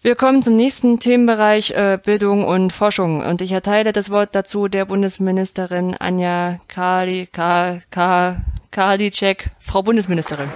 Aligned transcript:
Wir 0.00 0.14
kommen 0.14 0.44
zum 0.44 0.54
nächsten 0.54 1.00
Themenbereich 1.00 1.72
äh, 1.72 1.98
Bildung 2.00 2.44
und 2.44 2.72
Forschung 2.72 3.20
und 3.20 3.40
ich 3.40 3.50
erteile 3.50 3.90
das 3.90 4.10
Wort 4.10 4.32
dazu 4.32 4.68
der 4.68 4.84
Bundesministerin 4.84 5.96
Anja 5.96 6.60
Kali, 6.68 7.26
Ka, 7.26 7.80
Ka, 7.90 8.40
Karliczek, 8.70 9.50
Frau 9.58 9.82
Bundesministerin. 9.82 10.48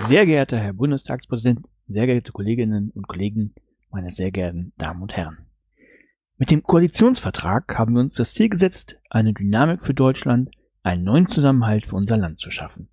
Sehr 0.00 0.26
geehrter 0.26 0.58
Herr 0.58 0.74
Bundestagspräsident, 0.74 1.60
sehr 1.88 2.06
geehrte 2.06 2.32
Kolleginnen 2.32 2.90
und 2.94 3.08
Kollegen, 3.08 3.54
meine 3.90 4.10
sehr 4.10 4.30
geehrten 4.30 4.74
Damen 4.76 5.00
und 5.00 5.16
Herren. 5.16 5.38
Mit 6.36 6.50
dem 6.50 6.62
Koalitionsvertrag 6.62 7.78
haben 7.78 7.94
wir 7.94 8.00
uns 8.00 8.16
das 8.16 8.34
Ziel 8.34 8.50
gesetzt, 8.50 8.98
eine 9.08 9.32
Dynamik 9.32 9.86
für 9.86 9.94
Deutschland, 9.94 10.50
einen 10.82 11.04
neuen 11.04 11.30
Zusammenhalt 11.30 11.86
für 11.86 11.96
unser 11.96 12.18
Land 12.18 12.40
zu 12.40 12.50
schaffen. 12.50 12.90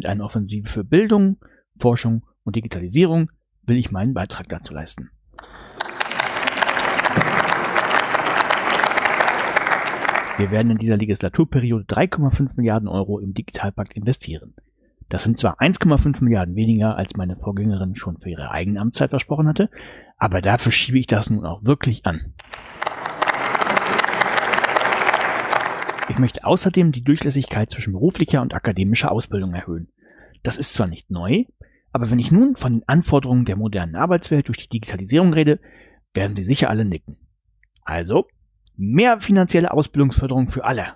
Mit 0.00 0.08
einer 0.08 0.24
Offensive 0.24 0.66
für 0.66 0.82
Bildung, 0.82 1.36
Forschung 1.76 2.24
und 2.42 2.56
Digitalisierung 2.56 3.30
will 3.66 3.76
ich 3.76 3.90
meinen 3.90 4.14
Beitrag 4.14 4.48
dazu 4.48 4.72
leisten. 4.72 5.10
Wir 10.38 10.50
werden 10.50 10.70
in 10.70 10.78
dieser 10.78 10.96
Legislaturperiode 10.96 11.84
3,5 11.84 12.52
Milliarden 12.56 12.88
Euro 12.88 13.18
im 13.18 13.34
Digitalpakt 13.34 13.92
investieren. 13.92 14.54
Das 15.10 15.24
sind 15.24 15.38
zwar 15.38 15.60
1,5 15.60 16.24
Milliarden 16.24 16.56
weniger, 16.56 16.96
als 16.96 17.14
meine 17.16 17.36
Vorgängerin 17.36 17.94
schon 17.94 18.16
für 18.16 18.30
ihre 18.30 18.50
eigene 18.50 18.80
Amtszeit 18.80 19.10
versprochen 19.10 19.48
hatte, 19.48 19.68
aber 20.16 20.40
dafür 20.40 20.72
schiebe 20.72 20.98
ich 20.98 21.08
das 21.08 21.28
nun 21.28 21.44
auch 21.44 21.62
wirklich 21.62 22.06
an. 22.06 22.32
Ich 26.08 26.18
möchte 26.18 26.44
außerdem 26.44 26.90
die 26.90 27.04
Durchlässigkeit 27.04 27.70
zwischen 27.70 27.92
beruflicher 27.92 28.40
und 28.40 28.54
akademischer 28.54 29.12
Ausbildung 29.12 29.52
erhöhen. 29.52 29.92
Das 30.42 30.56
ist 30.56 30.72
zwar 30.72 30.86
nicht 30.86 31.10
neu, 31.10 31.44
aber 31.92 32.10
wenn 32.10 32.18
ich 32.18 32.30
nun 32.30 32.56
von 32.56 32.74
den 32.74 32.88
Anforderungen 32.88 33.44
der 33.44 33.56
modernen 33.56 33.96
Arbeitswelt 33.96 34.48
durch 34.48 34.58
die 34.58 34.68
Digitalisierung 34.68 35.32
rede, 35.32 35.60
werden 36.14 36.36
Sie 36.36 36.44
sicher 36.44 36.70
alle 36.70 36.84
nicken. 36.84 37.16
Also, 37.82 38.26
mehr 38.76 39.20
finanzielle 39.20 39.72
Ausbildungsförderung 39.72 40.48
für 40.48 40.64
alle. 40.64 40.94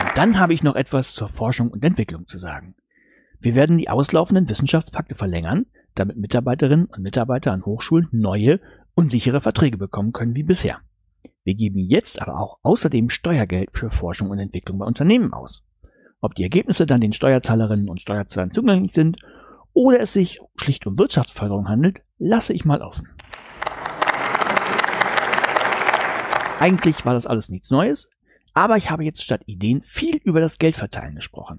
Und 0.00 0.16
dann 0.16 0.38
habe 0.38 0.54
ich 0.54 0.62
noch 0.62 0.76
etwas 0.76 1.12
zur 1.12 1.28
Forschung 1.28 1.70
und 1.70 1.84
Entwicklung 1.84 2.26
zu 2.26 2.38
sagen. 2.38 2.74
Wir 3.40 3.54
werden 3.54 3.78
die 3.78 3.88
auslaufenden 3.88 4.48
Wissenschaftspakte 4.48 5.16
verlängern, 5.16 5.66
damit 5.94 6.16
Mitarbeiterinnen 6.16 6.86
und 6.86 7.02
Mitarbeiter 7.02 7.52
an 7.52 7.64
Hochschulen 7.64 8.08
neue 8.12 8.60
und 8.94 9.10
sichere 9.10 9.40
Verträge 9.40 9.76
bekommen 9.76 10.12
können 10.12 10.34
wie 10.34 10.44
bisher. 10.44 10.80
Wir 11.44 11.54
geben 11.54 11.78
jetzt 11.78 12.22
aber 12.22 12.38
auch 12.38 12.58
außerdem 12.62 13.10
Steuergeld 13.10 13.70
für 13.72 13.90
Forschung 13.90 14.30
und 14.30 14.38
Entwicklung 14.38 14.78
bei 14.78 14.86
Unternehmen 14.86 15.32
aus. 15.32 15.64
Ob 16.20 16.34
die 16.34 16.44
Ergebnisse 16.44 16.86
dann 16.86 17.00
den 17.00 17.12
Steuerzahlerinnen 17.12 17.88
und 17.88 18.00
Steuerzahlern 18.00 18.52
zugänglich 18.52 18.92
sind 18.92 19.18
oder 19.72 20.00
es 20.00 20.12
sich 20.12 20.40
schlicht 20.54 20.86
um 20.86 20.98
Wirtschaftsförderung 20.98 21.68
handelt, 21.68 22.02
lasse 22.18 22.52
ich 22.52 22.64
mal 22.64 22.82
offen. 22.82 23.08
Eigentlich 26.60 27.04
war 27.04 27.14
das 27.14 27.26
alles 27.26 27.48
nichts 27.48 27.70
Neues, 27.70 28.08
aber 28.54 28.76
ich 28.76 28.90
habe 28.90 29.02
jetzt 29.02 29.22
statt 29.22 29.42
Ideen 29.46 29.82
viel 29.82 30.16
über 30.22 30.40
das 30.40 30.58
Geldverteilen 30.58 31.16
gesprochen. 31.16 31.58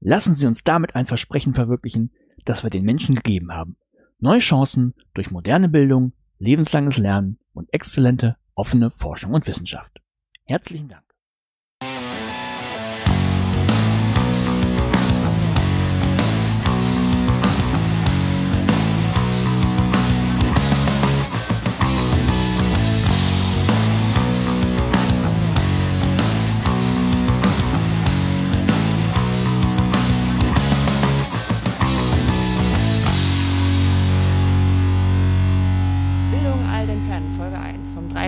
Lassen 0.00 0.32
Sie 0.32 0.46
uns 0.46 0.64
damit 0.64 0.96
ein 0.96 1.06
Versprechen 1.06 1.52
verwirklichen, 1.52 2.10
das 2.46 2.62
wir 2.62 2.70
den 2.70 2.84
Menschen 2.84 3.14
gegeben 3.14 3.52
haben. 3.52 3.76
Neue 4.18 4.38
Chancen 4.38 4.94
durch 5.12 5.30
moderne 5.30 5.68
Bildung, 5.68 6.14
lebenslanges 6.38 6.96
Lernen 6.96 7.38
und 7.52 7.68
exzellente, 7.74 8.36
offene 8.60 8.90
Forschung 8.90 9.32
und 9.32 9.46
Wissenschaft. 9.46 10.02
Herzlichen 10.44 10.88
Dank. 10.88 11.09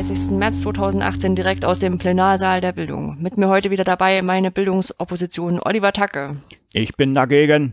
30. 0.02 0.32
März 0.32 0.62
2018 0.62 1.36
direkt 1.36 1.64
aus 1.64 1.78
dem 1.78 1.96
Plenarsaal 1.96 2.60
der 2.60 2.72
Bildung. 2.72 3.18
Mit 3.22 3.36
mir 3.38 3.46
heute 3.46 3.70
wieder 3.70 3.84
dabei 3.84 4.20
meine 4.20 4.50
Bildungsopposition 4.50 5.60
Oliver 5.60 5.92
Tacke. 5.92 6.38
Ich 6.72 6.96
bin 6.96 7.14
dagegen. 7.14 7.72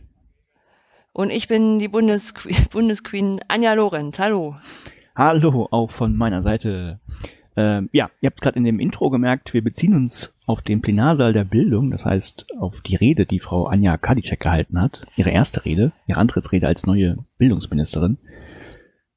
Und 1.11 1.31
ich 1.31 1.47
bin 1.47 1.79
die 1.79 1.87
Bundesque 1.87 2.47
Bundesqueen 2.71 3.39
Anja 3.47 3.73
Lorenz. 3.73 4.19
Hallo. 4.19 4.57
Hallo, 5.15 5.69
auch 5.71 5.89
von 5.89 6.15
meiner 6.15 6.43
Seite. 6.43 6.99
Ähm, 7.57 7.89
ja, 7.93 8.11
ihr 8.21 8.27
habt 8.27 8.41
gerade 8.41 8.59
in 8.59 8.63
dem 8.63 8.79
Intro 8.79 9.09
gemerkt, 9.09 9.55
wir 9.55 9.63
beziehen 9.63 9.95
uns 9.95 10.31
auf 10.45 10.61
den 10.61 10.81
Plenarsaal 10.81 11.33
der 11.33 11.45
Bildung, 11.45 11.89
das 11.89 12.05
heißt 12.05 12.45
auf 12.59 12.79
die 12.81 12.95
Rede, 12.95 13.25
die 13.25 13.39
Frau 13.39 13.65
Anja 13.65 13.97
Kadicek 13.97 14.39
gehalten 14.39 14.79
hat, 14.79 15.07
ihre 15.15 15.31
erste 15.31 15.65
Rede, 15.65 15.93
ihre 16.05 16.19
Antrittsrede 16.19 16.67
als 16.67 16.85
neue 16.85 17.17
Bildungsministerin. 17.39 18.19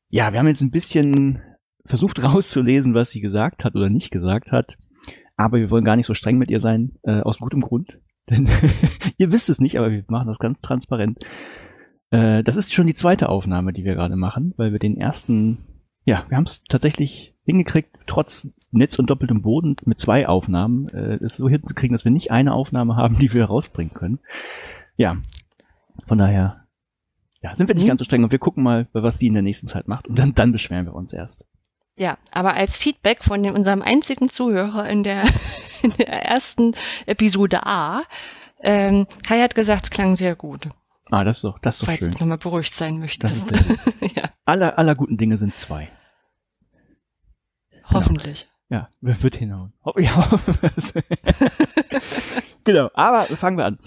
Ja, 0.09 0.33
wir 0.33 0.39
haben 0.39 0.49
jetzt 0.49 0.63
ein 0.63 0.71
bisschen 0.71 1.43
versucht 1.85 2.23
rauszulesen, 2.23 2.95
was 2.95 3.11
sie 3.11 3.21
gesagt 3.21 3.65
hat 3.65 3.75
oder 3.75 3.89
nicht 3.89 4.11
gesagt 4.11 4.53
hat, 4.53 4.77
aber 5.37 5.59
wir 5.59 5.71
wollen 5.71 5.85
gar 5.85 5.97
nicht 5.97 6.07
so 6.07 6.15
streng 6.15 6.39
mit 6.39 6.51
ihr 6.51 6.61
sein, 6.61 6.93
äh, 7.03 7.21
aus 7.21 7.39
gutem 7.39 7.61
Grund, 7.61 7.99
denn 8.31 8.49
ihr 9.19 9.33
wisst 9.33 9.49
es 9.49 9.61
nicht, 9.61 9.79
aber 9.79 9.91
wir 9.91 10.05
machen 10.09 10.29
das 10.29 10.39
ganz 10.39 10.61
transparent. 10.61 11.25
Äh, 12.11 12.43
das 12.45 12.57
ist 12.57 12.73
schon 12.73 12.87
die 12.87 12.95
zweite 12.95 13.29
Aufnahme, 13.29 13.73
die 13.73 13.85
wir 13.85 13.95
gerade 13.95 14.17
machen, 14.17 14.55
weil 14.57 14.73
wir 14.73 14.79
den 14.79 14.97
ersten, 14.97 15.59
ja, 16.05 16.25
wir 16.29 16.37
haben 16.37 16.47
es 16.47 16.63
tatsächlich 16.69 17.35
hingekriegt, 17.45 17.97
trotz 18.07 18.47
Netz 18.71 18.99
und 18.99 19.11
doppeltem 19.11 19.43
Boden 19.43 19.77
mit 19.85 20.01
zwei 20.01 20.29
Aufnahmen, 20.29 20.89
äh, 20.89 21.19
es 21.23 21.37
so 21.37 21.49
hinzukriegen, 21.49 21.95
dass 21.95 22.05
wir 22.05 22.13
nicht 22.13 22.31
eine 22.31 22.55
Aufnahme 22.55 22.97
haben, 22.97 23.19
die 23.19 23.33
wir 23.33 23.47
rausbringen 23.47 23.93
können. 23.95 24.21
Ja, 24.97 25.17
von 26.07 26.19
daher, 26.19 26.65
ja, 27.43 27.57
sind 27.57 27.67
wir 27.69 27.75
nicht 27.75 27.85
Mhm. 27.85 27.89
ganz 27.89 27.99
so 27.99 28.05
streng 28.05 28.23
und 28.23 28.31
wir 28.31 28.39
gucken 28.39 28.63
mal, 28.63 28.89
was 28.93 29.19
sie 29.19 29.27
in 29.27 29.33
der 29.35 29.43
nächsten 29.43 29.67
Zeit 29.67 29.89
macht 29.89 30.07
und 30.07 30.17
dann, 30.19 30.35
dann 30.35 30.53
beschweren 30.53 30.87
wir 30.87 30.95
uns 30.95 31.13
erst. 31.13 31.45
Ja, 32.03 32.19
aber 32.33 32.55
als 32.55 32.77
Feedback 32.77 33.23
von 33.23 33.49
unserem 33.49 33.81
einzigen 33.81 34.29
Zuhörer 34.29 34.89
in 34.89 35.05
der, 35.05 35.23
in 35.83 35.93
der 35.99 36.09
ersten 36.25 36.75
Episode 37.07 37.65
A, 37.65 38.03
ähm, 38.61 39.07
Kai 39.25 39.41
hat 39.41 39.55
gesagt, 39.55 39.85
es 39.85 39.91
klang 39.91 40.17
sehr 40.17 40.35
gut, 40.35 40.69
Ah, 41.13 41.23
das 41.23 41.37
ist 41.39 41.45
doch, 41.45 41.59
das 41.61 41.75
ist 41.77 41.83
doch 41.83 41.87
falls 41.87 42.01
schön. 42.01 42.11
du 42.13 42.19
nochmal 42.19 42.39
beruhigt 42.39 42.75
sein 42.75 42.99
möchtest. 42.99 43.53
ja, 44.17 44.31
Aller, 44.47 44.79
aller 44.79 44.95
guten 44.97 45.17
Dinge 45.17 45.37
sind 45.39 45.57
zwei. 45.59 45.89
hoffentlich. 47.91 48.49
Ja, 48.69 48.89
wer 49.01 49.23
wird 49.23 49.37
hinhauen? 49.37 49.73
Ho- 49.85 49.95
Ja, 50.01 50.29
genau, 52.65 52.91
aber 52.95 53.25
fangen 53.25 53.59
wir 53.59 53.67
an. 53.67 53.79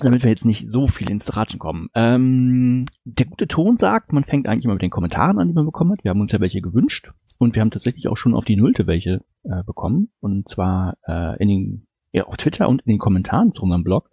Damit 0.00 0.22
wir 0.22 0.30
jetzt 0.30 0.44
nicht 0.44 0.70
so 0.70 0.86
viel 0.86 1.10
ins 1.10 1.36
Ratschen 1.36 1.58
kommen. 1.58 1.88
Ähm, 1.94 2.86
der 3.04 3.26
gute 3.26 3.48
Ton 3.48 3.76
sagt, 3.76 4.12
man 4.12 4.24
fängt 4.24 4.46
eigentlich 4.48 4.64
immer 4.64 4.74
mit 4.74 4.82
den 4.82 4.90
Kommentaren 4.90 5.38
an, 5.40 5.48
die 5.48 5.54
man 5.54 5.66
bekommen 5.66 5.92
hat. 5.92 6.04
Wir 6.04 6.10
haben 6.10 6.20
uns 6.20 6.30
ja 6.32 6.40
welche 6.40 6.60
gewünscht 6.62 7.10
und 7.38 7.54
wir 7.54 7.62
haben 7.62 7.70
tatsächlich 7.70 8.08
auch 8.08 8.16
schon 8.16 8.34
auf 8.34 8.44
die 8.44 8.56
Nullte 8.56 8.86
welche 8.86 9.24
äh, 9.44 9.62
bekommen. 9.64 10.10
Und 10.20 10.48
zwar 10.48 10.96
äh, 11.06 11.40
in 11.42 11.48
den, 11.48 11.86
ja, 12.12 12.24
auf 12.24 12.36
Twitter 12.36 12.68
und 12.68 12.82
in 12.82 12.90
den 12.90 12.98
Kommentaren 12.98 13.52
zu 13.52 13.62
unserem 13.62 13.84
Blog. 13.84 14.10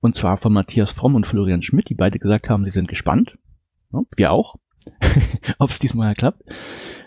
Und 0.00 0.16
zwar 0.16 0.36
von 0.36 0.52
Matthias 0.52 0.92
Fromm 0.92 1.14
und 1.14 1.26
Florian 1.26 1.62
Schmidt, 1.62 1.88
die 1.88 1.94
beide 1.94 2.18
gesagt 2.18 2.48
haben, 2.48 2.64
sie 2.64 2.70
sind 2.70 2.88
gespannt. 2.88 3.38
Ja, 3.92 4.02
wir 4.16 4.32
auch. 4.32 4.56
Ob 5.58 5.70
es 5.70 5.78
diesmal 5.78 6.14
klappt. 6.14 6.42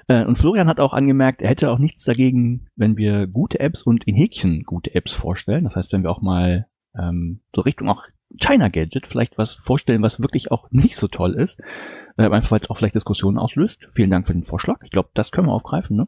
Äh, 0.07 0.25
Und 0.25 0.37
Florian 0.37 0.67
hat 0.67 0.79
auch 0.79 0.93
angemerkt, 0.93 1.41
er 1.41 1.49
hätte 1.49 1.71
auch 1.71 1.79
nichts 1.79 2.03
dagegen, 2.03 2.67
wenn 2.75 2.97
wir 2.97 3.27
gute 3.27 3.59
Apps 3.59 3.83
und 3.83 4.07
in 4.07 4.15
Häkchen 4.15 4.63
gute 4.63 4.95
Apps 4.95 5.13
vorstellen. 5.13 5.63
Das 5.63 5.75
heißt, 5.75 5.93
wenn 5.93 6.03
wir 6.03 6.11
auch 6.11 6.21
mal 6.21 6.67
ähm, 6.97 7.41
so 7.55 7.61
Richtung 7.61 7.89
auch 7.89 8.05
China 8.39 8.67
Gadget 8.67 9.07
vielleicht 9.07 9.37
was 9.37 9.55
vorstellen, 9.55 10.01
was 10.01 10.19
wirklich 10.21 10.51
auch 10.51 10.69
nicht 10.71 10.95
so 10.97 11.07
toll 11.07 11.33
ist, 11.35 11.59
äh, 12.17 12.23
einfach 12.29 12.51
weil 12.51 12.59
es 12.61 12.69
auch 12.69 12.77
vielleicht 12.77 12.95
Diskussionen 12.95 13.37
auslöst. 13.37 13.87
Vielen 13.91 14.09
Dank 14.11 14.27
für 14.27 14.33
den 14.33 14.43
Vorschlag. 14.43 14.81
Ich 14.83 14.91
glaube, 14.91 15.09
das 15.13 15.31
können 15.31 15.47
wir 15.47 15.53
aufgreifen, 15.53 15.95
ne? 15.97 16.07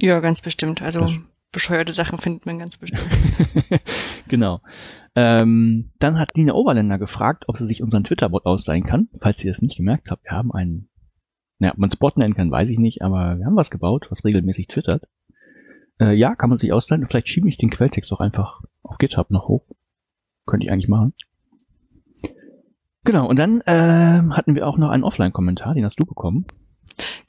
Ja, 0.00 0.20
ganz 0.20 0.40
bestimmt. 0.40 0.82
Also 0.82 1.00
Das- 1.02 1.14
bescheuerte 1.52 1.92
Sachen 1.92 2.18
findet 2.18 2.46
man 2.46 2.58
ganz 2.58 2.78
bestimmt. 2.78 3.06
genau. 4.28 4.60
Ähm, 5.14 5.92
dann 6.00 6.18
hat 6.18 6.36
Nina 6.36 6.54
Oberländer 6.54 6.98
gefragt, 6.98 7.44
ob 7.46 7.58
sie 7.58 7.66
sich 7.66 7.82
unseren 7.82 8.02
Twitter-Bot 8.02 8.46
ausleihen 8.46 8.84
kann. 8.84 9.08
Falls 9.20 9.44
ihr 9.44 9.52
es 9.52 9.62
nicht 9.62 9.76
gemerkt 9.76 10.10
habt, 10.10 10.24
wir 10.24 10.32
haben 10.32 10.50
einen, 10.52 10.88
naja, 11.60 11.74
ob 11.74 11.78
man 11.78 11.90
es 11.90 11.96
Bot 11.96 12.16
nennen 12.16 12.34
kann, 12.34 12.50
weiß 12.50 12.70
ich 12.70 12.78
nicht, 12.78 13.02
aber 13.02 13.38
wir 13.38 13.46
haben 13.46 13.54
was 13.54 13.70
gebaut, 13.70 14.06
was 14.10 14.24
regelmäßig 14.24 14.66
twittert. 14.66 15.04
Äh, 16.00 16.14
ja, 16.14 16.34
kann 16.34 16.50
man 16.50 16.58
sich 16.58 16.72
ausleihen. 16.72 17.06
Vielleicht 17.06 17.28
schiebe 17.28 17.48
ich 17.48 17.56
den 17.56 17.70
Quelltext 17.70 18.12
auch 18.12 18.20
einfach 18.20 18.62
auf 18.82 18.98
GitHub 18.98 19.30
noch 19.30 19.46
hoch. 19.46 19.64
Könnte 20.46 20.66
ich 20.66 20.72
eigentlich 20.72 20.88
machen. 20.88 21.14
Genau, 23.04 23.28
und 23.28 23.38
dann 23.38 23.62
ähm, 23.66 24.36
hatten 24.36 24.54
wir 24.54 24.66
auch 24.66 24.78
noch 24.78 24.90
einen 24.90 25.04
Offline-Kommentar, 25.04 25.74
den 25.74 25.84
hast 25.84 26.00
du 26.00 26.06
bekommen. 26.06 26.46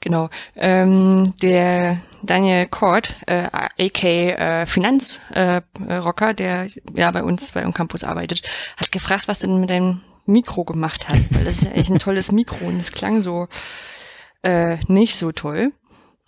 Genau. 0.00 0.30
Ähm, 0.54 1.24
der 1.42 1.98
Daniel 2.22 2.66
Kort, 2.66 3.16
äh, 3.26 3.48
AK 3.52 4.04
äh, 4.04 4.66
Finanzrocker, 4.66 6.30
äh, 6.30 6.34
der 6.34 6.66
ja 6.94 7.10
bei 7.10 7.22
uns 7.22 7.52
bei 7.52 7.62
Campus 7.72 8.04
arbeitet, 8.04 8.42
hat 8.76 8.92
gefragt, 8.92 9.28
was 9.28 9.40
du 9.40 9.48
denn 9.48 9.60
mit 9.60 9.70
deinem 9.70 10.02
Mikro 10.24 10.64
gemacht 10.64 11.08
hast, 11.08 11.34
weil 11.34 11.44
das 11.44 11.56
ist 11.56 11.64
ja 11.64 11.70
echt 11.72 11.90
ein 11.90 11.98
tolles 11.98 12.32
Mikro 12.32 12.66
und 12.66 12.76
es 12.76 12.92
klang 12.92 13.20
so 13.20 13.48
äh, 14.42 14.78
nicht 14.88 15.16
so 15.16 15.32
toll. 15.32 15.72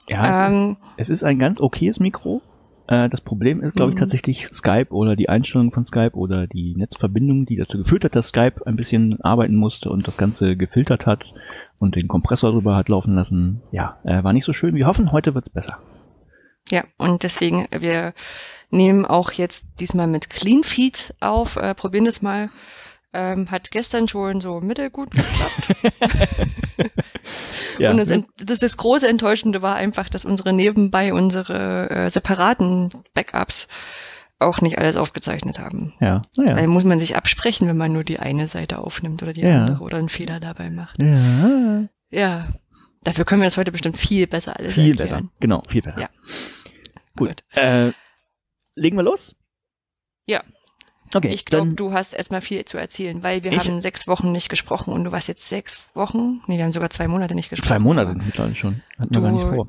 Ja, 0.08 0.46
es, 0.46 0.52
ähm, 0.52 0.76
ist, 0.96 1.02
es 1.02 1.10
ist 1.10 1.24
ein 1.24 1.38
ganz 1.38 1.60
okayes 1.60 2.00
Mikro. 2.00 2.42
Äh, 2.88 3.08
das 3.10 3.20
Problem 3.20 3.62
ist, 3.62 3.76
glaube 3.76 3.90
ich, 3.90 3.96
mhm. 3.96 4.00
tatsächlich 4.00 4.48
Skype 4.48 4.88
oder 4.90 5.14
die 5.14 5.28
Einstellung 5.28 5.70
von 5.70 5.86
Skype 5.86 6.14
oder 6.14 6.46
die 6.46 6.74
Netzverbindung, 6.74 7.46
die 7.46 7.56
dazu 7.56 7.78
geführt 7.78 8.04
hat, 8.04 8.16
dass 8.16 8.28
Skype 8.28 8.66
ein 8.66 8.76
bisschen 8.76 9.20
arbeiten 9.20 9.54
musste 9.54 9.90
und 9.90 10.08
das 10.08 10.16
Ganze 10.16 10.56
gefiltert 10.56 11.06
hat 11.06 11.32
und 11.78 11.94
den 11.94 12.08
Kompressor 12.08 12.50
drüber 12.50 12.74
hat 12.74 12.88
laufen 12.88 13.14
lassen. 13.14 13.60
Ja, 13.70 13.98
äh, 14.04 14.24
war 14.24 14.32
nicht 14.32 14.46
so 14.46 14.52
schön. 14.52 14.74
Wir 14.74 14.86
hoffen, 14.86 15.12
heute 15.12 15.34
wird's 15.34 15.50
besser. 15.50 15.78
Ja, 16.70 16.84
und 16.96 17.22
deswegen, 17.22 17.66
wir 17.70 18.14
nehmen 18.70 19.04
auch 19.04 19.32
jetzt 19.32 19.68
diesmal 19.80 20.06
mit 20.06 20.30
Clean 20.30 20.64
Feed 20.64 21.14
auf, 21.20 21.56
äh, 21.56 21.74
probieren 21.74 22.06
das 22.06 22.22
mal. 22.22 22.50
Ähm, 23.14 23.50
hat 23.50 23.70
gestern 23.70 24.06
schon 24.06 24.42
so 24.42 24.60
mittelgut 24.60 25.10
geklappt. 25.12 25.74
ja. 27.78 27.90
Und 27.90 27.96
das, 27.96 28.12
das, 28.36 28.58
das, 28.58 28.76
große 28.76 29.08
Enttäuschende 29.08 29.62
war 29.62 29.76
einfach, 29.76 30.10
dass 30.10 30.26
unsere 30.26 30.52
nebenbei 30.52 31.14
unsere 31.14 31.88
äh, 31.88 32.10
separaten 32.10 32.90
Backups 33.14 33.68
auch 34.38 34.60
nicht 34.60 34.78
alles 34.78 34.96
aufgezeichnet 34.96 35.58
haben. 35.58 35.94
Ja. 36.00 36.22
Naja. 36.36 36.56
Weil 36.56 36.66
muss 36.66 36.84
man 36.84 36.98
sich 36.98 37.16
absprechen, 37.16 37.66
wenn 37.66 37.78
man 37.78 37.92
nur 37.92 38.04
die 38.04 38.18
eine 38.18 38.46
Seite 38.46 38.78
aufnimmt 38.78 39.22
oder 39.22 39.32
die 39.32 39.40
ja. 39.40 39.64
andere 39.64 39.82
oder 39.82 39.96
einen 39.96 40.10
Fehler 40.10 40.38
dabei 40.38 40.70
macht. 40.70 41.00
Ja. 41.00 41.88
Ja. 42.10 42.48
Dafür 43.04 43.24
können 43.24 43.40
wir 43.40 43.46
das 43.46 43.56
heute 43.56 43.72
bestimmt 43.72 43.96
viel 43.96 44.26
besser 44.26 44.56
alles 44.58 44.74
viel 44.74 44.90
erklären. 44.90 45.08
Viel 45.08 45.16
besser, 45.16 45.32
genau, 45.40 45.62
viel 45.68 45.82
besser. 45.82 46.00
Ja. 46.00 46.08
Gut. 47.16 47.28
Gut. 47.28 47.44
Äh, 47.56 47.92
legen 48.74 48.96
wir 48.96 49.02
los? 49.02 49.34
Ja. 50.26 50.42
Okay, 51.14 51.32
ich 51.32 51.44
glaube, 51.44 51.72
du 51.74 51.92
hast 51.92 52.12
erstmal 52.12 52.40
viel 52.40 52.64
zu 52.64 52.78
erzählen, 52.78 53.22
weil 53.22 53.42
wir 53.42 53.52
haben 53.52 53.80
sechs 53.80 54.06
Wochen 54.08 54.32
nicht 54.32 54.48
gesprochen 54.48 54.92
und 54.92 55.04
du 55.04 55.12
warst 55.12 55.28
jetzt 55.28 55.48
sechs 55.48 55.82
Wochen, 55.94 56.40
nee, 56.46 56.56
wir 56.56 56.64
haben 56.64 56.72
sogar 56.72 56.90
zwei 56.90 57.08
Monate 57.08 57.34
nicht 57.34 57.50
gesprochen. 57.50 57.68
Zwei 57.68 57.78
Monate 57.78 58.14
mittlerweile 58.14 58.54
schon. 58.54 58.82
Hatten 58.98 59.14
wir 59.14 59.22
gar 59.22 59.32
nicht 59.32 59.46
vor. 59.46 59.68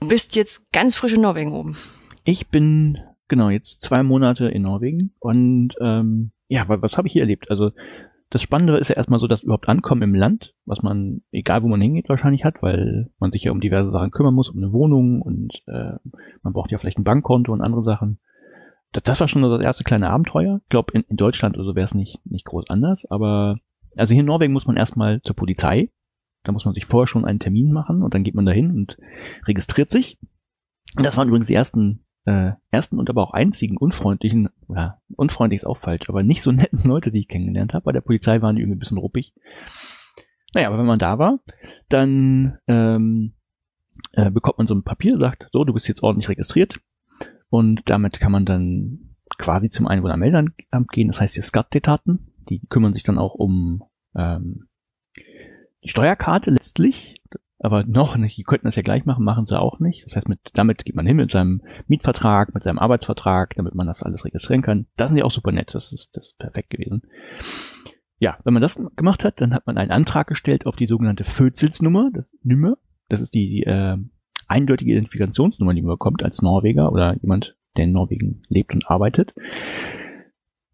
Du 0.00 0.08
bist 0.08 0.36
jetzt 0.36 0.70
ganz 0.72 0.94
frisch 0.94 1.14
in 1.14 1.22
Norwegen 1.22 1.52
oben. 1.52 1.76
Ich 2.24 2.48
bin, 2.48 2.98
genau, 3.28 3.50
jetzt 3.50 3.82
zwei 3.82 4.02
Monate 4.02 4.48
in 4.48 4.62
Norwegen 4.62 5.12
und 5.20 5.74
ähm, 5.80 6.32
ja, 6.48 6.68
was, 6.68 6.82
was 6.82 6.98
habe 6.98 7.08
ich 7.08 7.12
hier 7.12 7.22
erlebt? 7.22 7.50
Also 7.50 7.70
das 8.30 8.42
Spannende 8.42 8.76
ist 8.78 8.88
ja 8.88 8.96
erstmal 8.96 9.20
so, 9.20 9.28
dass 9.28 9.44
überhaupt 9.44 9.68
Ankommen 9.68 10.02
im 10.02 10.14
Land, 10.14 10.54
was 10.64 10.82
man, 10.82 11.22
egal 11.30 11.62
wo 11.62 11.68
man 11.68 11.80
hingeht, 11.80 12.08
wahrscheinlich 12.08 12.44
hat, 12.44 12.62
weil 12.62 13.10
man 13.18 13.30
sich 13.30 13.44
ja 13.44 13.52
um 13.52 13.60
diverse 13.60 13.92
Sachen 13.92 14.10
kümmern 14.10 14.34
muss, 14.34 14.48
um 14.48 14.58
eine 14.58 14.72
Wohnung 14.72 15.22
und 15.22 15.62
äh, 15.68 15.92
man 16.42 16.52
braucht 16.52 16.72
ja 16.72 16.78
vielleicht 16.78 16.98
ein 16.98 17.04
Bankkonto 17.04 17.52
und 17.52 17.60
andere 17.60 17.84
Sachen 17.84 18.18
das, 18.94 19.02
das 19.02 19.20
war 19.20 19.28
schon 19.28 19.42
das 19.42 19.60
erste 19.60 19.84
kleine 19.84 20.08
Abenteuer. 20.08 20.60
Ich 20.62 20.68
glaube, 20.68 20.92
in, 20.92 21.02
in 21.08 21.16
Deutschland 21.16 21.56
oder 21.56 21.64
so 21.64 21.74
wäre 21.74 21.84
es 21.84 21.94
nicht, 21.94 22.24
nicht 22.24 22.46
groß 22.46 22.70
anders, 22.70 23.04
aber 23.10 23.58
also 23.96 24.12
hier 24.12 24.20
in 24.20 24.26
Norwegen 24.26 24.52
muss 24.52 24.66
man 24.66 24.76
erstmal 24.76 25.20
zur 25.22 25.36
Polizei. 25.36 25.90
Da 26.44 26.52
muss 26.52 26.64
man 26.64 26.74
sich 26.74 26.86
vorher 26.86 27.06
schon 27.06 27.24
einen 27.24 27.40
Termin 27.40 27.72
machen 27.72 28.02
und 28.02 28.14
dann 28.14 28.22
geht 28.22 28.34
man 28.34 28.46
dahin 28.46 28.70
und 28.70 28.98
registriert 29.46 29.90
sich. 29.90 30.18
Das 30.96 31.16
waren 31.16 31.28
übrigens 31.28 31.46
die 31.46 31.54
ersten, 31.54 32.04
äh, 32.24 32.52
ersten 32.70 32.98
und 32.98 33.10
aber 33.10 33.22
auch 33.22 33.32
einzigen 33.32 33.76
unfreundlichen, 33.76 34.48
ja, 34.68 35.00
unfreundlich 35.16 35.62
ist 35.62 35.66
auch 35.66 35.78
falsch, 35.78 36.08
aber 36.08 36.22
nicht 36.22 36.42
so 36.42 36.52
netten 36.52 36.82
Leute, 36.84 37.10
die 37.10 37.20
ich 37.20 37.28
kennengelernt 37.28 37.74
habe. 37.74 37.84
Bei 37.84 37.92
der 37.92 38.00
Polizei 38.00 38.42
waren 38.42 38.56
die 38.56 38.62
irgendwie 38.62 38.76
ein 38.76 38.80
bisschen 38.80 38.98
ruppig. 38.98 39.32
Naja, 40.52 40.68
aber 40.68 40.78
wenn 40.78 40.86
man 40.86 41.00
da 41.00 41.18
war, 41.18 41.40
dann 41.88 42.58
ähm, 42.68 43.34
äh, 44.12 44.30
bekommt 44.30 44.58
man 44.58 44.66
so 44.68 44.74
ein 44.74 44.84
Papier, 44.84 45.18
sagt, 45.18 45.48
so, 45.52 45.64
du 45.64 45.72
bist 45.72 45.88
jetzt 45.88 46.02
ordentlich 46.02 46.28
registriert, 46.28 46.78
und 47.54 47.82
damit 47.84 48.18
kann 48.18 48.32
man 48.32 48.44
dann 48.44 49.14
quasi 49.38 49.70
zum 49.70 49.86
Einwohnermeldeamt 49.86 50.90
gehen. 50.90 51.06
Das 51.06 51.20
heißt, 51.20 51.36
die 51.36 51.40
Skatdetaten, 51.40 52.32
die 52.48 52.66
kümmern 52.66 52.92
sich 52.92 53.04
dann 53.04 53.16
auch 53.16 53.34
um 53.34 53.84
ähm, 54.16 54.66
die 55.84 55.88
Steuerkarte 55.88 56.50
letztlich, 56.50 57.22
aber 57.60 57.84
noch 57.84 58.16
nicht, 58.16 58.36
die 58.36 58.42
könnten 58.42 58.66
das 58.66 58.74
ja 58.74 58.82
gleich 58.82 59.04
machen, 59.04 59.24
machen 59.24 59.46
sie 59.46 59.56
auch 59.56 59.78
nicht. 59.78 60.04
Das 60.04 60.16
heißt, 60.16 60.28
mit, 60.28 60.40
damit 60.54 60.84
geht 60.84 60.96
man 60.96 61.06
hin 61.06 61.14
mit 61.14 61.30
seinem 61.30 61.62
Mietvertrag, 61.86 62.52
mit 62.54 62.64
seinem 62.64 62.80
Arbeitsvertrag, 62.80 63.54
damit 63.54 63.76
man 63.76 63.86
das 63.86 64.02
alles 64.02 64.24
registrieren 64.24 64.62
kann. 64.62 64.86
Das 64.96 65.10
sind 65.10 65.18
ja 65.18 65.24
auch 65.24 65.30
super 65.30 65.52
nett, 65.52 65.76
das 65.76 65.92
ist, 65.92 66.16
das 66.16 66.30
ist 66.30 66.38
perfekt 66.38 66.70
gewesen. 66.70 67.02
Ja, 68.18 68.36
wenn 68.42 68.54
man 68.54 68.62
das 68.62 68.82
gemacht 68.96 69.24
hat, 69.24 69.40
dann 69.40 69.54
hat 69.54 69.68
man 69.68 69.78
einen 69.78 69.92
Antrag 69.92 70.26
gestellt 70.26 70.66
auf 70.66 70.74
die 70.74 70.86
sogenannte 70.86 71.22
Fötzelsnummer, 71.22 72.10
das 72.12 72.26
Nummer. 72.42 72.78
Das 73.08 73.20
ist 73.20 73.32
die, 73.32 73.48
die 73.48 73.62
äh, 73.62 73.96
eindeutige 74.48 74.92
Identifikationsnummer, 74.92 75.74
die 75.74 75.82
man 75.82 75.94
bekommt 75.94 76.22
als 76.22 76.42
Norweger 76.42 76.92
oder 76.92 77.16
jemand, 77.20 77.56
der 77.76 77.84
in 77.84 77.92
Norwegen 77.92 78.42
lebt 78.48 78.74
und 78.74 78.88
arbeitet. 78.88 79.34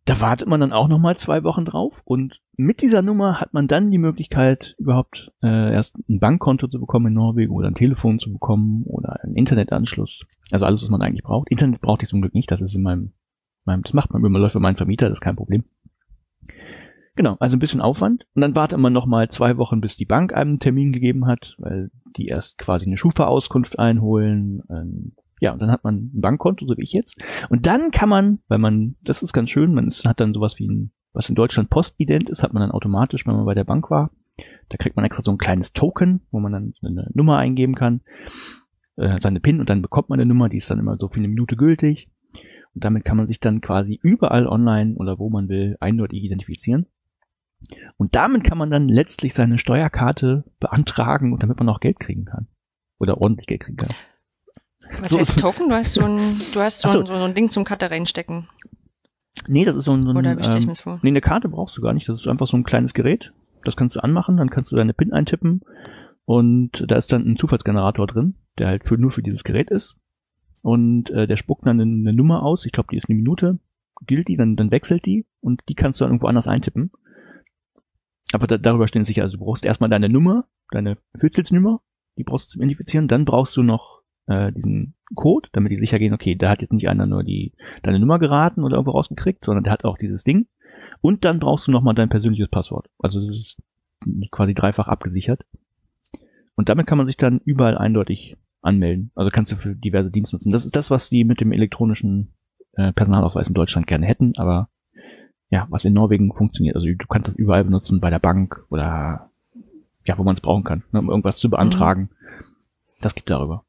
Da 0.05 0.21
wartet 0.21 0.49
man 0.49 0.61
dann 0.61 0.73
auch 0.73 0.89
nochmal 0.89 1.17
zwei 1.17 1.45
Wochen 1.45 1.65
drauf 1.65 2.03
und 2.05 2.41
mit 2.57 2.83
dieser 2.83 3.01
Nummer 3.01 3.41
hat 3.41 3.55
man 3.55 3.69
dann 3.69 3.91
die 3.91 3.99
Möglichkeit, 3.99 4.75
überhaupt 4.79 5.31
äh, 5.43 5.73
erst 5.73 5.97
ein 6.09 6.21
Bankkonto 6.21 6.69
zu 6.69 6.81
bekommen 6.81 7.07
in 7.07 7.15
Norwegen 7.15 7.53
oder 7.53 7.69
ein 7.69 7.75
Telefon 7.75 8.19
zu 8.19 8.33
bekommen 8.33 8.83
oder 8.85 9.23
einen 9.23 9.37
Internetanschluss. 9.37 10.25
Also 10.51 10.65
alles, 10.65 10.83
was 10.83 10.91
man 10.91 11.01
eigentlich 11.01 11.23
braucht. 11.23 11.51
Internet 11.51 11.81
braucht 11.81 12.03
ich 12.03 12.09
zum 12.09 12.21
Glück 12.21 12.35
nicht, 12.35 12.51
das 12.51 12.61
ist 12.61 12.75
in 12.75 12.83
meinem, 12.83 13.13
meinem 13.65 13.83
das 13.83 13.93
macht 13.93 14.13
man, 14.13 14.21
man 14.21 14.33
läuft 14.33 14.53
für 14.53 14.61
meinen 14.61 14.77
Vermieter, 14.77 15.09
das 15.09 15.19
ist 15.19 15.23
kein 15.23 15.37
Problem. 15.37 15.65
Genau, 17.17 17.37
also 17.39 17.57
ein 17.57 17.61
bisschen 17.61 17.81
Aufwand. 17.81 18.27
Und 18.35 18.43
dann 18.43 18.57
wartet 18.57 18.79
man 18.79 18.93
nochmal 18.93 19.29
zwei 19.29 19.57
Wochen, 19.59 19.81
bis 19.81 19.97
die 19.97 20.07
Bank 20.07 20.33
einem 20.33 20.51
einen 20.51 20.59
Termin 20.59 20.93
gegeben 20.93 21.27
hat, 21.27 21.55
weil 21.59 21.91
die 22.17 22.27
erst 22.27 22.59
quasi 22.59 22.87
eine 22.87 22.97
Schufa-Auskunft 22.97 23.79
einholen. 23.79 24.63
Ähm, 24.71 25.13
ja, 25.41 25.53
und 25.53 25.63
dann 25.63 25.71
hat 25.71 25.85
man 25.85 26.11
ein 26.15 26.21
Bankkonto, 26.21 26.67
so 26.67 26.77
wie 26.77 26.83
ich 26.83 26.93
jetzt. 26.93 27.23
Und 27.49 27.67
dann 27.67 27.91
kann 27.91 28.09
man, 28.09 28.41
weil 28.49 28.59
man, 28.59 28.97
das 29.03 29.23
ist 29.23 29.33
ganz 29.33 29.51
schön, 29.51 29.75
man 29.75 29.87
ist, 29.87 30.07
hat 30.07 30.21
dann 30.21 30.35
sowas 30.35 30.59
wie 30.59 30.69
ein, 30.69 30.93
was 31.13 31.29
in 31.29 31.35
Deutschland 31.35 31.71
Postident 31.71 32.31
ist, 32.31 32.43
hat 32.43 32.53
man 32.53 32.61
dann 32.61 32.71
automatisch, 32.71 33.27
wenn 33.27 33.35
man 33.35 33.47
bei 33.47 33.55
der 33.55 33.65
Bank 33.65 33.91
war. 33.91 34.11
Da 34.69 34.77
kriegt 34.77 34.97
man 34.97 35.05
extra 35.05 35.23
so 35.23 35.31
ein 35.31 35.39
kleines 35.39 35.73
Token, 35.73 36.21
wo 36.31 36.41
man 36.41 36.53
dann 36.53 36.75
eine 36.83 37.11
Nummer 37.15 37.39
eingeben 37.39 37.75
kann, 37.75 38.03
äh, 38.97 39.19
seine 39.21 39.41
PIN 39.41 39.61
und 39.61 39.71
dann 39.71 39.83
bekommt 39.83 40.09
man 40.09 40.21
eine 40.21 40.29
Nummer, 40.29 40.49
die 40.49 40.59
ist 40.59 40.71
dann 40.71 40.79
immer 40.79 40.97
so 40.99 41.09
für 41.09 41.19
eine 41.19 41.29
Minute 41.29 41.57
gültig. 41.57 42.09
Und 42.75 42.85
damit 42.85 43.05
kann 43.05 43.17
man 43.17 43.27
sich 43.27 43.41
dann 43.41 43.61
quasi 43.61 43.99
überall 44.03 44.47
online 44.47 44.95
oder 44.95 45.19
wo 45.19 45.29
man 45.29 45.49
will 45.49 45.77
eindeutig 45.81 46.23
identifizieren. 46.23 46.87
Und 47.97 48.15
damit 48.15 48.45
kann 48.45 48.59
man 48.59 48.71
dann 48.71 48.89
letztlich 48.89 49.35
seine 49.35 49.59
Steuerkarte 49.59 50.45
beantragen 50.59 51.33
und 51.33 51.43
damit 51.43 51.59
man 51.59 51.69
auch 51.69 51.81
Geld 51.81 52.01
kriegen 52.01 52.25
kann. 52.25 52.49
Oder 52.99 53.19
ordentlich 53.19 53.47
Geld 53.47 53.61
kriegen 53.63 53.77
kann. 53.77 53.95
Was 55.01 55.11
so 55.11 55.19
heißt 55.19 55.39
Token? 55.39 55.69
Du 55.69 55.75
hast 55.75 55.95
so 55.95 56.03
ein, 56.03 56.41
du 56.53 56.61
hast 56.61 56.81
so, 56.81 56.91
so. 56.91 57.01
Ein, 57.01 57.07
so 57.07 57.15
ein 57.15 57.35
Ding 57.35 57.49
zum 57.49 57.65
Karte 57.65 57.91
reinstecken. 57.91 58.49
Nee, 59.47 59.65
das 59.65 59.77
ist 59.77 59.85
so 59.85 59.93
ein, 59.93 60.03
so 60.03 60.11
ein 60.11 60.17
Oder 60.17 60.37
wie 60.37 60.43
ähm, 60.43 60.75
vor? 60.75 60.99
Nee, 61.03 61.11
eine 61.11 61.21
Karte 61.21 61.49
brauchst 61.49 61.77
du 61.77 61.83
gar 61.83 61.93
nicht. 61.93 62.09
Das 62.09 62.21
ist 62.21 62.27
einfach 62.27 62.47
so 62.47 62.57
ein 62.57 62.65
kleines 62.65 62.95
Gerät. 62.95 63.33
Das 63.65 63.77
kannst 63.77 63.97
du 63.97 64.01
anmachen, 64.01 64.37
dann 64.37 64.51
kannst 64.51 64.73
du 64.73 64.77
deine 64.77 64.95
PIN 64.95 65.13
eintippen 65.13 65.63
und 66.25 66.85
da 66.89 66.97
ist 66.97 67.13
dann 67.13 67.27
ein 67.27 67.37
Zufallsgenerator 67.37 68.07
drin, 68.07 68.37
der 68.59 68.69
halt 68.69 68.87
für, 68.87 68.97
nur 68.97 69.11
für 69.11 69.23
dieses 69.23 69.45
Gerät 69.45 69.71
ist. 69.71 69.97
Und 70.63 71.11
äh, 71.11 71.27
der 71.27 71.37
spuckt 71.37 71.67
dann 71.67 71.81
eine, 71.81 71.91
eine 71.91 72.13
Nummer 72.13 72.43
aus, 72.43 72.67
ich 72.67 72.73
glaube, 72.73 72.89
die 72.93 72.97
ist 72.97 73.09
eine 73.09 73.17
Minute, 73.17 73.59
gilt 74.07 74.29
die, 74.29 74.37
dann, 74.37 74.57
dann 74.57 74.71
wechselt 74.71 75.07
die 75.07 75.27
und 75.41 75.63
die 75.69 75.75
kannst 75.75 76.01
du 76.01 76.05
dann 76.05 76.13
irgendwo 76.13 76.27
anders 76.27 76.49
eintippen. 76.49 76.91
Aber 78.33 78.47
da, 78.47 78.59
darüber 78.59 78.89
stehen 78.89 79.05
sicher, 79.05 79.23
also 79.23 79.37
du 79.37 79.45
brauchst 79.45 79.65
erstmal 79.65 79.91
deine 79.91 80.09
Nummer, 80.09 80.45
deine 80.71 80.99
Fützelsnummer, 81.19 81.81
die 82.17 82.25
brauchst 82.25 82.47
du 82.47 82.53
zum 82.53 82.63
Identifizieren, 82.63 83.09
dann 83.09 83.25
brauchst 83.25 83.57
du 83.57 83.63
noch 83.63 84.03
äh, 84.27 84.53
diesen 84.53 84.95
Code, 85.15 85.49
damit 85.53 85.73
die 85.73 85.79
sicher 85.79 85.99
gehen, 85.99 86.15
okay, 86.15 86.37
da 86.37 86.51
hat 86.51 86.63
jetzt 86.63 86.73
nicht 86.73 86.89
einer 86.89 87.07
nur 87.07 87.25
die 87.25 87.53
deine 87.83 87.99
Nummer 87.99 88.19
geraten 88.19 88.63
oder 88.63 88.77
irgendwo 88.77 88.93
rausgekriegt, 88.93 89.45
sondern 89.45 89.65
der 89.65 89.73
hat 89.73 89.85
auch 89.85 89.99
dieses 89.99 90.23
Ding. 90.23 90.47
Und 91.01 91.25
dann 91.25 91.41
brauchst 91.41 91.67
du 91.67 91.73
nochmal 91.73 91.95
dein 91.95 92.09
persönliches 92.09 92.49
Passwort. 92.49 92.89
Also 92.99 93.21
das 93.21 93.31
ist 93.31 93.57
quasi 94.31 94.55
dreifach 94.55 94.89
abgesichert. 94.89 95.45
Und 96.55 96.69
damit 96.69 96.87
kann 96.87 96.99
man 96.99 97.07
sich 97.07 97.17
dann 97.17 97.41
überall 97.45 97.77
eindeutig 97.77 98.37
anmelden. 98.63 99.11
Also 99.15 99.31
kannst 99.31 99.53
du 99.53 99.57
für 99.57 99.75
diverse 99.75 100.11
Dienste 100.11 100.37
nutzen. 100.37 100.53
Das 100.53 100.65
ist 100.65 100.77
das, 100.77 100.91
was 100.91 101.09
die 101.09 101.25
mit 101.25 101.41
dem 101.41 101.53
elektronischen 101.53 102.35
äh, 102.75 102.93
Personalausweis 102.93 103.49
in 103.49 103.55
Deutschland 103.55 103.87
gerne 103.87 104.07
hätten, 104.07 104.33
aber 104.37 104.69
ja, 105.51 105.67
was 105.69 105.85
in 105.85 105.93
Norwegen 105.93 106.33
funktioniert. 106.33 106.77
Also 106.77 106.87
du 106.87 107.07
kannst 107.09 107.29
das 107.29 107.35
überall 107.35 107.65
benutzen, 107.65 108.01
bei 108.01 108.11
der 108.11 108.21
Bank 108.21 108.65
oder 108.71 109.31
ja, 110.05 110.17
wo 110.17 110.23
man 110.23 110.37
es 110.37 110.41
brauchen 110.41 110.65
kann, 110.65 110.85
ne, 110.93 111.01
um 111.01 111.11
irgendwas 111.11 111.39
zu 111.39 111.51
beantragen. 111.51 112.03
Mhm. 112.03 112.45
Das 113.01 113.15
geht 113.15 113.29
darüber. 113.29 113.65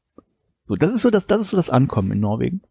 So, 0.66 0.76
das 0.76 0.92
ist 0.92 1.02
so 1.02 1.10
das, 1.10 1.26
das 1.26 1.40
ist 1.40 1.48
so 1.48 1.56
das 1.56 1.70
Ankommen 1.70 2.12
in 2.12 2.20
Norwegen. 2.20 2.62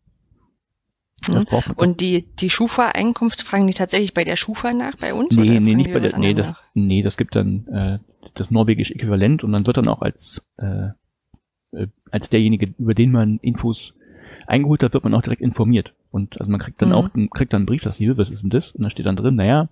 Das 1.27 1.45
braucht 1.45 1.67
man 1.67 1.77
Und 1.77 2.01
die, 2.01 2.25
die 2.35 2.49
Schufa-Einkunft 2.49 3.43
fragen 3.43 3.67
die 3.67 3.73
tatsächlich 3.73 4.13
bei 4.13 4.23
der 4.23 4.35
Schufa 4.35 4.73
nach 4.73 4.95
bei 4.95 5.13
uns? 5.13 5.35
Nee, 5.35 5.59
nee, 5.59 5.75
nicht 5.75 5.93
bei 5.93 5.99
der, 5.99 6.17
nee, 6.17 6.33
das, 6.33 6.53
nee, 6.73 7.03
das 7.03 7.15
gibt 7.15 7.35
dann 7.35 7.67
äh, 7.67 7.99
das 8.33 8.49
norwegische 8.49 8.95
Äquivalent 8.95 9.43
und 9.43 9.51
dann 9.51 9.67
wird 9.67 9.77
dann 9.77 9.87
auch 9.87 10.01
als, 10.01 10.47
äh, 10.57 10.87
äh, 11.73 11.87
als 12.09 12.29
derjenige, 12.29 12.73
über 12.79 12.95
den 12.95 13.11
man 13.11 13.37
Infos 13.37 13.93
eingeholt 14.47 14.83
hat, 14.83 14.93
wird 14.93 15.03
man 15.03 15.13
auch 15.13 15.21
direkt 15.21 15.41
informiert. 15.41 15.93
Und 16.11 16.39
also 16.39 16.51
man 16.51 16.59
kriegt 16.59 16.81
dann 16.81 16.89
mhm. 16.89 16.95
auch, 16.95 17.09
kriegt 17.33 17.53
dann 17.53 17.61
einen 17.61 17.65
Brief, 17.65 17.83
das 17.83 17.95
hier, 17.95 18.17
was 18.17 18.29
ist 18.29 18.43
denn 18.43 18.49
das? 18.49 18.71
Und 18.71 18.83
da 18.83 18.89
steht 18.89 19.05
dann 19.05 19.15
drin, 19.15 19.35
naja, 19.35 19.69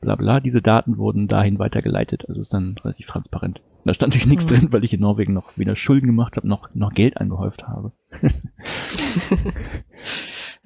bla 0.00 0.16
bla, 0.16 0.40
diese 0.40 0.62
Daten 0.62 0.98
wurden 0.98 1.28
dahin 1.28 1.58
weitergeleitet. 1.58 2.28
Also 2.28 2.40
ist 2.40 2.52
dann 2.52 2.76
relativ 2.82 3.06
transparent. 3.06 3.60
Da 3.84 3.94
stand 3.94 4.12
natürlich 4.12 4.26
nichts 4.26 4.46
mhm. 4.46 4.48
drin, 4.48 4.72
weil 4.72 4.84
ich 4.84 4.92
in 4.92 5.00
Norwegen 5.00 5.32
noch 5.32 5.56
weder 5.56 5.76
Schulden 5.76 6.06
gemacht 6.06 6.36
habe, 6.36 6.48
noch, 6.48 6.74
noch 6.74 6.92
Geld 6.92 7.18
angehäuft 7.18 7.68
habe. 7.68 7.92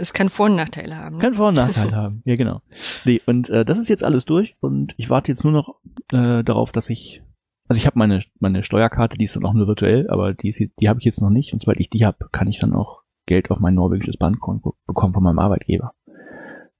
Es 0.00 0.14
kann 0.14 0.30
Vor- 0.30 0.46
und 0.46 0.56
Nachteile 0.56 0.96
haben. 0.96 1.18
Kann 1.18 1.34
Vor- 1.34 1.48
und 1.48 1.56
Nachteile 1.56 1.94
haben, 1.94 2.22
ja 2.24 2.34
genau. 2.34 2.62
Nee, 3.04 3.20
und 3.26 3.50
äh, 3.50 3.66
das 3.66 3.76
ist 3.76 3.88
jetzt 3.88 4.02
alles 4.02 4.24
durch 4.24 4.56
und 4.60 4.94
ich 4.96 5.10
warte 5.10 5.30
jetzt 5.30 5.44
nur 5.44 5.52
noch 5.52 5.74
äh, 6.10 6.42
darauf, 6.42 6.72
dass 6.72 6.88
ich, 6.88 7.22
also 7.68 7.78
ich 7.78 7.86
habe 7.86 7.98
meine 7.98 8.22
meine 8.38 8.62
Steuerkarte, 8.62 9.18
die 9.18 9.24
ist 9.24 9.36
dann 9.36 9.44
auch 9.44 9.52
nur 9.52 9.66
virtuell, 9.66 10.08
aber 10.08 10.32
die 10.32 10.48
ist, 10.48 10.58
die 10.58 10.88
habe 10.88 11.00
ich 11.00 11.04
jetzt 11.04 11.20
noch 11.20 11.28
nicht 11.28 11.52
und 11.52 11.60
sobald 11.60 11.80
ich 11.80 11.90
die 11.90 12.06
habe, 12.06 12.30
kann 12.32 12.48
ich 12.48 12.58
dann 12.58 12.72
auch 12.72 12.99
Geld 13.30 13.50
auf 13.52 13.60
mein 13.60 13.74
norwegisches 13.74 14.16
Bankkonto 14.16 14.76
bekommen 14.86 15.14
von 15.14 15.22
meinem 15.22 15.38
Arbeitgeber. 15.38 15.94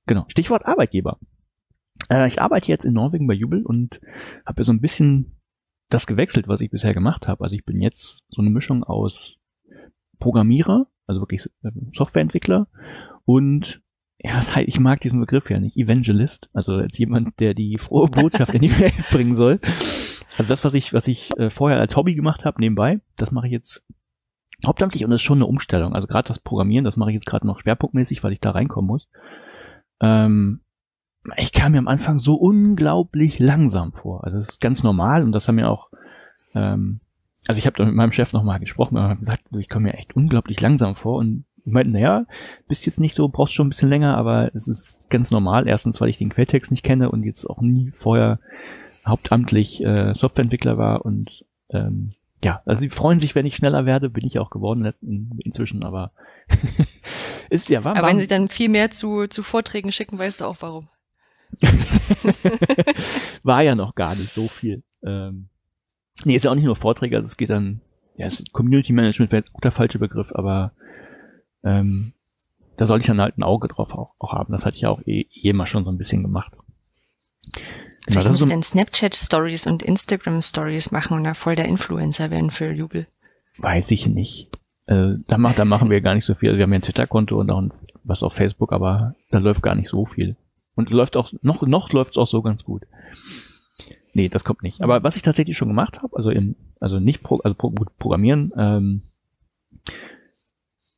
Genau, 0.06 0.24
Stichwort 0.26 0.66
Arbeitgeber. 0.66 1.18
Äh, 2.10 2.26
ich 2.26 2.42
arbeite 2.42 2.66
jetzt 2.66 2.84
in 2.84 2.92
Norwegen 2.92 3.28
bei 3.28 3.34
Jubel 3.34 3.64
und 3.64 4.00
habe 4.44 4.60
ja 4.60 4.64
so 4.64 4.72
ein 4.72 4.80
bisschen 4.80 5.36
das 5.90 6.08
gewechselt, 6.08 6.48
was 6.48 6.60
ich 6.60 6.70
bisher 6.70 6.92
gemacht 6.92 7.28
habe. 7.28 7.44
Also 7.44 7.54
ich 7.54 7.64
bin 7.64 7.80
jetzt 7.80 8.24
so 8.30 8.42
eine 8.42 8.50
Mischung 8.50 8.82
aus 8.82 9.36
Programmierer, 10.18 10.88
also 11.06 11.20
wirklich 11.20 11.46
äh, 11.62 11.70
Softwareentwickler 11.94 12.66
und 13.24 13.80
ja, 14.18 14.32
das 14.36 14.54
heißt, 14.54 14.68
ich 14.68 14.80
mag 14.80 15.00
diesen 15.00 15.20
Begriff 15.20 15.48
ja 15.50 15.60
nicht, 15.60 15.76
Evangelist, 15.76 16.50
also 16.52 16.74
als 16.74 16.98
jemand, 16.98 17.38
der 17.38 17.54
die 17.54 17.78
frohe 17.78 18.08
Botschaft 18.08 18.54
in 18.54 18.62
die 18.62 18.78
Welt 18.78 19.08
bringen 19.12 19.36
soll. 19.36 19.60
Also 20.36 20.48
das, 20.48 20.64
was 20.64 20.74
ich, 20.74 20.92
was 20.92 21.06
ich 21.06 21.30
äh, 21.38 21.48
vorher 21.48 21.78
als 21.78 21.96
Hobby 21.96 22.16
gemacht 22.16 22.44
habe, 22.44 22.60
nebenbei, 22.60 23.00
das 23.16 23.30
mache 23.30 23.46
ich 23.46 23.52
jetzt 23.52 23.86
hauptamtlich 24.66 25.04
und 25.04 25.10
das 25.10 25.20
ist 25.20 25.24
schon 25.24 25.38
eine 25.38 25.46
Umstellung. 25.46 25.94
Also 25.94 26.06
gerade 26.06 26.28
das 26.28 26.38
Programmieren, 26.38 26.84
das 26.84 26.96
mache 26.96 27.10
ich 27.10 27.14
jetzt 27.14 27.26
gerade 27.26 27.46
noch 27.46 27.60
schwerpunktmäßig, 27.60 28.22
weil 28.22 28.32
ich 28.32 28.40
da 28.40 28.50
reinkommen 28.50 28.88
muss. 28.88 29.08
Ähm, 30.00 30.60
ich 31.36 31.52
kam 31.52 31.72
mir 31.72 31.78
am 31.78 31.88
Anfang 31.88 32.18
so 32.18 32.34
unglaublich 32.34 33.38
langsam 33.38 33.92
vor. 33.92 34.24
Also 34.24 34.38
das 34.38 34.50
ist 34.50 34.60
ganz 34.60 34.82
normal 34.82 35.22
und 35.22 35.32
das 35.32 35.46
haben 35.48 35.56
mir 35.56 35.68
auch, 35.68 35.90
ähm, 36.54 37.00
also 37.46 37.58
ich 37.58 37.66
habe 37.66 37.76
da 37.76 37.84
mit 37.84 37.94
meinem 37.94 38.12
Chef 38.12 38.32
nochmal 38.32 38.60
gesprochen 38.60 38.96
und 38.96 39.20
gesagt, 39.20 39.44
ich 39.58 39.68
komme 39.68 39.86
mir 39.86 39.94
echt 39.94 40.16
unglaublich 40.16 40.60
langsam 40.60 40.94
vor 40.94 41.16
und 41.16 41.44
ich 41.64 41.72
meinte, 41.72 41.92
naja, 41.92 42.24
bist 42.68 42.86
jetzt 42.86 43.00
nicht 43.00 43.16
so, 43.16 43.28
brauchst 43.28 43.52
schon 43.52 43.66
ein 43.66 43.70
bisschen 43.70 43.90
länger, 43.90 44.16
aber 44.16 44.54
es 44.54 44.66
ist 44.66 44.98
ganz 45.10 45.30
normal. 45.30 45.68
Erstens, 45.68 46.00
weil 46.00 46.08
ich 46.08 46.18
den 46.18 46.30
Quelltext 46.30 46.70
nicht 46.70 46.82
kenne 46.82 47.10
und 47.10 47.22
jetzt 47.22 47.44
auch 47.44 47.60
nie 47.60 47.92
vorher 47.92 48.40
hauptamtlich 49.06 49.84
äh, 49.84 50.14
Softwareentwickler 50.14 50.78
war 50.78 51.04
und 51.04 51.44
ähm, 51.70 52.14
ja, 52.42 52.62
also 52.64 52.80
sie 52.80 52.88
freuen 52.88 53.18
sich, 53.18 53.34
wenn 53.34 53.46
ich 53.46 53.56
schneller 53.56 53.84
werde, 53.84 54.08
bin 54.08 54.26
ich 54.26 54.38
auch 54.38 54.50
geworden 54.50 54.92
in, 55.02 55.38
inzwischen, 55.44 55.82
aber 55.84 56.12
ist 57.50 57.68
ja 57.68 57.84
war, 57.84 57.96
Aber 57.96 58.08
wenn 58.08 58.18
sie 58.18 58.26
dann 58.26 58.48
viel 58.48 58.68
mehr 58.68 58.90
zu, 58.90 59.26
zu 59.26 59.42
Vorträgen 59.42 59.92
schicken, 59.92 60.18
weißt 60.18 60.40
du 60.40 60.46
auch 60.46 60.56
warum. 60.60 60.88
war 63.42 63.62
ja 63.62 63.74
noch 63.74 63.94
gar 63.94 64.14
nicht 64.14 64.32
so 64.32 64.48
viel. 64.48 64.82
Ähm, 65.02 65.48
nee, 66.24 66.36
ist 66.36 66.44
ja 66.44 66.50
auch 66.50 66.54
nicht 66.54 66.64
nur 66.64 66.76
Vorträge, 66.76 67.16
also 67.16 67.26
es 67.26 67.36
geht 67.36 67.50
dann, 67.50 67.80
ja, 68.16 68.26
ist 68.26 68.52
Community 68.52 68.92
Management 68.92 69.32
wäre 69.32 69.40
jetzt 69.40 69.54
auch 69.54 69.60
der 69.60 69.72
falsche 69.72 69.98
Begriff, 69.98 70.32
aber 70.34 70.72
ähm, 71.62 72.12
da 72.76 72.86
soll 72.86 73.00
ich 73.00 73.06
dann 73.06 73.20
halt 73.20 73.36
ein 73.36 73.42
Auge 73.42 73.68
drauf 73.68 73.94
auch, 73.94 74.14
auch 74.18 74.32
haben. 74.32 74.52
Das 74.52 74.64
hatte 74.64 74.76
ich 74.76 74.82
ja 74.82 74.88
auch 74.88 75.02
eh, 75.04 75.26
eh 75.34 75.52
mal 75.52 75.66
schon 75.66 75.84
so 75.84 75.90
ein 75.90 75.98
bisschen 75.98 76.22
gemacht. 76.22 76.52
Vielleicht 78.10 78.28
muss 78.28 78.40
so 78.40 78.46
denn 78.46 78.62
Snapchat 78.62 79.14
Stories 79.14 79.66
und 79.66 79.82
Instagram 79.82 80.40
Stories 80.40 80.90
machen 80.90 81.16
und 81.16 81.24
da 81.24 81.34
voll 81.34 81.56
der 81.56 81.66
Influencer 81.66 82.30
werden 82.30 82.50
für 82.50 82.72
Jubel. 82.72 83.06
Weiß 83.58 83.90
ich 83.90 84.06
nicht. 84.06 84.48
Äh, 84.86 85.14
da, 85.28 85.38
mach, 85.38 85.54
da 85.54 85.64
machen 85.64 85.90
wir 85.90 86.00
gar 86.00 86.14
nicht 86.14 86.24
so 86.24 86.34
viel. 86.34 86.50
Also 86.50 86.58
wir 86.58 86.64
haben 86.64 86.72
ja 86.72 86.78
ein 86.78 86.82
Twitter-Konto 86.82 87.38
und 87.38 87.50
auch 87.50 87.62
was 88.04 88.22
auf 88.22 88.34
Facebook, 88.34 88.72
aber 88.72 89.14
da 89.30 89.38
läuft 89.38 89.62
gar 89.62 89.74
nicht 89.74 89.88
so 89.88 90.04
viel. 90.04 90.36
Und 90.74 90.90
läuft 90.90 91.16
auch, 91.16 91.32
noch, 91.42 91.62
noch 91.62 91.92
läuft 91.92 92.12
es 92.12 92.18
auch 92.18 92.26
so 92.26 92.42
ganz 92.42 92.64
gut. 92.64 92.82
Nee, 94.12 94.28
das 94.28 94.44
kommt 94.44 94.62
nicht. 94.62 94.80
Aber 94.80 95.02
was 95.02 95.16
ich 95.16 95.22
tatsächlich 95.22 95.56
schon 95.56 95.68
gemacht 95.68 96.02
habe, 96.02 96.16
also 96.16 96.30
im, 96.30 96.56
also 96.80 96.98
nicht 96.98 97.22
pro, 97.22 97.38
also 97.38 97.54
pro, 97.54 97.70
programmieren, 97.98 98.52
ähm, 98.56 99.02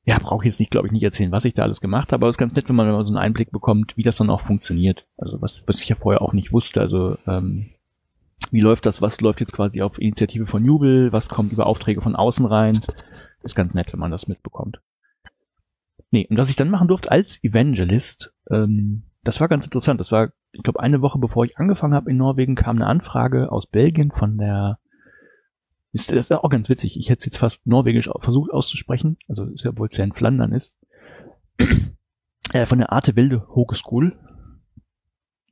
ja, 0.05 0.19
brauche 0.19 0.43
ich 0.43 0.47
jetzt 0.47 0.61
nicht, 0.61 0.73
glaube 0.73 0.89
ich, 0.89 0.93
nicht 0.93 1.05
erzählen, 1.05 1.31
was 1.31 1.45
ich 1.45 1.55
da 1.55 1.63
alles 1.63 1.81
gemacht 1.81 2.13
habe, 2.13 2.25
aber 2.25 2.31
es 2.31 2.35
ist 2.35 2.39
ganz 2.41 2.55
nett, 2.55 2.69
wenn 2.69 2.77
man 2.77 2.91
mal 2.91 3.07
so 3.07 3.13
einen 3.13 3.23
Einblick 3.23 3.53
bekommt, 3.53 3.97
wie 3.97 4.03
das 4.03 4.17
dann 4.17 4.31
auch 4.31 4.41
funktioniert. 4.41 5.07
Also 5.17 5.41
was, 5.41 5.67
was 5.69 5.81
ich 5.81 5.89
ja 5.89 5.97
vorher 5.97 6.23
auch 6.23 6.33
nicht 6.33 6.53
wusste. 6.53 6.81
Also 6.81 7.17
ähm, 7.27 7.71
wie 8.51 8.61
läuft 8.61 8.85
das, 8.87 9.01
was 9.01 9.21
läuft 9.21 9.41
jetzt 9.41 9.53
quasi 9.53 9.81
auf 9.81 10.01
Initiative 10.01 10.47
von 10.47 10.65
Jubel, 10.65 11.13
was 11.13 11.29
kommt 11.29 11.53
über 11.53 11.67
Aufträge 11.67 12.01
von 12.01 12.17
außen 12.17 12.47
rein. 12.47 12.81
Ist 13.43 13.55
ganz 13.55 13.75
nett, 13.75 13.93
wenn 13.93 14.01
man 14.01 14.11
das 14.11 14.27
mitbekommt. 14.27 14.81
Nee, 16.11 16.27
und 16.29 16.37
was 16.37 16.51
ich 16.51 16.57
dann 16.57 16.71
machen 16.71 16.89
durfte 16.89 17.11
als 17.11 17.43
Evangelist, 17.43 18.35
ähm, 18.51 19.05
das 19.23 19.41
war 19.41 19.49
ganz 19.49 19.65
interessant. 19.65 20.01
Das 20.01 20.11
war, 20.11 20.33
ich 20.51 20.63
glaube, 20.63 20.81
eine 20.81 21.01
Woche 21.01 21.19
bevor 21.19 21.45
ich 21.45 21.59
angefangen 21.59 21.95
habe 21.95 22.11
in 22.11 22.17
Norwegen, 22.17 22.57
kam 22.57 22.77
eine 22.77 22.87
Anfrage 22.87 23.53
aus 23.53 23.67
Belgien 23.67 24.11
von 24.11 24.37
der 24.37 24.79
ist, 25.93 26.11
das 26.11 26.31
ist 26.31 26.33
auch 26.33 26.49
ganz 26.49 26.69
witzig. 26.69 26.99
Ich 26.99 27.11
hätte 27.11 27.21
es 27.21 27.27
jetzt 27.27 27.39
fast 27.39 27.67
norwegisch 27.67 28.11
versucht 28.19 28.51
auszusprechen. 28.51 29.19
Also 29.29 29.45
ist 29.45 29.65
ja 29.65 29.77
wohl 29.77 29.89
es 29.91 29.97
ja 29.97 30.05
in 30.05 30.13
Flandern 30.13 30.53
ist. 30.53 30.79
äh, 32.53 32.67
von 32.67 32.79
der 32.79 32.93
Arte 32.93 33.15
Wilde 33.17 33.47
Hogeschool. 33.55 34.19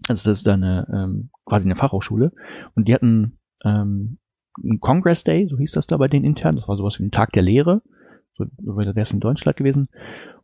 Also 0.09 0.31
das 0.31 0.39
ist 0.39 0.47
da 0.47 0.55
eine, 0.55 0.87
ähm, 0.93 1.31
quasi 1.45 1.69
eine 1.69 1.77
Fachhochschule. 1.77 2.33
Und 2.75 2.89
die 2.89 2.95
hatten 2.95 3.39
ähm, 3.65 4.19
einen 4.63 4.81
Congress 4.81 5.25
Day, 5.25 5.47
so 5.49 5.59
hieß 5.59 5.73
das 5.73 5.87
da 5.87 5.97
bei 5.99 6.09
denen 6.09 6.25
intern. 6.25 6.57
Das 6.57 6.69
war 6.69 6.77
sowas 6.77 6.99
wie 6.99 7.05
ein 7.05 7.11
Tag 7.11 7.33
der 7.33 7.43
Lehre. 7.43 7.83
So, 8.35 8.47
so 8.65 8.77
wäre 8.77 8.99
es 8.99 9.13
in 9.13 9.21
Deutschland 9.21 9.59
gewesen. 9.59 9.89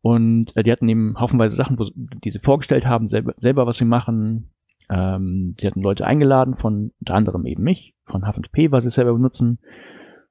Und 0.03 0.55
äh, 0.57 0.63
die 0.63 0.73
hatten 0.73 0.89
eben 0.89 1.19
haufenweise 1.19 1.57
Sachen, 1.57 1.79
wo, 1.79 1.87
die 1.95 2.31
sie 2.31 2.41
vorgestellt 2.41 2.87
haben, 2.87 3.09
selber, 3.09 3.35
selber 3.39 3.67
was 3.67 3.79
sie 3.79 3.87
machen, 3.87 4.53
ähm, 4.89 5.55
die 5.59 5.67
hatten 5.67 5.81
Leute 5.81 6.07
eingeladen 6.07 6.57
von 6.57 6.93
unter 7.01 7.15
anderem 7.15 7.47
eben 7.47 7.63
mich, 7.63 7.96
von 8.07 8.23
H5P, 8.23 8.71
was 8.71 8.85
sie 8.85 8.91
selber 8.91 9.13
benutzen. 9.13 9.59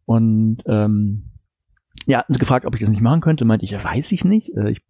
Und 0.06 0.60
ähm, 0.66 1.32
ja, 2.06 2.20
hatten 2.20 2.34
sie 2.34 2.40
gefragt, 2.40 2.66
ob 2.66 2.76
ich 2.76 2.82
das 2.82 2.90
nicht 2.90 3.02
machen 3.02 3.22
könnte. 3.22 3.46
Meinte 3.46 3.66
ich, 3.66 3.72
ja, 3.72 3.84
weiß 3.84 4.12
ich 4.12 4.26
nicht. 4.26 4.56
Äh, 4.56 4.72
ich 4.72 4.82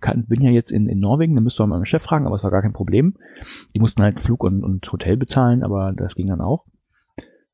kann, 0.00 0.26
bin 0.26 0.42
ja 0.42 0.50
jetzt 0.50 0.70
in, 0.70 0.88
in 0.88 1.00
Norwegen, 1.00 1.34
da 1.34 1.40
müsste 1.40 1.62
man 1.62 1.70
meinen 1.70 1.86
Chef 1.86 2.02
fragen, 2.02 2.26
aber 2.26 2.36
es 2.36 2.42
war 2.42 2.50
gar 2.50 2.62
kein 2.62 2.72
Problem. 2.72 3.16
Die 3.74 3.80
mussten 3.80 4.02
halt 4.02 4.20
Flug 4.20 4.42
und, 4.42 4.64
und 4.64 4.90
Hotel 4.90 5.16
bezahlen, 5.16 5.62
aber 5.62 5.92
das 5.92 6.14
ging 6.14 6.26
dann 6.26 6.40
auch. 6.40 6.64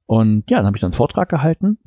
Und 0.06 0.50
ja, 0.50 0.58
dann 0.58 0.66
habe 0.66 0.76
ich 0.76 0.80
dann 0.80 0.88
einen 0.88 0.96
Vortrag 0.96 1.28
gehalten. 1.28 1.78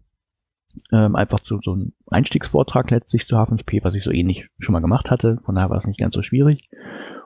Ähm, 0.91 1.15
einfach 1.15 1.39
zu 1.41 1.59
so 1.61 1.73
einem 1.73 1.93
Einstiegsvortrag 2.07 2.89
letztlich 2.89 3.27
zu 3.27 3.35
H5P, 3.35 3.83
was 3.83 3.93
ich 3.93 4.03
so 4.03 4.11
ähnlich 4.11 4.49
schon 4.59 4.73
mal 4.73 4.79
gemacht 4.79 5.11
hatte. 5.11 5.39
Von 5.43 5.55
daher 5.55 5.69
war 5.69 5.77
es 5.77 5.85
nicht 5.85 5.99
ganz 5.99 6.15
so 6.15 6.23
schwierig. 6.23 6.69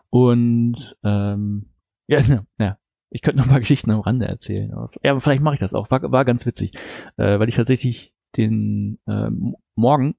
Und 0.09 0.97
ähm, 1.03 1.67
ja, 2.07 2.21
ja. 2.59 2.77
Ich 3.09 3.21
könnte 3.21 3.39
noch 3.41 3.47
mal 3.47 3.59
Geschichten 3.59 3.91
am 3.91 4.01
Rande 4.01 4.27
erzählen. 4.27 4.73
Ja, 5.03 5.11
aber 5.11 5.21
vielleicht 5.21 5.41
mache 5.41 5.55
ich 5.55 5.59
das 5.59 5.73
auch. 5.73 5.89
War, 5.91 6.11
war 6.11 6.25
ganz 6.25 6.45
witzig. 6.45 6.71
Äh, 7.17 7.39
weil 7.39 7.49
ich 7.49 7.55
tatsächlich 7.55 8.13
den 8.35 8.99
äh, 9.07 9.29
Morgen, 9.75 10.15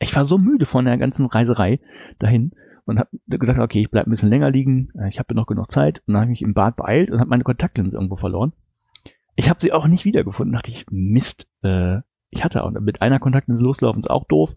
ich 0.00 0.14
war 0.14 0.24
so 0.24 0.38
müde 0.38 0.66
von 0.66 0.84
der 0.84 0.96
ganzen 0.98 1.26
Reiserei 1.26 1.80
dahin 2.18 2.52
und 2.84 2.98
habe 2.98 3.10
gesagt, 3.26 3.58
okay, 3.58 3.80
ich 3.80 3.90
bleib 3.90 4.06
ein 4.06 4.10
bisschen 4.10 4.30
länger 4.30 4.50
liegen. 4.50 4.90
Äh, 4.98 5.08
ich 5.08 5.18
habe 5.18 5.34
noch 5.34 5.46
genug 5.46 5.70
Zeit. 5.70 6.02
Und 6.06 6.14
dann 6.14 6.22
habe 6.22 6.32
ich 6.32 6.40
mich 6.40 6.42
im 6.42 6.54
Bad 6.54 6.76
beeilt 6.76 7.10
und 7.10 7.20
habe 7.20 7.30
meine 7.30 7.44
Kontaktlinse 7.44 7.96
irgendwo 7.96 8.16
verloren. 8.16 8.52
Ich 9.36 9.48
habe 9.48 9.60
sie 9.60 9.72
auch 9.72 9.86
nicht 9.86 10.04
wiedergefunden. 10.04 10.54
Dachte 10.54 10.70
ich, 10.70 10.86
Mist, 10.90 11.46
äh, 11.62 11.98
ich 12.30 12.44
hatte 12.44 12.64
auch 12.64 12.70
mit 12.70 13.00
einer 13.00 13.18
Kontaktlinse 13.18 13.64
loslaufen, 13.64 14.00
ist 14.00 14.10
auch 14.10 14.26
doof. 14.26 14.54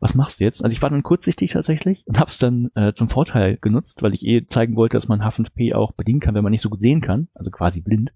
Was 0.00 0.14
machst 0.14 0.40
du 0.40 0.44
jetzt? 0.44 0.62
Also 0.62 0.72
ich 0.72 0.82
war 0.82 0.90
dann 0.90 1.02
kurzsichtig 1.02 1.52
tatsächlich 1.52 2.06
und 2.06 2.18
habe 2.18 2.30
es 2.30 2.38
dann 2.38 2.70
äh, 2.74 2.92
zum 2.92 3.08
Vorteil 3.08 3.56
genutzt, 3.56 4.02
weil 4.02 4.12
ich 4.12 4.26
eh 4.26 4.46
zeigen 4.46 4.76
wollte, 4.76 4.96
dass 4.96 5.08
man 5.08 5.22
H5P 5.22 5.74
auch 5.74 5.92
bedienen 5.92 6.20
kann, 6.20 6.34
wenn 6.34 6.44
man 6.44 6.50
nicht 6.50 6.62
so 6.62 6.68
gut 6.68 6.82
sehen 6.82 7.00
kann, 7.00 7.28
also 7.34 7.50
quasi 7.50 7.80
blind. 7.80 8.12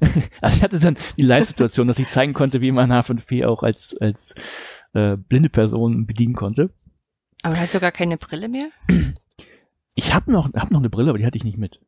also 0.40 0.56
ich 0.56 0.62
hatte 0.62 0.80
dann 0.80 0.96
die 1.18 1.22
Live-Situation, 1.22 1.86
dass 1.86 1.98
ich 1.98 2.08
zeigen 2.08 2.32
konnte, 2.32 2.62
wie 2.62 2.72
man 2.72 2.90
H5P 2.90 3.46
auch 3.46 3.62
als 3.62 3.96
als 4.00 4.34
äh, 4.94 5.16
blinde 5.16 5.50
Person 5.50 6.06
bedienen 6.06 6.34
konnte. 6.34 6.70
Aber 7.42 7.58
hast 7.58 7.74
du 7.74 7.80
gar 7.80 7.92
keine 7.92 8.16
Brille 8.16 8.48
mehr? 8.48 8.70
Ich 9.94 10.14
habe 10.14 10.32
noch 10.32 10.52
hab 10.54 10.70
noch 10.70 10.80
eine 10.80 10.90
Brille, 10.90 11.10
aber 11.10 11.18
die 11.18 11.26
hatte 11.26 11.36
ich 11.36 11.44
nicht 11.44 11.58
mit. 11.58 11.78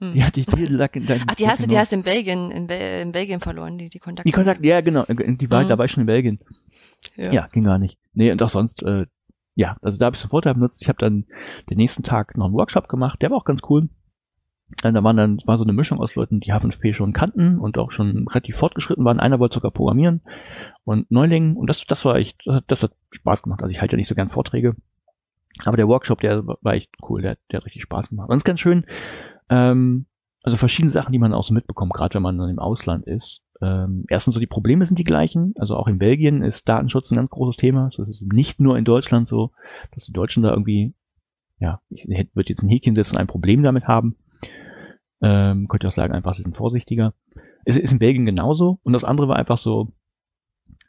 Hm. 0.00 0.12
Die 0.12 0.24
hatte 0.24 0.40
ich 0.40 0.46
die 0.46 0.66
lag 0.66 0.94
in 0.94 1.06
deinem 1.06 1.24
Ach, 1.26 1.34
die 1.34 1.48
hast 1.48 1.62
du, 1.62 1.66
die 1.66 1.78
hast 1.78 1.92
du 1.92 1.96
in 1.96 2.02
Belgien, 2.02 2.50
in, 2.50 2.66
Be 2.66 2.74
in 2.74 3.12
Belgien 3.12 3.40
verloren, 3.40 3.78
die, 3.78 3.88
die 3.88 3.98
Kontakte. 3.98 4.28
Die 4.28 4.32
Kontakte, 4.32 4.66
ja, 4.66 4.80
genau. 4.80 5.04
Die 5.08 5.50
war, 5.50 5.62
hm. 5.62 5.68
da 5.68 5.78
war 5.78 5.86
ich 5.86 5.92
schon 5.92 6.02
in 6.02 6.06
Belgien. 6.06 6.38
Ja. 7.16 7.32
ja, 7.32 7.48
ging 7.52 7.64
gar 7.64 7.78
nicht. 7.78 7.98
Nee, 8.12 8.32
und 8.32 8.42
auch 8.42 8.48
sonst, 8.48 8.82
äh, 8.82 9.06
ja, 9.54 9.76
also 9.80 9.98
da 9.98 10.06
habe 10.06 10.16
ich 10.16 10.20
sofort 10.20 10.44
benutzt. 10.44 10.82
Ich 10.82 10.88
habe 10.88 10.98
dann 10.98 11.24
den 11.70 11.78
nächsten 11.78 12.02
Tag 12.02 12.36
noch 12.36 12.46
einen 12.46 12.54
Workshop 12.54 12.88
gemacht, 12.88 13.22
der 13.22 13.30
war 13.30 13.38
auch 13.38 13.44
ganz 13.44 13.62
cool. 13.68 13.88
Und 14.84 14.94
da 14.94 15.04
waren 15.04 15.16
dann, 15.16 15.38
war 15.46 15.56
so 15.56 15.64
eine 15.64 15.72
Mischung 15.72 16.00
aus 16.00 16.14
Leuten, 16.16 16.40
die 16.40 16.52
H5P 16.52 16.92
schon 16.92 17.12
kannten 17.12 17.58
und 17.58 17.78
auch 17.78 17.92
schon 17.92 18.26
relativ 18.28 18.56
fortgeschritten 18.56 19.04
waren. 19.04 19.20
Einer 19.20 19.38
wollte 19.38 19.54
sogar 19.54 19.70
programmieren 19.70 20.22
und 20.84 21.10
Neulingen. 21.10 21.56
Und 21.56 21.68
das, 21.68 21.84
das 21.84 22.04
war 22.04 22.16
echt, 22.16 22.42
das 22.66 22.82
hat 22.82 22.92
Spaß 23.10 23.44
gemacht. 23.44 23.62
Also 23.62 23.72
ich 23.72 23.80
halte 23.80 23.94
ja 23.94 23.98
nicht 23.98 24.08
so 24.08 24.16
gern 24.16 24.28
Vorträge. 24.28 24.74
Aber 25.64 25.76
der 25.76 25.88
Workshop, 25.88 26.20
der 26.20 26.46
war 26.46 26.74
echt 26.74 26.90
cool, 27.08 27.22
der, 27.22 27.38
der 27.50 27.58
hat 27.58 27.66
richtig 27.66 27.82
Spaß 27.82 28.10
gemacht. 28.10 28.28
Und 28.28 28.36
es 28.36 28.40
ist 28.40 28.44
ganz 28.44 28.60
schön, 28.60 28.84
ähm, 29.50 30.06
also 30.42 30.56
verschiedene 30.56 30.92
Sachen, 30.92 31.12
die 31.12 31.18
man 31.18 31.34
auch 31.34 31.42
so 31.42 31.54
mitbekommt, 31.54 31.92
gerade 31.92 32.14
wenn 32.14 32.22
man 32.22 32.38
dann 32.38 32.50
im 32.50 32.58
Ausland 32.58 33.06
ist. 33.06 33.42
Ähm, 33.62 34.04
erstens 34.08 34.34
so 34.34 34.40
die 34.40 34.46
Probleme 34.46 34.84
sind 34.84 34.98
die 34.98 35.04
gleichen. 35.04 35.54
Also 35.58 35.76
auch 35.76 35.88
in 35.88 35.98
Belgien 35.98 36.42
ist 36.42 36.68
Datenschutz 36.68 37.10
ein 37.10 37.16
ganz 37.16 37.30
großes 37.30 37.56
Thema. 37.56 37.84
Also 37.84 38.02
es 38.02 38.20
ist 38.20 38.32
nicht 38.32 38.60
nur 38.60 38.76
in 38.76 38.84
Deutschland 38.84 39.28
so, 39.28 39.52
dass 39.92 40.04
die 40.04 40.12
Deutschen 40.12 40.42
da 40.42 40.50
irgendwie 40.50 40.94
ja, 41.58 41.80
ich 41.90 42.06
würde 42.06 42.50
jetzt 42.50 42.62
ein 42.62 42.68
Häkchen 42.68 42.94
setzen, 42.94 43.16
ein 43.16 43.26
Problem 43.26 43.62
damit 43.62 43.84
haben. 43.84 44.16
Ähm, 45.22 45.68
könnte 45.68 45.88
auch 45.88 45.92
sagen, 45.92 46.12
einfach, 46.12 46.34
sie 46.34 46.42
sind 46.42 46.56
vorsichtiger. 46.56 47.14
Es 47.64 47.76
ist 47.76 47.92
in 47.92 47.98
Belgien 47.98 48.26
genauso. 48.26 48.78
Und 48.82 48.92
das 48.92 49.04
andere 49.04 49.28
war 49.28 49.36
einfach 49.36 49.58
so, 49.58 49.92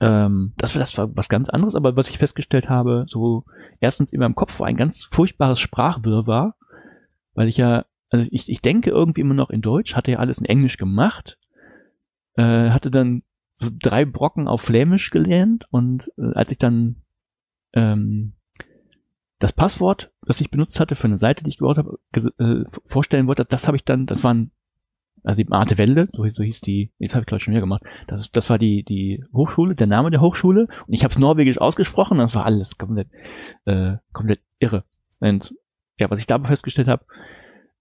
ähm, 0.01 0.53
das, 0.57 0.73
das 0.73 0.97
war 0.97 1.15
was 1.15 1.29
ganz 1.29 1.49
anderes, 1.49 1.75
aber 1.75 1.95
was 1.95 2.09
ich 2.09 2.17
festgestellt 2.17 2.69
habe, 2.69 3.05
so 3.07 3.45
erstens 3.79 4.11
in 4.11 4.19
meinem 4.19 4.35
Kopf 4.35 4.59
war 4.59 4.67
ein 4.67 4.77
ganz 4.77 5.05
furchtbares 5.05 5.59
Sprachwirrwarr, 5.59 6.55
weil 7.33 7.47
ich 7.47 7.57
ja, 7.57 7.85
also 8.09 8.27
ich, 8.31 8.49
ich 8.49 8.61
denke 8.61 8.89
irgendwie 8.89 9.21
immer 9.21 9.33
noch 9.33 9.49
in 9.49 9.61
Deutsch, 9.61 9.95
hatte 9.95 10.11
ja 10.11 10.19
alles 10.19 10.37
in 10.37 10.45
Englisch 10.45 10.77
gemacht, 10.77 11.37
äh, 12.35 12.69
hatte 12.69 12.91
dann 12.91 13.23
so 13.55 13.71
drei 13.77 14.05
Brocken 14.05 14.47
auf 14.47 14.61
Flämisch 14.61 15.09
gelernt 15.09 15.65
und 15.71 16.11
äh, 16.17 16.33
als 16.33 16.51
ich 16.51 16.57
dann 16.57 16.97
ähm, 17.73 18.33
das 19.39 19.53
Passwort, 19.53 20.11
das 20.25 20.41
ich 20.41 20.49
benutzt 20.49 20.79
hatte 20.79 20.95
für 20.95 21.07
eine 21.07 21.19
Seite, 21.19 21.43
die 21.43 21.49
ich 21.49 21.57
gebaut 21.57 21.77
habe, 21.77 21.99
äh, 22.13 22.63
vorstellen 22.85 23.27
wollte, 23.27 23.45
das 23.45 23.67
habe 23.67 23.77
ich 23.77 23.83
dann, 23.83 24.05
das 24.05 24.23
waren 24.23 24.51
also 25.23 25.41
die 25.41 25.51
Arte 25.51 25.77
Welde, 25.77 26.07
so, 26.13 26.27
so 26.29 26.43
hieß 26.43 26.61
die, 26.61 26.91
jetzt 26.99 27.13
habe 27.13 27.23
ich 27.23 27.27
glaube 27.27 27.39
ich 27.39 27.43
schon 27.43 27.51
wieder 27.51 27.61
gemacht. 27.61 27.83
Das, 28.07 28.31
das 28.31 28.49
war 28.49 28.57
die 28.57 28.83
die 28.83 29.23
Hochschule, 29.33 29.75
der 29.75 29.87
Name 29.87 30.11
der 30.11 30.21
Hochschule 30.21 30.67
und 30.87 30.93
ich 30.93 31.03
habe 31.03 31.11
es 31.11 31.19
norwegisch 31.19 31.59
ausgesprochen, 31.59 32.19
das 32.19 32.33
war 32.33 32.45
alles 32.45 32.77
komplett 32.77 33.09
äh, 33.65 33.97
komplett 34.13 34.39
irre. 34.59 34.83
Und 35.19 35.53
ja, 35.99 36.09
was 36.09 36.19
ich 36.19 36.27
dabei 36.27 36.47
festgestellt 36.47 36.87
habe, 36.87 37.05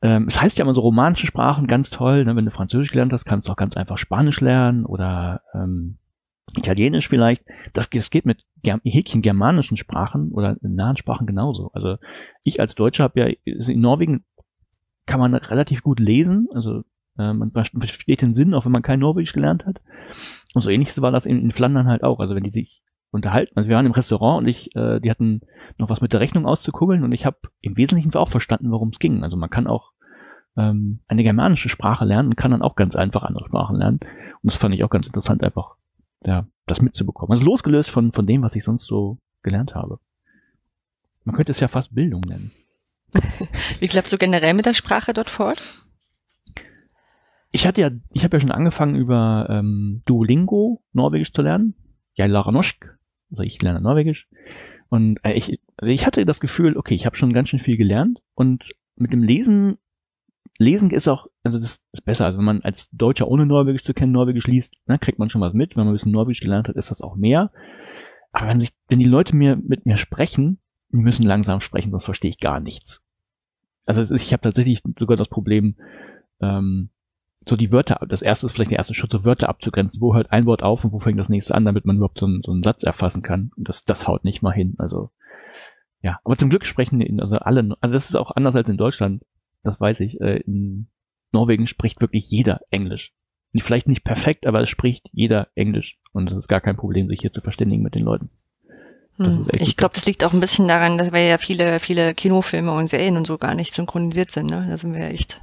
ähm, 0.06 0.26
es 0.28 0.40
heißt 0.40 0.56
ja 0.56 0.64
immer 0.64 0.72
so 0.72 0.82
romanische 0.82 1.26
Sprachen, 1.26 1.66
ganz 1.66 1.90
toll, 1.90 2.24
ne? 2.24 2.36
wenn 2.36 2.44
du 2.44 2.52
Französisch 2.52 2.92
gelernt 2.92 3.12
hast, 3.12 3.24
kannst 3.24 3.48
du 3.48 3.52
auch 3.52 3.56
ganz 3.56 3.76
einfach 3.76 3.98
Spanisch 3.98 4.40
lernen 4.40 4.86
oder 4.86 5.42
ähm, 5.52 5.98
Italienisch 6.56 7.08
vielleicht. 7.08 7.44
Das, 7.72 7.90
das 7.90 8.10
geht 8.10 8.24
mit 8.24 8.44
Häkchen 8.84 9.20
germanischen 9.20 9.76
Sprachen 9.76 10.30
oder 10.30 10.56
nahen 10.60 10.96
Sprachen 10.96 11.26
genauso. 11.26 11.72
Also 11.72 11.96
ich 12.44 12.60
als 12.60 12.76
Deutscher 12.76 13.02
habe 13.02 13.18
ja 13.20 13.26
in 13.44 13.80
Norwegen 13.80 14.24
kann 15.06 15.18
man 15.18 15.34
relativ 15.34 15.82
gut 15.82 15.98
lesen, 15.98 16.46
also 16.54 16.82
äh, 17.18 17.32
man 17.32 17.50
versteht 17.50 18.22
den 18.22 18.34
Sinn, 18.34 18.54
auch 18.54 18.64
wenn 18.64 18.72
man 18.72 18.82
kein 18.82 19.00
Norwegisch 19.00 19.32
gelernt 19.32 19.66
hat. 19.66 19.82
Und 20.54 20.62
so 20.62 20.70
ähnliches 20.70 21.02
war 21.02 21.10
das 21.10 21.26
in, 21.26 21.40
in 21.40 21.50
Flandern 21.50 21.88
halt 21.88 22.04
auch. 22.04 22.20
Also 22.20 22.36
wenn 22.36 22.44
die 22.44 22.50
sich 22.50 22.80
unterhalten. 23.10 23.52
Also 23.56 23.68
wir 23.68 23.76
waren 23.76 23.86
im 23.86 23.92
Restaurant 23.92 24.38
und 24.38 24.48
ich, 24.48 24.74
äh, 24.76 25.00
die 25.00 25.10
hatten 25.10 25.40
noch 25.78 25.90
was 25.90 26.00
mit 26.00 26.12
der 26.12 26.20
Rechnung 26.20 26.46
auszukugeln 26.46 27.02
und 27.02 27.12
ich 27.12 27.26
habe 27.26 27.38
im 27.60 27.76
Wesentlichen 27.76 28.14
auch 28.14 28.28
verstanden, 28.28 28.70
worum 28.70 28.90
es 28.90 28.98
ging. 28.98 29.24
Also 29.24 29.36
man 29.36 29.50
kann 29.50 29.66
auch 29.66 29.92
ähm, 30.56 31.00
eine 31.08 31.22
germanische 31.22 31.68
Sprache 31.68 32.04
lernen 32.04 32.30
und 32.30 32.36
kann 32.36 32.50
dann 32.50 32.62
auch 32.62 32.76
ganz 32.76 32.96
einfach 32.96 33.22
andere 33.22 33.46
Sprachen 33.46 33.76
lernen. 33.76 34.00
Und 34.00 34.52
das 34.52 34.56
fand 34.56 34.74
ich 34.74 34.84
auch 34.84 34.90
ganz 34.90 35.06
interessant, 35.06 35.42
einfach 35.42 35.76
ja, 36.24 36.46
das 36.66 36.82
mitzubekommen. 36.82 37.32
Also 37.32 37.44
losgelöst 37.44 37.90
von, 37.90 38.12
von 38.12 38.26
dem, 38.26 38.42
was 38.42 38.56
ich 38.56 38.64
sonst 38.64 38.86
so 38.86 39.18
gelernt 39.42 39.74
habe. 39.74 39.98
Man 41.24 41.34
könnte 41.34 41.52
es 41.52 41.60
ja 41.60 41.68
fast 41.68 41.94
Bildung 41.94 42.22
nennen. 42.22 42.52
Wie 43.80 43.88
klappt 43.88 44.08
so 44.08 44.18
generell 44.18 44.54
mit 44.54 44.66
der 44.66 44.74
Sprache 44.74 45.12
dort 45.12 45.30
fort? 45.30 45.62
Ich 47.52 47.66
hatte 47.66 47.80
ja, 47.80 47.90
ich 48.12 48.24
habe 48.24 48.36
ja 48.36 48.40
schon 48.40 48.52
angefangen 48.52 48.96
über 48.96 49.46
ähm, 49.48 50.02
Duolingo 50.04 50.82
Norwegisch 50.92 51.32
zu 51.32 51.42
lernen. 51.42 51.74
Ja, 52.14 52.26
Laranoschk. 52.26 52.98
Also 53.30 53.42
ich 53.42 53.60
lerne 53.62 53.80
Norwegisch. 53.80 54.28
Und 54.88 55.18
äh, 55.24 55.32
ich, 55.32 55.60
ich 55.82 56.06
hatte 56.06 56.24
das 56.26 56.40
Gefühl, 56.40 56.76
okay, 56.76 56.94
ich 56.94 57.06
habe 57.06 57.16
schon 57.16 57.32
ganz 57.32 57.48
schön 57.48 57.60
viel 57.60 57.76
gelernt 57.76 58.20
und 58.34 58.72
mit 58.96 59.12
dem 59.12 59.22
Lesen 59.22 59.78
Lesen 60.58 60.90
ist 60.90 61.08
auch, 61.08 61.26
also 61.42 61.58
das 61.58 61.84
ist 61.92 62.04
besser. 62.04 62.24
Also 62.24 62.38
wenn 62.38 62.44
man 62.44 62.62
als 62.62 62.88
Deutscher 62.90 63.28
ohne 63.28 63.46
Norwegisch 63.46 63.82
zu 63.82 63.94
kennen 63.94 64.12
Norwegisch 64.12 64.46
liest, 64.46 64.74
dann 64.86 65.00
kriegt 65.00 65.18
man 65.18 65.30
schon 65.30 65.40
was 65.40 65.52
mit. 65.52 65.76
Wenn 65.76 65.84
man 65.84 65.92
ein 65.92 65.96
bisschen 65.96 66.12
Norwegisch 66.12 66.40
gelernt 66.40 66.68
hat, 66.68 66.76
ist 66.76 66.90
das 66.90 67.02
auch 67.02 67.16
mehr. 67.16 67.50
Aber 68.32 68.48
wenn 68.48 68.60
sich, 68.60 68.72
wenn 68.88 68.98
die 68.98 69.06
Leute 69.06 69.36
mir 69.36 69.56
mit 69.56 69.86
mir 69.86 69.96
sprechen, 69.96 70.58
die 70.90 71.02
müssen 71.02 71.24
langsam 71.24 71.60
sprechen, 71.60 71.90
sonst 71.90 72.04
verstehe 72.04 72.30
ich 72.30 72.40
gar 72.40 72.60
nichts. 72.60 73.02
Also 73.84 74.00
ist, 74.02 74.10
ich 74.10 74.32
habe 74.32 74.42
tatsächlich 74.42 74.82
sogar 74.98 75.16
das 75.16 75.28
Problem, 75.28 75.76
ähm, 76.40 76.90
so 77.48 77.56
die 77.56 77.70
Wörter, 77.70 78.04
das 78.08 78.22
erste 78.22 78.46
ist 78.46 78.52
vielleicht 78.52 78.72
der 78.72 78.78
erste 78.78 78.94
Schritt, 78.94 79.12
so 79.12 79.24
Wörter 79.24 79.48
abzugrenzen, 79.48 80.00
wo 80.00 80.14
hört 80.14 80.32
ein 80.32 80.46
Wort 80.46 80.62
auf 80.62 80.84
und 80.84 80.92
wo 80.92 80.98
fängt 80.98 81.18
das 81.18 81.28
nächste 81.28 81.54
an, 81.54 81.64
damit 81.64 81.84
man 81.84 81.96
überhaupt 81.96 82.18
so 82.18 82.26
einen, 82.26 82.42
so 82.42 82.50
einen 82.50 82.62
Satz 82.62 82.82
erfassen 82.82 83.22
kann. 83.22 83.52
Und 83.56 83.68
das, 83.68 83.84
das 83.84 84.08
haut 84.08 84.24
nicht 84.24 84.42
mal 84.42 84.52
hin. 84.52 84.74
Also 84.78 85.10
ja, 86.02 86.18
aber 86.24 86.36
zum 86.36 86.50
Glück 86.50 86.66
sprechen 86.66 87.20
also 87.20 87.36
alle, 87.36 87.76
also 87.80 87.94
das 87.94 88.08
ist 88.08 88.16
auch 88.16 88.32
anders 88.32 88.56
als 88.56 88.68
in 88.68 88.76
Deutschland 88.76 89.22
das 89.66 89.80
weiß 89.80 90.00
ich. 90.00 90.20
Äh, 90.20 90.38
in 90.46 90.88
Norwegen 91.32 91.66
spricht 91.66 92.00
wirklich 92.00 92.30
jeder 92.30 92.60
Englisch. 92.70 93.12
Vielleicht 93.58 93.88
nicht 93.88 94.04
perfekt, 94.04 94.46
aber 94.46 94.60
es 94.60 94.68
spricht 94.68 95.08
jeder 95.12 95.48
Englisch. 95.54 95.98
Und 96.12 96.30
es 96.30 96.36
ist 96.36 96.48
gar 96.48 96.60
kein 96.60 96.76
Problem, 96.76 97.08
sich 97.08 97.20
hier 97.20 97.32
zu 97.32 97.40
verständigen 97.40 97.82
mit 97.82 97.94
den 97.94 98.04
Leuten. 98.04 98.28
Hm. 99.16 99.46
ich 99.58 99.78
glaube, 99.78 99.94
das 99.94 100.04
liegt 100.04 100.24
auch 100.24 100.34
ein 100.34 100.40
bisschen 100.40 100.68
daran, 100.68 100.98
dass 100.98 101.10
wir 101.10 101.24
ja 101.24 101.38
viele, 101.38 101.80
viele 101.80 102.14
Kinofilme 102.14 102.70
und 102.72 102.86
Serien 102.86 103.16
und 103.16 103.26
so 103.26 103.38
gar 103.38 103.54
nicht 103.54 103.72
synchronisiert 103.72 104.30
sind. 104.30 104.50
Ne? 104.50 104.66
Da 104.68 104.76
sind 104.76 104.92
wir 104.92 105.06
echt. 105.06 105.40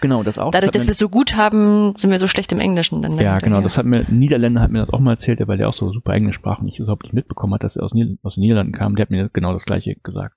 Genau, 0.00 0.22
das 0.22 0.38
auch. 0.38 0.52
Dadurch, 0.52 0.70
das 0.70 0.82
dass 0.82 0.86
wir 0.86 0.92
es 0.92 0.98
so 0.98 1.08
gut 1.08 1.36
haben, 1.36 1.94
sind 1.96 2.10
wir 2.10 2.18
so 2.18 2.28
schlecht 2.28 2.52
im 2.52 2.60
Englischen 2.60 3.02
dann. 3.02 3.18
Ja, 3.18 3.38
genau. 3.38 3.60
Das 3.60 3.76
hat 3.76 3.84
mir, 3.84 4.04
Niederländer 4.08 4.60
hat 4.60 4.70
mir 4.70 4.78
das 4.78 4.90
auch 4.90 5.00
mal 5.00 5.12
erzählt, 5.12 5.46
weil 5.46 5.58
der 5.58 5.68
auch 5.68 5.74
so 5.74 5.92
super 5.92 6.14
Englisch 6.14 6.36
sprach 6.36 6.60
und 6.60 6.68
ich 6.68 6.78
überhaupt 6.78 7.02
nicht 7.02 7.12
mitbekommen 7.12 7.54
hat, 7.54 7.64
dass 7.64 7.76
er 7.76 7.82
aus, 7.82 7.94
Nieder 7.94 8.16
aus 8.22 8.36
den 8.36 8.42
Niederlanden 8.42 8.72
kam. 8.72 8.94
Der 8.94 9.02
hat 9.02 9.10
mir 9.10 9.28
genau 9.32 9.52
das 9.52 9.66
Gleiche 9.66 9.96
gesagt. 9.96 10.36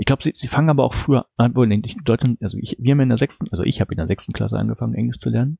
Ich 0.00 0.06
glaube, 0.06 0.22
sie, 0.22 0.32
sie 0.34 0.48
fangen 0.48 0.70
aber 0.70 0.84
auch 0.84 0.94
früher 0.94 1.26
an, 1.36 1.54
wohl 1.54 1.70
in 1.70 1.82
Deutschland, 2.04 2.42
also 2.42 2.56
ich, 2.56 2.74
wir 2.80 2.92
haben 2.92 3.00
in 3.00 3.10
der 3.10 3.18
sechsten, 3.18 3.48
also 3.50 3.64
ich 3.64 3.82
habe 3.82 3.92
in 3.92 3.98
der 3.98 4.06
sechsten 4.06 4.32
Klasse 4.32 4.58
angefangen, 4.58 4.94
Englisch 4.94 5.18
zu 5.18 5.28
lernen. 5.28 5.58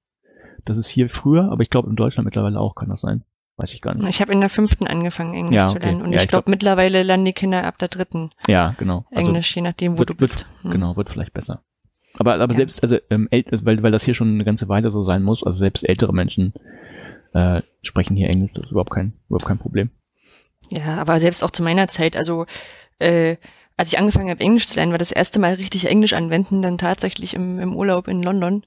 Das 0.65 0.79
ist 0.79 0.89
hier 0.89 1.11
früher, 1.11 1.53
aber 1.53 1.63
ich 1.63 1.69
glaube 1.69 1.91
in 1.91 1.97
Deutschland 1.97 2.25
mittlerweile 2.25 2.59
auch 2.59 2.75
kann 2.75 2.89
das 2.89 3.03
sein. 3.03 3.23
Weiß 3.59 3.75
ich 3.75 3.83
gar 3.83 3.95
nicht. 3.95 4.09
Ich 4.09 4.23
habe 4.23 4.33
in 4.33 4.41
der 4.41 4.49
fünften 4.49 4.87
angefangen, 4.87 5.35
Englisch 5.35 5.57
ja, 5.57 5.69
okay. 5.69 5.79
zu 5.79 5.85
lernen. 5.85 6.01
Und 6.01 6.13
ja, 6.15 6.23
ich 6.23 6.29
glaube, 6.29 6.45
glaub, 6.45 6.49
mittlerweile 6.49 7.03
lernen 7.03 7.27
die 7.27 7.35
Kinder 7.35 7.65
ab 7.65 7.77
der 7.77 7.89
dritten. 7.89 8.31
Ja, 8.49 8.75
genau. 8.79 9.05
Also 9.11 9.29
Englisch, 9.29 9.49
also 9.49 9.61
je 9.61 9.63
nachdem, 9.63 9.93
wo 9.93 9.99
wird, 9.99 10.09
du 10.09 10.15
bist. 10.15 10.39
Wird, 10.39 10.63
hm. 10.63 10.71
Genau, 10.71 10.97
wird 10.97 11.11
vielleicht 11.11 11.35
besser. 11.35 11.63
Aber, 12.19 12.41
aber 12.41 12.55
ja. 12.55 12.57
selbst, 12.57 12.83
also, 12.83 12.97
ähm, 13.11 13.29
also, 13.31 13.67
weil, 13.67 13.83
weil 13.83 13.93
das 13.93 14.05
hier 14.05 14.15
schon 14.15 14.29
eine 14.29 14.45
ganze 14.47 14.71
Weile 14.71 14.91
so 14.91 15.03
sein 15.03 15.23
muss, 15.23 15.45
also 15.45 15.59
selbst 15.59 15.87
ältere 15.87 16.15
Menschen 16.15 16.55
äh, 17.35 17.61
sprechen 17.83 18.17
hier 18.17 18.31
Englisch, 18.31 18.53
das 18.55 18.65
ist 18.65 18.71
überhaupt 18.71 18.91
kein, 18.91 19.13
überhaupt 19.29 19.47
kein 19.47 19.59
Problem. 19.59 19.91
Ja, 20.71 20.97
aber 20.97 21.21
selbst 21.21 21.45
auch 21.45 21.51
zu 21.51 21.63
meiner 21.63 21.89
Zeit, 21.89 22.17
also 22.17 22.47
äh, 22.99 23.37
als 23.81 23.95
ich 23.95 23.99
angefangen 23.99 24.29
habe, 24.29 24.41
Englisch 24.41 24.69
zu 24.69 24.77
lernen, 24.77 24.93
war 24.93 24.99
das 24.99 25.11
erste 25.11 25.39
Mal 25.39 25.55
richtig 25.55 25.89
Englisch 25.89 26.13
anwenden, 26.13 26.61
dann 26.61 26.77
tatsächlich 26.77 27.33
im, 27.33 27.59
im 27.59 27.75
Urlaub 27.75 28.09
in 28.09 28.23
London. 28.23 28.67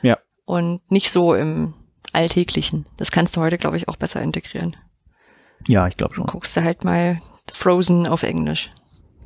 Ja. 0.00 0.16
Und 0.46 0.80
nicht 0.90 1.10
so 1.10 1.34
im 1.34 1.74
Alltäglichen. 2.14 2.86
Das 2.96 3.10
kannst 3.10 3.36
du 3.36 3.42
heute, 3.42 3.58
glaube 3.58 3.76
ich, 3.76 3.90
auch 3.90 3.96
besser 3.96 4.22
integrieren. 4.22 4.74
Ja, 5.66 5.86
ich 5.86 5.98
glaube 5.98 6.14
schon. 6.14 6.24
Dann 6.24 6.32
guckst 6.32 6.56
du 6.56 6.62
halt 6.62 6.82
mal 6.82 7.20
Frozen 7.52 8.06
auf 8.06 8.22
Englisch. 8.22 8.70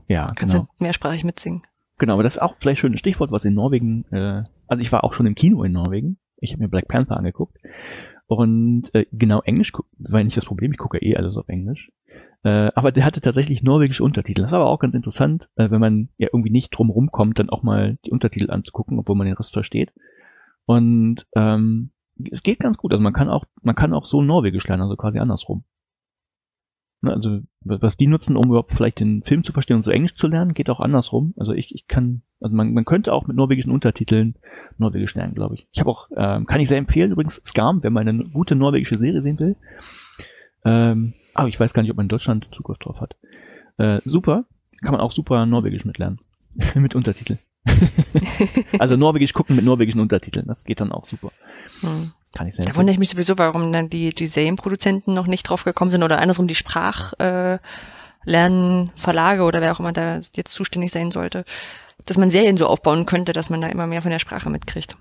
Ja, 0.09 0.33
kannst 0.35 0.55
genau. 0.55 0.67
du 0.77 0.83
mehrsprachig 0.85 1.23
mitsingen. 1.23 1.63
Genau, 1.99 2.15
aber 2.15 2.25
das 2.25 2.35
ist 2.35 2.43
auch 2.43 2.57
vielleicht 2.59 2.81
schon 2.81 2.91
ein 2.91 2.99
Stichwort, 2.99 3.31
was 3.31 3.45
in 3.45 3.55
Norwegen, 3.55 4.07
äh, 4.11 4.43
also 4.67 4.81
ich 4.81 4.91
war 4.91 5.05
auch 5.05 5.13
schon 5.13 5.27
im 5.27 5.37
Kino 5.37 5.63
in 5.63 5.71
Norwegen. 5.71 6.19
Ich 6.39 6.51
habe 6.51 6.65
mir 6.65 6.69
Black 6.69 6.89
Panther 6.89 7.17
angeguckt. 7.17 7.59
Und 8.27 8.93
äh, 8.93 9.07
genau 9.13 9.43
Englisch 9.43 9.73
war 9.99 10.25
nicht 10.25 10.37
das 10.37 10.47
Problem, 10.47 10.73
ich 10.73 10.79
gucke 10.79 10.99
eh 10.99 11.15
alles 11.15 11.37
auf 11.37 11.49
Englisch. 11.49 11.93
Äh, 12.45 12.71
aber 12.75 12.93
der 12.93 13.05
hatte 13.05 13.21
tatsächlich 13.21 13.63
norwegische 13.63 14.05
Untertitel. 14.05 14.43
Das 14.43 14.53
war 14.53 14.61
aber 14.61 14.71
auch 14.71 14.79
ganz 14.79 14.95
interessant, 14.95 15.49
äh, 15.57 15.71
wenn 15.71 15.81
man 15.81 16.09
ja 16.19 16.29
irgendwie 16.33 16.51
nicht 16.51 16.71
drum 16.71 16.91
rumkommt, 16.91 17.39
dann 17.39 17.51
auch 17.51 17.63
mal 17.63 17.99
die 18.05 18.11
Untertitel 18.11 18.51
anzugucken, 18.51 18.99
obwohl 18.99 19.17
man 19.17 19.27
den 19.27 19.37
Rest 19.37 19.53
versteht. 19.53 19.93
Und 20.67 21.27
ähm, 21.35 21.91
es 22.31 22.43
geht 22.43 22.61
ganz 22.61 22.79
gut. 22.79 22.93
Also 22.93 23.03
man 23.03 23.13
kann 23.13 23.29
auch, 23.29 23.45
man 23.63 23.75
kann 23.75 23.95
auch 23.95 24.07
so 24.07 24.23
Norwegisch 24.23 24.67
lernen, 24.69 24.83
also 24.83 24.97
quasi 24.97 25.19
andersrum. 25.19 25.65
Ne, 27.01 27.13
also 27.13 27.41
was 27.61 27.97
die 27.97 28.09
nutzen, 28.09 28.37
um 28.37 28.49
überhaupt 28.49 28.73
vielleicht 28.73 28.99
den 28.99 29.23
Film 29.23 29.45
zu 29.45 29.53
verstehen 29.53 29.77
und 29.77 29.85
so 29.85 29.91
Englisch 29.91 30.17
zu 30.17 30.27
lernen, 30.27 30.55
geht 30.55 30.69
auch 30.69 30.81
andersrum. 30.81 31.33
Also 31.37 31.53
ich, 31.53 31.75
ich 31.75 31.87
kann, 31.87 32.23
also 32.41 32.57
man, 32.57 32.73
man 32.73 32.85
könnte 32.85 33.13
auch 33.13 33.27
mit 33.27 33.37
norwegischen 33.37 33.71
Untertiteln 33.71 34.35
Norwegisch 34.79 35.15
lernen, 35.15 35.35
glaube 35.35 35.55
ich. 35.55 35.69
Ich 35.73 35.81
habe 35.81 35.91
auch, 35.91 36.09
ähm, 36.17 36.47
kann 36.47 36.61
ich 36.61 36.69
sehr 36.69 36.79
empfehlen, 36.79 37.13
übrigens 37.13 37.41
Skam, 37.45 37.83
wenn 37.83 37.93
man 37.93 38.09
eine 38.09 38.25
gute 38.25 38.57
norwegische 38.57 38.99
Serie 38.99 39.23
sehen 39.23 39.39
will. 39.39 39.57
Ähm, 40.65 41.15
aber 41.39 41.49
ich 41.49 41.59
weiß 41.59 41.73
gar 41.73 41.83
nicht, 41.83 41.91
ob 41.91 41.97
man 41.97 42.05
in 42.07 42.11
Deutschland 42.11 42.49
Zugriff 42.53 42.79
drauf 42.79 43.01
hat. 43.01 43.15
Äh, 43.79 44.01
super, 44.05 44.45
kann 44.83 44.91
man 44.91 45.01
auch 45.01 45.13
super 45.13 45.47
Norwegisch 45.47 45.85
mitlernen. 45.85 46.19
mit 46.75 46.97
Untertiteln. 46.97 47.39
also 48.79 48.97
Norwegisch 48.97 49.35
gucken 49.35 49.55
mit 49.55 49.65
norwegischen 49.65 50.01
Untertiteln, 50.01 50.49
das 50.49 50.65
geht 50.65 50.81
dann 50.81 50.91
auch 50.91 51.07
super. 51.07 51.31
Hm. 51.81 52.13
Kann 52.35 52.49
ich 52.49 52.57
sehr 52.57 52.65
Da 52.65 52.75
wundere 52.75 52.93
ich 52.93 52.99
mich 52.99 53.11
sowieso, 53.11 53.39
warum 53.39 53.73
dann 53.73 53.89
die, 53.89 54.11
die 54.11 54.27
Serienproduzenten 54.27 55.15
noch 55.15 55.29
nicht 55.29 55.45
drauf 55.45 55.63
gekommen 55.65 55.93
sind 55.93 56.03
oder 56.03 56.19
andersrum 56.19 56.49
die 56.49 56.57
Sprachlernverlage 56.57 59.41
äh, 59.41 59.45
oder 59.45 59.61
wer 59.61 59.73
auch 59.73 59.81
immer 59.81 59.93
da 59.93 60.17
jetzt 60.17 60.53
zuständig 60.53 60.91
sein 60.91 61.13
sollte, 61.13 61.45
dass 62.05 62.19
man 62.19 62.31
Serien 62.31 62.57
so 62.57 62.67
aufbauen 62.67 63.07
könnte, 63.07 63.33
dass 63.33 63.49
man 63.49 63.61
da 63.61 63.69
immer 63.69 63.87
mehr 63.87 64.03
von 64.03 64.11
der 64.11 64.19
Sprache 64.19 64.51
mitkriegt. 64.51 64.97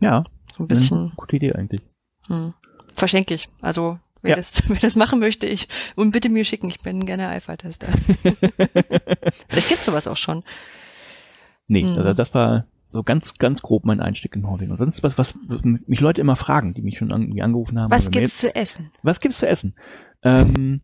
Ja. 0.00 0.24
So 0.56 0.64
ein 0.64 0.68
bisschen. 0.68 1.12
Gute 1.16 1.36
Idee 1.36 1.52
eigentlich. 1.52 1.82
Hm. 2.26 2.54
Verständlich. 2.94 3.50
Also 3.60 3.98
Wer, 4.22 4.30
ja. 4.30 4.36
das, 4.36 4.62
wer 4.68 4.80
das 4.80 4.96
machen 4.96 5.18
möchte, 5.18 5.46
ich 5.46 5.68
und 5.96 6.12
bitte 6.12 6.28
mir 6.28 6.44
schicken. 6.44 6.68
Ich 6.68 6.80
bin 6.80 7.04
gerne 7.06 7.28
Alpha-Tester. 7.28 7.88
Vielleicht 9.48 9.68
gibt's 9.68 9.84
sowas 9.84 10.06
auch 10.06 10.16
schon. 10.16 10.44
Nee, 11.66 11.82
hm. 11.82 11.98
also 11.98 12.14
das 12.14 12.34
war 12.34 12.66
so 12.92 13.02
ganz, 13.02 13.38
ganz 13.38 13.62
grob 13.62 13.84
mein 13.84 14.00
Einstieg 14.00 14.36
in 14.36 14.42
Norwegen. 14.42 14.70
Und 14.70 14.78
sonst 14.78 15.02
was, 15.02 15.18
was 15.18 15.34
mich 15.48 16.00
Leute 16.00 16.20
immer 16.20 16.36
fragen, 16.36 16.74
die 16.74 16.82
mich 16.82 16.98
schon 16.98 17.10
an, 17.10 17.32
angerufen 17.40 17.78
haben. 17.78 17.90
Was 17.90 18.10
gibt's 18.10 18.36
zu 18.36 18.54
essen? 18.54 18.92
Was 19.02 19.20
gibt's 19.20 19.38
zu 19.38 19.48
essen? 19.48 19.74
Ähm, 20.22 20.82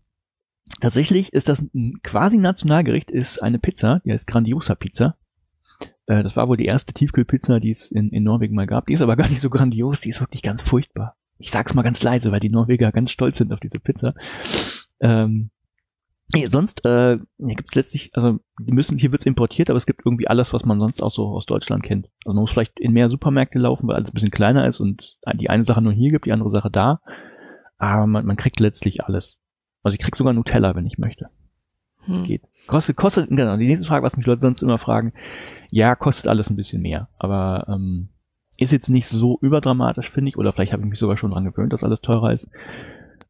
tatsächlich 0.81 1.33
ist 1.33 1.48
das 1.48 1.61
ein 1.74 2.01
quasi 2.03 2.38
Nationalgericht, 2.38 3.11
ist 3.11 3.42
eine 3.42 3.59
Pizza, 3.59 4.01
die 4.05 4.12
heißt 4.12 4.27
Grandiosa 4.27 4.74
Pizza. 4.74 5.16
Äh, 6.07 6.22
das 6.22 6.35
war 6.35 6.48
wohl 6.48 6.57
die 6.57 6.64
erste 6.64 6.94
Tiefkühlpizza, 6.94 7.61
die 7.61 7.70
es 7.70 7.90
in, 7.90 8.11
in 8.11 8.24
Norwegen 8.24 8.55
mal 8.55 8.66
gab. 8.66 8.87
Die 8.87 8.94
ist 8.94 9.03
aber 9.03 9.16
gar 9.16 9.29
nicht 9.29 9.40
so 9.40 9.51
grandios, 9.51 10.01
die 10.01 10.09
ist 10.09 10.20
wirklich 10.20 10.42
ganz 10.42 10.62
furchtbar. 10.62 11.17
Ich 11.38 11.51
sag's 11.51 11.74
mal 11.74 11.83
ganz 11.83 12.03
leise, 12.03 12.33
weil 12.33 12.40
die 12.40 12.51
Norweger 12.51 12.92
ganz 12.92 13.11
stolz 13.11 13.38
sind 13.38 13.53
auf 13.53 13.61
diese 13.61 13.81
Pizza. 13.81 14.14
Ähm, 15.01 15.51
Nee, 16.35 16.46
sonst 16.48 16.85
äh, 16.85 17.12
ja, 17.12 17.18
gibt 17.38 17.70
es 17.70 17.74
letztlich, 17.74 18.11
also 18.12 18.38
die 18.61 18.72
müssen, 18.72 18.98
hier 18.98 19.12
wird's 19.12 19.24
importiert, 19.24 19.70
aber 19.70 19.79
es 19.79 19.87
gibt 19.87 20.05
irgendwie 20.05 20.29
alles, 20.29 20.53
was 20.53 20.66
man 20.66 20.79
sonst 20.79 21.03
auch 21.03 21.11
so 21.11 21.29
aus 21.29 21.46
Deutschland 21.46 21.83
kennt. 21.83 22.11
Also 22.27 22.35
man 22.35 22.42
muss 22.42 22.53
vielleicht 22.53 22.79
in 22.79 22.92
mehr 22.92 23.09
Supermärkte 23.09 23.59
laufen, 23.59 23.88
weil 23.88 23.96
alles 23.96 24.11
ein 24.11 24.12
bisschen 24.12 24.31
kleiner 24.31 24.66
ist 24.66 24.81
und 24.81 25.16
die 25.37 25.48
eine 25.48 25.64
Sache 25.64 25.81
nur 25.81 25.92
hier 25.92 26.11
gibt, 26.11 26.27
die 26.27 26.33
andere 26.33 26.51
Sache 26.51 26.70
da. 26.70 27.01
Aber 27.79 28.07
man, 28.07 28.27
man 28.27 28.37
kriegt 28.37 28.61
letztlich 28.61 29.05
alles. 29.05 29.38
Also 29.83 29.94
ich 29.94 30.01
krieg 30.01 30.16
sogar 30.16 30.35
Nutella, 30.35 30.74
wenn 30.74 30.87
ich 30.87 30.98
möchte. 30.98 31.31
Hm. 32.05 32.24
Geht. 32.24 32.42
Kostet, 32.66 32.96
kostet, 32.96 33.31
genau, 33.31 33.57
die 33.57 33.66
nächste 33.66 33.87
Frage, 33.87 34.05
was 34.05 34.16
mich 34.16 34.27
Leute 34.27 34.42
sonst 34.42 34.62
immer 34.62 34.77
fragen, 34.77 35.14
ja, 35.70 35.94
kostet 35.94 36.29
alles 36.29 36.51
ein 36.51 36.57
bisschen 36.57 36.83
mehr. 36.83 37.09
Aber 37.18 37.66
ähm, 37.68 38.11
ist 38.59 38.73
jetzt 38.73 38.90
nicht 38.90 39.09
so 39.09 39.38
überdramatisch, 39.40 40.11
finde 40.11 40.31
ich, 40.31 40.37
oder 40.37 40.53
vielleicht 40.53 40.73
habe 40.73 40.83
ich 40.83 40.88
mich 40.90 40.99
sogar 40.99 41.16
schon 41.16 41.31
dran 41.31 41.44
gewöhnt, 41.44 41.73
dass 41.73 41.85
alles 41.85 42.01
teurer 42.01 42.33
ist. 42.33 42.51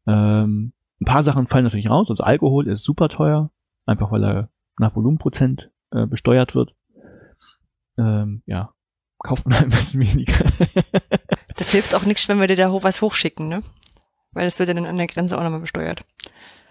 Ähm, 0.07 0.73
ein 0.99 1.05
paar 1.05 1.23
Sachen 1.23 1.47
fallen 1.47 1.63
natürlich 1.63 1.89
raus. 1.89 2.09
Also 2.09 2.23
Alkohol 2.23 2.67
ist 2.67 2.83
super 2.83 3.09
teuer, 3.09 3.51
einfach 3.85 4.11
weil 4.11 4.23
er 4.23 4.49
nach 4.79 4.95
Volumenprozent 4.95 5.71
äh, 5.91 6.07
besteuert 6.07 6.55
wird. 6.55 6.73
Ähm, 7.97 8.41
ja, 8.47 8.73
kauft 9.19 9.47
man 9.47 9.57
ein 9.63 9.69
bisschen 9.69 10.01
weniger. 10.01 10.51
das 11.55 11.71
hilft 11.71 11.93
auch 11.93 12.05
nichts, 12.05 12.27
wenn 12.27 12.39
wir 12.39 12.47
dir 12.47 12.55
da 12.55 12.71
was 12.83 13.01
hochschicken, 13.01 13.47
ne? 13.47 13.61
Weil 14.31 14.45
das 14.45 14.57
wird 14.57 14.69
ja 14.69 14.75
dann 14.75 14.85
an 14.85 14.97
der 14.97 15.07
Grenze 15.07 15.37
auch 15.37 15.43
nochmal 15.43 15.61
besteuert. 15.61 16.05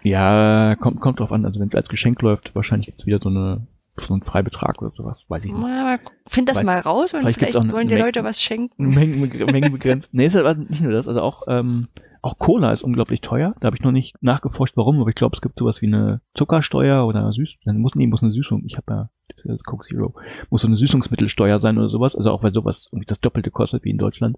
Ja, 0.03 0.75
kommt, 0.75 0.99
kommt 0.99 1.19
drauf 1.19 1.31
an. 1.31 1.45
Also 1.45 1.59
wenn 1.59 1.67
es 1.67 1.75
als 1.75 1.89
Geschenk 1.89 2.21
läuft, 2.21 2.55
wahrscheinlich 2.55 2.87
gibt's 2.87 3.05
wieder 3.05 3.19
so 3.21 3.29
eine 3.29 3.67
so 4.07 4.13
ein 4.13 4.23
Freibetrag 4.23 4.81
oder 4.81 4.91
sowas, 4.95 5.25
weiß 5.27 5.45
ich 5.45 5.53
nicht. 5.53 5.63
Aber 5.63 5.99
find 6.27 6.49
das 6.49 6.59
weiß, 6.59 6.65
mal 6.65 6.79
raus 6.79 7.13
und 7.13 7.21
vielleicht, 7.21 7.39
vielleicht 7.39 7.71
wollen 7.71 7.87
die 7.87 7.95
Leute 7.95 8.23
was 8.23 8.41
schenken. 8.41 8.89
Mengen, 8.89 9.19
Mengen 9.51 9.71
begrenzt. 9.71 10.09
nee, 10.11 10.25
ist 10.25 10.35
halt 10.35 10.69
nicht 10.69 10.81
nur 10.81 10.91
das, 10.91 11.07
also 11.07 11.21
auch 11.21 11.43
ähm, 11.47 11.87
auch 12.21 12.37
Cola 12.37 12.73
ist 12.73 12.83
unglaublich 12.83 13.21
teuer. 13.21 13.55
Da 13.59 13.67
habe 13.67 13.77
ich 13.77 13.83
noch 13.83 13.91
nicht 13.91 14.21
nachgeforscht, 14.21 14.75
warum, 14.75 14.99
aber 14.99 15.09
ich 15.09 15.15
glaube, 15.15 15.35
es 15.35 15.41
gibt 15.41 15.57
sowas 15.57 15.81
wie 15.81 15.87
eine 15.87 16.21
Zuckersteuer 16.33 17.05
oder 17.07 17.31
Süß. 17.31 17.57
Muss, 17.65 17.95
nee, 17.95 18.07
muss 18.07 18.21
eine 18.21 18.31
Süßung. 18.31 18.63
Ich 18.65 18.77
habe 18.77 18.91
ja 18.91 19.09
das 19.45 19.63
Coke 19.63 19.87
Zero. 19.87 20.13
Muss 20.49 20.61
so 20.61 20.67
eine 20.67 20.75
Süßungsmittelsteuer 20.75 21.59
sein 21.59 21.77
oder 21.77 21.89
sowas. 21.89 22.15
Also 22.15 22.31
auch 22.31 22.43
weil 22.43 22.53
sowas 22.53 22.87
irgendwie 22.91 23.05
das 23.05 23.21
Doppelte 23.21 23.51
kostet 23.51 23.85
wie 23.85 23.91
in 23.91 23.97
Deutschland. 23.97 24.37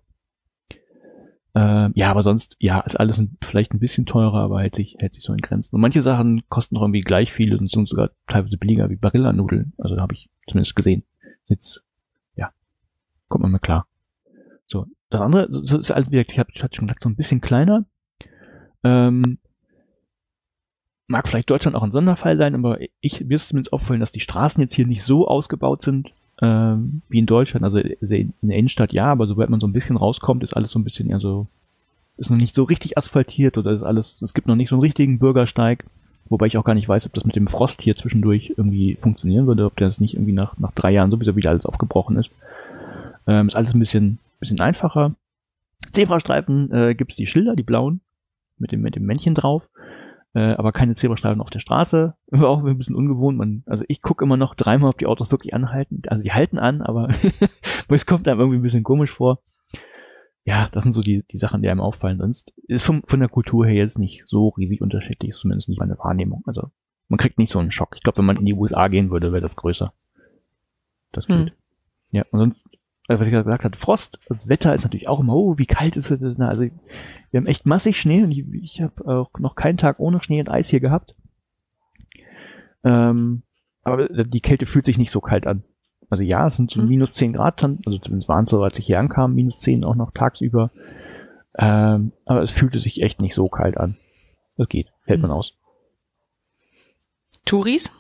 Ähm, 1.54 1.92
ja, 1.96 2.10
aber 2.10 2.24
sonst, 2.24 2.56
ja, 2.60 2.80
ist 2.80 2.96
alles 2.96 3.18
ein, 3.18 3.38
vielleicht 3.42 3.74
ein 3.74 3.80
bisschen 3.80 4.06
teurer, 4.06 4.40
aber 4.40 4.62
hält 4.62 4.76
sich, 4.76 4.96
hält 5.00 5.14
sich 5.14 5.24
so 5.24 5.34
in 5.34 5.42
Grenzen. 5.42 5.76
Und 5.76 5.82
manche 5.82 6.02
Sachen 6.02 6.44
kosten 6.48 6.76
noch 6.76 6.82
irgendwie 6.82 7.02
gleich 7.02 7.34
viel 7.34 7.56
und 7.56 7.70
sind 7.70 7.90
sogar 7.90 8.12
teilweise 8.28 8.58
billiger 8.58 8.90
wie 8.90 8.96
Barillanudeln. 8.96 9.74
Also 9.78 9.98
habe 9.98 10.14
ich 10.14 10.30
zumindest 10.48 10.76
gesehen. 10.76 11.04
Jetzt, 11.48 11.84
ja, 12.36 12.52
kommt 13.28 13.42
man 13.42 13.52
mal 13.52 13.60
klar. 13.60 13.88
So, 14.66 14.86
das 15.10 15.20
andere 15.20 15.48
so, 15.50 15.64
so 15.64 15.78
ist 15.78 15.90
halt, 15.90 16.12
wie 16.12 16.20
ich 16.20 16.40
habe 16.40 16.52
schon 16.54 16.88
gesagt, 16.88 17.04
so 17.04 17.10
ein 17.10 17.18
bisschen 17.18 17.42
kleiner. 17.42 17.86
Ähm, 18.84 19.38
mag 21.08 21.28
vielleicht 21.28 21.50
Deutschland 21.50 21.76
auch 21.76 21.84
ein 21.84 21.92
Sonderfall 21.92 22.38
sein, 22.38 22.56
aber 22.56 22.80
ich 23.02 23.26
mir 23.26 23.36
ist 23.36 23.50
zumindest 23.50 23.74
auffallen, 23.74 24.00
dass 24.00 24.14
die 24.14 24.22
Straßen 24.22 24.62
jetzt 24.62 24.74
hier 24.74 24.88
nicht 24.88 25.04
so 25.04 25.28
ausgebaut 25.28 25.82
sind 25.82 26.14
ähm, 26.42 27.02
wie 27.10 27.20
in 27.20 27.26
Deutschland. 27.26 27.64
Also 27.64 27.78
in 27.78 28.34
der 28.42 28.58
Innenstadt 28.58 28.94
ja, 28.94 29.06
aber 29.06 29.28
sobald 29.28 29.50
man 29.50 29.60
so 29.60 29.68
ein 29.68 29.74
bisschen 29.74 29.98
rauskommt, 29.98 30.44
ist 30.44 30.56
alles 30.56 30.72
so 30.72 30.80
ein 30.80 30.84
bisschen 30.84 31.10
eher 31.10 31.20
so, 31.20 31.48
ist 32.18 32.30
noch 32.30 32.38
nicht 32.38 32.56
so 32.56 32.64
richtig 32.64 32.98
asphaltiert 32.98 33.58
oder 33.58 33.72
ist 33.72 33.84
alles, 33.84 34.22
es 34.22 34.34
gibt 34.34 34.48
noch 34.48 34.56
nicht 34.56 34.70
so 34.70 34.76
einen 34.76 34.82
richtigen 34.82 35.20
Bürgersteig. 35.20 35.86
Wobei 36.30 36.46
ich 36.46 36.58
auch 36.58 36.64
gar 36.64 36.76
nicht 36.76 36.88
weiß, 36.88 37.06
ob 37.08 37.14
das 37.14 37.26
mit 37.26 37.36
dem 37.36 37.48
Frost 37.48 37.82
hier 37.82 37.96
zwischendurch 37.96 38.54
irgendwie 38.56 38.96
funktionieren 38.96 39.48
würde, 39.48 39.66
ob 39.66 39.76
das 39.76 40.00
nicht 40.00 40.14
irgendwie 40.14 40.32
nach, 40.32 40.58
nach 40.58 40.72
drei 40.72 40.92
Jahren 40.92 41.12
sowieso 41.12 41.36
wieder 41.36 41.50
alles 41.50 41.66
aufgebrochen 41.66 42.16
ist. 42.16 42.32
Ähm, 43.28 43.50
ist 43.50 43.56
alles 43.56 43.74
ein 43.74 43.80
bisschen, 43.80 44.18
bisschen 44.40 44.62
einfacher. 44.62 45.14
Zebrastreifen 45.92 46.72
äh, 46.72 46.96
gibt 46.96 47.18
die 47.18 47.28
Schilder, 47.28 47.56
die 47.56 47.64
blauen, 47.64 48.00
mit 48.58 48.72
dem, 48.72 48.82
mit 48.82 48.96
dem 48.96 49.06
Männchen 49.06 49.36
drauf. 49.36 49.68
Äh, 50.34 50.54
aber 50.54 50.72
keine 50.72 50.96
Zebrastreifen 50.96 51.42
auf 51.42 51.50
der 51.50 51.60
Straße. 51.60 52.16
War 52.28 52.50
auch 52.50 52.64
ein 52.64 52.78
bisschen 52.78 52.96
ungewohnt. 52.96 53.38
Man, 53.38 53.64
also 53.66 53.84
ich 53.88 54.02
gucke 54.02 54.24
immer 54.24 54.38
noch 54.38 54.56
dreimal, 54.56 54.90
ob 54.90 54.98
die 54.98 55.08
Autos 55.08 55.32
wirklich 55.32 55.54
anhalten. 55.54 56.02
Also 56.08 56.24
die 56.24 56.32
halten 56.32 56.58
an, 56.58 56.82
aber 56.82 57.10
es 57.90 58.06
kommt 58.06 58.28
einem 58.28 58.40
irgendwie 58.40 58.60
ein 58.60 58.64
bisschen 58.64 58.84
komisch 58.84 59.12
vor. 59.12 59.42
Ja, 60.44 60.70
das 60.72 60.84
sind 60.84 60.94
so 60.94 61.02
die, 61.02 61.24
die 61.30 61.38
Sachen, 61.38 61.62
die 61.62 61.70
einem 61.70 61.82
auffallen. 61.82 62.18
Sonst 62.18 62.54
ist 62.68 62.84
von, 62.84 63.04
von 63.06 63.20
der 63.20 63.30
Kultur 63.30 63.66
her 63.66 63.76
jetzt 63.76 64.00
nicht 64.00 64.24
so 64.26 64.50
riesig 64.50 64.82
unterschiedlich, 64.82 65.36
zumindest 65.36 65.70
nicht 65.70 65.80
meine 65.80 65.98
Wahrnehmung. 66.00 66.44
Also 66.46 66.72
man 67.10 67.20
kriegt 67.20 67.38
nicht 67.38 67.52
so 67.52 67.60
einen 67.60 67.72
Schock. 67.72 67.96
Ich 67.96 68.04
glaube, 68.04 68.20
wenn 68.20 68.26
man 68.26 68.38
in 68.38 68.46
die 68.46 68.54
USA 68.54 68.88
gehen 68.88 69.12
würde, 69.12 69.32
wäre 69.32 69.42
das 69.42 69.56
größer. 69.56 69.94
Das 71.12 71.28
geht. 71.28 71.38
Hm. 71.38 71.52
Ja, 72.12 72.26
und 72.32 72.40
sonst 72.40 72.66
was 73.08 73.22
ich 73.22 73.32
gesagt 73.32 73.66
habe, 73.66 73.78
Frost, 73.78 74.20
das 74.30 74.48
Wetter 74.48 74.74
ist 74.74 74.84
natürlich 74.84 75.08
auch 75.08 75.20
immer, 75.20 75.36
oh, 75.36 75.58
wie 75.58 75.66
kalt 75.66 75.98
ist 75.98 76.12
es 76.12 76.20
denn? 76.20 76.42
Also 76.42 76.64
wir 76.64 77.40
haben 77.40 77.48
echt 77.48 77.66
massig 77.66 78.00
Schnee 78.00 78.24
und 78.24 78.32
ich, 78.32 78.46
ich 78.54 78.82
habe 78.82 79.06
auch 79.06 79.32
noch 79.40 79.56
keinen 79.56 79.78
Tag 79.78 80.00
ohne 80.00 80.22
Schnee 80.22 80.40
und 80.40 80.50
Eis 80.50 80.70
hier 80.70 80.80
gehabt. 80.80 81.16
Ähm, 82.84 83.44
aber 83.84 84.08
die 84.08 84.42
Kälte 84.42 84.66
fühlt 84.66 84.86
sich 84.86 84.98
nicht 84.98 85.12
so 85.12 85.22
kalt 85.22 85.48
an. 85.48 85.64
Also 86.10 86.24
ja, 86.24 86.48
es 86.48 86.58
sind 86.58 86.72
so 86.72 86.82
mhm. 86.82 86.90
minus 86.90 87.14
10 87.14 87.34
Grad, 87.34 87.64
dann, 87.64 87.80
also 87.86 87.98
zumindest 87.98 88.30
waren 88.30 88.44
es 88.44 88.50
so, 88.50 88.62
als 88.64 88.78
ich 88.78 88.86
hier 88.86 89.00
ankam, 89.00 89.34
minus 89.34 89.60
10 89.60 89.84
auch 89.84 89.96
noch 89.96 90.12
tagsüber. 90.12 90.72
Ähm, 91.58 92.12
aber 92.26 92.44
es 92.44 92.52
fühlte 92.52 92.80
sich 92.80 93.02
echt 93.02 93.22
nicht 93.22 93.34
so 93.34 93.50
kalt 93.50 93.78
an. 93.78 93.96
Das 94.58 94.68
geht, 94.68 94.88
hält 95.06 95.20
mhm. 95.20 95.30
man 95.30 95.38
aus. 95.38 95.54
Touris? 97.46 97.92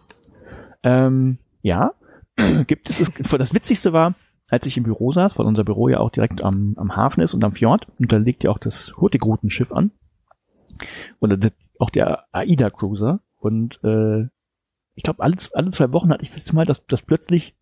Ähm, 0.83 1.37
ja, 1.61 1.93
gibt 2.67 2.89
es. 2.89 2.97
Das 2.99 3.53
Witzigste 3.53 3.93
war, 3.93 4.15
als 4.51 4.65
ich 4.65 4.77
im 4.77 4.83
Büro 4.83 5.13
saß, 5.13 5.39
weil 5.39 5.45
unser 5.45 5.63
Büro 5.63 5.87
ja 5.87 5.99
auch 5.99 6.09
direkt 6.09 6.43
am, 6.43 6.75
am 6.77 6.95
Hafen 6.95 7.21
ist 7.21 7.33
und 7.33 7.43
am 7.43 7.53
Fjord, 7.53 7.87
und 7.97 8.11
da 8.11 8.17
legt 8.17 8.43
ja 8.43 8.51
auch 8.51 8.59
das 8.59 8.95
Hurtigruten-Schiff 8.97 9.71
an. 9.71 9.91
Und 11.19 11.53
auch 11.79 11.89
der 11.89 12.25
AIDA 12.33 12.69
Cruiser. 12.69 13.21
Und 13.37 13.79
äh, 13.83 14.27
ich 14.95 15.03
glaube, 15.03 15.23
alle, 15.23 15.37
alle 15.53 15.71
zwei 15.71 15.91
Wochen 15.93 16.11
hatte 16.11 16.23
ich 16.23 16.31
das 16.31 16.51
Mal, 16.51 16.65
dass, 16.65 16.85
dass 16.85 17.01
plötzlich, 17.01 17.55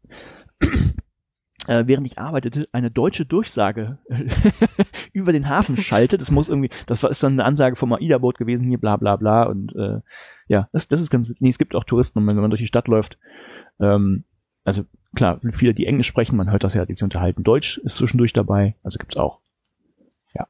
äh, 1.67 1.83
während 1.85 2.07
ich 2.07 2.17
arbeitete, 2.17 2.67
eine 2.71 2.89
deutsche 2.89 3.25
Durchsage 3.25 3.99
über 5.13 5.31
den 5.31 5.47
Hafen 5.47 5.77
schaltet. 5.77 6.21
Das 6.21 6.31
muss 6.31 6.49
irgendwie, 6.49 6.71
das 6.87 7.03
war 7.03 7.11
ist 7.11 7.21
dann 7.21 7.33
eine 7.33 7.45
Ansage 7.45 7.75
vom 7.75 7.93
AIDA-Boot 7.93 8.39
gewesen, 8.39 8.67
hier 8.67 8.79
bla 8.79 8.97
bla 8.97 9.15
bla. 9.15 9.43
Und 9.43 9.75
äh, 9.75 9.99
ja, 10.47 10.69
das, 10.73 10.87
das 10.87 11.01
ist 11.01 11.11
ganz, 11.11 11.31
nee, 11.39 11.49
es 11.49 11.59
gibt 11.59 11.75
auch 11.75 11.83
Touristen, 11.83 12.25
wenn 12.25 12.35
man 12.35 12.49
durch 12.49 12.61
die 12.61 12.67
Stadt 12.67 12.87
läuft, 12.87 13.19
ähm, 13.79 14.23
also 14.63 14.85
klar, 15.15 15.39
viele, 15.51 15.73
die 15.73 15.85
Englisch 15.85 16.07
sprechen, 16.07 16.37
man 16.37 16.51
hört 16.51 16.63
das 16.63 16.73
ja, 16.73 16.85
die 16.85 16.95
sich 16.95 17.03
unterhalten. 17.03 17.43
Deutsch 17.43 17.77
ist 17.79 17.97
zwischendurch 17.97 18.33
dabei, 18.33 18.75
also 18.83 18.97
gibt's 18.97 19.17
auch. 19.17 19.39
Ja. 20.33 20.47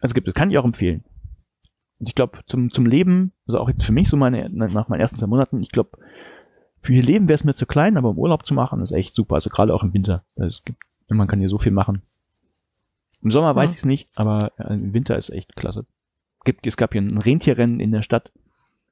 Also 0.00 0.14
gibt 0.14 0.28
es, 0.28 0.34
kann 0.34 0.50
ich 0.50 0.58
auch 0.58 0.64
empfehlen. 0.64 1.04
Und 1.98 2.08
ich 2.08 2.14
glaube, 2.14 2.40
zum, 2.46 2.72
zum 2.72 2.86
Leben, 2.86 3.32
also 3.46 3.60
auch 3.60 3.68
jetzt 3.68 3.84
für 3.84 3.92
mich 3.92 4.08
so 4.08 4.16
meine, 4.16 4.50
nach 4.50 4.88
meinen 4.88 5.00
ersten 5.00 5.18
zwei 5.18 5.26
Monaten, 5.26 5.62
ich 5.62 5.70
glaube, 5.70 5.98
für 6.80 6.92
ihr 6.92 7.02
Leben 7.02 7.28
wäre 7.28 7.34
es 7.34 7.44
mir 7.44 7.54
zu 7.54 7.64
klein, 7.64 7.96
aber 7.96 8.10
im 8.10 8.18
Urlaub 8.18 8.44
zu 8.44 8.52
machen, 8.52 8.82
ist 8.82 8.92
echt 8.92 9.14
super. 9.14 9.36
Also 9.36 9.48
gerade 9.48 9.72
auch 9.72 9.82
im 9.82 9.94
Winter. 9.94 10.22
Es 10.36 10.64
gibt, 10.64 10.82
man 11.08 11.26
kann 11.26 11.38
hier 11.38 11.48
so 11.48 11.58
viel 11.58 11.72
machen. 11.72 12.02
Im 13.22 13.30
Sommer 13.30 13.56
weiß 13.56 13.70
ich 13.70 13.78
es 13.78 13.84
nicht, 13.86 14.10
aber 14.14 14.52
im 14.58 14.92
Winter 14.92 15.16
ist 15.16 15.30
echt 15.30 15.56
klasse. 15.56 15.86
Gibt, 16.44 16.66
es 16.66 16.76
gab 16.76 16.92
hier 16.92 17.00
ein 17.00 17.16
Rentierrennen 17.16 17.80
in 17.80 17.90
der 17.90 18.02
Stadt. 18.02 18.32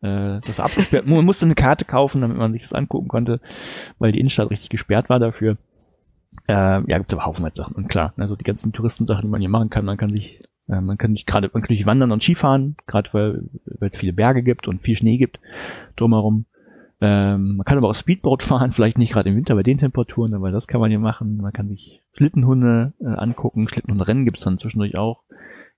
Äh, 0.03 0.41
das 0.41 0.59
war 0.59 0.67
abgesperrt. 0.67 1.07
Man 1.07 1.25
musste 1.25 1.47
eine 1.47 1.55
Karte 1.55 1.85
kaufen, 1.85 2.21
damit 2.21 2.37
man 2.37 2.53
sich 2.53 2.63
das 2.63 2.73
angucken 2.73 3.09
konnte, 3.09 3.41
weil 3.99 4.13
die 4.13 4.19
Innenstadt 4.19 4.51
richtig 4.51 4.69
gesperrt 4.69 5.09
war 5.09 5.19
dafür. 5.19 5.57
Äh, 6.49 6.81
ja, 6.91 6.99
gibt's 6.99 7.15
aber 7.15 7.25
haufenweise 7.25 7.57
Sachen. 7.57 7.77
Und 7.77 7.89
klar, 7.89 8.13
also 8.17 8.37
die 8.37 8.45
ganzen 8.45 8.73
Touristensachen, 8.73 9.23
die 9.23 9.29
man 9.29 9.41
hier 9.41 9.51
machen 9.51 9.71
kann, 9.71 9.85
man 9.85 9.97
kann 9.97 10.11
sich, 10.11 10.43
äh, 10.69 10.81
man 10.81 10.99
kann 10.99 11.13
nicht 11.13 11.27
gerade, 11.27 11.51
man 11.53 11.63
kann 11.63 11.75
nicht 11.75 11.87
wandern 11.87 12.13
und 12.13 12.23
Skifahren, 12.23 12.77
gerade 12.87 13.13
weil 13.15 13.49
es 13.81 13.97
viele 13.97 14.13
Berge 14.13 14.43
gibt 14.43 14.67
und 14.67 14.83
viel 14.83 14.97
Schnee 14.97 15.19
gibt 15.19 15.39
drumherum. 15.97 16.47
Ähm, 17.01 17.57
man 17.57 17.65
kann 17.65 17.79
aber 17.79 17.89
auch 17.89 17.95
Speedboat 17.95 18.43
fahren, 18.43 18.73
vielleicht 18.73 18.97
nicht 18.97 19.13
gerade 19.13 19.29
im 19.29 19.37
Winter 19.37 19.55
bei 19.55 19.65
den 19.65 19.79
Temperaturen, 19.79 20.35
aber 20.35 20.53
das 20.53 20.69
kann 20.69 20.81
man 20.81 20.91
hier 20.91 21.01
machen. 21.01 21.37
Man 21.37 21.53
kann 21.53 21.69
sich 21.69 22.03
Schlittenhunde 22.17 22.93
äh, 23.01 23.07
angucken, 23.07 23.69
Schlittenhunde-Rennen 23.69 24.25
gibt's 24.25 24.43
dann 24.43 24.59
zwischendurch 24.59 24.97
auch. 24.97 25.25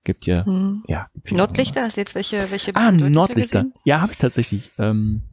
Gibt 0.05 0.27
ja, 0.27 0.45
hm. 0.45 0.83
ja. 0.87 1.09
Nordlichter, 1.31 1.81
hast 1.81 1.97
du 1.97 2.01
jetzt 2.01 2.13
welche, 2.13 2.51
welche 2.51 2.73
Ah, 2.75 2.91
Nordlichter. 2.91 3.63
Gesehen? 3.63 3.73
Ja, 3.85 4.01
habe 4.01 4.13
ich 4.13 4.19
tatsächlich. 4.19 4.71
Ähm, 4.77 5.23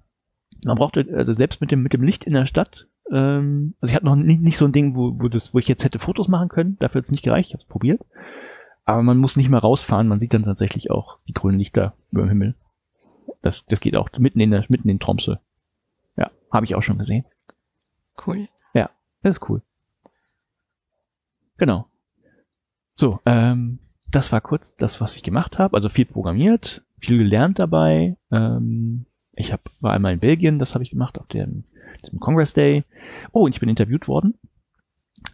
man 0.64 0.78
braucht 0.78 0.96
also 0.96 1.32
selbst 1.34 1.60
mit 1.60 1.70
dem 1.70 1.82
mit 1.82 1.92
dem 1.92 2.02
Licht 2.02 2.24
in 2.24 2.32
der 2.32 2.46
Stadt. 2.46 2.88
Ähm, 3.10 3.74
also 3.80 3.90
ich 3.90 3.94
hatte 3.94 4.06
noch 4.06 4.16
nicht, 4.16 4.40
nicht 4.40 4.56
so 4.56 4.64
ein 4.64 4.72
Ding, 4.72 4.96
wo, 4.96 5.12
wo 5.20 5.28
das, 5.28 5.52
wo 5.52 5.58
ich 5.58 5.68
jetzt 5.68 5.84
hätte 5.84 5.98
Fotos 5.98 6.28
machen 6.28 6.48
können. 6.48 6.78
Dafür 6.78 7.00
hat 7.00 7.04
es 7.04 7.10
nicht 7.10 7.22
gereicht. 7.22 7.48
Ich 7.48 7.54
habe 7.54 7.62
es 7.62 7.68
probiert. 7.68 8.00
Aber 8.86 9.02
man 9.02 9.18
muss 9.18 9.36
nicht 9.36 9.50
mehr 9.50 9.60
rausfahren. 9.60 10.08
Man 10.08 10.18
sieht 10.20 10.32
dann 10.32 10.42
tatsächlich 10.42 10.90
auch 10.90 11.18
die 11.28 11.34
grünen 11.34 11.58
Lichter 11.58 11.94
über 12.10 12.22
dem 12.22 12.30
Himmel. 12.30 12.54
Das, 13.42 13.66
das 13.66 13.80
geht 13.80 13.94
auch 13.94 14.08
mitten 14.18 14.40
in 14.40 14.52
der, 14.52 14.64
mitten 14.68 14.88
in 14.88 15.00
Tromsø. 15.00 15.36
Ja, 16.16 16.30
habe 16.50 16.64
ich 16.64 16.74
auch 16.74 16.82
schon 16.82 16.98
gesehen. 16.98 17.26
Cool. 18.26 18.48
Ja, 18.72 18.88
das 19.22 19.36
ist 19.36 19.50
cool. 19.50 19.60
Genau. 21.58 21.86
So, 22.94 23.20
ähm, 23.26 23.78
das 24.12 24.30
war 24.30 24.40
kurz 24.40 24.76
das, 24.76 25.00
was 25.00 25.16
ich 25.16 25.22
gemacht 25.22 25.58
habe. 25.58 25.74
Also 25.74 25.88
viel 25.88 26.04
programmiert, 26.04 26.84
viel 27.00 27.18
gelernt 27.18 27.58
dabei. 27.58 28.16
Ähm, 28.30 29.06
ich 29.34 29.52
hab, 29.52 29.70
war 29.80 29.92
einmal 29.92 30.12
in 30.12 30.20
Belgien, 30.20 30.58
das 30.58 30.74
habe 30.74 30.84
ich 30.84 30.90
gemacht 30.90 31.18
auf 31.18 31.26
dem 31.28 31.64
zum 32.02 32.20
Congress 32.20 32.54
Day. 32.54 32.84
Oh, 33.32 33.44
und 33.44 33.54
ich 33.54 33.60
bin 33.60 33.68
interviewt 33.68 34.08
worden 34.08 34.34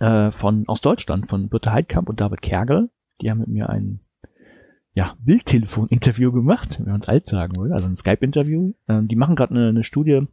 äh, 0.01 0.31
von 0.31 0.67
aus 0.69 0.81
Deutschland, 0.81 1.29
von 1.29 1.49
Birte 1.49 1.73
Heidkamp 1.73 2.09
und 2.09 2.21
David 2.21 2.43
Kergel. 2.43 2.91
Die 3.21 3.31
haben 3.31 3.41
mit 3.41 3.49
mir 3.49 3.69
ein 3.69 4.01
ja, 4.95 5.17
Bildtelefon-Interview 5.21 6.33
gemacht, 6.33 6.79
wenn 6.81 6.93
man 6.93 7.01
es 7.01 7.09
alt 7.09 7.27
sagen 7.27 7.57
will, 7.57 7.73
also 7.73 7.89
ein 7.89 7.97
Skype-Interview. 7.97 8.73
Ähm, 8.89 9.09
die 9.09 9.17
machen 9.17 9.37
gerade 9.37 9.55
eine, 9.55 9.69
eine 9.69 9.85
Studie 9.85 10.27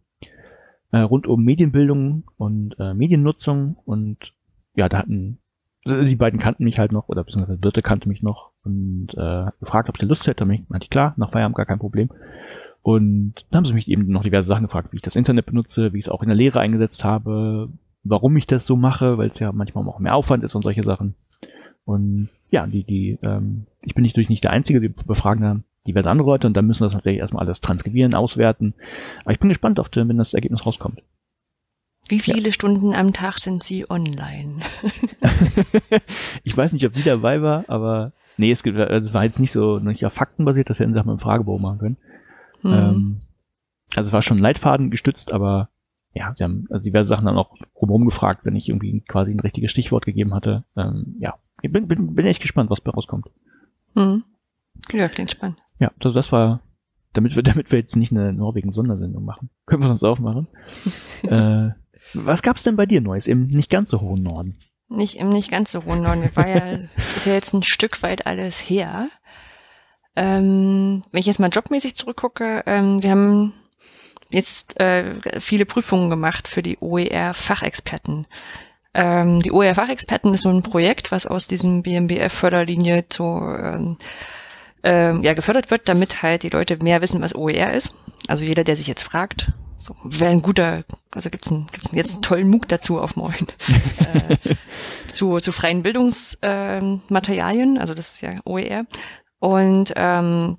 äh, 0.92 1.00
rund 1.00 1.28
um 1.28 1.44
Medienbildung 1.44 2.24
und 2.38 2.76
äh, 2.80 2.94
Mediennutzung 2.94 3.78
und 3.86 4.34
ja, 4.76 4.90
da 4.90 5.00
hatten 5.00 5.40
die 5.86 6.15
beiden 6.15 6.39
kannten 6.39 6.63
mich 6.63 6.80
halt 6.80 6.91
noch, 6.91 7.10
oder 7.10 7.24
beziehungsweise 7.24 7.58
Birte 7.58 7.82
kannte 7.82 8.10
mich 8.10 8.24
noch 8.24 8.52
und 8.63 9.10
äh, 9.15 9.45
gefragt, 9.60 9.89
ob 9.89 9.95
ich 9.98 10.02
Lust 10.08 10.28
hätte. 10.28 10.45
Meinte 10.45 10.65
ich, 10.82 10.89
klar, 10.89 11.13
nach 11.17 11.32
Feierabend 11.32 11.56
gar 11.56 11.65
kein 11.65 11.80
Problem. 11.80 12.10
Und 12.82 13.34
dann 13.50 13.58
haben 13.58 13.65
sie 13.65 13.74
mich 13.74 13.88
eben 13.88 14.08
noch 14.08 14.24
diverse 14.24 14.48
Sachen 14.48 14.65
gefragt, 14.65 14.91
wie 14.91 14.98
ich 14.98 15.02
das 15.02 15.15
Internet 15.15 15.45
benutze, 15.45 15.93
wie 15.93 16.00
ich 16.00 16.06
es 16.06 16.12
auch 16.12 16.21
in 16.21 16.30
der 16.30 16.38
Lehre 16.38 16.60
eingesetzt 16.60 17.04
habe, 17.04 17.69
warum 18.04 18.38
ich 18.38 18.48
das 18.48 18.65
so 18.65 18.76
mache, 18.76 19.17
weil 19.17 19.30
es 19.30 19.39
ja 19.39 19.52
manchmal 19.52 19.88
auch 19.88 20.00
mehr 20.00 20.15
Aufwand 20.15 20.43
ist 20.43 20.56
und 20.56 20.63
solche 20.63 20.84
Sachen. 20.84 21.15
Und 21.84 22.30
ja, 22.50 22.67
die, 22.67 22.84
die, 22.84 23.19
ähm, 23.21 23.65
ich 23.82 23.95
bin 23.95 24.04
durch 24.04 24.30
nicht 24.30 24.43
der 24.43 24.52
Einzige, 24.52 24.82
die 24.82 24.89
befragen 24.89 25.41
da 25.41 25.60
diverse 25.88 26.10
andere 26.10 26.30
Leute 26.30 26.48
und 26.48 26.56
dann 26.56 26.65
müssen 26.65 26.84
das 26.84 26.93
natürlich 26.93 27.19
erstmal 27.19 27.43
alles 27.43 27.62
transkribieren, 27.62 28.13
auswerten. 28.15 28.74
Aber 29.24 29.32
ich 29.32 29.39
bin 29.39 29.50
gespannt 29.50 29.80
auf 29.80 29.89
den, 29.89 30.10
wenn 30.10 30.17
das 30.17 30.34
Ergebnis 30.34 30.65
rauskommt. 30.65 31.02
Wie 32.08 32.20
viele 32.20 32.48
ja. 32.48 32.52
Stunden 32.52 32.94
am 32.94 33.13
Tag 33.13 33.39
sind 33.39 33.63
Sie 33.63 33.89
online? 33.89 34.62
ich 36.44 36.56
weiß 36.56 36.74
nicht, 36.74 36.86
ob 36.86 36.94
die 36.94 37.04
dabei 37.04 37.41
war, 37.41 37.65
aber 37.68 38.12
nee, 38.38 38.52
es 38.52 38.63
gibt, 38.63 38.78
also 38.78 39.13
war 39.13 39.24
jetzt 39.24 39.39
nicht 39.39 39.52
so 39.52 39.80
nicht 39.80 40.06
auf 40.06 40.13
Fakten 40.13 40.46
basiert, 40.46 40.70
dass 40.70 40.78
sie 40.78 40.86
auch 40.86 40.89
mit 40.89 41.06
dem 41.06 41.20
Fragebogen 41.20 41.62
machen 41.62 41.80
können. 41.80 41.98
Mhm. 42.62 42.74
Ähm, 42.74 43.22
also 43.96 44.10
es 44.10 44.13
war 44.13 44.22
schon 44.22 44.38
Leitfaden 44.38 44.91
gestützt, 44.91 45.32
aber 45.32 45.70
ja, 46.13 46.34
sie 46.36 46.44
haben 46.44 46.68
also 46.70 46.84
diverse 46.84 47.10
Sachen 47.10 47.26
dann 47.26 47.38
auch 47.38 47.56
rumherum 47.76 48.06
gefragt, 48.06 48.41
wenn 48.46 48.56
ich 48.56 48.70
irgendwie 48.70 49.02
quasi 49.02 49.32
ein 49.32 49.39
richtiges 49.39 49.72
Stichwort 49.72 50.06
gegeben 50.06 50.34
hatte. 50.34 50.63
Ähm, 50.78 51.15
ja, 51.20 51.36
ich 51.62 51.72
bin, 51.72 51.88
bin, 51.88 52.15
bin 52.15 52.26
echt 52.26 52.41
gespannt, 52.41 52.70
was 52.70 52.82
bei 52.82 52.91
rauskommt. 52.91 53.28
Mhm. 53.96 54.24
Ja, 54.94 55.08
klingt 55.08 55.32
spannend. 55.32 55.58
Ja, 55.80 55.91
also 56.00 56.13
das 56.13 56.32
war, 56.32 56.62
damit 57.13 57.36
wir, 57.36 57.44
damit 57.44 57.72
wir 57.72 57.80
jetzt 57.80 57.96
nicht 57.96 58.12
eine 58.12 58.32
Norwegen-Sondersendung 58.32 59.26
machen, 59.26 59.50
können 59.65 59.84
wir 59.84 59.89
uns 59.89 60.04
aufmachen. 60.04 60.48
äh, 61.24 61.72
was 62.13 62.41
gab's 62.41 62.63
denn 62.63 62.76
bei 62.76 62.86
dir 62.86 63.02
Neues 63.02 63.28
im 63.28 63.48
nicht 63.48 63.70
ganz 63.70 63.91
so 63.91 64.02
hohen 64.02 64.24
Norden? 64.24 64.58
Nicht 64.88 65.18
im 65.18 65.30
nicht 65.30 65.52
ganz 65.52 65.72
so 65.72 65.86
hohen 65.86 66.02
Norden. 66.02 66.30
War 66.36 66.48
ja, 66.48 66.80
ist 67.15 67.26
ja 67.26 67.34
jetzt 67.34 67.54
ein 67.54 67.63
Stück 67.63 68.04
weit 68.04 68.28
alles 68.28 68.60
her. 68.60 69.10
Ähm, 70.15 71.04
wenn 71.12 71.20
ich 71.20 71.26
jetzt 71.26 71.39
mal 71.39 71.50
jobmäßig 71.50 71.96
zurückgucke, 71.96 72.63
ähm, 72.65 73.04
wir 73.04 73.12
haben 73.12 73.54
jetzt 74.30 74.80
äh, 74.80 75.39
viele 75.39 75.65
Prüfungen 75.65 76.10
gemacht 76.10 76.48
für 76.48 76.63
die 76.63 76.78
OER-Fachexperten. 76.80 78.28
Ähm, 78.94 79.41
die 79.41 79.52
OER-Fachexperten 79.52 80.34
ist 80.34 80.44
so 80.44 80.50
ein 80.50 80.63
Projekt, 80.63 81.12
was 81.12 81.26
aus 81.26 81.48
diesem 81.48 81.84
BMBF-Förderlinie 81.84 83.08
zu 83.10 83.24
ähm, 83.24 83.98
ähm, 84.84 85.24
ja, 85.24 85.34
gefördert 85.34 85.72
wird, 85.72 85.89
damit 85.89 86.22
halt 86.22 86.44
die 86.44 86.50
Leute 86.50 86.78
mehr 86.82 87.02
wissen, 87.02 87.22
was 87.22 87.36
OER 87.36 87.74
ist. 87.74 87.94
Also 88.28 88.46
jeder, 88.46 88.63
der 88.63 88.78
sich 88.78 88.88
jetzt 88.88 89.04
fragt, 89.04 89.52
so 89.78 89.96
wäre 90.04 90.32
ein 90.32 90.42
guter, 90.42 90.84
also 91.12 91.30
gibt's 91.30 91.52
ein, 91.52 91.68
gibt's 91.72 91.92
jetzt 91.94 92.14
einen 92.16 92.22
tollen 92.22 92.50
MOOC 92.50 92.68
dazu 92.68 93.00
auf 93.00 93.16
Moin. 93.16 93.36
äh, 93.98 94.38
zu, 95.12 95.40
zu 95.40 95.52
freien 95.52 95.84
Bildungsmaterialien, 95.84 97.78
äh, 97.78 97.80
also 97.80 97.94
das 97.94 98.14
ist 98.14 98.22
ja 98.22 98.40
OER. 98.46 98.86
Und 99.40 99.94
ähm, 99.96 100.58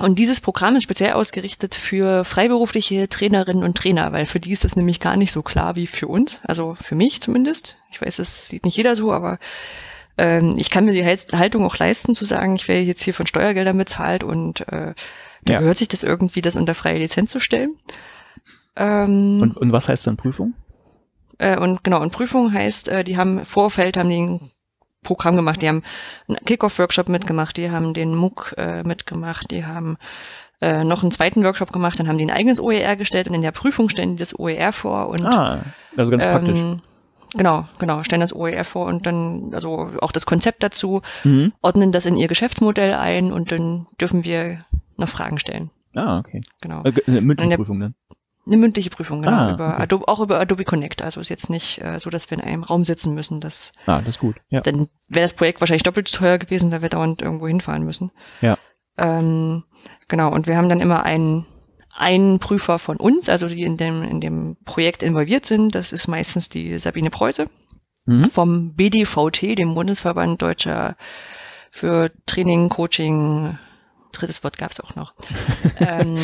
und 0.00 0.18
dieses 0.18 0.40
Programm 0.40 0.76
ist 0.76 0.84
speziell 0.84 1.12
ausgerichtet 1.12 1.74
für 1.74 2.24
freiberufliche 2.24 3.10
Trainerinnen 3.10 3.62
und 3.62 3.76
Trainer, 3.76 4.12
weil 4.12 4.24
für 4.24 4.40
die 4.40 4.52
ist 4.52 4.64
das 4.64 4.74
nämlich 4.74 4.98
gar 4.98 5.16
nicht 5.16 5.30
so 5.30 5.42
klar 5.42 5.76
wie 5.76 5.86
für 5.86 6.08
uns. 6.08 6.40
Also 6.42 6.74
für 6.80 6.94
mich 6.94 7.20
zumindest. 7.20 7.76
Ich 7.90 8.00
weiß, 8.00 8.18
es 8.18 8.48
sieht 8.48 8.64
nicht 8.64 8.78
jeder 8.78 8.96
so, 8.96 9.12
aber 9.12 9.38
ähm, 10.16 10.54
ich 10.56 10.70
kann 10.70 10.86
mir 10.86 10.92
die 10.92 11.04
Haltung 11.04 11.66
auch 11.66 11.76
leisten, 11.76 12.14
zu 12.14 12.24
sagen, 12.24 12.54
ich 12.54 12.66
werde 12.66 12.80
jetzt 12.80 13.02
hier 13.02 13.12
von 13.12 13.26
Steuergeldern 13.26 13.76
bezahlt 13.76 14.24
und 14.24 14.66
äh, 14.68 14.94
da 15.42 15.52
ja. 15.52 15.60
gehört 15.60 15.76
sich 15.76 15.88
das 15.88 16.02
irgendwie, 16.02 16.40
das 16.40 16.56
unter 16.56 16.74
freie 16.74 16.98
Lizenz 16.98 17.30
zu 17.30 17.38
stellen. 17.38 17.76
Ähm, 18.76 19.40
und, 19.40 19.56
und 19.56 19.72
was 19.72 19.88
heißt 19.88 20.06
dann 20.06 20.16
Prüfung? 20.16 20.54
Äh, 21.38 21.58
und 21.58 21.82
genau, 21.84 22.00
und 22.00 22.12
Prüfung 22.12 22.52
heißt, 22.52 22.88
äh, 22.88 23.04
die 23.04 23.16
haben 23.16 23.44
Vorfeld, 23.44 23.96
haben 23.96 24.10
die 24.10 24.20
ein 24.20 24.40
Programm 25.02 25.36
gemacht, 25.36 25.62
die 25.62 25.68
haben 25.68 25.82
einen 26.28 26.38
Kickoff-Workshop 26.44 27.08
mitgemacht, 27.08 27.56
die 27.56 27.70
haben 27.70 27.94
den 27.94 28.14
MOOC 28.14 28.54
äh, 28.58 28.82
mitgemacht, 28.82 29.50
die 29.50 29.64
haben 29.64 29.96
äh, 30.60 30.84
noch 30.84 31.02
einen 31.02 31.10
zweiten 31.10 31.42
Workshop 31.42 31.72
gemacht, 31.72 31.98
dann 31.98 32.08
haben 32.08 32.18
die 32.18 32.24
ein 32.24 32.30
eigenes 32.30 32.60
OER 32.60 32.96
gestellt 32.96 33.28
und 33.28 33.34
in 33.34 33.42
der 33.42 33.52
Prüfung 33.52 33.88
stellen 33.88 34.16
die 34.16 34.20
das 34.20 34.38
OER 34.38 34.72
vor 34.72 35.08
und 35.08 35.24
ah, 35.24 35.64
also 35.96 36.10
ganz 36.10 36.24
ähm, 36.24 36.30
praktisch. 36.30 36.64
Genau, 37.32 37.68
genau, 37.78 38.02
stellen 38.02 38.20
das 38.20 38.34
OER 38.34 38.64
vor 38.64 38.86
und 38.86 39.06
dann, 39.06 39.54
also 39.54 39.90
auch 40.00 40.12
das 40.12 40.26
Konzept 40.26 40.62
dazu, 40.62 41.00
mhm. 41.24 41.52
ordnen 41.62 41.92
das 41.92 42.04
in 42.04 42.16
ihr 42.16 42.28
Geschäftsmodell 42.28 42.92
ein 42.92 43.32
und 43.32 43.52
dann 43.52 43.86
dürfen 44.00 44.24
wir 44.24 44.58
noch 44.96 45.08
Fragen 45.08 45.38
stellen. 45.38 45.70
Ah, 45.94 46.18
okay. 46.18 46.40
Genau. 46.60 46.82
Äh, 46.82 46.92
eine 47.06 47.20
mündliche 47.20 47.56
Prüfung 47.56 47.80
dann? 47.80 47.94
Eine 48.46 48.56
mündliche 48.56 48.90
Prüfung, 48.90 49.22
genau. 49.22 49.36
Ah, 49.36 49.52
über 49.52 49.68
okay. 49.74 49.82
Adobe, 49.82 50.08
auch 50.08 50.20
über 50.20 50.40
Adobe 50.40 50.64
Connect. 50.64 51.02
Also 51.02 51.20
ist 51.20 51.28
jetzt 51.28 51.50
nicht 51.50 51.80
äh, 51.82 51.98
so, 52.00 52.10
dass 52.10 52.30
wir 52.30 52.38
in 52.38 52.44
einem 52.44 52.62
Raum 52.62 52.84
sitzen 52.84 53.14
müssen. 53.14 53.40
Das, 53.40 53.72
ah, 53.86 53.98
das 53.98 54.16
ist 54.16 54.18
gut. 54.18 54.36
Ja. 54.48 54.60
Dann 54.60 54.88
wäre 55.08 55.24
das 55.24 55.34
Projekt 55.34 55.60
wahrscheinlich 55.60 55.82
doppelt 55.82 56.08
so 56.08 56.18
teuer 56.18 56.38
gewesen, 56.38 56.72
weil 56.72 56.82
wir 56.82 56.88
dauernd 56.88 57.22
irgendwo 57.22 57.46
hinfahren 57.46 57.84
müssen. 57.84 58.10
Ja. 58.40 58.56
Ähm, 58.96 59.64
genau, 60.08 60.32
und 60.32 60.46
wir 60.46 60.56
haben 60.56 60.68
dann 60.68 60.80
immer 60.80 61.04
einen, 61.04 61.46
einen 61.94 62.38
Prüfer 62.38 62.78
von 62.78 62.96
uns, 62.96 63.28
also 63.28 63.46
die 63.46 63.62
in 63.62 63.76
dem, 63.76 64.02
in 64.02 64.20
dem 64.20 64.56
Projekt 64.64 65.02
involviert 65.02 65.44
sind. 65.44 65.74
Das 65.74 65.92
ist 65.92 66.08
meistens 66.08 66.48
die 66.48 66.78
Sabine 66.78 67.10
Preuße 67.10 67.46
mhm. 68.06 68.28
vom 68.30 68.74
BDVT, 68.74 69.58
dem 69.58 69.74
Bundesverband 69.74 70.40
Deutscher 70.40 70.96
für 71.70 72.10
Training, 72.26 72.68
Coaching, 72.68 73.58
drittes 74.12 74.42
Wort 74.42 74.58
gab 74.58 74.72
es 74.72 74.80
auch 74.80 74.96
noch. 74.96 75.14
ähm, 75.78 76.18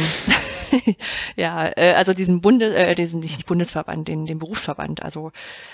ja, 1.37 1.71
äh, 1.77 1.95
also 1.97 2.13
diesen 2.13 2.41
Bundes, 2.41 2.73
äh, 2.73 2.95
diesen 2.95 3.21
nicht 3.21 3.47
Bundesverband, 3.47 4.09
den, 4.09 4.27
den 4.27 4.39
Berufsverband, 4.39 5.03
also 5.03 5.33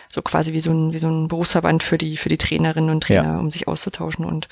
so 0.08 0.22
quasi 0.22 0.52
wie 0.52 0.60
so 0.60 0.70
ein 0.70 0.92
wie 0.92 0.98
so 0.98 1.08
ein 1.08 1.28
Berufsverband 1.28 1.82
für 1.82 1.98
die 1.98 2.16
für 2.16 2.28
die 2.28 2.38
Trainerinnen 2.38 2.90
und 2.90 3.02
Trainer, 3.02 3.24
ja. 3.24 3.38
um 3.38 3.50
sich 3.50 3.68
auszutauschen 3.68 4.24
und 4.24 4.48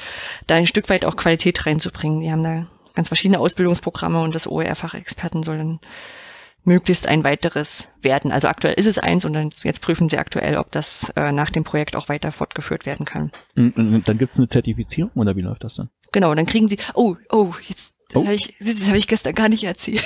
da 0.47 0.57
ein 0.57 0.67
Stück 0.67 0.89
weit 0.89 1.05
auch 1.05 1.17
Qualität 1.17 1.67
reinzubringen. 1.67 2.21
Die 2.21 2.31
haben 2.31 2.45
da 2.45 2.67
ganz 2.95 3.09
verschiedene 3.09 3.41
Ausbildungsprogramme 3.41 4.21
und 4.23 4.35
das 4.35 4.47
OER-Fachexperten 4.47 5.43
sollen 5.43 5.81
möglichst 6.65 7.07
ein 7.07 7.25
weiteres 7.25 7.93
werden. 8.03 8.33
Also 8.33 8.49
aktuell 8.49 8.75
ist 8.75 8.87
es 8.87 8.99
eins 8.99 9.25
und 9.25 9.33
dann, 9.33 9.51
jetzt 9.63 9.81
prüfen 9.81 10.09
sie 10.09 10.19
aktuell, 10.19 10.57
ob 10.57 10.71
das 10.71 11.11
äh, 11.17 11.33
nach 11.33 11.51
dem 11.51 11.65
Projekt 11.65 11.97
auch 11.97 12.09
weiter 12.09 12.33
fortgeführt 12.33 12.87
werden 12.87 13.07
kann. 13.07 13.31
Und 13.57 14.03
dann 14.07 14.19
gibt 14.19 14.35
es 14.35 14.39
eine 14.39 14.49
Zertifizierung 14.49 15.11
oder 15.15 15.37
wie 15.37 15.43
läuft 15.43 15.65
das 15.65 15.75
dann? 15.77 15.91
Genau, 16.13 16.35
dann 16.35 16.47
kriegen 16.47 16.69
sie, 16.69 16.79
oh, 16.95 17.17
oh, 17.31 17.53
jetzt, 17.63 17.95
das 18.13 18.23
oh. 18.23 18.25
habe 18.25 18.35
ich, 18.35 18.55
das 18.59 18.89
hab 18.89 18.95
ich 18.95 19.09
gestern 19.09 19.35
gar 19.35 19.49
nicht 19.49 19.65
erzählt. 19.65 20.05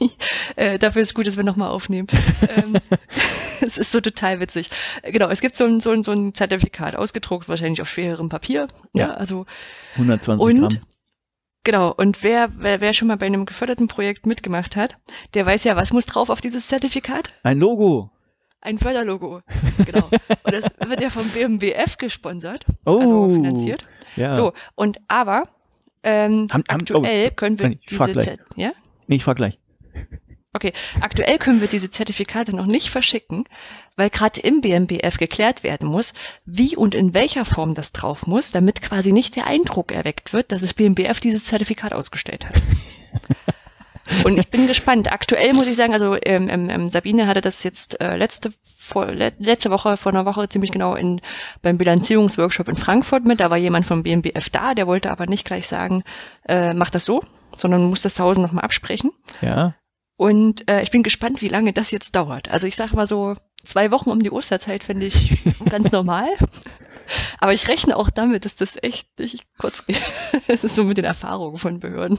äh, 0.56 0.78
dafür 0.78 1.02
ist 1.02 1.14
gut, 1.14 1.26
dass 1.26 1.36
wir 1.36 1.44
nochmal 1.44 1.68
aufnehmen. 1.68 2.06
ähm, 2.48 2.76
es 3.60 3.78
ist 3.78 3.90
so 3.90 4.00
total 4.00 4.40
witzig. 4.40 4.70
Genau, 5.02 5.28
es 5.28 5.40
gibt 5.40 5.56
so 5.56 5.64
ein, 5.64 5.80
so 5.80 5.90
ein, 5.90 6.02
so 6.02 6.12
ein 6.12 6.34
Zertifikat 6.34 6.96
ausgedruckt, 6.96 7.48
wahrscheinlich 7.48 7.82
auf 7.82 7.88
schwererem 7.88 8.28
Papier. 8.28 8.68
Ja, 8.92 9.08
ja 9.08 9.14
also 9.14 9.46
120 9.94 10.42
und, 10.42 10.60
Gramm. 10.60 10.86
Genau, 11.62 11.92
und 11.94 12.22
wer, 12.22 12.50
wer, 12.56 12.80
wer 12.80 12.92
schon 12.94 13.08
mal 13.08 13.18
bei 13.18 13.26
einem 13.26 13.44
geförderten 13.44 13.86
Projekt 13.86 14.24
mitgemacht 14.24 14.76
hat, 14.76 14.96
der 15.34 15.44
weiß 15.44 15.64
ja, 15.64 15.76
was 15.76 15.92
muss 15.92 16.06
drauf 16.06 16.30
auf 16.30 16.40
dieses 16.40 16.66
Zertifikat? 16.68 17.32
Ein 17.42 17.58
Logo. 17.58 18.10
Ein 18.62 18.78
Förderlogo, 18.78 19.40
genau. 19.86 20.08
Und 20.44 20.52
das 20.52 20.64
wird 20.86 21.00
ja 21.00 21.10
vom 21.10 21.28
BMBF 21.30 21.96
gesponsert, 21.96 22.66
oh, 22.84 22.98
also 22.98 23.28
finanziert. 23.30 23.86
Ja. 24.16 24.34
So, 24.34 24.52
und 24.74 24.98
aber 25.08 25.48
ähm, 26.02 26.48
haben, 26.50 26.64
aktuell 26.68 27.28
oh, 27.30 27.34
können 27.34 27.58
wir 27.58 27.70
diese 27.70 28.18
Zert 28.18 28.40
ja? 28.56 28.72
Nee, 29.06 29.16
ich 29.16 29.24
frag 29.24 29.36
gleich. 29.36 29.58
Okay, 30.52 30.72
aktuell 31.00 31.38
können 31.38 31.60
wir 31.60 31.68
diese 31.68 31.90
Zertifikate 31.90 32.56
noch 32.56 32.66
nicht 32.66 32.90
verschicken, 32.90 33.44
weil 33.94 34.10
gerade 34.10 34.40
im 34.40 34.60
BMBF 34.60 35.16
geklärt 35.16 35.62
werden 35.62 35.88
muss, 35.88 36.12
wie 36.44 36.76
und 36.76 36.96
in 36.96 37.14
welcher 37.14 37.44
Form 37.44 37.74
das 37.74 37.92
drauf 37.92 38.26
muss, 38.26 38.50
damit 38.50 38.82
quasi 38.82 39.12
nicht 39.12 39.36
der 39.36 39.46
Eindruck 39.46 39.92
erweckt 39.92 40.32
wird, 40.32 40.50
dass 40.50 40.62
das 40.62 40.74
BMBF 40.74 41.20
dieses 41.20 41.44
Zertifikat 41.44 41.92
ausgestellt 41.92 42.46
hat. 42.48 42.60
Und 44.24 44.38
ich 44.38 44.48
bin 44.48 44.66
gespannt. 44.66 45.12
Aktuell 45.12 45.52
muss 45.52 45.66
ich 45.66 45.76
sagen, 45.76 45.92
also 45.92 46.16
ähm, 46.22 46.48
ähm, 46.48 46.70
ähm, 46.70 46.88
Sabine 46.88 47.26
hatte 47.26 47.40
das 47.40 47.62
jetzt 47.62 48.00
äh, 48.00 48.16
letzte 48.16 48.52
vor, 48.76 49.06
le 49.06 49.32
letzte 49.38 49.70
Woche, 49.70 49.96
vor 49.96 50.12
einer 50.12 50.26
Woche 50.26 50.48
ziemlich 50.48 50.72
genau 50.72 50.94
in 50.94 51.20
beim 51.62 51.78
Bilanzierungsworkshop 51.78 52.68
in 52.68 52.76
Frankfurt 52.76 53.24
mit. 53.24 53.40
Da 53.40 53.50
war 53.50 53.56
jemand 53.56 53.86
vom 53.86 54.02
BMBF 54.02 54.50
da, 54.50 54.74
der 54.74 54.86
wollte 54.86 55.10
aber 55.10 55.26
nicht 55.26 55.46
gleich 55.46 55.68
sagen, 55.68 56.02
äh, 56.48 56.74
mach 56.74 56.90
das 56.90 57.04
so, 57.04 57.22
sondern 57.56 57.84
muss 57.84 58.02
das 58.02 58.14
zu 58.14 58.24
Hause 58.24 58.42
nochmal 58.42 58.64
absprechen. 58.64 59.12
Ja. 59.40 59.74
Und 60.16 60.68
äh, 60.68 60.82
ich 60.82 60.90
bin 60.90 61.02
gespannt, 61.02 61.40
wie 61.40 61.48
lange 61.48 61.72
das 61.72 61.90
jetzt 61.90 62.14
dauert. 62.14 62.50
Also 62.50 62.66
ich 62.66 62.76
sage 62.76 62.94
mal 62.94 63.06
so, 63.06 63.36
zwei 63.62 63.90
Wochen 63.90 64.10
um 64.10 64.22
die 64.22 64.30
Osterzeit 64.30 64.84
finde 64.84 65.06
ich 65.06 65.42
ganz 65.70 65.92
normal. 65.92 66.28
Aber 67.38 67.52
ich 67.52 67.66
rechne 67.68 67.96
auch 67.96 68.10
damit, 68.10 68.44
dass 68.44 68.56
das 68.56 68.76
echt 68.82 69.08
nicht 69.18 69.46
kurz 69.58 69.84
geht. 69.86 70.00
Das 70.48 70.64
ist 70.64 70.74
so 70.76 70.84
mit 70.84 70.96
den 70.98 71.04
Erfahrungen 71.04 71.56
von 71.58 71.80
Behörden. 71.80 72.18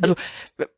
Also, 0.00 0.14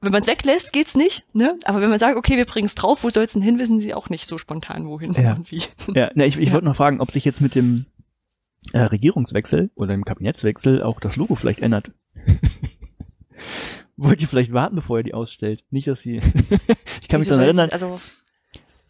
wenn 0.00 0.12
man 0.12 0.22
es 0.22 0.26
weglässt, 0.28 0.72
geht's 0.72 0.94
nicht, 0.94 1.24
ne? 1.34 1.58
Aber 1.64 1.80
wenn 1.80 1.90
man 1.90 1.98
sagt, 1.98 2.16
okay, 2.16 2.36
wir 2.36 2.46
bringen 2.46 2.66
es 2.66 2.74
drauf, 2.74 3.04
wo 3.04 3.10
soll 3.10 3.24
es 3.24 3.32
denn 3.34 3.42
hin, 3.42 3.58
wissen 3.58 3.80
sie 3.80 3.94
auch 3.94 4.08
nicht 4.10 4.28
so 4.28 4.38
spontan, 4.38 4.86
wohin 4.86 5.12
Ja. 5.12 5.34
und 5.34 5.50
wie. 5.50 5.62
Ja, 5.94 6.10
ne, 6.14 6.26
ich, 6.26 6.38
ich 6.38 6.48
Ja. 6.48 6.54
wollte 6.54 6.66
noch 6.66 6.76
fragen, 6.76 7.00
ob 7.00 7.10
sich 7.12 7.24
jetzt 7.24 7.40
mit 7.40 7.54
dem 7.54 7.86
äh, 8.72 8.80
Regierungswechsel 8.80 9.70
oder 9.74 9.92
dem 9.94 10.04
Kabinettswechsel 10.04 10.82
auch 10.82 10.98
das 11.00 11.16
Logo 11.16 11.34
vielleicht 11.34 11.60
ändert. 11.60 11.90
Wollt 13.96 14.20
ihr 14.20 14.28
vielleicht 14.28 14.52
warten, 14.52 14.74
bevor 14.76 14.98
ihr 14.98 15.04
die 15.04 15.14
ausstellt? 15.14 15.64
Nicht, 15.70 15.86
dass 15.86 16.00
sie. 16.00 16.16
ich 17.00 17.08
kann 17.08 17.20
mich 17.20 17.28
Wieso 17.28 17.30
daran 17.30 17.36
soll- 17.38 17.42
erinnern, 17.44 17.70
Also, 17.70 18.00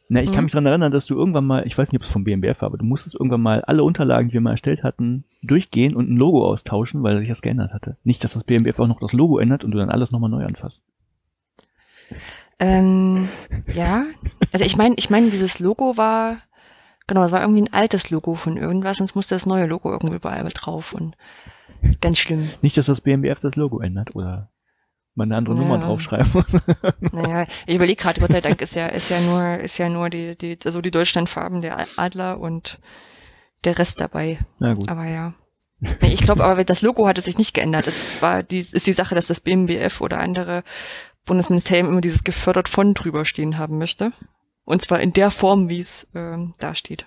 na, 0.09 0.21
ich 0.21 0.27
kann 0.31 0.41
Mhm. 0.41 0.45
mich 0.45 0.53
daran 0.53 0.67
erinnern, 0.67 0.93
dass 0.93 1.07
du 1.07 1.15
irgendwann 1.15 1.47
mal, 1.47 1.67
ich 1.67 1.77
weiß 1.79 1.91
nicht, 1.91 2.01
ob 2.01 2.05
es 2.07 2.13
vom 2.13 2.25
BMBF 2.25 2.61
war, 2.61 2.67
aber 2.67 2.79
du 2.79 2.85
musstest 2.85 3.15
irgendwann 3.15 3.41
mal 3.41 3.63
alle 3.63 3.83
Unterlagen, 3.85 4.29
die 4.29 4.35
wir 4.35 4.41
mal 4.43 4.51
erstellt 4.53 4.83
hatten, 4.83 5.25
durchgehen 5.43 5.97
und 5.97 6.11
ein 6.11 6.17
Logo 6.17 6.47
austauschen, 6.47 7.03
weil 7.03 7.19
sich 7.19 7.29
das 7.29 7.41
geändert 7.43 7.73
hatte. 7.73 7.97
Nicht, 8.05 8.23
dass 8.23 8.35
das 8.35 8.45
BMBF 8.45 8.79
auch 8.81 8.87
noch 8.87 9.01
das 9.01 9.13
Logo 9.13 9.39
ändert 9.39 9.65
und 9.65 9.71
du 9.71 9.79
dann 9.79 9.91
alles 9.91 10.11
nochmal 10.11 10.31
neu 10.31 10.45
anfasst. 10.45 10.83
ähm, 12.59 13.29
ja. 13.73 14.05
Also 14.53 14.65
ich 14.65 14.77
meine, 14.77 14.95
ich 14.99 15.11
meine, 15.11 15.31
dieses 15.31 15.59
Logo 15.59 15.97
war, 15.97 16.37
genau, 17.07 17.23
das 17.23 17.33
war 17.33 17.41
irgendwie 17.41 17.63
ein 17.63 17.73
altes 17.73 18.11
Logo 18.11 18.35
von 18.35 18.57
irgendwas, 18.57 18.99
sonst 18.99 19.15
musste 19.15 19.35
das 19.35 19.47
neue 19.47 19.67
Logo 19.67 19.91
irgendwie 19.91 20.17
überall 20.17 20.45
drauf 20.55 20.93
und 20.93 21.17
ganz 22.01 22.19
schlimm. 22.19 22.51
Nicht, 22.63 22.77
dass 22.77 22.87
das 22.87 23.01
BMBF 23.01 23.41
das 23.41 23.57
Logo 23.57 23.81
ändert 23.81 24.15
oder 24.15 24.51
man 25.15 25.29
eine 25.31 25.37
andere 25.39 25.55
Ja. 25.55 25.61
Nummer 25.63 25.79
draufschreiben 25.79 26.31
muss. 26.33 26.47
Naja, 27.13 27.47
ich 27.67 27.75
überlege 27.77 28.01
gerade, 28.03 28.21
Gott 28.21 28.33
sei 28.33 28.41
Dank 28.41 28.61
ist 28.61 28.75
ja, 28.75 28.87
ist 28.87 29.09
ja 29.09 29.21
nur, 29.21 29.59
ist 29.59 29.79
ja 29.79 29.89
nur 29.89 30.11
die, 30.11 30.37
die, 30.37 30.59
also 30.65 30.81
die 30.81 30.91
Deutschlandfarben, 30.91 31.61
der 31.63 31.87
Adler 31.97 32.39
und 32.41 32.81
der 33.65 33.79
Rest 33.79 34.01
dabei. 34.01 34.39
Na 34.59 34.75
gut. 34.75 34.89
Aber 34.89 35.05
ja. 35.07 35.35
Nee, 35.81 36.13
ich 36.13 36.21
glaube, 36.23 36.45
aber 36.45 36.65
das 36.65 36.83
Logo 36.83 37.07
hatte 37.07 37.21
sich 37.21 37.37
nicht 37.39 37.55
geändert. 37.55 37.87
Es, 37.87 38.07
es 38.07 38.23
war 38.23 38.43
die, 38.43 38.59
ist 38.59 38.87
die 38.87 38.93
Sache, 38.93 39.15
dass 39.15 39.27
das 39.27 39.41
BMBF 39.41 40.01
oder 40.01 40.19
andere 40.19 40.63
Bundesministerium 41.27 41.89
immer 41.89 42.01
dieses 42.01 42.25
gefördert 42.25 42.69
von 42.69 42.95
drüber 42.95 43.25
stehen 43.25 43.59
haben 43.59 43.79
möchte. 43.79 44.13
Und 44.65 44.83
zwar 44.83 45.01
in 45.01 45.13
der 45.13 45.31
Form, 45.31 45.69
wie 45.69 45.81
es 45.81 46.09
ähm, 46.15 46.55
da 46.59 46.75
steht. 46.75 47.07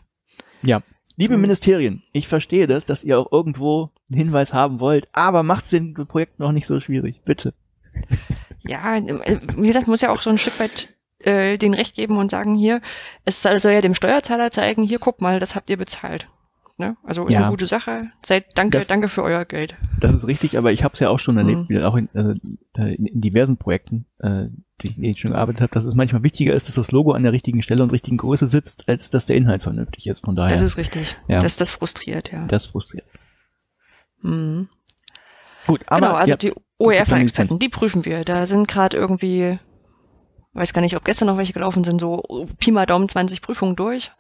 Ja. 0.62 0.82
Liebe 1.16 1.34
Zumindest- 1.34 1.66
Ministerien, 1.66 2.04
ich 2.12 2.28
verstehe 2.28 2.68
das, 2.68 2.86
dass 2.86 3.04
ihr 3.04 3.18
auch 3.20 3.32
irgendwo 3.32 3.90
einen 4.12 4.20
Hinweis 4.20 4.54
haben 4.54 4.80
wollt, 4.80 5.08
aber 5.14 5.42
macht's 5.42 5.72
den 5.72 5.94
Projekt 5.94 6.40
noch 6.40 6.52
nicht 6.52 6.68
so 6.68 6.80
schwierig. 6.80 7.22
Bitte. 7.26 7.54
Ja, 8.64 9.00
wie 9.58 9.68
gesagt, 9.68 9.88
muss 9.88 10.02
ja 10.02 10.10
auch 10.12 10.22
so 10.22 10.30
ein 10.30 10.38
Stück 10.38 10.60
weit 10.60 10.94
äh, 11.20 11.58
den 11.58 11.74
Recht 11.74 11.96
geben 11.96 12.18
und 12.18 12.30
sagen, 12.30 12.56
hier, 12.56 12.82
es 13.26 13.42
soll 13.42 13.72
ja 13.72 13.82
dem 13.82 13.94
Steuerzahler 13.94 14.52
zeigen, 14.52 14.84
hier, 14.84 15.00
guck 15.00 15.22
mal, 15.22 15.40
das 15.40 15.56
habt 15.56 15.70
ihr 15.70 15.78
bezahlt. 15.78 16.30
Ne? 16.80 16.96
Also 17.04 17.26
ist 17.26 17.34
Ja. 17.34 17.42
eine 17.42 17.50
gute 17.50 17.66
Sache. 17.66 18.12
Seid 18.24 18.46
danke, 18.56 18.78
Das- 18.78 18.88
danke 18.88 19.08
für 19.08 19.24
euer 19.24 19.46
Geld. 19.46 19.76
Das 20.00 20.14
ist 20.14 20.28
richtig, 20.28 20.60
aber 20.60 20.72
ich 20.72 20.84
habe 20.84 20.94
es 20.94 21.00
ja 21.00 21.10
auch 21.10 21.18
schon 21.18 21.38
erlebt, 21.38 21.70
Mhm. 21.72 21.84
auch 21.84 21.96
in, 21.96 22.08
äh, 22.14 22.94
in, 22.94 23.06
in 23.08 23.20
diversen 23.22 23.58
Projekten, 23.58 24.06
äh, 24.20 24.46
die 24.82 24.90
ich, 24.90 24.96
in 24.98 25.02
denen 25.02 25.14
ich 25.16 25.20
schon 25.22 25.32
gearbeitet 25.32 25.62
habe, 25.62 25.72
dass 25.74 25.86
es 25.86 25.96
manchmal 25.96 26.22
wichtiger 26.22 26.54
ist, 26.54 26.68
dass 26.68 26.76
das 26.76 26.92
Logo 26.92 27.14
an 27.14 27.24
der 27.24 27.32
richtigen 27.32 27.64
Stelle 27.64 27.82
und 27.82 27.90
richtigen 27.90 28.18
Größe 28.18 28.48
sitzt, 28.48 28.88
als 28.88 29.10
dass 29.10 29.26
der 29.26 29.38
Inhalt 29.38 29.64
vernünftig 29.64 30.06
ist. 30.06 30.24
Von 30.24 30.36
daher, 30.36 30.52
Das 30.52 30.62
ist 30.62 30.78
richtig. 30.78 31.16
Ja. 31.28 31.40
Das, 31.40 31.56
das 31.58 31.72
frustriert, 31.72 32.32
ja. 32.32 32.46
das 32.46 32.68
frustriert. 32.68 33.06
Mhm. 34.22 34.70
Gut, 35.68 35.82
aber 35.88 36.08
genau, 36.08 36.16
also 36.18 36.32
ja, 36.32 36.38
die 36.38 36.54
OER-Experten, 36.80 37.60
die 37.60 37.70
prüfen 37.70 38.06
wir. 38.06 38.24
Da 38.24 38.46
sind 38.46 38.68
gerade 38.68 38.98
irgendwie, 38.98 39.60
weiß 40.54 40.74
gar 40.74 40.82
nicht, 40.82 40.96
ob 40.96 41.04
gestern 41.06 41.28
noch 41.28 41.38
welche 41.38 41.54
gelaufen 41.54 41.84
sind, 41.84 42.00
so 42.00 42.48
Pi 42.60 42.72
mal 42.72 42.86
Daumen 42.86 43.10
20 43.10 43.42
Prüfungen 43.42 43.76
durch. 43.76 44.12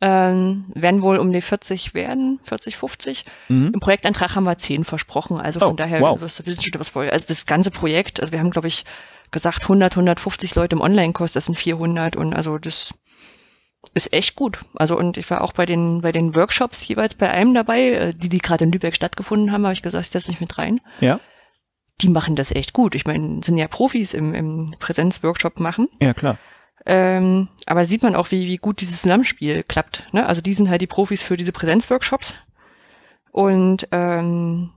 Ähm, 0.00 0.66
werden 0.74 1.02
wohl 1.02 1.16
um 1.18 1.32
die 1.32 1.40
40 1.40 1.92
werden, 1.92 2.38
40, 2.44 2.76
50. 2.76 3.24
mhm. 3.48 3.72
Im 3.74 3.80
Projektantrag 3.80 4.36
haben 4.36 4.44
wir 4.44 4.56
10 4.56 4.84
versprochen, 4.84 5.40
also 5.40 5.60
Oh, 5.60 5.66
von 5.68 5.76
daher 5.76 6.00
wow. 6.00 6.20
wirst 6.20 6.38
du 6.38 6.46
wissen 6.46 6.62
schon 6.62 6.78
was 6.78 6.88
voll. 6.88 7.10
Also 7.10 7.26
das 7.26 7.46
ganze 7.46 7.72
Projekt, 7.72 8.20
also 8.20 8.30
wir 8.30 8.38
haben 8.38 8.50
glaube 8.50 8.68
ich 8.68 8.84
gesagt 9.32 9.62
100, 9.62 9.94
150 9.94 10.54
Leute 10.54 10.76
im 10.76 10.82
Online-Kurs, 10.82 11.32
das 11.32 11.46
sind 11.46 11.56
400 11.58 12.14
und 12.14 12.32
also 12.32 12.58
das 12.58 12.94
ist 14.06 14.12
echt 14.12 14.34
gut. 14.36 14.60
Also 14.74 14.96
und 14.98 15.16
ich 15.16 15.30
war 15.30 15.42
auch 15.42 15.52
bei 15.52 15.66
den 15.66 16.00
bei 16.00 16.12
den 16.12 16.34
Workshops 16.34 16.86
jeweils 16.88 17.14
bei 17.14 17.30
einem 17.30 17.52
dabei, 17.54 17.80
äh, 17.90 18.14
die 18.14 18.28
die 18.28 18.38
gerade 18.38 18.64
in 18.64 18.72
Lübeck 18.72 18.94
stattgefunden 18.94 19.52
haben, 19.52 19.64
habe 19.64 19.72
ich 19.74 19.82
gesagt, 19.82 20.04
ich 20.06 20.10
setze 20.10 20.28
mich 20.28 20.40
mit 20.40 20.56
rein. 20.58 20.80
ja, 21.00 21.20
Die 22.00 22.08
machen 22.08 22.36
das 22.36 22.50
echt 22.52 22.72
gut. 22.72 22.94
Ich 22.94 23.06
meine, 23.06 23.42
sind 23.42 23.58
ja 23.58 23.68
Profis 23.68 24.14
im, 24.14 24.34
im 24.34 24.66
Präsenzworkshop 24.78 25.60
machen. 25.60 25.88
ja 26.02 26.14
klar. 26.14 26.38
Ähm, 26.86 27.48
aber 27.66 27.84
sieht 27.84 28.02
man 28.02 28.14
auch, 28.14 28.30
wie, 28.30 28.46
wie 28.46 28.56
gut 28.56 28.80
dieses 28.80 29.02
Zusammenspiel 29.02 29.62
klappt. 29.62 30.06
Ne? 30.12 30.24
Also 30.24 30.40
die 30.40 30.54
sind 30.54 30.70
halt 30.70 30.80
die 30.80 30.86
Profis 30.86 31.22
für 31.22 31.36
diese 31.36 31.52
Präsenzworkshops. 31.52 32.34
Und 33.30 33.88
ähm, 33.92 34.70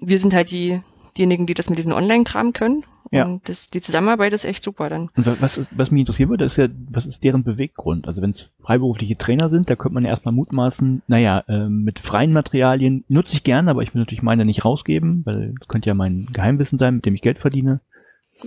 wir 0.00 0.18
sind 0.18 0.34
halt 0.34 0.50
die, 0.50 0.82
diejenigen, 1.16 1.46
die 1.46 1.54
das 1.54 1.70
mit 1.70 1.78
diesem 1.78 1.94
Online-Kram 1.94 2.52
können. 2.52 2.84
Ja. 3.10 3.24
Und 3.24 3.48
das, 3.48 3.70
die 3.70 3.80
Zusammenarbeit 3.80 4.32
ist 4.32 4.44
echt 4.44 4.62
super 4.62 4.88
dann. 4.88 5.10
Und 5.16 5.26
wa- 5.26 5.36
was, 5.40 5.58
ist, 5.58 5.70
was 5.76 5.90
mich 5.90 6.00
interessieren 6.00 6.30
würde, 6.30 6.44
ist 6.44 6.56
ja, 6.56 6.68
was 6.90 7.06
ist 7.06 7.22
deren 7.24 7.44
Beweggrund? 7.44 8.06
Also 8.08 8.22
wenn 8.22 8.30
es 8.30 8.52
freiberufliche 8.62 9.16
Trainer 9.16 9.48
sind, 9.48 9.70
da 9.70 9.76
könnte 9.76 9.94
man 9.94 10.04
ja 10.04 10.10
erstmal 10.10 10.34
mutmaßen, 10.34 11.02
naja, 11.06 11.44
ähm, 11.48 11.84
mit 11.84 12.00
freien 12.00 12.32
Materialien 12.32 13.04
nutze 13.08 13.34
ich 13.36 13.44
gerne, 13.44 13.70
aber 13.70 13.82
ich 13.82 13.94
will 13.94 14.00
natürlich 14.00 14.22
meine 14.22 14.44
nicht 14.44 14.64
rausgeben, 14.64 15.24
weil 15.24 15.54
das 15.58 15.68
könnte 15.68 15.88
ja 15.88 15.94
mein 15.94 16.26
Geheimwissen 16.32 16.78
sein, 16.78 16.96
mit 16.96 17.06
dem 17.06 17.14
ich 17.14 17.22
Geld 17.22 17.38
verdiene. 17.38 17.80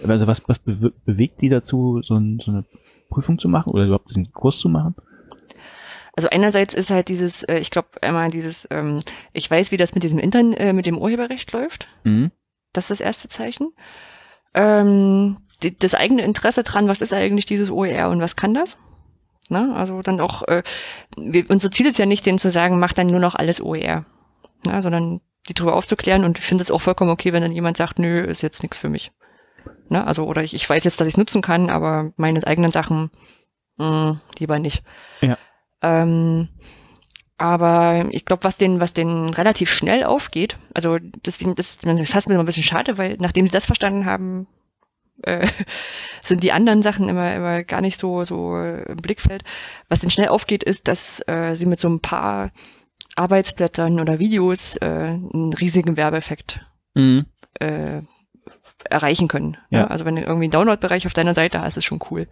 Also 0.03 0.27
was, 0.27 0.41
was 0.47 0.59
bewe 0.59 0.91
bewegt 1.05 1.41
die 1.41 1.49
dazu, 1.49 2.01
so, 2.03 2.15
ein, 2.15 2.39
so 2.43 2.51
eine 2.51 2.65
Prüfung 3.09 3.39
zu 3.39 3.49
machen 3.49 3.71
oder 3.71 3.85
überhaupt 3.85 4.09
diesen 4.09 4.31
Kurs 4.31 4.59
zu 4.59 4.69
machen? 4.69 4.95
Also 6.15 6.29
einerseits 6.29 6.73
ist 6.73 6.91
halt 6.91 7.07
dieses, 7.07 7.43
äh, 7.43 7.59
ich 7.59 7.71
glaube 7.71 7.87
einmal 8.01 8.29
dieses, 8.29 8.67
ähm, 8.71 8.99
ich 9.31 9.49
weiß, 9.49 9.71
wie 9.71 9.77
das 9.77 9.93
mit 9.95 10.03
diesem 10.03 10.19
Intern, 10.19 10.53
äh, 10.53 10.73
mit 10.73 10.85
dem 10.85 10.97
Urheberrecht 10.97 11.51
läuft. 11.53 11.87
Mhm. 12.03 12.31
Das 12.73 12.85
ist 12.85 12.99
das 12.99 13.01
erste 13.05 13.29
Zeichen. 13.29 13.69
Ähm, 14.53 15.37
die, 15.63 15.77
das 15.77 15.95
eigene 15.95 16.23
Interesse 16.23 16.63
dran, 16.63 16.87
was 16.87 17.01
ist 17.01 17.13
eigentlich 17.13 17.45
dieses 17.45 17.69
OER 17.69 18.09
und 18.09 18.21
was 18.21 18.35
kann 18.35 18.53
das? 18.53 18.77
Ne? 19.49 19.73
Also 19.75 20.01
dann 20.01 20.19
auch, 20.19 20.47
äh, 20.47 20.63
wir, 21.17 21.49
unser 21.49 21.71
Ziel 21.71 21.87
ist 21.87 21.99
ja 21.99 22.05
nicht, 22.05 22.25
denen 22.25 22.37
zu 22.37 22.51
sagen, 22.51 22.79
mach 22.79 22.93
dann 22.93 23.07
nur 23.07 23.19
noch 23.19 23.35
alles 23.35 23.61
OER, 23.61 24.05
ne? 24.65 24.81
sondern 24.81 25.21
die 25.47 25.53
drüber 25.53 25.75
aufzuklären 25.75 26.23
und 26.23 26.37
ich 26.37 26.45
finde 26.45 26.63
es 26.63 26.71
auch 26.71 26.81
vollkommen 26.81 27.09
okay, 27.09 27.33
wenn 27.33 27.41
dann 27.41 27.51
jemand 27.51 27.77
sagt, 27.77 27.99
nö, 27.99 28.21
ist 28.21 28.41
jetzt 28.41 28.61
nichts 28.61 28.77
für 28.77 28.89
mich. 28.89 29.11
Ne? 29.89 30.05
Also, 30.05 30.25
oder 30.25 30.43
ich, 30.43 30.53
ich 30.53 30.69
weiß 30.69 30.83
jetzt, 30.83 31.01
dass 31.01 31.07
ich 31.07 31.17
nutzen 31.17 31.41
kann, 31.41 31.69
aber 31.69 32.11
meine 32.15 32.45
eigenen 32.45 32.71
Sachen 32.71 33.09
mh, 33.77 34.21
lieber 34.37 34.59
nicht. 34.59 34.83
Ja. 35.21 35.37
Ähm, 35.81 36.49
aber 37.39 38.05
ich 38.11 38.25
glaube, 38.25 38.43
was 38.43 38.57
den, 38.57 38.79
was 38.79 38.93
den 38.93 39.29
relativ 39.29 39.69
schnell 39.71 40.03
aufgeht, 40.03 40.57
also 40.73 40.97
deswegen, 41.25 41.55
das, 41.55 41.79
das 41.79 41.99
ist 41.99 42.11
fast 42.11 42.29
mir 42.29 42.37
ein 42.37 42.45
bisschen 42.45 42.63
schade, 42.63 42.97
weil 42.97 43.17
nachdem 43.19 43.45
sie 43.47 43.51
das 43.51 43.65
verstanden 43.65 44.05
haben, 44.05 44.45
äh, 45.23 45.47
sind 46.21 46.43
die 46.43 46.51
anderen 46.51 46.81
Sachen 46.81 47.09
immer, 47.09 47.33
immer 47.33 47.63
gar 47.63 47.81
nicht 47.81 47.97
so, 47.97 48.23
so 48.23 48.55
im 48.57 48.97
Blickfeld. 48.97 49.43
Was 49.87 50.01
den 50.01 50.09
schnell 50.11 50.27
aufgeht, 50.27 50.63
ist, 50.63 50.87
dass 50.87 51.23
äh, 51.27 51.55
sie 51.55 51.65
mit 51.65 51.79
so 51.79 51.89
ein 51.89 52.01
paar 52.01 52.51
Arbeitsblättern 53.15 53.99
oder 53.99 54.19
Videos 54.19 54.75
äh, 54.77 54.85
einen 54.85 55.53
riesigen 55.53 55.97
Werbeeffekt 55.97 56.65
Mhm. 56.95 57.25
äh, 57.59 58.01
erreichen 58.89 59.27
können. 59.27 59.57
Ja. 59.69 59.79
Ja. 59.79 59.87
Also 59.87 60.05
wenn 60.05 60.15
du 60.15 60.21
irgendwie 60.21 60.45
einen 60.45 60.51
Download-Bereich 60.51 61.05
auf 61.05 61.13
deiner 61.13 61.33
Seite 61.33 61.61
hast, 61.61 61.77
ist 61.77 61.85
schon 61.85 61.99
cool. 62.11 62.27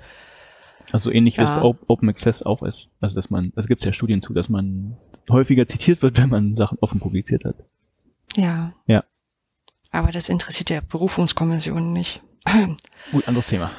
Also 0.91 1.11
ähnlich 1.11 1.37
wie 1.37 1.41
es 1.41 1.49
Ja. 1.49 1.59
bei 1.59 1.65
Op- 1.65 1.83
Open 1.87 2.09
Access 2.09 2.43
auch 2.43 2.63
ist. 2.63 2.89
Also 3.01 3.15
dass 3.15 3.29
man, 3.29 3.51
es 3.55 3.67
gibt 3.67 3.83
ja 3.83 3.91
Studien 3.93 4.21
zu, 4.21 4.33
dass 4.33 4.49
man 4.49 4.95
häufiger 5.29 5.67
zitiert 5.67 6.01
wird, 6.01 6.17
wenn 6.17 6.29
man 6.29 6.55
Sachen 6.55 6.77
offen 6.81 6.99
publiziert 6.99 7.43
hat. 7.45 7.55
Ja. 8.35 8.73
Ja. 8.85 9.03
Aber 9.91 10.11
das 10.11 10.29
interessiert 10.29 10.69
der 10.69 10.81
Berufungskommission 10.81 11.91
nicht. 11.93 12.21
Gut, 13.11 13.27
anderes 13.27 13.47
Thema. 13.47 13.71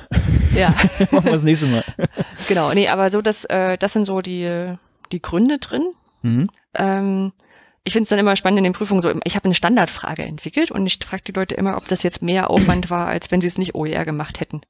ja. 0.54 0.68
Machen 1.12 1.24
wir 1.24 1.32
das 1.32 1.42
nächste 1.44 1.66
Mal. 1.66 1.84
Genau, 2.48 2.72
nee, 2.72 2.88
aber 2.88 3.10
so, 3.10 3.20
dass, 3.22 3.44
äh, 3.46 3.76
das 3.78 3.92
sind 3.92 4.04
so 4.04 4.20
die, 4.20 4.74
die 5.12 5.20
Gründe 5.22 5.58
drin. 5.58 5.92
Mhm. 6.22 6.44
Ähm, 6.74 7.32
ich 7.84 7.92
finde 7.94 8.02
es 8.04 8.08
dann 8.10 8.18
immer 8.18 8.36
spannend 8.36 8.58
in 8.58 8.64
den 8.64 8.72
Prüfungen 8.72 9.00
so, 9.02 9.10
ich 9.24 9.34
habe 9.36 9.44
eine 9.46 9.54
Standardfrage 9.54 10.22
entwickelt 10.22 10.70
und 10.70 10.86
ich 10.86 10.98
frage 11.02 11.22
die 11.26 11.32
Leute 11.32 11.54
immer, 11.54 11.76
ob 11.76 11.88
das 11.88 12.02
jetzt 12.02 12.22
mehr 12.22 12.50
Aufwand 12.50 12.90
war, 12.90 13.06
als 13.06 13.30
wenn 13.30 13.40
sie 13.40 13.46
es 13.46 13.56
nicht 13.58 13.74
OER 13.74 14.04
gemacht 14.04 14.40
hätten. 14.40 14.60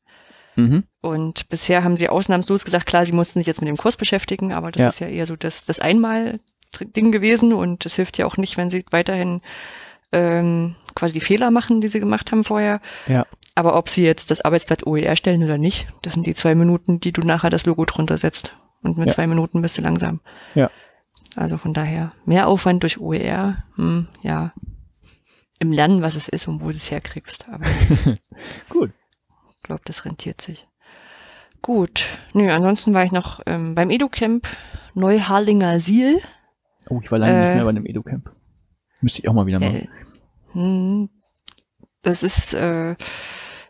Mhm. 0.58 0.84
Und 1.00 1.48
bisher 1.48 1.84
haben 1.84 1.96
sie 1.96 2.08
ausnahmslos 2.08 2.64
gesagt, 2.64 2.86
klar, 2.86 3.06
sie 3.06 3.12
mussten 3.12 3.38
sich 3.38 3.46
jetzt 3.46 3.60
mit 3.60 3.68
dem 3.68 3.76
Kurs 3.76 3.96
beschäftigen, 3.96 4.52
aber 4.52 4.72
das 4.72 4.82
Ja. 4.82 4.88
ist 4.88 4.98
ja 5.00 5.06
eher 5.06 5.24
so 5.26 5.36
das, 5.36 5.64
das 5.66 5.78
Einmal-Ding 5.80 7.12
gewesen 7.12 7.52
und 7.52 7.84
das 7.84 7.94
hilft 7.94 8.18
ja 8.18 8.26
auch 8.26 8.36
nicht, 8.36 8.56
wenn 8.56 8.68
sie 8.70 8.84
weiterhin 8.90 9.40
ähm, 10.10 10.74
quasi 10.94 11.12
die 11.14 11.20
Fehler 11.20 11.50
machen, 11.50 11.80
die 11.80 11.88
sie 11.88 12.00
gemacht 12.00 12.32
haben 12.32 12.42
vorher. 12.42 12.80
Ja. 13.06 13.26
Aber 13.54 13.76
ob 13.76 13.88
sie 13.88 14.04
jetzt 14.04 14.30
das 14.30 14.40
Arbeitsblatt 14.40 14.86
OER 14.86 15.16
stellen 15.16 15.44
oder 15.44 15.58
nicht, 15.58 15.88
das 16.02 16.14
sind 16.14 16.26
die 16.26 16.34
zwei 16.34 16.54
Minuten, 16.54 16.98
die 17.00 17.12
du 17.12 17.20
nachher 17.22 17.50
das 17.50 17.66
Logo 17.66 17.84
drunter 17.84 18.16
setzt. 18.18 18.56
Und 18.82 18.96
mit 18.98 19.08
Ja. 19.08 19.14
zwei 19.14 19.26
Minuten 19.26 19.60
bist 19.62 19.76
du 19.78 19.82
langsam. 19.82 20.20
Ja. 20.54 20.70
Also 21.36 21.58
von 21.58 21.74
daher, 21.74 22.12
mehr 22.24 22.48
Aufwand 22.48 22.82
durch 22.82 22.98
OER, 23.00 23.62
hm, 23.76 24.08
ja, 24.22 24.52
im 25.60 25.72
Lernen, 25.72 26.02
was 26.02 26.14
es 26.16 26.28
ist 26.28 26.48
und 26.48 26.62
wo 26.62 26.70
du 26.70 26.76
es 26.76 26.90
herkriegst. 26.90 27.46
Aber 27.48 27.64
Gut. 28.70 28.92
Glaube, 29.68 29.82
das 29.84 30.04
rentiert 30.04 30.40
sich. 30.40 30.66
Gut. 31.62 32.18
Nö, 32.32 32.50
ansonsten 32.50 32.94
war 32.94 33.04
ich 33.04 33.12
noch 33.12 33.40
ähm, 33.46 33.74
beim 33.74 33.90
EduCamp 33.90 34.46
Neuharlinger 34.98 35.80
Siel. 35.80 36.20
Oh, 36.90 37.00
ich 37.02 37.10
war 37.10 37.18
lange 37.18 37.36
äh, 37.36 37.40
nicht 37.40 37.54
mehr 37.54 37.64
bei 37.64 37.70
einem 37.70 37.86
Edu-Camp. 37.86 38.30
Müsste 39.00 39.20
ich 39.20 39.28
auch 39.28 39.32
mal 39.32 39.46
wieder 39.46 39.60
machen. 39.60 39.76
Äh, 39.76 39.88
hm, 40.52 41.10
das 42.02 42.22
ist, 42.22 42.54
äh, 42.54 42.96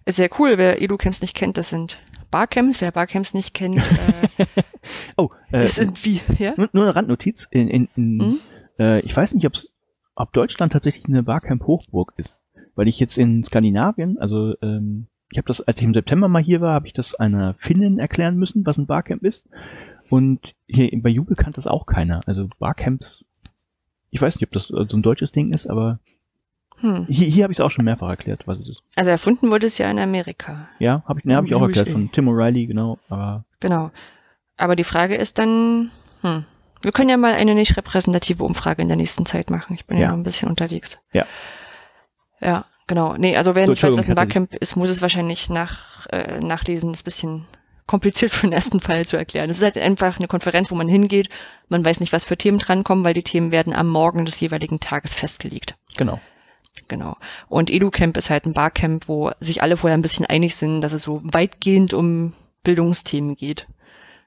ist 0.04 0.16
sehr 0.16 0.30
cool. 0.38 0.58
Wer 0.58 0.80
Edu-Camps 0.80 1.20
nicht 1.20 1.34
kennt, 1.34 1.58
das 1.58 1.70
sind 1.70 2.00
Barcamps. 2.30 2.80
Wer 2.80 2.92
Barcamps 2.92 3.34
nicht 3.34 3.54
kennt, 3.54 3.78
äh, 3.78 4.46
oh, 5.16 5.30
äh, 5.50 5.60
das 5.60 5.76
sind 5.76 6.04
wie, 6.04 6.20
ja? 6.38 6.54
Nur, 6.56 6.68
nur 6.72 6.84
eine 6.84 6.94
Randnotiz. 6.96 7.46
In, 7.50 7.68
in, 7.68 7.88
in, 7.96 8.20
hm? 8.20 8.40
äh, 8.78 9.00
ich 9.00 9.16
weiß 9.16 9.34
nicht, 9.34 9.46
ob's, 9.46 9.68
ob 10.14 10.32
Deutschland 10.32 10.72
tatsächlich 10.72 11.06
eine 11.06 11.22
Barcamp-Hochburg 11.22 12.14
ist. 12.16 12.40
Weil 12.74 12.88
ich 12.88 13.00
jetzt 13.00 13.18
in 13.18 13.42
Skandinavien, 13.44 14.18
also 14.18 14.54
ähm, 14.62 15.08
ich 15.30 15.38
habe 15.38 15.48
das, 15.48 15.60
als 15.60 15.80
ich 15.80 15.86
im 15.86 15.94
September 15.94 16.28
mal 16.28 16.42
hier 16.42 16.60
war, 16.60 16.74
habe 16.74 16.86
ich 16.86 16.92
das 16.92 17.14
einer 17.14 17.54
Finnin 17.58 17.98
erklären 17.98 18.36
müssen, 18.36 18.64
was 18.64 18.78
ein 18.78 18.86
Barcamp 18.86 19.22
ist. 19.24 19.48
Und 20.08 20.54
hier 20.66 20.90
bei 21.02 21.10
Jubel 21.10 21.36
kannte 21.36 21.56
das 21.56 21.66
auch 21.66 21.86
keiner. 21.86 22.22
Also 22.26 22.48
Barcamps, 22.58 23.24
ich 24.10 24.22
weiß 24.22 24.36
nicht, 24.36 24.48
ob 24.48 24.52
das 24.52 24.68
so 24.68 24.96
ein 24.96 25.02
deutsches 25.02 25.32
Ding 25.32 25.52
ist, 25.52 25.68
aber 25.68 25.98
hm. 26.80 27.06
hier, 27.08 27.26
hier 27.26 27.44
habe 27.44 27.52
ich 27.52 27.58
es 27.58 27.64
auch 27.64 27.70
schon 27.70 27.84
mehrfach 27.84 28.08
erklärt, 28.08 28.46
was 28.46 28.60
es 28.60 28.68
ist. 28.68 28.82
Also 28.96 29.10
erfunden 29.10 29.50
wurde 29.50 29.66
es 29.66 29.76
ja 29.76 29.90
in 29.90 29.98
Amerika. 29.98 30.68
Ja, 30.78 31.02
habe 31.06 31.18
ich, 31.18 31.26
ne, 31.26 31.36
hab 31.36 31.44
ich 31.44 31.54
auch 31.54 31.62
erklärt 31.62 31.90
von 31.90 32.10
Tim 32.10 32.28
O'Reilly, 32.28 32.66
genau. 32.66 32.98
Aber 33.10 33.44
genau. 33.60 33.90
Aber 34.56 34.76
die 34.76 34.84
Frage 34.84 35.16
ist 35.16 35.38
dann, 35.38 35.90
hm, 36.22 36.44
wir 36.80 36.92
können 36.92 37.10
ja 37.10 37.16
mal 37.18 37.34
eine 37.34 37.54
nicht 37.54 37.76
repräsentative 37.76 38.44
Umfrage 38.44 38.80
in 38.80 38.88
der 38.88 38.96
nächsten 38.96 39.26
Zeit 39.26 39.50
machen. 39.50 39.74
Ich 39.74 39.86
bin 39.86 39.98
ja, 39.98 40.04
ja 40.04 40.08
noch 40.08 40.16
ein 40.16 40.22
bisschen 40.22 40.48
unterwegs. 40.48 41.00
Ja. 41.12 41.26
Ja, 42.40 42.64
genau. 42.88 43.14
Nee, 43.16 43.36
also 43.36 43.54
wer 43.54 43.66
so, 43.66 43.72
nicht 43.72 43.82
weiß, 43.82 43.96
was 43.96 44.08
ein 44.08 44.16
Barcamp 44.16 44.52
ist, 44.54 44.74
muss 44.74 44.88
es 44.88 45.00
wahrscheinlich 45.00 45.48
nach, 45.48 46.06
äh, 46.08 46.40
nachlesen. 46.40 46.90
Das 46.90 47.00
ist 47.00 47.02
ein 47.02 47.04
bisschen 47.04 47.44
kompliziert 47.86 48.32
für 48.32 48.46
den 48.46 48.52
ersten 48.52 48.80
Fall 48.80 49.06
zu 49.06 49.16
erklären. 49.16 49.48
Es 49.48 49.58
ist 49.58 49.62
halt 49.62 49.78
einfach 49.78 50.18
eine 50.18 50.28
Konferenz, 50.28 50.70
wo 50.70 50.74
man 50.74 50.88
hingeht. 50.88 51.28
Man 51.68 51.84
weiß 51.84 52.00
nicht, 52.00 52.12
was 52.12 52.24
für 52.24 52.36
Themen 52.36 52.58
drankommen, 52.58 53.04
weil 53.04 53.14
die 53.14 53.22
Themen 53.22 53.52
werden 53.52 53.72
am 53.72 53.88
Morgen 53.88 54.24
des 54.24 54.40
jeweiligen 54.40 54.80
Tages 54.80 55.14
festgelegt. 55.14 55.76
Genau. 55.96 56.20
Genau. 56.86 57.16
Und 57.48 57.70
EduCamp 57.70 58.16
ist 58.16 58.30
halt 58.30 58.46
ein 58.46 58.52
Barcamp, 58.52 59.08
wo 59.08 59.32
sich 59.40 59.62
alle 59.62 59.76
vorher 59.76 59.96
ein 59.96 60.02
bisschen 60.02 60.26
einig 60.26 60.54
sind, 60.54 60.80
dass 60.80 60.92
es 60.92 61.02
so 61.02 61.20
weitgehend 61.24 61.92
um 61.92 62.34
Bildungsthemen 62.62 63.34
geht. 63.34 63.66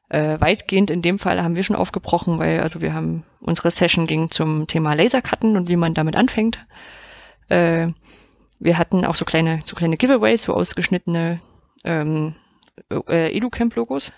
Äh, 0.10 0.42
weitgehend 0.42 0.92
in 0.92 1.02
dem 1.02 1.20
Fall 1.20 1.42
haben 1.42 1.56
wir 1.56 1.64
schon 1.64 1.76
aufgebrochen, 1.76 2.38
weil 2.40 2.60
also 2.60 2.82
wir 2.82 2.94
haben 2.94 3.24
unsere 3.40 3.72
Session 3.72 4.06
ging 4.06 4.30
zum 4.30 4.68
Thema 4.68 4.94
Lasercutten 4.94 5.56
und 5.56 5.70
wie 5.70 5.78
man 5.78 5.94
damit 5.94 6.18
anfängt. 6.18 6.66
Äh, 7.48 7.90
wir 8.62 8.78
hatten 8.78 9.06
auch 9.06 9.16
so 9.16 9.26
kleine, 9.26 9.60
so 9.66 9.76
kleine 9.76 9.98
Giveaways, 9.98 10.44
so 10.44 10.54
ausgeschnittene 10.54 11.42
ähm, 11.84 12.36
äh, 12.90 13.36
EduCamp-Logos. 13.36 14.14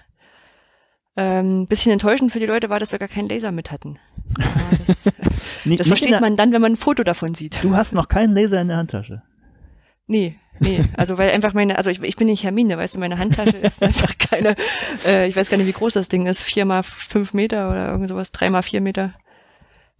Ähm, 1.15 1.67
bisschen 1.67 1.91
enttäuschend 1.91 2.31
für 2.31 2.39
die 2.39 2.45
Leute 2.45 2.69
war, 2.69 2.79
dass 2.79 2.91
wir 2.91 2.99
gar 2.99 3.07
keinen 3.07 3.29
Laser 3.29 3.51
mit 3.51 3.71
hatten. 3.71 3.99
Ja, 4.37 4.45
das, 4.85 5.09
das 5.65 5.87
versteht 5.87 6.19
man 6.19 6.35
dann, 6.35 6.51
wenn 6.51 6.61
man 6.61 6.73
ein 6.73 6.77
Foto 6.77 7.03
davon 7.03 7.33
sieht. 7.33 7.63
Du 7.63 7.75
hast 7.75 7.93
noch 7.93 8.09
keinen 8.09 8.33
Laser 8.33 8.59
in 8.61 8.67
der 8.67 8.77
Handtasche. 8.77 9.21
Nee, 10.07 10.37
nee, 10.59 10.83
also 10.97 11.17
weil 11.17 11.31
einfach 11.31 11.53
meine, 11.53 11.77
also 11.77 11.89
ich, 11.89 12.03
ich 12.03 12.17
bin 12.17 12.27
nicht 12.27 12.43
Hermine, 12.43 12.77
weißt 12.77 12.95
du, 12.95 12.99
meine 12.99 13.19
Handtasche 13.19 13.55
ist 13.57 13.81
einfach 13.83 14.17
keine, 14.17 14.55
äh, 15.05 15.27
ich 15.27 15.35
weiß 15.35 15.49
gar 15.49 15.57
nicht, 15.57 15.67
wie 15.67 15.73
groß 15.73 15.93
das 15.93 16.09
Ding 16.09 16.25
ist, 16.25 16.41
vier 16.41 16.65
mal 16.65 16.83
fünf 16.83 17.33
Meter 17.33 17.69
oder 17.69 17.87
irgend 17.87 18.09
sowas, 18.09 18.33
drei 18.33 18.49
mal 18.49 18.63
vier 18.63 18.81
Meter, 18.81 19.13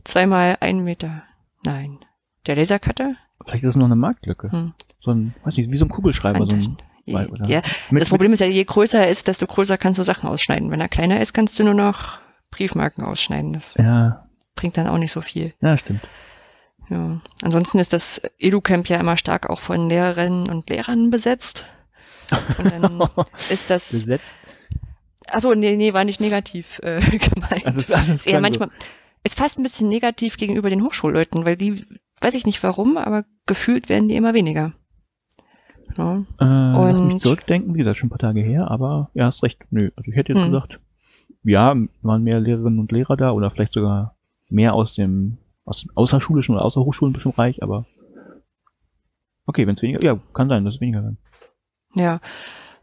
zwei 0.03 0.25
mal 0.25 0.57
ein 0.59 0.79
Meter. 0.79 1.23
Nein. 1.65 1.99
Der 2.47 2.57
Lasercutter? 2.57 3.15
Vielleicht 3.45 3.63
ist 3.63 3.71
es 3.71 3.75
noch 3.75 3.85
eine 3.85 3.95
Marktlücke. 3.95 4.51
Hm. 4.51 4.73
So 4.99 5.11
ein, 5.11 5.33
weiß 5.43 5.57
nicht, 5.57 5.69
wie 5.69 5.77
so 5.77 5.85
ein 5.85 5.89
Kugelschreiber, 5.89 6.45
so 6.47 6.55
ein 6.55 6.77
weil, 7.05 7.29
ja, 7.47 7.61
das 7.91 8.09
Problem 8.09 8.31
ist 8.31 8.39
ja, 8.39 8.47
je 8.47 8.63
größer 8.63 9.01
er 9.01 9.09
ist, 9.09 9.27
desto 9.27 9.45
größer 9.45 9.77
kannst 9.77 9.99
du 9.99 10.03
Sachen 10.03 10.29
ausschneiden. 10.29 10.71
Wenn 10.71 10.79
er 10.79 10.87
kleiner 10.87 11.19
ist, 11.19 11.33
kannst 11.33 11.59
du 11.59 11.65
nur 11.65 11.73
noch 11.73 12.19
Briefmarken 12.49 13.03
ausschneiden. 13.03 13.51
Das 13.51 13.75
ja. 13.75 14.25
bringt 14.55 14.77
dann 14.77 14.87
auch 14.87 14.97
nicht 14.97 15.11
so 15.11 15.19
viel. 15.19 15.53
Ja, 15.59 15.77
stimmt. 15.77 16.01
Ja. 16.89 17.19
Ansonsten 17.41 17.79
ist 17.79 17.91
das 17.91 18.21
EduCamp 18.39 18.87
ja 18.87 18.99
immer 18.99 19.17
stark 19.17 19.49
auch 19.49 19.59
von 19.59 19.89
Lehrerinnen 19.89 20.47
und 20.47 20.69
Lehrern 20.69 21.09
besetzt. 21.09 21.65
Und 22.57 22.71
dann 22.71 23.03
ist 23.49 23.69
das. 23.69 23.91
Besetzt? 23.91 24.33
Achso, 25.29 25.55
nee, 25.55 25.75
nee, 25.75 25.93
war 25.93 26.05
nicht 26.05 26.21
negativ 26.21 26.79
äh, 26.83 26.99
gemeint. 27.17 27.65
Also, 27.65 27.79
es, 27.79 27.91
also 27.91 28.13
es 28.13 28.25
ja, 28.25 28.39
manchmal 28.39 28.69
so. 28.69 28.85
ist 29.23 29.37
fast 29.37 29.57
ein 29.57 29.63
bisschen 29.63 29.89
negativ 29.89 30.37
gegenüber 30.37 30.69
den 30.69 30.83
Hochschulleuten, 30.83 31.45
weil 31.45 31.57
die, 31.57 31.85
weiß 32.23 32.33
ich 32.33 32.45
nicht 32.45 32.63
warum, 32.63 32.97
aber 32.97 33.25
gefühlt 33.45 33.89
werden 33.89 34.07
die 34.07 34.15
immer 34.15 34.33
weniger. 34.33 34.73
Ja. 35.97 36.23
Äh, 36.39 36.45
und 36.45 36.89
lass 36.89 37.01
mich 37.01 37.17
zurückdenken, 37.17 37.73
wie 37.73 37.79
gesagt, 37.79 37.97
schon 37.97 38.07
ein 38.07 38.11
paar 38.11 38.19
Tage 38.19 38.41
her, 38.41 38.71
aber 38.71 39.11
ja, 39.13 39.25
hast 39.25 39.43
recht. 39.43 39.59
Nö, 39.69 39.91
also 39.95 40.09
ich 40.09 40.17
hätte 40.17 40.33
jetzt 40.33 40.41
hm. 40.41 40.51
gesagt, 40.51 40.79
ja, 41.43 41.75
waren 42.01 42.23
mehr 42.23 42.39
Lehrerinnen 42.39 42.79
und 42.79 42.91
Lehrer 42.91 43.17
da 43.17 43.31
oder 43.31 43.51
vielleicht 43.51 43.73
sogar 43.73 44.15
mehr 44.49 44.73
aus 44.73 44.95
dem 44.95 45.37
aus 45.65 45.81
dem 45.81 45.91
außerschulischen 45.95 46.55
oder 46.55 46.65
außerhochschulischen 46.65 47.31
Bereich, 47.31 47.63
aber 47.63 47.85
okay, 49.45 49.67
wenn 49.67 49.75
es 49.75 49.81
weniger, 49.81 49.99
ja, 50.03 50.19
kann 50.33 50.49
sein, 50.49 50.65
dass 50.65 50.75
es 50.75 50.81
weniger 50.81 51.03
werden. 51.03 51.17
Ja. 51.95 52.19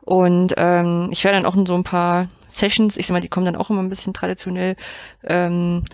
Und 0.03 0.55
ähm, 0.57 1.09
ich 1.11 1.23
werde 1.25 1.39
dann 1.39 1.47
auch 1.47 1.57
in 1.57 1.67
so 1.67 1.75
ein 1.75 1.85
paar 1.85 2.29
Sessions, 2.47 2.97
ich 2.97 3.07
sag 3.07 3.15
mal, 3.15 3.21
die 3.21 3.29
kommen 3.29 3.47
dann 3.47 3.57
auch 3.57 3.71
immer 3.71 3.83
ein 3.83 3.91
bisschen 3.91 4.15
traditionell, 4.15 4.77
ähm, 5.25 5.85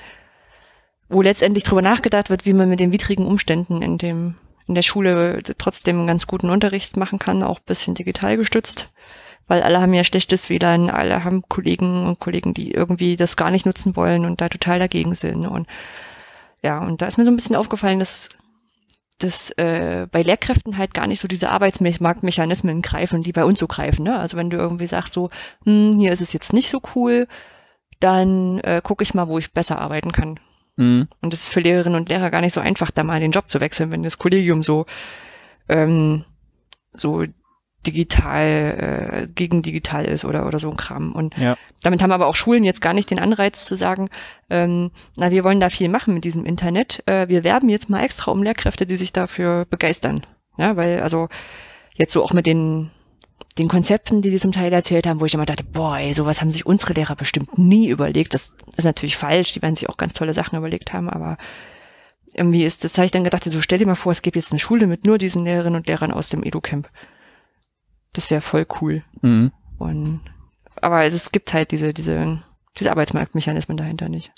wo 1.08 1.22
letztendlich 1.22 1.64
drüber 1.64 1.82
nachgedacht 1.82 2.30
wird, 2.30 2.46
wie 2.46 2.52
man 2.52 2.68
mit 2.68 2.80
den 2.80 2.92
widrigen 2.92 3.26
Umständen 3.26 3.82
in 3.82 3.98
dem 3.98 4.36
in 4.68 4.74
der 4.74 4.82
Schule 4.82 5.42
trotzdem 5.58 5.98
einen 5.98 6.06
ganz 6.08 6.26
guten 6.26 6.50
Unterricht 6.50 6.96
machen 6.96 7.20
kann, 7.20 7.44
auch 7.44 7.60
bisschen 7.60 7.94
digital 7.94 8.36
gestützt. 8.36 8.90
Weil 9.46 9.62
alle 9.62 9.80
haben 9.80 9.94
ja 9.94 10.02
schlechtes 10.02 10.50
WLAN, 10.50 10.90
alle 10.90 11.22
haben 11.22 11.42
Kollegen 11.48 12.04
und 12.04 12.18
Kollegen, 12.18 12.52
die 12.52 12.72
irgendwie 12.72 13.16
das 13.16 13.36
gar 13.36 13.52
nicht 13.52 13.64
nutzen 13.64 13.94
wollen 13.94 14.24
und 14.24 14.40
da 14.40 14.48
total 14.48 14.80
dagegen 14.80 15.14
sind. 15.14 15.46
Und 15.46 15.68
ja, 16.62 16.80
und 16.80 17.00
da 17.00 17.06
ist 17.06 17.16
mir 17.16 17.24
so 17.24 17.30
ein 17.30 17.36
bisschen 17.36 17.54
aufgefallen, 17.54 18.00
dass 18.00 18.30
dass 19.18 19.50
äh, 19.52 20.06
bei 20.10 20.22
Lehrkräften 20.22 20.76
halt 20.76 20.92
gar 20.92 21.06
nicht 21.06 21.20
so 21.20 21.28
diese 21.28 21.48
Arbeitsmarktmechanismen 21.48 22.82
greifen, 22.82 23.22
die 23.22 23.32
bei 23.32 23.44
uns 23.44 23.58
so 23.58 23.66
greifen. 23.66 24.02
Ne? 24.02 24.18
Also 24.18 24.36
wenn 24.36 24.50
du 24.50 24.58
irgendwie 24.58 24.86
sagst 24.86 25.14
so, 25.14 25.30
hm, 25.64 25.98
hier 25.98 26.12
ist 26.12 26.20
es 26.20 26.34
jetzt 26.34 26.52
nicht 26.52 26.68
so 26.68 26.82
cool, 26.94 27.26
dann 27.98 28.58
äh, 28.60 28.82
gucke 28.84 29.02
ich 29.02 29.14
mal, 29.14 29.28
wo 29.28 29.38
ich 29.38 29.52
besser 29.52 29.78
arbeiten 29.78 30.12
kann. 30.12 30.38
Mhm. 30.76 31.08
Und 31.20 31.34
es 31.34 31.42
ist 31.42 31.48
für 31.48 31.60
Lehrerinnen 31.60 31.98
und 31.98 32.08
Lehrer 32.08 32.30
gar 32.30 32.40
nicht 32.40 32.52
so 32.52 32.60
einfach, 32.60 32.90
da 32.90 33.02
mal 33.02 33.20
den 33.20 33.32
Job 33.32 33.48
zu 33.48 33.60
wechseln, 33.60 33.90
wenn 33.90 34.02
das 34.02 34.18
Kollegium 34.18 34.62
so, 34.62 34.86
ähm, 35.68 36.24
so 36.92 37.24
digital 37.86 38.46
äh, 38.46 39.28
gegen 39.32 39.62
digital 39.62 40.04
ist 40.04 40.24
oder 40.24 40.46
oder 40.46 40.58
so 40.58 40.70
ein 40.70 40.76
Kram. 40.76 41.12
Und 41.12 41.36
ja. 41.36 41.56
damit 41.82 42.02
haben 42.02 42.12
aber 42.12 42.26
auch 42.26 42.34
Schulen 42.34 42.64
jetzt 42.64 42.80
gar 42.80 42.94
nicht 42.94 43.10
den 43.10 43.18
Anreiz 43.18 43.64
zu 43.64 43.76
sagen, 43.76 44.10
ähm, 44.50 44.90
na 45.16 45.30
wir 45.30 45.44
wollen 45.44 45.60
da 45.60 45.70
viel 45.70 45.88
machen 45.88 46.14
mit 46.14 46.24
diesem 46.24 46.44
Internet. 46.44 47.02
Äh, 47.06 47.28
wir 47.28 47.44
werben 47.44 47.68
jetzt 47.68 47.88
mal 47.88 48.02
extra 48.02 48.32
um 48.32 48.42
Lehrkräfte, 48.42 48.86
die 48.86 48.96
sich 48.96 49.12
dafür 49.12 49.66
begeistern. 49.66 50.20
Ja, 50.58 50.76
weil 50.76 51.00
also 51.00 51.28
jetzt 51.94 52.12
so 52.12 52.24
auch 52.24 52.32
mit 52.32 52.46
den 52.46 52.90
den 53.58 53.68
Konzepten, 53.68 54.22
die 54.22 54.30
die 54.30 54.38
zum 54.38 54.52
Teil 54.52 54.72
erzählt 54.72 55.06
haben, 55.06 55.20
wo 55.20 55.24
ich 55.24 55.34
immer 55.34 55.46
dachte, 55.46 55.64
boah, 55.64 55.98
ey, 55.98 56.12
sowas 56.12 56.40
haben 56.40 56.50
sich 56.50 56.66
unsere 56.66 56.92
Lehrer 56.92 57.16
bestimmt 57.16 57.58
nie 57.58 57.88
überlegt. 57.88 58.34
Das 58.34 58.54
ist 58.76 58.84
natürlich 58.84 59.16
falsch, 59.16 59.52
die 59.52 59.62
werden 59.62 59.76
sich 59.76 59.88
auch 59.88 59.96
ganz 59.96 60.14
tolle 60.14 60.34
Sachen 60.34 60.58
überlegt 60.58 60.92
haben, 60.92 61.08
aber 61.08 61.38
irgendwie 62.34 62.64
ist 62.64 62.84
das, 62.84 62.98
habe 62.98 63.06
ich 63.06 63.12
dann 63.12 63.24
gedacht, 63.24 63.44
so 63.44 63.60
stell 63.60 63.78
dir 63.78 63.86
mal 63.86 63.94
vor, 63.94 64.12
es 64.12 64.22
gibt 64.22 64.36
jetzt 64.36 64.52
eine 64.52 64.58
Schule 64.58 64.86
mit 64.86 65.06
nur 65.06 65.16
diesen 65.16 65.44
Lehrerinnen 65.44 65.76
und 65.76 65.86
Lehrern 65.86 66.12
aus 66.12 66.28
dem 66.28 66.42
Edu-Camp. 66.42 66.88
Das 68.12 68.30
wäre 68.30 68.40
voll 68.40 68.66
cool. 68.80 69.02
Mhm. 69.22 69.52
Und, 69.78 70.20
aber 70.82 71.04
es 71.04 71.32
gibt 71.32 71.54
halt 71.54 71.70
diese, 71.70 71.94
diese, 71.94 72.42
diese 72.78 72.90
Arbeitsmarktmechanismen 72.90 73.76
dahinter 73.76 74.08
nicht. 74.08 74.32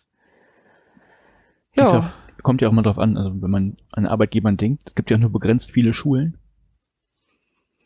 Ja. 1.76 1.92
ja 1.92 2.12
kommt 2.42 2.62
ja 2.62 2.68
auch 2.68 2.72
mal 2.72 2.82
drauf 2.82 2.98
an, 2.98 3.16
also 3.16 3.42
wenn 3.42 3.50
man 3.50 3.76
an 3.92 4.06
Arbeitgebern 4.06 4.56
denkt, 4.56 4.84
es 4.86 4.94
gibt 4.94 5.10
ja 5.10 5.18
nur 5.18 5.30
begrenzt 5.30 5.72
viele 5.72 5.92
Schulen. 5.92 6.38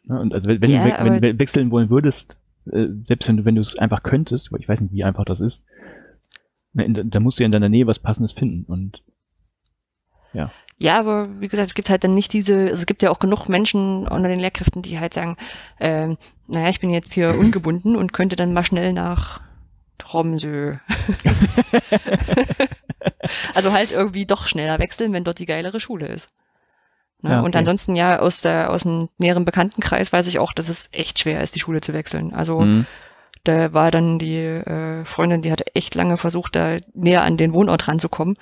Ja, 0.05 0.17
und 0.17 0.35
also 0.35 0.49
wenn, 0.49 0.61
wenn, 0.61 0.71
ja, 0.71 0.85
du, 0.85 1.05
wenn, 1.05 1.23
wenn 1.23 1.39
wechseln 1.39 1.71
wollen 1.71 1.91
würdest, 1.91 2.37
äh, 2.71 2.87
selbst 3.07 3.29
wenn 3.29 3.37
du, 3.39 3.45
wenn 3.45 3.55
du 3.55 3.61
es 3.61 3.77
einfach 3.79 4.03
könntest, 4.03 4.53
weil 4.53 4.61
ich 4.61 4.69
weiß 4.69 4.81
nicht, 4.81 4.93
wie 4.93 5.05
einfach 5.05 5.25
das 5.25 5.41
ist, 5.41 5.65
da 6.75 7.21
musst 7.21 7.39
du 7.39 7.43
ja 7.43 7.47
in 7.47 7.53
deiner 7.53 7.69
Nähe 7.69 7.87
was 7.87 7.99
Passendes 7.99 8.33
finden 8.33 8.65
und 8.65 9.03
ja. 10.33 10.51
Ja, 10.79 10.99
aber 10.99 11.29
wie 11.41 11.49
gesagt, 11.49 11.69
es 11.69 11.75
gibt 11.75 11.91
halt 11.91 12.03
dann 12.03 12.15
nicht 12.15 12.33
diese, 12.33 12.57
also 12.57 12.73
es 12.73 12.87
gibt 12.87 13.03
ja 13.03 13.11
auch 13.11 13.19
genug 13.19 13.49
Menschen 13.49 14.09
unter 14.09 14.29
den 14.29 14.41
Lehrkräften, 14.41 14.83
die 14.83 14.99
halt 14.99 15.15
sagen, 15.15 15.37
äh, 15.79 16.17
naja, 16.49 16.69
ich 16.71 16.81
bin 16.81 16.91
jetzt 16.91 17.13
hier 17.13 17.35
ungebunden 17.39 17.95
und 17.97 18.13
könnte 18.13 18.37
dann 18.37 18.53
mal 18.53 18.65
schnell 18.65 18.93
nach 18.93 19.41
Tromsø. 19.99 20.77
also 23.55 23.73
halt 23.73 23.93
irgendwie 23.93 24.27
doch 24.27 24.47
schneller 24.47 24.79
wechseln, 24.79 25.13
wenn 25.13 25.25
dort 25.25 25.39
die 25.39 25.47
geilere 25.47 25.79
Schule 25.79 26.07
ist. 26.07 26.31
Ne? 27.23 27.31
Ja, 27.31 27.37
okay. 27.39 27.47
Und 27.47 27.57
ansonsten 27.57 27.95
ja 27.95 28.18
aus 28.18 28.41
der 28.41 28.70
aus 28.70 28.83
dem 28.83 29.09
näheren 29.18 29.45
Bekanntenkreis 29.45 30.12
weiß 30.12 30.27
ich 30.27 30.39
auch, 30.39 30.53
dass 30.53 30.68
es 30.68 30.89
echt 30.93 31.18
schwer 31.18 31.41
ist, 31.41 31.55
die 31.55 31.61
Schule 31.61 31.81
zu 31.81 31.93
wechseln. 31.93 32.35
Also 32.35 32.61
mhm. 32.61 32.87
da 33.45 33.73
war 33.73 33.91
dann 33.91 34.18
die 34.18 34.37
äh, 34.37 35.05
Freundin, 35.05 35.43
die 35.43 35.53
hatte 35.53 35.75
echt 35.75 35.95
lange 35.95 36.16
versucht, 36.16 36.57
da 36.57 36.79
näher 36.95 37.23
an 37.23 37.37
den 37.37 37.55
Wohnort 37.55 37.89
ranzukommen, 37.89 38.37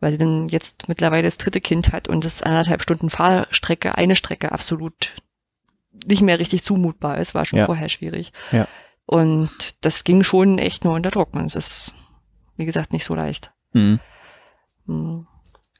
weil 0.00 0.12
sie 0.12 0.18
dann 0.18 0.48
jetzt 0.48 0.88
mittlerweile 0.88 1.24
das 1.24 1.38
dritte 1.38 1.60
Kind 1.60 1.92
hat 1.92 2.08
und 2.08 2.24
das 2.24 2.42
anderthalb 2.42 2.82
Stunden 2.82 3.10
Fahrstrecke, 3.10 3.96
eine 3.96 4.16
Strecke 4.16 4.52
absolut 4.52 5.14
nicht 6.06 6.22
mehr 6.22 6.38
richtig 6.38 6.62
zumutbar 6.62 7.18
ist, 7.18 7.34
war 7.34 7.44
schon 7.44 7.58
ja. 7.58 7.66
vorher 7.66 7.88
schwierig. 7.88 8.32
Ja. 8.52 8.66
Und 9.06 9.84
das 9.84 10.04
ging 10.04 10.22
schon 10.22 10.58
echt 10.58 10.84
nur 10.84 10.94
unter 10.94 11.10
Druck. 11.10 11.34
Und 11.34 11.44
es 11.46 11.56
ist, 11.56 11.94
wie 12.56 12.64
gesagt, 12.64 12.92
nicht 12.92 13.04
so 13.04 13.14
leicht. 13.14 13.52
Mhm. 13.72 14.00
Hm. 14.86 15.26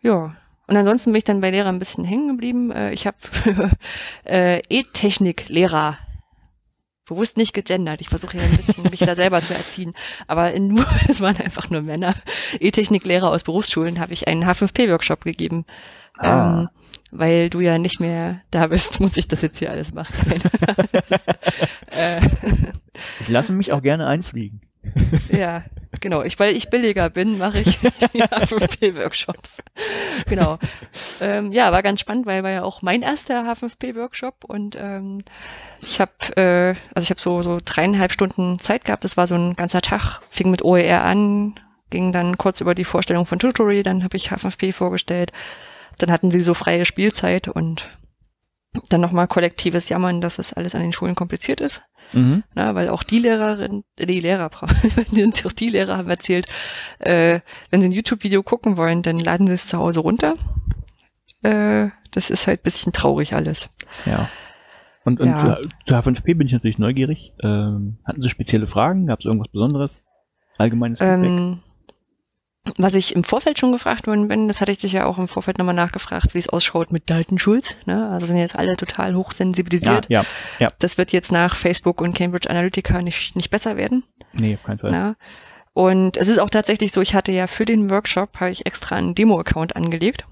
Ja. 0.00 0.34
Und 0.70 0.76
ansonsten 0.76 1.10
bin 1.10 1.18
ich 1.18 1.24
dann 1.24 1.40
bei 1.40 1.50
Lehrer 1.50 1.68
ein 1.68 1.80
bisschen 1.80 2.04
hängen 2.04 2.28
geblieben. 2.28 2.70
Äh, 2.70 2.92
ich 2.92 3.04
habe 3.04 3.16
für 3.18 3.70
äh, 4.24 4.62
E-Technik-Lehrer 4.68 5.98
bewusst 7.06 7.36
nicht 7.36 7.54
gegendert. 7.54 8.00
Ich 8.00 8.08
versuche 8.08 8.36
ja 8.36 8.44
ein 8.44 8.56
bisschen 8.56 8.84
mich 8.88 9.00
da 9.00 9.16
selber 9.16 9.42
zu 9.42 9.52
erziehen. 9.52 9.94
Aber 10.28 10.52
in 10.52 10.68
nur, 10.68 10.86
es 11.08 11.20
waren 11.20 11.36
einfach 11.38 11.70
nur 11.70 11.82
Männer. 11.82 12.14
E-Technik-Lehrer 12.60 13.32
aus 13.32 13.42
Berufsschulen 13.42 13.98
habe 13.98 14.12
ich 14.12 14.28
einen 14.28 14.44
H5P-Workshop 14.44 15.24
gegeben. 15.24 15.64
Ah. 16.18 16.60
Ähm, 16.60 16.68
weil 17.10 17.50
du 17.50 17.58
ja 17.58 17.76
nicht 17.78 17.98
mehr 17.98 18.40
da 18.52 18.68
bist, 18.68 19.00
muss 19.00 19.16
ich 19.16 19.26
das 19.26 19.42
jetzt 19.42 19.58
hier 19.58 19.72
alles 19.72 19.92
machen. 19.92 20.14
ist, 21.10 21.28
äh, 21.90 22.20
Ich 23.22 23.28
lasse 23.28 23.52
mich 23.52 23.72
auch 23.72 23.82
gerne 23.82 24.06
einfliegen. 24.06 24.60
Ja, 25.30 25.62
genau. 26.00 26.22
Ich, 26.22 26.38
weil 26.38 26.56
ich 26.56 26.70
billiger 26.70 27.10
bin, 27.10 27.38
mache 27.38 27.60
ich 27.60 27.82
jetzt 27.82 28.02
die 28.14 28.22
H5P-Workshops. 28.22 29.62
Genau. 30.26 30.58
Ähm, 31.20 31.52
ja, 31.52 31.72
war 31.72 31.82
ganz 31.82 32.00
spannend, 32.00 32.26
weil 32.26 32.42
war 32.42 32.50
ja 32.50 32.62
auch 32.62 32.82
mein 32.82 33.02
erster 33.02 33.44
H5P-Workshop 33.44 34.44
und 34.44 34.76
ähm, 34.80 35.18
ich 35.80 36.00
habe, 36.00 36.12
äh, 36.36 36.74
also 36.94 37.04
ich 37.04 37.10
habe 37.10 37.20
so 37.20 37.42
so 37.42 37.58
dreieinhalb 37.64 38.12
Stunden 38.12 38.58
Zeit 38.58 38.84
gehabt. 38.84 39.04
Das 39.04 39.16
war 39.16 39.26
so 39.26 39.34
ein 39.34 39.56
ganzer 39.56 39.82
Tag. 39.82 40.20
Fing 40.30 40.50
mit 40.50 40.62
OER 40.62 41.02
an, 41.02 41.54
ging 41.90 42.12
dann 42.12 42.38
kurz 42.38 42.60
über 42.60 42.74
die 42.74 42.84
Vorstellung 42.84 43.26
von 43.26 43.38
Tutorial, 43.38 43.82
dann 43.82 44.04
habe 44.04 44.16
ich 44.16 44.30
H5P 44.30 44.72
vorgestellt. 44.72 45.32
Dann 45.98 46.10
hatten 46.10 46.30
sie 46.30 46.40
so 46.40 46.54
freie 46.54 46.86
Spielzeit 46.86 47.48
und 47.48 47.90
dann 48.88 49.00
nochmal 49.00 49.26
kollektives 49.26 49.88
Jammern, 49.88 50.20
dass 50.20 50.38
es 50.38 50.52
alles 50.52 50.74
an 50.74 50.82
den 50.82 50.92
Schulen 50.92 51.14
kompliziert 51.14 51.60
ist. 51.60 51.82
Mhm. 52.12 52.44
Na, 52.54 52.74
weil 52.74 52.88
auch 52.88 53.02
die 53.02 53.18
Lehrerin, 53.18 53.84
die 53.98 54.20
Lehrer, 54.20 54.50
auch 54.62 55.52
die 55.52 55.68
Lehrer 55.68 55.96
haben 55.96 56.10
erzählt, 56.10 56.46
äh, 56.98 57.40
wenn 57.70 57.82
sie 57.82 57.88
ein 57.88 57.92
YouTube-Video 57.92 58.42
gucken 58.42 58.76
wollen, 58.76 59.02
dann 59.02 59.18
laden 59.18 59.46
sie 59.46 59.54
es 59.54 59.66
zu 59.66 59.78
Hause 59.78 60.00
runter. 60.00 60.34
Äh, 61.42 61.88
das 62.10 62.30
ist 62.30 62.46
halt 62.46 62.62
bisschen 62.62 62.92
traurig 62.92 63.34
alles. 63.34 63.68
Ja. 64.06 64.28
Und, 65.04 65.20
und 65.20 65.28
Ja. 65.28 65.60
zu, 65.60 65.68
zu 65.86 65.94
H5P 65.94 66.36
bin 66.36 66.46
ich 66.46 66.52
natürlich 66.52 66.78
neugierig. 66.78 67.32
Ähm, 67.42 67.98
hatten 68.04 68.20
Sie 68.20 68.28
spezielle 68.28 68.66
Fragen? 68.66 69.06
Gab 69.06 69.20
es 69.20 69.24
irgendwas 69.24 69.48
Besonderes? 69.48 70.04
Allgemeines 70.58 70.98
Feedback? 70.98 71.30
Ähm, 71.30 71.60
was 72.76 72.94
ich 72.94 73.14
im 73.14 73.24
Vorfeld 73.24 73.58
schon 73.58 73.72
gefragt 73.72 74.06
worden 74.06 74.28
bin, 74.28 74.48
das 74.48 74.60
hatte 74.60 74.72
ich 74.72 74.78
dich 74.78 74.92
ja 74.92 75.06
auch 75.06 75.18
im 75.18 75.28
Vorfeld 75.28 75.58
nochmal 75.58 75.74
nachgefragt, 75.74 76.34
wie 76.34 76.38
es 76.38 76.48
ausschaut 76.48 76.92
mit 76.92 77.08
Datenschutz. 77.08 77.76
Ne? 77.86 78.08
Also 78.08 78.26
sind 78.26 78.36
jetzt 78.36 78.58
alle 78.58 78.76
total 78.76 79.14
hochsensibilisiert. 79.14 80.08
ja, 80.08 80.22
ja, 80.22 80.26
ja. 80.58 80.68
Das 80.78 80.98
wird 80.98 81.12
jetzt 81.12 81.32
nach 81.32 81.54
Facebook 81.54 82.00
und 82.00 82.14
Cambridge 82.14 82.50
Analytica 82.50 83.02
nicht, 83.02 83.36
nicht 83.36 83.50
besser 83.50 83.76
werden. 83.76 84.04
Nee, 84.32 84.54
auf 84.54 84.62
keinen 84.62 84.78
Fall. 84.78 84.92
Ja. 84.92 85.14
Und 85.72 86.16
es 86.16 86.28
ist 86.28 86.38
auch 86.38 86.50
tatsächlich 86.50 86.92
so, 86.92 87.00
ich 87.00 87.14
hatte 87.14 87.32
ja 87.32 87.46
für 87.46 87.64
den 87.64 87.90
Workshop, 87.90 88.40
habe 88.40 88.50
ich 88.50 88.66
extra 88.66 88.96
einen 88.96 89.14
Demo-Account 89.14 89.76
angelegt, 89.76 90.26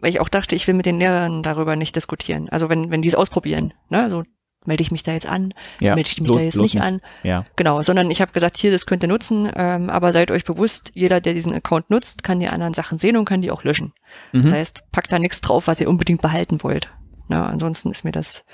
weil 0.00 0.10
ich 0.10 0.20
auch 0.20 0.28
dachte, 0.28 0.54
ich 0.54 0.66
will 0.66 0.74
mit 0.74 0.86
den 0.86 1.00
Lehrern 1.00 1.42
darüber 1.42 1.76
nicht 1.76 1.96
diskutieren. 1.96 2.48
Also 2.50 2.68
wenn, 2.68 2.90
wenn 2.90 3.02
die 3.02 3.08
es 3.08 3.14
ausprobieren, 3.14 3.72
ne, 3.88 4.10
so 4.10 4.24
melde 4.64 4.82
ich 4.82 4.90
mich 4.90 5.02
da 5.02 5.12
jetzt 5.12 5.26
an, 5.26 5.52
Ja, 5.80 5.94
melde 5.94 6.08
ich 6.10 6.20
mich 6.20 6.30
bloß- 6.30 6.36
da 6.36 6.42
jetzt 6.42 6.54
bloß 6.54 6.62
nicht 6.72 6.80
an. 6.80 7.00
Ja. 7.22 7.44
Genau, 7.56 7.82
sondern 7.82 8.10
ich 8.10 8.20
habe 8.20 8.32
gesagt, 8.32 8.58
hier, 8.58 8.70
das 8.70 8.86
könnt 8.86 9.02
ihr 9.02 9.08
nutzen, 9.08 9.50
ähm, 9.56 9.90
aber 9.90 10.12
seid 10.12 10.30
euch 10.30 10.44
bewusst, 10.44 10.92
jeder, 10.94 11.20
der 11.20 11.34
diesen 11.34 11.54
Account 11.54 11.90
nutzt, 11.90 12.22
kann 12.22 12.40
die 12.40 12.48
anderen 12.48 12.74
Sachen 12.74 12.98
sehen 12.98 13.16
und 13.16 13.24
kann 13.24 13.42
die 13.42 13.50
auch 13.50 13.64
löschen. 13.64 13.92
Mhm. 14.32 14.42
Das 14.42 14.52
heißt, 14.52 14.84
packt 14.92 15.10
da 15.12 15.18
nichts 15.18 15.40
drauf, 15.40 15.66
was 15.66 15.80
ihr 15.80 15.88
unbedingt 15.88 16.22
behalten 16.22 16.62
wollt. 16.62 16.90
Na, 17.28 17.46
ansonsten 17.46 17.90
ist 17.90 18.04
mir 18.04 18.12
das 18.12 18.44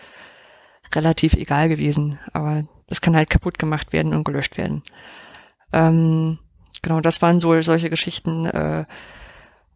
relativ 0.94 1.34
egal 1.34 1.68
gewesen, 1.68 2.18
aber 2.32 2.64
das 2.86 3.00
kann 3.00 3.14
halt 3.16 3.28
kaputt 3.30 3.58
gemacht 3.58 3.92
werden 3.92 4.14
und 4.14 4.24
gelöscht 4.24 4.56
werden. 4.56 4.82
Ähm, 5.72 6.38
genau, 6.82 7.00
das 7.00 7.20
waren 7.20 7.38
so 7.40 7.60
solche 7.62 7.90
Geschichten. 7.90 8.46
Äh, 8.46 8.84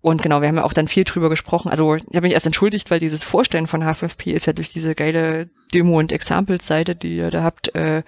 und 0.03 0.21
genau, 0.21 0.41
wir 0.41 0.49
haben 0.49 0.57
ja 0.57 0.65
auch 0.65 0.73
dann 0.73 0.89
viel 0.89 1.05
drüber 1.05 1.29
gesprochen. 1.31 1.69
Also 1.71 1.95
ich 1.95 2.03
habe 2.15 2.23
mich 2.23 2.33
erst 2.33 2.47
entschuldigt, 2.47 2.91
weil 2.91 2.99
dieses 2.99 3.23
Vorstellen 3.23 3.69
von 3.69 3.85
H5P 3.85 4.33
ist 4.33 4.47
ja 4.47 4.53
durch 4.53 4.73
diese 4.73 4.97
geile 4.97 5.49
Demo- 5.73 5.99
und 5.99 6.11
Examples-Seite, 6.13 6.97
die 6.97 7.17
ihr 7.17 7.31
da 7.31 7.45
habt, 7.45 7.75
äh, 7.77 8.03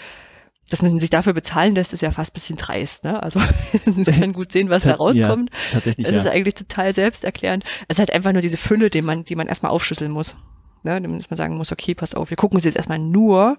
dass 0.70 0.82
man 0.82 0.98
sich 0.98 1.10
dafür 1.10 1.34
bezahlen 1.34 1.74
lässt, 1.74 1.92
ist 1.92 2.00
ja 2.00 2.10
fast 2.10 2.34
bisschen 2.34 2.56
dreist. 2.56 3.04
Ne? 3.04 3.22
Also 3.22 3.40
Sie 3.86 4.04
können 4.04 4.32
gut 4.32 4.50
sehen, 4.50 4.70
was 4.70 4.82
da 4.82 4.90
Ja, 4.90 4.96
rauskommt. 4.96 5.50
Tatsächlich, 5.72 6.06
Es 6.06 6.14
ist 6.16 6.24
ja. 6.24 6.32
eigentlich 6.32 6.54
total 6.54 6.92
selbsterklärend. 6.92 7.64
Es 7.86 7.96
ist 7.96 8.00
halt 8.00 8.12
einfach 8.12 8.32
nur 8.32 8.42
diese 8.42 8.56
Fülle, 8.56 8.90
die 8.90 9.02
man, 9.02 9.22
die 9.22 9.36
man 9.36 9.46
erstmal 9.46 9.70
aufschlüsseln 9.70 10.10
muss. 10.10 10.36
Ne? 10.82 11.00
Dass 11.00 11.30
man 11.30 11.36
sagen 11.36 11.56
muss, 11.56 11.70
okay, 11.70 11.94
pass 11.94 12.14
auf, 12.14 12.28
wir 12.30 12.36
gucken 12.36 12.56
uns 12.56 12.64
jetzt 12.64 12.76
erstmal 12.76 12.98
nur 12.98 13.56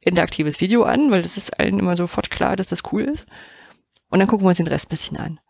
interaktives 0.00 0.60
Video 0.60 0.84
an, 0.84 1.10
weil 1.10 1.20
das 1.22 1.36
ist 1.36 1.58
allen 1.60 1.78
immer 1.78 1.96
sofort 1.96 2.30
klar, 2.30 2.56
dass 2.56 2.68
das 2.70 2.82
cool 2.92 3.02
ist. 3.02 3.26
Und 4.08 4.20
dann 4.20 4.28
gucken 4.28 4.46
wir 4.46 4.50
uns 4.50 4.58
den 4.58 4.68
Rest 4.68 4.86
ein 4.86 4.90
bisschen 4.90 5.16
an. 5.18 5.40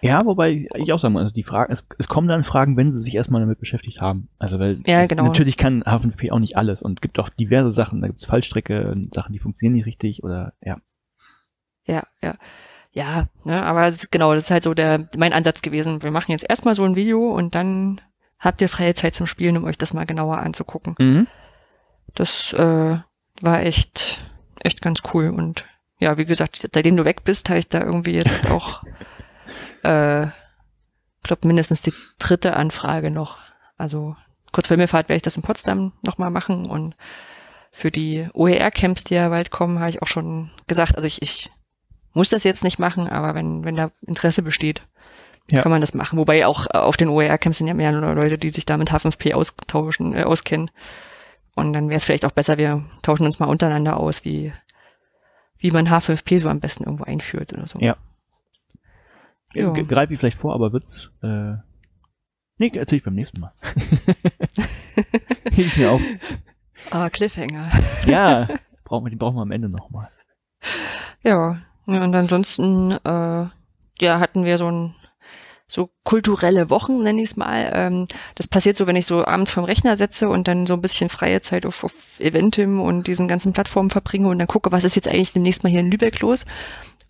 Ja, 0.00 0.24
wobei 0.24 0.68
ich 0.74 0.92
auch 0.92 1.00
sagen 1.00 1.14
muss, 1.14 1.22
also 1.22 1.34
die 1.34 1.42
Fragen, 1.42 1.72
es, 1.72 1.86
es 1.98 2.08
kommen 2.08 2.28
dann 2.28 2.44
Fragen, 2.44 2.76
wenn 2.76 2.94
sie 2.94 3.02
sich 3.02 3.14
erstmal 3.14 3.40
damit 3.40 3.58
beschäftigt 3.58 4.00
haben. 4.00 4.28
Also 4.38 4.58
weil 4.58 4.80
Ja, 4.86 5.06
genau. 5.06 5.24
natürlich 5.24 5.56
kann 5.56 5.82
H5P 5.82 6.30
auch 6.30 6.38
nicht 6.38 6.56
alles 6.56 6.82
und 6.82 7.02
gibt 7.02 7.18
auch 7.18 7.28
diverse 7.28 7.70
Sachen. 7.70 8.00
Da 8.00 8.06
gibt 8.06 8.20
es 8.20 8.26
Fallstrecke, 8.26 8.94
Sachen, 9.12 9.32
die 9.32 9.38
funktionieren 9.38 9.74
nicht 9.74 9.86
richtig 9.86 10.22
oder 10.22 10.52
ja. 10.62 10.78
Ja, 11.84 12.04
ja. 12.22 12.34
Ja, 12.92 13.28
ne, 13.44 13.64
aber 13.64 13.86
ist, 13.88 14.10
genau, 14.10 14.34
das 14.34 14.44
ist 14.44 14.50
halt 14.50 14.62
so 14.62 14.74
der, 14.74 15.08
mein 15.16 15.32
Ansatz 15.32 15.62
gewesen. 15.62 16.02
Wir 16.02 16.10
machen 16.10 16.32
jetzt 16.32 16.48
erstmal 16.48 16.74
so 16.74 16.84
ein 16.84 16.96
Video 16.96 17.30
und 17.32 17.54
dann 17.54 18.00
habt 18.38 18.60
ihr 18.60 18.68
freie 18.68 18.94
Zeit 18.94 19.14
zum 19.14 19.26
Spielen, 19.26 19.56
um 19.56 19.64
euch 19.64 19.78
das 19.78 19.94
mal 19.94 20.06
genauer 20.06 20.38
anzugucken. 20.38 20.94
Mhm. 20.98 21.26
Das 22.14 22.52
äh, 22.54 22.98
war 23.40 23.62
echt, 23.62 24.24
echt 24.60 24.80
ganz 24.80 25.02
cool. 25.12 25.28
Und 25.28 25.64
ja, 26.00 26.18
wie 26.18 26.24
gesagt, 26.24 26.68
seitdem 26.72 26.96
du 26.96 27.04
weg 27.04 27.24
bist, 27.24 27.48
habe 27.48 27.58
ich 27.58 27.68
da 27.68 27.82
irgendwie 27.82 28.14
jetzt 28.14 28.46
auch, 28.50 28.82
äh, 29.82 30.26
glaube 31.22 31.46
mindestens 31.46 31.82
die 31.82 31.92
dritte 32.18 32.56
Anfrage 32.56 33.10
noch. 33.10 33.38
Also 33.76 34.16
kurz 34.52 34.66
vor 34.68 34.74
Himmelfahrt 34.76 35.08
werde 35.08 35.16
ich 35.18 35.22
das 35.22 35.36
in 35.36 35.42
Potsdam 35.42 35.92
nochmal 36.02 36.30
machen 36.30 36.66
und 36.66 36.94
für 37.70 37.90
die 37.90 38.28
OER-Camps, 38.32 39.04
die 39.04 39.14
ja 39.14 39.28
bald 39.28 39.50
kommen, 39.50 39.78
habe 39.78 39.90
ich 39.90 40.02
auch 40.02 40.06
schon 40.06 40.50
gesagt, 40.66 40.96
also 40.96 41.06
ich, 41.06 41.20
ich 41.22 41.50
muss 42.14 42.30
das 42.30 42.42
jetzt 42.44 42.64
nicht 42.64 42.78
machen, 42.78 43.08
aber 43.08 43.34
wenn, 43.34 43.64
wenn 43.64 43.76
da 43.76 43.90
Interesse 44.06 44.42
besteht, 44.42 44.82
Ja. 45.50 45.62
kann 45.62 45.70
man 45.70 45.80
das 45.80 45.94
machen. 45.94 46.18
Wobei 46.18 46.46
auch 46.46 46.66
äh, 46.72 46.78
auf 46.78 46.96
den 46.96 47.08
OER-Camps 47.08 47.58
sind 47.58 47.68
ja 47.68 47.74
mehr 47.74 47.92
Leute, 47.92 48.38
die 48.38 48.48
sich 48.50 48.64
da 48.66 48.76
mit 48.78 48.90
H5P 48.90 49.34
austauschen, 49.34 50.14
äh, 50.14 50.24
auskennen. 50.24 50.70
Und 51.54 51.72
dann 51.72 51.88
wäre 51.88 51.96
es 51.98 52.04
vielleicht 52.04 52.24
auch 52.24 52.32
besser, 52.32 52.56
wir 52.58 52.84
tauschen 53.02 53.26
uns 53.26 53.38
mal 53.38 53.46
untereinander 53.46 53.96
aus, 53.98 54.24
wie, 54.24 54.52
wie 55.58 55.70
man 55.70 55.88
H5P 55.88 56.40
so 56.40 56.48
am 56.48 56.60
besten 56.60 56.84
irgendwo 56.84 57.04
einführt 57.04 57.52
oder 57.52 57.66
so. 57.66 57.78
Ja. 57.80 57.96
Ja. 59.54 59.70
Greif 59.72 60.10
ich 60.10 60.18
vielleicht 60.18 60.38
vor, 60.38 60.54
aber 60.54 60.72
wird's. 60.72 61.10
Äh, 61.22 61.54
nee, 62.58 62.70
erzähl 62.74 62.98
ich 62.98 63.04
beim 63.04 63.14
nächsten 63.14 63.40
Mal. 63.40 63.52
Heb 64.94 65.58
ich 65.58 65.76
mir 65.76 65.90
auf. 65.92 66.02
Ah, 66.90 67.10
Cliffhanger. 67.10 67.70
Ja, 68.06 68.48
brauchen 68.84 69.06
wir, 69.06 69.10
die 69.10 69.16
brauchen 69.16 69.36
wir 69.36 69.42
am 69.42 69.50
Ende 69.50 69.68
nochmal. 69.68 70.10
Ja, 71.22 71.60
ja, 71.86 72.04
und 72.04 72.14
ansonsten, 72.14 72.92
äh, 72.92 73.46
ja, 74.00 74.20
hatten 74.20 74.44
wir 74.44 74.58
so 74.58 74.70
ein 74.70 74.94
so 75.70 75.90
kulturelle 76.02 76.70
Wochen, 76.70 77.02
nenne 77.02 77.20
ich 77.20 77.30
es 77.30 77.36
mal. 77.36 77.70
Ähm, 77.74 78.06
das 78.34 78.48
passiert 78.48 78.76
so, 78.76 78.86
wenn 78.86 78.96
ich 78.96 79.04
so 79.04 79.26
abends 79.26 79.50
vom 79.50 79.64
Rechner 79.64 79.98
setze 79.98 80.28
und 80.30 80.48
dann 80.48 80.66
so 80.66 80.74
ein 80.74 80.80
bisschen 80.80 81.10
freie 81.10 81.42
Zeit 81.42 81.66
auf, 81.66 81.84
auf 81.84 81.92
Eventim 82.18 82.80
und 82.80 83.06
diesen 83.06 83.28
ganzen 83.28 83.52
Plattformen 83.52 83.90
verbringe 83.90 84.28
und 84.28 84.38
dann 84.38 84.48
gucke, 84.48 84.72
was 84.72 84.84
ist 84.84 84.96
jetzt 84.96 85.08
eigentlich 85.08 85.34
demnächst 85.34 85.62
mal 85.64 85.70
hier 85.70 85.80
in 85.80 85.90
Lübeck 85.90 86.20
los. 86.20 86.46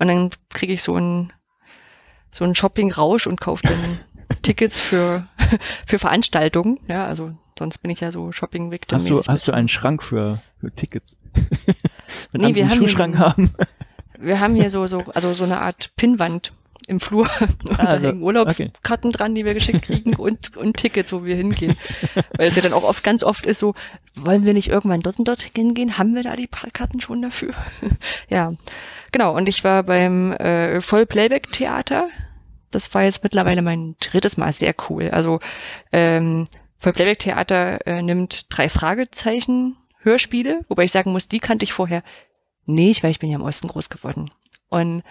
Und 0.00 0.08
dann 0.08 0.30
kriege 0.50 0.72
ich 0.72 0.82
so 0.82 0.96
ein 0.96 1.32
so 2.30 2.44
ein 2.44 2.54
Shopping-Rausch 2.54 3.26
und 3.26 3.40
kaufe 3.40 3.66
dann 3.66 4.00
Tickets 4.42 4.80
für 4.80 5.26
für 5.86 5.98
Veranstaltungen. 5.98 6.78
Ja, 6.88 7.06
also 7.06 7.32
sonst 7.58 7.78
bin 7.78 7.90
ich 7.90 8.00
ja 8.00 8.12
so 8.12 8.32
shopping-victim 8.32 8.96
Hast 8.98 9.08
du, 9.08 9.22
hast 9.24 9.48
du 9.48 9.52
einen 9.52 9.68
Schrank 9.68 10.02
für, 10.02 10.40
für 10.60 10.70
Tickets? 10.72 11.16
Wenn 12.32 12.40
Nee, 12.40 12.54
wir 12.54 12.64
einen 12.64 12.70
haben 12.70 12.78
Schuhschrank 12.78 13.18
haben. 13.18 13.52
Wir 14.18 14.40
haben 14.40 14.54
hier 14.54 14.70
so, 14.70 14.86
so, 14.86 15.04
also 15.14 15.32
so 15.32 15.44
eine 15.44 15.60
Art 15.60 15.92
Pinnwand 15.96 16.52
im 16.88 17.00
Flur. 17.00 17.28
Und 17.40 17.78
da 17.78 17.84
Also, 17.84 18.06
hängen 18.08 18.22
Urlaubskarten 18.22 19.12
dran, 19.12 19.34
die 19.34 19.44
wir 19.44 19.54
geschickt 19.54 19.82
kriegen 19.82 20.14
und, 20.16 20.56
und 20.56 20.76
Tickets, 20.76 21.12
wo 21.12 21.24
wir 21.24 21.36
hingehen. 21.36 21.76
Weil 22.36 22.48
es 22.48 22.56
ja 22.56 22.62
dann 22.62 22.72
auch 22.72 22.82
oft, 22.82 23.04
ganz 23.04 23.22
oft 23.22 23.46
ist 23.46 23.58
so, 23.58 23.74
wollen 24.14 24.44
wir 24.44 24.54
nicht 24.54 24.68
irgendwann 24.68 25.00
dort 25.00 25.18
und 25.18 25.28
dort 25.28 25.42
hingehen? 25.42 25.98
Haben 25.98 26.14
wir 26.14 26.22
da 26.22 26.34
die 26.36 26.48
Karten 26.48 27.00
schon 27.00 27.22
dafür? 27.22 27.52
ja, 28.28 28.54
genau. 29.12 29.36
Und 29.36 29.48
ich 29.48 29.64
war 29.64 29.82
beim 29.82 30.32
äh, 30.32 30.80
Vollplayback-Theater. 30.80 32.08
Das 32.70 32.92
war 32.94 33.04
jetzt 33.04 33.22
mittlerweile 33.22 33.62
mein 33.62 33.96
drittes 34.00 34.36
Mal 34.36 34.52
sehr 34.52 34.74
cool. 34.88 35.10
Also 35.10 35.40
ähm, 35.92 36.44
Vollplayback-Theater 36.78 37.86
äh, 37.86 38.02
nimmt 38.02 38.46
drei 38.50 38.68
Fragezeichen 38.68 39.76
Hörspiele, 40.00 40.64
wobei 40.68 40.84
ich 40.84 40.92
sagen 40.92 41.12
muss, 41.12 41.28
die 41.28 41.40
kannte 41.40 41.64
ich 41.64 41.72
vorher 41.72 42.02
nicht, 42.66 43.02
weil 43.02 43.10
ich 43.10 43.18
bin 43.18 43.30
ja 43.30 43.36
im 43.36 43.44
Osten 43.44 43.68
groß 43.68 43.88
geworden. 43.90 44.30
Und 44.68 45.02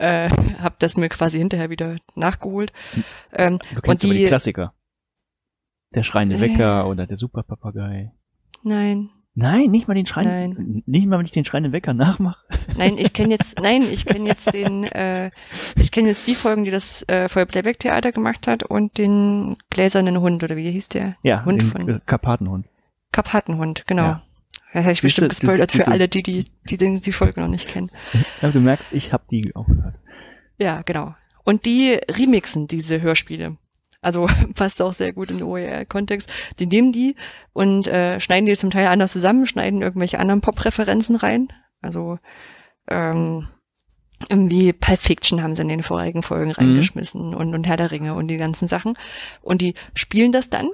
äh, 0.00 0.28
habe 0.58 0.74
das 0.78 0.96
mir 0.96 1.08
quasi 1.08 1.38
hinterher 1.38 1.70
wieder 1.70 1.96
nachgeholt. 2.14 2.72
Ähm, 3.32 3.58
Du 3.74 3.80
kennst 3.80 4.04
und 4.04 4.10
aber 4.10 4.14
die, 4.14 4.20
die 4.24 4.26
Klassiker. 4.26 4.74
Der 5.94 6.02
schreiende 6.04 6.36
Äh. 6.36 6.40
Wecker 6.40 6.88
oder 6.88 7.06
der 7.06 7.16
Superpapagei. 7.16 8.12
nein, 8.62 9.10
Nein, 9.36 9.70
nicht 9.70 9.86
mal 9.86 9.94
den 9.94 10.06
Schrein. 10.06 10.26
Nein. 10.26 10.82
Nicht 10.86 11.06
mal, 11.06 11.16
wenn 11.18 11.24
ich 11.24 11.30
den 11.32 11.44
schreienden 11.44 11.72
Wecker 11.72 11.94
nachmache. 11.94 12.44
Nein, 12.76 12.98
ich 12.98 13.12
kenne 13.12 13.32
jetzt, 13.32 13.58
nein, 13.62 13.82
ich 13.84 14.04
kenne 14.04 14.28
jetzt 14.28 14.52
den, 14.52 14.82
äh, 14.84 15.30
ich 15.76 15.92
kenne 15.92 16.08
jetzt 16.08 16.26
die 16.26 16.34
Folgen, 16.34 16.64
die 16.64 16.72
das 16.72 17.08
äh, 17.08 17.28
Voll 17.28 17.46
Playback 17.46 17.78
Theater 17.78 18.10
gemacht 18.10 18.48
hat 18.48 18.64
und 18.64 18.98
den 18.98 19.56
gläsernen 19.70 20.20
Hund 20.20 20.42
oder 20.42 20.56
wie 20.56 20.68
hieß 20.72 20.88
der? 20.88 21.14
Ja, 21.22 21.44
Hund 21.44 21.62
den 21.62 21.68
von 21.70 22.00
Karpatenhund. 22.06 22.66
Karpatenhund, 23.12 23.86
genau. 23.86 24.02
Ja. 24.02 24.22
Das 24.72 24.84
habe 24.84 24.92
ich 24.92 25.00
Siehst 25.00 25.18
du, 25.18 25.22
bestimmt 25.22 25.30
gespoilert 25.30 25.72
für 25.72 25.88
alle, 25.88 26.08
die 26.08 26.22
die, 26.22 26.44
die 26.68 26.76
den, 26.76 27.00
die 27.00 27.12
Folge 27.12 27.40
noch 27.40 27.48
nicht 27.48 27.68
kennen. 27.68 27.90
Ja, 28.40 28.50
du 28.50 28.60
merkst, 28.60 28.92
ich 28.92 29.12
habe 29.12 29.24
die 29.30 29.54
auch 29.56 29.66
gehört. 29.66 29.96
Ja, 30.58 30.82
genau. 30.82 31.14
Und 31.44 31.66
die 31.66 31.98
remixen 32.08 32.66
diese 32.66 33.00
Hörspiele. 33.00 33.56
Also 34.00 34.28
passt 34.54 34.80
auch 34.80 34.92
sehr 34.92 35.12
gut 35.12 35.30
in 35.30 35.38
den 35.38 35.46
OER-Kontext. 35.46 36.32
Die 36.58 36.66
nehmen 36.66 36.92
die 36.92 37.16
und 37.52 37.88
äh, 37.88 38.20
schneiden 38.20 38.46
die 38.46 38.56
zum 38.56 38.70
Teil 38.70 38.86
anders 38.86 39.12
zusammen, 39.12 39.46
schneiden 39.46 39.82
irgendwelche 39.82 40.18
anderen 40.18 40.40
Pop-Referenzen 40.40 41.16
rein. 41.16 41.48
Also 41.82 42.18
ähm, 42.88 43.48
irgendwie 44.28 44.72
Pulp 44.72 45.00
Fiction 45.00 45.42
haben 45.42 45.54
sie 45.54 45.62
in 45.62 45.68
den 45.68 45.82
vorigen 45.82 46.22
Folgen 46.22 46.50
reingeschmissen 46.50 47.34
und, 47.34 47.54
und 47.54 47.66
Herr 47.66 47.78
der 47.78 47.90
Ringe 47.90 48.14
und 48.14 48.28
die 48.28 48.36
ganzen 48.36 48.68
Sachen. 48.68 48.98
Und 49.40 49.62
die 49.62 49.74
spielen 49.94 50.32
das 50.32 50.50
dann 50.50 50.68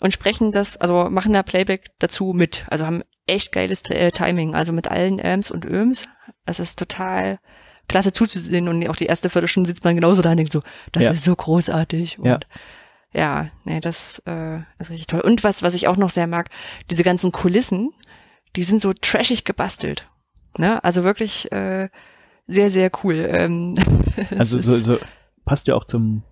und 0.00 0.12
sprechen 0.12 0.50
das, 0.50 0.76
also 0.76 1.08
machen 1.10 1.32
da 1.32 1.42
Playback 1.42 1.86
dazu 1.98 2.32
mit. 2.34 2.64
Also 2.68 2.86
haben 2.86 3.02
echt 3.26 3.52
geiles 3.52 3.82
äh, 3.90 4.10
Timing, 4.10 4.54
also 4.54 4.72
mit 4.72 4.88
allen 4.88 5.18
Äms 5.18 5.50
und 5.50 5.64
Öms. 5.64 6.08
Es 6.46 6.58
ist 6.60 6.78
total 6.78 7.38
klasse 7.88 8.12
zuzusehen 8.12 8.68
und 8.68 8.86
auch 8.88 8.96
die 8.96 9.06
erste 9.06 9.28
Viertelstunde 9.30 9.68
sitzt 9.68 9.84
man 9.84 9.94
genauso 9.94 10.22
da 10.22 10.30
und 10.30 10.36
denkt 10.38 10.52
so, 10.52 10.62
das 10.92 11.04
Ja. 11.04 11.10
ist 11.10 11.22
so 11.24 11.34
großartig 11.36 12.18
und 12.18 12.26
Ja. 12.26 12.40
ja, 13.12 13.48
nee, 13.64 13.80
das 13.80 14.22
äh, 14.26 14.58
ist 14.78 14.90
richtig 14.90 15.06
toll. 15.06 15.20
Und 15.20 15.44
was, 15.44 15.62
was 15.62 15.74
ich 15.74 15.86
auch 15.86 15.96
noch 15.96 16.10
sehr 16.10 16.26
mag, 16.26 16.50
diese 16.90 17.04
ganzen 17.04 17.30
Kulissen, 17.32 17.90
die 18.56 18.62
sind 18.64 18.80
so 18.80 18.92
trashig 18.92 19.44
gebastelt. 19.44 20.08
Ne? 20.56 20.82
Also 20.84 21.04
wirklich 21.04 21.50
äh, 21.52 21.88
sehr, 22.46 22.70
sehr 22.70 22.90
cool. 23.02 23.26
Ähm, 23.30 23.74
Also 24.38 24.60
so, 24.60 24.76
so 24.78 24.98
passt 25.44 25.66
ja 25.66 25.74
auch 25.74 25.84
zum, 25.84 26.22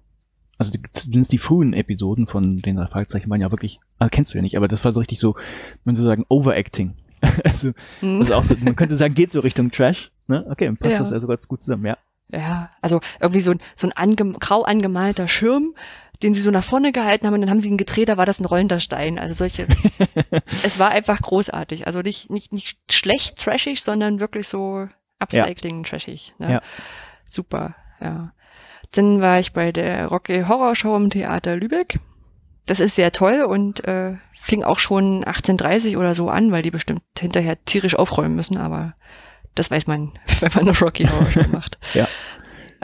also 0.66 0.72
die, 0.72 0.82
zumindest 0.92 1.32
die 1.32 1.38
frühen 1.38 1.72
Episoden 1.72 2.26
von 2.26 2.56
den 2.56 2.76
drei 2.76 2.86
Fragezeichen 2.86 3.28
waren 3.30 3.40
ja 3.40 3.50
wirklich, 3.50 3.80
ah, 3.98 4.08
kennst 4.08 4.32
du 4.34 4.38
ja 4.38 4.42
nicht, 4.42 4.56
aber 4.56 4.68
das 4.68 4.84
war 4.84 4.92
so 4.92 5.00
richtig 5.00 5.20
so, 5.20 5.36
man 5.84 5.96
so 5.96 6.02
sagen, 6.02 6.24
Overacting. 6.28 6.94
also, 7.44 7.72
Hm. 8.00 8.20
also 8.20 8.34
auch 8.34 8.44
so, 8.44 8.54
man 8.64 8.76
könnte 8.76 8.96
sagen, 8.96 9.14
geht 9.14 9.30
so 9.32 9.40
Richtung 9.40 9.70
Trash. 9.70 10.10
Ne? 10.26 10.44
Okay, 10.50 10.66
dann 10.66 10.76
passt 10.76 10.94
Ja. 10.94 10.98
das 11.00 11.12
also 11.12 11.26
ganz 11.26 11.46
gut 11.48 11.62
zusammen, 11.62 11.86
ja. 11.86 11.98
Ja, 12.30 12.70
also 12.80 13.00
irgendwie 13.20 13.40
so 13.42 13.50
ein, 13.52 13.60
so 13.74 13.86
ein 13.86 13.92
ange 13.92 14.32
grau 14.38 14.62
angemalter 14.62 15.28
Schirm, 15.28 15.74
den 16.22 16.34
sie 16.34 16.40
so 16.40 16.50
nach 16.50 16.64
vorne 16.64 16.92
gehalten 16.92 17.26
haben 17.26 17.34
und 17.34 17.40
dann 17.42 17.50
haben 17.50 17.60
sie 17.60 17.68
ihn 17.68 17.76
gedreht, 17.76 18.08
da 18.08 18.16
war 18.16 18.26
das 18.26 18.40
ein 18.40 18.46
rollender 18.46 18.80
Stein. 18.80 19.18
Also 19.18 19.34
solche, 19.34 19.66
es 20.62 20.78
war 20.78 20.90
einfach 20.90 21.20
großartig. 21.20 21.86
Also 21.86 22.00
nicht, 22.00 22.30
nicht, 22.30 22.52
nicht 22.52 22.78
schlecht 22.90 23.38
trashig, 23.38 23.82
sondern 23.82 24.20
wirklich 24.20 24.48
so 24.48 24.88
upcycling 25.18 25.84
trashig. 25.84 26.34
Ne? 26.38 26.52
Ja. 26.52 26.62
Super, 27.28 27.74
ja. 28.00 28.32
Dann 28.92 29.20
war 29.20 29.38
ich 29.40 29.52
bei 29.52 29.72
der 29.72 30.06
Rocky 30.06 30.44
Horror 30.46 30.74
Show 30.76 30.96
im 30.96 31.10
Theater 31.10 31.56
Lübeck. 31.56 31.98
Das 32.66 32.78
ist 32.78 32.94
sehr 32.94 33.10
toll 33.10 33.42
und 33.42 33.84
äh, 33.84 34.14
fing 34.34 34.62
auch 34.62 34.78
schon 34.78 35.24
1830 35.24 35.96
oder 35.96 36.14
so 36.14 36.28
an, 36.28 36.52
weil 36.52 36.62
die 36.62 36.70
bestimmt 36.70 37.02
hinterher 37.18 37.62
tierisch 37.64 37.96
aufräumen 37.96 38.36
müssen, 38.36 38.56
aber 38.56 38.94
das 39.54 39.70
weiß 39.70 39.86
man, 39.86 40.12
wenn 40.40 40.52
man 40.54 40.68
eine 40.68 40.78
Rocky 40.78 41.04
Horror 41.06 41.30
Show 41.30 41.48
macht. 41.50 41.78
Ja. 41.94 42.06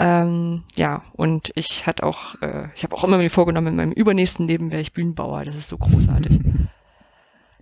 Ähm, 0.01 0.63
ja, 0.77 1.03
und 1.15 1.51
ich 1.57 1.89
hatte 1.89 2.05
auch, 2.05 2.41
äh, 2.41 2.69
ich 2.77 2.85
habe 2.85 2.95
auch 2.95 3.03
immer 3.03 3.19
mir 3.19 3.31
vorgenommen, 3.31 3.67
in 3.67 3.77
meinem 3.77 3.91
übernächsten 3.91 4.47
Leben 4.47 4.71
wäre 4.71 4.81
ich 4.81 4.93
Bühnenbauer. 4.93 5.45
Das 5.45 5.57
ist 5.57 5.67
so 5.67 5.77
großartig. 5.77 6.39
Den 6.39 6.69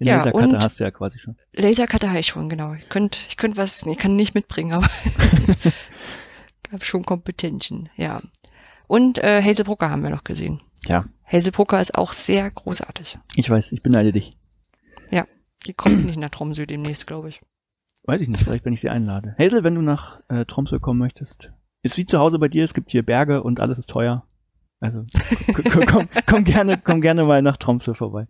Ja, 0.00 0.16
Lasercutter 0.16 0.58
hast 0.58 0.78
du 0.78 0.84
ja 0.84 0.90
quasi 0.90 1.18
schon. 1.18 1.36
Lasercutter 1.54 2.10
habe 2.10 2.18
ich 2.18 2.26
schon, 2.26 2.50
genau. 2.50 2.74
Ich 2.74 2.90
könnte, 2.90 3.18
ich 3.26 3.38
könnte 3.38 3.56
was, 3.56 3.86
ich 3.86 3.96
kann 3.96 4.16
nicht 4.16 4.34
mitbringen, 4.34 4.74
aber 4.74 4.86
ich 6.66 6.72
habe 6.72 6.84
schon 6.84 7.04
Kompetenzen, 7.04 7.88
ja. 7.96 8.20
Und 8.86 9.18
äh, 9.18 9.42
Hazel 9.42 9.64
Brooker 9.64 9.90
haben 9.90 10.02
wir 10.02 10.10
noch 10.10 10.24
gesehen. 10.24 10.60
Ja, 10.86 11.06
Hazel 11.24 11.52
Brooker 11.52 11.80
ist 11.80 11.94
auch 11.94 12.12
sehr 12.12 12.50
großartig. 12.50 13.18
ich 13.34 13.50
weiß, 13.50 13.72
ich 13.72 13.82
beneide 13.82 14.12
dich. 14.12 14.36
Die 15.66 15.74
kommt 15.74 16.04
nicht 16.04 16.18
nach 16.18 16.30
Tromsø 16.30 16.66
demnächst, 16.66 17.06
glaube 17.06 17.28
ich. 17.28 17.40
Weiß 18.04 18.20
ich 18.20 18.28
nicht, 18.28 18.44
vielleicht 18.44 18.64
wenn 18.64 18.72
ich 18.72 18.80
sie 18.80 18.88
einlade. 18.88 19.34
Hazel, 19.38 19.64
wenn 19.64 19.74
du 19.74 19.82
nach 19.82 20.20
äh, 20.28 20.44
Tromsø 20.44 20.78
kommen 20.78 21.00
möchtest, 21.00 21.50
ist 21.82 21.96
wie 21.96 22.06
zu 22.06 22.18
Hause 22.18 22.38
bei 22.38 22.48
dir, 22.48 22.64
es 22.64 22.74
gibt 22.74 22.92
hier 22.92 23.04
Berge 23.04 23.42
und 23.42 23.58
alles 23.58 23.78
ist 23.78 23.90
teuer. 23.90 24.24
Also 24.78 25.04
komm, 25.86 26.08
komm 26.26 26.44
gerne, 26.44 26.78
komm 26.78 27.00
gerne 27.00 27.24
mal 27.24 27.42
nach 27.42 27.56
Tromsø 27.56 27.94
vorbei. 27.94 28.28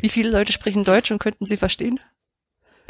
Wie 0.00 0.08
viele 0.08 0.30
Leute 0.30 0.52
sprechen 0.52 0.84
Deutsch 0.84 1.10
und 1.10 1.18
könnten 1.18 1.46
sie 1.46 1.56
verstehen? 1.56 2.00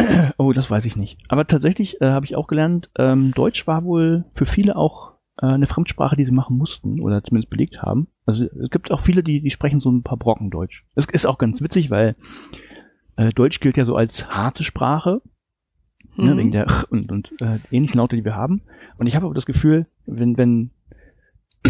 Oh, 0.38 0.52
das 0.52 0.70
weiß 0.70 0.84
ich 0.86 0.96
nicht. 0.96 1.18
Aber 1.28 1.46
tatsächlich 1.46 2.00
äh, 2.00 2.06
habe 2.06 2.26
ich 2.26 2.36
auch 2.36 2.46
gelernt, 2.46 2.90
ähm, 2.98 3.32
Deutsch 3.32 3.66
war 3.66 3.84
wohl 3.84 4.24
für 4.32 4.46
viele 4.46 4.76
auch 4.76 5.12
äh, 5.40 5.46
eine 5.46 5.66
Fremdsprache, 5.66 6.16
die 6.16 6.24
sie 6.24 6.32
machen 6.32 6.56
mussten 6.56 7.00
oder 7.00 7.22
zumindest 7.22 7.50
belegt 7.50 7.82
haben. 7.82 8.08
Also 8.26 8.44
es 8.44 8.70
gibt 8.70 8.90
auch 8.90 9.00
viele, 9.00 9.22
die, 9.22 9.40
die 9.40 9.50
sprechen 9.50 9.80
so 9.80 9.90
ein 9.90 10.02
paar 10.02 10.18
Brocken 10.18 10.50
Deutsch. 10.50 10.84
Es 10.94 11.06
ist 11.06 11.26
auch 11.26 11.38
ganz 11.38 11.60
witzig, 11.62 11.90
weil 11.90 12.16
äh, 13.16 13.30
Deutsch 13.30 13.60
gilt 13.60 13.76
ja 13.76 13.84
so 13.84 13.96
als 13.96 14.28
harte 14.30 14.64
Sprache, 14.64 15.22
ne, 16.16 16.34
Mhm. 16.34 16.38
wegen 16.38 16.50
der 16.52 16.66
und, 16.90 17.10
und 17.10 17.32
äh, 17.40 17.58
ähnlichen 17.70 17.98
Laute, 17.98 18.16
die 18.16 18.24
wir 18.24 18.36
haben. 18.36 18.62
Und 18.98 19.06
ich 19.06 19.16
habe 19.16 19.26
aber 19.26 19.34
das 19.34 19.46
Gefühl, 19.46 19.86
wenn 20.06 20.36
wenn 20.36 20.70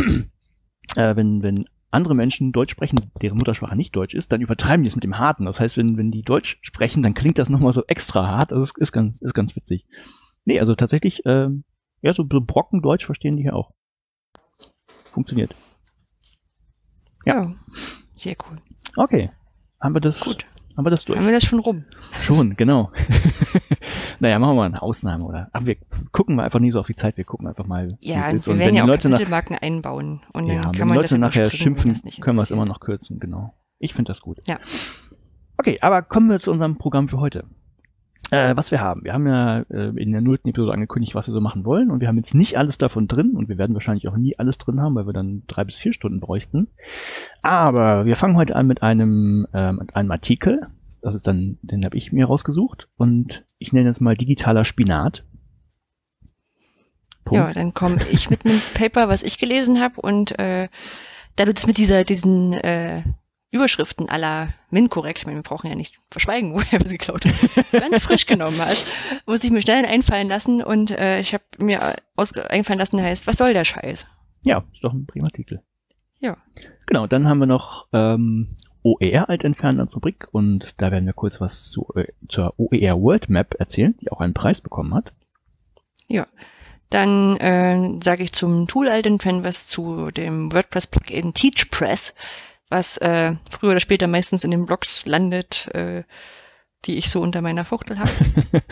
äh, 0.96 1.16
wenn 1.16 1.42
wenn 1.42 1.66
andere 1.92 2.14
Menschen 2.14 2.52
Deutsch 2.52 2.72
sprechen, 2.72 3.10
deren 3.20 3.38
Muttersprache 3.38 3.76
nicht 3.76 3.94
Deutsch 3.94 4.14
ist, 4.14 4.32
dann 4.32 4.40
übertreiben 4.40 4.82
die 4.82 4.88
es 4.88 4.96
mit 4.96 5.04
dem 5.04 5.18
Harten. 5.18 5.44
Das 5.44 5.60
heißt, 5.60 5.76
wenn 5.76 5.96
wenn 5.96 6.10
die 6.10 6.22
Deutsch 6.22 6.58
sprechen, 6.62 7.02
dann 7.02 7.14
klingt 7.14 7.38
das 7.38 7.48
nochmal 7.48 7.72
so 7.72 7.84
extra 7.86 8.26
hart. 8.26 8.52
Also 8.52 8.64
es 8.64 8.72
ist 8.76 8.92
ganz 8.92 9.20
ist 9.20 9.34
ganz 9.34 9.54
witzig. 9.56 9.86
Nee, 10.44 10.58
also 10.58 10.74
tatsächlich, 10.74 11.22
ähm, 11.26 11.64
ja, 12.00 12.12
so 12.12 12.24
Brocken 12.26 12.82
Deutsch 12.82 13.06
verstehen 13.06 13.36
die 13.36 13.42
hier 13.42 13.54
auch. 13.54 13.72
Funktioniert. 15.12 15.54
ja. 17.24 17.54
Sehr 18.16 18.36
cool. 18.48 18.58
Okay. 18.96 19.30
Haben 19.80 19.94
wir 19.94 20.00
das, 20.00 20.20
Gut. 20.20 20.46
Haben 20.76 20.86
wir 20.86 20.90
das 20.90 21.04
durch? 21.04 21.18
Haben 21.18 21.26
wir 21.26 21.32
das 21.32 21.44
schon 21.44 21.58
rum? 21.58 21.84
Schon, 22.22 22.56
genau. 22.56 22.90
naja, 24.20 24.38
machen 24.38 24.52
wir 24.52 24.60
mal 24.60 24.66
eine 24.66 24.82
Ausnahme, 24.82 25.24
oder? 25.24 25.48
Aber 25.52 25.66
wir 25.66 25.76
gucken 26.12 26.36
mal 26.36 26.44
einfach 26.44 26.60
nie 26.60 26.70
so 26.70 26.80
auf 26.80 26.86
die 26.86 26.94
Zeit, 26.94 27.16
wir 27.16 27.24
gucken 27.24 27.46
einfach 27.46 27.66
mal. 27.66 27.88
wie 27.88 28.08
Ja, 28.08 28.32
wir 28.32 28.46
werden 28.46 28.58
wenn 28.58 28.60
ja 28.60 28.70
die 28.70 28.82
auch 28.82 28.86
Leute 28.86 29.08
nach, 29.08 29.18
Kapitelmarken 29.18 29.58
einbauen. 29.58 30.20
Und 30.32 30.48
dann 30.48 30.56
ja, 30.56 30.62
kann 30.62 30.72
wenn 30.72 30.78
die 30.78 30.84
man 30.84 31.02
das 31.02 31.10
Leute 31.10 31.20
nachher 31.20 31.42
überspringen, 31.42 31.76
wenn 31.76 31.84
schimpfen, 31.84 32.10
das 32.10 32.20
können 32.20 32.38
wir 32.38 32.42
es 32.42 32.50
immer 32.50 32.64
noch 32.64 32.80
kürzen, 32.80 33.20
genau. 33.20 33.54
Ich 33.78 33.94
finde 33.94 34.12
das 34.12 34.20
gut. 34.20 34.38
Ja. 34.46 34.58
Okay, 35.58 35.78
aber 35.80 36.02
kommen 36.02 36.30
wir 36.30 36.40
zu 36.40 36.50
unserem 36.50 36.78
Programm 36.78 37.08
für 37.08 37.20
heute. 37.20 37.44
Äh, 38.30 38.56
was 38.56 38.70
wir 38.70 38.80
haben. 38.80 39.04
Wir 39.04 39.12
haben 39.12 39.26
ja 39.26 39.60
äh, 39.70 39.92
in 39.96 40.12
der 40.12 40.20
nullten 40.20 40.48
Episode 40.48 40.72
angekündigt, 40.72 41.14
was 41.14 41.26
wir 41.26 41.32
so 41.32 41.40
machen 41.40 41.64
wollen 41.64 41.90
und 41.90 42.00
wir 42.00 42.08
haben 42.08 42.16
jetzt 42.16 42.34
nicht 42.34 42.56
alles 42.56 42.78
davon 42.78 43.08
drin 43.08 43.32
und 43.36 43.48
wir 43.48 43.58
werden 43.58 43.74
wahrscheinlich 43.74 44.08
auch 44.08 44.16
nie 44.16 44.38
alles 44.38 44.58
drin 44.58 44.80
haben, 44.80 44.94
weil 44.94 45.06
wir 45.06 45.12
dann 45.12 45.42
drei 45.48 45.64
bis 45.64 45.76
vier 45.76 45.92
Stunden 45.92 46.20
bräuchten. 46.20 46.68
Aber 47.42 48.06
wir 48.06 48.16
fangen 48.16 48.36
heute 48.36 48.56
an 48.56 48.66
mit 48.66 48.82
einem, 48.82 49.46
äh, 49.52 49.72
mit 49.72 49.96
einem 49.96 50.10
Artikel. 50.10 50.68
Das 51.02 51.14
ist 51.14 51.26
dann, 51.26 51.58
den 51.62 51.84
habe 51.84 51.96
ich 51.96 52.12
mir 52.12 52.26
rausgesucht 52.26 52.88
und 52.96 53.44
ich 53.58 53.72
nenne 53.72 53.90
es 53.90 54.00
mal 54.00 54.16
digitaler 54.16 54.64
Spinat. 54.64 55.24
Punkt. 57.24 57.44
Ja, 57.44 57.52
dann 57.52 57.74
komme 57.74 57.98
ich 58.10 58.30
mit 58.30 58.44
einem 58.44 58.60
Paper, 58.74 59.08
was 59.08 59.22
ich 59.22 59.38
gelesen 59.38 59.80
habe 59.80 60.00
und 60.00 60.38
äh, 60.38 60.68
da 61.36 61.44
du 61.44 61.54
das 61.54 61.66
mit 61.66 61.78
dieser 61.78 62.04
diesen 62.04 62.52
äh, 62.52 63.02
Überschriften 63.52 64.08
aller 64.08 64.54
MIN-korrekt, 64.70 65.18
ich 65.18 65.26
meine, 65.26 65.38
wir 65.38 65.42
brauchen 65.42 65.68
ja 65.68 65.76
nicht 65.76 66.00
verschweigen, 66.10 66.52
woher 66.54 66.80
wir 66.80 66.88
sie 66.88 66.98
geklaut 66.98 67.24
haben, 67.24 67.36
ganz 67.70 68.02
frisch 68.02 68.26
genommen 68.26 68.60
hast, 68.60 68.86
muss 69.26 69.44
ich 69.44 69.50
mir 69.50 69.62
schnell 69.62 69.84
einfallen 69.84 70.28
lassen 70.28 70.62
und 70.62 70.90
äh, 70.90 71.20
ich 71.20 71.34
habe 71.34 71.44
mir 71.58 71.96
aus 72.16 72.36
einfallen 72.36 72.80
lassen, 72.80 73.00
heißt, 73.00 73.26
was 73.26 73.36
soll 73.36 73.52
der 73.52 73.64
Scheiß? 73.64 74.06
Ja, 74.44 74.64
ist 74.72 74.82
doch 74.82 74.92
ein 74.92 75.06
prima 75.06 75.28
Titel. 75.28 75.60
Ja. 76.18 76.36
Genau, 76.86 77.06
dann 77.06 77.28
haben 77.28 77.38
wir 77.38 77.46
noch 77.46 77.86
ähm, 77.92 78.56
OER 78.82 79.28
alt 79.28 79.44
entfernt 79.44 79.78
als 79.78 79.94
Rubrik 79.94 80.26
und 80.32 80.80
da 80.80 80.90
werden 80.90 81.06
wir 81.06 81.12
kurz 81.12 81.40
was 81.40 81.70
zu, 81.70 81.86
äh, 81.94 82.06
zur 82.28 82.54
OER 82.58 83.00
World 83.00 83.28
Map 83.28 83.54
erzählen, 83.58 83.94
die 84.00 84.10
auch 84.10 84.20
einen 84.20 84.34
Preis 84.34 84.60
bekommen 84.60 84.94
hat. 84.94 85.12
Dann 86.92 87.38
äh, 87.38 87.98
sage 88.04 88.22
ich 88.22 88.32
zum 88.32 88.66
Tool 88.66 88.88
alten 88.88 89.18
Fan 89.18 89.44
was 89.44 89.66
zu 89.66 90.10
dem 90.10 90.52
WordPress-Plugin 90.52 91.32
TeachPress, 91.32 92.12
was 92.72 92.96
äh, 92.98 93.34
früher 93.50 93.70
oder 93.70 93.80
später 93.80 94.08
meistens 94.08 94.42
in 94.42 94.50
den 94.50 94.66
Blogs 94.66 95.06
landet, 95.06 95.68
äh, 95.74 96.02
die 96.84 96.96
ich 96.96 97.10
so 97.10 97.20
unter 97.20 97.42
meiner 97.42 97.64
Fuchtel 97.64 97.98
habe. 97.98 98.10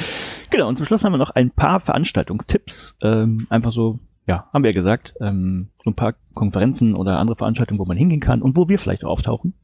Genau, 0.51 0.67
und 0.67 0.77
zum 0.77 0.85
Schluss 0.85 1.05
haben 1.05 1.13
wir 1.13 1.19
noch 1.19 1.31
ein 1.31 1.53
paar 1.53 1.79
Veranstaltungstipps. 1.79 2.97
Ähm, 3.03 3.47
einfach 3.51 3.71
so, 3.71 4.01
ja, 4.27 4.49
haben 4.53 4.65
wir 4.65 4.71
ja 4.71 4.75
gesagt, 4.75 5.15
ähm, 5.21 5.71
so 5.85 5.91
ein 5.91 5.95
paar 5.95 6.15
Konferenzen 6.35 6.97
oder 6.97 7.21
andere 7.21 7.37
Veranstaltungen, 7.37 7.79
wo 7.79 7.85
man 7.85 7.97
hingehen 7.97 8.19
kann 8.19 8.43
und 8.43 8.57
wo 8.57 8.69
wir 8.69 8.81
vielleicht 8.81 9.05
auch 9.05 9.11
auftauchen 9.11 9.55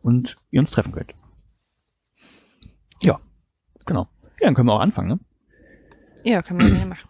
und 0.00 0.36
ihr 0.50 0.60
uns 0.60 0.70
treffen 0.70 0.92
könnt. 0.92 1.12
Ja, 3.02 3.20
genau. 3.84 4.08
Ja, 4.40 4.46
dann 4.46 4.54
können 4.54 4.68
wir 4.68 4.72
auch 4.72 4.80
anfangen. 4.80 5.08
Ne? 5.08 5.20
Ja, 6.24 6.40
können 6.40 6.60
wir 6.60 6.70
gerne 6.70 6.86
machen. 6.86 7.08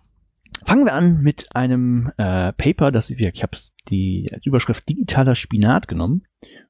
Fangen 0.64 0.85
wir 0.85 0.95
an 0.95 1.23
mit 1.23 1.55
einem 1.55 2.11
äh, 2.16 2.53
Paper, 2.53 2.91
das 2.91 3.09
ich, 3.11 3.20
ich 3.20 3.43
habe 3.45 3.57
die 3.93 4.28
Überschrift 4.45 4.88
digitaler 4.88 5.34
Spinat 5.34 5.86
genommen 5.86 6.24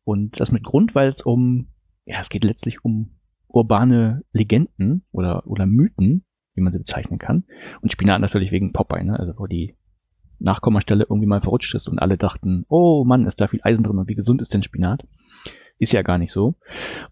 und 0.05 0.39
das 0.41 0.53
mit 0.53 0.65
Grund, 0.65 0.95
weil 0.95 1.09
es 1.09 1.23
um, 1.23 1.69
ja, 2.05 2.21
es 2.21 2.29
geht 2.29 2.45
letztlich 2.45 2.85
um 2.85 3.19
urbane 3.49 4.23
Legenden 4.33 5.05
oder, 5.13 5.47
oder 5.47 5.67
Mythen, 5.67 6.25
wie 6.55 6.61
man 6.61 6.73
sie 6.73 6.79
bezeichnen 6.79 7.19
kann. 7.19 7.45
Und 7.81 7.93
Spinat 7.93 8.21
natürlich 8.21 8.53
wegen 8.53 8.73
Popeye, 8.73 9.05
ne? 9.05 9.19
also 9.19 9.33
wo 9.39 9.47
die 9.47 9.77
Nachkommastelle 10.39 11.07
irgendwie 11.09 11.27
mal 11.27 11.41
verrutscht 11.41 11.75
ist 11.75 11.89
und 11.89 11.99
alle 11.99 12.19
dachten, 12.19 12.65
oh 12.69 13.05
Mann, 13.05 13.27
ist 13.27 13.41
da 13.41 13.47
viel 13.47 13.61
Eisen 13.63 13.85
drin 13.85 13.99
und 13.99 14.09
wie 14.09 14.15
gesund 14.15 14.43
ist 14.43 14.53
denn 14.53 14.63
Spinat? 14.63 15.07
Ist 15.79 15.93
ja 15.93 16.03
gar 16.03 16.19
nicht 16.19 16.33
so. 16.33 16.57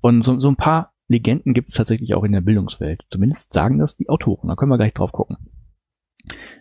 Und 0.00 0.24
so, 0.24 0.38
so 0.40 0.48
ein 0.48 0.56
paar 0.56 0.92
Legenden 1.08 1.54
gibt 1.54 1.68
es 1.68 1.74
tatsächlich 1.74 2.14
auch 2.14 2.24
in 2.24 2.32
der 2.32 2.40
Bildungswelt. 2.40 3.04
Zumindest 3.10 3.52
sagen 3.52 3.78
das 3.78 3.96
die 3.96 4.08
Autoren. 4.08 4.48
Da 4.48 4.56
können 4.56 4.70
wir 4.70 4.78
gleich 4.78 4.94
drauf 4.94 5.12
gucken. 5.12 5.36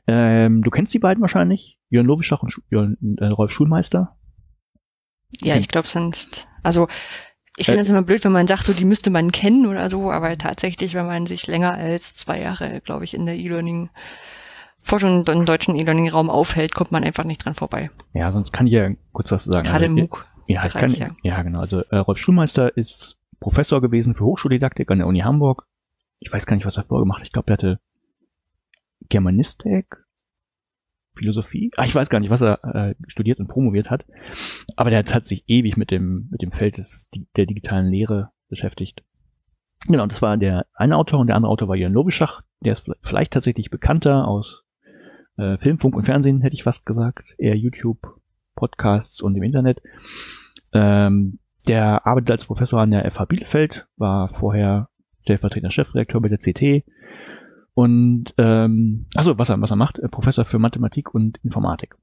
Ähm, 0.07 0.63
du 0.63 0.71
kennst 0.71 0.93
die 0.93 0.99
beiden 0.99 1.21
wahrscheinlich, 1.21 1.78
Jörn 1.89 2.05
Lovischach 2.05 2.43
und 2.43 2.61
Jörn, 2.69 2.97
äh, 3.19 3.25
Rolf 3.25 3.51
Schulmeister. 3.51 4.15
Ja, 5.41 5.55
ich 5.55 5.67
glaube 5.67 5.87
sonst, 5.87 6.47
also 6.63 6.87
ich 7.55 7.65
finde 7.65 7.81
es 7.81 7.89
immer 7.89 8.01
blöd, 8.01 8.23
wenn 8.23 8.31
man 8.31 8.47
sagt, 8.47 8.63
so 8.63 8.73
die 8.73 8.85
müsste 8.85 9.09
man 9.09 9.31
kennen 9.31 9.65
oder 9.67 9.89
so, 9.89 10.11
aber 10.11 10.37
tatsächlich, 10.37 10.93
wenn 10.93 11.05
man 11.05 11.25
sich 11.25 11.45
länger 11.45 11.73
als 11.73 12.15
zwei 12.15 12.41
Jahre, 12.41 12.81
glaube 12.81 13.03
ich, 13.03 13.13
in 13.13 13.25
der 13.25 13.35
E-Learning 13.35 13.89
Forschung 14.79 15.25
im 15.27 15.45
deutschen 15.45 15.75
E-Learning-Raum 15.75 16.29
aufhält, 16.29 16.73
kommt 16.73 16.91
man 16.91 17.03
einfach 17.03 17.25
nicht 17.25 17.43
dran 17.43 17.53
vorbei. 17.53 17.91
Ja, 18.13 18.31
sonst 18.31 18.53
kann 18.53 18.65
ich 18.65 18.73
ja 18.73 18.89
kurz 19.11 19.31
was 19.31 19.43
sagen. 19.43 19.67
Gerade 19.67 19.85
also, 19.85 19.97
im 19.97 20.03
MOOC. 20.03 20.25
Ja, 20.47 20.65
ich 20.65 20.73
kann, 20.73 20.93
ja. 20.93 21.09
ja, 21.21 21.43
genau. 21.43 21.59
Also 21.59 21.81
äh, 21.91 21.97
Rolf 21.97 22.17
Schulmeister 22.17 22.75
ist 22.75 23.17
Professor 23.39 23.81
gewesen 23.81 24.15
für 24.15 24.23
Hochschuldidaktik 24.23 24.89
an 24.89 24.99
der 24.99 25.07
Uni 25.07 25.19
Hamburg. 25.19 25.67
Ich 26.19 26.31
weiß 26.31 26.45
gar 26.45 26.55
nicht, 26.55 26.65
was 26.65 26.77
er 26.77 26.85
vorher 26.85 27.03
gemacht 27.03 27.19
hat. 27.19 27.27
Ich 27.27 27.33
glaube, 27.33 27.51
er 27.51 27.53
hatte 27.53 27.79
Germanistik, 29.09 29.97
Philosophie. 31.19 31.71
Ah, 31.75 31.85
ich 31.85 31.93
weiß 31.93 32.09
gar 32.09 32.19
nicht, 32.19 32.29
was 32.29 32.41
er 32.41 32.63
äh, 32.63 32.95
studiert 33.07 33.39
und 33.39 33.47
promoviert 33.47 33.89
hat. 33.89 34.05
Aber 34.75 34.89
der 34.89 35.03
hat 35.03 35.27
sich 35.27 35.43
ewig 35.47 35.77
mit 35.77 35.91
dem, 35.91 36.29
mit 36.31 36.41
dem 36.41 36.51
Feld 36.51 36.77
des, 36.77 37.09
der 37.35 37.45
digitalen 37.45 37.87
Lehre 37.87 38.31
beschäftigt. 38.47 39.03
Genau, 39.87 40.07
das 40.07 40.21
war 40.21 40.37
der 40.37 40.65
eine 40.73 40.97
Autor 40.97 41.19
und 41.19 41.27
der 41.27 41.35
andere 41.35 41.51
Autor 41.51 41.67
war 41.67 41.75
Jörn 41.75 41.93
Lobischach. 41.93 42.41
Der 42.61 42.73
ist 42.73 42.89
vielleicht 43.01 43.33
tatsächlich 43.33 43.69
bekannter 43.69 44.27
aus 44.27 44.63
äh, 45.37 45.57
Film, 45.57 45.77
Funk 45.77 45.95
und 45.95 46.05
Fernsehen, 46.05 46.41
hätte 46.41 46.55
ich 46.55 46.63
fast 46.63 46.85
gesagt. 46.85 47.35
Eher 47.37 47.55
YouTube, 47.55 48.19
Podcasts 48.55 49.21
und 49.21 49.35
im 49.35 49.43
Internet. 49.43 49.81
Ähm, 50.73 51.39
der 51.67 52.05
arbeitet 52.07 52.31
als 52.31 52.45
Professor 52.45 52.81
an 52.81 52.91
der 52.91 53.09
FH 53.11 53.25
Bielefeld, 53.25 53.87
war 53.97 54.29
vorher 54.29 54.89
stellvertretender 55.21 55.71
Chefredakteur 55.71 56.21
bei 56.21 56.29
der 56.29 56.39
CT 56.39 56.85
und 57.79 58.33
ähm, 58.37 59.05
achso, 59.15 59.37
was 59.37 59.47
er, 59.47 59.61
was 59.61 59.69
er 59.69 59.77
macht, 59.77 60.01
Professor 60.11 60.43
für 60.43 60.59
Mathematik 60.59 61.15
und 61.15 61.37
Informatik. 61.45 61.95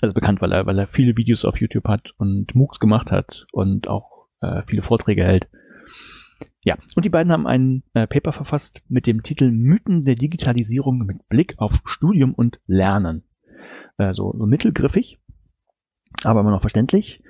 Also 0.00 0.14
bekannt, 0.14 0.40
weil 0.40 0.52
er, 0.52 0.64
weil 0.64 0.78
er 0.78 0.86
viele 0.86 1.16
Videos 1.16 1.44
auf 1.44 1.60
YouTube 1.60 1.88
hat 1.88 2.12
und 2.18 2.54
MOOCs 2.54 2.78
gemacht 2.78 3.10
hat 3.10 3.46
und 3.50 3.88
auch 3.88 4.28
äh, 4.40 4.62
viele 4.68 4.82
Vorträge 4.82 5.24
hält. 5.24 5.48
Ja, 6.62 6.76
und 6.94 7.04
die 7.04 7.10
beiden 7.10 7.32
haben 7.32 7.48
ein 7.48 7.82
äh, 7.94 8.06
Paper 8.06 8.32
verfasst 8.32 8.80
mit 8.88 9.08
dem 9.08 9.24
Titel 9.24 9.50
Mythen 9.50 10.04
der 10.04 10.14
Digitalisierung 10.14 10.98
mit 10.98 11.28
Blick 11.28 11.54
auf 11.56 11.82
Studium 11.84 12.32
und 12.32 12.60
Lernen. 12.68 13.24
Äh, 13.98 14.14
so, 14.14 14.36
so 14.38 14.46
mittelgriffig, 14.46 15.18
aber 16.22 16.42
immer 16.42 16.52
noch 16.52 16.60
verständlich. 16.60 17.24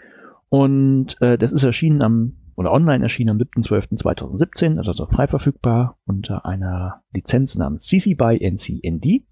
Und 0.50 1.16
äh, 1.22 1.38
das 1.38 1.52
ist 1.52 1.64
erschienen 1.64 2.02
am 2.02 2.36
oder 2.60 2.72
online 2.72 3.02
erschienen 3.02 3.30
am 3.30 3.38
7.12.2017, 3.38 4.76
also, 4.76 4.90
also 4.90 5.06
frei 5.06 5.26
verfügbar 5.26 5.98
unter 6.04 6.44
einer 6.44 7.02
Lizenz 7.10 7.56
namens 7.56 7.86
CC 7.86 8.12
by 8.12 8.38
NCND. 8.38 9.24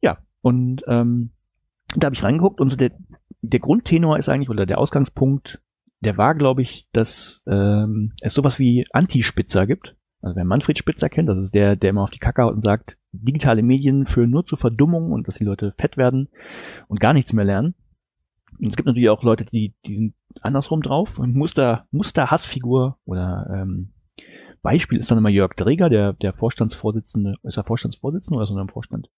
Ja, 0.00 0.18
und 0.40 0.84
ähm, 0.86 1.32
da 1.96 2.06
habe 2.06 2.14
ich 2.14 2.22
reingeguckt 2.22 2.60
und 2.60 2.68
so 2.70 2.76
der, 2.76 2.92
der 3.42 3.58
Grundtenor 3.58 4.18
ist 4.18 4.28
eigentlich, 4.28 4.50
oder 4.50 4.66
der 4.66 4.78
Ausgangspunkt, 4.78 5.60
der 5.98 6.16
war, 6.16 6.36
glaube 6.36 6.62
ich, 6.62 6.88
dass 6.92 7.42
ähm, 7.48 8.12
es 8.22 8.34
sowas 8.34 8.60
wie 8.60 8.84
Anti-Spitzer 8.92 9.66
gibt. 9.66 9.96
Also 10.20 10.36
wer 10.36 10.44
Manfred 10.44 10.78
Spitzer 10.78 11.08
kennt, 11.08 11.28
das 11.28 11.38
ist 11.38 11.56
der, 11.56 11.74
der 11.74 11.90
immer 11.90 12.04
auf 12.04 12.10
die 12.10 12.20
Kacke 12.20 12.42
haut 12.42 12.54
und 12.54 12.62
sagt, 12.62 12.98
digitale 13.10 13.64
Medien 13.64 14.06
führen 14.06 14.30
nur 14.30 14.46
zur 14.46 14.58
Verdummung 14.58 15.10
und 15.10 15.26
dass 15.26 15.38
die 15.38 15.44
Leute 15.44 15.74
fett 15.76 15.96
werden 15.96 16.28
und 16.86 17.00
gar 17.00 17.14
nichts 17.14 17.32
mehr 17.32 17.44
lernen. 17.44 17.74
Und 18.58 18.68
es 18.68 18.76
gibt 18.76 18.86
natürlich 18.86 19.10
auch 19.10 19.22
Leute, 19.22 19.44
die, 19.44 19.74
die 19.86 19.96
sind 19.96 20.14
andersrum 20.40 20.82
drauf. 20.82 21.18
Muster, 21.18 21.86
Muster 21.90 22.30
Hassfigur 22.30 22.98
oder 23.04 23.48
ähm, 23.54 23.92
Beispiel 24.62 24.98
ist 24.98 25.10
dann 25.10 25.18
immer 25.18 25.28
Jörg 25.28 25.54
Dreger, 25.54 25.88
der, 25.88 26.12
der 26.14 26.32
Vorstandsvorsitzende. 26.32 27.34
Ist 27.42 27.56
er 27.56 27.64
Vorstandsvorsitzende 27.64 28.36
oder 28.36 28.46
so 28.46 28.56
ein 28.56 28.68
Vorstand? 28.68 29.08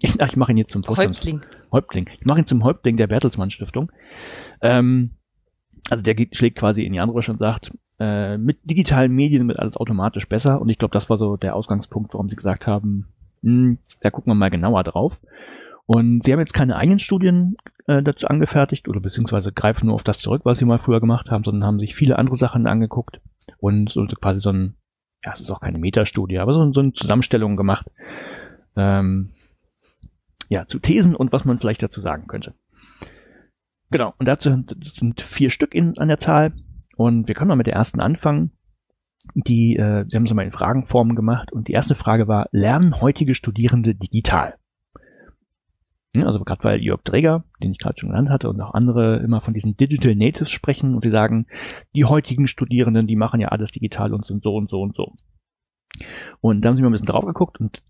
Ich, 0.00 0.20
ach, 0.20 0.28
ich 0.28 0.36
mache 0.36 0.52
ihn 0.52 0.58
jetzt 0.58 0.72
zum 0.72 0.84
Vorstands 0.84 1.18
Häuptling. 1.18 1.40
Häuptling. 1.72 2.10
Ich 2.18 2.26
mache 2.26 2.40
ihn 2.40 2.46
zum 2.46 2.64
Häuptling 2.64 2.96
der 2.96 3.06
Bertelsmann 3.06 3.50
Stiftung. 3.50 3.90
Ähm, 4.60 5.12
also 5.88 6.02
der 6.02 6.14
geht, 6.14 6.36
schlägt 6.36 6.58
quasi 6.58 6.82
in 6.82 6.92
die 6.92 7.00
andere 7.00 7.16
und 7.30 7.38
sagt, 7.38 7.72
äh, 7.98 8.36
mit 8.36 8.58
digitalen 8.64 9.12
Medien 9.12 9.48
wird 9.48 9.58
alles 9.58 9.76
automatisch 9.76 10.28
besser. 10.28 10.60
Und 10.60 10.68
ich 10.68 10.78
glaube, 10.78 10.92
das 10.92 11.08
war 11.08 11.16
so 11.16 11.36
der 11.36 11.54
Ausgangspunkt, 11.54 12.12
warum 12.12 12.28
sie 12.28 12.36
gesagt 12.36 12.66
haben, 12.66 13.06
mh, 13.42 13.52
hm, 13.52 13.78
da 14.02 14.10
gucken 14.10 14.30
wir 14.30 14.34
mal 14.34 14.50
genauer 14.50 14.84
drauf. 14.84 15.20
Und 15.86 16.24
sie 16.24 16.32
haben 16.32 16.40
jetzt 16.40 16.54
keine 16.54 16.76
eigenen 16.76 16.98
Studien 16.98 17.56
äh, 17.86 18.02
dazu 18.02 18.26
angefertigt 18.26 18.88
oder 18.88 19.00
beziehungsweise 19.00 19.52
greifen 19.52 19.86
nur 19.86 19.94
auf 19.94 20.04
das 20.04 20.18
zurück, 20.18 20.42
was 20.44 20.58
sie 20.58 20.64
mal 20.64 20.78
früher 20.78 21.00
gemacht 21.00 21.30
haben, 21.30 21.44
sondern 21.44 21.64
haben 21.64 21.78
sich 21.78 21.94
viele 21.94 22.18
andere 22.18 22.36
Sachen 22.36 22.66
angeguckt 22.66 23.20
und 23.58 23.90
so 23.90 24.04
quasi 24.06 24.40
so 24.40 24.50
ein, 24.50 24.76
ja, 25.24 25.32
es 25.32 25.40
ist 25.40 25.50
auch 25.50 25.60
keine 25.60 25.78
Metastudie, 25.78 26.38
aber 26.38 26.52
so, 26.52 26.72
so 26.72 26.80
eine 26.80 26.92
Zusammenstellung 26.92 27.56
gemacht, 27.56 27.86
ähm, 28.76 29.30
ja, 30.48 30.66
zu 30.66 30.80
Thesen 30.80 31.14
und 31.14 31.32
was 31.32 31.44
man 31.44 31.58
vielleicht 31.58 31.82
dazu 31.82 32.00
sagen 32.00 32.26
könnte. 32.26 32.54
Genau, 33.90 34.14
und 34.18 34.26
dazu 34.26 34.50
sind 34.96 35.20
vier 35.20 35.50
Stück 35.50 35.72
in, 35.72 35.96
an 35.98 36.08
der 36.08 36.18
Zahl 36.18 36.52
und 36.96 37.28
wir 37.28 37.36
können 37.36 37.48
mal 37.48 37.56
mit 37.56 37.68
der 37.68 37.74
ersten 37.74 38.00
anfangen. 38.00 38.50
Die, 39.34 39.76
äh, 39.76 40.04
sie 40.08 40.16
haben 40.16 40.26
so 40.26 40.34
mal 40.34 40.44
in 40.44 40.52
Fragenformen 40.52 41.14
gemacht 41.14 41.52
und 41.52 41.68
die 41.68 41.72
erste 41.72 41.94
Frage 41.94 42.26
war, 42.26 42.48
lernen 42.50 43.00
heutige 43.00 43.34
Studierende 43.34 43.94
digital? 43.94 44.56
Also 46.24 46.42
gerade 46.44 46.64
weil 46.64 46.82
Jörg 46.82 47.02
Dräger, 47.02 47.44
den 47.62 47.72
ich 47.72 47.78
gerade 47.78 47.98
schon 47.98 48.10
genannt 48.10 48.30
hatte, 48.30 48.48
und 48.48 48.60
auch 48.60 48.74
andere 48.74 49.16
immer 49.18 49.40
von 49.40 49.54
diesen 49.54 49.76
Digital 49.76 50.14
Natives 50.14 50.50
sprechen 50.50 50.94
und 50.94 51.02
sie 51.02 51.10
sagen, 51.10 51.46
die 51.94 52.04
heutigen 52.04 52.46
Studierenden, 52.46 53.06
die 53.06 53.16
machen 53.16 53.40
ja 53.40 53.48
alles 53.48 53.70
digital 53.70 54.14
und 54.14 54.24
sind 54.24 54.42
so 54.42 54.54
und 54.54 54.70
so 54.70 54.80
und 54.80 54.94
so. 54.94 55.14
Und 56.40 56.62
da 56.62 56.68
haben 56.68 56.76
sie 56.76 56.82
mal 56.82 56.88
ein 56.88 56.92
bisschen 56.92 57.06
drauf 57.06 57.24
geguckt 57.24 57.60
und 57.60 57.82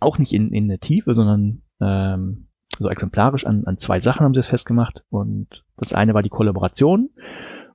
auch 0.00 0.18
nicht 0.18 0.32
in, 0.32 0.52
in 0.52 0.68
der 0.68 0.80
Tiefe, 0.80 1.14
sondern 1.14 1.62
ähm, 1.80 2.48
so 2.78 2.88
exemplarisch 2.88 3.46
an, 3.46 3.64
an 3.64 3.78
zwei 3.78 4.00
Sachen 4.00 4.24
haben 4.24 4.34
sie 4.34 4.40
es 4.40 4.46
festgemacht. 4.46 5.04
Und 5.10 5.64
das 5.76 5.92
eine 5.92 6.14
war 6.14 6.22
die 6.22 6.28
Kollaboration 6.28 7.10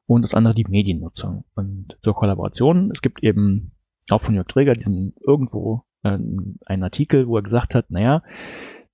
und 0.05 0.21
das 0.21 0.35
andere 0.35 0.53
die 0.53 0.65
Mediennutzung. 0.67 1.45
Und 1.55 1.97
zur 2.01 2.15
Kollaboration, 2.15 2.91
es 2.91 3.01
gibt 3.01 3.23
eben 3.23 3.71
auch 4.09 4.21
von 4.21 4.35
Jörg 4.35 4.47
Träger 4.47 4.73
diesen 4.73 5.15
irgendwo 5.25 5.83
äh, 6.03 6.17
einen 6.65 6.83
Artikel, 6.83 7.27
wo 7.27 7.37
er 7.37 7.43
gesagt 7.43 7.75
hat, 7.75 7.89
naja, 7.89 8.21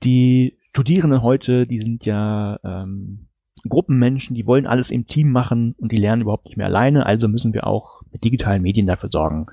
die 0.04 0.58
Studierenden 0.64 1.22
heute, 1.22 1.68
die 1.68 1.80
sind 1.80 2.06
ja 2.06 2.60
ähm, 2.64 3.28
Gruppenmenschen, 3.68 4.36
die 4.36 4.45
wollen 4.45 4.68
alles 4.68 4.91
im 4.91 5.08
Team 5.08 5.32
machen 5.32 5.76
und 5.78 5.91
die 5.91 5.97
lernen 5.97 6.22
überhaupt 6.22 6.45
nicht 6.45 6.58
mehr 6.58 6.68
alleine. 6.68 7.06
Also 7.06 7.28
müssen 7.28 7.54
wir 7.54 7.68
auch 7.68 8.02
mit 8.12 8.24
digitalen 8.24 8.62
Medien 8.62 8.88
dafür 8.88 9.10
sorgen, 9.10 9.47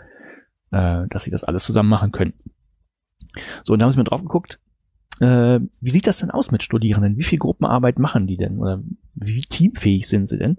äh, 0.71 1.07
dass 1.09 1.25
sie 1.25 1.31
das 1.31 1.45
alles 1.45 1.65
zusammen 1.65 1.89
machen 1.89 2.13
können. 2.13 2.35
So, 3.65 3.73
und 3.73 3.81
da 3.81 3.87
haben 3.87 3.93
wir 3.93 3.99
mal 3.99 4.05
drauf 4.05 4.23
geguckt, 4.23 4.61
äh, 5.21 5.61
wie 5.81 5.91
sieht 5.91 6.07
das 6.07 6.19
denn 6.19 6.31
aus 6.31 6.51
mit 6.51 6.63
Studierenden? 6.63 7.17
Wie 7.17 7.25
viel 7.25 7.39
Gruppenarbeit 7.39 7.99
machen 7.99 8.27
die 8.27 8.37
denn? 8.37 8.59
Oder 8.59 8.83
wie 9.15 9.41
teamfähig 9.41 10.09
sind 10.09 10.29
sie 10.29 10.39
denn? 10.39 10.59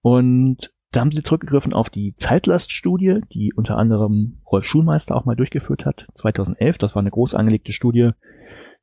Und 0.00 0.72
da 0.90 1.00
haben 1.00 1.12
sie 1.12 1.22
zurückgegriffen 1.22 1.74
auf 1.74 1.90
die 1.90 2.14
Zeitlaststudie, 2.16 3.20
die 3.32 3.52
unter 3.52 3.76
anderem 3.76 4.38
Rolf 4.50 4.64
Schulmeister 4.64 5.14
auch 5.14 5.26
mal 5.26 5.36
durchgeführt 5.36 5.84
hat, 5.84 6.06
2011. 6.14 6.78
Das 6.78 6.94
war 6.94 7.00
eine 7.00 7.10
groß 7.10 7.34
angelegte 7.34 7.72
Studie, 7.72 8.12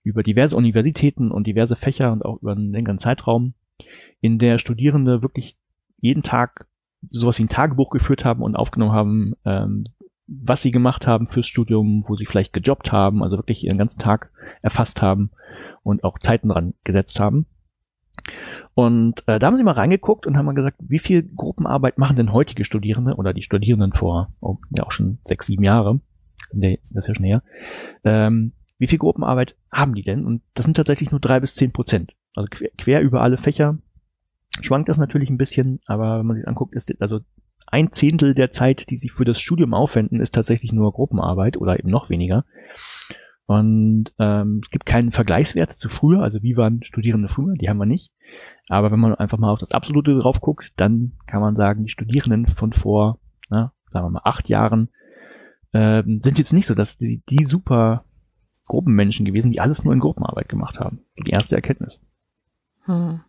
über 0.05 0.23
diverse 0.23 0.55
Universitäten 0.55 1.31
und 1.31 1.47
diverse 1.47 1.75
Fächer 1.75 2.13
und 2.13 2.23
auch 2.23 2.41
über 2.41 2.53
einen 2.53 2.71
längeren 2.71 2.99
Zeitraum, 2.99 3.53
in 4.21 4.39
der 4.39 4.57
Studierende 4.59 5.21
wirklich 5.21 5.57
jeden 5.99 6.23
Tag 6.23 6.67
sowas 7.09 7.37
wie 7.39 7.43
ein 7.43 7.49
Tagebuch 7.49 7.89
geführt 7.89 8.23
haben 8.23 8.41
und 8.41 8.55
aufgenommen 8.55 8.93
haben, 8.93 9.33
ähm, 9.45 9.85
was 10.27 10.61
sie 10.61 10.71
gemacht 10.71 11.07
haben 11.07 11.27
fürs 11.27 11.47
Studium, 11.47 12.03
wo 12.07 12.15
sie 12.15 12.25
vielleicht 12.25 12.53
gejobbt 12.53 12.91
haben, 12.91 13.23
also 13.23 13.37
wirklich 13.37 13.63
ihren 13.63 13.77
ganzen 13.77 13.99
Tag 13.99 14.31
erfasst 14.61 15.01
haben 15.01 15.31
und 15.83 16.03
auch 16.03 16.19
Zeiten 16.19 16.49
dran 16.49 16.73
gesetzt 16.83 17.19
haben. 17.19 17.45
Und 18.73 19.23
äh, 19.27 19.39
da 19.39 19.47
haben 19.47 19.55
sie 19.55 19.63
mal 19.63 19.73
reingeguckt 19.73 20.25
und 20.25 20.37
haben 20.37 20.45
mal 20.45 20.55
gesagt, 20.55 20.77
wie 20.79 20.99
viel 20.99 21.23
Gruppenarbeit 21.23 21.97
machen 21.97 22.15
denn 22.15 22.33
heutige 22.33 22.65
Studierende 22.65 23.15
oder 23.15 23.33
die 23.33 23.43
Studierenden 23.43 23.93
vor, 23.93 24.33
oh, 24.39 24.57
ja 24.71 24.83
auch 24.83 24.91
schon 24.91 25.19
sechs, 25.25 25.47
sieben 25.47 25.63
Jahre, 25.63 25.99
das 26.53 26.77
ist 26.91 27.07
ja 27.07 27.15
schon 27.15 27.25
her, 27.25 27.43
ähm, 28.03 28.53
wie 28.77 28.87
viel 28.87 28.99
Gruppenarbeit 28.99 29.55
haben 29.71 29.95
die 29.95 30.03
denn? 30.03 30.25
Und 30.25 30.41
das 30.53 30.65
sind 30.65 30.75
tatsächlich 30.75 31.11
nur 31.11 31.19
drei 31.19 31.39
bis 31.39 31.55
zehn 31.55 31.71
Prozent. 31.71 32.13
Also 32.35 32.47
quer, 32.49 32.69
quer 32.77 33.01
über 33.01 33.21
alle 33.21 33.37
Fächer 33.37 33.77
schwankt 34.61 34.89
das 34.89 34.97
natürlich 34.97 35.29
ein 35.29 35.37
bisschen, 35.37 35.79
aber 35.85 36.19
wenn 36.19 36.25
man 36.25 36.35
sich 36.35 36.47
anguckt, 36.47 36.75
ist 36.75 36.93
also 37.01 37.19
ein 37.67 37.91
Zehntel 37.91 38.33
der 38.35 38.51
Zeit, 38.51 38.89
die 38.89 38.97
sie 38.97 39.09
für 39.09 39.25
das 39.25 39.39
Studium 39.39 39.73
aufwenden, 39.73 40.19
ist 40.19 40.35
tatsächlich 40.35 40.71
nur 40.71 40.93
Gruppenarbeit 40.93 41.57
oder 41.57 41.79
eben 41.79 41.89
noch 41.89 42.09
weniger. 42.09 42.45
Und 43.47 44.13
ähm, 44.17 44.61
es 44.63 44.71
gibt 44.71 44.85
keinen 44.85 45.11
Vergleichswert 45.11 45.71
zu 45.71 45.89
früher, 45.89 46.21
also 46.21 46.41
wie 46.41 46.57
waren 46.57 46.83
Studierende 46.83 47.27
früher, 47.27 47.53
die 47.53 47.69
haben 47.69 47.77
wir 47.77 47.85
nicht. 47.85 48.11
Aber 48.69 48.91
wenn 48.91 48.99
man 48.99 49.13
einfach 49.15 49.37
mal 49.37 49.51
auf 49.51 49.59
das 49.59 49.71
Absolute 49.71 50.17
drauf 50.17 50.41
guckt, 50.41 50.73
dann 50.77 51.13
kann 51.27 51.41
man 51.41 51.55
sagen, 51.55 51.83
die 51.83 51.91
Studierenden 51.91 52.47
von 52.47 52.73
vor 52.73 53.19
na, 53.49 53.73
sagen 53.91 54.05
wir 54.05 54.11
mal, 54.11 54.21
acht 54.23 54.49
Jahren, 54.49 54.89
ähm, 55.73 56.21
sind 56.21 56.37
jetzt 56.37 56.53
nicht 56.53 56.67
so, 56.67 56.75
dass 56.75 56.97
die, 56.97 57.23
die 57.29 57.45
super 57.45 58.05
Gruppenmenschen 58.65 59.25
gewesen, 59.25 59.51
die 59.51 59.59
alles 59.59 59.83
nur 59.83 59.93
in 59.93 59.99
Gruppenarbeit 59.99 60.49
gemacht 60.49 60.79
haben. 60.79 61.05
Die 61.17 61.31
erste 61.31 61.55
Erkenntnis. 61.55 61.99
Hm. 62.85 63.21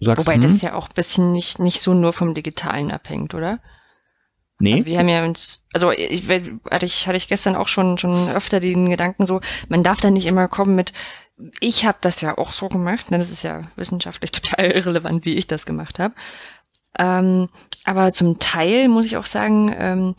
Sagst, 0.00 0.26
Wobei 0.26 0.34
hm? 0.34 0.42
das 0.42 0.62
ja 0.62 0.74
auch 0.74 0.88
ein 0.88 0.94
bisschen 0.94 1.32
nicht, 1.32 1.58
nicht 1.58 1.80
so 1.80 1.94
nur 1.94 2.12
vom 2.12 2.34
Digitalen 2.34 2.90
abhängt, 2.90 3.34
oder? 3.34 3.60
Nee. 4.58 4.74
Also 4.74 4.86
wir 4.86 4.98
haben 4.98 5.08
ja 5.08 5.24
uns, 5.24 5.64
also 5.72 5.90
ich, 5.90 6.28
hatte 6.28 6.86
ich, 6.86 7.06
hatte 7.06 7.16
ich 7.16 7.28
gestern 7.28 7.56
auch 7.56 7.68
schon, 7.68 7.98
schon 7.98 8.28
öfter 8.28 8.60
den 8.60 8.88
Gedanken 8.90 9.26
so, 9.26 9.40
man 9.68 9.82
darf 9.82 10.00
da 10.00 10.10
nicht 10.10 10.26
immer 10.26 10.48
kommen 10.48 10.76
mit, 10.76 10.92
ich 11.60 11.84
habe 11.84 11.98
das 12.00 12.20
ja 12.20 12.38
auch 12.38 12.52
so 12.52 12.68
gemacht, 12.68 13.10
ne, 13.10 13.18
das 13.18 13.30
ist 13.30 13.42
ja 13.42 13.62
wissenschaftlich 13.76 14.30
total 14.32 14.70
irrelevant, 14.70 15.24
wie 15.24 15.34
ich 15.34 15.46
das 15.46 15.66
gemacht 15.66 15.98
habe. 15.98 16.14
Ähm, 16.98 17.48
aber 17.84 18.12
zum 18.12 18.38
Teil 18.38 18.88
muss 18.88 19.06
ich 19.06 19.16
auch 19.16 19.26
sagen, 19.26 19.74
ähm, 19.76 20.14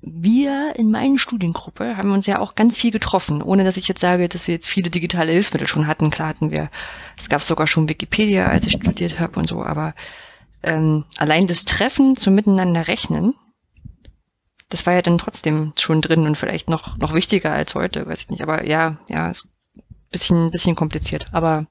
wir 0.00 0.74
in 0.76 0.90
meiner 0.90 1.18
Studiengruppe 1.18 1.96
haben 1.96 2.12
uns 2.12 2.26
ja 2.26 2.38
auch 2.38 2.54
ganz 2.54 2.76
viel 2.76 2.90
getroffen, 2.90 3.42
ohne 3.42 3.64
dass 3.64 3.76
ich 3.76 3.88
jetzt 3.88 4.00
sage, 4.00 4.28
dass 4.28 4.46
wir 4.46 4.54
jetzt 4.54 4.68
viele 4.68 4.90
digitale 4.90 5.32
Hilfsmittel 5.32 5.66
schon 5.66 5.86
hatten. 5.86 6.10
Klar 6.10 6.28
hatten 6.28 6.50
wir, 6.50 6.70
es 7.16 7.28
gab 7.28 7.42
sogar 7.42 7.66
schon 7.66 7.88
Wikipedia, 7.88 8.46
als 8.46 8.66
ich 8.66 8.74
studiert 8.74 9.18
habe 9.18 9.40
und 9.40 9.48
so, 9.48 9.64
aber 9.64 9.94
ähm, 10.62 11.04
allein 11.18 11.46
das 11.46 11.64
Treffen 11.64 12.16
zum 12.16 12.34
Miteinander 12.34 12.86
rechnen, 12.86 13.34
das 14.68 14.86
war 14.86 14.94
ja 14.94 15.02
dann 15.02 15.18
trotzdem 15.18 15.72
schon 15.78 16.00
drin 16.00 16.26
und 16.26 16.36
vielleicht 16.36 16.68
noch, 16.68 16.96
noch 16.98 17.14
wichtiger 17.14 17.52
als 17.52 17.74
heute, 17.74 18.06
weiß 18.06 18.22
ich 18.22 18.30
nicht. 18.30 18.42
Aber 18.42 18.66
ja, 18.66 18.98
ja, 19.08 19.30
ist 19.30 19.48
bisschen, 20.10 20.50
bisschen 20.50 20.76
kompliziert. 20.76 21.26
Aber 21.32 21.66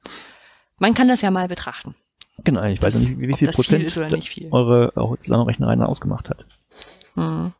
man 0.80 0.93
kann 0.93 1.07
das 1.07 1.21
ja 1.21 1.32
mal 1.32 1.47
betrachten. 1.47 1.95
Genau, 2.43 2.63
ich 2.63 2.82
weiß 2.82 2.99
nicht, 2.99 3.19
wie, 3.19 3.30
wie 3.30 3.36
viel 3.36 3.51
Prozent 3.51 3.91
viel 4.23 4.47
eure 4.51 5.19
Zusammenrechnerei 5.19 5.75
ausgemacht 5.84 6.30
hat. 6.30 6.45
Hm. 7.15 7.53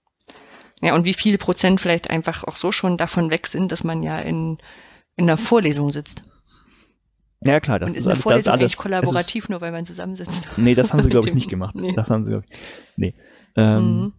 Ja, 0.82 0.96
und 0.96 1.06
wie 1.06 1.14
viele 1.14 1.38
Prozent 1.38 1.82
vielleicht 1.82 2.10
einfach 2.10 2.44
auch 2.44 2.56
so 2.56 2.72
schon 2.72 2.98
davon 2.98 3.32
weg 3.32 3.48
sind, 3.48 3.72
dass 3.72 3.84
man 3.84 4.04
ja 4.04 4.20
in, 4.20 4.58
in 5.16 5.26
einer 5.26 5.38
Vorlesung 5.38 5.90
sitzt. 5.90 6.22
Ja 7.44 7.60
klar, 7.60 7.80
das 7.80 7.92
und 7.92 7.98
ist, 7.98 8.06
ist 8.06 8.08
eine 8.08 8.20
Vorlesung 8.20 8.54
das 8.54 8.62
alles, 8.62 8.78
kollaborativ, 8.78 9.46
ist, 9.46 9.50
nur 9.50 9.62
weil 9.62 9.72
man 9.72 9.86
zusammensitzt. 9.86 10.50
Nee, 10.58 10.76
das 10.76 10.94
haben 10.94 11.04
sie 11.04 11.10
glaube 11.10 11.30
ich 11.30 11.36
nicht 11.36 11.50
gemacht. 11.50 11.76
Nee. 11.76 11.94
Das 11.96 12.10
haben 12.10 12.26
sie 12.26 12.32
glaube 12.32 12.46
ich. 12.50 12.58
Nee. 12.96 13.14
Ähm, 13.56 14.02
mhm. 14.02 14.14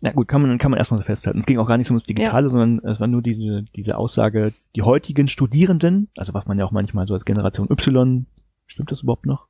Na 0.00 0.12
gut, 0.12 0.28
kann 0.28 0.42
man, 0.42 0.58
kann 0.58 0.70
man 0.70 0.78
erstmal 0.78 1.00
so 1.00 1.04
festhalten. 1.04 1.40
Es 1.40 1.46
ging 1.46 1.58
auch 1.58 1.66
gar 1.66 1.76
nicht 1.76 1.88
so 1.88 1.92
um 1.92 1.98
das 1.98 2.06
Digitale, 2.06 2.46
ja. 2.46 2.50
sondern 2.50 2.78
es 2.88 3.00
war 3.00 3.08
nur 3.08 3.20
diese, 3.20 3.64
diese 3.74 3.96
Aussage, 3.96 4.52
die 4.76 4.82
heutigen 4.82 5.26
Studierenden, 5.26 6.08
also 6.16 6.34
was 6.34 6.46
man 6.46 6.58
ja 6.58 6.64
auch 6.64 6.70
manchmal 6.70 7.08
so 7.08 7.14
als 7.14 7.24
Generation 7.24 7.68
Y, 7.70 8.26
stimmt 8.66 8.92
das 8.92 9.02
überhaupt 9.02 9.26
noch? 9.26 9.48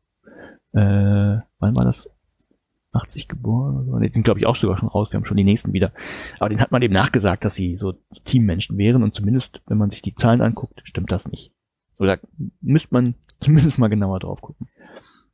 Äh, 0.72 0.80
wann 0.80 1.76
war 1.76 1.84
das? 1.84 2.08
80 2.98 3.28
geboren. 3.28 4.00
Die 4.02 4.12
sind, 4.12 4.22
glaube 4.22 4.40
ich, 4.40 4.46
auch 4.46 4.56
sogar 4.56 4.76
schon 4.76 4.88
raus. 4.88 5.10
Wir 5.10 5.16
haben 5.16 5.24
schon 5.24 5.36
die 5.36 5.44
nächsten 5.44 5.72
wieder. 5.72 5.92
Aber 6.38 6.48
den 6.48 6.60
hat 6.60 6.72
man 6.72 6.82
eben 6.82 6.94
nachgesagt, 6.94 7.44
dass 7.44 7.54
sie 7.54 7.76
so 7.76 7.94
Teammenschen 8.24 8.76
wären. 8.76 9.02
Und 9.02 9.14
zumindest, 9.14 9.60
wenn 9.66 9.78
man 9.78 9.90
sich 9.90 10.02
die 10.02 10.14
Zahlen 10.14 10.40
anguckt, 10.40 10.80
stimmt 10.84 11.10
das 11.10 11.28
nicht. 11.28 11.52
Oder 11.98 12.18
müsste 12.60 12.88
man 12.92 13.14
zumindest 13.40 13.78
mal 13.78 13.88
genauer 13.88 14.20
drauf 14.20 14.40
gucken. 14.40 14.68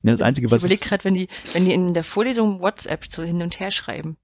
Ja, 0.03 0.12
das 0.12 0.23
Einzige, 0.23 0.51
was 0.51 0.62
ich 0.62 0.67
überlege 0.67 0.87
gerade, 0.87 1.05
wenn 1.05 1.15
die, 1.15 1.29
wenn 1.55 1.65
die 1.65 1.73
in 1.73 1.95
der 1.95 2.05
Vorlesung 2.05 2.61
WhatsApp 2.61 3.07
so 3.09 3.23
hin 3.23 3.41
und 3.43 3.59
her 3.59 3.71
schreiben. 3.71 4.19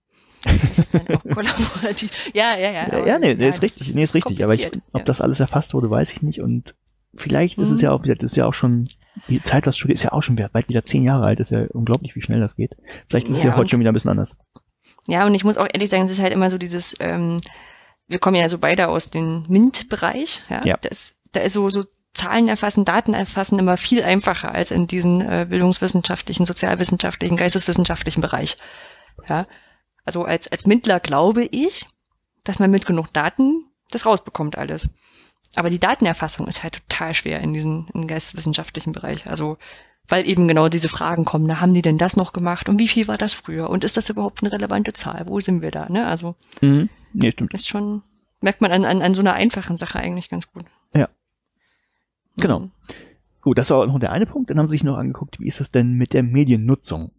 Ist 0.71 0.79
das 0.79 0.91
dann 0.91 1.07
auch 1.09 1.23
kollaborativ? 1.35 2.31
Ja, 2.35 2.57
ja, 2.57 2.71
ja. 2.71 2.89
Ja, 2.89 3.07
ja 3.07 3.19
nee, 3.19 3.35
nee, 3.35 3.49
ist 3.49 3.63
richtig, 3.63 3.89
ist, 3.89 3.95
nee, 3.95 4.03
ist 4.03 4.15
richtig. 4.15 4.43
Aber 4.45 4.55
ich, 4.55 4.67
ob 4.67 5.01
ja. 5.01 5.05
das 5.05 5.21
alles 5.21 5.41
erfasst 5.41 5.75
wurde, 5.75 5.91
weiß 5.91 6.13
ich 6.13 6.23
nicht. 6.23 6.41
Und 6.41 6.75
vielleicht 7.15 7.59
mhm. 7.59 7.65
ist 7.65 7.71
es 7.71 7.79
mhm. 7.79 7.85
ja 7.85 7.93
auch, 7.93 8.03
das 8.03 8.23
ist 8.23 8.37
ja 8.37 8.47
auch 8.47 8.55
schon, 8.55 8.89
die 9.29 9.43
Zeitlassstudie 9.43 9.95
ist 9.95 10.03
ja 10.03 10.13
auch 10.13 10.23
schon 10.23 10.39
weit 10.39 10.69
wieder 10.69 10.85
zehn 10.85 11.05
Jahre 11.05 11.27
alt, 11.27 11.41
ist 11.41 11.51
ja 11.51 11.67
unglaublich, 11.73 12.15
wie 12.17 12.23
schnell 12.23 12.41
das 12.41 12.57
geht. 12.57 12.77
Vielleicht 13.09 13.29
ist 13.29 13.35
ja, 13.35 13.39
es 13.39 13.45
ja 13.45 13.57
heute 13.57 13.71
schon 13.71 13.81
wieder 13.81 13.91
ein 13.91 13.95
bisschen 13.95 14.11
anders. 14.11 14.37
Ja, 15.07 15.27
und 15.27 15.35
ich 15.35 15.45
muss 15.45 15.59
auch 15.59 15.67
ehrlich 15.73 15.91
sagen, 15.91 16.05
es 16.05 16.11
ist 16.11 16.21
halt 16.21 16.33
immer 16.33 16.51
so 16.51 16.59
dieses, 16.59 16.95
ähm, 17.01 17.39
wir 18.07 18.19
kommen 18.19 18.37
ja 18.37 18.49
so 18.49 18.59
beide 18.59 18.89
aus 18.89 19.11
dem 19.11 19.45
MINT-Bereich, 19.49 20.43
ja. 20.49 20.65
ja. 20.65 20.77
Das, 20.81 21.17
da 21.33 21.41
ist 21.41 21.55
so, 21.55 21.71
so 21.71 21.85
Zahlen 22.13 22.49
erfassen, 22.49 22.85
Daten 22.85 23.15
erfassen 23.15 23.59
immer 23.59 23.77
viel 23.77 24.03
einfacher 24.03 24.53
als 24.53 24.73
in 24.73 24.87
diesen 24.87 25.21
äh, 25.21 25.47
bildungswissenschaftlichen, 25.49 26.45
sozialwissenschaftlichen, 26.45 27.37
geisteswissenschaftlichen 27.37 28.21
Bereich. 28.21 28.57
Ja. 29.29 29.47
Also 30.05 30.25
als, 30.25 30.49
als 30.49 30.67
Mittler 30.67 30.99
glaube 30.99 31.45
ich, 31.45 31.87
dass 32.43 32.59
man 32.59 32.71
mit 32.71 32.87
genug 32.87 33.13
Daten 33.13 33.67
das 33.91 34.07
rausbekommt 34.07 34.59
alles. 34.59 34.91
Aber 35.57 35.71
die 35.71 35.81
Datenerfassung 35.81 36.47
ist 36.47 36.63
halt 36.63 36.83
total 36.89 37.15
schwer 37.15 37.41
in 37.41 37.53
diesem 37.53 37.87
in 37.93 38.07
geisteswissenschaftlichen 38.07 38.93
Bereich. 38.93 39.29
Also 39.29 39.59
weil 40.11 40.27
eben 40.27 40.49
genau 40.49 40.69
diese 40.69 40.89
Fragen 40.89 41.25
kommen. 41.25 41.47
Na, 41.47 41.61
haben 41.61 41.75
die 41.75 41.83
denn 41.83 41.99
das 41.99 42.17
noch 42.17 42.33
gemacht 42.33 42.69
und 42.69 42.79
wie 42.79 42.89
viel 42.89 43.09
war 43.09 43.17
das 43.17 43.33
früher? 43.33 43.71
Und 43.71 43.85
ist 43.85 43.97
das 43.97 44.11
überhaupt 44.11 44.43
eine 44.43 44.53
relevante 44.53 44.93
Zahl? 44.93 45.25
Wo 45.27 45.41
sind 45.41 45.63
wir 45.63 45.71
da? 45.71 45.89
Ne? 45.89 46.07
Also 46.07 46.35
mhm. 46.61 46.89
nee, 47.13 47.31
stimmt. 47.31 47.55
ist 47.55 47.69
schon, 47.69 48.03
merkt 48.41 48.61
man 48.61 48.73
an, 48.73 48.85
an, 48.85 49.03
an 49.03 49.15
so 49.15 49.21
einer 49.21 49.35
einfachen 49.35 49.77
Sache 49.77 49.99
eigentlich 49.99 50.29
ganz 50.29 50.51
gut. 50.53 50.65
Ja. 50.95 51.09
Genau. 52.37 52.61
Mhm. 52.61 52.71
Gut, 53.41 53.57
das 53.57 53.71
war 53.71 53.79
auch 53.79 53.87
noch 53.87 53.99
der 53.99 54.13
eine 54.13 54.27
Punkt. 54.27 54.51
Dann 54.51 54.59
haben 54.59 54.69
sie 54.69 54.73
sich 54.73 54.85
noch 54.85 54.99
angeguckt, 54.99 55.41
wie 55.41 55.47
ist 55.47 55.61
es 55.61 55.71
denn 55.71 55.93
mit 55.93 56.13
der 56.13 56.23
Mediennutzung? 56.23 57.13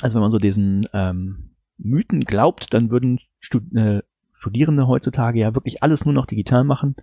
Also 0.00 0.14
wenn 0.14 0.22
man 0.22 0.32
so 0.32 0.38
diesen 0.38 0.88
ähm, 0.92 1.54
Mythen 1.76 2.20
glaubt, 2.24 2.72
dann 2.72 2.90
würden 2.90 3.18
Stud 3.40 3.64
äh, 3.74 4.02
Studierende 4.44 4.86
heutzutage 4.86 5.40
ja 5.40 5.54
wirklich 5.54 5.82
alles 5.82 6.04
nur 6.04 6.12
noch 6.12 6.26
digital 6.26 6.64
machen 6.64 6.96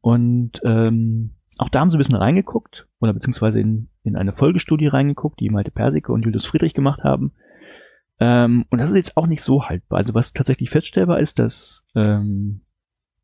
und 0.00 0.60
ähm, 0.64 1.30
auch 1.58 1.68
da 1.68 1.80
haben 1.80 1.88
sie 1.88 1.96
ein 1.96 1.98
bisschen 1.98 2.16
reingeguckt, 2.16 2.88
oder 3.00 3.12
beziehungsweise 3.12 3.60
in, 3.60 3.88
in 4.02 4.16
eine 4.16 4.32
Folgestudie 4.32 4.88
reingeguckt, 4.88 5.40
die 5.40 5.50
Malte 5.50 5.70
Persike 5.70 6.12
und 6.12 6.24
Julius 6.24 6.46
Friedrich 6.46 6.74
gemacht 6.74 7.04
haben. 7.04 7.32
Ähm, 8.18 8.64
und 8.70 8.80
das 8.80 8.90
ist 8.90 8.96
jetzt 8.96 9.16
auch 9.16 9.26
nicht 9.26 9.42
so 9.42 9.64
haltbar. 9.64 10.00
Also 10.00 10.14
was 10.14 10.32
tatsächlich 10.32 10.70
feststellbar 10.70 11.20
ist, 11.20 11.38
dass, 11.38 11.84
ähm, 11.94 12.62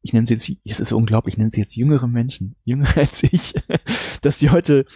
ich 0.02 0.12
nenne 0.12 0.26
sie 0.26 0.34
jetzt, 0.34 0.50
es 0.64 0.80
ist 0.80 0.92
unglaublich, 0.92 1.34
ich 1.34 1.38
nenne 1.38 1.50
sie 1.50 1.60
jetzt 1.60 1.76
jüngere 1.76 2.06
Menschen, 2.06 2.56
jünger 2.64 2.88
als 2.96 3.22
ich, 3.24 3.54
dass 4.22 4.38
sie 4.38 4.50
heute 4.50 4.86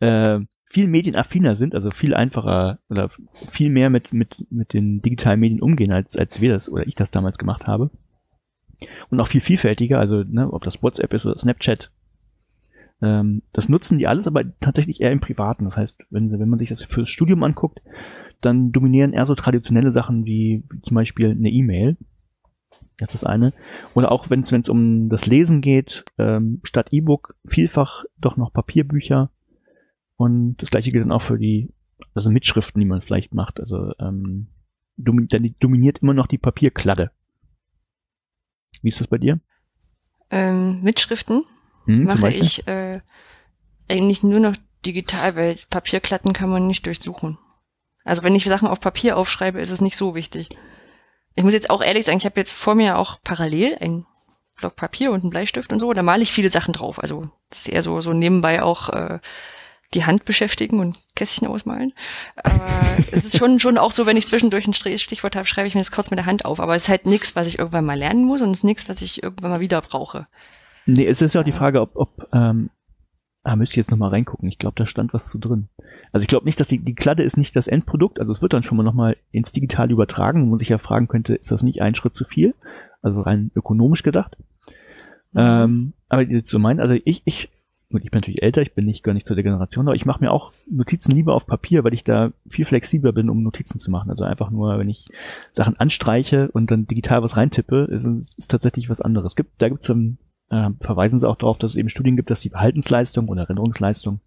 äh, 0.00 0.40
viel 0.68 0.86
medienaffiner 0.86 1.56
sind, 1.56 1.74
also 1.74 1.90
viel 1.90 2.14
einfacher 2.14 2.78
oder 2.90 3.10
viel 3.50 3.70
mehr 3.70 3.88
mit, 3.88 4.12
mit, 4.12 4.46
mit 4.50 4.74
den 4.74 5.00
digitalen 5.00 5.40
Medien 5.40 5.62
umgehen, 5.62 5.92
als, 5.92 6.16
als 6.16 6.40
wir 6.40 6.52
das 6.52 6.68
oder 6.68 6.86
ich 6.86 6.94
das 6.94 7.10
damals 7.10 7.38
gemacht 7.38 7.66
habe 7.66 7.90
und 9.10 9.18
auch 9.18 9.26
viel 9.26 9.40
vielfältiger, 9.40 9.98
also 9.98 10.22
ne, 10.22 10.52
ob 10.52 10.64
das 10.64 10.82
WhatsApp 10.82 11.14
ist 11.14 11.26
oder 11.26 11.36
Snapchat. 11.36 11.90
Ähm, 13.00 13.42
das 13.52 13.68
nutzen 13.68 13.98
die 13.98 14.06
alles, 14.06 14.26
aber 14.26 14.44
tatsächlich 14.60 15.00
eher 15.00 15.12
im 15.12 15.20
Privaten. 15.20 15.64
Das 15.64 15.76
heißt, 15.76 16.04
wenn, 16.10 16.38
wenn 16.38 16.48
man 16.48 16.58
sich 16.58 16.68
das 16.68 16.82
fürs 16.82 17.08
Studium 17.08 17.42
anguckt, 17.42 17.80
dann 18.40 18.70
dominieren 18.70 19.12
eher 19.12 19.26
so 19.26 19.34
traditionelle 19.34 19.90
Sachen 19.90 20.24
wie, 20.26 20.64
zum 20.82 20.94
Beispiel 20.94 21.30
eine 21.30 21.50
E-Mail. 21.50 21.96
Das 22.98 23.14
ist 23.14 23.22
das 23.22 23.24
eine. 23.24 23.52
Oder 23.94 24.12
auch 24.12 24.28
wenn 24.28 24.42
es 24.42 24.68
um 24.68 25.08
das 25.08 25.26
Lesen 25.26 25.60
geht, 25.60 26.04
ähm, 26.18 26.60
statt 26.62 26.88
E-Book 26.90 27.36
vielfach 27.46 28.04
doch 28.18 28.36
noch 28.36 28.52
Papierbücher. 28.52 29.30
Und 30.18 30.56
das 30.56 30.70
gleiche 30.70 30.90
gilt 30.90 31.04
dann 31.04 31.12
auch 31.12 31.22
für 31.22 31.38
die, 31.38 31.72
also 32.12 32.28
Mitschriften, 32.28 32.80
die 32.80 32.86
man 32.86 33.00
vielleicht 33.00 33.32
macht. 33.32 33.60
Also 33.60 33.92
ähm, 34.00 34.48
dominiert 34.96 35.98
immer 35.98 36.12
noch 36.12 36.26
die 36.26 36.38
Papierkladde. 36.38 37.12
Wie 38.82 38.88
ist 38.88 39.00
das 39.00 39.06
bei 39.06 39.18
dir? 39.18 39.40
Ähm, 40.30 40.82
Mitschriften 40.82 41.44
hm, 41.84 42.04
mache 42.04 42.30
ich 42.30 42.66
äh, 42.66 43.00
eigentlich 43.88 44.24
nur 44.24 44.40
noch 44.40 44.56
digital, 44.84 45.36
weil 45.36 45.56
Papierklatten 45.70 46.32
kann 46.32 46.50
man 46.50 46.66
nicht 46.66 46.84
durchsuchen. 46.84 47.38
Also 48.04 48.24
wenn 48.24 48.34
ich 48.34 48.44
Sachen 48.44 48.68
auf 48.68 48.80
Papier 48.80 49.16
aufschreibe, 49.16 49.60
ist 49.60 49.70
es 49.70 49.80
nicht 49.80 49.96
so 49.96 50.16
wichtig. 50.16 50.48
Ich 51.36 51.44
muss 51.44 51.52
jetzt 51.52 51.70
auch 51.70 51.80
ehrlich 51.80 52.04
sagen, 52.04 52.18
ich 52.18 52.24
habe 52.24 52.40
jetzt 52.40 52.52
vor 52.52 52.74
mir 52.74 52.98
auch 52.98 53.20
parallel 53.22 53.76
ein 53.80 54.04
Block 54.56 54.74
Papier 54.74 55.12
und 55.12 55.20
einen 55.20 55.30
Bleistift 55.30 55.72
und 55.72 55.78
so, 55.78 55.92
da 55.92 56.02
male 56.02 56.24
ich 56.24 56.32
viele 56.32 56.48
Sachen 56.48 56.72
drauf. 56.72 57.00
Also 57.00 57.30
das 57.50 57.60
ist 57.60 57.68
eher 57.68 57.82
so, 57.82 58.00
so 58.00 58.12
nebenbei 58.12 58.64
auch 58.64 58.88
äh, 58.88 59.20
die 59.94 60.04
Hand 60.04 60.24
beschäftigen 60.24 60.80
und 60.80 60.98
Kästchen 61.16 61.48
ausmalen. 61.48 61.92
Aber 62.36 62.68
es 63.10 63.24
ist 63.24 63.38
schon, 63.38 63.58
schon 63.58 63.78
auch 63.78 63.92
so, 63.92 64.04
wenn 64.06 64.16
ich 64.16 64.26
zwischendurch 64.26 64.66
ein 64.66 64.74
Stichwort 64.74 65.34
habe, 65.34 65.46
schreibe 65.46 65.66
ich 65.66 65.74
mir 65.74 65.80
das 65.80 65.90
kurz 65.90 66.10
mit 66.10 66.18
der 66.18 66.26
Hand 66.26 66.44
auf. 66.44 66.60
Aber 66.60 66.74
es 66.74 66.84
ist 66.84 66.88
halt 66.88 67.06
nichts, 67.06 67.36
was 67.36 67.46
ich 67.46 67.58
irgendwann 67.58 67.86
mal 67.86 67.98
lernen 67.98 68.24
muss 68.24 68.42
und 68.42 68.50
es 68.50 68.58
ist 68.58 68.64
nichts, 68.64 68.88
was 68.88 69.00
ich 69.00 69.22
irgendwann 69.22 69.50
mal 69.50 69.60
wieder 69.60 69.80
brauche. 69.80 70.26
Nee, 70.86 71.06
es 71.06 71.22
ist 71.22 71.34
ja 71.34 71.40
auch 71.40 71.44
die 71.44 71.52
Frage, 71.52 71.80
ob, 71.80 71.96
ob 71.96 72.28
ähm, 72.32 72.70
ah, 73.44 73.56
müsste 73.56 73.74
ich 73.74 73.76
jetzt 73.78 73.90
nochmal 73.90 74.10
reingucken. 74.10 74.48
Ich 74.48 74.58
glaube, 74.58 74.74
da 74.76 74.86
stand 74.86 75.14
was 75.14 75.28
zu 75.28 75.38
drin. 75.38 75.68
Also 76.12 76.22
ich 76.22 76.28
glaube 76.28 76.44
nicht, 76.44 76.60
dass 76.60 76.68
die, 76.68 76.78
die 76.78 76.94
Kladde 76.94 77.22
ist 77.22 77.36
nicht 77.36 77.56
das 77.56 77.66
Endprodukt. 77.66 78.20
Also 78.20 78.32
es 78.32 78.42
wird 78.42 78.52
dann 78.52 78.62
schon 78.62 78.76
mal 78.76 78.84
nochmal 78.84 79.16
ins 79.30 79.52
Digital 79.52 79.90
übertragen, 79.90 80.44
wo 80.44 80.50
man 80.50 80.58
sich 80.58 80.68
ja 80.68 80.78
fragen 80.78 81.08
könnte, 81.08 81.34
ist 81.34 81.50
das 81.50 81.62
nicht 81.62 81.82
ein 81.82 81.94
Schritt 81.94 82.14
zu 82.14 82.24
viel? 82.24 82.54
Also 83.00 83.22
rein 83.22 83.50
ökonomisch 83.54 84.02
gedacht. 84.02 84.36
Mhm. 85.32 85.40
Ähm, 85.40 85.92
aber 86.08 86.22
jetzt 86.22 86.50
so 86.50 86.58
mein, 86.58 86.80
also 86.80 86.94
ich, 87.04 87.22
ich 87.24 87.50
gut, 87.90 88.04
ich 88.04 88.10
bin 88.10 88.20
natürlich 88.20 88.42
älter, 88.42 88.62
ich 88.62 88.74
bin 88.74 88.84
nicht 88.84 89.02
gar 89.02 89.14
nicht 89.14 89.26
zu 89.26 89.34
der 89.34 89.44
Generation, 89.44 89.88
aber 89.88 89.96
ich 89.96 90.04
mache 90.04 90.22
mir 90.22 90.30
auch 90.30 90.52
Notizen 90.70 91.12
lieber 91.12 91.34
auf 91.34 91.46
Papier, 91.46 91.84
weil 91.84 91.94
ich 91.94 92.04
da 92.04 92.32
viel 92.48 92.66
flexibler 92.66 93.12
bin, 93.12 93.30
um 93.30 93.42
Notizen 93.42 93.78
zu 93.78 93.90
machen. 93.90 94.10
Also 94.10 94.24
einfach 94.24 94.50
nur, 94.50 94.78
wenn 94.78 94.88
ich 94.88 95.06
Sachen 95.54 95.78
anstreiche 95.78 96.50
und 96.52 96.70
dann 96.70 96.86
digital 96.86 97.22
was 97.22 97.36
reintippe, 97.36 97.88
ist, 97.90 98.06
ist 98.36 98.50
tatsächlich 98.50 98.90
was 98.90 99.00
anderes. 99.00 99.36
Gibt, 99.36 99.62
da 99.62 99.68
gibt's 99.68 99.88
ähm, 99.88 100.18
äh, 100.50 100.70
verweisen 100.80 101.18
sie 101.18 101.28
auch 101.28 101.36
darauf, 101.36 101.58
dass 101.58 101.72
es 101.72 101.76
eben 101.76 101.88
Studien 101.88 102.16
gibt, 102.16 102.30
dass 102.30 102.40
die 102.40 102.50
Behaltensleistung 102.50 103.28
oder 103.28 103.42
Erinnerungsleistung 103.42 104.20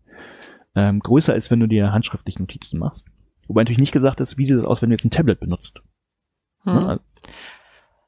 ähm, 0.75 0.99
größer 0.99 1.35
ist, 1.35 1.51
wenn 1.51 1.59
du 1.59 1.67
dir 1.67 1.91
handschriftlich 1.91 2.39
Notizen 2.39 2.79
machst. 2.79 3.07
Wobei 3.47 3.61
natürlich 3.61 3.79
nicht 3.79 3.91
gesagt 3.91 4.21
ist, 4.21 4.37
wie 4.37 4.47
sieht 4.47 4.57
das 4.57 4.65
aus, 4.65 4.81
wenn 4.81 4.89
du 4.89 4.95
jetzt 4.95 5.05
ein 5.05 5.11
Tablet 5.11 5.39
benutzt. 5.39 5.81
Hm. 6.63 6.99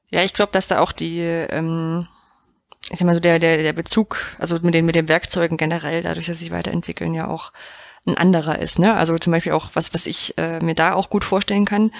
Ja, 0.09 0.23
ich 0.23 0.33
glaube, 0.33 0.51
dass 0.51 0.67
da 0.67 0.79
auch 0.79 0.91
die, 0.91 1.19
ähm, 1.19 2.07
ich 2.89 2.99
sag 2.99 3.05
mal 3.05 3.13
so, 3.13 3.19
der, 3.19 3.39
der, 3.39 3.57
der 3.57 3.73
Bezug, 3.73 4.35
also 4.39 4.57
mit 4.61 4.73
den, 4.73 4.85
mit 4.85 4.95
den 4.95 5.07
Werkzeugen 5.07 5.57
generell, 5.57 6.03
dadurch, 6.03 6.25
dass 6.25 6.37
sie 6.37 6.45
sich 6.45 6.53
weiterentwickeln, 6.53 7.13
ja 7.13 7.27
auch 7.27 7.51
ein 8.05 8.17
anderer 8.17 8.59
ist. 8.59 8.79
Ne? 8.79 8.93
Also 8.93 9.17
zum 9.17 9.31
Beispiel 9.31 9.53
auch, 9.53 9.69
was, 9.73 9.93
was 9.93 10.05
ich 10.05 10.37
äh, 10.37 10.59
mir 10.59 10.75
da 10.75 10.93
auch 10.93 11.09
gut 11.09 11.23
vorstellen 11.23 11.65
kann, 11.65 11.91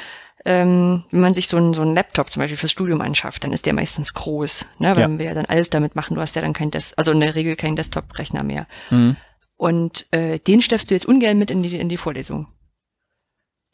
ähm, 0.45 1.03
wenn 1.11 1.21
man 1.21 1.34
sich 1.34 1.47
so 1.47 1.55
einen 1.55 1.73
so 1.73 1.81
einen 1.81 1.95
Laptop 1.95 2.29
zum 2.29 2.41
Beispiel 2.41 2.57
fürs 2.57 2.71
Studium 2.71 2.99
anschafft, 2.99 3.43
dann 3.43 3.53
ist 3.53 3.65
der 3.65 3.73
meistens 3.73 4.13
groß, 4.13 4.67
ne? 4.79 4.95
Weil 4.95 5.11
ja. 5.11 5.19
wir 5.19 5.25
ja 5.25 5.34
dann 5.34 5.45
alles 5.45 5.69
damit 5.69 5.95
machen. 5.95 6.15
Du 6.15 6.21
hast 6.21 6.36
ja 6.36 6.41
dann 6.41 6.51
kein 6.51 6.69
Des 6.69 6.93
also 6.95 7.11
in 7.11 7.21
der 7.21 7.36
Regel 7.36 7.55
keinen 7.55 7.77
Desktop-Rechner 7.77 8.43
mehr. 8.43 8.67
Mhm. 8.89 9.15
Und 9.55 10.05
äh, 10.11 10.39
den 10.39 10.61
schleppst 10.61 10.89
du 10.89 10.95
jetzt 10.95 11.05
ungern 11.05 11.38
mit 11.38 11.49
in 11.49 11.63
die, 11.63 11.77
in 11.77 11.88
die 11.88 11.97
Vorlesung. 11.97 12.47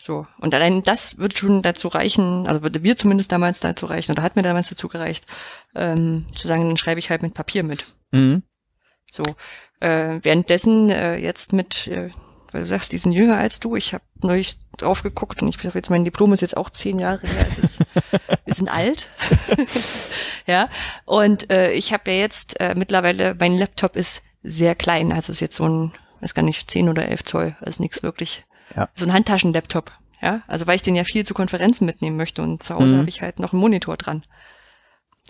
So. 0.02 0.26
Und 0.40 0.56
allein 0.56 0.82
das 0.82 1.18
wird 1.18 1.38
schon 1.38 1.62
dazu 1.62 1.90
reichen, 1.90 2.48
also 2.48 2.64
würde 2.64 2.80
mir 2.80 2.96
zumindest 2.96 3.32
damals 3.32 3.60
dazu 3.60 3.86
reichen, 3.86 4.14
oder 4.14 4.24
hat 4.24 4.36
mir 4.36 4.44
damals 4.44 4.70
dazu 4.70 4.88
gereicht, 4.88 5.26
ähm, 5.76 6.26
zu 6.34 6.48
sagen, 6.48 6.68
dann 6.68 6.78
schreibe 6.78 7.00
ich 7.00 7.10
halt 7.10 7.22
mit 7.22 7.34
Papier 7.34 7.64
mit. 7.64 7.94
Mhm. 8.12 8.44
So. 9.12 9.24
Äh, 9.82 10.20
währenddessen 10.22 10.90
äh, 10.90 11.18
jetzt 11.18 11.54
mit 11.54 11.88
äh, 11.88 12.10
weil 12.52 12.62
du 12.62 12.68
sagst, 12.68 12.92
die 12.92 12.98
sind 12.98 13.12
jünger 13.12 13.38
als 13.38 13.60
du. 13.60 13.76
Ich 13.76 13.94
habe 13.94 14.04
neulich 14.22 14.58
drauf 14.78 15.04
geguckt 15.04 15.42
und 15.42 15.48
ich 15.48 15.58
habe 15.64 15.78
jetzt 15.78 15.90
mein 15.90 16.04
Diplom 16.04 16.34
ist 16.34 16.42
jetzt 16.42 16.58
auch 16.58 16.70
zehn 16.70 17.00
Jahre 17.00 17.28
her. 17.28 17.46
Es 17.48 17.58
ist, 17.58 17.84
wir 18.46 18.54
sind 18.54 18.70
alt. 18.70 19.10
ja. 20.48 20.70
Und 21.06 21.52
äh, 21.52 21.72
ich 21.72 21.94
habe 21.94 22.12
ja 22.12 22.18
jetzt 22.18 22.60
äh, 22.60 22.74
mittlerweile, 22.76 23.36
mein 23.40 23.58
Laptop 23.58 23.96
ist 23.96 24.24
sehr 24.42 24.76
klein. 24.76 25.12
Also 25.12 25.32
ist 25.32 25.42
jetzt 25.42 25.58
so 25.58 25.68
ein, 25.68 25.94
weiß 26.22 26.34
gar 26.34 26.44
nicht, 26.44 26.70
zehn 26.72 26.90
oder 26.90 27.08
elf 27.08 27.24
Zoll. 27.24 27.56
Also 27.60 27.84
nichts 27.84 28.02
wirklich. 28.02 28.46
Ja. 28.76 28.90
So 28.96 29.06
ein 29.06 29.14
Handtaschenlaptop. 29.14 29.92
Ja. 30.22 30.42
Also 30.48 30.68
weil 30.68 30.76
ich 30.76 30.82
den 30.82 30.96
ja 30.96 31.04
viel 31.04 31.26
zu 31.26 31.34
Konferenzen 31.34 31.86
mitnehmen 31.86 32.18
möchte 32.18 32.42
und 32.42 32.64
zu 32.64 32.76
Hause 32.76 32.96
mhm. 32.96 33.00
habe 33.00 33.10
ich 33.10 33.22
halt 33.22 33.40
noch 33.40 33.54
einen 33.54 33.62
Monitor 33.62 33.98
dran. 33.98 34.22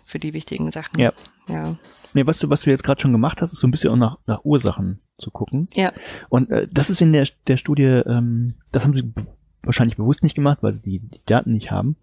Für 0.05 0.19
die 0.19 0.33
wichtigen 0.33 0.71
Sachen. 0.71 0.99
Ja. 0.99 1.13
Ja. 1.47 1.75
Nee, 2.13 2.25
was 2.25 2.39
du, 2.39 2.49
was 2.49 2.63
du 2.63 2.71
jetzt 2.71 2.83
gerade 2.83 2.99
schon 2.99 3.11
gemacht 3.11 3.41
hast, 3.41 3.53
ist 3.53 3.59
so 3.59 3.67
ein 3.67 3.71
bisschen 3.71 3.91
auch 3.91 3.95
nach, 3.95 4.17
nach 4.25 4.43
Ursachen 4.43 5.01
zu 5.19 5.29
gucken. 5.29 5.67
Ja. 5.73 5.93
Und 6.29 6.49
äh, 6.49 6.67
das 6.71 6.89
ist 6.89 7.01
in 7.01 7.13
der, 7.13 7.27
der 7.47 7.57
Studie, 7.57 7.83
ähm, 7.83 8.55
das 8.71 8.83
haben 8.83 8.95
sie 8.95 9.13
wahrscheinlich 9.61 9.97
bewusst 9.97 10.23
nicht 10.23 10.35
gemacht, 10.35 10.59
weil 10.61 10.73
sie 10.73 10.81
die, 10.81 10.99
die 10.99 11.21
Daten 11.25 11.53
nicht 11.53 11.71
haben. 11.71 11.97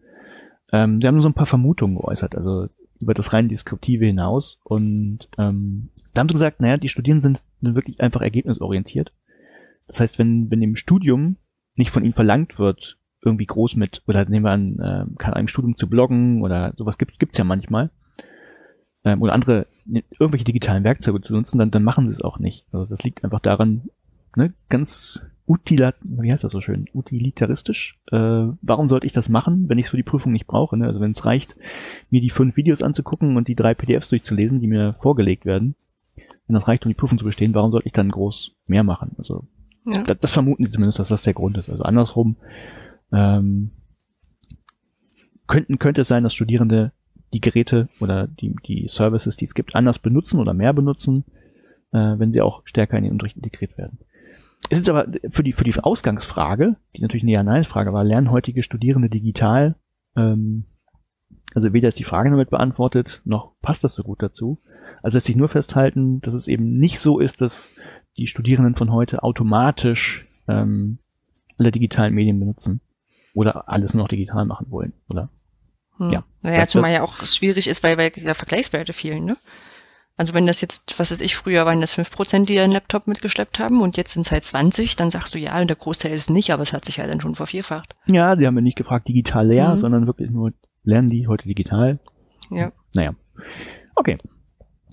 Ähm, 0.72 1.00
sie 1.00 1.06
haben 1.06 1.14
nur 1.14 1.22
so 1.22 1.28
ein 1.28 1.34
paar 1.34 1.46
Vermutungen 1.46 1.96
geäußert, 1.96 2.36
also 2.36 2.68
über 3.00 3.14
das 3.14 3.32
rein 3.32 3.48
Deskriptive 3.48 4.04
hinaus. 4.04 4.60
Und 4.62 5.28
ähm, 5.38 5.88
da 6.14 6.20
haben 6.20 6.28
sie 6.28 6.34
gesagt, 6.34 6.60
naja, 6.60 6.76
die 6.76 6.88
Studierenden 6.88 7.34
sind, 7.34 7.42
sind 7.60 7.74
wirklich 7.74 8.00
einfach 8.00 8.20
ergebnisorientiert. 8.20 9.12
Das 9.86 10.00
heißt, 10.00 10.18
wenn, 10.18 10.50
wenn 10.50 10.62
im 10.62 10.76
Studium 10.76 11.36
nicht 11.74 11.90
von 11.90 12.04
ihnen 12.04 12.12
verlangt 12.12 12.58
wird, 12.58 12.98
irgendwie 13.22 13.46
groß 13.46 13.76
mit, 13.76 14.02
oder 14.06 14.24
nehmen 14.28 14.44
wir 14.44 14.52
an, 14.52 14.78
äh, 14.78 15.18
kann 15.18 15.34
einem 15.34 15.48
Studium 15.48 15.76
zu 15.76 15.88
bloggen 15.88 16.42
oder 16.42 16.72
sowas 16.76 16.98
gibt's 16.98 17.18
gibt's 17.18 17.38
ja 17.38 17.44
manchmal, 17.44 17.90
ähm, 19.04 19.22
oder 19.22 19.32
andere 19.32 19.66
ne, 19.84 20.04
irgendwelche 20.18 20.44
digitalen 20.44 20.84
Werkzeuge 20.84 21.20
zu 21.20 21.32
nutzen, 21.32 21.58
dann, 21.58 21.70
dann 21.70 21.82
machen 21.82 22.06
sie 22.06 22.12
es 22.12 22.22
auch 22.22 22.38
nicht. 22.38 22.66
Also 22.72 22.86
das 22.86 23.02
liegt 23.02 23.24
einfach 23.24 23.40
daran, 23.40 23.88
ne, 24.36 24.52
ganz 24.68 25.26
utilat, 25.46 25.94
wie 26.02 26.32
heißt 26.32 26.44
das 26.44 26.52
so 26.52 26.60
schön, 26.60 26.86
utilitaristisch. 26.92 27.98
Äh, 28.10 28.48
warum 28.62 28.88
sollte 28.88 29.06
ich 29.06 29.12
das 29.12 29.28
machen, 29.28 29.68
wenn 29.68 29.78
ich 29.78 29.86
es 29.86 29.90
für 29.90 29.96
die 29.96 30.02
Prüfung 30.02 30.32
nicht 30.32 30.46
brauche? 30.46 30.76
Ne? 30.76 30.86
Also 30.86 31.00
wenn 31.00 31.12
es 31.12 31.24
reicht, 31.24 31.56
mir 32.10 32.20
die 32.20 32.30
fünf 32.30 32.56
Videos 32.56 32.82
anzugucken 32.82 33.36
und 33.36 33.48
die 33.48 33.54
drei 33.54 33.74
PDFs 33.74 34.08
durchzulesen, 34.08 34.60
die 34.60 34.66
mir 34.66 34.94
vorgelegt 35.00 35.46
werden, 35.46 35.76
wenn 36.16 36.54
das 36.54 36.68
reicht, 36.68 36.84
um 36.84 36.90
die 36.90 36.96
Prüfung 36.96 37.18
zu 37.18 37.24
bestehen, 37.24 37.54
warum 37.54 37.70
sollte 37.70 37.86
ich 37.86 37.92
dann 37.92 38.10
groß 38.10 38.56
mehr 38.66 38.84
machen? 38.84 39.12
Also 39.18 39.46
ja. 39.86 40.02
das, 40.02 40.18
das 40.18 40.32
vermuten 40.32 40.64
die 40.64 40.70
zumindest, 40.70 40.98
dass 40.98 41.08
das 41.08 41.22
der 41.22 41.34
Grund 41.34 41.58
ist. 41.58 41.70
Also 41.70 41.82
andersrum 41.82 42.36
ähm, 43.12 43.70
könnten, 45.46 45.78
könnte 45.78 46.02
es 46.02 46.08
sein, 46.08 46.22
dass 46.22 46.34
Studierende 46.34 46.92
die 47.32 47.40
Geräte 47.40 47.88
oder 48.00 48.26
die, 48.26 48.54
die 48.66 48.88
Services, 48.88 49.36
die 49.36 49.44
es 49.44 49.54
gibt, 49.54 49.74
anders 49.74 49.98
benutzen 49.98 50.40
oder 50.40 50.54
mehr 50.54 50.72
benutzen, 50.72 51.24
äh, 51.92 52.18
wenn 52.18 52.32
sie 52.32 52.40
auch 52.40 52.62
stärker 52.64 52.96
in 52.96 53.04
den 53.04 53.12
Unterricht 53.12 53.36
integriert 53.36 53.76
werden. 53.78 53.98
Es 54.70 54.80
ist 54.80 54.90
aber 54.90 55.06
für 55.30 55.44
die, 55.44 55.52
für 55.52 55.64
die 55.64 55.78
Ausgangsfrage, 55.78 56.76
die 56.96 57.02
natürlich 57.02 57.22
eine 57.22 57.32
Ja-Nein-Frage 57.32 57.92
war, 57.92 58.04
lernen 58.04 58.30
heutige 58.30 58.62
Studierende 58.62 59.08
digital? 59.08 59.76
Ähm, 60.16 60.64
also 61.54 61.72
weder 61.72 61.88
ist 61.88 61.98
die 61.98 62.04
Frage 62.04 62.30
damit 62.30 62.50
beantwortet, 62.50 63.22
noch 63.24 63.54
passt 63.60 63.84
das 63.84 63.94
so 63.94 64.02
gut 64.02 64.22
dazu. 64.22 64.60
Also 65.02 65.16
lässt 65.16 65.26
sich 65.26 65.36
nur 65.36 65.48
festhalten, 65.48 66.20
dass 66.20 66.34
es 66.34 66.48
eben 66.48 66.78
nicht 66.78 66.98
so 66.98 67.20
ist, 67.20 67.40
dass 67.40 67.70
die 68.18 68.26
Studierenden 68.26 68.74
von 68.74 68.92
heute 68.92 69.22
automatisch 69.22 70.26
ähm, 70.48 70.98
alle 71.58 71.70
digitalen 71.70 72.14
Medien 72.14 72.38
benutzen 72.38 72.80
oder 73.34 73.68
alles 73.68 73.94
nur 73.94 74.04
noch 74.04 74.08
digital 74.08 74.44
machen 74.44 74.66
wollen, 74.70 74.92
oder? 75.08 75.30
Hm. 75.98 76.10
Ja. 76.10 76.24
Naja, 76.42 76.66
zumal 76.66 76.92
ja 76.92 77.02
auch 77.02 77.24
schwierig 77.24 77.68
ist, 77.68 77.82
weil, 77.82 77.98
weil 77.98 78.12
ja 78.16 78.34
Vergleichswerte 78.34 78.92
fehlen, 78.92 79.24
ne? 79.24 79.36
Also 80.18 80.32
wenn 80.32 80.46
das 80.46 80.62
jetzt, 80.62 80.98
was 80.98 81.10
weiß 81.10 81.20
ich, 81.20 81.36
früher 81.36 81.66
waren 81.66 81.82
das 81.82 81.92
fünf 81.92 82.10
Prozent, 82.10 82.48
die 82.48 82.54
ihren 82.54 82.72
Laptop 82.72 83.06
mitgeschleppt 83.06 83.58
haben 83.58 83.82
und 83.82 83.98
jetzt 83.98 84.12
sind 84.12 84.24
es 84.24 84.32
halt 84.32 84.46
20, 84.46 84.96
dann 84.96 85.10
sagst 85.10 85.34
du, 85.34 85.38
ja, 85.38 85.62
der 85.62 85.76
Großteil 85.76 86.12
ist 86.12 86.30
nicht, 86.30 86.52
aber 86.52 86.62
es 86.62 86.72
hat 86.72 86.86
sich 86.86 86.98
halt 86.98 87.10
dann 87.10 87.20
schon 87.20 87.34
vervierfacht. 87.34 87.94
Ja, 88.06 88.34
sie 88.38 88.46
haben 88.46 88.56
ja 88.56 88.62
nicht 88.62 88.78
gefragt, 88.78 89.08
digital 89.08 89.46
leer, 89.46 89.72
mhm. 89.72 89.76
sondern 89.76 90.06
wirklich 90.06 90.30
nur, 90.30 90.52
lernen 90.84 91.08
die 91.08 91.28
heute 91.28 91.46
digital? 91.46 91.98
Ja. 92.50 92.72
Naja. 92.94 93.14
Okay. 93.94 94.16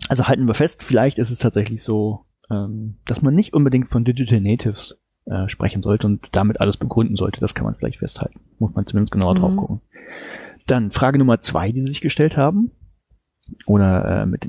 Also 0.09 0.27
halten 0.27 0.45
wir 0.45 0.55
fest, 0.55 0.83
vielleicht 0.83 1.19
ist 1.19 1.29
es 1.29 1.39
tatsächlich 1.39 1.83
so, 1.83 2.25
ähm, 2.53 2.97
dass 3.05 3.21
man 3.21 3.33
nicht 3.35 3.53
unbedingt 3.53 3.89
von 3.89 4.05
Digital 4.05 4.41
Natives 4.41 5.01
äh, 5.25 5.47
sprechen 5.47 5.81
sollte 5.81 6.07
und 6.07 6.27
damit 6.33 6.59
alles 6.59 6.77
begründen 6.77 7.15
sollte. 7.15 7.39
Das 7.39 7.55
kann 7.55 7.65
man 7.65 7.75
vielleicht 7.75 7.99
festhalten. 7.99 8.39
Muss 8.59 8.73
man 8.75 8.85
zumindest 8.85 9.11
genauer 9.11 9.35
mhm. 9.35 9.39
drauf 9.39 9.55
gucken. 9.55 9.81
Dann 10.67 10.91
Frage 10.91 11.17
Nummer 11.17 11.41
zwei, 11.41 11.71
die 11.71 11.81
Sie 11.81 11.91
sich 11.91 12.01
gestellt 12.01 12.37
haben. 12.37 12.71
Oder 13.65 14.21
äh, 14.21 14.25
mit, 14.25 14.47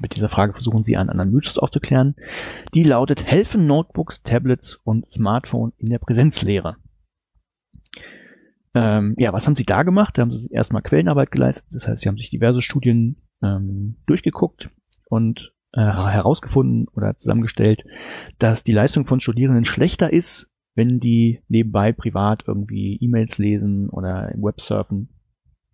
mit 0.00 0.16
dieser 0.16 0.28
Frage 0.28 0.52
versuchen 0.52 0.84
Sie 0.84 0.96
einen 0.96 1.10
anderen 1.10 1.30
Mythos 1.30 1.58
aufzuklären. 1.58 2.16
Die 2.74 2.82
lautet, 2.82 3.24
helfen 3.24 3.66
Notebooks, 3.66 4.22
Tablets 4.22 4.74
und 4.74 5.10
Smartphone 5.12 5.72
in 5.78 5.90
der 5.90 5.98
Präsenzlehre? 5.98 6.76
Ähm, 8.74 9.14
ja, 9.16 9.32
was 9.32 9.46
haben 9.46 9.56
Sie 9.56 9.64
da 9.64 9.84
gemacht? 9.84 10.18
Da 10.18 10.22
haben 10.22 10.32
Sie 10.32 10.48
erstmal 10.50 10.82
Quellenarbeit 10.82 11.30
geleistet. 11.30 11.66
Das 11.70 11.86
heißt, 11.86 12.02
Sie 12.02 12.08
haben 12.08 12.18
sich 12.18 12.30
diverse 12.30 12.60
Studien 12.60 13.22
ähm, 13.42 13.96
durchgeguckt 14.06 14.70
und 15.08 15.52
äh, 15.76 15.80
herausgefunden 15.80 16.88
oder 16.94 17.16
zusammengestellt, 17.16 17.84
dass 18.38 18.64
die 18.64 18.72
Leistung 18.72 19.06
von 19.06 19.20
Studierenden 19.20 19.64
schlechter 19.64 20.12
ist, 20.12 20.50
wenn 20.74 21.00
die 21.00 21.40
nebenbei 21.48 21.92
privat 21.92 22.44
irgendwie 22.46 22.96
E-Mails 23.00 23.38
lesen 23.38 23.88
oder 23.88 24.32
im 24.32 24.42
Web 24.42 24.60
surfen 24.60 25.08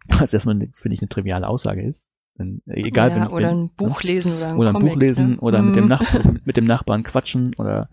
was 0.09 0.33
erstmal, 0.33 0.57
finde 0.73 0.95
ich, 0.95 1.01
eine 1.01 1.09
triviale 1.09 1.49
Aussage 1.49 1.83
ist. 1.83 2.07
Denn, 2.39 2.63
äh, 2.67 2.81
egal, 2.81 3.11
ja, 3.11 3.17
wenn, 3.17 3.27
oder 3.29 3.49
wenn, 3.49 3.59
ein 3.59 3.71
Buch 3.77 4.03
lesen 4.03 4.35
oder 4.35 4.49
ein, 4.49 4.57
oder 4.57 4.71
ein 4.71 4.75
Comic, 4.75 4.93
Buch 4.95 5.01
lesen 5.01 5.31
ne? 5.31 5.41
oder 5.41 5.63
mm. 5.63 5.67
mit, 5.67 5.77
dem 5.77 5.83
mhm. 5.85 5.89
Nachbarn, 5.89 6.41
mit, 6.45 6.57
dem 6.57 6.65
Nachbarn 6.65 7.03
quatschen 7.03 7.55
oder 7.57 7.89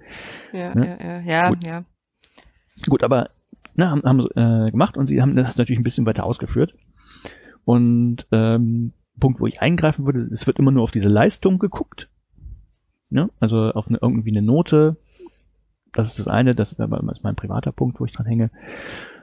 ja, 0.54 0.74
ne? 0.74 0.98
ja, 1.00 1.06
ja, 1.06 1.20
ja, 1.20 1.50
Gut. 1.50 1.64
ja. 1.66 1.84
Gut, 2.88 3.04
aber 3.04 3.30
ne, 3.76 3.90
haben, 3.90 4.04
haben 4.04 4.28
äh, 4.36 4.72
gemacht 4.72 4.98
und 4.98 5.08
sie 5.08 5.22
haben 5.22 5.36
das 5.36 5.58
natürlich 5.58 5.80
ein 5.80 5.84
bisschen 5.84 6.06
weiter 6.06 6.26
ausgeführt. 6.26 6.74
Und 7.66 8.26
ähm, 8.32 8.94
Punkt, 9.20 9.40
wo 9.40 9.48
ich 9.48 9.62
eingreifen 9.62 10.06
würde, 10.06 10.22
es 10.32 10.48
wird 10.48 10.60
immer 10.60 10.72
nur 10.72 10.84
auf 10.84 10.92
diese 10.92 11.10
Leistung 11.10 11.60
geguckt. 11.60 12.10
Ne? 13.10 13.30
Also 13.40 13.72
auf 13.72 13.88
eine, 13.88 14.00
irgendwie 14.02 14.32
eine 14.32 14.42
Note. 14.42 14.98
Das 15.94 16.08
ist 16.08 16.20
das 16.20 16.28
eine, 16.28 16.54
das 16.54 16.74
ist 16.74 16.80
mein 16.80 17.36
privater 17.36 17.72
Punkt, 17.72 18.00
wo 18.00 18.06
ich 18.06 18.12
dran 18.12 18.28
hänge. 18.28 18.52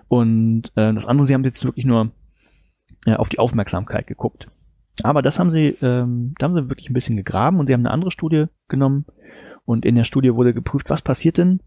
Und 0.08 0.72
äh, 0.74 0.92
das 0.92 1.06
andere, 1.06 1.26
sie 1.26 1.34
haben 1.34 1.44
jetzt 1.44 1.64
wirklich 1.64 1.84
nur 1.86 2.10
äh, 3.06 3.14
auf 3.14 3.28
die 3.28 3.38
Aufmerksamkeit 3.38 4.06
geguckt. 4.06 4.48
Aber 5.02 5.22
das 5.22 5.38
haben 5.38 5.50
sie, 5.50 5.76
ähm, 5.82 6.34
da 6.38 6.44
haben 6.44 6.54
sie 6.54 6.68
wirklich 6.68 6.90
ein 6.90 6.94
bisschen 6.94 7.16
gegraben 7.16 7.58
und 7.58 7.66
sie 7.66 7.72
haben 7.72 7.82
eine 7.82 7.90
andere 7.90 8.10
Studie 8.10 8.46
genommen 8.68 9.04
und 9.64 9.84
in 9.84 9.94
der 9.94 10.04
Studie 10.04 10.34
wurde 10.34 10.54
geprüft, 10.54 10.90
was 10.90 11.02
passiert 11.02 11.38
denn, 11.38 11.60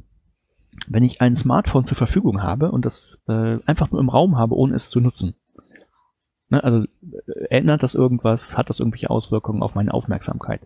wenn 0.88 1.04
ich 1.04 1.22
ein 1.22 1.36
Smartphone 1.36 1.86
zur 1.86 1.98
Verfügung 1.98 2.42
habe 2.42 2.72
und 2.72 2.86
das 2.86 3.20
äh, 3.28 3.60
einfach 3.66 3.92
nur 3.92 4.02
im 4.02 4.10
Raum 4.10 4.38
habe, 4.38 4.56
ohne 4.56 4.76
es 4.76 4.90
zu 4.90 5.00
nutzen. 5.00 5.36
Ne, 6.50 6.64
also 6.64 6.84
äh, 6.84 7.45
ändert 7.50 7.84
das 7.84 7.95
irgendwas, 7.95 8.58
hat 8.58 8.70
das 8.70 8.80
irgendwelche 8.80 9.10
Auswirkungen 9.10 9.62
auf 9.62 9.76
meine 9.76 9.93
Aufmerksamkeit? 9.93 10.62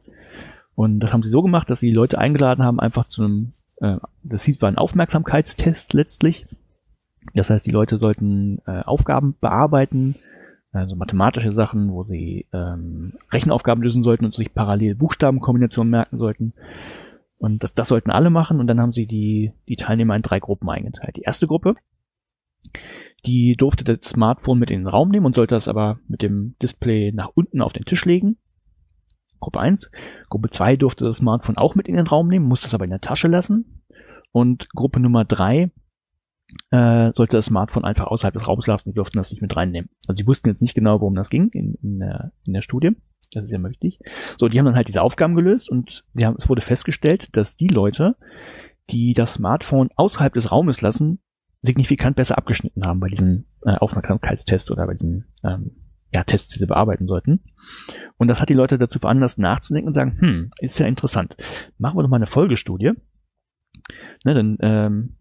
Und 0.76 1.00
das 1.02 1.14
haben 1.14 1.24
sie 1.24 1.30
so 1.30 1.42
gemacht, 1.42 1.70
dass 1.70 1.80
sie 1.80 1.92
Leute 1.92 2.18
eingeladen 2.18 2.64
haben, 2.64 2.80
einfach 2.80 3.08
zu 3.08 3.24
einem, 3.24 3.52
äh, 3.82 3.98
das 4.24 4.48
war 4.62 4.70
ein 4.70 4.78
Aufmerksamkeitstest 4.78 5.94
letztlich. 5.94 6.48
Das 7.34 7.50
heißt, 7.50 7.66
die 7.66 7.72
Leute 7.72 7.98
sollten 7.98 8.60
äh, 8.66 8.82
Aufgaben 8.82 9.36
bearbeiten, 9.40 10.16
also 10.72 10.96
mathematische 10.96 11.52
Sachen, 11.52 11.92
wo 11.92 12.04
sie 12.04 12.48
ähm, 12.52 13.14
Rechenaufgaben 13.32 13.84
lösen 13.84 14.04
sollten 14.04 14.26
und 14.26 14.34
sich 14.34 14.54
parallel 14.54 14.96
Buchstabenkombinationen 14.96 15.92
merken 15.92 16.18
sollten. 16.18 16.54
Und 17.38 17.62
das, 17.62 17.74
das 17.74 17.90
sollten 17.90 18.10
alle 18.10 18.30
machen 18.30 18.60
und 18.60 18.68
dann 18.68 18.80
haben 18.80 18.94
sie 18.94 19.06
die, 19.06 19.52
die 19.68 19.76
Teilnehmer 19.76 20.16
in 20.16 20.22
drei 20.22 20.40
Gruppen 20.40 20.70
eingeteilt. 20.70 21.18
Die 21.18 21.24
erste 21.24 21.46
Gruppe, 21.46 21.76
die 23.26 23.56
durfte 23.56 23.84
das 23.84 24.10
Smartphone 24.10 24.60
mit 24.60 24.72
in 24.72 24.82
den 24.82 24.88
Raum 24.88 25.10
nehmen 25.10 25.26
und 25.26 25.36
sollte 25.36 25.56
das 25.56 25.68
aber 25.68 26.00
mit 26.08 26.22
dem 26.22 26.56
Display 26.62 27.12
nach 27.14 27.30
unten 27.36 27.62
auf 27.62 27.74
den 27.74 27.86
Tisch 27.86 28.06
legen. 28.06 28.38
Gruppe 29.40 29.60
1. 29.60 29.92
Gruppe 30.30 30.50
2 30.50 30.78
durfte 30.78 31.04
das 31.04 31.18
Smartphone 31.18 31.58
auch 31.58 31.76
mit 31.76 31.88
in 31.88 31.96
den 31.96 32.08
Raum 32.08 32.28
nehmen, 32.28 32.48
musste 32.48 32.68
es 32.68 32.74
aber 32.74 32.86
in 32.86 32.92
der 32.92 33.02
Tasche 33.02 33.28
lassen. 33.28 33.84
Und 34.32 34.70
Gruppe 34.70 35.00
Nummer 35.00 35.26
3 35.26 35.72
äh, 36.72 37.12
sollte 37.14 37.38
das 37.38 37.46
Smartphone 37.46 37.84
einfach 37.84 38.08
außerhalb 38.08 38.34
des 38.34 38.48
Raums 38.48 38.68
lassen, 38.68 38.90
die 38.90 38.96
durften 38.96 39.18
das 39.18 39.32
nicht 39.32 39.42
mit 39.42 39.56
reinnehmen. 39.56 39.90
Also 40.08 40.22
sie 40.22 40.28
wussten 40.28 40.50
jetzt 40.50 40.62
nicht 40.62 40.76
genau, 40.76 41.02
worum 41.02 41.16
das 41.16 41.30
ging 41.30 41.50
in, 41.50 41.76
in, 41.82 42.00
der, 42.00 42.32
in 42.46 42.54
der 42.54 42.62
Studie. 42.62 42.92
Das 43.32 43.44
ist 43.44 43.52
ja 43.52 43.64
wichtig. 43.64 44.00
So, 44.38 44.48
die 44.48 44.60
haben 44.60 44.66
dann 44.66 44.76
halt 44.76 44.88
diese 44.88 45.02
Aufgaben 45.02 45.36
gelöst 45.36 45.70
und 45.70 46.04
haben, 46.22 46.36
es 46.38 46.50
wurde 46.50 46.62
festgestellt, 46.62 47.36
dass 47.36 47.58
die 47.58 47.68
Leute, 47.68 48.16
die 48.90 49.14
das 49.14 49.34
Smartphone 49.34 49.90
außerhalb 49.96 50.34
des 50.34 50.52
Raumes 50.52 50.82
lassen, 50.82 51.20
signifikant 51.64 52.16
besser 52.16 52.38
abgeschnitten 52.38 52.86
haben 52.86 53.00
bei 53.00 53.08
diesen 53.08 53.48
äh, 53.66 53.76
Aufmerksamkeitstests 53.76 54.70
oder 54.70 54.86
bei 54.86 54.94
diesen 54.94 55.26
ähm, 55.44 55.72
ja, 56.14 56.24
Tests, 56.24 56.54
die 56.54 56.60
sie 56.60 56.68
bearbeiten 56.68 57.08
sollten. 57.08 57.44
Und 58.18 58.28
das 58.28 58.40
hat 58.40 58.50
die 58.50 58.54
Leute 58.54 58.78
dazu 58.78 59.00
veranlasst, 59.00 59.40
nachzudenken 59.40 59.88
und 59.88 59.94
sagen, 59.94 60.18
hm, 60.20 60.52
ist 60.60 60.78
ja 60.78 60.86
interessant. 60.86 61.36
Machen 61.80 61.98
wir 61.98 62.04
doch 62.04 62.10
mal 62.10 62.18
eine 62.18 62.28
Folgestudie. 62.28 62.92
Ne, 64.24 64.34
dann 64.34 64.58
ähm, 64.62 65.18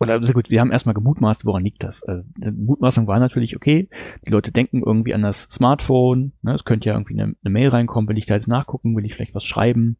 oder 0.00 0.22
sehr 0.22 0.34
gut, 0.34 0.48
wir 0.48 0.60
haben 0.60 0.70
erstmal 0.70 0.94
gemutmaßt, 0.94 1.44
woran 1.44 1.64
liegt 1.64 1.82
das? 1.82 2.04
Also, 2.04 2.22
Mutmaßung 2.38 3.08
war 3.08 3.18
natürlich, 3.18 3.56
okay, 3.56 3.88
die 4.24 4.30
Leute 4.30 4.52
denken 4.52 4.82
irgendwie 4.84 5.12
an 5.12 5.22
das 5.22 5.44
Smartphone, 5.44 6.32
ne, 6.42 6.54
es 6.54 6.64
könnte 6.64 6.88
ja 6.88 6.94
irgendwie 6.94 7.20
eine, 7.20 7.34
eine, 7.42 7.50
Mail 7.50 7.68
reinkommen, 7.68 8.08
will 8.08 8.18
ich 8.18 8.26
da 8.26 8.34
jetzt 8.34 8.46
nachgucken, 8.46 8.96
will 8.96 9.04
ich 9.04 9.14
vielleicht 9.14 9.34
was 9.34 9.44
schreiben. 9.44 9.96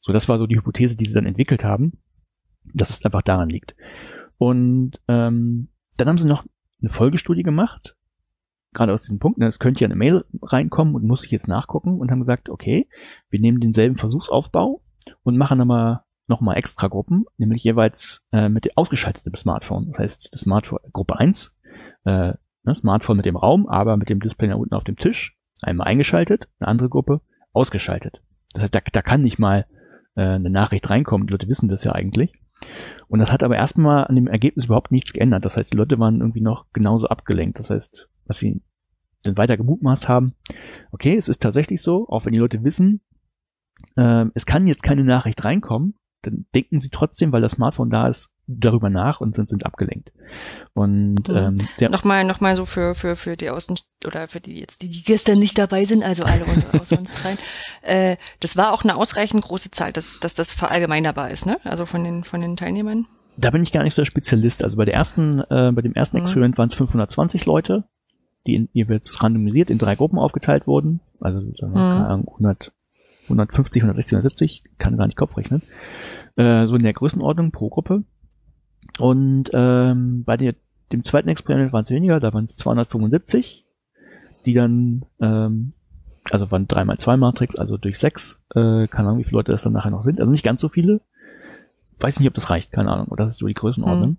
So, 0.00 0.12
das 0.12 0.28
war 0.28 0.38
so 0.38 0.46
die 0.46 0.56
Hypothese, 0.56 0.96
die 0.96 1.06
sie 1.06 1.14
dann 1.14 1.26
entwickelt 1.26 1.62
haben, 1.62 2.00
dass 2.74 2.90
es 2.90 3.04
einfach 3.04 3.22
daran 3.22 3.48
liegt. 3.48 3.74
Und 4.38 5.00
ähm, 5.08 5.68
dann 5.96 6.08
haben 6.08 6.18
sie 6.18 6.26
noch 6.26 6.44
eine 6.80 6.90
Folgestudie 6.90 7.42
gemacht, 7.42 7.96
gerade 8.72 8.92
aus 8.92 9.02
diesem 9.02 9.18
Punkt, 9.18 9.38
ne, 9.38 9.46
es 9.46 9.58
könnte 9.58 9.80
ja 9.80 9.86
eine 9.86 9.96
Mail 9.96 10.24
reinkommen 10.42 10.94
und 10.94 11.04
muss 11.04 11.24
ich 11.24 11.30
jetzt 11.30 11.48
nachgucken 11.48 11.98
und 11.98 12.10
haben 12.10 12.20
gesagt, 12.20 12.48
okay, 12.48 12.88
wir 13.28 13.40
nehmen 13.40 13.60
denselben 13.60 13.96
Versuchsaufbau 13.96 14.82
und 15.22 15.36
machen 15.36 15.58
nochmal 15.58 16.02
nochmal 16.30 16.56
extra 16.56 16.86
Gruppen, 16.86 17.24
nämlich 17.38 17.64
jeweils 17.64 18.24
äh, 18.30 18.48
mit 18.48 18.76
ausgeschaltetem 18.76 19.34
Smartphone. 19.34 19.88
Das 19.88 19.98
heißt, 19.98 20.28
das 20.32 20.42
Smartphone 20.42 20.78
Gruppe 20.92 21.18
1, 21.18 21.58
äh, 22.04 22.34
ne, 22.62 22.74
Smartphone 22.74 23.16
mit 23.16 23.26
dem 23.26 23.36
Raum, 23.36 23.68
aber 23.68 23.96
mit 23.96 24.08
dem 24.08 24.20
Display 24.20 24.48
da 24.48 24.54
unten 24.54 24.74
auf 24.74 24.84
dem 24.84 24.96
Tisch, 24.96 25.36
einmal 25.60 25.88
eingeschaltet, 25.88 26.48
eine 26.60 26.68
andere 26.68 26.88
Gruppe 26.88 27.20
ausgeschaltet. 27.52 28.22
Das 28.52 28.62
heißt, 28.62 28.74
da, 28.74 28.80
da 28.92 29.02
kann 29.02 29.22
nicht 29.22 29.40
mal 29.40 29.66
äh, 30.14 30.22
eine 30.22 30.50
Nachricht 30.50 30.88
reinkommen, 30.88 31.26
die 31.26 31.32
Leute 31.32 31.48
wissen 31.48 31.68
das 31.68 31.82
ja 31.82 31.92
eigentlich. 31.92 32.39
Und 33.08 33.18
das 33.18 33.32
hat 33.32 33.42
aber 33.42 33.56
erstmal 33.56 34.06
an 34.06 34.14
dem 34.14 34.28
Ergebnis 34.28 34.66
überhaupt 34.66 34.92
nichts 34.92 35.12
geändert. 35.12 35.44
Das 35.44 35.56
heißt, 35.56 35.72
die 35.72 35.76
Leute 35.76 35.98
waren 35.98 36.20
irgendwie 36.20 36.40
noch 36.40 36.66
genauso 36.72 37.06
abgelenkt. 37.06 37.58
Das 37.58 37.70
heißt, 37.70 38.08
was 38.26 38.38
sie 38.38 38.62
dann 39.22 39.36
weiter 39.36 39.56
gemutmaßt 39.56 40.08
haben, 40.08 40.34
okay, 40.92 41.16
es 41.16 41.28
ist 41.28 41.42
tatsächlich 41.42 41.82
so, 41.82 42.08
auch 42.08 42.24
wenn 42.24 42.32
die 42.32 42.38
Leute 42.38 42.64
wissen, 42.64 43.00
äh, 43.96 44.26
es 44.34 44.46
kann 44.46 44.66
jetzt 44.66 44.82
keine 44.82 45.04
Nachricht 45.04 45.44
reinkommen, 45.44 45.94
dann 46.22 46.46
denken 46.54 46.80
sie 46.80 46.90
trotzdem, 46.90 47.32
weil 47.32 47.42
das 47.42 47.52
Smartphone 47.52 47.90
da 47.90 48.08
ist, 48.08 48.30
darüber 48.58 48.90
nach 48.90 49.20
und 49.20 49.34
sind, 49.34 49.48
sind 49.48 49.64
abgelenkt. 49.64 50.12
Und 50.74 51.28
mhm. 51.28 51.36
ähm, 51.36 51.58
der 51.78 51.90
nochmal, 51.90 52.24
nochmal 52.24 52.56
so 52.56 52.64
für 52.64 52.94
für 52.94 53.16
für 53.16 53.36
die 53.36 53.50
Außen 53.50 53.76
oder 54.06 54.26
für 54.28 54.40
die 54.40 54.58
jetzt 54.60 54.82
die, 54.82 54.88
die 54.88 55.02
gestern 55.02 55.38
nicht 55.38 55.58
dabei 55.58 55.84
sind, 55.84 56.02
also 56.02 56.24
alle 56.24 56.44
außer 56.80 56.98
uns 56.98 57.14
dreien. 57.14 57.38
Äh, 57.82 58.16
das 58.40 58.56
war 58.56 58.72
auch 58.72 58.84
eine 58.84 58.96
ausreichend 58.96 59.44
große 59.44 59.70
Zahl, 59.70 59.92
dass 59.92 60.18
dass 60.20 60.34
das 60.34 60.54
verallgemeinerbar 60.54 61.30
ist, 61.30 61.46
ne? 61.46 61.58
Also 61.64 61.86
von 61.86 62.04
den 62.04 62.24
von 62.24 62.40
den 62.40 62.56
Teilnehmern. 62.56 63.06
Da 63.36 63.50
bin 63.50 63.62
ich 63.62 63.72
gar 63.72 63.84
nicht 63.84 63.94
so 63.94 64.02
der 64.02 64.06
Spezialist. 64.06 64.64
Also 64.64 64.76
bei 64.76 64.84
der 64.84 64.94
ersten, 64.94 65.40
äh, 65.40 65.72
bei 65.72 65.82
dem 65.82 65.94
ersten 65.94 66.16
mhm. 66.16 66.24
Experiment 66.24 66.58
waren 66.58 66.68
es 66.68 66.74
520 66.74 67.46
Leute, 67.46 67.84
die 68.46 68.54
in, 68.54 68.68
jeweils 68.72 69.22
randomisiert 69.22 69.70
in 69.70 69.78
drei 69.78 69.94
Gruppen 69.94 70.18
aufgeteilt 70.18 70.66
wurden. 70.66 71.00
Also 71.20 71.40
sagen 71.54 71.74
wir, 71.74 72.16
mhm. 72.16 72.28
100 72.28 72.72
150, 73.30 73.82
160, 73.82 74.16
170, 74.16 74.64
kann 74.78 74.96
gar 74.96 75.06
nicht 75.06 75.16
Kopf 75.16 75.36
rechnen. 75.36 75.62
Äh, 76.36 76.66
so 76.66 76.76
in 76.76 76.82
der 76.82 76.92
Größenordnung 76.92 77.52
pro 77.52 77.68
Gruppe. 77.70 78.04
Und 79.00 79.50
ähm, 79.54 80.24
bei 80.24 80.36
der, 80.36 80.54
dem 80.92 81.04
zweiten 81.04 81.28
Experiment 81.28 81.72
waren 81.72 81.84
es 81.84 81.90
weniger, 81.90 82.20
da 82.20 82.32
waren 82.32 82.44
es 82.44 82.56
275, 82.56 83.64
die 84.46 84.54
dann, 84.54 85.04
ähm, 85.20 85.72
also 86.30 86.50
waren 86.50 86.66
3x2 86.66 87.16
Matrix, 87.16 87.56
also 87.56 87.76
durch 87.76 87.98
6, 87.98 88.42
äh, 88.54 88.86
keine 88.88 89.08
Ahnung, 89.08 89.18
wie 89.18 89.24
viele 89.24 89.38
Leute 89.38 89.52
das 89.52 89.62
dann 89.62 89.72
nachher 89.72 89.90
noch 89.90 90.02
sind. 90.02 90.20
Also 90.20 90.32
nicht 90.32 90.44
ganz 90.44 90.60
so 90.60 90.68
viele. 90.68 91.00
Weiß 91.98 92.18
nicht, 92.18 92.28
ob 92.28 92.34
das 92.34 92.50
reicht, 92.50 92.72
keine 92.72 92.90
Ahnung. 92.90 93.12
Das 93.16 93.30
ist 93.30 93.38
so 93.38 93.46
die 93.46 93.54
Größenordnung. 93.54 94.10
Mhm. 94.10 94.16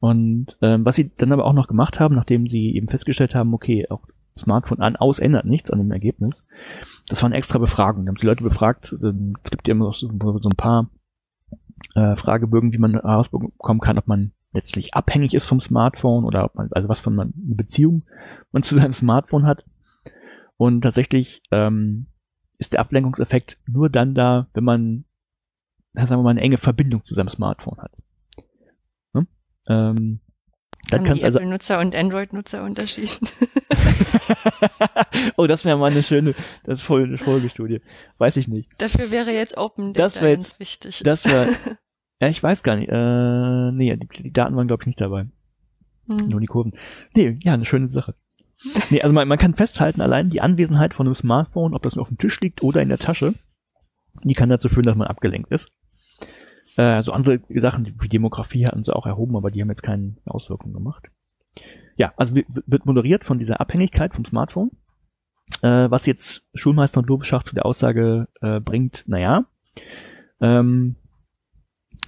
Und 0.00 0.46
ähm, 0.60 0.84
was 0.84 0.96
sie 0.96 1.10
dann 1.16 1.32
aber 1.32 1.44
auch 1.44 1.54
noch 1.54 1.66
gemacht 1.66 1.98
haben, 1.98 2.14
nachdem 2.14 2.46
sie 2.46 2.76
eben 2.76 2.88
festgestellt 2.88 3.34
haben, 3.34 3.54
okay, 3.54 3.86
auch 3.88 4.02
Smartphone 4.38 4.80
an, 4.80 4.96
aus 4.96 5.18
ändert 5.18 5.46
nichts 5.46 5.70
an 5.70 5.78
dem 5.78 5.90
Ergebnis. 5.92 6.44
Das 7.08 7.22
waren 7.22 7.32
extra 7.32 7.58
Befragungen. 7.58 8.06
Da 8.06 8.10
haben 8.10 8.16
sie 8.16 8.26
Leute 8.26 8.42
befragt. 8.42 8.94
Ähm, 9.02 9.36
es 9.42 9.50
gibt 9.50 9.66
ja 9.68 9.72
immer 9.72 9.92
so, 9.92 10.10
so 10.10 10.48
ein 10.48 10.56
paar 10.56 10.90
äh, 11.94 12.16
Fragebögen, 12.16 12.72
wie 12.72 12.78
man 12.78 12.92
herausbekommen 12.92 13.80
kann, 13.80 13.98
ob 13.98 14.06
man 14.06 14.32
letztlich 14.52 14.94
abhängig 14.94 15.34
ist 15.34 15.46
vom 15.46 15.60
Smartphone 15.60 16.24
oder 16.24 16.44
ob 16.44 16.54
man, 16.54 16.68
also 16.72 16.88
was 16.88 17.00
von 17.00 17.18
eine 17.18 17.32
Beziehung 17.34 18.04
man 18.52 18.62
zu 18.62 18.76
seinem 18.76 18.92
Smartphone 18.92 19.46
hat. 19.46 19.64
Und 20.56 20.82
tatsächlich 20.82 21.42
ähm, 21.50 22.06
ist 22.58 22.72
der 22.72 22.80
Ablenkungseffekt 22.80 23.58
nur 23.66 23.90
dann 23.90 24.14
da, 24.14 24.48
wenn 24.54 24.64
man, 24.64 25.04
sagen 25.92 26.10
wir 26.10 26.22
mal, 26.22 26.30
eine 26.30 26.40
enge 26.40 26.58
Verbindung 26.58 27.04
zu 27.04 27.14
seinem 27.14 27.28
Smartphone 27.28 27.78
hat. 27.78 27.92
Ne? 29.12 29.26
Ähm, 29.68 30.20
dann 30.90 31.04
kannst 31.04 31.24
also 31.24 31.38
Apple-Nutzer 31.38 31.80
und 31.80 31.94
Android-Nutzer 31.94 32.62
unterschieden. 32.62 33.28
oh, 35.36 35.46
das 35.46 35.64
wäre 35.64 35.78
mal 35.78 35.90
eine 35.90 36.02
schöne, 36.02 36.34
das 36.64 36.80
ist 36.80 36.84
voll 36.84 37.04
eine 37.04 37.18
Folgestudie. 37.18 37.80
Weiß 38.18 38.36
ich 38.36 38.48
nicht. 38.48 38.70
Dafür 38.78 39.10
wäre 39.10 39.30
jetzt 39.30 39.56
Open 39.56 39.92
Data 39.92 40.26
jetzt 40.26 40.60
wichtig. 40.60 41.02
Das 41.04 41.24
wäre, 41.24 41.48
ja, 42.20 42.28
ich 42.28 42.42
weiß 42.42 42.62
gar 42.62 42.76
nicht. 42.76 42.88
Äh, 42.90 43.72
nee, 43.72 43.96
die, 43.96 44.22
die 44.22 44.32
Daten 44.32 44.56
waren 44.56 44.66
glaube 44.66 44.82
ich 44.82 44.86
nicht 44.86 45.00
dabei. 45.00 45.26
Hm. 46.06 46.16
Nur 46.28 46.40
die 46.40 46.46
Kurven. 46.46 46.74
Nee, 47.14 47.38
ja, 47.42 47.54
eine 47.54 47.64
schöne 47.64 47.90
Sache. 47.90 48.14
Nee, 48.90 49.02
also 49.02 49.14
man, 49.14 49.28
man 49.28 49.38
kann 49.38 49.54
festhalten, 49.54 50.00
allein 50.00 50.30
die 50.30 50.40
Anwesenheit 50.40 50.94
von 50.94 51.06
einem 51.06 51.14
Smartphone, 51.14 51.74
ob 51.74 51.82
das 51.82 51.96
nur 51.96 52.02
auf 52.02 52.08
dem 52.08 52.18
Tisch 52.18 52.40
liegt 52.40 52.62
oder 52.62 52.82
in 52.82 52.88
der 52.88 52.98
Tasche, 52.98 53.34
die 54.22 54.34
kann 54.34 54.48
dazu 54.48 54.68
führen, 54.68 54.86
dass 54.86 54.96
man 54.96 55.08
abgelenkt 55.08 55.50
ist. 55.50 55.70
Äh, 56.76 57.02
so 57.02 57.12
andere 57.12 57.40
Sachen 57.48 57.94
wie 58.00 58.08
Demografie 58.08 58.66
hatten 58.66 58.84
sie 58.84 58.94
auch 58.94 59.06
erhoben, 59.06 59.36
aber 59.36 59.50
die 59.50 59.60
haben 59.60 59.70
jetzt 59.70 59.82
keine 59.82 60.16
Auswirkungen 60.24 60.74
gemacht. 60.74 61.10
Ja, 61.96 62.12
also 62.16 62.34
wird 62.34 62.86
moderiert 62.86 63.24
von 63.24 63.38
dieser 63.38 63.60
Abhängigkeit 63.60 64.14
vom 64.14 64.24
Smartphone. 64.24 64.70
Äh, 65.62 65.90
was 65.90 66.06
jetzt 66.06 66.48
Schulmeister 66.54 67.00
und 67.00 67.08
Lobeschach 67.08 67.42
zu 67.42 67.54
der 67.54 67.66
Aussage 67.66 68.28
äh, 68.40 68.60
bringt, 68.60 69.04
naja, 69.06 69.44
ähm, 70.40 70.96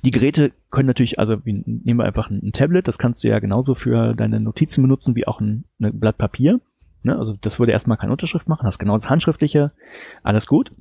die 0.05 0.11
Geräte 0.11 0.53
können 0.71 0.87
natürlich, 0.87 1.19
also 1.19 1.45
wie, 1.45 1.53
nehmen 1.53 2.01
wir 2.01 2.05
einfach 2.05 2.31
ein, 2.31 2.41
ein, 2.43 2.53
Tablet, 2.53 2.89
das 2.89 2.99
kannst 2.99 3.25
du 3.25 3.29
ja 3.29 3.39
genauso 3.39 3.75
für 3.75 4.15
deine 4.15 4.41
Notizen 4.41 4.83
benutzen 4.83 5.17
wie 5.17 5.27
auch 5.27 5.41
ein, 5.41 5.65
ein 5.81 5.99
Blatt 5.99 6.19
Papier. 6.19 6.61
Ne? 7.07 7.17
Also 7.17 7.39
das 7.41 7.61
würde 7.61 7.71
erstmal 7.71 7.97
keine 7.97 8.11
Unterschrift 8.11 8.49
machen, 8.49 8.67
hast 8.67 8.81
genau 8.81 8.99
das 8.99 9.09
Handschriftliche, 9.09 9.71
alles 10.25 10.47
gut. 10.47 10.73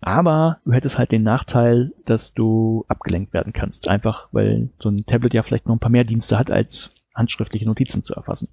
Aber 0.00 0.60
du 0.64 0.72
hättest 0.72 0.96
halt 0.96 1.10
den 1.10 1.24
Nachteil, 1.24 1.92
dass 2.04 2.34
du 2.34 2.84
abgelenkt 2.86 3.32
werden 3.32 3.52
kannst. 3.52 3.88
Einfach, 3.88 4.28
weil 4.30 4.70
so 4.78 4.90
ein 4.90 5.04
Tablet 5.06 5.34
ja 5.34 5.42
vielleicht 5.42 5.66
noch 5.66 5.74
ein 5.74 5.80
paar 5.80 5.90
mehr 5.90 6.04
Dienste 6.04 6.38
hat, 6.38 6.52
als 6.52 6.94
handschriftliche 7.16 7.66
Notizen 7.66 8.04
zu 8.04 8.14
erfassen. 8.14 8.48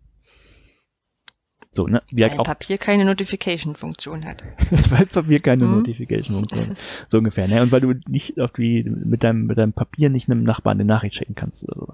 So, 1.71 1.85
ne? 1.85 2.01
Wie 2.09 2.23
weil 2.23 2.39
auch, 2.39 2.45
Papier 2.45 2.79
keine 2.79 3.05
Notification-Funktion 3.05 4.25
hat. 4.25 4.43
weil 4.89 5.05
Papier 5.05 5.39
keine 5.39 5.65
hm. 5.65 5.75
Notification-Funktion 5.77 6.71
hat. 6.71 6.77
So 7.09 7.19
ungefähr, 7.19 7.47
ne? 7.47 7.61
Und 7.61 7.71
weil 7.71 7.81
du 7.81 7.93
nicht 8.07 8.37
die, 8.57 8.83
mit 8.83 9.23
deinem, 9.23 9.45
mit 9.45 9.59
deinem 9.59 9.73
Papier 9.73 10.09
nicht 10.09 10.31
einem 10.31 10.41
Nachbarn 10.41 10.77
eine 10.77 10.85
Nachricht 10.85 11.15
schicken 11.15 11.35
kannst 11.35 11.63
oder 11.63 11.75
so. 11.75 11.93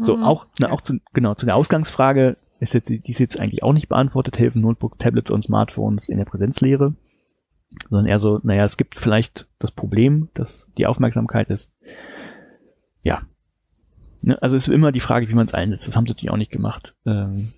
So, 0.00 0.14
hm. 0.16 0.22
auch, 0.22 0.46
ne, 0.60 0.70
auch 0.70 0.82
zu, 0.82 1.00
genau, 1.14 1.34
zu 1.34 1.46
der 1.46 1.56
Ausgangsfrage, 1.56 2.36
ist 2.60 2.74
jetzt, 2.74 2.88
die 2.88 3.02
ist 3.06 3.18
jetzt 3.18 3.38
eigentlich 3.38 3.62
auch 3.62 3.72
nicht 3.72 3.88
beantwortet, 3.88 4.38
helfen 4.38 4.62
Notebooks, 4.62 4.98
Tablets 4.98 5.30
und 5.30 5.44
Smartphones 5.44 6.08
in 6.08 6.18
der 6.18 6.24
Präsenzlehre, 6.24 6.94
sondern 7.88 8.06
eher 8.06 8.18
so, 8.18 8.40
naja, 8.42 8.64
es 8.64 8.76
gibt 8.76 8.96
vielleicht 8.96 9.46
das 9.58 9.70
Problem, 9.70 10.28
dass 10.34 10.70
die 10.76 10.86
Aufmerksamkeit 10.86 11.50
ist, 11.50 11.70
ja. 13.02 13.22
Ne, 14.22 14.40
also 14.42 14.56
ist 14.56 14.68
immer 14.68 14.90
die 14.90 15.00
Frage, 15.00 15.28
wie 15.28 15.34
man 15.34 15.46
es 15.46 15.54
einsetzt. 15.54 15.86
Das 15.86 15.96
haben 15.96 16.06
sie 16.06 16.12
natürlich 16.12 16.30
auch 16.30 16.36
nicht 16.36 16.50
gemacht. 16.50 16.94
Ähm, 17.06 17.52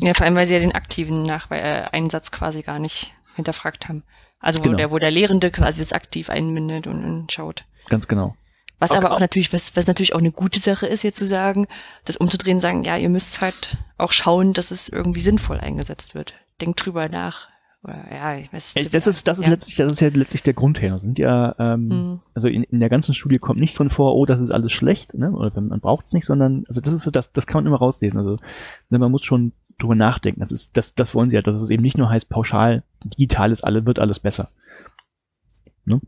ja, 0.00 0.14
vor 0.14 0.24
allem, 0.24 0.36
weil 0.36 0.46
sie 0.46 0.54
ja 0.54 0.60
den 0.60 0.72
aktiven 0.72 1.22
Nachwe 1.22 1.56
äh, 1.56 1.82
Einsatz 1.90 2.30
quasi 2.30 2.62
gar 2.62 2.78
nicht 2.78 3.12
hinterfragt 3.34 3.88
haben. 3.88 4.04
Also 4.38 4.60
wo, 4.60 4.64
genau. 4.64 4.76
der, 4.76 4.90
wo 4.90 4.98
der 4.98 5.10
Lehrende 5.10 5.50
quasi 5.50 5.80
das 5.80 5.92
aktiv 5.92 6.30
einbindet 6.30 6.86
und, 6.86 7.04
und 7.04 7.32
schaut. 7.32 7.64
Ganz 7.88 8.06
genau. 8.06 8.36
Was 8.78 8.90
okay. 8.90 8.98
aber 8.98 9.12
auch 9.12 9.20
natürlich, 9.20 9.52
was, 9.52 9.76
was 9.76 9.86
natürlich 9.86 10.14
auch 10.14 10.18
eine 10.20 10.32
gute 10.32 10.60
Sache 10.60 10.86
ist, 10.86 11.02
jetzt 11.02 11.16
zu 11.16 11.26
sagen, 11.26 11.66
das 12.04 12.16
umzudrehen, 12.16 12.58
sagen, 12.58 12.84
ja, 12.84 12.96
ihr 12.96 13.08
müsst 13.08 13.40
halt 13.40 13.78
auch 13.98 14.12
schauen, 14.12 14.52
dass 14.52 14.70
es 14.70 14.88
irgendwie 14.88 15.20
sinnvoll 15.20 15.58
eingesetzt 15.58 16.14
wird. 16.14 16.34
Denkt 16.60 16.84
drüber 16.84 17.08
nach. 17.08 17.48
Oder, 17.84 18.02
ja, 18.10 18.36
ich 18.36 18.52
weiß, 18.52 18.74
das 18.92 19.06
ist, 19.06 19.28
das 19.28 19.38
ist 19.38 19.44
ja. 19.44 19.50
letztlich, 19.50 19.76
das 19.76 19.92
ist 19.92 20.00
ja 20.00 20.08
letztlich 20.08 20.42
der 20.42 20.54
Grund 20.54 20.80
her. 20.80 20.98
Sind 20.98 21.18
ja, 21.18 21.54
ähm, 21.58 21.90
hm. 21.90 22.20
also 22.34 22.48
in, 22.48 22.62
in 22.64 22.80
der 22.80 22.88
ganzen 22.88 23.14
Studie 23.14 23.38
kommt 23.38 23.60
nicht 23.60 23.78
drin 23.78 23.90
vor, 23.90 24.16
oh, 24.16 24.24
das 24.24 24.40
ist 24.40 24.50
alles 24.50 24.72
schlecht, 24.72 25.14
ne? 25.14 25.30
Oder 25.30 25.60
man 25.60 25.80
braucht 25.80 26.06
es 26.06 26.12
nicht, 26.14 26.24
sondern, 26.24 26.64
also 26.66 26.80
das 26.80 26.94
ist 26.94 27.02
so, 27.02 27.10
das, 27.10 27.30
das 27.32 27.46
kann 27.46 27.58
man 27.58 27.66
immer 27.66 27.78
rauslesen. 27.78 28.18
Also 28.18 28.38
ne, 28.88 28.98
man 28.98 29.10
muss 29.10 29.24
schon 29.24 29.52
drüber 29.78 29.94
nachdenken. 29.94 30.40
Das 30.40 30.50
ist, 30.50 30.76
das, 30.76 30.94
das 30.94 31.14
wollen 31.14 31.28
sie 31.28 31.36
ja, 31.36 31.42
dass 31.42 31.60
es 31.60 31.70
eben 31.70 31.82
nicht 31.82 31.98
nur 31.98 32.08
heißt, 32.08 32.30
pauschal, 32.30 32.84
digital 33.04 33.52
ist 33.52 33.62
alle, 33.62 33.84
wird 33.84 33.98
alles 33.98 34.18
besser. 34.18 34.48
Ne? 35.84 36.00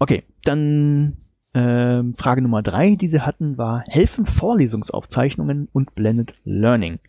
Okay, 0.00 0.24
dann 0.42 1.16
Ähm, 1.52 2.14
Frage 2.14 2.42
Nummer 2.42 2.62
drei, 2.62 2.94
die 2.94 3.08
sie 3.08 3.22
hatten, 3.22 3.58
war, 3.58 3.82
helfen 3.88 4.24
Vorlesungsaufzeichnungen 4.24 5.68
und 5.72 5.94
Blended 5.94 6.34
Learning? 6.44 7.00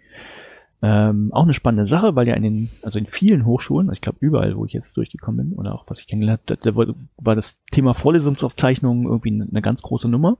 Ähm, 0.82 1.32
auch 1.32 1.44
eine 1.44 1.54
spannende 1.54 1.86
Sache, 1.86 2.16
weil 2.16 2.28
ja 2.28 2.34
in 2.34 2.42
den, 2.42 2.70
also 2.82 2.98
in 2.98 3.06
vielen 3.06 3.46
Hochschulen, 3.46 3.92
ich 3.94 4.02
glaube 4.02 4.18
überall, 4.20 4.58
wo 4.58 4.66
ich 4.66 4.74
jetzt 4.74 4.98
durchgekommen 4.98 5.50
bin, 5.50 5.58
oder 5.60 5.76
auch 5.76 5.86
was 5.88 6.00
ich 6.00 6.08
kennengelernt 6.08 6.42
habe, 6.50 6.60
da, 6.60 6.76
war 7.18 7.36
das 7.36 7.62
Thema 7.72 7.94
Vorlesungsaufzeichnungen 7.94 9.06
irgendwie 9.06 9.30
eine 9.30 9.62
ganz 9.62 9.84
große 9.84 10.10
Nummer. 10.10 10.38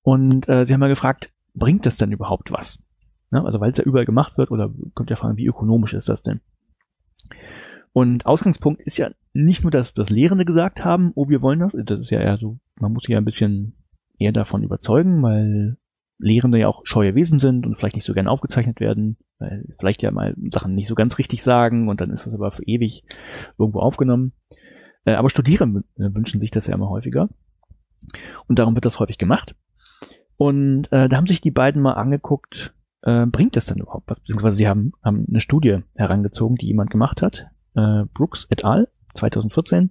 Und 0.00 0.48
äh, 0.48 0.64
sie 0.64 0.72
haben 0.72 0.80
mal 0.80 0.88
gefragt, 0.88 1.30
bringt 1.54 1.84
das 1.84 1.98
denn 1.98 2.12
überhaupt 2.12 2.50
was? 2.50 2.82
Ja, 3.30 3.44
also 3.44 3.60
weil 3.60 3.72
es 3.72 3.78
ja 3.78 3.84
überall 3.84 4.06
gemacht 4.06 4.38
wird, 4.38 4.50
oder 4.50 4.70
könnt 4.94 5.10
ihr 5.10 5.16
fragen, 5.16 5.36
wie 5.36 5.46
ökonomisch 5.46 5.92
ist 5.92 6.08
das 6.08 6.22
denn? 6.22 6.40
Und 7.92 8.26
Ausgangspunkt 8.26 8.80
ist 8.82 8.96
ja 8.96 9.10
nicht 9.34 9.62
nur, 9.62 9.70
dass 9.70 9.92
das 9.92 10.10
Lehrende 10.10 10.44
gesagt 10.44 10.84
haben, 10.84 11.12
oh, 11.14 11.28
wir 11.28 11.42
wollen 11.42 11.60
das. 11.60 11.76
Das 11.84 12.00
ist 12.00 12.10
ja 12.10 12.20
eher 12.20 12.38
so, 12.38 12.58
man 12.76 12.92
muss 12.92 13.02
sich 13.02 13.12
ja 13.12 13.18
ein 13.18 13.24
bisschen 13.24 13.74
eher 14.18 14.32
davon 14.32 14.62
überzeugen, 14.62 15.22
weil 15.22 15.76
Lehrende 16.18 16.58
ja 16.58 16.68
auch 16.68 16.82
scheue 16.84 17.14
Wesen 17.14 17.38
sind 17.38 17.66
und 17.66 17.76
vielleicht 17.76 17.96
nicht 17.96 18.06
so 18.06 18.14
gern 18.14 18.28
aufgezeichnet 18.28 18.80
werden, 18.80 19.16
weil 19.38 19.64
vielleicht 19.78 20.02
ja 20.02 20.10
mal 20.10 20.34
Sachen 20.52 20.74
nicht 20.74 20.88
so 20.88 20.94
ganz 20.94 21.18
richtig 21.18 21.42
sagen 21.42 21.88
und 21.88 22.00
dann 22.00 22.10
ist 22.10 22.26
das 22.26 22.34
aber 22.34 22.52
für 22.52 22.64
ewig 22.64 23.04
irgendwo 23.58 23.80
aufgenommen. 23.80 24.32
Äh, 25.04 25.14
aber 25.14 25.30
Studierende 25.30 25.84
wünschen 25.96 26.40
sich 26.40 26.50
das 26.50 26.66
ja 26.66 26.74
immer 26.74 26.88
häufiger. 26.88 27.28
Und 28.46 28.58
darum 28.58 28.74
wird 28.74 28.84
das 28.84 29.00
häufig 29.00 29.18
gemacht. 29.18 29.54
Und 30.36 30.90
äh, 30.92 31.08
da 31.08 31.16
haben 31.16 31.26
sich 31.26 31.40
die 31.40 31.50
beiden 31.50 31.82
mal 31.82 31.92
angeguckt, 31.92 32.74
äh, 33.02 33.26
bringt 33.26 33.56
das 33.56 33.66
denn 33.66 33.78
überhaupt 33.78 34.08
was? 34.08 34.20
Beziehungsweise 34.20 34.56
sie 34.56 34.68
haben, 34.68 34.92
haben 35.04 35.26
eine 35.28 35.40
Studie 35.40 35.80
herangezogen, 35.94 36.56
die 36.56 36.66
jemand 36.66 36.90
gemacht 36.90 37.22
hat, 37.22 37.48
äh, 37.74 38.04
Brooks 38.12 38.46
et 38.50 38.64
al. 38.64 38.88
2014. 39.14 39.90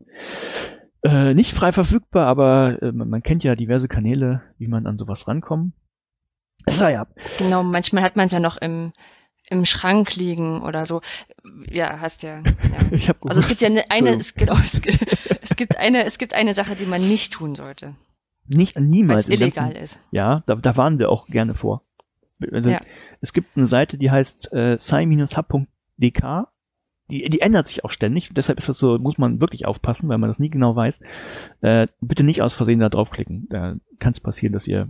Äh, 1.04 1.34
nicht 1.34 1.54
frei 1.54 1.72
verfügbar, 1.72 2.28
aber 2.28 2.82
äh, 2.82 2.92
man 2.92 3.24
kennt 3.24 3.44
ja 3.44 3.56
diverse 3.56 3.88
Kanäle, 3.88 4.42
wie 4.58 4.68
man 4.68 4.86
an 4.86 4.98
sowas 4.98 5.28
rankommt. 5.28 5.74
Ja. 6.80 7.08
Genau, 7.40 7.64
manchmal 7.64 8.04
hat 8.04 8.16
man 8.16 8.28
es 8.28 8.32
ja 8.32 8.40
noch 8.40 8.58
im, 8.58 8.92
im 9.50 9.66
Schrank 9.66 10.16
liegen 10.16 10.62
oder 10.62 10.86
so. 10.86 11.02
Ja, 11.68 12.00
hast 12.00 12.22
ja. 12.22 12.38
ja. 12.40 12.44
Ich 12.92 13.10
hab 13.10 13.26
also 13.26 13.40
es 13.40 13.48
gibt 13.48 13.62
ja 13.62 13.68
eine, 13.68 13.90
eine 13.90 14.16
es, 14.16 14.36
genau, 14.36 14.56
es, 14.64 14.80
es, 15.42 15.56
gibt 15.56 15.78
eine, 15.78 16.06
es 16.06 16.20
gibt 16.20 16.36
eine 16.36 16.54
Sache, 16.54 16.76
die 16.76 16.86
man 16.86 17.02
nicht 17.02 17.34
tun 17.34 17.56
sollte. 17.56 17.96
Nicht 18.48 18.80
niemals. 18.80 19.28
Weil 19.28 19.36
es 19.36 19.42
illegal 19.42 19.66
ganzen, 19.70 19.84
ist. 19.84 20.02
Ja, 20.12 20.44
da, 20.46 20.56
da 20.56 20.78
waren 20.78 21.00
wir 21.00 21.10
auch 21.10 21.26
gerne 21.28 21.56
vor. 21.56 21.84
Also, 22.52 22.70
ja. 22.70 22.82
Es 23.22 23.34
gibt 23.34 23.58
eine 23.58 23.68
Seite, 23.68 23.98
die 23.98 24.12
heißt 24.12 24.54
äh, 24.54 24.78
sci-hub.dk. 24.78 26.51
Die, 27.12 27.30
die 27.30 27.42
ändert 27.42 27.68
sich 27.68 27.84
auch 27.84 27.92
ständig. 27.92 28.30
Deshalb 28.34 28.58
ist 28.58 28.70
das 28.70 28.80
so, 28.80 28.98
muss 28.98 29.18
man 29.18 29.42
wirklich 29.42 29.66
aufpassen, 29.66 30.08
weil 30.10 30.18
man 30.18 30.30
das 30.30 30.40
nie 30.40 30.50
genau 30.50 30.76
weiß. 30.76 31.02
Äh, 31.60 31.88
bitte 32.00 32.24
nicht 32.24 32.42
aus 32.42 32.54
Versehen 32.54 32.80
da 32.80 32.90
draufklicken. 32.90 33.48
Da 33.50 33.76
kann 34.00 34.14
es 34.14 34.22
passieren, 34.22 34.54
dass 34.54 34.66
ihr 34.66 34.88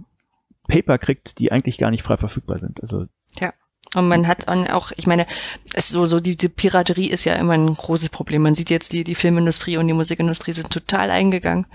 Paper 0.68 0.99
kriegt, 0.99 1.39
die 1.39 1.52
eigentlich 1.52 1.80
gar 1.80 1.89
nicht 1.89 2.03
frei 2.03 2.18
verfügbar 2.18 2.60
sind. 2.60 2.80
Also 2.81 3.07
ja. 3.39 3.53
Und 3.95 4.07
man 4.07 4.27
hat 4.27 4.48
auch, 4.48 4.91
ich 4.95 5.06
meine, 5.06 5.26
es 5.73 5.89
so, 5.89 6.06
so 6.06 6.22
die, 6.22 6.38
die 6.38 6.48
Piraterie 6.48 7.10
ist 7.10 7.26
ja 7.26 7.34
immer 7.34 7.53
ein 7.53 7.73
großes 7.73 8.10
Problem. 8.10 8.43
Man 8.43 8.56
sieht 8.56 8.69
jetzt, 8.69 8.93
die, 8.93 9.03
die 9.03 9.15
Filmindustrie 9.15 9.76
und 9.77 9.88
die 9.88 9.93
Musikindustrie 9.93 10.53
sind 10.53 10.69
total 10.69 11.10
eingegangen. 11.10 11.65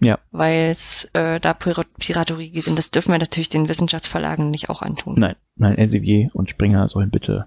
Ja. 0.00 0.20
Weil 0.30 0.70
es 0.70 1.10
äh, 1.12 1.40
da 1.40 1.52
Piraterie 1.52 2.50
geht. 2.50 2.68
Und 2.68 2.76
das 2.76 2.92
dürfen 2.92 3.12
wir 3.12 3.18
natürlich 3.18 3.48
den 3.48 3.68
Wissenschaftsverlagen 3.68 4.50
nicht 4.50 4.70
auch 4.70 4.80
antun. 4.80 5.16
Nein, 5.18 5.34
nein, 5.56 5.76
Elsevier 5.76 6.30
und 6.32 6.48
Springer 6.48 6.88
sollen 6.88 7.10
bitte 7.10 7.46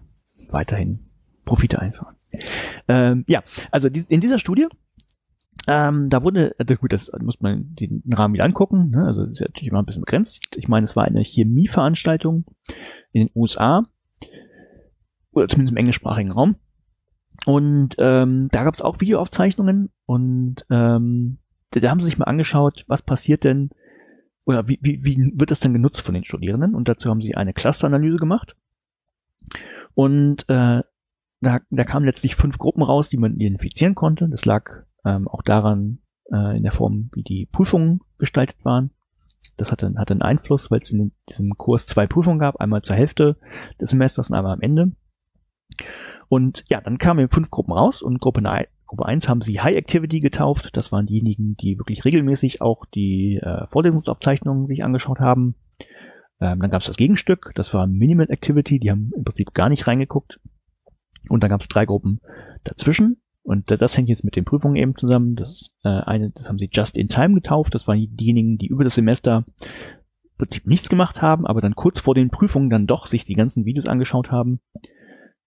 weiterhin 0.50 1.11
Profite 1.52 1.82
einfahren. 1.82 2.16
Ähm, 2.88 3.26
ja, 3.28 3.44
also 3.72 3.90
die, 3.90 4.06
in 4.08 4.22
dieser 4.22 4.40
Studie 4.40 4.68
ähm, 5.68 6.08
da 6.08 6.24
wurde, 6.24 6.56
also 6.58 6.76
gut, 6.76 6.94
das 6.94 7.12
muss 7.20 7.42
man 7.42 7.76
den 7.76 8.02
Rahmen 8.12 8.34
wieder 8.34 8.46
angucken, 8.46 8.90
ne? 8.90 9.06
also 9.06 9.26
das 9.26 9.34
ist 9.34 9.42
natürlich 9.42 9.68
immer 9.68 9.82
ein 9.82 9.86
bisschen 9.86 10.02
begrenzt. 10.02 10.48
Ich 10.56 10.68
meine, 10.68 10.86
es 10.86 10.96
war 10.96 11.06
eine 11.06 11.22
Chemieveranstaltung 11.22 12.46
in 13.12 13.28
den 13.28 13.32
USA, 13.36 13.86
oder 15.32 15.48
zumindest 15.48 15.74
im 15.74 15.78
englischsprachigen 15.78 16.32
Raum. 16.32 16.56
Und 17.46 17.96
ähm, 18.00 18.50
da 18.52 18.64
gab 18.64 18.76
es 18.76 18.82
auch 18.82 19.02
Videoaufzeichnungen 19.02 19.92
und 20.06 20.66
ähm, 20.70 21.40
da, 21.72 21.80
da 21.80 21.90
haben 21.90 22.00
sie 22.00 22.06
sich 22.06 22.18
mal 22.18 22.26
angeschaut, 22.26 22.86
was 22.88 23.02
passiert 23.02 23.44
denn, 23.44 23.70
oder 24.46 24.68
wie, 24.68 24.80
wie, 24.82 25.04
wie 25.04 25.32
wird 25.36 25.52
das 25.52 25.60
denn 25.60 25.74
genutzt 25.74 26.02
von 26.02 26.14
den 26.14 26.24
Studierenden? 26.24 26.74
Und 26.74 26.88
dazu 26.88 27.10
haben 27.10 27.22
sie 27.22 27.36
eine 27.36 27.54
Clusteranalyse 27.54 28.18
gemacht. 28.18 28.56
Und 29.94 30.46
äh, 30.50 30.82
da, 31.42 31.60
da 31.70 31.84
kamen 31.84 32.06
letztlich 32.06 32.36
fünf 32.36 32.58
Gruppen 32.58 32.84
raus, 32.84 33.10
die 33.10 33.18
man 33.18 33.36
identifizieren 33.36 33.96
konnte. 33.96 34.30
Das 34.30 34.46
lag 34.46 34.84
ähm, 35.06 35.28
auch 35.28 35.42
daran 35.42 36.00
äh, 36.32 36.56
in 36.56 36.64
der 36.64 36.72
Form, 36.72 37.10
wie 37.14 37.24
die 37.24 37.48
Prüfungen 37.52 38.02
gestaltet 38.18 38.64
waren. 38.64 38.92
Das 39.58 39.72
hatte, 39.72 39.92
hatte 39.98 40.14
einen 40.14 40.22
Einfluss, 40.22 40.70
weil 40.70 40.80
es 40.82 40.92
in 40.92 41.12
diesem 41.30 41.58
Kurs 41.58 41.88
zwei 41.88 42.06
Prüfungen 42.06 42.40
gab, 42.40 42.58
einmal 42.58 42.84
zur 42.84 42.96
Hälfte 42.96 43.38
des 43.80 43.90
Semesters 43.90 44.30
und 44.30 44.36
einmal 44.36 44.54
am 44.54 44.62
Ende. 44.62 44.92
Und 46.30 46.64
ja, 46.70 46.80
dann 46.80 47.00
kamen 47.00 47.28
fünf 47.30 47.50
Gruppen 47.50 47.74
raus 47.74 48.02
und 48.02 48.22
Gruppe, 48.22 48.42
Gruppe 48.86 49.06
1 49.06 49.28
haben 49.28 49.42
sie 49.42 49.60
High 49.60 49.76
Activity 49.76 50.20
getauft. 50.20 50.70
Das 50.74 50.92
waren 50.92 51.08
diejenigen, 51.08 51.56
die 51.58 51.78
wirklich 51.78 52.06
regelmäßig 52.06 52.62
auch 52.62 52.86
die 52.86 53.40
äh, 53.42 53.66
Vorlesungsaufzeichnungen 53.68 54.68
sich 54.68 54.84
angeschaut 54.84 55.20
haben. 55.20 55.56
Ähm, 56.40 56.60
dann 56.60 56.70
gab 56.72 56.82
es 56.82 56.88
das 56.88 56.98
Gegenstück, 56.98 57.52
das 57.56 57.74
war 57.74 57.88
Minimal 57.88 58.30
Activity, 58.30 58.80
die 58.80 58.92
haben 58.92 59.12
im 59.16 59.24
Prinzip 59.24 59.54
gar 59.54 59.70
nicht 59.70 59.88
reingeguckt. 59.88 60.40
Und 61.32 61.44
dann 61.44 61.50
gab 61.50 61.62
es 61.62 61.70
drei 61.70 61.86
Gruppen 61.86 62.20
dazwischen. 62.64 63.22
Und 63.44 63.72
das 63.72 63.98
hängt 63.98 64.10
jetzt 64.10 64.24
mit 64.24 64.36
den 64.36 64.46
Prüfungen 64.46 64.76
eben 64.76 64.96
zusammen. 64.96 65.36
Das, 65.36 65.70
äh, 65.84 65.90
eine, 65.90 66.32
das 66.32 66.48
haben 66.48 66.60
sie 66.60 66.70
Just 66.72 66.98
in 66.98 67.08
Time 67.08 67.34
getauft. 67.36 67.74
Das 67.74 67.88
waren 67.88 68.16
diejenigen, 68.16 68.58
die 68.58 68.68
über 68.68 68.84
das 68.84 68.96
Semester 68.96 69.46
im 69.62 70.38
Prinzip 70.38 70.68
nichts 70.68 70.90
gemacht 70.90 71.22
haben, 71.22 71.48
aber 71.48 71.62
dann 71.62 71.76
kurz 71.76 72.00
vor 72.00 72.16
den 72.16 72.30
Prüfungen 72.30 72.70
dann 72.70 72.86
doch 72.86 73.08
sich 73.08 73.26
die 73.26 73.36
ganzen 73.36 73.66
Videos 73.66 73.88
angeschaut 73.88 74.32
haben. 74.32 74.60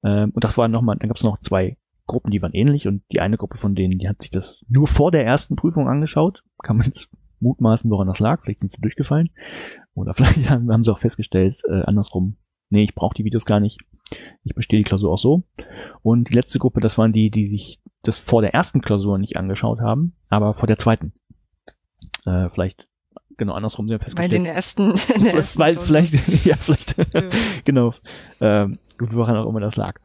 Ähm, 0.03 0.31
und 0.35 0.43
das 0.43 0.57
war 0.57 0.69
nochmal, 0.69 0.97
dann 0.99 1.09
gab 1.09 1.19
es 1.19 1.23
noch 1.23 1.39
zwei 1.41 1.77
Gruppen, 2.07 2.31
die 2.31 2.43
waren 2.43 2.53
ähnlich 2.55 2.89
und 2.89 3.03
die 3.13 3.21
eine 3.21 3.37
Gruppe 3.37 3.59
von 3.59 3.75
denen, 3.75 3.99
die 3.99 4.09
hat 4.09 4.23
sich 4.23 4.31
das 4.31 4.63
nur 4.69 4.87
vor 4.87 5.11
der 5.11 5.25
ersten 5.25 5.55
Prüfung 5.55 5.89
angeschaut. 5.89 6.45
Kann 6.63 6.79
man 6.79 6.87
jetzt 6.87 7.11
mutmaßen, 7.41 7.91
woran 7.91 8.09
das 8.09 8.21
lag. 8.21 8.43
Vielleicht 8.43 8.61
sind 8.61 8.73
sie 8.73 8.81
durchgefallen. 8.81 9.31
Oder 9.95 10.15
vielleicht 10.15 10.51
haben, 10.51 10.73
haben 10.73 10.83
sie 10.83 10.93
auch 10.93 10.99
festgestellt, 10.99 11.61
äh, 11.69 11.83
andersrum, 11.83 12.37
nee, 12.71 12.85
ich 12.85 12.95
brauche 12.95 13.15
die 13.15 13.25
Videos 13.25 13.45
gar 13.45 13.61
nicht. 13.61 13.79
Ich 14.45 14.55
bestehe 14.55 14.79
die 14.79 14.85
Klausur 14.85 15.13
auch 15.13 15.19
so. 15.19 15.45
Und 16.03 16.31
die 16.31 16.35
letzte 16.35 16.59
Gruppe, 16.59 16.81
das 16.81 16.99
waren 16.99 17.13
die, 17.13 17.31
die 17.31 17.47
sich 17.47 17.81
das 18.03 18.19
vor 18.19 18.43
der 18.43 18.55
ersten 18.55 18.81
Klausur 18.81 19.19
nicht 19.19 19.37
angeschaut 19.37 19.81
haben, 19.81 20.15
aber 20.29 20.55
vor 20.55 20.67
der 20.67 20.79
zweiten. 20.79 21.13
Äh, 22.27 22.51
vielleicht 22.51 22.87
genau 23.37 23.55
andersrum 23.55 23.87
sind 23.89 23.99
wir 23.99 24.05
festgestellt. 24.05 24.33
Weil 24.33 24.39
den 24.39 24.47
ersten, 24.47 24.95
in 25.15 25.25
der 25.25 25.35
ersten 25.35 25.59
weil 25.59 25.77
vielleicht 25.77 26.13
ja 26.45 26.57
vielleicht 26.57 26.97
ja. 26.97 27.23
genau 27.65 27.95
ähm, 28.41 28.79
gut 28.99 29.15
woran 29.15 29.37
auch 29.37 29.49
immer 29.49 29.61
das 29.61 29.77
lag. 29.77 30.01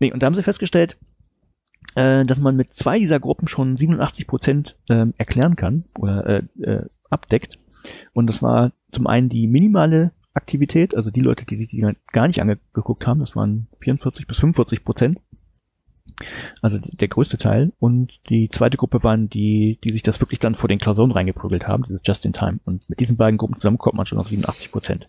Nee, 0.00 0.12
und 0.12 0.22
da 0.22 0.26
haben 0.26 0.34
sie 0.34 0.42
festgestellt, 0.42 0.98
äh, 1.94 2.24
dass 2.24 2.40
man 2.40 2.56
mit 2.56 2.72
zwei 2.72 2.98
dieser 2.98 3.20
Gruppen 3.20 3.48
schon 3.48 3.76
87 3.76 4.26
Prozent 4.26 4.76
äh, 4.88 5.06
erklären 5.16 5.56
kann 5.56 5.84
oder 5.98 6.26
äh, 6.26 6.42
äh, 6.62 6.86
abdeckt. 7.10 7.58
Und 8.12 8.26
das 8.26 8.42
war 8.42 8.72
zum 8.92 9.06
einen 9.06 9.28
die 9.28 9.46
minimale 9.46 10.12
Aktivität, 10.34 10.96
also 10.96 11.10
die 11.10 11.20
Leute, 11.20 11.46
die 11.46 11.56
sich 11.56 11.68
die 11.68 11.86
gar 12.12 12.26
nicht 12.26 12.42
angeguckt 12.42 13.06
haben, 13.06 13.20
das 13.20 13.36
waren 13.36 13.68
44 13.80 14.26
bis 14.26 14.38
45 14.38 14.84
Prozent. 14.84 15.20
Also 16.60 16.78
der 16.80 17.08
größte 17.08 17.38
Teil. 17.38 17.72
Und 17.80 18.28
die 18.30 18.48
zweite 18.48 18.76
Gruppe 18.76 19.02
waren 19.02 19.28
die, 19.28 19.78
die 19.82 19.90
sich 19.90 20.02
das 20.02 20.20
wirklich 20.20 20.38
dann 20.38 20.54
vor 20.54 20.68
den 20.68 20.78
Klausuren 20.78 21.10
reingeprügelt 21.10 21.66
haben, 21.66 21.84
dieses 21.84 22.02
Just 22.04 22.24
in 22.24 22.32
Time. 22.32 22.60
Und 22.64 22.88
mit 22.88 23.00
diesen 23.00 23.16
beiden 23.16 23.38
Gruppen 23.38 23.58
zusammen 23.58 23.78
kommt 23.78 23.96
man 23.96 24.06
schon 24.06 24.18
auf 24.18 24.28
87 24.28 24.70
Prozent. 24.70 25.08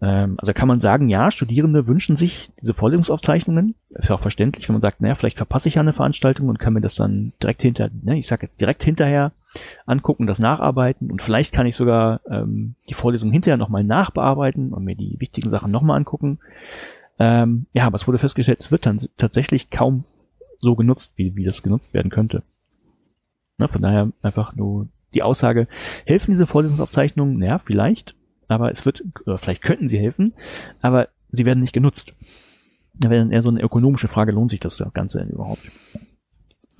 Ähm, 0.00 0.34
also 0.38 0.52
kann 0.52 0.68
man 0.68 0.80
sagen, 0.80 1.08
ja, 1.08 1.30
Studierende 1.30 1.86
wünschen 1.86 2.16
sich 2.16 2.50
diese 2.60 2.74
Vorlesungsaufzeichnungen. 2.74 3.74
Ist 3.90 4.08
ja 4.08 4.14
auch 4.14 4.20
verständlich, 4.20 4.68
wenn 4.68 4.74
man 4.74 4.82
sagt, 4.82 5.00
naja, 5.00 5.14
vielleicht 5.14 5.38
verpasse 5.38 5.68
ich 5.68 5.76
ja 5.76 5.82
eine 5.82 5.92
Veranstaltung 5.92 6.48
und 6.48 6.58
kann 6.58 6.74
mir 6.74 6.80
das 6.80 6.94
dann 6.94 7.32
direkt 7.42 7.62
hinter, 7.62 7.90
ne, 8.02 8.18
ich 8.18 8.28
sag 8.28 8.42
jetzt 8.42 8.60
direkt 8.60 8.84
hinterher 8.84 9.32
angucken, 9.86 10.26
das 10.26 10.38
nacharbeiten 10.38 11.10
und 11.10 11.22
vielleicht 11.22 11.54
kann 11.54 11.66
ich 11.66 11.76
sogar 11.76 12.20
ähm, 12.28 12.74
die 12.88 12.94
Vorlesung 12.94 13.30
hinterher 13.30 13.56
nochmal 13.56 13.82
nachbearbeiten 13.82 14.72
und 14.72 14.84
mir 14.84 14.96
die 14.96 15.16
wichtigen 15.18 15.50
Sachen 15.50 15.70
nochmal 15.70 15.96
angucken. 15.98 16.38
Ähm, 17.18 17.66
ja, 17.72 17.86
aber 17.86 17.96
es 17.96 18.06
wurde 18.06 18.18
festgestellt, 18.18 18.60
es 18.60 18.70
wird 18.70 18.86
dann 18.86 19.00
tatsächlich 19.16 19.70
kaum 19.70 20.04
so 20.60 20.74
genutzt, 20.74 21.12
wie, 21.16 21.36
wie 21.36 21.44
das 21.44 21.62
genutzt 21.62 21.94
werden 21.94 22.10
könnte. 22.10 22.42
Ne, 23.58 23.68
von 23.68 23.82
daher 23.82 24.10
einfach 24.22 24.56
nur 24.56 24.88
die 25.12 25.22
Aussage, 25.22 25.68
helfen 26.06 26.32
diese 26.32 26.46
Vorlesungsaufzeichnungen? 26.46 27.40
Ja, 27.42 27.58
vielleicht, 27.58 28.16
aber 28.48 28.72
es 28.72 28.84
wird, 28.84 29.04
vielleicht 29.36 29.62
könnten 29.62 29.88
sie 29.88 29.98
helfen, 29.98 30.34
aber 30.80 31.08
sie 31.30 31.46
werden 31.46 31.60
nicht 31.60 31.72
genutzt. 31.72 32.14
Da 32.94 33.10
wäre 33.10 33.20
dann 33.20 33.32
eher 33.32 33.42
so 33.42 33.48
eine 33.48 33.62
ökonomische 33.62 34.08
Frage, 34.08 34.32
lohnt 34.32 34.50
sich 34.50 34.60
das 34.60 34.84
Ganze 34.92 35.18
denn 35.18 35.30
überhaupt? 35.30 35.62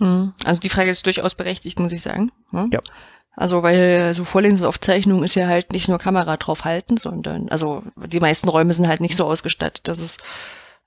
Hm. 0.05 0.35
Also 0.45 0.61
die 0.61 0.69
Frage 0.69 0.91
ist 0.91 1.07
durchaus 1.07 1.35
berechtigt, 1.35 1.81
muss 1.81 1.93
ich 1.93 2.03
sagen. 2.03 2.31
Ja. 2.53 2.81
Also 3.37 3.63
weil 3.63 4.13
so 4.13 4.25
Vorlesungsaufzeichnung 4.25 5.25
ist 5.25 5.35
ja 5.35 5.49
halt 5.49 5.73
nicht 5.73 5.89
nur 5.89 5.99
Kamera 5.99 6.37
draufhalten, 6.37 6.99
sondern 6.99 7.49
also 7.49 7.83
die 7.97 8.21
meisten 8.21 8.49
Räume 8.49 8.75
sind 8.75 8.87
halt 8.87 9.01
nicht 9.01 9.17
so 9.17 9.25
ausgestattet, 9.25 9.89
dass 9.89 9.99
es 9.99 10.19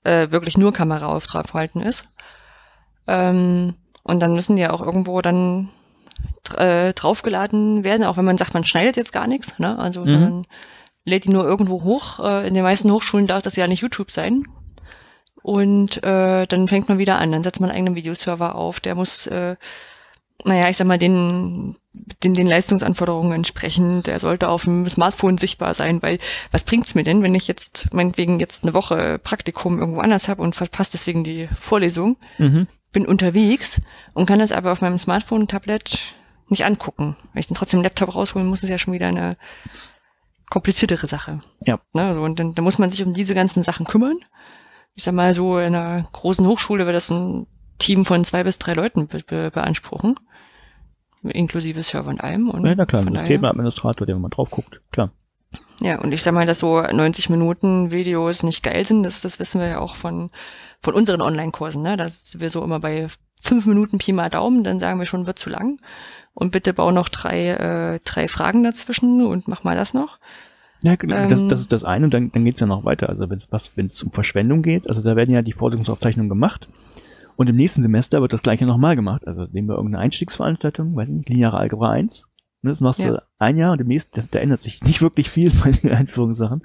äh, 0.04 0.30
wirklich 0.30 0.56
nur 0.56 0.72
Kamera 0.72 1.06
auf 1.06 1.26
draufhalten 1.26 1.82
ist. 1.82 2.06
Ähm, 3.08 3.74
und 4.04 4.20
dann 4.20 4.34
müssen 4.34 4.56
die 4.56 4.62
ja 4.62 4.70
auch 4.70 4.80
irgendwo 4.80 5.20
dann 5.20 5.70
äh, 6.56 6.92
draufgeladen 6.94 7.82
werden, 7.82 8.04
auch 8.04 8.16
wenn 8.16 8.24
man 8.24 8.38
sagt, 8.38 8.54
man 8.54 8.64
schneidet 8.64 8.96
jetzt 8.96 9.12
gar 9.12 9.26
nichts, 9.26 9.58
ne? 9.58 9.78
Also, 9.78 10.02
mhm. 10.02 10.08
sondern 10.08 10.46
lädt 11.04 11.24
die 11.24 11.30
nur 11.30 11.44
irgendwo 11.44 11.82
hoch. 11.82 12.20
Äh, 12.20 12.46
in 12.46 12.54
den 12.54 12.62
meisten 12.62 12.90
Hochschulen 12.90 13.26
darf 13.26 13.42
das 13.42 13.56
ja 13.56 13.66
nicht 13.66 13.82
YouTube 13.82 14.10
sein. 14.10 14.44
Und 15.48 16.04
äh, 16.04 16.46
dann 16.46 16.68
fängt 16.68 16.90
man 16.90 16.98
wieder 16.98 17.18
an. 17.18 17.32
Dann 17.32 17.42
setzt 17.42 17.58
man 17.58 17.70
einen 17.70 17.78
eigenen 17.78 17.94
Videoserver 17.94 18.54
auf. 18.54 18.80
Der 18.80 18.94
muss, 18.94 19.26
äh, 19.28 19.56
naja, 20.44 20.68
ich 20.68 20.76
sag 20.76 20.86
mal, 20.86 20.98
den, 20.98 21.74
den, 22.22 22.34
den 22.34 22.46
Leistungsanforderungen 22.46 23.32
entsprechen. 23.32 24.02
Der 24.02 24.20
sollte 24.20 24.50
auf 24.50 24.64
dem 24.64 24.86
Smartphone 24.90 25.38
sichtbar 25.38 25.72
sein, 25.72 26.02
weil 26.02 26.18
was 26.50 26.64
bringt's 26.64 26.94
mir 26.94 27.02
denn, 27.02 27.22
wenn 27.22 27.34
ich 27.34 27.48
jetzt 27.48 27.94
meinetwegen 27.94 28.40
jetzt 28.40 28.62
eine 28.62 28.74
Woche 28.74 29.18
Praktikum 29.18 29.78
irgendwo 29.78 30.00
anders 30.00 30.28
habe 30.28 30.42
und 30.42 30.54
verpasst 30.54 30.92
deswegen 30.92 31.24
die 31.24 31.48
Vorlesung, 31.58 32.18
mhm. 32.36 32.66
bin 32.92 33.06
unterwegs 33.06 33.80
und 34.12 34.26
kann 34.26 34.40
das 34.40 34.52
aber 34.52 34.70
auf 34.70 34.82
meinem 34.82 34.98
Smartphone, 34.98 35.48
Tablet 35.48 36.14
nicht 36.50 36.66
angucken. 36.66 37.16
Wenn 37.32 37.40
ich 37.40 37.46
dann 37.46 37.56
trotzdem 37.56 37.82
Laptop 37.82 38.14
rausholen 38.14 38.46
muss, 38.46 38.62
ist 38.62 38.68
ja 38.68 38.76
schon 38.76 38.92
wieder 38.92 39.08
eine 39.08 39.38
kompliziertere 40.50 41.06
Sache. 41.06 41.40
Ja. 41.64 41.80
Ne, 41.94 42.12
so, 42.12 42.20
und 42.20 42.38
dann, 42.38 42.54
dann 42.54 42.64
muss 42.64 42.76
man 42.76 42.90
sich 42.90 43.02
um 43.02 43.14
diese 43.14 43.34
ganzen 43.34 43.62
Sachen 43.62 43.86
kümmern. 43.86 44.18
Ich 44.98 45.04
sag 45.04 45.14
mal 45.14 45.32
so, 45.32 45.60
in 45.60 45.76
einer 45.76 46.08
großen 46.10 46.44
Hochschule 46.44 46.84
wird 46.84 46.96
das 46.96 47.08
ein 47.08 47.46
Team 47.78 48.04
von 48.04 48.24
zwei 48.24 48.42
bis 48.42 48.58
drei 48.58 48.74
Leuten 48.74 49.06
be 49.06 49.20
be 49.24 49.52
beanspruchen. 49.52 50.16
Inklusive 51.22 51.80
Server 51.82 52.10
und 52.10 52.20
allem. 52.20 52.50
Und 52.50 52.66
ja, 52.66 52.74
na 52.74 52.84
klar, 52.84 53.06
ein 53.06 53.16
Systemadministrator, 53.16 54.08
der 54.08 54.18
mal 54.18 54.28
drauf 54.28 54.50
guckt, 54.50 54.80
klar. 54.90 55.12
Ja, 55.80 56.00
und 56.00 56.10
ich 56.10 56.24
sag 56.24 56.34
mal, 56.34 56.46
dass 56.46 56.58
so 56.58 56.82
90 56.82 57.30
Minuten 57.30 57.92
Videos 57.92 58.42
nicht 58.42 58.64
geil 58.64 58.84
sind, 58.84 59.04
das, 59.04 59.20
das 59.20 59.38
wissen 59.38 59.60
wir 59.60 59.68
ja 59.68 59.78
auch 59.78 59.94
von, 59.94 60.30
von 60.80 60.94
unseren 60.94 61.22
Online-Kursen, 61.22 61.80
ne? 61.80 61.96
Dass 61.96 62.40
wir 62.40 62.50
so 62.50 62.64
immer 62.64 62.80
bei 62.80 63.06
fünf 63.40 63.66
Minuten 63.66 63.98
Pi 63.98 64.12
mal 64.12 64.30
Daumen, 64.30 64.64
dann 64.64 64.80
sagen 64.80 64.98
wir 64.98 65.06
schon, 65.06 65.28
wird 65.28 65.38
zu 65.38 65.48
lang 65.48 65.80
und 66.34 66.50
bitte 66.50 66.74
bau 66.74 66.90
noch 66.90 67.08
drei, 67.08 67.50
äh, 67.50 68.00
drei 68.02 68.26
Fragen 68.26 68.64
dazwischen 68.64 69.24
und 69.24 69.46
mach 69.46 69.62
mal 69.62 69.76
das 69.76 69.94
noch. 69.94 70.18
Ja, 70.82 70.96
genau, 70.96 71.16
ähm, 71.16 71.28
das, 71.28 71.46
das 71.46 71.60
ist 71.60 71.72
das 71.72 71.84
eine 71.84 72.04
und 72.04 72.14
dann, 72.14 72.30
dann 72.32 72.44
geht's 72.44 72.60
ja 72.60 72.66
noch 72.66 72.84
weiter. 72.84 73.08
Also 73.08 73.28
wenn 73.28 73.86
es 73.86 74.02
um 74.02 74.12
Verschwendung 74.12 74.62
geht, 74.62 74.88
also 74.88 75.02
da 75.02 75.16
werden 75.16 75.34
ja 75.34 75.42
die 75.42 75.52
Vorlesungsaufzeichnungen 75.52 76.28
gemacht 76.28 76.68
und 77.38 77.48
im 77.48 77.54
nächsten 77.54 77.82
Semester 77.82 78.20
wird 78.20 78.32
das 78.32 78.42
gleiche 78.42 78.66
nochmal 78.66 78.96
gemacht. 78.96 79.26
Also 79.26 79.46
nehmen 79.52 79.68
wir 79.68 79.76
irgendeine 79.76 80.02
Einstiegsveranstaltung, 80.02 80.96
weiß 80.96 81.08
nicht, 81.08 81.28
lineare 81.28 81.56
Algebra 81.56 81.90
1. 81.90 82.24
Und 82.62 82.68
das 82.68 82.80
machst 82.80 82.98
ja. 82.98 83.10
du 83.10 83.22
ein 83.38 83.56
Jahr 83.56 83.72
und 83.72 83.80
im 83.80 83.86
nächsten, 83.86 84.10
das, 84.16 84.28
da 84.28 84.40
ändert 84.40 84.62
sich 84.62 84.82
nicht 84.82 85.02
wirklich 85.02 85.30
viel 85.30 85.52
bei 85.52 85.70
den 85.70 85.90
Einführungssachen. 85.94 86.62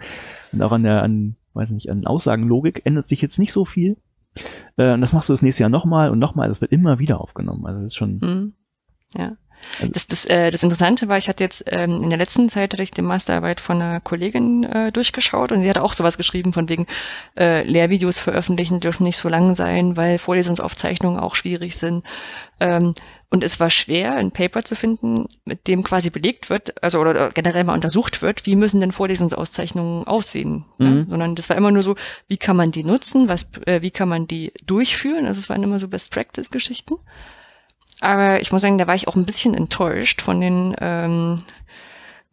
Und 0.52 0.62
auch 0.64 0.72
an 0.72 0.82
der, 0.82 1.04
an, 1.04 1.36
weiß 1.54 1.70
nicht, 1.72 1.92
an 1.92 2.08
Aussagenlogik 2.08 2.82
ändert 2.86 3.08
sich 3.08 3.22
jetzt 3.22 3.38
nicht 3.38 3.54
so 3.54 3.66
viel. 3.66 3.98
Äh, 4.76 4.94
und 4.94 5.02
das 5.02 5.14
machst 5.14 5.30
du 5.30 5.34
das 5.34 5.44
nächste 5.44 5.62
Jahr 5.62 5.70
nochmal 5.70 6.10
und 6.10 6.18
nochmal. 6.18 6.50
Das 6.50 6.60
wird 6.60 6.72
immer 6.72 6.98
wieder 6.98 7.22
aufgenommen. 7.22 7.68
Also 7.68 7.82
das 7.82 7.92
ist 7.92 7.96
schon. 7.96 8.18
Mhm. 8.18 8.54
Ja. 9.16 9.38
Das, 9.82 10.08
das, 10.08 10.26
äh, 10.26 10.52
das 10.52 10.64
Interessante 10.64 11.08
war, 11.08 11.18
ich 11.18 11.30
hatte 11.30 11.44
jetzt 11.44 11.64
ähm, 11.68 12.02
in 12.04 12.10
der 12.10 12.20
letzten 12.20 12.50
Zeit 12.50 12.74
hatte 12.74 12.84
ich 12.84 12.92
die 12.92 13.02
Masterarbeit 13.02 13.60
von 13.60 13.82
einer 13.82 14.00
Kollegin 14.00 14.64
äh, 14.64 14.92
durchgeschaut 14.92 15.52
und 15.52 15.62
sie 15.62 15.70
hat 15.70 15.78
auch 15.78 15.94
sowas 15.94 16.18
geschrieben 16.18 16.54
von 16.54 16.70
wegen 16.70 16.88
äh, 17.38 17.64
Lehrvideos 17.64 18.20
veröffentlichen 18.20 18.80
dürfen 18.80 19.04
nicht 19.04 19.18
so 19.18 19.30
lang 19.30 19.56
sein, 19.56 19.98
weil 19.98 20.18
Vorlesungsaufzeichnungen 20.18 21.20
auch 21.20 21.36
schwierig 21.36 21.76
sind. 21.76 22.04
Ähm, 22.60 22.94
und 23.34 23.44
es 23.44 23.60
war 23.60 23.72
schwer, 23.72 24.14
ein 24.14 24.30
Paper 24.30 24.64
zu 24.64 24.76
finden, 24.76 25.26
mit 25.44 25.68
dem 25.68 25.84
quasi 25.84 26.12
belegt 26.12 26.52
wird, 26.52 26.84
also 26.84 27.00
oder 27.00 27.32
generell 27.32 27.64
mal 27.64 27.74
untersucht 27.74 28.22
wird, 28.22 28.46
wie 28.46 28.56
müssen 28.56 28.80
denn 28.80 28.92
Vorlesungsauszeichnungen 28.92 30.06
aussehen. 30.06 30.66
Mhm. 30.78 30.98
Ja? 30.98 31.06
Sondern 31.08 31.34
das 31.34 31.50
war 31.50 31.58
immer 31.58 31.72
nur 31.72 31.82
so, 31.82 31.96
wie 32.28 32.38
kann 32.38 32.56
man 32.56 32.72
die 32.72 32.84
nutzen, 32.84 33.28
was, 33.28 33.50
äh, 33.66 33.82
wie 33.82 33.90
kann 33.90 34.08
man 34.08 34.28
die 34.28 34.54
durchführen. 34.68 35.26
Also 35.26 35.40
es 35.40 35.50
waren 35.50 35.64
immer 35.64 35.80
so 35.80 35.88
Best-Practice-Geschichten. 35.88 36.98
Aber 38.04 38.42
ich 38.42 38.52
muss 38.52 38.62
sagen, 38.62 38.78
da 38.78 38.86
war 38.86 38.96
ich 38.96 39.08
auch 39.08 39.16
ein 39.16 39.26
bisschen 39.26 39.54
enttäuscht 39.54 40.22
von 40.22 40.42
den, 40.42 40.76
ähm, 40.82 41.38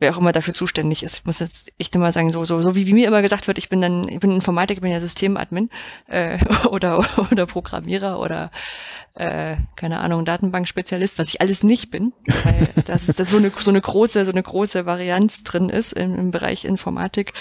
wer 0.01 0.13
auch 0.13 0.19
immer 0.19 0.33
dafür 0.33 0.53
zuständig 0.53 1.05
ist. 1.05 1.19
Ich 1.19 1.25
muss 1.27 1.39
jetzt 1.39 1.73
echt 1.79 1.95
immer 1.95 2.11
sagen, 2.11 2.31
so, 2.31 2.45
so, 2.45 2.61
so 2.61 2.75
wie, 2.75 2.89
wie 2.89 2.93
mir 2.93 3.07
immer 3.07 3.23
gesagt 3.23 3.47
wird, 3.47 3.57
ich 3.57 3.69
bin 3.69 3.81
dann, 3.81 4.09
ich 4.09 4.19
bin 4.19 4.33
Informatiker, 4.33 4.79
ich 4.79 4.83
bin 4.83 4.91
ja 4.91 4.99
Systemadmin 4.99 5.69
äh, 6.09 6.39
oder, 6.71 7.07
oder 7.31 7.47
Programmierer 7.47 8.19
oder 8.19 8.51
äh, 9.15 9.59
keine 9.77 10.01
Ahnung, 10.01 10.25
Datenbankspezialist, 10.25 11.21
was 11.21 11.29
ich 11.29 11.41
alles 11.41 11.63
nicht 11.63 11.93
bin, 11.93 12.13
weil 12.43 12.69
das, 12.87 13.07
das 13.07 13.31
so 13.31 13.37
eine 13.37 13.53
so 13.57 13.71
eine 13.71 13.81
große, 13.81 14.25
so 14.25 14.33
eine 14.33 14.43
große 14.43 14.87
Varianz 14.87 15.45
drin 15.45 15.69
ist 15.69 15.93
im, 15.93 16.19
im 16.19 16.31
Bereich 16.33 16.65
Informatik, 16.65 17.33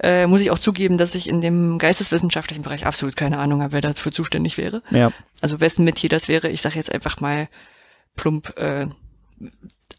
äh, 0.00 0.26
muss 0.26 0.40
ich 0.40 0.50
auch 0.50 0.58
zugeben, 0.58 0.96
dass 0.96 1.14
ich 1.14 1.28
in 1.28 1.42
dem 1.42 1.76
geisteswissenschaftlichen 1.76 2.62
Bereich 2.62 2.86
absolut 2.86 3.14
keine 3.14 3.36
Ahnung 3.36 3.60
habe, 3.60 3.74
wer 3.74 3.82
dafür 3.82 4.12
zuständig 4.12 4.56
wäre. 4.56 4.80
Ja. 4.90 5.12
Also 5.42 5.60
wessen 5.60 5.84
Metier 5.84 6.08
das 6.08 6.28
wäre, 6.28 6.48
ich 6.48 6.62
sage 6.62 6.76
jetzt 6.76 6.90
einfach 6.90 7.20
mal 7.20 7.48
plump, 8.14 8.56
äh, 8.56 8.86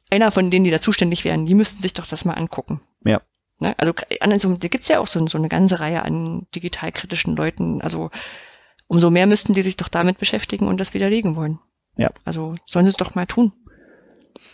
einer 0.10 0.32
von 0.32 0.52
denen, 0.52 0.66
die 0.66 0.72
da 0.72 0.80
zuständig 0.80 1.26
wären, 1.26 1.46
die 1.46 1.56
müssten 1.56 1.82
sich 1.82 1.94
doch 1.94 2.08
das 2.08 2.26
mal 2.26 2.34
angucken. 2.34 2.82
Ja. 3.04 3.22
Ne? 3.60 3.76
Also, 3.78 3.94
also 4.20 4.56
da 4.56 4.68
gibt's 4.68 4.88
ja 4.88 5.00
auch 5.00 5.08
so, 5.08 5.26
so 5.28 5.38
eine 5.38 5.50
ganze 5.50 5.80
Reihe 5.80 6.04
an 6.04 6.48
digitalkritischen 6.54 7.36
Leuten. 7.36 7.82
Also 7.82 8.12
umso 8.88 9.10
mehr 9.10 9.28
müssten 9.28 9.54
die 9.54 9.62
sich 9.62 9.78
doch 9.78 9.90
damit 9.90 10.18
beschäftigen 10.18 10.68
und 10.68 10.80
das 10.80 10.94
widerlegen 10.94 11.36
wollen. 11.36 11.60
Ja. 11.98 12.12
Also 12.24 12.56
sollen 12.66 12.86
sie 12.86 12.92
es 12.92 12.98
doch 12.98 13.16
mal 13.16 13.26
tun. 13.26 13.54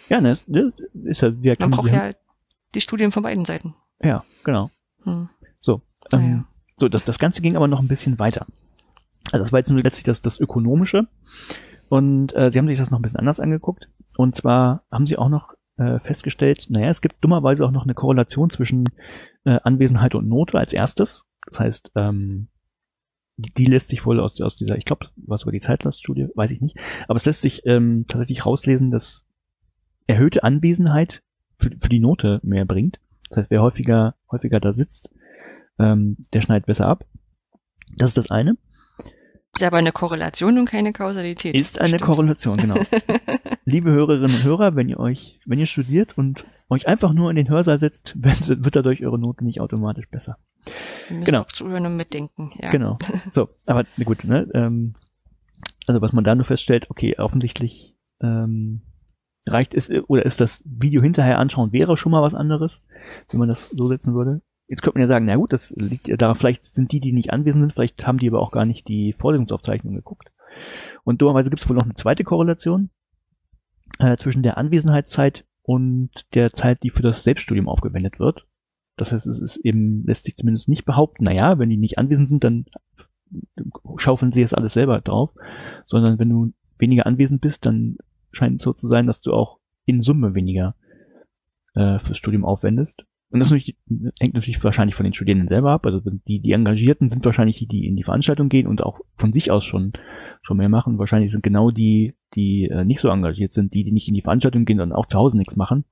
Ja, 0.09 0.21
ne, 0.21 0.37
ne 0.47 0.73
ist 1.05 1.21
ja, 1.21 1.41
wir 1.41 1.55
Man 1.59 1.71
braucht 1.71 1.91
ja 1.91 2.11
die 2.75 2.81
Studien 2.81 3.11
von 3.11 3.23
beiden 3.23 3.45
Seiten. 3.45 3.75
Ja, 4.01 4.23
genau. 4.43 4.69
Hm. 5.03 5.29
So, 5.59 5.81
ähm, 6.11 6.31
ja. 6.31 6.45
so 6.77 6.89
das, 6.89 7.03
das 7.03 7.19
Ganze 7.19 7.41
ging 7.41 7.55
aber 7.55 7.67
noch 7.67 7.79
ein 7.79 7.87
bisschen 7.87 8.19
weiter. 8.19 8.45
Also 9.31 9.43
das 9.43 9.51
war 9.51 9.59
jetzt 9.59 9.69
nur 9.69 9.81
letztlich 9.81 10.03
das, 10.03 10.21
das 10.21 10.39
Ökonomische. 10.39 11.07
Und 11.91 12.33
äh, 12.37 12.49
sie 12.53 12.57
haben 12.57 12.69
sich 12.69 12.77
das 12.77 12.89
noch 12.89 12.99
ein 12.99 13.01
bisschen 13.01 13.19
anders 13.19 13.41
angeguckt. 13.41 13.89
Und 14.15 14.33
zwar 14.33 14.85
haben 14.89 15.05
sie 15.05 15.17
auch 15.17 15.27
noch 15.27 15.55
äh, 15.75 15.99
festgestellt, 15.99 16.67
naja, 16.69 16.87
es 16.87 17.01
gibt 17.01 17.21
dummerweise 17.21 17.65
auch 17.65 17.71
noch 17.71 17.83
eine 17.83 17.93
Korrelation 17.93 18.49
zwischen 18.49 18.85
äh, 19.43 19.59
Anwesenheit 19.61 20.15
und 20.15 20.29
Note 20.29 20.57
als 20.57 20.71
erstes. 20.71 21.25
Das 21.47 21.59
heißt, 21.59 21.91
ähm, 21.95 22.47
die, 23.35 23.65
lässt 23.65 23.89
sich 23.89 24.05
wohl 24.05 24.21
aus, 24.21 24.39
aus 24.39 24.55
dieser, 24.55 24.77
ich 24.77 24.85
glaube, 24.85 25.07
was 25.17 25.45
war 25.45 25.51
die 25.51 25.59
Zeitlaststudie, 25.59 26.29
weiß 26.33 26.51
ich 26.51 26.61
nicht. 26.61 26.77
Aber 27.09 27.17
es 27.17 27.25
lässt 27.25 27.41
sich 27.41 27.65
ähm, 27.65 28.05
tatsächlich 28.07 28.45
rauslesen, 28.45 28.89
dass 28.89 29.25
erhöhte 30.07 30.45
Anwesenheit 30.45 31.23
für, 31.59 31.71
für 31.77 31.89
die 31.89 31.99
Note 31.99 32.39
mehr 32.41 32.63
bringt. 32.63 33.01
Das 33.27 33.39
heißt, 33.39 33.51
wer 33.51 33.61
häufiger, 33.61 34.15
häufiger 34.31 34.61
da 34.61 34.73
sitzt, 34.73 35.13
ähm, 35.77 36.15
der 36.31 36.39
schneidet 36.39 36.67
besser 36.67 36.87
ab. 36.87 37.05
Das 37.97 38.07
ist 38.07 38.17
das 38.17 38.31
eine. 38.31 38.55
Ist 39.53 39.63
aber 39.63 39.77
eine 39.77 39.91
Korrelation 39.91 40.57
und 40.57 40.65
keine 40.65 40.93
Kausalität. 40.93 41.53
Ist 41.53 41.79
eine 41.79 41.89
stimmt. 41.89 42.03
Korrelation, 42.03 42.57
genau. 42.57 42.75
Liebe 43.65 43.91
Hörerinnen 43.91 44.33
und 44.35 44.43
Hörer, 44.43 44.75
wenn 44.75 44.87
ihr 44.87 44.99
euch, 44.99 45.39
wenn 45.45 45.59
ihr 45.59 45.65
studiert 45.65 46.17
und 46.17 46.45
euch 46.69 46.87
einfach 46.87 47.11
nur 47.11 47.29
in 47.29 47.35
den 47.35 47.49
Hörsaal 47.49 47.77
setzt, 47.77 48.15
wird 48.23 48.75
dadurch 48.75 49.05
eure 49.05 49.19
Note 49.19 49.43
nicht 49.43 49.59
automatisch 49.59 50.07
besser. 50.09 50.37
genau. 51.09 51.43
zuhören 51.51 51.85
und 51.85 51.97
mitdenken, 51.97 52.49
ja. 52.57 52.69
Genau. 52.71 52.97
So, 53.31 53.49
aber 53.67 53.85
gut, 54.03 54.23
ne? 54.23 54.49
Ähm, 54.53 54.95
also 55.85 56.01
was 56.01 56.13
man 56.13 56.23
da 56.23 56.33
nur 56.33 56.45
feststellt, 56.45 56.89
okay, 56.89 57.17
offensichtlich 57.17 57.95
ähm, 58.21 58.81
reicht 59.47 59.73
es 59.73 59.89
oder 60.07 60.25
ist 60.25 60.39
das 60.39 60.63
Video 60.65 61.01
hinterher 61.01 61.39
anschauen 61.39 61.73
wäre 61.73 61.97
schon 61.97 62.11
mal 62.11 62.21
was 62.21 62.35
anderes, 62.35 62.83
wenn 63.29 63.39
man 63.39 63.49
das 63.49 63.65
so 63.65 63.89
setzen 63.89 64.13
würde. 64.13 64.41
Jetzt 64.71 64.83
könnte 64.83 64.99
man 64.99 65.01
ja 65.01 65.09
sagen, 65.09 65.25
na 65.25 65.35
gut, 65.35 65.51
das 65.51 65.71
liegt 65.71 66.07
ja 66.07 66.15
daran, 66.15 66.37
vielleicht 66.37 66.63
sind 66.63 66.93
die, 66.93 67.01
die 67.01 67.11
nicht 67.11 67.33
anwesend 67.33 67.61
sind, 67.61 67.73
vielleicht 67.73 68.07
haben 68.07 68.19
die 68.19 68.29
aber 68.29 68.39
auch 68.39 68.51
gar 68.51 68.65
nicht 68.65 68.87
die 68.87 69.11
Vorlesungsaufzeichnung 69.11 69.93
geguckt. 69.93 70.31
Und 71.03 71.21
dummerweise 71.21 71.49
gibt 71.49 71.61
es 71.61 71.67
wohl 71.67 71.75
noch 71.75 71.83
eine 71.83 71.95
zweite 71.95 72.23
Korrelation 72.23 72.89
äh, 73.99 74.15
zwischen 74.15 74.43
der 74.43 74.57
Anwesenheitszeit 74.57 75.43
und 75.61 76.33
der 76.35 76.53
Zeit, 76.53 76.83
die 76.83 76.89
für 76.89 77.01
das 77.01 77.25
Selbststudium 77.25 77.67
aufgewendet 77.67 78.17
wird. 78.17 78.47
Das 78.95 79.11
heißt, 79.11 79.27
es 79.27 79.41
ist 79.41 79.57
eben, 79.57 80.05
lässt 80.05 80.23
sich 80.23 80.37
zumindest 80.37 80.69
nicht 80.69 80.85
behaupten, 80.85 81.25
naja, 81.25 81.59
wenn 81.59 81.69
die 81.69 81.75
nicht 81.75 81.97
anwesend 81.97 82.29
sind, 82.29 82.45
dann 82.45 82.63
schaufeln 83.97 84.31
sie 84.31 84.41
es 84.41 84.53
alles 84.53 84.71
selber 84.71 85.01
drauf, 85.01 85.31
sondern 85.85 86.17
wenn 86.17 86.29
du 86.29 86.53
weniger 86.77 87.07
anwesend 87.07 87.41
bist, 87.41 87.65
dann 87.65 87.97
scheint 88.31 88.55
es 88.55 88.63
so 88.63 88.71
zu 88.71 88.87
sein, 88.87 89.05
dass 89.05 89.19
du 89.19 89.33
auch 89.33 89.59
in 89.83 89.99
Summe 89.99 90.33
weniger 90.33 90.75
äh, 91.73 91.99
fürs 91.99 92.17
Studium 92.17 92.45
aufwendest. 92.45 93.05
Und 93.31 93.39
das 93.39 93.51
hängt 93.51 94.33
natürlich 94.33 94.61
wahrscheinlich 94.61 94.95
von 94.95 95.05
den 95.05 95.13
Studierenden 95.13 95.47
selber 95.47 95.71
ab. 95.71 95.85
Also 95.85 96.01
die, 96.03 96.41
die 96.41 96.51
Engagierten 96.51 97.09
sind 97.09 97.23
wahrscheinlich 97.23 97.57
die, 97.57 97.67
die 97.67 97.87
in 97.87 97.95
die 97.95 98.03
Veranstaltung 98.03 98.49
gehen 98.49 98.67
und 98.67 98.83
auch 98.83 98.99
von 99.17 99.31
sich 99.31 99.51
aus 99.51 99.63
schon, 99.63 99.93
schon 100.41 100.57
mehr 100.57 100.67
machen. 100.67 100.99
Wahrscheinlich 100.99 101.31
sind 101.31 101.41
genau 101.41 101.71
die, 101.71 102.13
die 102.35 102.65
äh, 102.65 102.83
nicht 102.83 102.99
so 102.99 103.07
engagiert 103.07 103.53
sind, 103.53 103.73
die, 103.73 103.85
die 103.85 103.93
nicht 103.93 104.09
in 104.09 104.15
die 104.15 104.21
Veranstaltung 104.21 104.65
gehen, 104.65 104.77
sondern 104.77 104.97
auch 104.97 105.05
zu 105.05 105.17
Hause 105.17 105.37
nichts 105.37 105.55
machen. 105.55 105.85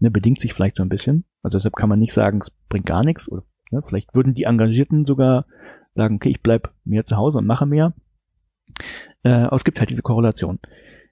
Ne, 0.00 0.10
bedingt 0.10 0.40
sich 0.40 0.54
vielleicht 0.54 0.76
so 0.76 0.82
ein 0.82 0.88
bisschen. 0.88 1.24
Also 1.42 1.58
deshalb 1.58 1.76
kann 1.76 1.90
man 1.90 1.98
nicht 1.98 2.14
sagen, 2.14 2.40
es 2.40 2.50
bringt 2.70 2.86
gar 2.86 3.04
nichts. 3.04 3.30
Oder 3.30 3.44
ne, 3.70 3.82
vielleicht 3.86 4.14
würden 4.14 4.34
die 4.34 4.44
Engagierten 4.44 5.04
sogar 5.04 5.44
sagen, 5.92 6.16
okay, 6.16 6.30
ich 6.30 6.42
bleib 6.42 6.72
mehr 6.84 7.04
zu 7.04 7.16
Hause 7.16 7.38
und 7.38 7.46
mache 7.46 7.66
mehr. 7.66 7.92
Äh, 9.22 9.30
aber 9.30 9.56
es 9.56 9.64
gibt 9.64 9.80
halt 9.80 9.90
diese 9.90 10.02
Korrelation. 10.02 10.60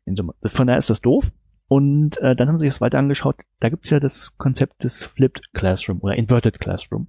In 0.05 0.17
Summe. 0.17 0.35
Von 0.47 0.67
daher 0.67 0.79
ist 0.79 0.91
das 0.91 1.01
doof. 1.01 1.31
Und 1.69 2.19
äh, 2.19 2.37
dann 2.37 2.49
haben 2.49 2.59
sie 2.59 2.67
sich 2.67 2.75
das 2.75 2.81
weiter 2.81 2.99
angeschaut. 2.99 3.37
Da 3.61 3.71
gibt's 3.71 3.91
ja 3.91 4.01
das 4.01 4.37
Konzept 4.37 4.85
des 4.85 5.05
Flipped 5.05 5.53
Classroom 5.55 6.01
oder 6.01 6.17
Inverted 6.17 6.61
Classroom. 6.61 7.09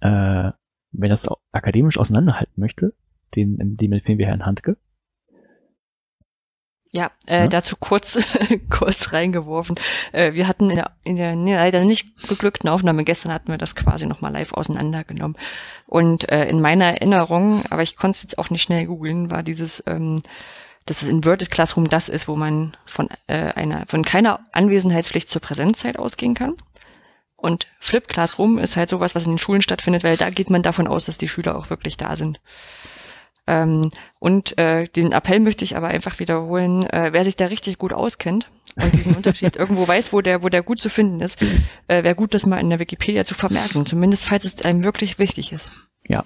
Äh, 0.00 0.52
wer 0.92 1.08
das 1.08 1.28
akademisch 1.52 1.98
auseinanderhalten 1.98 2.60
möchte, 2.60 2.94
den, 3.34 3.76
dem 3.76 3.92
empfehlen 3.92 4.18
wir 4.18 4.26
Herrn 4.26 4.46
Handke. 4.46 4.78
Ja, 6.90 7.10
äh, 7.26 7.40
ja? 7.40 7.48
dazu 7.48 7.76
kurz, 7.78 8.18
kurz 8.70 9.12
reingeworfen. 9.12 9.76
Äh, 10.12 10.32
wir 10.32 10.48
hatten 10.48 10.70
in 10.70 10.76
der, 10.76 10.92
in 11.04 11.16
der 11.16 11.36
leider 11.36 11.84
nicht 11.84 12.16
geglückten 12.28 12.70
Aufnahme 12.70 13.04
gestern 13.04 13.32
hatten 13.32 13.48
wir 13.48 13.58
das 13.58 13.74
quasi 13.76 14.06
nochmal 14.06 14.32
live 14.32 14.54
auseinandergenommen. 14.54 15.36
Und 15.86 16.30
äh, 16.30 16.48
in 16.48 16.62
meiner 16.62 16.86
Erinnerung, 16.86 17.66
aber 17.66 17.82
ich 17.82 17.96
konnte 17.96 18.16
es 18.16 18.22
jetzt 18.22 18.38
auch 18.38 18.48
nicht 18.48 18.62
schnell 18.62 18.86
googeln, 18.86 19.30
war 19.30 19.42
dieses, 19.42 19.82
ähm, 19.86 20.16
dass 20.88 21.02
es 21.02 21.08
Inverted 21.08 21.50
Classroom 21.50 21.88
das 21.88 22.08
ist, 22.08 22.28
wo 22.28 22.36
man 22.36 22.76
von 22.86 23.08
äh, 23.26 23.52
einer, 23.52 23.84
von 23.86 24.04
keiner 24.04 24.40
Anwesenheitspflicht 24.52 25.28
zur 25.28 25.42
Präsenzzeit 25.42 25.98
ausgehen 25.98 26.34
kann. 26.34 26.56
Und 27.36 27.68
Flip 27.78 28.08
Classroom 28.08 28.58
ist 28.58 28.76
halt 28.76 28.88
sowas, 28.88 29.14
was 29.14 29.24
in 29.24 29.32
den 29.32 29.38
Schulen 29.38 29.62
stattfindet, 29.62 30.02
weil 30.02 30.16
da 30.16 30.30
geht 30.30 30.50
man 30.50 30.62
davon 30.62 30.88
aus, 30.88 31.04
dass 31.04 31.18
die 31.18 31.28
Schüler 31.28 31.56
auch 31.56 31.70
wirklich 31.70 31.96
da 31.96 32.16
sind. 32.16 32.40
Ähm, 33.46 33.82
und 34.18 34.58
äh, 34.58 34.88
den 34.88 35.12
Appell 35.12 35.40
möchte 35.40 35.64
ich 35.64 35.76
aber 35.76 35.88
einfach 35.88 36.18
wiederholen, 36.18 36.84
äh, 36.84 37.10
wer 37.12 37.24
sich 37.24 37.36
da 37.36 37.46
richtig 37.46 37.78
gut 37.78 37.92
auskennt 37.92 38.50
und 38.76 38.94
diesen 38.94 39.14
Unterschied 39.14 39.56
irgendwo 39.56 39.86
weiß, 39.86 40.12
wo 40.12 40.20
der, 40.20 40.42
wo 40.42 40.48
der 40.48 40.62
gut 40.62 40.80
zu 40.80 40.90
finden 40.90 41.20
ist, 41.20 41.40
äh, 41.86 42.02
wäre 42.02 42.14
gut, 42.14 42.34
das 42.34 42.46
mal 42.46 42.58
in 42.58 42.70
der 42.70 42.78
Wikipedia 42.78 43.24
zu 43.24 43.34
vermerken, 43.34 43.86
zumindest 43.86 44.24
falls 44.24 44.44
es 44.44 44.62
einem 44.62 44.84
wirklich 44.84 45.18
wichtig 45.18 45.52
ist. 45.52 45.70
Ja. 46.08 46.24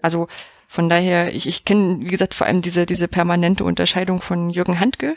Also 0.00 0.28
von 0.70 0.88
daher, 0.88 1.34
ich, 1.34 1.48
ich 1.48 1.64
kenne, 1.64 1.98
wie 1.98 2.10
gesagt, 2.10 2.32
vor 2.32 2.46
allem 2.46 2.62
diese, 2.62 2.86
diese 2.86 3.08
permanente 3.08 3.64
Unterscheidung 3.64 4.22
von 4.22 4.50
Jürgen 4.50 4.78
Handke. 4.78 5.16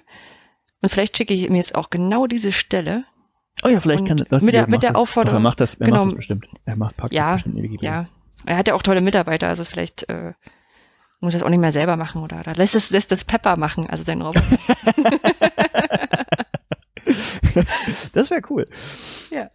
Und 0.81 0.89
vielleicht 0.89 1.15
schicke 1.15 1.35
ich 1.35 1.43
ihm 1.43 1.53
jetzt 1.53 1.75
auch 1.75 1.91
genau 1.91 2.25
diese 2.25 2.51
Stelle. 2.51 3.03
Oh 3.63 3.67
ja, 3.67 3.79
vielleicht 3.79 4.07
kann 4.07 4.17
das 4.17 4.41
mit 4.41 4.55
der, 4.55 4.67
mit 4.67 4.81
der 4.81 4.95
Aufforderung. 4.95 5.37
er 5.37 5.41
macht 5.41 5.59
das, 5.59 5.75
er 5.75 5.85
genau, 5.85 6.05
macht 6.05 6.07
das 6.07 6.15
bestimmt. 6.15 6.47
Er 6.65 6.75
macht 6.75 6.97
packt 6.97 7.13
ja, 7.13 7.33
bestimmt 7.33 7.59
in 7.59 7.71
Ja, 7.81 8.07
er 8.47 8.57
hat 8.57 8.67
ja 8.67 8.73
auch 8.73 8.81
tolle 8.81 8.99
Mitarbeiter, 8.99 9.47
also 9.47 9.63
vielleicht 9.63 10.09
äh, 10.09 10.33
muss 11.19 11.33
das 11.33 11.43
auch 11.43 11.49
nicht 11.49 11.59
mehr 11.59 11.71
selber 11.71 11.97
machen 11.97 12.23
oder, 12.23 12.39
oder 12.39 12.55
lässt 12.55 12.73
es 12.73 12.89
lässt 12.89 13.11
das 13.11 13.23
Pepper 13.23 13.55
machen, 13.55 13.87
also 13.87 14.03
sein 14.03 14.23
Roboter. 14.23 14.57
das 18.13 18.31
wäre 18.31 18.41
cool. 18.49 18.65
Ja. 19.29 19.45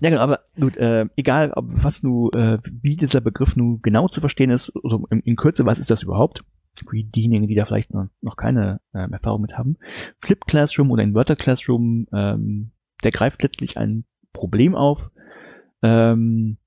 Ja, 0.00 0.10
genau, 0.10 0.22
aber 0.22 0.40
gut, 0.58 0.76
äh, 0.76 1.06
egal, 1.16 1.52
ob, 1.54 1.66
was 1.68 2.02
nu, 2.02 2.30
äh, 2.30 2.58
wie 2.64 2.96
dieser 2.96 3.20
Begriff 3.20 3.56
nu 3.56 3.78
genau 3.82 4.08
zu 4.08 4.20
verstehen 4.20 4.50
ist, 4.50 4.72
also 4.82 5.06
in, 5.10 5.20
in 5.20 5.36
Kürze, 5.36 5.66
was 5.66 5.78
ist 5.78 5.90
das 5.90 6.02
überhaupt? 6.02 6.44
Für 6.76 7.02
diejenigen, 7.02 7.48
die 7.48 7.54
da 7.54 7.64
vielleicht 7.64 7.94
noch, 7.94 8.08
noch 8.20 8.36
keine 8.36 8.80
äh, 8.92 9.10
Erfahrung 9.10 9.40
mit 9.40 9.56
haben. 9.56 9.76
Flip 10.20 10.44
Classroom 10.46 10.90
oder 10.90 11.02
Inverter 11.02 11.36
Classroom, 11.36 12.06
ähm, 12.12 12.72
der 13.02 13.12
greift 13.12 13.42
letztlich 13.42 13.78
ein 13.78 14.04
Problem 14.32 14.74
auf, 14.74 15.10
ähm, 15.82 16.58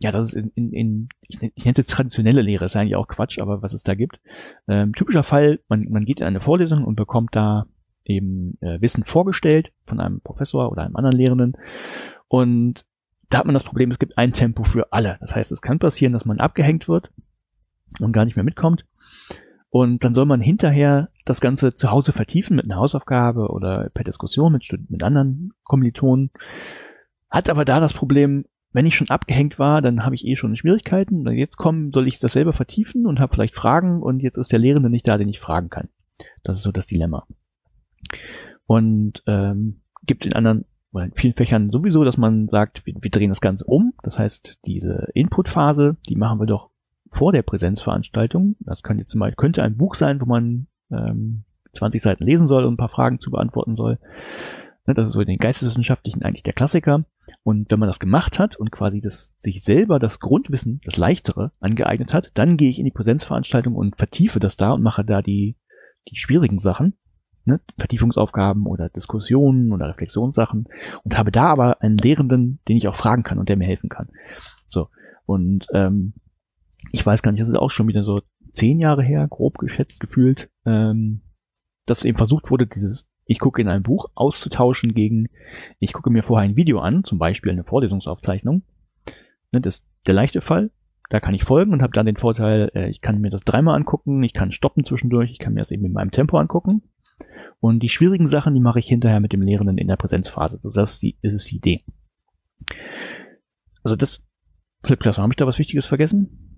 ja, 0.00 0.12
das 0.12 0.28
ist 0.28 0.34
in, 0.34 0.52
in, 0.54 0.72
in 0.72 1.08
ich 1.26 1.40
nenne 1.40 1.52
es 1.72 1.78
jetzt 1.78 1.90
traditionelle 1.90 2.42
Lehre, 2.42 2.66
ist 2.66 2.76
eigentlich 2.76 2.96
auch 2.96 3.08
Quatsch, 3.08 3.38
aber 3.40 3.62
was 3.62 3.72
es 3.72 3.82
da 3.82 3.94
gibt. 3.94 4.20
Ähm, 4.68 4.92
typischer 4.92 5.24
Fall, 5.24 5.60
man, 5.68 5.86
man 5.90 6.04
geht 6.04 6.20
in 6.20 6.26
eine 6.26 6.40
Vorlesung 6.40 6.84
und 6.84 6.94
bekommt 6.94 7.34
da 7.34 7.66
eben 8.04 8.56
äh, 8.60 8.80
Wissen 8.80 9.04
vorgestellt 9.04 9.72
von 9.82 10.00
einem 10.00 10.20
Professor 10.20 10.70
oder 10.70 10.82
einem 10.82 10.96
anderen 10.96 11.16
Lehrenden. 11.16 11.56
Und 12.28 12.84
da 13.30 13.38
hat 13.38 13.46
man 13.46 13.54
das 13.54 13.64
Problem, 13.64 13.90
es 13.90 13.98
gibt 13.98 14.16
ein 14.16 14.32
Tempo 14.32 14.64
für 14.64 14.92
alle. 14.92 15.18
Das 15.20 15.34
heißt, 15.34 15.52
es 15.52 15.62
kann 15.62 15.78
passieren, 15.78 16.12
dass 16.12 16.24
man 16.24 16.40
abgehängt 16.40 16.88
wird 16.88 17.10
und 18.00 18.12
gar 18.12 18.24
nicht 18.24 18.36
mehr 18.36 18.44
mitkommt. 18.44 18.86
Und 19.70 20.02
dann 20.02 20.14
soll 20.14 20.24
man 20.24 20.40
hinterher 20.40 21.10
das 21.26 21.40
Ganze 21.40 21.74
zu 21.74 21.90
Hause 21.90 22.12
vertiefen 22.12 22.56
mit 22.56 22.64
einer 22.64 22.76
Hausaufgabe 22.76 23.48
oder 23.48 23.90
per 23.92 24.04
Diskussion 24.04 24.52
mit, 24.52 24.66
mit 24.88 25.02
anderen 25.02 25.52
Kommilitonen. 25.64 26.30
Hat 27.28 27.50
aber 27.50 27.66
da 27.66 27.80
das 27.80 27.92
Problem, 27.92 28.46
wenn 28.72 28.86
ich 28.86 28.96
schon 28.96 29.10
abgehängt 29.10 29.58
war, 29.58 29.82
dann 29.82 30.04
habe 30.04 30.14
ich 30.14 30.26
eh 30.26 30.36
schon 30.36 30.56
Schwierigkeiten. 30.56 31.26
Jetzt 31.32 31.56
kommen, 31.56 31.92
soll 31.92 32.08
ich 32.08 32.18
das 32.18 32.32
selber 32.32 32.52
vertiefen 32.52 33.06
und 33.06 33.20
habe 33.20 33.34
vielleicht 33.34 33.54
Fragen 33.54 34.02
und 34.02 34.20
jetzt 34.20 34.38
ist 34.38 34.52
der 34.52 34.58
Lehrende 34.58 34.88
nicht 34.88 35.06
da, 35.06 35.18
den 35.18 35.28
ich 35.28 35.40
fragen 35.40 35.68
kann. 35.68 35.88
Das 36.42 36.56
ist 36.56 36.62
so 36.62 36.72
das 36.72 36.86
Dilemma. 36.86 37.26
Und 38.66 39.22
ähm, 39.26 39.80
gibt 40.06 40.24
es 40.24 40.30
in 40.30 40.36
anderen, 40.36 40.64
oder 40.92 41.04
in 41.04 41.12
vielen 41.12 41.34
Fächern 41.34 41.70
sowieso, 41.70 42.04
dass 42.04 42.16
man 42.16 42.48
sagt, 42.48 42.86
wir, 42.86 42.94
wir 43.00 43.10
drehen 43.10 43.28
das 43.28 43.40
Ganze 43.40 43.64
um. 43.66 43.92
Das 44.02 44.18
heißt, 44.18 44.58
diese 44.64 45.08
Inputphase, 45.14 45.96
die 46.08 46.16
machen 46.16 46.40
wir 46.40 46.46
doch 46.46 46.70
vor 47.10 47.32
der 47.32 47.42
Präsenzveranstaltung. 47.42 48.56
Das 48.60 48.82
könnte 48.82 49.02
jetzt 49.02 49.14
mal, 49.14 49.32
könnte 49.34 49.62
ein 49.62 49.76
Buch 49.76 49.94
sein, 49.94 50.20
wo 50.20 50.26
man 50.26 50.66
ähm, 50.90 51.44
20 51.72 52.00
Seiten 52.00 52.24
lesen 52.24 52.46
soll 52.46 52.64
und 52.64 52.74
ein 52.74 52.78
paar 52.78 52.88
Fragen 52.88 53.20
zu 53.20 53.30
beantworten 53.30 53.76
soll. 53.76 53.98
Ne, 54.86 54.94
das 54.94 55.08
ist 55.08 55.12
so 55.12 55.20
in 55.20 55.26
den 55.26 55.38
Geisteswissenschaftlichen 55.38 56.22
eigentlich 56.22 56.42
der 56.42 56.54
Klassiker. 56.54 57.04
Und 57.42 57.70
wenn 57.70 57.78
man 57.78 57.88
das 57.88 58.00
gemacht 58.00 58.38
hat 58.38 58.56
und 58.56 58.70
quasi 58.70 59.00
das, 59.00 59.34
sich 59.38 59.62
selber 59.62 59.98
das 59.98 60.20
Grundwissen, 60.20 60.80
das 60.84 60.96
Leichtere 60.96 61.52
angeeignet 61.60 62.12
hat, 62.12 62.30
dann 62.34 62.56
gehe 62.56 62.70
ich 62.70 62.78
in 62.78 62.84
die 62.84 62.90
Präsenzveranstaltung 62.90 63.74
und 63.74 63.96
vertiefe 63.96 64.40
das 64.40 64.56
da 64.56 64.72
und 64.72 64.82
mache 64.82 65.04
da 65.04 65.22
die, 65.22 65.56
die 66.10 66.16
schwierigen 66.16 66.58
Sachen, 66.58 66.94
ne, 67.48 67.60
Vertiefungsaufgaben 67.78 68.66
oder 68.66 68.88
Diskussionen 68.88 69.72
oder 69.72 69.88
Reflexionssachen 69.88 70.68
und 71.02 71.18
habe 71.18 71.32
da 71.32 71.46
aber 71.46 71.82
einen 71.82 71.98
Lehrenden, 71.98 72.60
den 72.68 72.76
ich 72.76 72.86
auch 72.86 72.94
fragen 72.94 73.24
kann 73.24 73.38
und 73.38 73.48
der 73.48 73.56
mir 73.56 73.66
helfen 73.66 73.88
kann. 73.88 74.08
So. 74.68 74.88
Und 75.26 75.66
ähm, 75.72 76.12
ich 76.92 77.04
weiß 77.04 77.22
gar 77.22 77.32
nicht, 77.32 77.40
das 77.40 77.48
ist 77.48 77.56
auch 77.56 77.72
schon 77.72 77.88
wieder 77.88 78.04
so 78.04 78.20
zehn 78.52 78.78
Jahre 78.78 79.02
her, 79.02 79.26
grob 79.28 79.58
geschätzt 79.58 80.00
gefühlt, 80.00 80.48
ähm, 80.64 81.22
dass 81.86 82.04
eben 82.04 82.18
versucht 82.18 82.50
wurde, 82.50 82.66
dieses 82.66 83.08
ich 83.30 83.40
gucke 83.40 83.60
in 83.60 83.68
ein 83.68 83.82
Buch 83.82 84.08
auszutauschen 84.14 84.94
gegen, 84.94 85.28
ich 85.80 85.92
gucke 85.92 86.08
mir 86.08 86.22
vorher 86.22 86.48
ein 86.48 86.56
Video 86.56 86.80
an, 86.80 87.04
zum 87.04 87.18
Beispiel 87.18 87.52
eine 87.52 87.62
Vorlesungsaufzeichnung. 87.62 88.62
Ne, 89.52 89.60
das 89.60 89.80
ist 89.80 89.86
der 90.06 90.14
leichte 90.14 90.40
Fall. 90.40 90.70
Da 91.10 91.20
kann 91.20 91.34
ich 91.34 91.44
folgen 91.44 91.72
und 91.72 91.82
habe 91.82 91.92
dann 91.92 92.06
den 92.06 92.16
Vorteil, 92.16 92.70
äh, 92.74 92.88
ich 92.88 93.02
kann 93.02 93.20
mir 93.20 93.30
das 93.30 93.42
dreimal 93.44 93.76
angucken, 93.76 94.22
ich 94.22 94.32
kann 94.32 94.52
stoppen 94.52 94.84
zwischendurch, 94.84 95.30
ich 95.30 95.38
kann 95.38 95.54
mir 95.54 95.60
das 95.60 95.70
eben 95.70 95.84
in 95.84 95.92
meinem 95.92 96.10
Tempo 96.10 96.38
angucken. 96.38 96.82
Und 97.60 97.80
die 97.80 97.88
schwierigen 97.88 98.26
Sachen, 98.26 98.54
die 98.54 98.60
mache 98.60 98.78
ich 98.78 98.86
hinterher 98.86 99.20
mit 99.20 99.32
dem 99.32 99.42
Lehrenden 99.42 99.78
in 99.78 99.88
der 99.88 99.96
Präsenzphase. 99.96 100.60
Das 100.62 100.76
ist 100.76 101.02
die, 101.02 101.16
das 101.22 101.34
ist 101.34 101.50
die 101.50 101.56
Idee. 101.56 101.84
Also 103.82 103.96
das, 103.96 104.26
Flipclass, 104.84 105.18
habe 105.18 105.32
ich 105.32 105.36
da 105.36 105.46
was 105.46 105.58
Wichtiges 105.58 105.86
vergessen? 105.86 106.48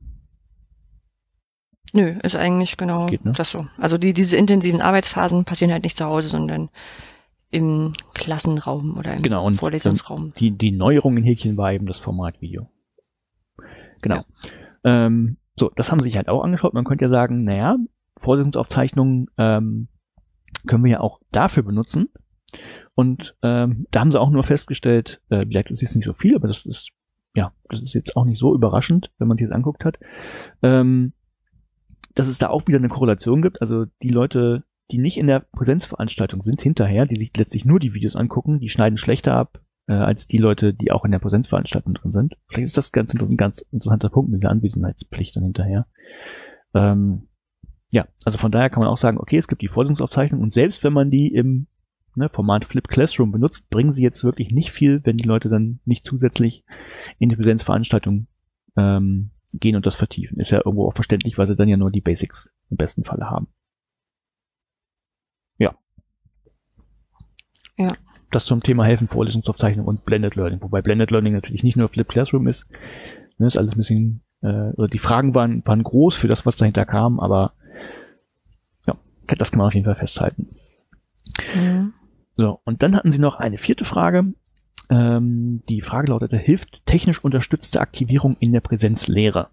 Nö, 1.93 2.15
ist 2.23 2.37
eigentlich 2.37 2.77
genau 2.77 3.07
Geht, 3.07 3.25
ne? 3.25 3.33
das 3.33 3.51
so. 3.51 3.67
Also 3.79 3.99
die, 3.99 4.13
diese 4.13 4.37
intensiven 4.37 4.81
Arbeitsphasen 4.81 5.45
passieren 5.45 5.73
halt 5.73 5.83
nicht 5.83 5.97
zu 5.97 6.05
Hause, 6.05 6.29
sondern 6.29 6.71
im 7.51 7.93
Klassenraum 8.15 8.97
oder 8.97 9.17
im 9.17 9.23
genau, 9.23 9.45
und 9.45 9.55
Vorlesungsraum. 9.55 10.33
Die, 10.39 10.53
die 10.53 10.71
Neuerung 10.71 11.17
in 11.17 11.25
Häkchen 11.25 11.57
war 11.57 11.73
eben 11.73 11.87
das 11.87 11.99
Format 11.99 12.41
Video. 12.41 12.71
Genau. 14.03 14.23
Ja. 14.85 15.07
Ähm, 15.07 15.39
so, 15.59 15.71
das 15.75 15.91
haben 15.91 15.99
sie 15.99 16.07
sich 16.07 16.17
halt 16.17 16.29
auch 16.29 16.45
angeschaut. 16.45 16.75
Man 16.75 16.85
könnte 16.85 17.07
ja 17.07 17.11
sagen, 17.11 17.45
naja, 17.45 17.77
Vorlesungsaufzeichnungen 18.19 19.29
ähm, 19.37 19.89
können 20.67 20.85
wir 20.85 20.93
ja 20.93 21.01
auch 21.01 21.21
dafür 21.31 21.63
benutzen. 21.63 22.09
Und 22.95 23.37
ähm, 23.43 23.87
da 23.91 24.01
haben 24.01 24.11
sie 24.11 24.21
auch 24.21 24.31
nur 24.31 24.43
festgestellt, 24.43 25.23
äh, 25.31 25.47
vielleicht 25.47 25.71
ist 25.71 25.83
es 25.83 25.95
nicht 25.95 26.05
so 26.05 26.13
viel, 26.13 26.35
aber 26.35 26.49
das 26.49 26.67
ist, 26.67 26.91
ja, 27.35 27.53
das 27.69 27.81
ist 27.81 27.95
jetzt 27.95 28.17
auch 28.17 28.25
nicht 28.25 28.39
so 28.39 28.55
überraschend, 28.55 29.13
wenn 29.19 29.29
man 29.29 29.37
sich 29.37 29.47
das 29.47 29.55
anguckt 29.55 29.85
hat. 29.85 29.99
Ähm, 30.63 31.13
dass 32.15 32.29
es 32.29 32.39
da 32.39 32.49
auch 32.49 32.67
wieder 32.67 32.79
eine 32.79 32.89
Korrelation 32.89 33.41
gibt. 33.41 33.63
Also 33.63 33.87
die 34.03 34.09
Leute, 34.09 34.65
die 34.91 34.99
nicht 34.99 35.17
in 35.17 35.29
der 35.29 35.41
Präsenzveranstaltung 35.41 36.43
sind 36.43 36.61
hinterher, 36.61 37.07
die 37.07 37.17
sich 37.17 37.37
letztlich 37.37 37.65
nur 37.65 37.79
die 37.79 37.95
Videos 37.95 38.17
angucken, 38.17 38.59
die 38.59 38.69
schneiden 38.69 38.99
schlechter 38.99 39.35
ab 39.35 39.61
äh, 39.87 39.93
als 39.93 40.27
die 40.27 40.39
Leute, 40.39 40.75
die 40.75 40.93
auch 40.93 41.05
in 41.05 41.13
der 41.13 41.19
Präsenzveranstaltung 41.19 41.95
drin 41.95 42.13
sind. 42.13 42.37
Vielleicht 42.49 42.67
ist 42.67 42.77
das 42.77 42.93
ganz 42.93 43.13
interessant, 43.13 43.39
ganz 43.39 43.61
interessanter 43.71 44.09
Punkt 44.09 44.31
mit 44.31 44.43
der 44.43 44.51
Anwesenheitspflicht 44.51 45.37
dann 45.37 45.45
hinterher. 45.45 45.87
Ähm, 46.75 47.29
ja, 47.91 48.07
also 48.25 48.39
von 48.39 48.53
daher 48.53 48.71
kann 48.71 48.81
man 48.81 48.89
auch 48.89 48.97
sagen, 48.97 49.19
okay, 49.19 49.37
es 49.37 49.49
gibt 49.49 49.63
die 49.63 49.69
Vorlesungsaufzeichnung 49.69 50.41
und 50.41 50.53
selbst 50.53 50.85
wenn 50.85 50.93
man 50.93 51.11
die 51.11 51.35
im 51.35 51.67
ne, 52.15 52.29
Format 52.29 52.65
Flip 52.65 52.87
Classroom 52.87 53.33
benutzt, 53.33 53.71
bringen 53.71 53.93
sie 53.93 54.03
jetzt 54.03 54.25
wirklich 54.25 54.53
nicht 54.53 54.71
viel, 54.71 55.01
wenn 55.05 55.17
die 55.17 55.27
Leute 55.27 55.49
dann 55.49 55.81
nicht 55.85 56.07
zusätzlich 56.07 56.65
in 57.19 57.29
die 57.29 57.37
Präsenzveranstaltung 57.37 58.29
ähm, 58.77 59.31
gehen 59.53 59.77
und 59.77 59.87
das 59.87 59.97
vertiefen. 59.97 60.39
Ist 60.39 60.51
ja 60.51 60.59
irgendwo 60.65 60.87
auch 60.87 60.95
verständlich, 60.95 61.37
weil 61.37 61.47
sie 61.47 61.57
dann 61.57 61.69
ja 61.69 61.77
nur 61.77 61.91
die 61.91 62.01
Basics 62.01 62.51
im 62.71 62.77
besten 62.77 63.05
Falle 63.05 63.29
haben. 63.29 63.49
Ja. 65.59 65.75
Ja. 67.77 67.97
Das 68.31 68.45
zum 68.45 68.63
Thema 68.63 68.85
helfen, 68.85 69.09
Vorlesungsaufzeichnung 69.09 69.87
und 69.87 70.05
Blended 70.05 70.37
Learning. 70.37 70.63
Wobei 70.63 70.83
Blended 70.83 71.11
Learning 71.11 71.33
natürlich 71.33 71.65
nicht 71.65 71.77
nur 71.77 71.89
Flip 71.89 72.07
Classroom 72.07 72.47
ist. 72.47 72.71
Ne, 73.39 73.49
ist 73.49 73.57
alles 73.57 73.73
ein 73.73 73.79
bisschen, 73.79 74.23
äh, 74.43 74.71
die 74.93 74.99
Fragen 74.99 75.35
waren, 75.35 75.67
waren 75.67 75.83
groß 75.83 76.15
für 76.15 76.29
das, 76.29 76.47
was 76.47 76.55
dahinter 76.55 76.87
kam, 76.87 77.19
aber 77.19 77.55
das 79.39 79.51
kann 79.51 79.59
man 79.59 79.69
auf 79.69 79.75
jeden 79.75 79.87
Fall 79.87 79.97
festhalten. 79.97 80.57
Mhm. 81.55 81.95
So, 82.37 82.61
und 82.65 82.83
dann 82.83 82.97
hatten 82.97 83.11
sie 83.11 83.21
noch 83.21 83.37
eine 83.37 83.59
vierte 83.59 83.85
Frage. 83.85 84.33
Ähm, 84.89 85.63
die 85.69 85.83
Frage 85.83 86.11
lautete, 86.11 86.37
hilft 86.37 86.85
technisch 86.87 87.23
unterstützte 87.23 87.81
Aktivierung 87.81 88.37
in 88.41 88.53
der 88.53 88.61
Präsenzlehre? 88.61 89.49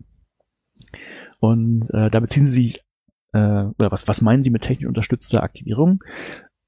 Und 1.40 1.90
äh, 1.94 2.10
da 2.10 2.20
beziehen 2.20 2.48
Sie 2.48 2.54
sich, 2.54 2.86
äh, 3.34 3.38
oder 3.78 3.91
was, 3.91 4.08
was 4.08 4.22
meinen 4.22 4.44
Sie 4.44 4.49
mit 4.49 4.64
technisch 4.64 4.88
unterstützter 4.88 5.44
Aktivierung? 5.44 6.04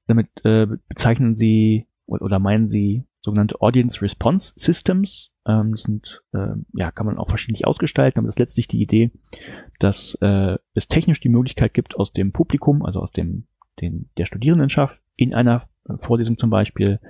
Damit 0.06 0.28
äh, 0.44 0.66
bezeichnen 0.88 1.36
Sie 1.36 1.86
oder 2.06 2.38
meinen 2.38 2.70
Sie 2.70 3.04
sogenannte 3.22 3.60
Audience 3.60 4.02
Response 4.02 4.54
Systems. 4.56 5.30
Ähm, 5.50 5.74
sind, 5.74 6.22
äh, 6.32 6.54
ja, 6.74 6.92
kann 6.92 7.06
man 7.06 7.18
auch 7.18 7.28
verschiedentlich 7.28 7.66
ausgestalten, 7.66 8.18
aber 8.18 8.26
das 8.26 8.36
ist 8.36 8.40
letztlich 8.40 8.68
die 8.68 8.82
Idee, 8.82 9.10
dass 9.80 10.16
äh, 10.20 10.58
es 10.74 10.86
technisch 10.86 11.20
die 11.20 11.28
Möglichkeit 11.28 11.74
gibt, 11.74 11.96
aus 11.96 12.12
dem 12.12 12.30
Publikum, 12.30 12.84
also 12.84 13.00
aus 13.00 13.10
dem 13.10 13.46
den, 13.80 14.10
der 14.16 14.26
Studierendenschaft 14.26 15.00
in 15.16 15.34
einer 15.34 15.68
Vorlesung 15.98 16.38
zum 16.38 16.50
Beispiel 16.50 17.00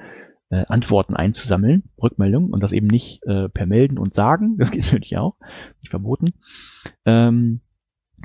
äh, 0.51 0.65
Antworten 0.69 1.15
einzusammeln, 1.15 1.91
Rückmeldungen 2.03 2.51
und 2.53 2.63
das 2.63 2.73
eben 2.73 2.87
nicht 2.87 3.23
äh, 3.25 3.49
per 3.49 3.67
Melden 3.67 3.99
und 3.99 4.15
Sagen, 4.15 4.57
das 4.59 4.71
geht 4.71 4.85
natürlich 4.85 5.19
auch, 5.19 5.37
nicht 5.81 5.91
verboten, 5.91 6.35
ähm, 7.05 7.61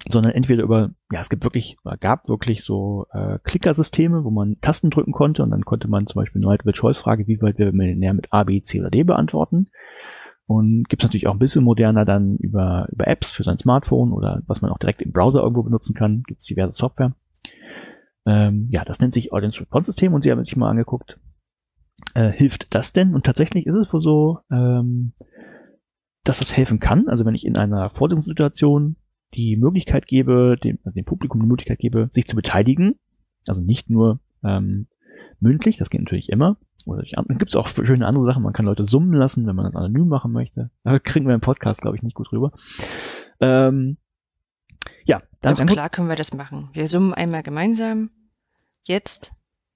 sondern 0.09 0.33
entweder 0.33 0.63
über, 0.63 0.91
ja, 1.11 1.21
es 1.21 1.29
gibt 1.29 1.43
wirklich, 1.43 1.77
gab 1.99 2.27
wirklich 2.27 2.63
so 2.63 3.05
äh, 3.11 3.39
Klickersysteme, 3.43 4.23
wo 4.23 4.29
man 4.29 4.57
Tasten 4.61 4.89
drücken 4.89 5.13
konnte 5.13 5.43
und 5.43 5.51
dann 5.51 5.63
konnte 5.63 5.87
man 5.87 6.07
zum 6.07 6.21
Beispiel 6.21 6.41
eine 6.41 6.47
Multiple-Choice-Frage, 6.47 7.27
wie 7.27 7.41
weit 7.41 7.57
wir 7.57 7.71
Millionär 7.71 8.13
mit 8.13 8.27
A, 8.31 8.43
B, 8.43 8.61
C 8.61 8.79
oder 8.81 8.89
D 8.89 9.03
beantworten. 9.03 9.69
Und 10.47 10.87
gibt 10.89 11.01
es 11.01 11.07
natürlich 11.07 11.27
auch 11.27 11.33
ein 11.33 11.39
bisschen 11.39 11.63
moderner 11.63 12.05
dann 12.05 12.37
über, 12.37 12.87
über 12.91 13.07
Apps 13.07 13.31
für 13.31 13.43
sein 13.43 13.57
Smartphone 13.57 14.11
oder 14.11 14.43
was 14.45 14.61
man 14.61 14.71
auch 14.71 14.77
direkt 14.77 15.01
im 15.01 15.11
Browser 15.11 15.41
irgendwo 15.41 15.63
benutzen 15.63 15.95
kann, 15.95 16.23
gibt 16.27 16.41
es 16.41 16.47
diverse 16.47 16.77
Software. 16.77 17.15
Ähm, 18.27 18.67
ja, 18.69 18.83
das 18.83 18.99
nennt 18.99 19.13
sich 19.13 19.33
Audience 19.33 19.59
Response 19.59 19.91
System 19.91 20.13
und 20.13 20.23
Sie 20.23 20.31
haben 20.31 20.43
sich 20.43 20.55
mal 20.55 20.69
angeguckt, 20.69 21.19
äh, 22.13 22.29
hilft 22.29 22.73
das 22.75 22.93
denn? 22.93 23.15
Und 23.15 23.25
tatsächlich 23.25 23.65
ist 23.65 23.75
es 23.75 23.93
wohl 23.93 24.01
so, 24.01 24.39
ähm, 24.51 25.13
dass 26.23 26.39
das 26.39 26.55
helfen 26.55 26.79
kann. 26.79 27.07
Also 27.07 27.25
wenn 27.25 27.35
ich 27.35 27.45
in 27.45 27.57
einer 27.57 27.89
Forderungssituation 27.89 28.97
die 29.35 29.57
Möglichkeit 29.57 30.07
gebe, 30.07 30.55
dem, 30.63 30.79
also 30.83 30.95
dem 30.95 31.05
Publikum 31.05 31.41
die 31.41 31.47
Möglichkeit 31.47 31.79
gebe, 31.79 32.09
sich 32.11 32.27
zu 32.27 32.35
beteiligen, 32.35 32.95
also 33.47 33.61
nicht 33.61 33.89
nur 33.89 34.19
ähm, 34.43 34.87
mündlich, 35.39 35.77
das 35.77 35.89
geht 35.89 36.01
natürlich 36.01 36.29
immer. 36.29 36.57
Oder 36.85 37.03
dann 37.11 37.37
gibt 37.39 37.49
es 37.49 37.55
auch 37.55 37.67
schöne 37.67 38.05
andere 38.05 38.23
Sachen, 38.23 38.43
man 38.43 38.53
kann 38.53 38.65
Leute 38.65 38.85
summen 38.85 39.13
lassen, 39.13 39.47
wenn 39.47 39.55
man 39.55 39.65
das 39.65 39.75
anonym 39.75 40.07
machen 40.07 40.31
möchte. 40.31 40.69
Da 40.83 40.99
kriegen 40.99 41.27
wir 41.27 41.33
im 41.33 41.41
Podcast, 41.41 41.81
glaube 41.81 41.97
ich, 41.97 42.03
nicht 42.03 42.15
gut 42.15 42.31
rüber. 42.31 42.51
Ähm, 43.39 43.97
ja, 45.07 45.21
dann 45.41 45.55
Doch, 45.55 45.65
klar 45.65 45.89
können 45.89 46.09
wir 46.09 46.15
das 46.15 46.33
machen. 46.33 46.69
Wir 46.73 46.87
summen 46.87 47.13
einmal 47.13 47.43
gemeinsam. 47.43 48.11
Jetzt. 48.83 49.33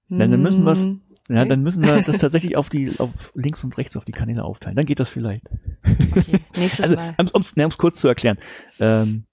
Dann 0.08 0.42
müssen 0.42 0.64
wir 0.64 0.74
hm, 0.74 1.00
ja, 1.28 1.44
dann 1.44 1.62
müssen 1.62 1.84
wir 1.84 2.02
das 2.02 2.18
tatsächlich 2.20 2.56
auf 2.56 2.70
die, 2.70 2.98
auf 2.98 3.32
links 3.34 3.62
und 3.62 3.76
rechts 3.78 3.96
auf 3.96 4.04
die 4.04 4.12
Kanäle 4.12 4.42
aufteilen. 4.42 4.74
Dann 4.76 4.86
geht 4.86 4.98
das 4.98 5.08
vielleicht. 5.08 5.44
Okay, 5.84 6.40
nächstes 6.56 6.86
also, 6.86 6.96
Mal. 6.96 7.14
Um 7.32 7.42
es 7.42 7.78
kurz 7.78 8.00
zu 8.00 8.08
erklären, 8.08 8.38
ähm, 8.80 9.26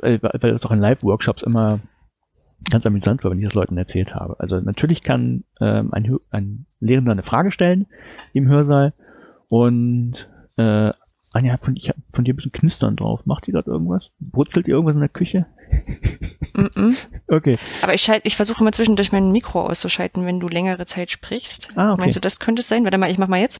weil, 0.00 0.22
weil 0.22 0.52
das 0.52 0.64
auch 0.64 0.70
in 0.70 0.78
Live-Workshops 0.78 1.42
immer 1.42 1.80
ganz 2.70 2.86
amüsant 2.86 3.24
war, 3.24 3.30
wenn 3.30 3.38
ich 3.38 3.44
das 3.44 3.54
Leuten 3.54 3.76
erzählt 3.76 4.14
habe. 4.14 4.38
Also 4.38 4.60
natürlich 4.60 5.02
kann 5.02 5.44
ähm, 5.60 5.92
ein, 5.92 6.16
ein 6.30 6.66
Lehrender 6.80 7.12
eine 7.12 7.22
Frage 7.22 7.50
stellen 7.50 7.86
im 8.32 8.48
Hörsaal 8.48 8.94
und 9.48 10.30
äh, 10.56 10.92
Anja, 11.34 11.56
von, 11.56 11.76
ich 11.76 11.88
hab 11.88 11.96
von 12.12 12.24
dir 12.24 12.34
ein 12.34 12.36
bisschen 12.36 12.52
Knistern 12.52 12.96
drauf. 12.96 13.24
Macht 13.24 13.48
ihr 13.48 13.54
gerade 13.54 13.70
irgendwas? 13.70 14.12
Brutzelt 14.20 14.68
ihr 14.68 14.74
irgendwas 14.74 14.94
in 14.94 15.00
der 15.00 15.08
Küche? 15.08 15.46
Mm 16.54 16.66
-mm. 16.66 16.96
Okay. 17.28 17.56
Aber 17.80 17.94
ich 17.94 18.06
ich 18.24 18.36
versuche 18.36 18.60
immer 18.60 18.72
zwischendurch 18.72 19.12
mein 19.12 19.32
Mikro 19.32 19.66
auszuschalten, 19.66 20.26
wenn 20.26 20.40
du 20.40 20.48
längere 20.48 20.84
Zeit 20.84 21.10
sprichst. 21.10 21.70
Ah, 21.76 21.92
okay. 21.92 22.00
Meinst 22.02 22.16
du, 22.16 22.20
das 22.20 22.38
könnte 22.38 22.60
es 22.60 22.68
sein? 22.68 22.84
Warte 22.84 22.98
mal, 22.98 23.10
ich 23.10 23.16
mach 23.16 23.28
mal 23.28 23.40
jetzt. 23.40 23.58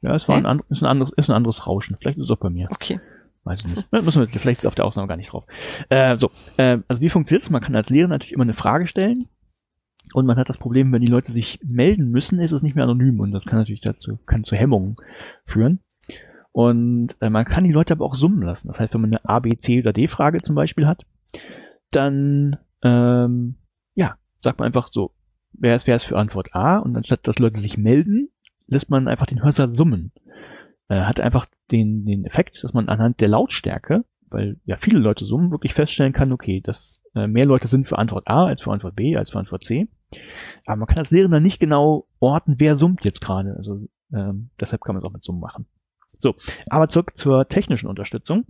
Ja, 0.00 0.14
es 0.14 0.28
war 0.28 0.36
ein, 0.36 0.46
ein, 0.46 0.62
ist 0.70 0.82
ein 0.82 0.88
anderes, 0.88 1.12
ist 1.16 1.28
ein 1.28 1.36
anderes 1.36 1.66
Rauschen. 1.66 1.96
Vielleicht 1.96 2.18
ist 2.18 2.24
es 2.24 2.30
auch 2.30 2.40
bei 2.40 2.50
mir. 2.50 2.68
Okay. 2.70 3.00
Weiß 3.44 3.60
ich 3.60 3.76
nicht. 3.76 3.92
müssen 3.92 4.20
wir, 4.20 4.28
vielleicht 4.28 4.60
ist 4.60 4.66
auf 4.66 4.74
der 4.74 4.86
Ausnahme 4.86 5.08
gar 5.08 5.16
nicht 5.16 5.32
drauf. 5.32 5.44
Äh, 5.90 6.16
so, 6.16 6.30
äh, 6.56 6.78
also 6.88 7.02
wie 7.02 7.10
funktioniert's? 7.10 7.50
Man 7.50 7.60
kann 7.60 7.76
als 7.76 7.90
Lehrer 7.90 8.08
natürlich 8.08 8.32
immer 8.32 8.44
eine 8.44 8.54
Frage 8.54 8.86
stellen. 8.86 9.28
Und 10.12 10.26
man 10.26 10.36
hat 10.36 10.48
das 10.48 10.58
Problem, 10.58 10.92
wenn 10.92 11.02
die 11.02 11.10
Leute 11.10 11.32
sich 11.32 11.60
melden 11.64 12.10
müssen, 12.10 12.38
ist 12.38 12.52
es 12.52 12.62
nicht 12.62 12.74
mehr 12.74 12.84
anonym. 12.84 13.20
Und 13.20 13.32
das 13.32 13.46
kann 13.46 13.58
natürlich 13.58 13.80
dazu, 13.80 14.18
kann 14.26 14.44
zu 14.44 14.56
Hemmungen 14.56 14.96
führen. 15.44 15.80
Und 16.52 17.16
äh, 17.20 17.30
man 17.30 17.44
kann 17.44 17.64
die 17.64 17.72
Leute 17.72 17.94
aber 17.94 18.04
auch 18.04 18.14
summen 18.14 18.42
lassen. 18.42 18.68
Das 18.68 18.80
heißt, 18.80 18.94
wenn 18.94 19.00
man 19.00 19.10
eine 19.10 19.24
A, 19.24 19.40
B, 19.40 19.56
C 19.56 19.80
oder 19.80 19.92
D-Frage 19.92 20.40
zum 20.42 20.54
Beispiel 20.54 20.86
hat, 20.86 21.04
dann 21.90 22.56
ähm, 22.82 23.56
ja, 23.94 24.16
sagt 24.38 24.58
man 24.58 24.66
einfach 24.66 24.88
so, 24.88 25.12
wer 25.52 25.74
ist, 25.74 25.86
wer 25.86 25.96
ist 25.96 26.04
für 26.04 26.18
Antwort 26.18 26.54
A? 26.54 26.78
Und 26.78 26.96
anstatt 26.96 27.26
dass 27.26 27.38
Leute 27.38 27.58
sich 27.58 27.76
melden, 27.76 28.28
lässt 28.66 28.90
man 28.90 29.08
einfach 29.08 29.26
den 29.26 29.42
Hörsaal 29.42 29.74
summen. 29.74 30.12
Äh, 30.88 31.00
hat 31.02 31.20
einfach 31.20 31.46
den, 31.70 32.04
den 32.04 32.24
Effekt, 32.24 32.62
dass 32.62 32.74
man 32.74 32.88
anhand 32.88 33.20
der 33.20 33.28
Lautstärke, 33.28 34.04
weil 34.30 34.60
ja 34.64 34.76
viele 34.76 34.98
Leute 34.98 35.24
summen, 35.24 35.50
wirklich 35.50 35.74
feststellen 35.74 36.12
kann, 36.12 36.32
okay, 36.32 36.60
dass 36.60 37.00
äh, 37.14 37.26
mehr 37.26 37.46
Leute 37.46 37.68
sind 37.68 37.88
für 37.88 37.98
Antwort 37.98 38.28
A 38.28 38.46
als 38.46 38.62
für 38.62 38.72
Antwort 38.72 38.96
B 38.96 39.16
als 39.16 39.30
für 39.30 39.38
Antwort 39.38 39.64
C. 39.64 39.88
Aber 40.66 40.76
man 40.76 40.86
kann 40.86 40.98
als 40.98 41.10
Lehrender 41.10 41.40
nicht 41.40 41.60
genau 41.60 42.06
orten, 42.20 42.56
wer 42.58 42.76
summt 42.76 43.04
jetzt 43.04 43.20
gerade. 43.20 43.54
Also 43.56 43.88
ähm, 44.12 44.50
deshalb 44.60 44.82
kann 44.82 44.94
man 44.94 45.02
es 45.02 45.08
auch 45.08 45.12
mit 45.12 45.24
Summen 45.24 45.40
machen. 45.40 45.66
So, 46.18 46.34
aber 46.68 46.88
zurück 46.88 47.16
zur 47.16 47.48
technischen 47.48 47.88
Unterstützung. 47.88 48.46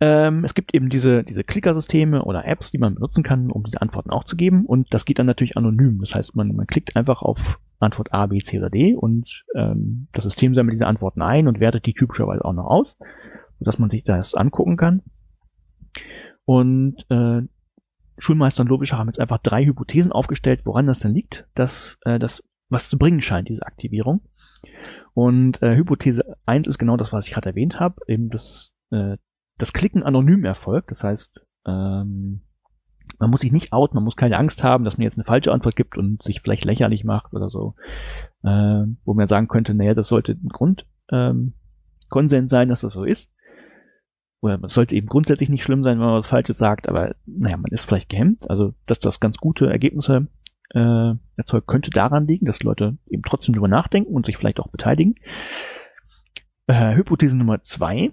Ähm, 0.00 0.44
es 0.44 0.54
gibt 0.54 0.74
eben 0.74 0.88
diese, 0.88 1.24
diese 1.24 1.42
Klickersysteme 1.42 2.24
oder 2.24 2.44
Apps, 2.46 2.70
die 2.70 2.78
man 2.78 2.94
benutzen 2.94 3.24
kann, 3.24 3.50
um 3.50 3.64
diese 3.64 3.82
Antworten 3.82 4.10
auch 4.10 4.24
zu 4.24 4.36
geben. 4.36 4.64
Und 4.64 4.92
das 4.94 5.04
geht 5.04 5.18
dann 5.18 5.26
natürlich 5.26 5.56
anonym. 5.56 5.98
Das 6.00 6.14
heißt, 6.14 6.36
man, 6.36 6.54
man 6.54 6.66
klickt 6.66 6.96
einfach 6.96 7.22
auf 7.22 7.58
Antwort 7.78 8.12
A, 8.12 8.26
B, 8.26 8.38
C 8.38 8.58
oder 8.58 8.70
D 8.70 8.94
und 8.94 9.44
ähm, 9.54 10.08
das 10.12 10.24
System 10.24 10.54
sammelt 10.54 10.74
diese 10.74 10.86
Antworten 10.86 11.22
ein 11.22 11.46
und 11.46 11.60
wertet 11.60 11.86
die 11.86 11.94
typischerweise 11.94 12.44
auch 12.44 12.52
noch 12.52 12.66
aus, 12.66 12.98
sodass 13.58 13.78
man 13.78 13.90
sich 13.90 14.04
das 14.04 14.34
angucken 14.34 14.76
kann. 14.76 15.02
Und 16.44 17.08
äh, 17.10 17.42
Schulmeister 18.18 18.62
und 18.62 18.68
Logischer 18.68 18.98
haben 18.98 19.08
jetzt 19.08 19.20
einfach 19.20 19.38
drei 19.38 19.64
Hypothesen 19.64 20.12
aufgestellt, 20.12 20.62
woran 20.64 20.86
das 20.86 21.00
denn 21.00 21.14
liegt, 21.14 21.46
dass 21.54 21.98
äh, 22.04 22.18
das 22.18 22.42
was 22.68 22.88
zu 22.88 22.98
bringen 22.98 23.20
scheint, 23.20 23.48
diese 23.48 23.64
Aktivierung. 23.64 24.20
Und 25.14 25.62
äh, 25.62 25.74
Hypothese 25.76 26.36
1 26.46 26.66
ist 26.66 26.78
genau 26.78 26.96
das, 26.96 27.12
was 27.12 27.26
ich 27.26 27.34
gerade 27.34 27.50
erwähnt 27.50 27.80
habe, 27.80 27.96
eben 28.06 28.30
das, 28.30 28.72
äh, 28.90 29.16
das 29.56 29.72
Klicken 29.72 30.02
anonym 30.02 30.44
erfolgt. 30.44 30.90
Das 30.90 31.04
heißt, 31.04 31.46
ähm, 31.66 32.42
man 33.18 33.30
muss 33.30 33.40
sich 33.40 33.52
nicht 33.52 33.72
outen, 33.72 33.96
man 33.96 34.04
muss 34.04 34.16
keine 34.16 34.38
Angst 34.38 34.64
haben, 34.64 34.84
dass 34.84 34.98
man 34.98 35.04
jetzt 35.04 35.16
eine 35.16 35.24
falsche 35.24 35.52
Antwort 35.52 35.76
gibt 35.76 35.96
und 35.96 36.22
sich 36.22 36.40
vielleicht 36.40 36.64
lächerlich 36.64 37.04
macht 37.04 37.32
oder 37.32 37.50
so. 37.50 37.74
Äh, 38.42 38.84
wo 39.04 39.14
man 39.14 39.26
sagen 39.26 39.48
könnte, 39.48 39.74
naja, 39.74 39.94
das 39.94 40.08
sollte 40.08 40.32
ein 40.32 40.48
Grund 40.48 40.86
ähm, 41.10 41.54
Konsens 42.08 42.50
sein, 42.50 42.68
dass 42.68 42.82
das 42.82 42.92
so 42.92 43.04
ist. 43.04 43.32
Oder 44.40 44.60
es 44.62 44.74
sollte 44.74 44.94
eben 44.94 45.08
grundsätzlich 45.08 45.48
nicht 45.48 45.64
schlimm 45.64 45.82
sein, 45.82 45.98
wenn 45.98 46.06
man 46.06 46.14
was 46.14 46.28
Falsches 46.28 46.58
sagt, 46.58 46.88
aber 46.88 47.14
naja, 47.26 47.56
man 47.56 47.72
ist 47.72 47.84
vielleicht 47.84 48.08
gehemmt. 48.08 48.48
Also, 48.48 48.74
dass 48.86 49.00
das 49.00 49.20
ganz 49.20 49.38
gute 49.38 49.66
Ergebnisse 49.66 50.28
äh, 50.70 51.14
erzeugt, 51.36 51.66
könnte 51.66 51.90
daran 51.90 52.26
liegen, 52.26 52.46
dass 52.46 52.62
Leute 52.62 52.98
eben 53.08 53.22
trotzdem 53.22 53.54
drüber 53.54 53.68
nachdenken 53.68 54.14
und 54.14 54.26
sich 54.26 54.36
vielleicht 54.36 54.60
auch 54.60 54.68
beteiligen. 54.68 55.16
Äh, 56.68 56.94
Hypothese 56.94 57.36
Nummer 57.36 57.62
zwei, 57.62 58.12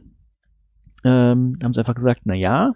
ähm, 1.03 1.59
haben 1.61 1.73
sie 1.73 1.79
einfach 1.79 1.95
gesagt, 1.95 2.21
na 2.23 2.33
ja, 2.33 2.73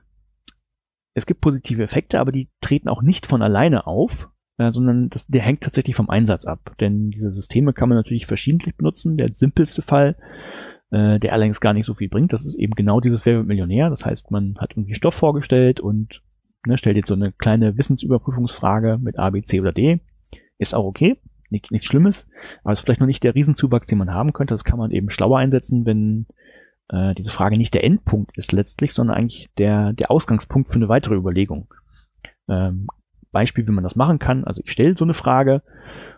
es 1.20 1.26
gibt 1.26 1.42
positive 1.42 1.84
Effekte, 1.84 2.20
aber 2.20 2.32
die 2.32 2.50
treten 2.62 2.90
auch 2.90 3.02
nicht 3.02 3.28
von 3.28 3.42
alleine 3.42 3.86
auf, 3.86 4.30
äh, 4.58 4.72
sondern 4.72 5.10
das, 5.10 5.28
der 5.28 5.42
hängt 5.42 5.62
tatsächlich 5.62 5.96
vom 5.96 6.10
Einsatz 6.10 6.46
ab. 6.46 6.76
Denn 6.80 7.12
diese 7.12 7.32
Systeme 7.32 7.74
kann 7.74 7.90
man 7.90 7.98
natürlich 7.98 8.26
verschiedentlich 8.26 8.76
benutzen. 8.76 9.18
Der 9.18 9.34
simpelste 9.34 9.82
Fall, 9.82 10.18
äh, 10.92 11.20
der 11.20 11.34
allerdings 11.34 11.62
gar 11.62 11.74
nicht 11.74 11.86
so 11.86 11.94
viel 11.94 12.10
bringt, 12.10 12.34
das 12.34 12.46
ist 12.46 12.56
eben 12.56 12.74
genau 12.74 13.00
dieses 13.00 13.26
Wer 13.26 13.44
Millionär. 13.44 13.90
Das 13.90 14.06
heißt, 14.06 14.32
man 14.32 14.56
hat 14.58 14.72
irgendwie 14.72 14.96
Stoff 14.96 15.16
vorgestellt 15.16 15.80
und 15.80 16.24
ne, 16.66 16.78
stellt 16.78 16.98
jetzt 16.98 17.08
so 17.08 17.14
eine 17.14 17.32
kleine 17.32 17.78
Wissensüberprüfungsfrage 17.78 18.98
mit 18.98 19.20
A, 19.20 19.30
B, 19.30 19.44
C 19.44 19.62
oder 19.62 19.72
D. 19.72 20.00
Ist 20.58 20.76
auch 20.76 20.86
okay, 20.86 21.22
nichts 21.50 21.72
nicht 21.72 21.86
Schlimmes, 21.86 22.30
aber 22.64 22.74
ist 22.74 22.82
vielleicht 22.82 23.00
noch 23.00 23.08
nicht 23.08 23.24
der 23.24 23.36
Riesenzuwachs, 23.36 23.88
den 23.88 23.98
man 23.98 24.14
haben 24.14 24.34
könnte. 24.34 24.54
Das 24.54 24.64
kann 24.64 24.80
man 24.80 24.92
eben 24.92 25.10
schlauer 25.10 25.40
einsetzen, 25.40 25.86
wenn 25.86 26.26
äh, 26.90 27.16
diese 27.16 27.30
Frage 27.30 27.58
nicht 27.58 27.74
der 27.74 27.84
Endpunkt 27.84 28.38
ist 28.38 28.52
letztlich, 28.52 28.94
sondern 28.94 29.18
eigentlich 29.18 29.50
der, 29.58 29.94
der 29.94 30.12
Ausgangspunkt 30.12 30.70
für 30.70 30.76
eine 30.76 30.90
weitere 30.90 31.16
Überlegung. 31.16 31.74
Ähm, 32.48 32.88
Beispiel, 33.32 33.68
wie 33.68 33.72
man 33.72 33.84
das 33.84 33.96
machen 33.96 34.20
kann. 34.20 34.44
Also 34.44 34.62
ich 34.66 34.72
stelle 34.72 34.98
so 34.98 35.06
eine 35.06 35.14
Frage 35.14 35.62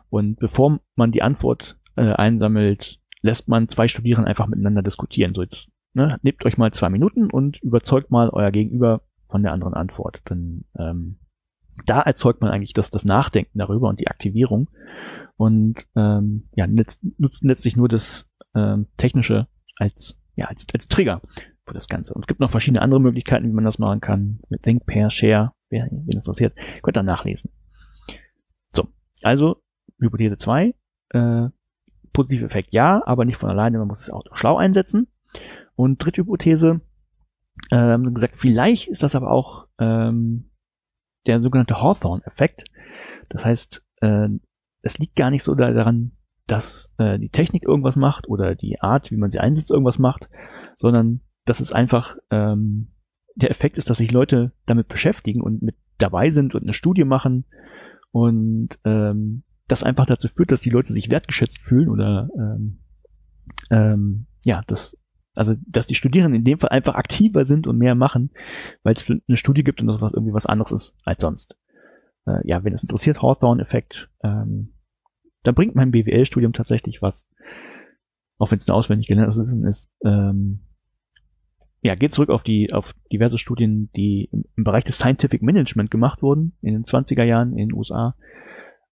und 0.09 0.39
bevor 0.39 0.79
man 0.95 1.11
die 1.11 1.21
Antwort 1.21 1.77
äh, 1.95 2.13
einsammelt, 2.13 2.99
lässt 3.21 3.47
man 3.47 3.67
zwei 3.67 3.87
Studierenden 3.87 4.27
einfach 4.27 4.47
miteinander 4.47 4.81
diskutieren. 4.81 5.33
So 5.35 5.41
jetzt, 5.41 5.71
ne, 5.93 6.17
nehmt 6.21 6.43
euch 6.45 6.57
mal 6.57 6.71
zwei 6.71 6.89
Minuten 6.89 7.29
und 7.29 7.61
überzeugt 7.61 8.11
mal 8.11 8.29
euer 8.29 8.51
Gegenüber 8.51 9.01
von 9.27 9.43
der 9.43 9.51
anderen 9.51 9.73
Antwort. 9.73 10.21
Dann 10.25 10.63
ähm, 10.77 11.17
da 11.85 12.01
erzeugt 12.01 12.41
man 12.41 12.51
eigentlich 12.51 12.73
das, 12.73 12.91
das 12.91 13.05
Nachdenken 13.05 13.57
darüber 13.57 13.89
und 13.89 13.99
die 13.99 14.07
Aktivierung 14.07 14.69
und 15.37 15.85
ähm, 15.95 16.49
ja, 16.55 16.67
nutzt, 16.67 17.03
nutzt 17.17 17.43
letztlich 17.43 17.75
nur 17.75 17.87
das 17.87 18.29
ähm, 18.55 18.87
Technische 18.97 19.47
als, 19.77 20.20
ja, 20.35 20.45
als, 20.45 20.65
als 20.73 20.87
Trigger 20.87 21.21
für 21.65 21.73
das 21.73 21.87
Ganze. 21.87 22.13
Und 22.13 22.21
es 22.21 22.27
gibt 22.27 22.39
noch 22.39 22.51
verschiedene 22.51 22.81
andere 22.81 22.99
Möglichkeiten, 22.99 23.47
wie 23.47 23.53
man 23.53 23.63
das 23.63 23.79
machen 23.79 24.01
kann. 24.01 24.39
Mit 24.49 24.63
Think, 24.63 24.85
Pair, 24.85 25.09
Share, 25.09 25.53
wer 25.69 25.85
wen 25.85 26.07
interessiert, 26.07 26.55
könnt 26.81 26.97
ihr 26.97 27.03
nachlesen. 27.03 27.51
So, 28.71 28.87
also 29.23 29.61
Hypothese 29.99 30.37
2, 30.37 30.73
äh, 31.09 31.49
positiver 32.13 32.45
Effekt 32.45 32.73
ja, 32.73 33.01
aber 33.05 33.25
nicht 33.25 33.37
von 33.37 33.49
alleine, 33.49 33.77
man 33.77 33.87
muss 33.87 34.01
es 34.01 34.09
auch 34.09 34.23
schlau 34.33 34.57
einsetzen. 34.57 35.07
Und 35.75 36.03
dritte 36.03 36.21
Hypothese, 36.21 36.81
ähm, 37.71 38.13
gesagt, 38.13 38.35
vielleicht 38.37 38.87
ist 38.87 39.03
das 39.03 39.15
aber 39.15 39.31
auch 39.31 39.67
ähm, 39.79 40.51
der 41.27 41.41
sogenannte 41.41 41.81
Hawthorne-Effekt. 41.81 42.65
Das 43.29 43.45
heißt, 43.45 43.85
äh, 44.01 44.29
es 44.81 44.97
liegt 44.97 45.15
gar 45.15 45.29
nicht 45.29 45.43
so 45.43 45.55
daran, 45.55 46.17
dass 46.51 46.93
äh, 46.97 47.17
die 47.17 47.29
Technik 47.29 47.63
irgendwas 47.63 47.95
macht 47.95 48.27
oder 48.27 48.55
die 48.55 48.81
Art, 48.81 49.09
wie 49.09 49.15
man 49.15 49.31
sie 49.31 49.39
einsetzt, 49.39 49.71
irgendwas 49.71 49.99
macht, 49.99 50.29
sondern 50.75 51.21
dass 51.45 51.61
es 51.61 51.71
einfach 51.71 52.17
ähm, 52.29 52.91
der 53.35 53.51
Effekt 53.51 53.77
ist, 53.77 53.89
dass 53.89 53.99
sich 53.99 54.11
Leute 54.11 54.51
damit 54.65 54.89
beschäftigen 54.89 55.41
und 55.41 55.61
mit 55.61 55.77
dabei 55.97 56.29
sind 56.29 56.53
und 56.53 56.63
eine 56.63 56.73
Studie 56.73 57.05
machen 57.05 57.45
und 58.11 58.67
ähm, 58.83 59.43
das 59.69 59.83
einfach 59.83 60.05
dazu 60.05 60.27
führt, 60.27 60.51
dass 60.51 60.59
die 60.59 60.69
Leute 60.69 60.91
sich 60.91 61.09
wertgeschätzt 61.09 61.61
fühlen 61.61 61.87
oder 61.87 62.27
ähm, 62.37 62.79
ähm, 63.69 64.25
ja, 64.43 64.61
das 64.67 64.97
also 65.33 65.55
dass 65.65 65.87
die 65.87 65.95
Studierenden 65.95 66.41
in 66.41 66.43
dem 66.43 66.59
Fall 66.59 66.71
einfach 66.71 66.95
aktiver 66.95 67.45
sind 67.45 67.65
und 67.65 67.77
mehr 67.77 67.95
machen, 67.95 68.31
weil 68.83 68.95
es 68.95 69.09
eine 69.09 69.37
Studie 69.37 69.63
gibt 69.63 69.79
und 69.79 69.87
das 69.87 70.01
was 70.01 70.11
irgendwie 70.11 70.33
was 70.33 70.47
anderes 70.47 70.73
ist 70.73 70.97
als 71.05 71.21
sonst. 71.21 71.55
Äh, 72.25 72.45
ja, 72.45 72.65
wenn 72.65 72.73
es 72.73 72.83
interessiert, 72.83 73.21
Hawthorne-Effekt, 73.21 74.09
ähm, 74.21 74.73
da 75.43 75.51
bringt 75.51 75.75
mein 75.75 75.91
BWL-Studium 75.91 76.53
tatsächlich 76.53 77.01
was. 77.01 77.27
Auch 78.37 78.51
wenn 78.51 78.57
es 78.57 78.67
eine 78.67 78.75
auswendig 78.75 79.07
gelerntes 79.07 79.39
Wissen 79.39 79.65
ist. 79.65 79.91
Ähm, 80.03 80.61
ja, 81.81 81.95
geht 81.95 82.13
zurück 82.13 82.29
auf 82.29 82.43
die, 82.43 82.73
auf 82.73 82.93
diverse 83.11 83.37
Studien, 83.37 83.89
die 83.95 84.29
im, 84.31 84.63
Bereich 84.63 84.83
des 84.83 84.97
Scientific 84.97 85.41
Management 85.41 85.89
gemacht 85.89 86.21
wurden 86.21 86.55
in 86.61 86.73
den 86.73 86.83
20er 86.83 87.23
Jahren 87.23 87.51
in 87.51 87.69
den 87.69 87.73
USA. 87.73 88.15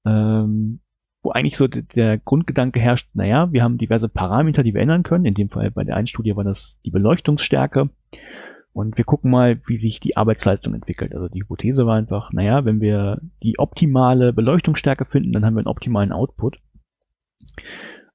Ähm, 0.05 0.81
wo 1.21 1.31
eigentlich 1.31 1.57
so 1.57 1.67
der 1.67 2.17
Grundgedanke 2.17 2.79
herrscht, 2.79 3.09
naja, 3.13 3.51
wir 3.51 3.61
haben 3.61 3.77
diverse 3.77 4.07
Parameter, 4.07 4.63
die 4.63 4.73
wir 4.73 4.81
ändern 4.81 5.03
können. 5.03 5.25
In 5.25 5.33
dem 5.33 5.49
Fall 5.49 5.69
bei 5.69 5.83
der 5.83 5.97
einen 5.97 6.07
Studie 6.07 6.35
war 6.35 6.43
das 6.43 6.79
die 6.85 6.91
Beleuchtungsstärke. 6.91 7.89
Und 8.79 8.97
wir 8.97 9.03
gucken 9.03 9.29
mal, 9.29 9.59
wie 9.65 9.77
sich 9.77 9.99
die 9.99 10.15
Arbeitsleistung 10.15 10.73
entwickelt. 10.73 11.13
Also 11.13 11.27
die 11.27 11.41
Hypothese 11.41 11.85
war 11.85 11.97
einfach, 11.97 12.31
naja, 12.31 12.63
wenn 12.63 12.79
wir 12.79 13.19
die 13.43 13.59
optimale 13.59 14.31
Beleuchtungsstärke 14.31 15.03
finden, 15.03 15.33
dann 15.33 15.43
haben 15.43 15.55
wir 15.55 15.59
einen 15.59 15.67
optimalen 15.67 16.13
Output. 16.13 16.61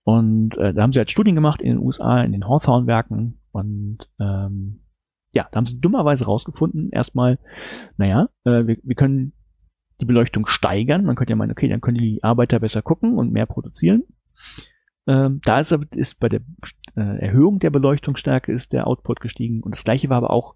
Und 0.04 0.56
äh, 0.56 0.72
da 0.72 0.82
haben 0.82 0.92
sie 0.92 1.00
halt 1.00 1.10
Studien 1.10 1.34
gemacht 1.34 1.60
in 1.60 1.68
den 1.68 1.80
USA, 1.80 2.22
in 2.22 2.32
den 2.32 2.48
Hawthorne-Werken. 2.48 3.40
Und 3.52 4.08
ähm, 4.18 4.80
ja, 5.32 5.46
da 5.52 5.58
haben 5.58 5.66
sie 5.66 5.78
dummerweise 5.78 6.24
rausgefunden, 6.24 6.88
erstmal, 6.92 7.38
naja, 7.98 8.30
äh, 8.44 8.66
wir, 8.66 8.78
wir 8.82 8.94
können 8.94 9.34
die 10.00 10.06
Beleuchtung 10.06 10.46
steigern. 10.46 11.04
Man 11.04 11.14
könnte 11.14 11.32
ja 11.32 11.36
meinen, 11.36 11.52
okay, 11.52 11.68
dann 11.68 11.82
können 11.82 11.98
die 11.98 12.24
Arbeiter 12.24 12.58
besser 12.58 12.80
gucken 12.80 13.18
und 13.18 13.32
mehr 13.32 13.44
produzieren. 13.44 14.04
Ähm, 15.06 15.40
da 15.44 15.60
ist, 15.60 15.72
ist 15.94 16.20
bei 16.20 16.28
der 16.28 16.40
äh, 16.96 17.18
Erhöhung 17.18 17.58
der 17.58 17.70
Beleuchtungsstärke 17.70 18.52
ist 18.52 18.72
der 18.72 18.86
Output 18.86 19.20
gestiegen. 19.20 19.62
Und 19.62 19.74
das 19.74 19.84
gleiche 19.84 20.08
war 20.08 20.18
aber 20.18 20.30
auch 20.30 20.54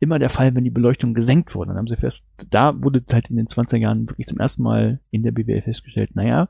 immer 0.00 0.18
der 0.18 0.30
Fall, 0.30 0.54
wenn 0.54 0.64
die 0.64 0.70
Beleuchtung 0.70 1.14
gesenkt 1.14 1.54
wurde. 1.54 1.68
Dann 1.68 1.78
haben 1.78 1.88
sie 1.88 1.96
fest, 1.96 2.24
da 2.50 2.74
wurde 2.82 3.02
halt 3.12 3.30
in 3.30 3.36
den 3.36 3.48
20er 3.48 3.78
Jahren 3.78 4.08
wirklich 4.08 4.28
zum 4.28 4.38
ersten 4.38 4.62
Mal 4.62 5.00
in 5.10 5.22
der 5.22 5.32
BWL 5.32 5.62
festgestellt, 5.62 6.14
naja, 6.14 6.48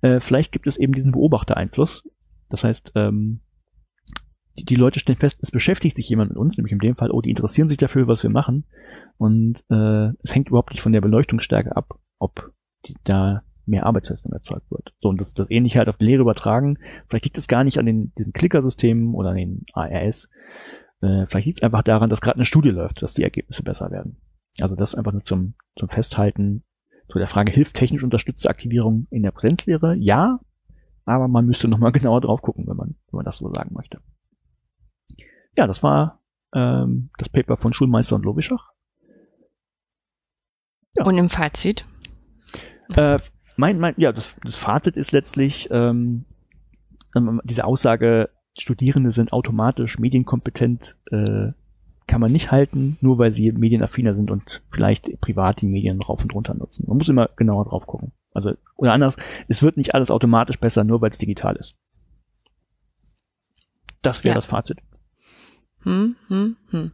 äh, 0.00 0.20
vielleicht 0.20 0.52
gibt 0.52 0.66
es 0.66 0.76
eben 0.76 0.92
diesen 0.92 1.12
Beobachtereinfluss. 1.12 2.08
Das 2.48 2.64
heißt, 2.64 2.92
ähm, 2.96 3.40
die, 4.58 4.64
die 4.64 4.74
Leute 4.74 4.98
stellen 4.98 5.18
fest, 5.18 5.38
es 5.42 5.50
beschäftigt 5.50 5.96
sich 5.96 6.08
jemand 6.08 6.30
mit 6.30 6.38
uns, 6.38 6.56
nämlich 6.56 6.72
in 6.72 6.80
dem 6.80 6.96
Fall, 6.96 7.10
oh, 7.10 7.20
die 7.20 7.30
interessieren 7.30 7.68
sich 7.68 7.78
dafür, 7.78 8.08
was 8.08 8.22
wir 8.22 8.30
machen. 8.30 8.64
Und 9.16 9.64
äh, 9.70 10.10
es 10.22 10.34
hängt 10.34 10.48
überhaupt 10.48 10.70
nicht 10.70 10.82
von 10.82 10.92
der 10.92 11.00
Beleuchtungsstärke 11.00 11.76
ab, 11.76 12.00
ob 12.18 12.52
die, 12.86 12.94
da 13.04 13.42
mehr 13.68 13.86
Arbeitsleistung 13.86 14.32
erzeugt 14.32 14.70
wird. 14.70 14.92
So, 14.98 15.08
und 15.08 15.20
das, 15.20 15.34
das 15.34 15.50
ähnliche 15.50 15.78
halt 15.78 15.88
auf 15.88 15.96
die 15.96 16.04
Lehre 16.04 16.22
übertragen. 16.22 16.78
Vielleicht 17.08 17.24
liegt 17.24 17.38
es 17.38 17.48
gar 17.48 17.64
nicht 17.64 17.78
an 17.78 17.86
den, 17.86 18.12
diesen 18.18 18.32
Klickersystemen 18.32 19.14
oder 19.14 19.30
an 19.30 19.36
den 19.36 19.66
ARS. 19.72 20.28
Äh, 21.00 21.26
vielleicht 21.26 21.46
liegt 21.46 21.58
es 21.58 21.62
einfach 21.62 21.82
daran, 21.82 22.10
dass 22.10 22.20
gerade 22.20 22.36
eine 22.36 22.44
Studie 22.44 22.70
läuft, 22.70 23.02
dass 23.02 23.14
die 23.14 23.22
Ergebnisse 23.22 23.62
besser 23.62 23.90
werden. 23.90 24.20
Also 24.60 24.74
das 24.74 24.94
einfach 24.94 25.12
nur 25.12 25.24
zum, 25.24 25.54
zum 25.76 25.88
Festhalten 25.88 26.64
zu 27.10 27.18
der 27.18 27.28
Frage, 27.28 27.52
hilft 27.52 27.76
technisch 27.76 28.04
unterstützte 28.04 28.50
Aktivierung 28.50 29.06
in 29.10 29.22
der 29.22 29.30
Präsenzlehre? 29.30 29.94
Ja, 29.96 30.40
aber 31.04 31.28
man 31.28 31.46
müsste 31.46 31.68
nochmal 31.68 31.92
genauer 31.92 32.20
drauf 32.20 32.42
gucken, 32.42 32.66
wenn 32.66 32.76
man, 32.76 32.88
wenn 33.10 33.18
man 33.18 33.24
das 33.24 33.38
so 33.38 33.52
sagen 33.52 33.74
möchte. 33.74 34.00
Ja, 35.56 35.66
das 35.66 35.82
war 35.82 36.20
ähm, 36.54 37.10
das 37.18 37.28
Paper 37.28 37.56
von 37.56 37.72
Schulmeister 37.72 38.16
und 38.16 38.24
Lobischach. 38.24 38.72
Ja. 40.96 41.04
Und 41.04 41.16
im 41.18 41.28
Fazit? 41.28 41.84
Äh, 42.94 43.18
mein, 43.58 43.80
mein, 43.80 43.94
ja, 43.96 44.12
das, 44.12 44.36
das 44.44 44.56
Fazit 44.56 44.96
ist 44.96 45.10
letztlich 45.10 45.68
ähm, 45.72 46.24
ähm, 47.14 47.40
diese 47.44 47.64
Aussage, 47.64 48.30
Studierende 48.56 49.10
sind 49.10 49.32
automatisch 49.32 49.98
medienkompetent, 49.98 50.96
äh, 51.10 51.52
kann 52.06 52.20
man 52.20 52.32
nicht 52.32 52.52
halten, 52.52 52.96
nur 53.00 53.18
weil 53.18 53.32
sie 53.32 53.50
medienaffiner 53.52 54.14
sind 54.14 54.30
und 54.30 54.62
vielleicht 54.70 55.20
privat 55.20 55.60
die 55.60 55.66
Medien 55.66 56.00
rauf 56.00 56.22
und 56.22 56.34
runter 56.34 56.54
nutzen. 56.54 56.84
Man 56.86 56.98
muss 56.98 57.08
immer 57.08 57.30
genauer 57.36 57.66
drauf 57.66 57.86
gucken. 57.86 58.12
Also, 58.32 58.54
oder 58.76 58.92
anders, 58.92 59.16
es 59.48 59.62
wird 59.62 59.76
nicht 59.76 59.94
alles 59.94 60.10
automatisch 60.10 60.58
besser, 60.58 60.84
nur 60.84 61.00
weil 61.00 61.10
es 61.10 61.18
digital 61.18 61.56
ist. 61.56 61.76
Das 64.02 64.22
wäre 64.22 64.32
ja. 64.32 64.36
das 64.36 64.46
Fazit. 64.46 64.78
Hm, 65.80 66.14
hm, 66.28 66.56
hm. 66.70 66.92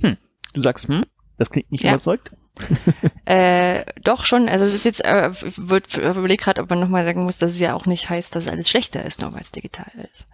Hm. 0.00 0.16
Du 0.52 0.62
sagst, 0.62 0.88
hm? 0.88 1.04
Das 1.38 1.50
klingt 1.50 1.72
nicht 1.72 1.84
ja. 1.84 1.92
überzeugt? 1.92 2.36
äh, 3.24 3.84
doch 4.02 4.24
schon, 4.24 4.48
also 4.48 4.64
es 4.64 4.72
ist 4.72 4.84
jetzt, 4.84 5.04
äh, 5.04 5.30
wird 5.56 5.96
überlegt 5.96 6.44
gerade, 6.44 6.62
ob 6.62 6.70
man 6.70 6.80
nochmal 6.80 7.04
sagen 7.04 7.22
muss, 7.22 7.38
dass 7.38 7.52
es 7.52 7.60
ja 7.60 7.74
auch 7.74 7.86
nicht 7.86 8.08
heißt, 8.08 8.34
dass 8.34 8.48
alles 8.48 8.68
schlechter 8.68 9.04
ist, 9.04 9.20
nur 9.20 9.32
weil 9.32 9.42
es 9.42 9.52
digital 9.52 9.90
ist. 10.10 10.26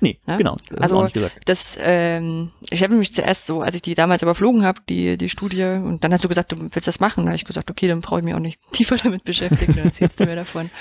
Nee, 0.00 0.18
ja? 0.26 0.36
genau. 0.36 0.56
Das 0.70 0.80
also 0.92 1.08
das, 1.44 1.78
ähm, 1.80 2.50
ich 2.70 2.82
habe 2.82 2.94
mich 2.94 3.14
zuerst 3.14 3.46
so, 3.46 3.60
als 3.60 3.74
ich 3.74 3.82
die 3.82 3.94
damals 3.94 4.22
überflogen 4.22 4.64
habe, 4.64 4.80
die 4.88 5.18
die 5.18 5.28
Studie, 5.28 5.64
und 5.64 6.02
dann 6.02 6.12
hast 6.12 6.24
du 6.24 6.28
gesagt, 6.28 6.52
du 6.52 6.56
willst 6.58 6.88
das 6.88 7.00
machen, 7.00 7.24
da 7.24 7.30
habe 7.30 7.36
ich 7.36 7.44
gesagt, 7.44 7.70
okay, 7.70 7.86
dann 7.86 8.00
brauche 8.00 8.20
ich 8.20 8.24
mich 8.24 8.34
auch 8.34 8.40
nicht 8.40 8.60
tiefer 8.72 8.96
damit 8.96 9.24
beschäftigen, 9.24 9.74
dann 9.74 9.86
erzählst 9.86 10.20
du 10.20 10.24
mir 10.24 10.36
davon. 10.36 10.70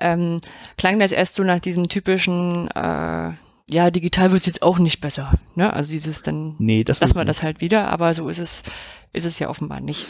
Ähm, 0.00 0.40
klang 0.76 1.00
das 1.00 1.10
erst 1.10 1.34
so 1.34 1.42
nach 1.42 1.58
diesem 1.58 1.88
typischen, 1.88 2.68
äh, 2.68 3.32
ja, 3.70 3.90
digital 3.90 4.30
wird's 4.30 4.46
jetzt 4.46 4.62
auch 4.62 4.78
nicht 4.78 5.00
besser. 5.00 5.32
Ne? 5.56 5.72
Also 5.72 5.90
dieses 5.90 6.22
dann 6.22 6.54
nee, 6.58 6.84
das 6.84 7.00
lassen 7.00 7.16
wir 7.16 7.24
das 7.24 7.42
halt 7.42 7.60
wieder, 7.60 7.88
aber 7.88 8.14
so 8.14 8.28
ist 8.28 8.38
es, 8.38 8.62
ist 9.12 9.24
es 9.24 9.38
ja 9.38 9.48
offenbar 9.48 9.80
nicht. 9.80 10.06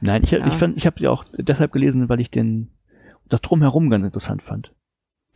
Nein, 0.00 0.22
ich, 0.22 0.30
ja. 0.30 0.46
ich 0.46 0.54
fand, 0.54 0.76
ich 0.76 0.86
habe 0.86 0.98
sie 0.98 1.08
auch 1.08 1.24
deshalb 1.36 1.72
gelesen, 1.72 2.08
weil 2.08 2.20
ich 2.20 2.30
den 2.30 2.70
das 3.28 3.40
drumherum 3.40 3.90
ganz 3.90 4.04
interessant 4.04 4.42
fand. 4.42 4.72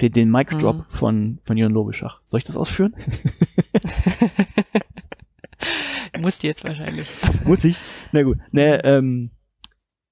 Den, 0.01 0.13
den 0.13 0.31
Mic 0.31 0.51
Drop 0.51 0.77
mhm. 0.77 0.85
von 0.89 1.39
von 1.43 1.57
Jörn 1.57 1.73
Lobischach. 1.73 2.21
Soll 2.27 2.39
ich 2.39 2.45
das 2.45 2.57
ausführen? 2.57 2.95
Musst 6.19 6.43
jetzt 6.43 6.65
wahrscheinlich. 6.65 7.09
Muss 7.45 7.65
ich? 7.65 7.77
Na 8.13 8.23
gut. 8.23 8.39
Ne, 8.53 8.85
ähm, 8.85 9.31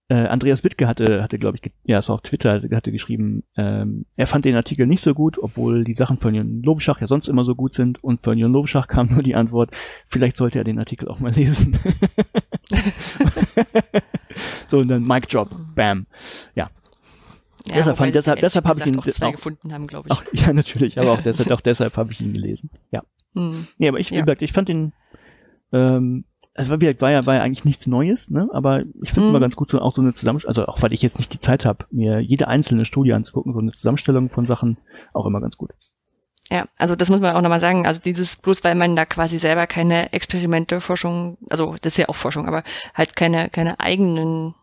äh, 0.08 0.26
Andreas 0.26 0.64
Wittke 0.64 0.88
hatte, 0.88 1.22
hatte 1.22 1.38
glaube 1.38 1.58
ich, 1.60 1.70
ja, 1.84 1.98
es 1.98 2.08
war 2.08 2.14
auf 2.16 2.22
Twitter, 2.22 2.52
hatte, 2.52 2.74
hatte 2.74 2.92
geschrieben, 2.92 3.44
ähm, 3.56 4.06
er 4.16 4.26
fand 4.26 4.46
den 4.46 4.56
Artikel 4.56 4.86
nicht 4.86 5.02
so 5.02 5.12
gut, 5.12 5.38
obwohl 5.38 5.84
die 5.84 5.94
Sachen 5.94 6.16
von 6.16 6.34
Jörn 6.34 6.62
Lovischach 6.62 7.00
ja 7.00 7.06
sonst 7.06 7.28
immer 7.28 7.44
so 7.44 7.54
gut 7.54 7.74
sind 7.74 8.02
und 8.02 8.22
von 8.22 8.38
Jörn 8.38 8.52
Lovischach 8.52 8.88
kam 8.88 9.08
nur 9.12 9.22
die 9.22 9.34
Antwort, 9.34 9.70
vielleicht 10.06 10.38
sollte 10.38 10.58
er 10.58 10.64
den 10.64 10.78
Artikel 10.78 11.08
auch 11.08 11.20
mal 11.20 11.32
lesen. 11.32 11.78
so, 14.66 14.78
und 14.78 14.88
dann 14.88 15.06
Mic 15.06 15.26
Drop, 15.28 15.50
bam. 15.74 16.06
Ja. 16.54 16.70
Ja, 17.68 17.76
deshalb, 17.76 17.98
fand, 17.98 18.14
deshalb, 18.14 18.40
deshalb 18.40 18.64
habe 18.64 18.80
ich 18.80 18.86
ihn 18.86 18.98
auch 18.98 19.06
zwei 19.06 19.26
auch, 19.26 19.32
gefunden 19.32 19.74
haben, 19.74 19.86
glaube 19.86 20.08
ich. 20.08 20.12
Auch, 20.12 20.22
ja, 20.32 20.54
natürlich, 20.54 20.98
aber 20.98 21.12
auch 21.12 21.20
deshalb, 21.20 21.50
auch 21.52 21.60
deshalb 21.60 21.98
habe 21.98 22.12
ich 22.12 22.20
ihn 22.22 22.32
gelesen. 22.32 22.70
Ja. 22.90 23.02
Hm. 23.34 23.66
Nee, 23.76 23.88
aber 23.88 24.00
ich, 24.00 24.08
ja. 24.08 24.16
wie 24.16 24.20
gesagt, 24.22 24.40
ich 24.40 24.52
fand 24.52 24.70
ihn 24.70 24.94
ähm, 25.72 26.24
es 26.58 26.68
war, 26.68 26.80
war 26.80 27.10
ja, 27.10 27.24
war 27.24 27.36
ja 27.36 27.42
eigentlich 27.42 27.64
nichts 27.64 27.86
Neues, 27.86 28.30
ne? 28.30 28.48
aber 28.52 28.80
ich 29.02 29.12
finde 29.12 29.22
es 29.22 29.28
mhm. 29.28 29.36
immer 29.36 29.40
ganz 29.40 29.56
gut, 29.56 29.70
so 29.70 29.80
auch 29.80 29.94
so 29.94 30.02
eine 30.02 30.12
Zusammenstellung, 30.12 30.56
also 30.56 30.66
auch 30.66 30.82
weil 30.82 30.92
ich 30.92 31.02
jetzt 31.02 31.18
nicht 31.18 31.32
die 31.32 31.38
Zeit 31.38 31.64
habe, 31.64 31.86
mir 31.90 32.20
jede 32.20 32.48
einzelne 32.48 32.84
Studie 32.84 33.12
anzugucken, 33.12 33.52
so 33.52 33.60
eine 33.60 33.72
Zusammenstellung 33.72 34.28
von 34.28 34.46
Sachen, 34.46 34.76
auch 35.12 35.26
immer 35.26 35.40
ganz 35.40 35.56
gut. 35.56 35.70
Ja, 36.50 36.66
also 36.76 36.96
das 36.96 37.10
muss 37.10 37.20
man 37.20 37.36
auch 37.36 37.42
nochmal 37.42 37.60
sagen. 37.60 37.86
Also 37.86 38.00
dieses, 38.00 38.36
bloß 38.36 38.64
weil 38.64 38.74
man 38.74 38.96
da 38.96 39.04
quasi 39.04 39.38
selber 39.38 39.66
keine 39.66 40.12
Experimente, 40.12 40.80
Forschung, 40.80 41.36
also 41.50 41.76
das 41.80 41.92
ist 41.92 41.98
ja 41.98 42.08
auch 42.08 42.14
Forschung, 42.14 42.48
aber 42.48 42.64
halt 42.94 43.16
keine, 43.16 43.50
keine 43.50 43.78
eigenen 43.80 44.54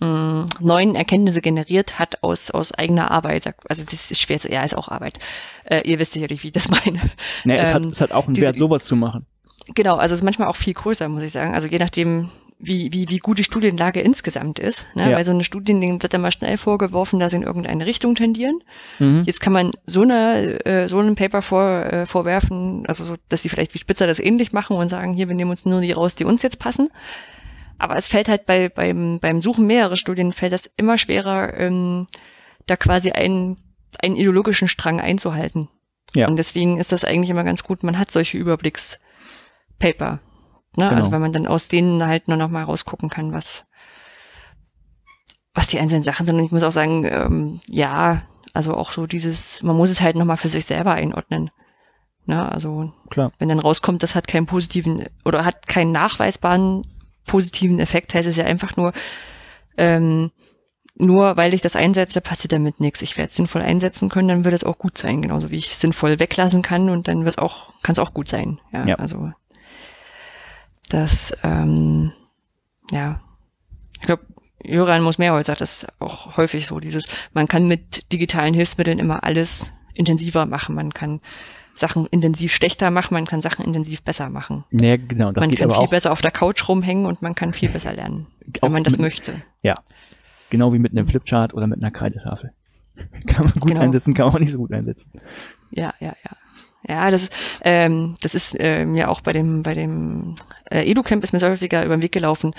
mh, 0.00 0.06
mm, 0.06 0.46
neuen 0.60 0.94
Erkenntnisse 0.94 1.42
generiert 1.42 1.98
hat 1.98 2.22
aus, 2.22 2.50
aus 2.50 2.72
eigener 2.72 3.10
Arbeit. 3.10 3.54
Also 3.68 3.82
es 3.82 3.92
ist 3.92 4.18
schwer 4.18 4.38
zu, 4.38 4.50
ja, 4.50 4.64
ist 4.64 4.76
auch 4.76 4.88
Arbeit. 4.88 5.18
Äh, 5.64 5.82
ihr 5.82 5.98
wisst 5.98 6.12
sicherlich, 6.12 6.42
wie 6.42 6.48
ich 6.48 6.52
das 6.54 6.68
meine. 6.70 7.00
Nee, 7.44 7.56
ähm, 7.56 7.60
es, 7.60 7.74
hat, 7.74 7.82
ähm, 7.82 7.88
es 7.90 8.00
hat 8.00 8.12
auch 8.12 8.24
einen 8.24 8.34
diese, 8.34 8.46
Wert, 8.46 8.58
sowas 8.58 8.84
zu 8.84 8.96
machen. 8.96 9.26
Genau, 9.74 9.96
also 9.96 10.14
es 10.14 10.20
ist 10.20 10.24
manchmal 10.24 10.48
auch 10.48 10.56
viel 10.56 10.74
größer, 10.74 11.08
muss 11.08 11.22
ich 11.22 11.32
sagen. 11.32 11.54
Also 11.54 11.68
je 11.68 11.78
nachdem, 11.78 12.30
wie, 12.58 12.92
wie, 12.92 13.08
wie 13.08 13.18
gut 13.18 13.38
die 13.38 13.44
Studienlage 13.44 14.00
insgesamt 14.00 14.58
ist. 14.58 14.86
Ne? 14.94 15.10
Ja. 15.10 15.16
Weil 15.16 15.24
so 15.24 15.30
eine 15.30 15.44
Studien 15.44 15.80
wird 16.02 16.12
dann 16.12 16.20
mal 16.20 16.30
schnell 16.30 16.56
vorgeworfen, 16.56 17.18
dass 17.18 17.30
sie 17.30 17.36
in 17.36 17.42
irgendeine 17.42 17.86
Richtung 17.86 18.14
tendieren. 18.14 18.62
Mhm. 18.98 19.22
Jetzt 19.26 19.40
kann 19.40 19.52
man 19.52 19.70
so 19.86 20.02
eine 20.02 20.64
äh, 20.66 20.88
so 20.88 21.00
ein 21.00 21.14
Paper 21.14 21.42
vor, 21.42 21.68
äh, 21.86 22.06
vorwerfen, 22.06 22.84
also 22.86 23.04
so, 23.04 23.16
dass 23.28 23.42
die 23.42 23.48
vielleicht 23.48 23.74
wie 23.74 23.78
Spitzer 23.78 24.06
das 24.06 24.18
ähnlich 24.18 24.52
machen 24.52 24.76
und 24.76 24.88
sagen, 24.88 25.12
hier, 25.12 25.28
wir 25.28 25.34
nehmen 25.34 25.50
uns 25.50 25.64
nur 25.64 25.80
die 25.80 25.92
raus, 25.92 26.14
die 26.14 26.24
uns 26.24 26.42
jetzt 26.42 26.58
passen. 26.58 26.88
Aber 27.78 27.96
es 27.96 28.08
fällt 28.08 28.28
halt 28.28 28.44
bei, 28.44 28.68
beim, 28.68 29.20
beim 29.20 29.40
Suchen 29.40 29.66
mehrerer 29.66 29.96
Studien 29.96 30.34
fällt 30.34 30.52
das 30.52 30.70
immer 30.76 30.98
schwerer, 30.98 31.58
ähm, 31.58 32.06
da 32.66 32.76
quasi 32.76 33.10
einen, 33.10 33.56
einen 34.02 34.16
ideologischen 34.16 34.68
Strang 34.68 35.00
einzuhalten. 35.00 35.68
Ja. 36.14 36.28
Und 36.28 36.36
deswegen 36.36 36.76
ist 36.76 36.92
das 36.92 37.04
eigentlich 37.04 37.30
immer 37.30 37.44
ganz 37.44 37.64
gut, 37.64 37.82
man 37.82 37.98
hat 37.98 38.10
solche 38.10 38.36
Überblicks 38.36 39.00
Paper. 39.80 40.20
Ne? 40.76 40.84
Also 40.84 40.88
genau. 40.88 40.96
Also 40.96 41.12
wenn 41.12 41.20
man 41.20 41.32
dann 41.32 41.46
aus 41.48 41.68
denen 41.68 42.06
halt 42.06 42.28
nur 42.28 42.36
noch 42.36 42.48
mal 42.48 42.62
rausgucken 42.62 43.10
kann, 43.10 43.32
was, 43.32 43.66
was 45.52 45.66
die 45.66 45.80
einzelnen 45.80 46.04
Sachen 46.04 46.24
sind. 46.24 46.36
Und 46.36 46.44
ich 46.44 46.52
muss 46.52 46.62
auch 46.62 46.70
sagen, 46.70 47.04
ähm, 47.04 47.60
ja, 47.66 48.22
also 48.52 48.76
auch 48.76 48.92
so 48.92 49.06
dieses, 49.06 49.62
man 49.64 49.76
muss 49.76 49.90
es 49.90 50.00
halt 50.00 50.14
noch 50.14 50.24
mal 50.24 50.36
für 50.36 50.48
sich 50.48 50.64
selber 50.64 50.92
einordnen. 50.92 51.50
Ne? 52.26 52.50
Also 52.50 52.92
Klar. 53.10 53.32
wenn 53.38 53.48
dann 53.48 53.58
rauskommt, 53.58 54.02
das 54.02 54.14
hat 54.14 54.28
keinen 54.28 54.46
positiven 54.46 55.06
oder 55.24 55.44
hat 55.44 55.66
keinen 55.66 55.92
nachweisbaren 55.92 56.86
positiven 57.26 57.80
Effekt, 57.80 58.14
heißt 58.14 58.28
es 58.28 58.36
ja 58.36 58.44
einfach 58.44 58.76
nur, 58.76 58.92
ähm, 59.76 60.30
nur 60.96 61.36
weil 61.36 61.54
ich 61.54 61.62
das 61.62 61.76
einsetze, 61.76 62.20
passiert 62.20 62.52
damit 62.52 62.80
nichts. 62.80 63.02
Ich 63.02 63.16
werde 63.16 63.30
es 63.30 63.36
sinnvoll 63.36 63.62
einsetzen 63.62 64.08
können, 64.08 64.28
dann 64.28 64.44
wird 64.44 64.54
es 64.54 64.64
auch 64.64 64.78
gut 64.78 64.98
sein, 64.98 65.22
genauso 65.22 65.50
wie 65.50 65.56
ich 65.56 65.70
es 65.70 65.80
sinnvoll 65.80 66.18
weglassen 66.18 66.62
kann 66.62 66.90
und 66.90 67.08
dann 67.08 67.20
wird 67.24 67.36
es 67.36 67.38
auch, 67.38 67.72
kann 67.82 67.94
es 67.94 67.98
auch 67.98 68.12
gut 68.12 68.28
sein. 68.28 68.60
Ja, 68.72 68.86
ja. 68.86 68.94
also 68.96 69.32
das, 70.92 71.36
ähm, 71.42 72.12
ja, 72.90 73.20
ich 74.00 74.02
glaube, 74.02 74.24
Jöran 74.62 75.02
muss 75.02 75.18
Mehrholz 75.18 75.46
sagt 75.46 75.62
das 75.62 75.86
auch 75.98 76.36
häufig 76.36 76.66
so, 76.66 76.80
dieses, 76.80 77.06
man 77.32 77.48
kann 77.48 77.66
mit 77.66 78.12
digitalen 78.12 78.52
Hilfsmitteln 78.52 78.98
immer 78.98 79.24
alles 79.24 79.72
intensiver 79.94 80.44
machen. 80.44 80.74
Man 80.74 80.92
kann 80.92 81.20
Sachen 81.72 82.06
intensiv 82.06 82.52
schlechter 82.52 82.90
machen, 82.90 83.14
man 83.14 83.26
kann 83.26 83.40
Sachen 83.40 83.64
intensiv 83.64 84.02
besser 84.02 84.28
machen. 84.28 84.64
Ja, 84.70 84.96
genau. 84.96 85.32
Das 85.32 85.46
man 85.46 85.54
kann 85.54 85.70
viel 85.70 85.88
besser 85.88 86.12
auf 86.12 86.20
der 86.20 86.30
Couch 86.30 86.68
rumhängen 86.68 87.06
und 87.06 87.22
man 87.22 87.34
kann 87.34 87.54
viel 87.54 87.70
besser 87.70 87.92
lernen, 87.94 88.26
wenn 88.60 88.72
man 88.72 88.84
das 88.84 88.94
mit, 88.94 89.00
möchte. 89.00 89.42
Ja, 89.62 89.76
Genau 90.50 90.72
wie 90.72 90.78
mit 90.80 90.92
einem 90.92 91.06
Flipchart 91.06 91.54
oder 91.54 91.66
mit 91.68 91.78
einer 91.78 91.92
Kreidetafel. 91.92 92.52
Kann 93.26 93.44
man 93.44 93.54
gut 93.54 93.68
genau. 93.68 93.80
einsetzen, 93.80 94.12
kann 94.12 94.26
man 94.26 94.34
auch 94.34 94.40
nicht 94.40 94.52
so 94.52 94.58
gut 94.58 94.72
einsetzen. 94.72 95.10
Ja, 95.70 95.94
ja, 96.00 96.14
ja. 96.22 96.36
Ja, 96.86 97.10
das, 97.10 97.30
ähm, 97.62 98.16
das 98.22 98.34
ist 98.34 98.58
äh, 98.58 98.86
mir 98.86 99.10
auch 99.10 99.20
bei 99.20 99.32
dem, 99.32 99.62
bei 99.62 99.74
dem 99.74 100.34
äh, 100.70 100.90
EduCamp 100.90 101.22
ist 101.22 101.32
mir 101.32 101.38
so 101.38 101.48
häufiger 101.48 101.84
über 101.84 101.96
den 101.96 102.02
Weg 102.02 102.12
gelaufen. 102.12 102.54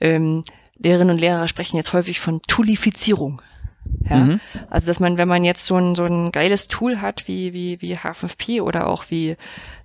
Ähm, 0.00 0.42
Lehrerinnen 0.78 1.14
und 1.14 1.20
Lehrer 1.20 1.46
sprechen 1.46 1.76
jetzt 1.76 1.92
häufig 1.92 2.20
von 2.20 2.40
Toolifizierung. 2.42 3.42
Ja, 4.08 4.16
mhm. 4.16 4.40
also 4.68 4.86
dass 4.86 5.00
man, 5.00 5.18
wenn 5.18 5.28
man 5.28 5.44
jetzt 5.44 5.66
so 5.66 5.76
ein 5.76 5.94
so 5.94 6.04
ein 6.04 6.32
geiles 6.32 6.68
Tool 6.68 7.00
hat 7.00 7.26
wie 7.28 7.52
wie 7.54 7.80
wie 7.80 7.96
H5P 7.96 8.60
oder 8.60 8.86
auch 8.86 9.04
wie 9.08 9.36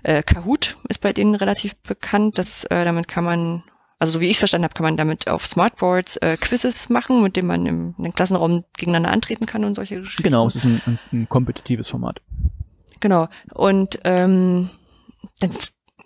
äh, 0.03 0.21
Kahoot 0.21 0.77
ist 0.89 0.99
bei 0.99 1.13
denen 1.13 1.35
relativ 1.35 1.75
bekannt, 1.77 2.37
dass 2.37 2.65
äh, 2.65 2.83
damit 2.83 3.07
kann 3.07 3.23
man 3.23 3.63
also 3.97 4.13
so 4.13 4.19
wie 4.19 4.25
ich 4.25 4.33
es 4.33 4.39
verstanden 4.39 4.65
habe, 4.65 4.73
kann 4.73 4.83
man 4.83 4.97
damit 4.97 5.29
auf 5.29 5.47
Smartboards 5.47 6.17
äh, 6.17 6.37
Quizzes 6.37 6.89
machen, 6.89 7.23
mit 7.23 7.37
dem 7.37 7.47
man 7.47 7.65
im, 7.65 7.95
im 7.97 8.13
Klassenraum 8.13 8.65
gegeneinander 8.77 9.11
antreten 9.11 9.45
kann 9.45 9.63
und 9.63 9.75
solche 9.75 9.99
Geschichten. 10.01 10.23
Genau, 10.23 10.47
es 10.47 10.55
ist 10.55 10.65
ein, 10.65 10.81
ein, 10.85 10.99
ein 11.13 11.29
kompetitives 11.29 11.87
Format. 11.87 12.19
Genau. 13.05 13.27
Und 13.53 13.99
ähm, 14.03 14.71
dann 15.39 15.51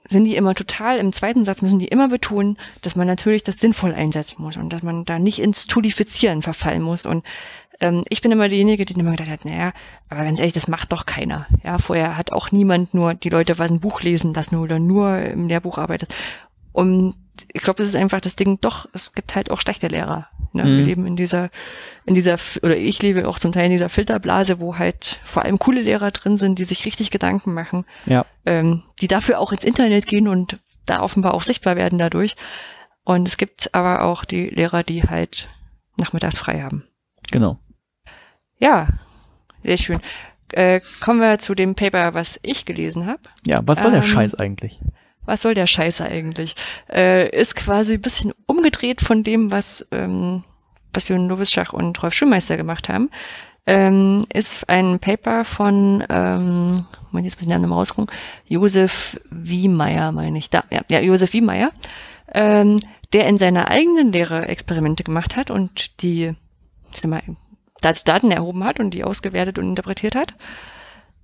sind 0.09 0.25
die 0.25 0.35
immer 0.35 0.53
total, 0.53 0.97
im 0.97 1.13
zweiten 1.13 1.45
Satz 1.45 1.61
müssen 1.61 1.79
die 1.79 1.87
immer 1.87 2.09
betonen, 2.09 2.57
dass 2.81 2.97
man 2.97 3.07
natürlich 3.07 3.41
das 3.41 3.59
sinnvoll 3.59 3.93
einsetzen 3.93 4.41
muss 4.41 4.57
und 4.57 4.73
dass 4.73 4.83
man 4.83 5.05
da 5.05 5.17
nicht 5.17 5.39
ins 5.39 5.65
Tulifizieren 5.65 6.41
verfallen 6.41 6.81
muss. 6.81 7.05
Und 7.05 7.25
ähm, 7.79 8.03
ich 8.09 8.21
bin 8.21 8.33
immer 8.33 8.49
diejenige, 8.49 8.83
die 8.83 8.99
immer 8.99 9.11
gedacht 9.11 9.29
hat, 9.29 9.45
naja, 9.45 9.71
aber 10.09 10.25
ganz 10.25 10.39
ehrlich, 10.39 10.51
das 10.51 10.67
macht 10.67 10.91
doch 10.91 11.05
keiner. 11.05 11.47
Ja, 11.63 11.77
vorher 11.77 12.17
hat 12.17 12.33
auch 12.33 12.51
niemand 12.51 12.93
nur 12.93 13.13
die 13.13 13.29
Leute 13.29 13.57
was 13.59 13.71
ein 13.71 13.79
Buch 13.79 14.01
lesen 14.01 14.33
lassen 14.33 14.57
oder 14.57 14.77
nur 14.77 15.19
im 15.19 15.47
Lehrbuch 15.47 15.77
arbeitet. 15.77 16.13
Und 16.73 17.15
ich 17.53 17.61
glaube, 17.61 17.81
es 17.81 17.87
ist 17.87 17.95
einfach 17.95 18.19
das 18.19 18.35
Ding, 18.35 18.59
doch, 18.59 18.89
es 18.91 19.13
gibt 19.13 19.35
halt 19.35 19.51
auch 19.51 19.61
schlechte 19.61 19.87
Lehrer. 19.87 20.27
Ne? 20.53 20.63
Mhm. 20.63 20.77
Wir 20.77 20.85
leben 20.85 21.05
in 21.05 21.15
dieser, 21.15 21.49
in 22.05 22.13
dieser, 22.13 22.37
oder 22.63 22.75
ich 22.75 23.01
lebe 23.01 23.27
auch 23.27 23.39
zum 23.39 23.51
Teil 23.51 23.65
in 23.65 23.71
dieser 23.71 23.89
Filterblase, 23.89 24.59
wo 24.59 24.77
halt 24.77 25.19
vor 25.23 25.43
allem 25.43 25.59
coole 25.59 25.81
Lehrer 25.81 26.11
drin 26.11 26.37
sind, 26.37 26.59
die 26.59 26.63
sich 26.63 26.85
richtig 26.85 27.11
Gedanken 27.11 27.53
machen, 27.53 27.85
ja. 28.05 28.25
ähm, 28.45 28.83
die 29.01 29.07
dafür 29.07 29.39
auch 29.39 29.51
ins 29.51 29.63
Internet 29.63 30.07
gehen 30.07 30.27
und 30.27 30.59
da 30.85 31.01
offenbar 31.01 31.33
auch 31.33 31.43
sichtbar 31.43 31.75
werden 31.75 31.99
dadurch. 31.99 32.35
Und 33.03 33.27
es 33.27 33.37
gibt 33.37 33.73
aber 33.73 34.03
auch 34.03 34.25
die 34.25 34.49
Lehrer, 34.49 34.83
die 34.83 35.03
halt 35.03 35.49
nachmittags 35.97 36.37
frei 36.37 36.61
haben. 36.61 36.83
Genau. 37.31 37.59
Ja, 38.59 38.87
sehr 39.61 39.77
schön. 39.77 39.99
Äh, 40.51 40.81
kommen 40.99 41.19
wir 41.19 41.37
zu 41.37 41.53
dem 41.53 41.75
Paper, 41.75 42.13
was 42.13 42.39
ich 42.41 42.65
gelesen 42.65 43.05
habe. 43.05 43.21
Ja, 43.45 43.61
was 43.65 43.81
soll 43.81 43.93
ähm, 43.93 44.01
der 44.01 44.07
Scheiß 44.07 44.35
eigentlich? 44.35 44.81
Was 45.25 45.41
soll 45.41 45.53
der 45.53 45.67
Scheiße 45.67 46.03
eigentlich? 46.05 46.55
Äh, 46.91 47.29
ist 47.29 47.55
quasi 47.55 47.93
ein 47.93 48.01
bisschen 48.01 48.33
umgedreht 48.45 49.01
von 49.01 49.23
dem, 49.23 49.51
was, 49.51 49.87
ähm, 49.91 50.43
was 50.93 51.07
Jürgen 51.07 51.29
Lovischach 51.29 51.73
und 51.73 52.01
Rolf 52.01 52.13
Schulmeister 52.13 52.57
gemacht 52.57 52.89
haben. 52.89 53.09
Ähm, 53.65 54.23
ist 54.33 54.67
ein 54.69 54.99
Paper 54.99 55.45
von, 55.45 56.03
ähm, 56.09 56.85
Moment, 57.11 57.25
jetzt 57.25 57.35
muss 57.35 57.41
ich 57.43 57.47
den 57.47 57.61
Namen 57.61 57.71
rausgucken, 57.71 58.15
Josef 58.45 59.19
Wiemeyer, 59.29 60.11
meine 60.11 60.37
ich, 60.39 60.49
da, 60.49 60.63
ja, 60.71 60.81
ja 60.89 60.99
Josef 61.01 61.33
Wiemeyer, 61.33 61.71
ähm, 62.33 62.79
der 63.13 63.27
in 63.27 63.37
seiner 63.37 63.69
eigenen 63.69 64.11
Lehre 64.11 64.47
Experimente 64.47 65.03
gemacht 65.03 65.35
hat 65.35 65.51
und 65.51 66.01
die, 66.01 66.33
ich 66.91 67.01
sag 67.01 67.11
mal, 67.11 67.21
Daten 67.81 68.31
erhoben 68.31 68.63
hat 68.63 68.79
und 68.79 68.91
die 68.93 69.03
ausgewertet 69.03 69.59
und 69.59 69.65
interpretiert 69.65 70.15
hat 70.15 70.33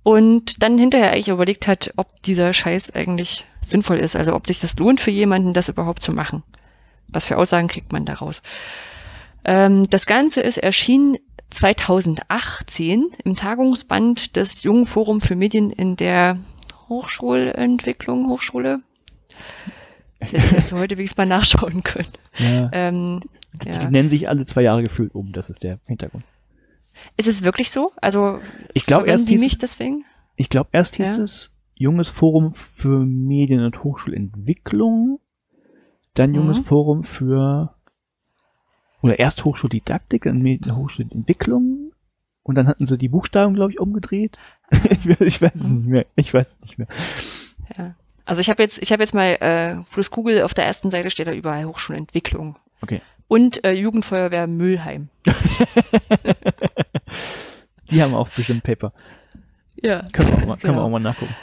und 0.06 0.62
dann 0.62 0.78
hinterher 0.78 1.10
eigentlich 1.10 1.30
überlegt 1.30 1.66
hat, 1.66 1.92
ob 1.96 2.22
dieser 2.22 2.52
Scheiß 2.52 2.94
eigentlich 2.94 3.44
sinnvoll 3.60 3.96
ist, 3.96 4.14
also 4.14 4.36
ob 4.36 4.46
sich 4.46 4.60
das 4.60 4.78
lohnt 4.78 5.00
für 5.00 5.10
jemanden, 5.10 5.52
das 5.52 5.68
überhaupt 5.68 6.00
zu 6.00 6.12
machen. 6.12 6.44
Was 7.08 7.24
für 7.24 7.36
Aussagen 7.36 7.66
kriegt 7.66 7.90
man 7.90 8.04
daraus? 8.04 8.40
Ähm, 9.44 9.90
das 9.90 10.06
Ganze 10.06 10.42
ist 10.42 10.58
erschienen 10.58 11.16
2018 11.50 13.06
im 13.24 13.34
Tagungsband 13.34 14.36
des 14.36 14.62
Jungen 14.62 14.86
Forum 14.86 15.20
für 15.20 15.34
Medien 15.34 15.72
in 15.72 15.96
der 15.96 16.38
Hochschulentwicklung, 16.88 18.28
Hochschule. 18.28 18.82
Das 20.20 20.30
hätte 20.30 20.62
ich 20.66 20.72
heute 20.72 20.98
wenigstens 20.98 21.18
mal 21.18 21.26
nachschauen 21.26 21.82
können. 21.82 22.06
Ja. 22.38 22.70
Ähm, 22.72 23.22
die 23.54 23.70
ja. 23.70 23.90
nennen 23.90 24.08
sich 24.08 24.28
alle 24.28 24.44
zwei 24.44 24.62
Jahre 24.62 24.84
gefühlt 24.84 25.16
um, 25.16 25.32
das 25.32 25.50
ist 25.50 25.64
der 25.64 25.78
Hintergrund. 25.88 26.22
Ist 27.16 27.28
es 27.28 27.42
wirklich 27.42 27.70
so? 27.70 27.90
Also 27.96 28.40
ich 28.74 28.86
glaube 28.86 29.08
erst 29.08 29.28
die 29.28 29.38
nicht 29.38 29.62
deswegen. 29.62 30.04
Ich 30.36 30.48
glaube 30.48 30.70
erst 30.72 30.96
hieß 30.96 31.16
ja. 31.16 31.22
es 31.22 31.52
junges 31.74 32.08
Forum 32.08 32.54
für 32.54 33.04
Medien- 33.04 33.64
und 33.64 33.82
Hochschulentwicklung, 33.82 35.20
dann 36.14 36.34
junges 36.34 36.60
mhm. 36.60 36.64
Forum 36.64 37.04
für 37.04 37.74
oder 39.02 39.18
erst 39.18 39.44
Hochschuldidaktik 39.44 40.26
und 40.26 40.42
Medien- 40.42 40.70
und 40.70 40.76
Hochschulentwicklung 40.76 41.92
und 42.42 42.54
dann 42.54 42.66
hatten 42.66 42.86
sie 42.86 42.98
die 42.98 43.08
Buchstaben 43.08 43.54
glaube 43.54 43.72
ich 43.72 43.80
umgedreht. 43.80 44.38
ich, 44.90 45.40
weiß, 45.40 45.54
es 45.54 45.64
nicht 45.64 45.86
mehr. 45.86 46.06
Ich 46.16 46.32
weiß 46.32 46.52
es 46.52 46.60
nicht 46.60 46.78
mehr. 46.78 46.88
Ja. 47.76 47.94
Also 48.24 48.40
ich 48.40 48.50
habe 48.50 48.62
jetzt 48.62 48.82
ich 48.82 48.92
habe 48.92 49.02
jetzt 49.02 49.14
mal 49.14 49.36
äh, 49.40 49.76
plus 49.92 50.10
Google 50.10 50.42
auf 50.42 50.54
der 50.54 50.66
ersten 50.66 50.90
Seite 50.90 51.10
steht 51.10 51.28
da 51.28 51.32
überall 51.32 51.66
Hochschulentwicklung. 51.66 52.56
Okay 52.82 53.00
und 53.28 53.64
äh, 53.64 53.72
Jugendfeuerwehr 53.72 54.46
Müllheim. 54.46 55.08
Die 57.90 58.02
haben 58.02 58.14
auch 58.14 58.28
bestimmt 58.28 58.62
Paper. 58.62 58.92
Ja. 59.82 60.02
Können 60.12 60.28
wir 60.28 60.36
auch 60.36 60.46
mal, 60.46 60.56
können 60.58 60.72
genau. 60.72 60.82
wir 60.82 60.84
auch 60.84 60.90
mal 60.90 61.00
nachgucken. 61.00 61.34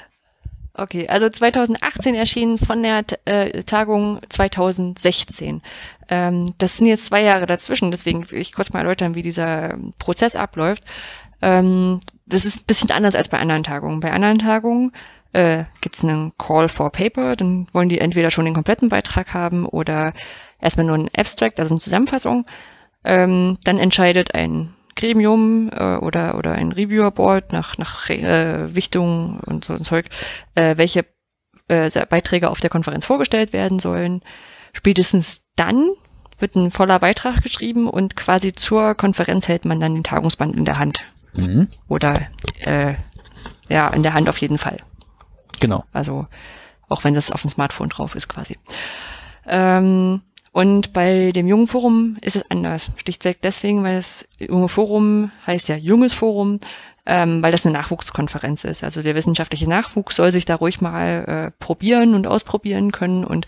Okay, 0.76 1.08
also 1.08 1.30
2018 1.30 2.16
erschienen 2.16 2.58
von 2.58 2.82
der 2.82 3.04
äh, 3.26 3.62
Tagung 3.62 4.20
2016. 4.28 5.62
Ähm, 6.10 6.48
das 6.58 6.78
sind 6.78 6.88
jetzt 6.88 7.06
zwei 7.06 7.22
Jahre 7.22 7.46
dazwischen, 7.46 7.92
deswegen 7.92 8.30
will 8.32 8.40
ich 8.40 8.54
kurz 8.54 8.74
mal 8.74 8.80
erläutern, 8.80 9.14
wie 9.14 9.22
dieser 9.22 9.78
Prozess 10.00 10.36
abläuft. 10.36 10.84
Ähm, 11.44 12.00
das 12.26 12.46
ist 12.46 12.64
ein 12.64 12.66
bisschen 12.66 12.90
anders 12.90 13.14
als 13.14 13.30
bei 13.30 13.38
anderen 13.38 13.62
Tagungen. 13.62 14.00
Bei 14.00 14.12
anderen 14.14 14.40
Tagungen 14.40 14.94
äh, 15.34 15.66
gibt 15.82 15.96
es 15.96 16.04
einen 16.04 16.36
Call 16.40 16.70
for 16.70 16.92
Paper, 16.92 17.36
dann 17.36 17.68
wollen 17.72 17.90
die 17.90 18.00
entweder 18.00 18.32
schon 18.32 18.46
den 18.46 18.56
kompletten 18.56 18.90
Beitrag 18.90 19.32
haben 19.36 19.68
oder 19.68 20.14
erstmal 20.60 20.88
nur 20.88 20.96
ein 20.96 21.10
Abstract, 21.16 21.60
also 21.60 21.76
eine 21.76 21.82
Zusammenfassung. 21.82 22.48
Ähm, 23.04 23.60
dann 23.64 23.78
entscheidet 23.78 24.34
ein 24.34 24.74
Gremium 25.04 25.70
äh, 25.74 25.98
oder 25.98 26.38
oder 26.38 26.54
ein 26.54 26.72
Reviewer 26.72 27.12
Board 27.12 27.52
nach 27.52 27.78
nach 27.78 28.10
äh, 28.10 28.74
Wichtung 28.74 29.42
und 29.42 29.66
so 29.66 29.74
ein 29.74 29.84
Zeug, 29.84 30.06
äh, 30.56 30.78
welche 30.78 31.06
äh, 31.68 31.90
Beiträge 32.06 32.50
auf 32.50 32.62
der 32.62 32.70
Konferenz 32.70 33.06
vorgestellt 33.06 33.52
werden 33.52 33.80
sollen. 33.80 34.22
Spätestens 34.72 35.46
dann 35.58 35.90
wird 36.40 36.56
ein 36.56 36.72
voller 36.72 37.00
Beitrag 37.00 37.44
geschrieben 37.44 37.90
und 37.90 38.16
quasi 38.16 38.54
zur 38.54 38.96
Konferenz 38.96 39.50
hält 39.50 39.66
man 39.66 39.82
dann 39.82 39.94
den 39.94 40.04
Tagungsband 40.06 40.56
in 40.56 40.66
der 40.66 40.80
Hand. 40.80 41.04
Mhm. 41.34 41.68
Oder 41.90 42.22
äh, 42.62 42.94
ja, 43.68 43.90
in 43.90 44.04
der 44.04 44.14
Hand 44.14 44.30
auf 44.30 44.38
jeden 44.38 44.58
Fall. 44.58 44.78
Genau. 45.60 45.84
Also 45.92 46.28
auch 46.88 47.04
wenn 47.04 47.14
das 47.14 47.32
auf 47.32 47.42
dem 47.42 47.50
Smartphone 47.50 47.90
drauf 47.90 48.16
ist 48.16 48.30
quasi. 48.30 48.58
Ähm, 49.46 50.22
und 50.54 50.94
bei 50.94 51.32
dem 51.32 51.48
Jungen 51.48 51.66
Forum 51.66 52.16
ist 52.22 52.36
es 52.36 52.50
anders. 52.52 52.92
Schlichtweg 52.98 53.42
deswegen, 53.42 53.84
weil 53.84 53.96
das 53.96 54.30
Junge 54.38 54.70
Forum 54.70 55.32
heißt 55.48 55.68
ja 55.68 55.76
Junges 55.76 56.14
Forum, 56.14 56.60
ähm, 57.08 57.42
weil 57.42 57.52
das 57.52 57.66
eine 57.66 57.74
Nachwuchskonferenz 57.74 58.64
ist. 58.64 58.84
Also 58.84 59.02
der 59.02 59.16
wissenschaftliche 59.16 59.68
Nachwuchs 59.68 60.16
soll 60.16 60.32
sich 60.32 60.46
da 60.46 60.54
ruhig 60.54 60.80
mal 60.80 61.26
äh, 61.26 61.52
probieren 61.60 62.14
und 62.14 62.28
ausprobieren 62.28 62.92
können. 62.92 63.26
Und 63.26 63.48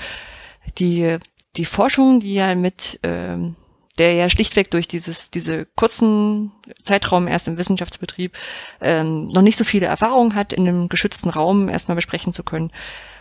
die, 0.80 1.18
die 1.56 1.66
Forschung, 1.66 2.22
die 2.22 2.34
ja 2.34 2.56
mit, 2.56 3.00
ähm, 3.04 3.56
der 4.00 4.14
ja 4.14 4.28
schlichtweg 4.28 4.72
durch 4.72 4.88
dieses, 4.88 5.30
diese 5.30 5.68
kurzen 5.76 6.54
Zeitraum 6.82 7.28
erst 7.28 7.48
im 7.48 7.60
Wissenschaftsbetrieb 7.60 8.36
ähm, 8.82 9.28
noch 9.28 9.44
nicht 9.44 9.58
so 9.58 9.64
viele 9.64 9.86
Erfahrungen 9.86 10.34
hat, 10.34 10.54
in 10.54 10.68
einem 10.68 10.90
geschützten 10.90 11.30
Raum 11.30 11.70
erstmal 11.70 11.96
besprechen 11.96 12.34
zu 12.34 12.42
können. 12.42 12.72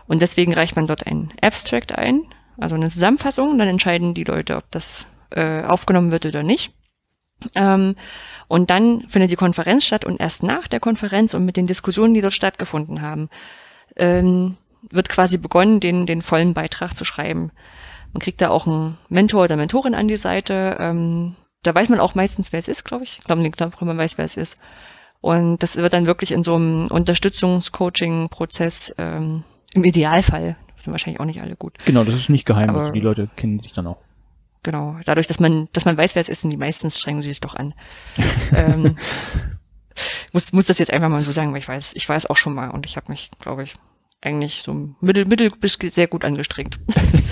Und 0.06 0.22
deswegen 0.22 0.54
reicht 0.54 0.74
man 0.74 0.86
dort 0.86 1.06
ein 1.06 1.34
Abstract 1.42 1.92
ein, 1.92 2.22
also 2.58 2.74
eine 2.74 2.90
Zusammenfassung, 2.90 3.56
dann 3.58 3.68
entscheiden 3.68 4.14
die 4.14 4.24
Leute, 4.24 4.56
ob 4.56 4.70
das 4.70 5.06
äh, 5.30 5.62
aufgenommen 5.62 6.10
wird 6.10 6.26
oder 6.26 6.42
nicht. 6.42 6.72
Ähm, 7.54 7.96
und 8.48 8.70
dann 8.70 9.06
findet 9.08 9.30
die 9.30 9.36
Konferenz 9.36 9.84
statt 9.84 10.04
und 10.04 10.20
erst 10.20 10.42
nach 10.42 10.68
der 10.68 10.80
Konferenz 10.80 11.34
und 11.34 11.44
mit 11.44 11.56
den 11.56 11.66
Diskussionen, 11.66 12.14
die 12.14 12.20
dort 12.20 12.32
stattgefunden 12.32 13.02
haben, 13.02 13.28
ähm, 13.96 14.56
wird 14.90 15.08
quasi 15.08 15.38
begonnen, 15.38 15.80
den, 15.80 16.06
den 16.06 16.22
vollen 16.22 16.54
Beitrag 16.54 16.96
zu 16.96 17.04
schreiben. 17.04 17.50
Man 18.12 18.20
kriegt 18.20 18.40
da 18.40 18.50
auch 18.50 18.66
einen 18.66 18.98
Mentor 19.08 19.44
oder 19.44 19.56
Mentorin 19.56 19.94
an 19.94 20.08
die 20.08 20.16
Seite. 20.16 20.76
Ähm, 20.78 21.36
da 21.62 21.74
weiß 21.74 21.88
man 21.88 22.00
auch 22.00 22.14
meistens, 22.14 22.52
wer 22.52 22.60
es 22.60 22.68
ist, 22.68 22.84
glaube 22.84 23.04
ich. 23.04 23.18
Ich 23.18 23.24
glaube, 23.24 23.48
glaub, 23.50 23.80
man 23.80 23.98
weiß, 23.98 24.18
wer 24.18 24.24
es 24.24 24.36
ist. 24.36 24.60
Und 25.20 25.62
das 25.62 25.76
wird 25.76 25.94
dann 25.94 26.06
wirklich 26.06 26.32
in 26.32 26.42
so 26.42 26.56
einem 26.56 26.88
Unterstützungs-Coaching-Prozess 26.88 28.94
ähm, 28.98 29.44
im 29.72 29.84
Idealfall, 29.84 30.56
sind 30.84 30.92
wahrscheinlich 30.92 31.20
auch 31.20 31.24
nicht 31.24 31.40
alle 31.40 31.56
gut. 31.56 31.78
Genau, 31.84 32.04
das 32.04 32.14
ist 32.14 32.28
nicht 32.28 32.46
geheim, 32.46 32.70
aber 32.70 32.80
also 32.80 32.92
die 32.92 33.00
Leute 33.00 33.28
kennen 33.36 33.60
sich 33.60 33.72
dann 33.72 33.86
auch. 33.86 33.98
Genau, 34.62 34.96
dadurch, 35.04 35.26
dass 35.26 35.40
man, 35.40 35.68
dass 35.72 35.84
man 35.84 35.96
weiß, 35.96 36.14
wer 36.14 36.20
es 36.20 36.28
ist, 36.28 36.40
sind 36.40 36.50
die 36.50 36.56
meistens 36.56 36.98
strengen 36.98 37.22
sie 37.22 37.28
sich 37.28 37.40
doch 37.40 37.54
an. 37.54 37.74
ähm, 38.52 38.96
muss, 40.32 40.52
muss 40.52 40.66
das 40.66 40.78
jetzt 40.78 40.92
einfach 40.92 41.08
mal 41.08 41.22
so 41.22 41.32
sagen, 41.32 41.52
weil 41.52 41.58
ich 41.58 41.68
weiß, 41.68 41.92
ich 41.94 42.08
weiß 42.08 42.26
auch 42.26 42.36
schon 42.36 42.54
mal 42.54 42.70
und 42.70 42.86
ich 42.86 42.96
habe 42.96 43.10
mich, 43.10 43.30
glaube 43.40 43.62
ich, 43.62 43.74
eigentlich 44.22 44.62
so 44.62 44.94
mittel, 45.00 45.26
mittel 45.26 45.50
bis 45.50 45.74
sehr 45.74 46.08
gut 46.08 46.24
angestrengt. 46.24 46.78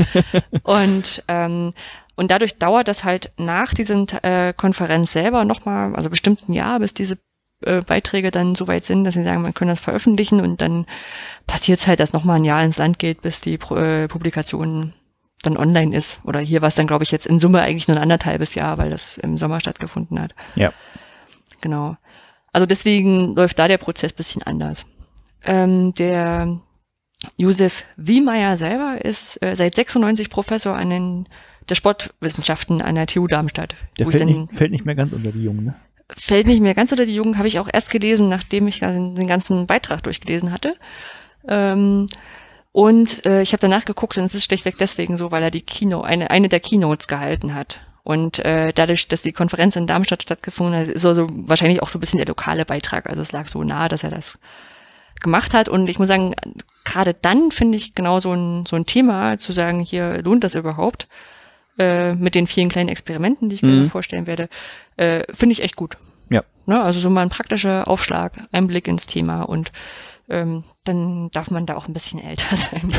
und 0.62 1.24
ähm, 1.28 1.72
und 2.14 2.30
dadurch 2.30 2.58
dauert 2.58 2.88
das 2.88 3.04
halt 3.04 3.32
nach 3.38 3.72
diesem 3.72 4.06
äh, 4.22 4.52
Konferenz 4.52 5.12
selber 5.12 5.44
nochmal, 5.46 5.96
also 5.96 6.10
bestimmt 6.10 6.48
ein 6.48 6.52
Jahr, 6.52 6.78
bis 6.78 6.92
diese 6.92 7.18
äh, 7.64 7.82
Beiträge 7.86 8.30
dann 8.30 8.54
so 8.54 8.68
weit 8.68 8.84
sind, 8.84 9.04
dass 9.04 9.14
sie 9.14 9.22
sagen, 9.22 9.42
man 9.42 9.54
kann 9.54 9.68
das 9.68 9.80
veröffentlichen 9.80 10.40
und 10.40 10.60
dann 10.60 10.86
passiert 11.46 11.80
es 11.80 11.86
halt, 11.86 12.00
dass 12.00 12.12
nochmal 12.12 12.38
ein 12.38 12.44
Jahr 12.44 12.62
ins 12.62 12.78
Land 12.78 12.98
geht, 12.98 13.22
bis 13.22 13.40
die 13.40 13.54
äh, 13.54 14.08
Publikation 14.08 14.94
dann 15.42 15.56
online 15.56 15.94
ist. 15.94 16.20
Oder 16.24 16.40
hier 16.40 16.62
war 16.62 16.68
es 16.68 16.74
dann, 16.74 16.86
glaube 16.86 17.04
ich, 17.04 17.10
jetzt 17.10 17.26
in 17.26 17.38
Summe 17.38 17.60
eigentlich 17.60 17.88
nur 17.88 17.96
ein 17.96 18.02
anderthalbes 18.02 18.54
Jahr, 18.54 18.78
weil 18.78 18.90
das 18.90 19.18
im 19.18 19.36
Sommer 19.36 19.60
stattgefunden 19.60 20.20
hat. 20.20 20.34
Ja. 20.54 20.72
Genau. 21.60 21.96
Also 22.52 22.66
deswegen 22.66 23.34
läuft 23.34 23.58
da 23.58 23.68
der 23.68 23.78
Prozess 23.78 24.12
bisschen 24.12 24.42
anders. 24.42 24.86
Ähm, 25.44 25.94
der 25.94 26.60
Josef 27.36 27.84
Wiemeyer 27.96 28.56
selber 28.56 29.04
ist 29.04 29.42
äh, 29.42 29.56
seit 29.56 29.74
96 29.74 30.28
Professor 30.28 30.76
an 30.76 30.90
den 30.90 31.28
der 31.68 31.74
Sportwissenschaften 31.76 32.82
an 32.82 32.96
der 32.96 33.06
TU 33.06 33.26
Darmstadt. 33.26 33.76
Der 33.98 34.06
fällt, 34.06 34.24
nicht, 34.24 34.52
fällt 34.52 34.72
nicht 34.72 34.84
mehr 34.84 34.94
ganz 34.94 35.12
unter 35.12 35.30
die 35.30 35.44
Jungen, 35.44 35.64
ne? 35.66 35.74
Fällt 36.16 36.46
nicht 36.46 36.60
mehr 36.60 36.74
ganz 36.74 36.92
unter 36.92 37.06
die 37.06 37.14
Jungen, 37.14 37.38
habe 37.38 37.48
ich 37.48 37.58
auch 37.58 37.68
erst 37.72 37.90
gelesen, 37.90 38.28
nachdem 38.28 38.68
ich 38.68 38.80
den 38.80 39.26
ganzen 39.26 39.66
Beitrag 39.66 40.02
durchgelesen 40.02 40.52
hatte. 40.52 40.74
Ähm, 41.48 42.06
und 42.72 43.26
äh, 43.26 43.42
ich 43.42 43.52
habe 43.52 43.60
danach 43.60 43.84
geguckt 43.84 44.16
und 44.16 44.24
es 44.24 44.34
ist 44.34 44.44
schlichtweg 44.44 44.76
deswegen 44.78 45.16
so, 45.16 45.30
weil 45.30 45.42
er 45.42 45.50
die 45.50 45.60
Kino, 45.60 46.00
eine, 46.00 46.30
eine 46.30 46.48
der 46.48 46.60
Keynotes 46.60 47.06
gehalten 47.06 47.54
hat. 47.54 47.80
Und 48.04 48.40
äh, 48.40 48.72
dadurch, 48.72 49.06
dass 49.08 49.22
die 49.22 49.32
Konferenz 49.32 49.76
in 49.76 49.86
Darmstadt 49.86 50.22
stattgefunden 50.22 50.80
hat, 50.80 50.88
ist 50.88 51.06
also 51.06 51.26
wahrscheinlich 51.30 51.82
auch 51.82 51.88
so 51.88 51.98
ein 51.98 52.00
bisschen 52.00 52.18
der 52.18 52.26
lokale 52.26 52.64
Beitrag. 52.64 53.08
Also 53.08 53.22
es 53.22 53.32
lag 53.32 53.46
so 53.46 53.62
nahe, 53.62 53.88
dass 53.88 54.02
er 54.02 54.10
das 54.10 54.38
gemacht 55.20 55.54
hat. 55.54 55.68
Und 55.68 55.88
ich 55.88 55.98
muss 55.98 56.08
sagen, 56.08 56.34
gerade 56.84 57.14
dann 57.14 57.50
finde 57.50 57.76
ich 57.76 57.94
genau 57.94 58.18
so 58.18 58.32
ein, 58.32 58.66
so 58.66 58.74
ein 58.74 58.86
Thema, 58.86 59.38
zu 59.38 59.52
sagen, 59.52 59.80
hier 59.80 60.22
lohnt 60.22 60.42
das 60.42 60.56
überhaupt, 60.56 61.06
äh, 61.78 62.14
mit 62.14 62.34
den 62.34 62.46
vielen 62.46 62.70
kleinen 62.70 62.88
Experimenten, 62.88 63.48
die 63.48 63.54
ich 63.54 63.62
mhm. 63.62 63.86
vorstellen 63.86 64.26
werde, 64.26 64.48
äh, 64.96 65.24
finde 65.32 65.52
ich 65.52 65.62
echt 65.62 65.76
gut. 65.76 65.96
Ja. 66.32 66.42
Ne? 66.66 66.82
Also 66.82 67.00
so 67.00 67.10
mal 67.10 67.22
ein 67.22 67.28
praktischer 67.28 67.88
Aufschlag, 67.88 68.32
ein 68.52 68.66
Blick 68.66 68.88
ins 68.88 69.06
Thema 69.06 69.42
und 69.42 69.72
ähm, 70.28 70.64
dann 70.84 71.30
darf 71.30 71.50
man 71.50 71.66
da 71.66 71.76
auch 71.76 71.88
ein 71.88 71.92
bisschen 71.92 72.20
älter 72.20 72.56
sein 72.56 72.92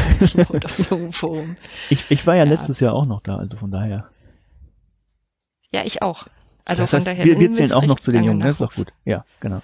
so 0.77 0.95
einem 0.95 1.11
Forum. 1.11 1.57
Ich, 1.89 2.05
ich 2.09 2.27
war 2.27 2.35
ja, 2.35 2.43
ja, 2.43 2.51
letztes 2.51 2.79
Jahr 2.79 2.93
auch 2.93 3.05
noch 3.05 3.21
da, 3.21 3.37
also 3.37 3.57
von 3.57 3.71
daher. 3.71 4.09
Ja, 5.71 5.83
ich 5.83 6.01
auch. 6.01 6.27
Also 6.65 6.83
das 6.83 6.93
heißt, 6.93 7.07
von 7.07 7.13
daher. 7.13 7.25
Wir, 7.25 7.39
wir 7.39 7.51
zählen 7.51 7.73
auch 7.73 7.85
noch 7.85 7.99
zu 7.99 8.11
den 8.11 8.23
Jungen, 8.23 8.41
das 8.41 8.51
ist 8.51 8.61
doch 8.61 8.73
gut. 8.73 8.93
Ja, 9.05 9.25
genau. 9.39 9.61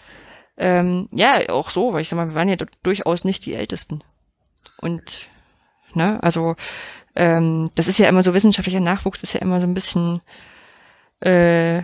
Ähm, 0.57 1.07
ja, 1.11 1.49
auch 1.49 1.69
so, 1.69 1.93
weil 1.93 2.01
ich 2.01 2.09
sag 2.09 2.17
mal, 2.17 2.27
wir 2.27 2.35
waren 2.35 2.49
ja 2.49 2.57
durchaus 2.83 3.23
nicht 3.23 3.45
die 3.45 3.53
Ältesten. 3.53 4.03
Und, 4.81 5.29
ne, 5.93 6.21
also, 6.21 6.55
ähm, 7.15 7.69
das 7.75 7.87
ist 7.87 7.99
ja 7.99 8.09
immer 8.09 8.23
so, 8.23 8.33
wissenschaftlicher 8.33 8.81
Nachwuchs 8.81 9.23
ist 9.23 9.33
ja 9.33 9.39
immer 9.39 9.61
so 9.61 9.67
ein 9.67 9.73
bisschen, 9.73 10.21
äh, 11.21 11.81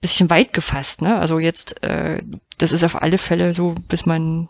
bisschen 0.00 0.30
weit 0.30 0.52
gefasst, 0.52 1.02
ne? 1.02 1.18
Also 1.18 1.38
jetzt, 1.38 1.82
äh, 1.82 2.22
das 2.58 2.72
ist 2.72 2.84
auf 2.84 3.00
alle 3.00 3.18
Fälle 3.18 3.52
so, 3.52 3.74
bis 3.88 4.06
man 4.06 4.48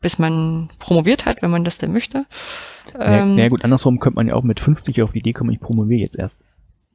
bis 0.00 0.18
man 0.18 0.70
promoviert 0.78 1.26
hat, 1.26 1.42
wenn 1.42 1.50
man 1.50 1.64
das 1.64 1.78
denn 1.78 1.92
möchte. 1.92 2.26
Ähm, 2.98 3.36
ja, 3.36 3.44
ja, 3.44 3.48
gut, 3.48 3.64
andersrum 3.64 3.98
könnte 3.98 4.16
man 4.16 4.28
ja 4.28 4.34
auch 4.34 4.44
mit 4.44 4.60
50 4.60 5.02
auf 5.02 5.12
die 5.12 5.18
Idee 5.18 5.32
kommen, 5.32 5.50
ich 5.50 5.60
promoviere 5.60 6.00
jetzt 6.00 6.16
erst. 6.16 6.40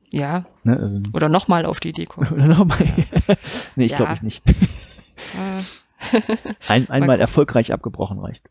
Ja. 0.10 0.46
Ne, 0.64 0.78
also, 0.78 1.02
Oder 1.14 1.30
nochmal 1.30 1.66
auf 1.66 1.80
die 1.80 1.90
Idee 1.90 2.06
kommen. 2.06 2.28
Oder 2.34 2.48
nochmal. 2.48 2.78
Nee, 3.76 3.86
ich 3.86 3.92
ja. 3.92 3.98
glaube 3.98 4.14
ich 4.14 4.22
nicht. 4.22 4.44
Ein, 6.68 6.90
einmal 6.90 7.20
erfolgreich 7.20 7.74
abgebrochen 7.74 8.20
reicht. 8.20 8.50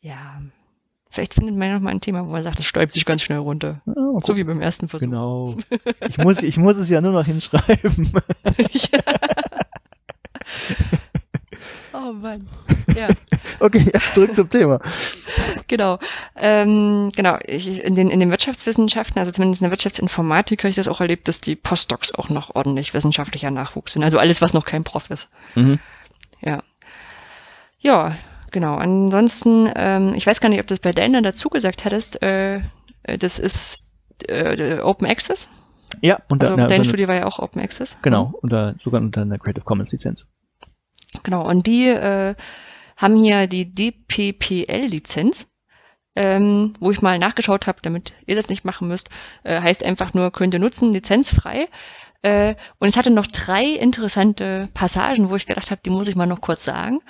Ja. 0.00 0.42
Vielleicht 1.10 1.34
findet 1.34 1.56
man 1.56 1.68
ja 1.68 1.74
noch 1.74 1.80
mal 1.80 1.90
ein 1.90 2.00
Thema, 2.00 2.24
wo 2.24 2.30
man 2.30 2.44
sagt, 2.44 2.60
es 2.60 2.66
stäubt 2.66 2.92
sich 2.92 3.04
ganz 3.04 3.22
schnell 3.22 3.38
runter. 3.38 3.80
Ja, 3.84 3.94
so 4.20 4.36
wie 4.36 4.44
beim 4.44 4.60
ersten 4.60 4.86
Versuch. 4.88 5.06
Genau. 5.06 5.56
Ich 6.08 6.18
muss, 6.18 6.42
ich 6.42 6.56
muss 6.56 6.76
es 6.76 6.88
ja 6.88 7.00
nur 7.00 7.12
noch 7.12 7.26
hinschreiben. 7.26 8.12
ja. 8.72 9.00
Oh 11.92 12.12
Mann. 12.12 12.48
Ja. 12.94 13.08
okay, 13.60 13.92
zurück 14.12 14.34
zum 14.34 14.48
Thema. 14.50 14.80
Genau. 15.66 15.98
Ähm, 16.36 17.10
genau. 17.14 17.38
Ich, 17.44 17.82
in, 17.82 17.94
den, 17.94 18.08
in 18.08 18.20
den 18.20 18.30
Wirtschaftswissenschaften, 18.30 19.18
also 19.18 19.32
zumindest 19.32 19.62
in 19.62 19.66
der 19.66 19.72
Wirtschaftsinformatik, 19.72 20.60
habe 20.60 20.70
ich 20.70 20.76
das 20.76 20.88
auch 20.88 21.00
erlebt, 21.00 21.28
dass 21.28 21.40
die 21.40 21.56
Postdocs 21.56 22.14
auch 22.14 22.28
noch 22.28 22.54
ordentlich 22.54 22.94
wissenschaftlicher 22.94 23.50
Nachwuchs 23.50 23.92
sind. 23.94 24.04
Also 24.04 24.18
alles, 24.18 24.40
was 24.40 24.54
noch 24.54 24.64
kein 24.64 24.84
Prof 24.84 25.10
ist. 25.10 25.28
Mhm. 25.54 25.78
Ja. 26.40 26.62
Ja, 27.80 28.16
genau. 28.50 28.76
Ansonsten, 28.76 29.70
ähm, 29.74 30.14
ich 30.14 30.26
weiß 30.26 30.40
gar 30.40 30.48
nicht, 30.48 30.60
ob 30.60 30.66
du 30.66 30.74
das 30.74 30.80
bei 30.80 30.90
Dana 30.90 31.20
dazu 31.20 31.48
gesagt 31.48 31.84
hattest, 31.84 32.22
äh, 32.22 32.60
das 33.04 33.38
ist 33.38 33.90
äh, 34.28 34.80
Open 34.80 35.06
Access. 35.06 35.48
Ja, 36.02 36.20
und 36.28 36.42
also 36.42 36.56
deine 36.56 36.84
Studie 36.84 37.08
war 37.08 37.16
ja 37.16 37.26
auch 37.26 37.38
Open 37.38 37.60
Access. 37.60 37.98
Genau, 38.02 38.26
mhm. 38.26 38.34
unter, 38.42 38.74
sogar 38.82 39.00
unter 39.00 39.22
einer 39.22 39.38
Creative 39.38 39.64
Commons 39.64 39.92
Lizenz. 39.92 40.26
Genau, 41.22 41.46
und 41.46 41.66
die 41.66 41.88
äh, 41.88 42.34
haben 42.96 43.16
hier 43.16 43.46
die 43.46 43.74
DPPL-Lizenz, 43.74 45.50
ähm, 46.14 46.74
wo 46.80 46.90
ich 46.90 47.02
mal 47.02 47.18
nachgeschaut 47.18 47.66
habe, 47.66 47.78
damit 47.82 48.12
ihr 48.26 48.36
das 48.36 48.48
nicht 48.48 48.64
machen 48.64 48.88
müsst. 48.88 49.10
Äh, 49.42 49.60
heißt 49.60 49.84
einfach 49.84 50.14
nur, 50.14 50.30
könnt 50.30 50.54
ihr 50.54 50.60
nutzen, 50.60 50.92
lizenzfrei. 50.92 51.68
Äh, 52.22 52.54
und 52.78 52.88
es 52.88 52.96
hatte 52.96 53.10
noch 53.10 53.26
drei 53.26 53.64
interessante 53.64 54.68
Passagen, 54.74 55.30
wo 55.30 55.36
ich 55.36 55.46
gedacht 55.46 55.70
habe, 55.70 55.80
die 55.84 55.90
muss 55.90 56.08
ich 56.08 56.16
mal 56.16 56.26
noch 56.26 56.40
kurz 56.40 56.64
sagen. 56.64 57.00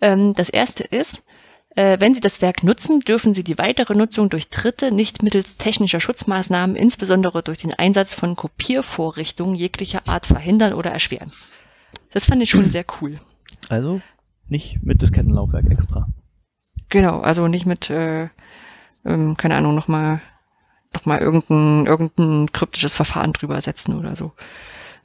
Ähm, 0.00 0.34
das 0.34 0.48
erste 0.48 0.84
ist, 0.84 1.24
äh, 1.70 1.98
wenn 2.00 2.14
Sie 2.14 2.20
das 2.20 2.40
Werk 2.42 2.62
nutzen, 2.62 3.00
dürfen 3.00 3.34
Sie 3.34 3.44
die 3.44 3.58
weitere 3.58 3.94
Nutzung 3.94 4.28
durch 4.28 4.48
Dritte 4.48 4.92
nicht 4.92 5.22
mittels 5.22 5.58
technischer 5.58 6.00
Schutzmaßnahmen, 6.00 6.74
insbesondere 6.74 7.42
durch 7.42 7.58
den 7.58 7.74
Einsatz 7.74 8.14
von 8.14 8.36
Kopiervorrichtungen 8.36 9.54
jeglicher 9.54 10.08
Art 10.08 10.26
verhindern 10.26 10.72
oder 10.72 10.90
erschweren. 10.90 11.32
Das 12.12 12.26
fand 12.26 12.42
ich 12.42 12.50
schon 12.50 12.70
sehr 12.70 12.84
cool. 13.00 13.16
Also 13.68 14.00
nicht 14.48 14.82
mit 14.82 15.02
Diskettenlaufwerk 15.02 15.70
extra. 15.70 16.08
Genau, 16.88 17.20
also 17.20 17.48
nicht 17.48 17.66
mit, 17.66 17.90
äh, 17.90 18.28
ähm, 19.04 19.36
keine 19.36 19.56
Ahnung, 19.56 19.74
nochmal 19.74 20.20
noch 20.94 21.04
mal 21.04 21.18
irgendein, 21.18 21.86
irgendein 21.86 22.52
kryptisches 22.52 22.94
Verfahren 22.94 23.32
drüber 23.32 23.60
setzen 23.60 23.98
oder 23.98 24.16
so. 24.16 24.32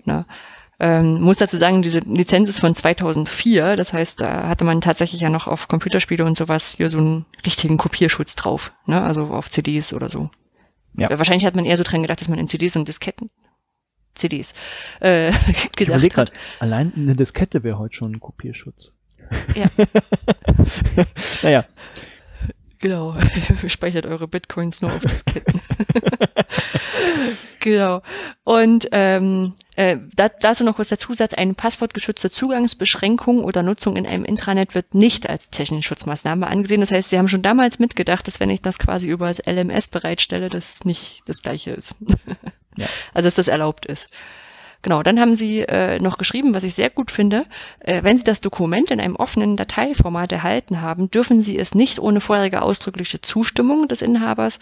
Na, 0.05 0.25
ähm, 0.81 1.21
muss 1.21 1.37
dazu 1.37 1.57
sagen, 1.57 1.83
diese 1.83 1.99
Lizenz 1.99 2.49
ist 2.49 2.59
von 2.59 2.73
2004, 2.73 3.75
das 3.75 3.93
heißt, 3.93 4.19
da 4.19 4.47
hatte 4.47 4.63
man 4.63 4.81
tatsächlich 4.81 5.21
ja 5.21 5.29
noch 5.29 5.45
auf 5.45 5.67
Computerspiele 5.67 6.25
und 6.25 6.35
sowas 6.35 6.73
hier 6.77 6.89
so 6.89 6.97
einen 6.97 7.25
richtigen 7.45 7.77
Kopierschutz 7.77 8.35
drauf, 8.35 8.73
ne? 8.87 8.99
also 8.99 9.25
auf 9.27 9.47
CDs 9.47 9.93
oder 9.93 10.09
so. 10.09 10.31
Ja. 10.97 11.15
Wahrscheinlich 11.15 11.45
hat 11.45 11.55
man 11.55 11.65
eher 11.65 11.77
so 11.77 11.83
dran 11.83 12.01
gedacht, 12.01 12.19
dass 12.19 12.29
man 12.29 12.39
in 12.39 12.47
CDs 12.47 12.75
und 12.75 12.87
Disketten 12.87 13.29
CDs 14.15 14.55
äh, 15.01 15.31
gedacht 15.77 16.03
ich 16.03 16.17
hat. 16.17 16.31
Grad, 16.31 16.31
allein 16.57 16.91
eine 16.95 17.15
Diskette 17.15 17.63
wäre 17.63 17.77
heute 17.77 17.95
schon 17.95 18.13
ein 18.13 18.19
Kopierschutz. 18.19 18.91
Ja. 19.53 19.69
naja. 21.43 21.65
Genau. 22.79 23.15
Speichert 23.67 24.07
eure 24.07 24.27
Bitcoins 24.27 24.81
nur 24.81 24.93
auf 24.93 25.03
Disketten. 25.05 25.61
Genau. 27.61 28.01
Und 28.43 28.89
ähm, 28.91 29.53
äh, 29.75 29.97
da, 30.13 30.27
dazu 30.27 30.63
noch 30.63 30.75
kurz 30.75 30.89
der 30.89 30.99
Zusatz, 30.99 31.33
eine 31.33 31.53
passwortgeschützte 31.53 32.29
Zugangsbeschränkung 32.29 33.43
oder 33.43 33.63
Nutzung 33.63 33.95
in 33.95 34.05
einem 34.05 34.25
Intranet 34.25 34.75
wird 34.75 34.93
nicht 34.93 35.29
als 35.29 35.49
technische 35.49 35.87
Schutzmaßnahme 35.87 36.45
angesehen. 36.47 36.81
Das 36.81 36.91
heißt, 36.91 37.09
sie 37.09 37.17
haben 37.17 37.29
schon 37.29 37.41
damals 37.41 37.79
mitgedacht, 37.79 38.27
dass 38.27 38.39
wenn 38.39 38.49
ich 38.49 38.61
das 38.61 38.79
quasi 38.79 39.09
über 39.09 39.27
das 39.27 39.41
LMS 39.45 39.89
bereitstelle, 39.89 40.49
das 40.49 40.83
nicht 40.83 41.21
das 41.25 41.41
gleiche 41.41 41.71
ist. 41.71 41.95
ja. 42.77 42.85
Also 43.13 43.27
dass 43.27 43.35
das 43.35 43.47
erlaubt 43.47 43.85
ist. 43.85 44.09
Genau, 44.83 45.03
dann 45.03 45.19
haben 45.19 45.35
Sie 45.35 45.59
äh, 45.59 45.99
noch 45.99 46.17
geschrieben, 46.17 46.55
was 46.55 46.63
ich 46.63 46.73
sehr 46.73 46.89
gut 46.89 47.11
finde, 47.11 47.45
äh, 47.79 48.03
wenn 48.03 48.17
Sie 48.17 48.23
das 48.23 48.41
Dokument 48.41 48.89
in 48.89 48.99
einem 48.99 49.15
offenen 49.15 49.55
Dateiformat 49.55 50.31
erhalten 50.31 50.81
haben, 50.81 51.11
dürfen 51.11 51.39
Sie 51.41 51.57
es 51.57 51.75
nicht 51.75 51.99
ohne 51.99 52.19
vorherige 52.19 52.63
ausdrückliche 52.63 53.21
Zustimmung 53.21 53.87
des 53.87 54.01
Inhabers 54.01 54.57
äh, 54.57 54.59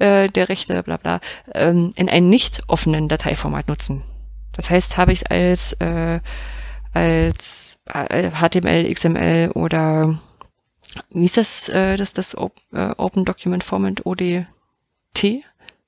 der 0.00 0.48
Rechte, 0.48 0.82
bla 0.82 0.96
bla, 0.96 1.20
ähm, 1.52 1.92
in 1.94 2.08
einem 2.08 2.28
nicht 2.28 2.62
offenen 2.68 3.08
Dateiformat 3.08 3.68
nutzen. 3.68 4.02
Das 4.52 4.70
heißt, 4.70 4.96
habe 4.96 5.12
ich 5.12 5.20
es 5.20 5.26
als, 5.30 5.72
äh, 5.74 6.20
als 6.92 7.80
HTML, 7.86 8.86
äh, 8.86 8.94
XML 8.94 9.50
oder 9.54 10.18
wie 11.10 11.24
ist 11.24 11.36
das, 11.36 11.68
äh, 11.68 11.96
das, 11.96 12.12
das 12.14 12.36
Open 12.36 13.24
Document 13.24 13.62
Format, 13.62 14.04
OD, 14.06 14.46
T. 15.14 15.44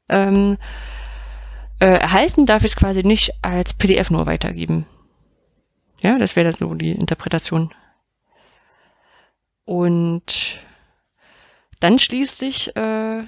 Ähm, 0.08 0.58
äh, 1.80 1.86
erhalten 1.86 2.46
darf 2.46 2.62
ich 2.62 2.72
es 2.72 2.76
quasi 2.76 3.02
nicht 3.02 3.32
als 3.42 3.74
PDF 3.74 4.10
nur 4.10 4.26
weitergeben. 4.26 4.86
Ja, 6.02 6.18
das 6.18 6.36
wäre 6.36 6.52
so 6.52 6.74
die 6.74 6.92
Interpretation. 6.92 7.72
Und 9.64 10.60
dann 11.80 11.98
schließlich 11.98 12.76
äh, 12.76 13.24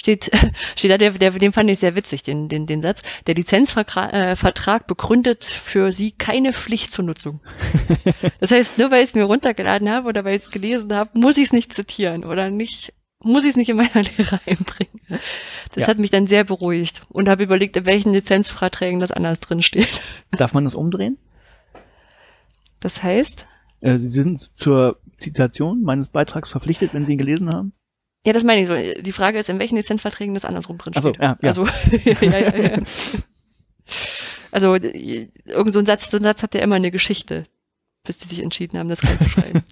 steht, 0.00 0.30
steht 0.76 0.90
da, 0.90 0.98
der, 0.98 1.12
der, 1.12 1.30
den 1.30 1.52
fand 1.52 1.70
ich 1.70 1.78
sehr 1.78 1.94
witzig, 1.94 2.22
den, 2.22 2.48
den, 2.48 2.66
den 2.66 2.80
Satz, 2.82 3.02
der 3.26 3.34
Lizenzvertrag 3.34 4.12
äh, 4.82 4.84
begründet 4.86 5.44
für 5.44 5.92
sie 5.92 6.12
keine 6.12 6.52
Pflicht 6.52 6.92
zur 6.92 7.04
Nutzung. 7.04 7.40
Das 8.40 8.50
heißt, 8.50 8.78
nur 8.78 8.90
weil 8.90 9.02
ich 9.02 9.10
es 9.10 9.14
mir 9.14 9.24
runtergeladen 9.24 9.90
habe 9.90 10.08
oder 10.08 10.24
weil 10.24 10.34
ich 10.34 10.42
es 10.42 10.50
gelesen 10.50 10.94
habe, 10.94 11.10
muss 11.18 11.36
ich 11.36 11.44
es 11.44 11.52
nicht 11.52 11.74
zitieren 11.74 12.24
oder 12.24 12.48
nicht, 12.48 12.94
muss 13.22 13.44
ich 13.44 13.50
es 13.50 13.56
nicht 13.56 13.68
in 13.68 13.76
meiner 13.76 14.02
Lehre 14.16 14.40
einbringen. 14.46 15.00
Das 15.74 15.82
ja. 15.82 15.88
hat 15.88 15.98
mich 15.98 16.10
dann 16.10 16.26
sehr 16.26 16.44
beruhigt 16.44 17.02
und 17.10 17.28
habe 17.28 17.42
überlegt, 17.42 17.76
in 17.76 17.84
welchen 17.86 18.12
Lizenzverträgen 18.12 19.00
das 19.00 19.12
anders 19.12 19.40
drin 19.40 19.62
steht. 19.62 20.00
Darf 20.30 20.54
man 20.54 20.64
das 20.64 20.74
umdrehen? 20.74 21.18
Das 22.80 23.02
heißt? 23.02 23.46
Äh, 23.80 23.98
sie 23.98 24.08
sind 24.08 24.38
zur 24.38 24.98
Zitation 25.18 25.82
meines 25.82 26.08
Beitrags 26.08 26.48
verpflichtet, 26.48 26.94
wenn 26.94 27.04
Sie 27.04 27.12
ihn 27.12 27.18
gelesen 27.18 27.52
haben? 27.52 27.72
Ja, 28.24 28.34
das 28.34 28.44
meine 28.44 28.60
ich 28.60 28.66
so. 28.66 28.74
Die 29.02 29.12
Frage 29.12 29.38
ist, 29.38 29.48
in 29.48 29.58
welchen 29.58 29.76
Lizenzverträgen 29.76 30.34
das 30.34 30.44
andersrum 30.44 30.76
drin 30.78 30.92
steht. 30.92 31.02
So, 31.02 31.12
ja, 31.12 31.38
ja. 31.40 31.48
Also, 31.48 31.66
ja, 32.04 32.38
ja, 32.38 32.56
ja. 32.56 32.78
Also, 34.52 34.74
irgend 34.74 35.72
so 35.72 35.78
ein 35.78 35.86
Satz, 35.86 36.10
so 36.10 36.18
ein 36.18 36.22
Satz 36.22 36.42
hat 36.42 36.54
ja 36.54 36.60
immer 36.60 36.76
eine 36.76 36.90
Geschichte, 36.90 37.44
bis 38.04 38.18
die 38.18 38.28
sich 38.28 38.42
entschieden 38.42 38.78
haben, 38.78 38.88
das 38.88 39.04
reinzuschreiben. 39.04 39.62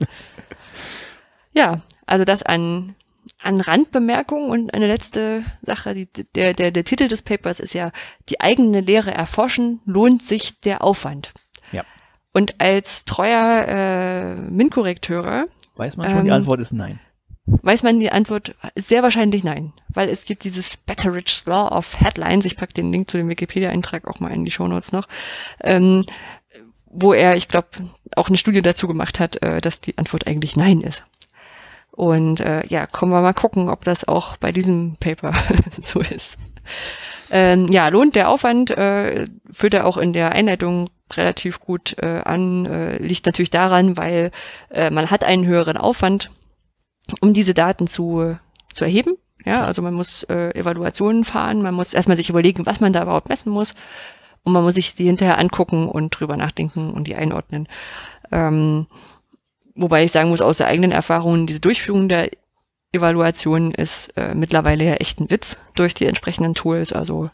ja, 1.52 1.82
also 2.06 2.24
das 2.24 2.42
an, 2.42 2.94
an 3.42 3.60
Randbemerkungen 3.60 4.50
und 4.50 4.72
eine 4.72 4.86
letzte 4.86 5.44
Sache, 5.60 5.92
die, 5.92 6.08
der, 6.34 6.54
der, 6.54 6.70
der 6.70 6.84
Titel 6.84 7.08
des 7.08 7.22
Papers 7.22 7.60
ist 7.60 7.74
ja, 7.74 7.92
die 8.30 8.40
eigene 8.40 8.80
Lehre 8.80 9.10
erforschen, 9.10 9.80
lohnt 9.84 10.22
sich 10.22 10.60
der 10.60 10.82
Aufwand. 10.82 11.34
Ja. 11.70 11.84
Und 12.32 12.60
als 12.60 13.04
treuer 13.04 13.66
äh, 13.68 14.34
MINT-Korrekteure 14.36 15.48
Weiß 15.76 15.96
man 15.96 16.08
schon, 16.08 16.20
ähm, 16.20 16.24
die 16.24 16.32
Antwort 16.32 16.60
ist 16.60 16.72
nein 16.72 16.98
weiß 17.62 17.82
man 17.82 18.00
die 18.00 18.10
Antwort? 18.10 18.54
Sehr 18.74 19.02
wahrscheinlich 19.02 19.44
nein, 19.44 19.72
weil 19.88 20.08
es 20.08 20.24
gibt 20.24 20.44
dieses 20.44 20.76
Betteridge's 20.76 21.46
Law 21.46 21.68
of 21.68 22.00
Headlines, 22.00 22.44
ich 22.44 22.56
packe 22.56 22.74
den 22.74 22.92
Link 22.92 23.10
zu 23.10 23.16
dem 23.16 23.28
Wikipedia-Eintrag 23.28 24.06
auch 24.06 24.20
mal 24.20 24.32
in 24.32 24.44
die 24.44 24.50
Shownotes 24.50 24.92
noch, 24.92 25.08
ähm, 25.60 26.04
wo 26.86 27.12
er, 27.12 27.36
ich 27.36 27.48
glaube, 27.48 27.68
auch 28.16 28.28
eine 28.28 28.38
Studie 28.38 28.62
dazu 28.62 28.86
gemacht 28.86 29.20
hat, 29.20 29.42
äh, 29.42 29.60
dass 29.60 29.80
die 29.80 29.98
Antwort 29.98 30.26
eigentlich 30.26 30.56
nein 30.56 30.80
ist. 30.80 31.04
Und 31.90 32.40
äh, 32.40 32.64
ja, 32.66 32.86
kommen 32.86 33.12
wir 33.12 33.20
mal 33.20 33.34
gucken, 33.34 33.68
ob 33.68 33.84
das 33.84 34.06
auch 34.06 34.36
bei 34.36 34.52
diesem 34.52 34.96
Paper 35.00 35.34
so 35.80 36.00
ist. 36.00 36.38
Ähm, 37.30 37.66
ja, 37.70 37.88
lohnt 37.88 38.16
der 38.16 38.28
Aufwand, 38.28 38.70
äh, 38.70 39.26
führt 39.50 39.74
er 39.74 39.86
auch 39.86 39.96
in 39.96 40.12
der 40.12 40.32
Einleitung 40.32 40.90
relativ 41.12 41.60
gut 41.60 41.96
äh, 41.98 42.20
an, 42.24 42.66
äh, 42.66 42.98
liegt 42.98 43.26
natürlich 43.26 43.50
daran, 43.50 43.96
weil 43.96 44.30
äh, 44.70 44.90
man 44.90 45.10
hat 45.10 45.24
einen 45.24 45.46
höheren 45.46 45.76
Aufwand 45.76 46.30
um 47.20 47.32
diese 47.32 47.54
Daten 47.54 47.86
zu, 47.86 48.36
zu 48.72 48.84
erheben. 48.84 49.14
Ja, 49.44 49.64
also 49.64 49.82
man 49.82 49.94
muss 49.94 50.24
äh, 50.24 50.50
Evaluationen 50.54 51.24
fahren, 51.24 51.62
man 51.62 51.74
muss 51.74 51.94
erstmal 51.94 52.16
sich 52.16 52.28
überlegen, 52.28 52.66
was 52.66 52.80
man 52.80 52.92
da 52.92 53.02
überhaupt 53.02 53.28
messen 53.28 53.50
muss. 53.50 53.74
Und 54.44 54.52
man 54.52 54.62
muss 54.62 54.74
sich 54.74 54.94
die 54.94 55.04
hinterher 55.04 55.38
angucken 55.38 55.88
und 55.88 56.10
drüber 56.10 56.36
nachdenken 56.36 56.90
und 56.90 57.04
die 57.06 57.16
einordnen. 57.16 57.66
Ähm, 58.30 58.86
wobei 59.74 60.04
ich 60.04 60.12
sagen 60.12 60.30
muss, 60.30 60.40
aus 60.40 60.58
der 60.58 60.68
eigenen 60.68 60.92
Erfahrung, 60.92 61.46
diese 61.46 61.60
Durchführung 61.60 62.08
der 62.08 62.30
Evaluation 62.92 63.72
ist 63.72 64.16
äh, 64.16 64.34
mittlerweile 64.34 64.84
ja 64.84 64.94
echt 64.94 65.20
ein 65.20 65.30
Witz 65.30 65.60
durch 65.74 65.94
die 65.94 66.06
entsprechenden 66.06 66.54
Tools. 66.54 66.92
Also 66.92 67.30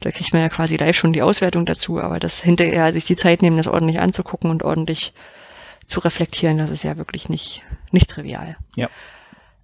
da 0.00 0.10
kriegt 0.10 0.32
man 0.32 0.42
ja 0.42 0.48
quasi 0.48 0.76
live 0.76 0.96
schon 0.96 1.12
die 1.12 1.22
Auswertung 1.22 1.66
dazu, 1.66 2.00
aber 2.00 2.18
das 2.18 2.42
hinterher 2.42 2.92
sich 2.92 3.04
die 3.04 3.16
Zeit 3.16 3.42
nehmen, 3.42 3.56
das 3.56 3.68
ordentlich 3.68 4.00
anzugucken 4.00 4.50
und 4.50 4.62
ordentlich 4.62 5.12
zu 5.86 6.00
reflektieren, 6.00 6.58
das 6.58 6.70
ist 6.70 6.82
ja 6.82 6.96
wirklich 6.96 7.28
nicht, 7.28 7.62
nicht 7.90 8.08
trivial. 8.08 8.56
Ja. 8.76 8.88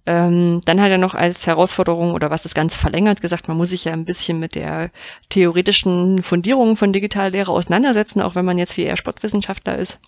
Ähm, 0.05 0.61
dann 0.65 0.81
hat 0.81 0.89
er 0.89 0.97
noch 0.97 1.13
als 1.13 1.45
Herausforderung 1.45 2.13
oder 2.13 2.31
was 2.31 2.43
das 2.43 2.55
Ganze 2.55 2.77
verlängert 2.77 3.21
gesagt, 3.21 3.47
man 3.47 3.57
muss 3.57 3.69
sich 3.69 3.85
ja 3.85 3.93
ein 3.93 4.05
bisschen 4.05 4.39
mit 4.39 4.55
der 4.55 4.89
theoretischen 5.29 6.23
Fundierung 6.23 6.75
von 6.75 6.91
Digitallehre 6.91 7.51
auseinandersetzen, 7.51 8.21
auch 8.21 8.33
wenn 8.33 8.45
man 8.45 8.57
jetzt 8.57 8.77
wie 8.77 8.83
eher 8.83 8.97
Sportwissenschaftler 8.97 9.77
ist. 9.77 9.99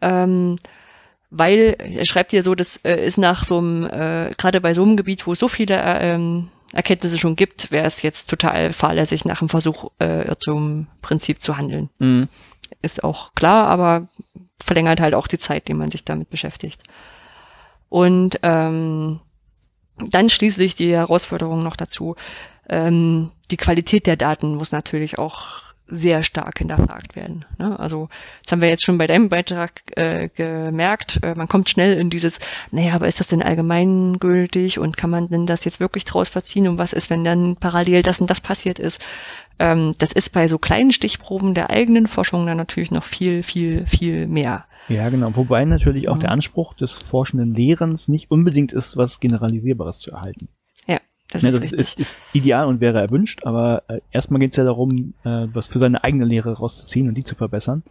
Ähm, 0.00 0.56
weil 1.30 1.76
er 1.78 2.04
schreibt 2.04 2.32
hier 2.32 2.42
so, 2.42 2.54
das 2.54 2.78
äh, 2.78 2.96
ist 3.06 3.16
nach 3.16 3.44
so 3.44 3.58
einem, 3.58 3.84
äh, 3.84 4.34
gerade 4.36 4.60
bei 4.60 4.74
so 4.74 4.82
einem 4.82 4.96
Gebiet, 4.96 5.26
wo 5.26 5.32
es 5.32 5.38
so 5.38 5.48
viele 5.48 5.76
äh, 5.76 6.14
ähm, 6.14 6.48
Erkenntnisse 6.72 7.18
schon 7.18 7.36
gibt, 7.36 7.70
wäre 7.70 7.86
es 7.86 8.02
jetzt 8.02 8.28
total 8.28 8.72
fahrlässig, 8.72 9.24
nach 9.24 9.38
dem 9.38 9.48
Versuch 9.48 9.90
äh, 10.00 10.26
Irrtum-Prinzip 10.26 11.40
zu 11.40 11.56
handeln. 11.56 11.90
Mhm. 11.98 12.28
Ist 12.82 13.04
auch 13.04 13.34
klar, 13.34 13.68
aber 13.68 14.08
verlängert 14.62 15.00
halt 15.00 15.14
auch 15.14 15.26
die 15.26 15.38
Zeit, 15.38 15.68
die 15.68 15.74
man 15.74 15.90
sich 15.90 16.04
damit 16.04 16.28
beschäftigt. 16.28 16.82
Und 17.92 18.38
ähm, 18.42 19.20
dann 19.98 20.30
schließlich 20.30 20.74
die 20.74 20.94
Herausforderung 20.94 21.62
noch 21.62 21.76
dazu, 21.76 22.16
ähm, 22.66 23.32
die 23.50 23.58
Qualität 23.58 24.06
der 24.06 24.16
Daten 24.16 24.54
muss 24.54 24.72
natürlich 24.72 25.18
auch 25.18 25.60
sehr 25.86 26.22
stark 26.22 26.56
hinterfragt 26.56 27.16
werden. 27.16 27.44
Ne? 27.58 27.78
Also 27.78 28.08
das 28.42 28.50
haben 28.50 28.62
wir 28.62 28.70
jetzt 28.70 28.82
schon 28.82 28.96
bei 28.96 29.06
deinem 29.06 29.28
Beitrag 29.28 29.82
äh, 29.94 30.30
gemerkt. 30.30 31.20
Äh, 31.22 31.34
man 31.34 31.48
kommt 31.48 31.68
schnell 31.68 31.98
in 31.98 32.08
dieses, 32.08 32.40
naja, 32.70 32.94
aber 32.94 33.08
ist 33.08 33.20
das 33.20 33.26
denn 33.26 33.42
allgemeingültig 33.42 34.78
und 34.78 34.96
kann 34.96 35.10
man 35.10 35.28
denn 35.28 35.44
das 35.44 35.66
jetzt 35.66 35.78
wirklich 35.78 36.06
draus 36.06 36.30
verziehen 36.30 36.68
und 36.68 36.78
was 36.78 36.94
ist, 36.94 37.10
wenn 37.10 37.24
dann 37.24 37.56
parallel 37.56 38.02
das 38.02 38.22
und 38.22 38.30
das 38.30 38.40
passiert 38.40 38.78
ist? 38.78 39.02
Ähm, 39.58 39.94
das 39.98 40.12
ist 40.12 40.30
bei 40.30 40.48
so 40.48 40.58
kleinen 40.58 40.92
Stichproben 40.92 41.54
der 41.54 41.70
eigenen 41.70 42.06
Forschung 42.06 42.46
dann 42.46 42.56
natürlich 42.56 42.90
noch 42.90 43.04
viel, 43.04 43.42
viel, 43.42 43.86
viel 43.86 44.26
mehr. 44.26 44.64
Ja, 44.88 45.08
genau. 45.08 45.34
Wobei 45.36 45.64
natürlich 45.64 46.08
auch 46.08 46.16
mhm. 46.16 46.20
der 46.20 46.30
Anspruch 46.30 46.74
des 46.74 46.98
forschenden 46.98 47.54
Lehrens 47.54 48.08
nicht 48.08 48.30
unbedingt 48.30 48.72
ist, 48.72 48.96
was 48.96 49.20
Generalisierbares 49.20 49.98
zu 49.98 50.10
erhalten. 50.10 50.48
Ja, 50.86 50.98
das, 51.30 51.42
ja, 51.42 51.50
ist, 51.50 51.56
das 51.56 51.72
ist, 51.72 51.80
ist, 51.80 51.98
ist, 51.98 52.18
ideal 52.32 52.66
und 52.66 52.80
wäre 52.80 53.00
erwünscht, 53.00 53.44
aber 53.44 53.84
äh, 53.88 54.00
erstmal 54.10 54.40
geht 54.40 54.50
es 54.50 54.56
ja 54.56 54.64
darum, 54.64 55.14
äh, 55.24 55.46
was 55.52 55.68
für 55.68 55.78
seine 55.78 56.02
eigene 56.02 56.24
Lehre 56.24 56.54
rauszuziehen 56.54 57.08
und 57.08 57.14
die 57.14 57.24
zu 57.24 57.34
verbessern. 57.34 57.82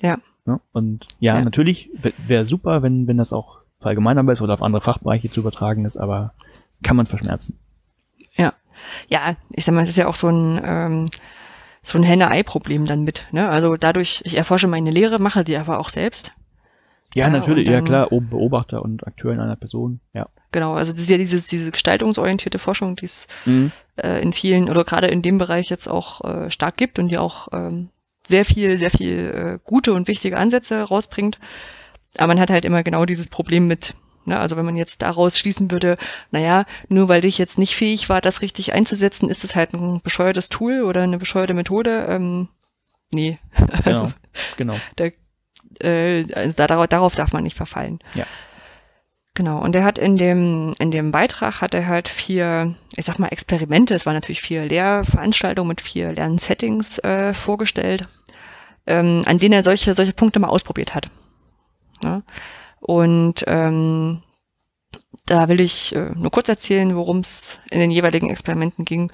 Ja. 0.00 0.18
ja 0.46 0.60
und 0.72 1.06
ja, 1.18 1.36
ja. 1.36 1.44
natürlich 1.44 1.90
wäre 2.26 2.44
super, 2.44 2.82
wenn, 2.82 3.06
wenn 3.06 3.16
das 3.16 3.32
auch 3.32 3.58
verallgemeinerbar 3.80 4.32
ist 4.32 4.42
oder 4.42 4.54
auf 4.54 4.62
andere 4.62 4.82
Fachbereiche 4.82 5.30
zu 5.30 5.40
übertragen 5.40 5.84
ist, 5.84 5.96
aber 5.96 6.34
kann 6.82 6.96
man 6.96 7.06
verschmerzen. 7.06 7.58
Ja. 9.10 9.36
Ich 9.52 9.64
sag 9.64 9.74
mal, 9.74 9.84
es 9.84 9.90
ist 9.90 9.98
ja 9.98 10.06
auch 10.06 10.16
so 10.16 10.28
ein 10.28 10.60
ähm, 10.64 11.06
so 11.82 11.98
ein 11.98 12.04
Henne-Ei-Problem 12.04 12.84
dann 12.86 13.02
mit. 13.02 13.26
Ne? 13.32 13.48
Also 13.48 13.76
dadurch, 13.76 14.20
ich 14.24 14.36
erforsche 14.36 14.68
meine 14.68 14.90
Lehre, 14.90 15.18
mache 15.18 15.44
die 15.44 15.56
aber 15.56 15.78
auch 15.78 15.88
selbst. 15.88 16.32
Ja, 17.14 17.26
ja 17.26 17.30
natürlich, 17.30 17.64
dann, 17.64 17.74
ja 17.74 17.80
klar, 17.80 18.12
oben 18.12 18.28
Beobachter 18.28 18.82
und 18.82 19.06
Akteur 19.06 19.32
in 19.32 19.40
einer 19.40 19.56
Person, 19.56 20.00
ja. 20.12 20.28
Genau, 20.52 20.74
also 20.74 20.92
das 20.92 21.02
ist 21.02 21.10
ja 21.10 21.18
dieses, 21.18 21.46
diese 21.46 21.70
gestaltungsorientierte 21.70 22.58
Forschung, 22.58 22.96
die 22.96 23.06
es 23.06 23.28
mhm. 23.44 23.70
äh, 23.96 24.20
in 24.22 24.32
vielen 24.32 24.68
oder 24.70 24.84
gerade 24.84 25.06
in 25.08 25.22
dem 25.22 25.38
Bereich 25.38 25.68
jetzt 25.68 25.88
auch 25.88 26.24
äh, 26.24 26.50
stark 26.50 26.76
gibt 26.76 26.98
und 26.98 27.08
die 27.08 27.18
auch 27.18 27.48
ähm, 27.52 27.90
sehr 28.26 28.44
viel, 28.44 28.76
sehr 28.78 28.90
viel 28.90 29.18
äh, 29.18 29.58
gute 29.64 29.92
und 29.92 30.08
wichtige 30.08 30.38
Ansätze 30.38 30.82
rausbringt. 30.82 31.38
Aber 32.16 32.28
man 32.28 32.40
hat 32.40 32.50
halt 32.50 32.64
immer 32.64 32.82
genau 32.82 33.04
dieses 33.04 33.28
Problem 33.28 33.66
mit, 33.66 33.94
Ne? 34.28 34.38
Also 34.38 34.56
wenn 34.56 34.64
man 34.64 34.76
jetzt 34.76 35.02
daraus 35.02 35.38
schließen 35.38 35.70
würde, 35.70 35.96
naja, 36.30 36.64
nur 36.88 37.08
weil 37.08 37.24
ich 37.24 37.38
jetzt 37.38 37.58
nicht 37.58 37.74
fähig 37.74 38.08
war, 38.08 38.20
das 38.20 38.42
richtig 38.42 38.72
einzusetzen, 38.72 39.28
ist 39.28 39.44
es 39.44 39.56
halt 39.56 39.72
ein 39.72 40.00
bescheuertes 40.02 40.48
Tool 40.48 40.82
oder 40.82 41.02
eine 41.02 41.18
bescheuerte 41.18 41.54
Methode. 41.54 42.06
Ähm, 42.08 42.48
nee. 43.12 43.38
Genau, 43.84 44.00
also, 44.00 44.12
genau. 44.56 44.76
Da, 44.96 45.08
äh, 45.80 46.32
also 46.32 46.66
darauf, 46.66 46.86
darauf 46.86 47.16
darf 47.16 47.32
man 47.32 47.42
nicht 47.42 47.56
verfallen. 47.56 47.98
Ja. 48.14 48.24
Genau, 49.34 49.62
und 49.62 49.76
er 49.76 49.84
hat 49.84 49.98
in 49.98 50.16
dem, 50.16 50.74
in 50.80 50.90
dem 50.90 51.12
Beitrag 51.12 51.60
hat 51.60 51.72
er 51.72 51.86
halt 51.86 52.08
vier, 52.08 52.74
ich 52.96 53.04
sag 53.04 53.20
mal, 53.20 53.28
Experimente, 53.28 53.94
es 53.94 54.04
waren 54.04 54.14
natürlich 54.14 54.40
vier 54.40 54.66
Lehrveranstaltungen 54.66 55.68
mit 55.68 55.80
vier 55.80 56.12
Lernsettings 56.12 56.98
äh, 57.04 57.32
vorgestellt, 57.32 58.08
ähm, 58.86 59.22
an 59.26 59.38
denen 59.38 59.52
er 59.52 59.62
solche, 59.62 59.94
solche 59.94 60.12
Punkte 60.12 60.40
mal 60.40 60.48
ausprobiert 60.48 60.94
hat. 60.94 61.08
Ja? 62.02 62.22
Und 62.80 63.44
ähm, 63.46 64.22
da 65.26 65.48
will 65.48 65.60
ich 65.60 65.94
äh, 65.94 66.10
nur 66.14 66.30
kurz 66.30 66.48
erzählen, 66.48 66.94
worum 66.96 67.20
es 67.20 67.60
in 67.70 67.80
den 67.80 67.90
jeweiligen 67.90 68.30
Experimenten 68.30 68.84
ging. 68.84 69.12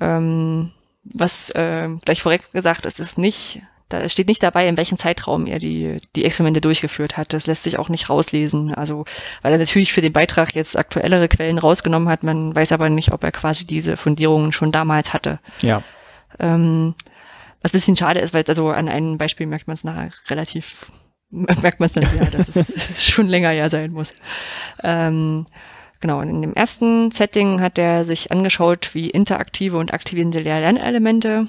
Ähm, 0.00 0.72
was 1.04 1.50
äh, 1.50 1.88
gleich 2.04 2.22
vorweg 2.22 2.50
gesagt, 2.52 2.86
es 2.86 2.98
ist 2.98 3.18
nicht, 3.18 3.60
da 3.90 4.00
es 4.00 4.12
steht 4.12 4.28
nicht 4.28 4.42
dabei, 4.42 4.66
in 4.66 4.76
welchem 4.76 4.96
Zeitraum 4.96 5.46
er 5.46 5.58
die, 5.58 5.98
die 6.16 6.24
Experimente 6.24 6.62
durchgeführt 6.62 7.16
hat. 7.16 7.32
Das 7.34 7.46
lässt 7.46 7.62
sich 7.62 7.78
auch 7.78 7.90
nicht 7.90 8.08
rauslesen. 8.08 8.74
Also, 8.74 9.04
weil 9.42 9.52
er 9.52 9.58
natürlich 9.58 9.92
für 9.92 10.00
den 10.00 10.12
Beitrag 10.12 10.54
jetzt 10.54 10.78
aktuellere 10.78 11.28
Quellen 11.28 11.58
rausgenommen 11.58 12.08
hat. 12.08 12.22
Man 12.22 12.56
weiß 12.56 12.72
aber 12.72 12.88
nicht, 12.88 13.12
ob 13.12 13.22
er 13.22 13.32
quasi 13.32 13.66
diese 13.66 13.96
Fundierungen 13.96 14.52
schon 14.52 14.72
damals 14.72 15.12
hatte. 15.12 15.40
Ja. 15.60 15.82
Ähm, 16.38 16.94
was 17.60 17.72
ein 17.72 17.78
bisschen 17.78 17.96
schade 17.96 18.20
ist, 18.20 18.34
weil 18.34 18.44
also 18.46 18.70
an 18.70 18.88
einem 18.88 19.18
Beispiel 19.18 19.46
merkt 19.46 19.66
man 19.66 19.74
es 19.74 19.84
nachher 19.84 20.10
relativ 20.28 20.90
merkt 21.34 21.80
man 21.80 21.86
es 21.86 21.92
dann 21.92 22.06
sehr, 22.06 22.26
dass 22.26 22.48
es 22.48 22.74
schon 23.12 23.28
länger 23.28 23.52
ja 23.52 23.68
sein 23.68 23.92
muss. 23.92 24.14
Ähm, 24.82 25.46
genau, 26.00 26.20
in 26.20 26.42
dem 26.42 26.54
ersten 26.54 27.10
Setting 27.10 27.60
hat 27.60 27.78
er 27.78 28.04
sich 28.04 28.30
angeschaut, 28.32 28.94
wie 28.94 29.10
interaktive 29.10 29.76
und 29.76 29.92
aktivierende 29.92 30.40
Lernelemente 30.40 31.48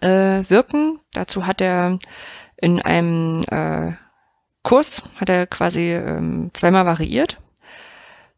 äh, 0.00 0.44
wirken. 0.48 1.00
Dazu 1.12 1.46
hat 1.46 1.60
er 1.60 1.98
in 2.56 2.80
einem 2.80 3.42
äh, 3.50 3.92
Kurs, 4.62 5.02
hat 5.16 5.28
er 5.28 5.46
quasi 5.46 5.92
ähm, 5.92 6.50
zweimal 6.52 6.86
variiert. 6.86 7.38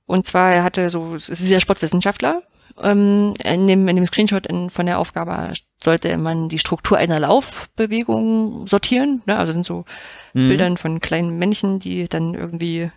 Und 0.07 0.25
zwar, 0.25 0.53
er 0.53 0.65
hatte 0.65 0.91
so, 0.91 1.15
es 1.15 1.29
ist 1.29 1.49
ja 1.49 1.61
Sportwissenschaftler, 1.61 2.43
ähm, 2.83 3.35
in, 3.45 3.67
dem, 3.67 3.89
in 3.89 3.97
dem 3.97 4.05
Screenshot 4.05 4.47
in, 4.47 4.71
von 4.71 4.87
der 4.87 4.99
Aufgabe 4.99 5.53
sollte 5.83 6.17
man 6.17 6.49
die 6.49 6.59
Struktur 6.59 6.99
einer 6.99 7.21
Laufbewegung 7.21 8.67
sortieren. 8.67 9.23
Ne? 9.27 9.37
Also 9.37 9.53
sind 9.53 9.67
so 9.67 9.85
mhm. 10.33 10.49
Bildern 10.49 10.77
von 10.77 11.01
kleinen 11.01 11.39
Männchen, 11.39 11.79
die 11.79 12.09
dann 12.09 12.35
irgendwie 12.35 12.91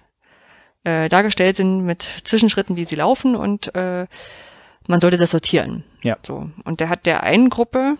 äh, 0.84 1.10
dargestellt 1.10 1.56
sind 1.56 1.86
mit 1.86 2.02
Zwischenschritten, 2.02 2.76
wie 2.76 2.86
sie 2.86 2.96
laufen 2.96 3.36
und 3.36 3.74
äh, 3.76 4.08
man 4.88 5.00
sollte 5.00 5.18
das 5.18 5.32
sortieren. 5.32 5.84
Ja. 6.02 6.18
So. 6.26 6.50
Und 6.66 6.80
der 6.80 6.90
hat 6.90 7.06
der 7.06 7.24
einen 7.24 7.50
Gruppe, 7.50 7.98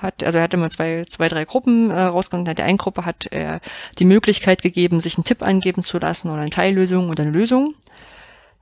hat, 0.00 0.22
also 0.22 0.38
er 0.38 0.44
hat 0.44 0.54
immer 0.54 0.68
zwei, 0.68 1.04
zwei, 1.08 1.28
drei 1.28 1.44
Gruppen 1.44 1.90
äh, 1.90 2.00
rausgenommen. 2.00 2.54
Der 2.54 2.64
einen 2.64 2.78
Gruppe 2.78 3.06
hat 3.06 3.26
er 3.30 3.60
die 3.98 4.04
Möglichkeit 4.04 4.62
gegeben, 4.62 5.00
sich 5.00 5.16
einen 5.16 5.24
Tipp 5.24 5.42
angeben 5.42 5.82
zu 5.82 5.98
lassen 5.98 6.30
oder 6.30 6.42
eine 6.42 6.50
Teillösung 6.50 7.08
oder 7.08 7.22
eine 7.22 7.32
Lösung. 7.32 7.74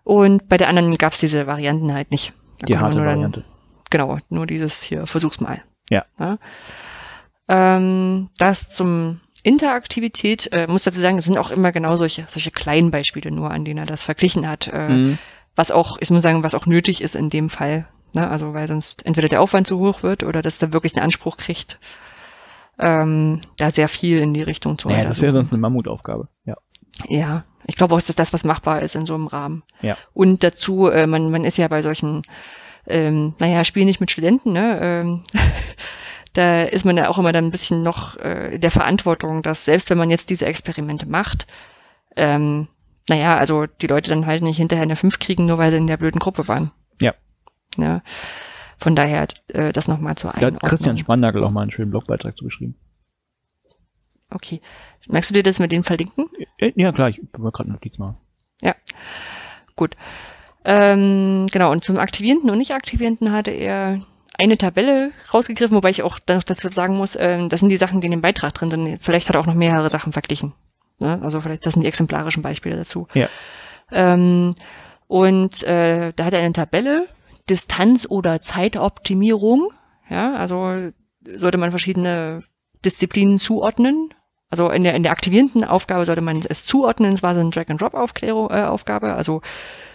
Und 0.05 0.49
bei 0.49 0.57
der 0.57 0.69
anderen 0.69 0.97
gab 0.97 1.15
es 1.15 1.21
diese 1.21 1.49
Varianten 1.49 1.93
halt 1.93 2.13
nicht. 2.13 2.33
Da 2.61 2.67
die 2.67 2.79
harte 2.79 2.99
Variante. 2.99 3.41
Dann, 3.41 3.51
genau, 3.91 4.19
nur 4.29 4.47
dieses 4.47 4.83
hier, 4.83 5.07
versuch's 5.07 5.41
mal. 5.41 5.63
Ja. 5.91 6.05
ja. 6.21 6.39
Ähm, 7.49 8.31
das 8.39 8.69
zum 8.69 9.21
Interaktivität, 9.47 10.49
äh, 10.51 10.67
muss 10.67 10.83
dazu 10.83 10.99
sagen, 10.99 11.19
es 11.19 11.25
sind 11.25 11.39
auch 11.39 11.53
immer 11.53 11.71
genau 11.71 11.95
solche, 11.95 12.25
solche 12.27 12.51
kleinen 12.51 12.91
Beispiele 12.91 13.31
nur, 13.31 13.53
an 13.53 13.65
denen 13.65 13.79
er 13.79 13.87
das 13.87 14.03
verglichen 14.03 14.49
hat. 14.49 14.67
Äh, 14.67 14.89
mhm. 14.89 15.19
Was 15.55 15.71
auch, 15.71 15.99
ich 16.01 16.11
muss 16.11 16.25
sagen, 16.25 16.43
was 16.43 16.57
auch 16.57 16.67
nötig 16.67 17.01
ist 17.01 17.15
in 17.15 17.31
dem 17.31 17.49
Fall. 17.49 17.87
Ne? 18.13 18.29
Also 18.29 18.55
weil 18.55 18.67
sonst 18.67 19.07
entweder 19.07 19.29
der 19.29 19.41
Aufwand 19.41 19.69
zu 19.69 19.79
hoch 19.79 20.03
wird 20.03 20.25
oder 20.25 20.43
dass 20.43 20.61
er 20.61 20.73
wirklich 20.73 20.97
einen 20.97 21.05
Anspruch 21.05 21.37
kriegt, 21.37 21.79
ähm, 22.81 23.41
da 23.57 23.71
sehr 23.71 23.89
viel 23.89 24.19
in 24.19 24.35
die 24.35 24.43
Richtung 24.43 24.79
zu 24.79 24.91
Ja, 24.91 25.05
das 25.05 25.23
wäre 25.23 25.33
sonst 25.33 25.53
eine 25.53 25.61
Mammutaufgabe, 25.61 26.27
ja. 26.45 26.57
Ja, 27.07 27.45
ich 27.67 27.77
glaube 27.77 27.95
auch, 27.95 28.03
dass 28.03 28.17
das 28.17 28.33
was 28.33 28.43
machbar 28.43 28.83
ist 28.83 28.97
in 28.97 29.07
so 29.07 29.15
einem 29.15 29.29
Rahmen. 29.29 29.63
Ja. 29.81 29.97
Und 30.13 30.43
dazu, 30.43 30.89
äh, 30.89 31.07
man, 31.07 31.31
man 31.31 31.45
ist 31.45 31.57
ja 31.57 31.69
bei 31.69 31.83
solchen, 31.83 32.23
ähm, 32.89 33.35
naja, 33.39 33.63
Spielen 33.63 33.87
nicht 33.87 34.01
mit 34.01 34.11
Studenten, 34.11 34.53
ne? 34.53 34.81
Ähm, 34.83 35.23
da 36.37 36.63
ist 36.63 36.85
man 36.85 36.97
ja 36.97 37.09
auch 37.09 37.19
immer 37.19 37.33
dann 37.33 37.47
ein 37.47 37.51
bisschen 37.51 37.83
noch 37.83 38.17
äh, 38.17 38.59
der 38.59 38.71
Verantwortung, 38.71 39.43
dass 39.43 39.65
selbst 39.65 39.91
wenn 39.91 39.99
man 39.99 40.11
jetzt 40.11 40.31
diese 40.31 40.47
Experimente 40.47 41.07
macht, 41.07 41.47
ähm, 42.17 42.69
naja, 43.09 43.39
also 43.39 43.67
die 43.67 43.87
Leute 43.87 44.11
dann 44.11 44.27
halt 44.27 44.43
nicht 44.43 44.57
hinterher 44.57 44.83
eine 44.83 44.97
5 44.97 45.19
kriegen, 45.19 45.47
nur 45.47 45.59
weil 45.59 45.71
sie 45.71 45.79
in 45.79 45.87
der 45.87 45.97
blöden 45.97 46.19
Gruppe 46.19 46.49
waren. 46.49 46.73
Ja. 47.01 47.15
ja. 47.77 48.03
Von 48.79 48.97
daher 48.97 49.29
äh, 49.49 49.73
das 49.73 49.89
nochmal 49.89 50.17
zur 50.17 50.35
Einordnung. 50.35 50.59
Da 50.61 50.67
hat 50.67 50.71
Christian 50.71 50.99
Spandagel 50.99 51.43
auch 51.45 51.51
mal 51.51 51.63
einen 51.63 51.71
schönen 51.71 51.91
Blogbeitrag 51.91 52.37
zugeschrieben. 52.37 52.75
Okay. 54.31 54.61
Merkst 55.09 55.31
du 55.31 55.35
dir 55.35 55.43
das 55.43 55.61
mit 55.61 55.73
den 55.73 55.85
verlinken? 55.85 56.27
Ja, 56.59 56.93
klar, 56.93 57.11
ich 57.11 57.21
wollte 57.37 57.57
gerade 57.57 57.71
Notiz 57.71 57.99
machen. 57.99 58.17
Ja. 58.61 58.75
Gut. 59.77 59.97
Ähm, 60.65 61.47
genau, 61.53 61.71
und 61.71 61.85
zum 61.85 61.99
aktivierenden 61.99 62.51
und 62.51 62.59
nicht 62.59 62.75
aktivierenden 62.75 63.31
hatte 63.31 63.53
er 63.53 64.01
eine 64.39 64.59
Tabelle 64.59 65.13
rausgegriffen, 65.33 65.77
wobei 65.77 65.91
ich 65.91 66.03
auch 66.03 66.19
dann 66.19 66.37
noch 66.37 66.45
dazu 66.45 66.69
sagen 66.71 66.97
muss, 66.97 67.17
ähm, 67.19 67.49
das 67.49 67.61
sind 67.61 67.69
die 67.69 67.77
Sachen, 67.77 68.01
die 68.01 68.07
in 68.07 68.11
dem 68.11 68.21
Beitrag 68.21 68.55
drin 68.55 68.71
sind. 68.71 69.03
Vielleicht 69.03 69.29
hat 69.29 69.37
er 69.37 69.41
auch 69.41 69.47
noch 69.47 69.55
mehrere 69.55 69.91
Sachen 69.91 70.13
verglichen. 70.13 70.53
Ne? 70.99 71.21
Also 71.23 71.41
vielleicht, 71.41 71.67
das 71.67 71.75
sind 71.75 71.83
die 71.83 71.89
exemplarischen 71.89 72.43
Beispiele 72.43 72.77
dazu. 72.77 73.09
Ja. 73.15 73.29
Ähm, 73.91 74.55
und 75.07 75.63
äh, 75.63 76.13
da 76.15 76.25
hat 76.25 76.33
er 76.33 76.41
eine 76.41 76.53
Tabelle, 76.53 77.07
Distanz- 77.49 78.09
oder 78.09 78.41
Zeitoptimierung. 78.41 79.71
Ja, 80.09 80.35
also 80.35 80.91
sollte 81.25 81.59
man 81.59 81.71
verschiedene 81.71 82.43
Disziplinen 82.85 83.39
zuordnen. 83.39 84.13
Also 84.49 84.71
in 84.71 84.85
der, 84.85 84.95
in 84.95 85.03
der 85.03 85.13
aktivierenden 85.13 85.65
Aufgabe 85.65 86.05
sollte 86.05 86.23
man 86.23 86.41
es 86.49 86.65
zuordnen. 86.65 87.13
Es 87.13 87.23
war 87.23 87.35
so 87.35 87.41
eine 87.41 87.51
Drag-and-Drop-Aufgabe. 87.51 89.07
Äh, 89.09 89.11
also 89.11 89.43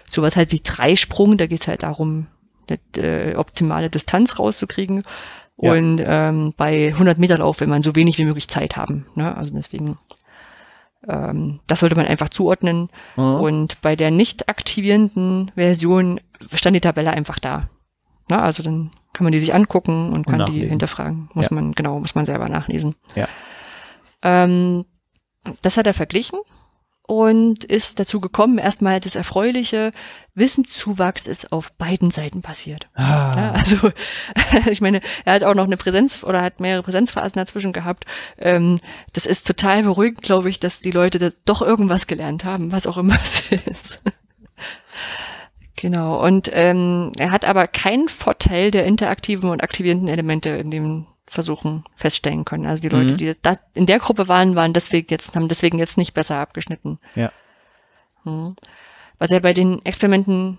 sowas 0.05 0.35
halt 0.35 0.51
wie 0.51 0.61
Dreisprung. 0.63 1.37
Da 1.37 1.47
geht 1.47 1.61
es 1.61 1.67
halt 1.67 1.83
darum, 1.83 2.27
eine 2.71 3.03
äh, 3.03 3.35
optimale 3.35 3.89
Distanz 3.89 4.39
rauszukriegen. 4.39 5.03
Ja. 5.57 5.73
Und 5.73 6.01
ähm, 6.05 6.53
bei 6.57 6.87
100 6.87 7.17
Meter 7.17 7.37
Lauf 7.37 7.59
will 7.59 7.67
man 7.67 7.83
so 7.83 7.95
wenig 7.95 8.17
wie 8.17 8.25
möglich 8.25 8.47
Zeit 8.47 8.77
haben. 8.77 9.05
Ne? 9.15 9.35
Also 9.35 9.53
deswegen, 9.53 9.97
ähm, 11.07 11.59
das 11.67 11.81
sollte 11.81 11.95
man 11.95 12.07
einfach 12.07 12.29
zuordnen. 12.29 12.89
Mhm. 13.15 13.35
Und 13.35 13.81
bei 13.81 13.95
der 13.95 14.11
nicht 14.11 14.49
aktivierenden 14.49 15.51
Version 15.55 16.19
stand 16.53 16.75
die 16.75 16.81
Tabelle 16.81 17.11
einfach 17.11 17.39
da. 17.39 17.69
Ne? 18.29 18.41
Also 18.41 18.63
dann 18.63 18.91
kann 19.13 19.23
man 19.23 19.33
die 19.33 19.39
sich 19.39 19.53
angucken 19.53 20.07
und, 20.07 20.13
und 20.13 20.25
kann 20.25 20.39
nachlesen. 20.39 20.61
die 20.61 20.69
hinterfragen. 20.69 21.29
Muss 21.33 21.49
ja. 21.49 21.55
man, 21.55 21.73
genau, 21.73 21.99
muss 21.99 22.15
man 22.15 22.25
selber 22.25 22.49
nachlesen. 22.49 22.95
Ja. 23.15 23.27
Ähm, 24.23 24.85
das 25.61 25.77
hat 25.77 25.87
er 25.87 25.93
verglichen 25.93 26.39
und 27.07 27.63
ist 27.63 27.99
dazu 27.99 28.19
gekommen, 28.19 28.57
erstmal 28.57 28.99
das 28.99 29.15
erfreuliche 29.15 29.91
Wissenszuwachs 30.33 31.27
ist 31.27 31.51
auf 31.51 31.73
beiden 31.73 32.09
Seiten 32.09 32.41
passiert. 32.41 32.87
Ah. 32.93 33.33
Ja, 33.35 33.51
also 33.51 33.91
ich 34.69 34.81
meine, 34.81 35.01
er 35.25 35.33
hat 35.33 35.43
auch 35.43 35.55
noch 35.55 35.65
eine 35.65 35.77
Präsenz 35.77 36.23
oder 36.23 36.41
hat 36.41 36.59
mehrere 36.59 36.83
Präsenzphasen 36.83 37.39
dazwischen 37.39 37.73
gehabt. 37.73 38.05
Ähm, 38.37 38.79
das 39.13 39.25
ist 39.25 39.45
total 39.45 39.83
beruhigend, 39.83 40.21
glaube 40.21 40.49
ich, 40.49 40.59
dass 40.59 40.79
die 40.79 40.91
Leute 40.91 41.19
da 41.19 41.29
doch 41.45 41.61
irgendwas 41.61 42.07
gelernt 42.07 42.45
haben, 42.45 42.71
was 42.71 42.87
auch 42.87 42.97
immer 42.97 43.17
es 43.23 43.51
ist. 43.51 44.01
genau. 45.75 46.23
Und 46.25 46.49
ähm, 46.53 47.11
er 47.17 47.31
hat 47.31 47.45
aber 47.45 47.67
keinen 47.67 48.07
Vorteil 48.07 48.71
der 48.71 48.85
interaktiven 48.85 49.49
und 49.49 49.63
aktivierenden 49.63 50.07
Elemente 50.07 50.51
in 50.51 50.71
dem 50.71 51.07
Versuchen 51.31 51.85
feststellen 51.95 52.43
können. 52.43 52.65
Also 52.65 52.81
die 52.81 52.93
Leute, 52.93 53.13
mhm. 53.13 53.17
die 53.17 53.35
da 53.41 53.55
in 53.73 53.85
der 53.85 53.99
Gruppe 53.99 54.27
waren, 54.27 54.57
waren 54.57 54.73
deswegen 54.73 55.07
jetzt, 55.09 55.33
haben 55.37 55.47
deswegen 55.47 55.79
jetzt 55.79 55.97
nicht 55.97 56.13
besser 56.13 56.35
abgeschnitten. 56.35 56.99
Ja. 57.15 57.31
Mhm. 58.25 58.57
Was 59.17 59.31
er 59.31 59.39
bei 59.39 59.53
den 59.53 59.81
Experimenten 59.85 60.57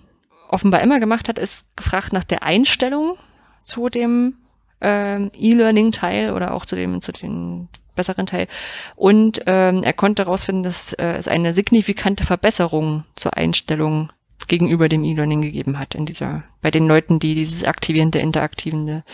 offenbar 0.49 0.81
immer 0.81 0.99
gemacht 0.99 1.29
hat, 1.29 1.39
ist 1.39 1.77
gefragt 1.77 2.15
nach 2.15 2.25
der 2.25 2.43
Einstellung 2.43 3.19
zu 3.63 3.91
dem 3.91 4.39
ähm, 4.81 5.31
E-Learning-Teil 5.35 6.33
oder 6.33 6.55
auch 6.55 6.65
zu 6.65 6.75
dem, 6.75 7.03
zu 7.03 7.13
den 7.13 7.69
besseren 7.95 8.25
Teil. 8.25 8.49
Und 8.97 9.43
ähm, 9.45 9.83
er 9.83 9.93
konnte 9.93 10.25
herausfinden, 10.25 10.63
dass 10.63 10.95
äh, 10.95 11.17
es 11.19 11.29
eine 11.29 11.53
signifikante 11.53 12.25
Verbesserung 12.25 13.05
zur 13.15 13.37
Einstellung 13.37 14.11
gegenüber 14.49 14.89
dem 14.89 15.05
E-Learning 15.05 15.43
gegeben 15.43 15.79
hat 15.79 15.95
in 15.95 16.07
dieser, 16.07 16.45
bei 16.63 16.71
den 16.71 16.89
Leuten, 16.89 17.19
die 17.19 17.35
dieses 17.35 17.63
aktivierende, 17.63 18.21
interaktivende 18.21 19.05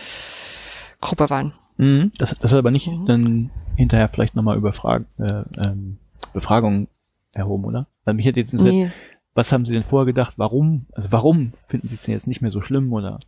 Gruppe 1.01 1.29
waren. 1.29 1.53
Mhm, 1.77 2.11
das, 2.17 2.35
das 2.37 2.51
hat 2.51 2.59
aber 2.59 2.71
nicht 2.71 2.87
mhm. 2.87 3.05
dann 3.05 3.51
hinterher 3.75 4.09
vielleicht 4.09 4.35
nochmal 4.35 4.57
über 4.57 4.73
Frage, 4.73 5.05
äh, 5.17 5.43
ähm, 5.65 5.97
Befragungen 6.33 6.87
erhoben, 7.31 7.65
oder? 7.65 7.87
Weil 8.03 8.15
mich 8.15 8.25
hätte 8.25 8.39
jetzt 8.39 8.53
nee. 8.53 8.91
was 9.33 9.51
haben 9.51 9.65
Sie 9.65 9.73
denn 9.73 9.83
vorher 9.83 10.05
gedacht? 10.05 10.33
Warum? 10.37 10.87
Also 10.93 11.11
warum 11.11 11.53
finden 11.67 11.87
Sie 11.87 11.95
es 11.95 12.03
denn 12.03 12.13
jetzt 12.13 12.27
nicht 12.27 12.41
mehr 12.41 12.51
so 12.51 12.61
schlimm 12.61 12.91
oder? 12.91 13.19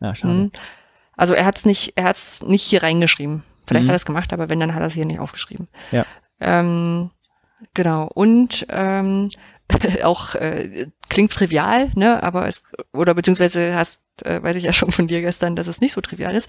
Ja, 0.00 0.14
schade. 0.14 0.34
Mhm. 0.34 0.50
Also 1.16 1.34
er 1.34 1.44
hat 1.44 1.56
es 1.56 1.66
nicht, 1.66 1.92
er 1.96 2.04
hat 2.04 2.16
es 2.16 2.42
nicht 2.42 2.62
hier 2.62 2.82
reingeschrieben. 2.82 3.42
Vielleicht 3.66 3.84
mhm. 3.84 3.88
hat 3.88 3.94
er 3.94 3.96
es 3.96 4.06
gemacht, 4.06 4.32
aber 4.32 4.48
wenn, 4.48 4.60
dann 4.60 4.74
hat 4.74 4.80
er 4.82 4.86
es 4.86 4.94
hier 4.94 5.06
nicht 5.06 5.20
aufgeschrieben. 5.20 5.68
Ja. 5.90 6.04
Ähm, 6.40 7.10
genau. 7.74 8.08
Und 8.12 8.66
ähm, 8.68 9.28
auch 10.02 10.34
äh, 10.34 10.86
klingt 11.08 11.32
trivial, 11.32 11.90
ne, 11.94 12.22
aber 12.22 12.46
es 12.46 12.62
oder 12.92 13.14
beziehungsweise 13.14 13.74
hast, 13.74 14.02
äh, 14.24 14.42
weiß 14.42 14.56
ich 14.56 14.64
ja 14.64 14.72
schon 14.72 14.92
von 14.92 15.06
dir 15.06 15.20
gestern, 15.20 15.56
dass 15.56 15.66
es 15.66 15.80
nicht 15.80 15.92
so 15.92 16.00
trivial 16.00 16.34
ist. 16.34 16.48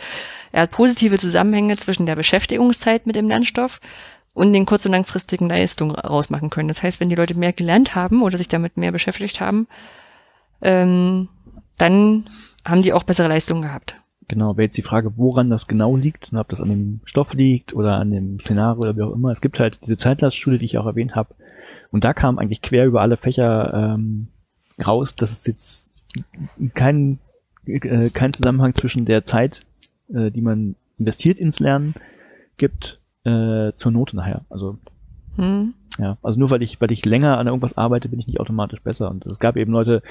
Er 0.52 0.64
hat 0.64 0.72
positive 0.72 1.18
Zusammenhänge 1.18 1.78
zwischen 1.78 2.06
der 2.06 2.16
Beschäftigungszeit 2.16 3.06
mit 3.06 3.16
dem 3.16 3.28
Lernstoff 3.28 3.80
und 4.34 4.54
den 4.54 4.66
kurz- 4.66 4.86
und 4.86 4.92
langfristigen 4.92 5.48
Leistungen 5.48 5.96
rausmachen 5.96 6.50
können. 6.50 6.68
Das 6.68 6.82
heißt, 6.84 7.00
wenn 7.00 7.10
die 7.10 7.16
Leute 7.16 7.38
mehr 7.38 7.54
gelernt 7.54 7.96
haben 7.96 8.24
oder 8.24 8.38
sich 8.38 8.48
damit 8.48 8.78
mehr 8.78 8.92
beschäftigt 8.92 9.40
haben, 9.40 9.68
ähm, 10.62 11.30
dann 11.78 12.30
haben 12.66 12.82
die 12.82 12.94
auch 12.94 13.04
bessere 13.04 13.28
Leistungen 13.28 13.62
gehabt. 13.62 14.00
Genau, 14.28 14.56
wäre 14.58 14.66
jetzt 14.66 14.78
die 14.78 14.84
Frage, 14.84 15.18
woran 15.18 15.50
das 15.50 15.68
genau 15.68 15.96
liegt 15.96 16.32
und 16.32 16.38
ob 16.38 16.48
das 16.50 16.62
an 16.62 16.70
dem 16.70 17.02
Stoff 17.04 17.34
liegt 17.34 17.76
oder 17.76 18.00
an 18.00 18.12
dem 18.12 18.40
Szenario 18.40 18.82
oder 18.82 18.96
wie 18.96 19.02
auch 19.02 19.14
immer. 19.14 19.32
Es 19.32 19.42
gibt 19.42 19.60
halt 19.60 19.80
diese 19.84 19.98
Zeitlaststudie, 19.98 20.60
die 20.60 20.66
ich 20.66 20.78
auch 20.78 20.86
erwähnt 20.86 21.16
habe, 21.16 21.36
und 21.94 22.04
da 22.04 22.14
kam 22.14 22.40
eigentlich 22.40 22.64
quer 22.64 22.88
über 22.88 23.02
alle 23.02 23.18
Fächer 23.18 23.94
ähm, 23.94 24.28
raus, 24.86 25.16
dass 25.16 25.32
es 25.32 25.46
jetzt 25.46 25.88
kein, 26.74 27.20
äh, 27.68 28.10
kein 28.10 28.34
Zusammenhang 28.34 28.74
zwischen 28.74 29.06
der 29.06 29.26
Zeit, 29.26 29.62
äh, 30.12 30.32
die 30.32 30.42
man 30.42 30.76
investiert 30.98 31.38
ins 31.38 31.60
Lernen, 31.60 31.94
gibt 32.58 33.00
äh, 33.26 33.74
zur 33.76 33.92
Note 33.92 34.16
nachher. 34.16 34.42
Also 34.50 34.80
hm. 35.36 35.76
ja, 36.00 36.18
also 36.24 36.40
nur 36.40 36.50
weil 36.50 36.64
ich, 36.64 36.82
weil 36.82 36.92
ich 36.92 37.06
länger 37.06 37.38
an 37.38 37.46
irgendwas 37.46 37.78
arbeite, 37.78 38.10
bin 38.10 38.20
ich 38.20 38.26
nicht 38.26 38.40
automatisch 38.40 38.82
besser. 38.82 39.12
Und 39.12 39.28
es 39.28 39.38
gab 39.38 39.56
eben 39.56 39.72
Leute, 39.72 40.02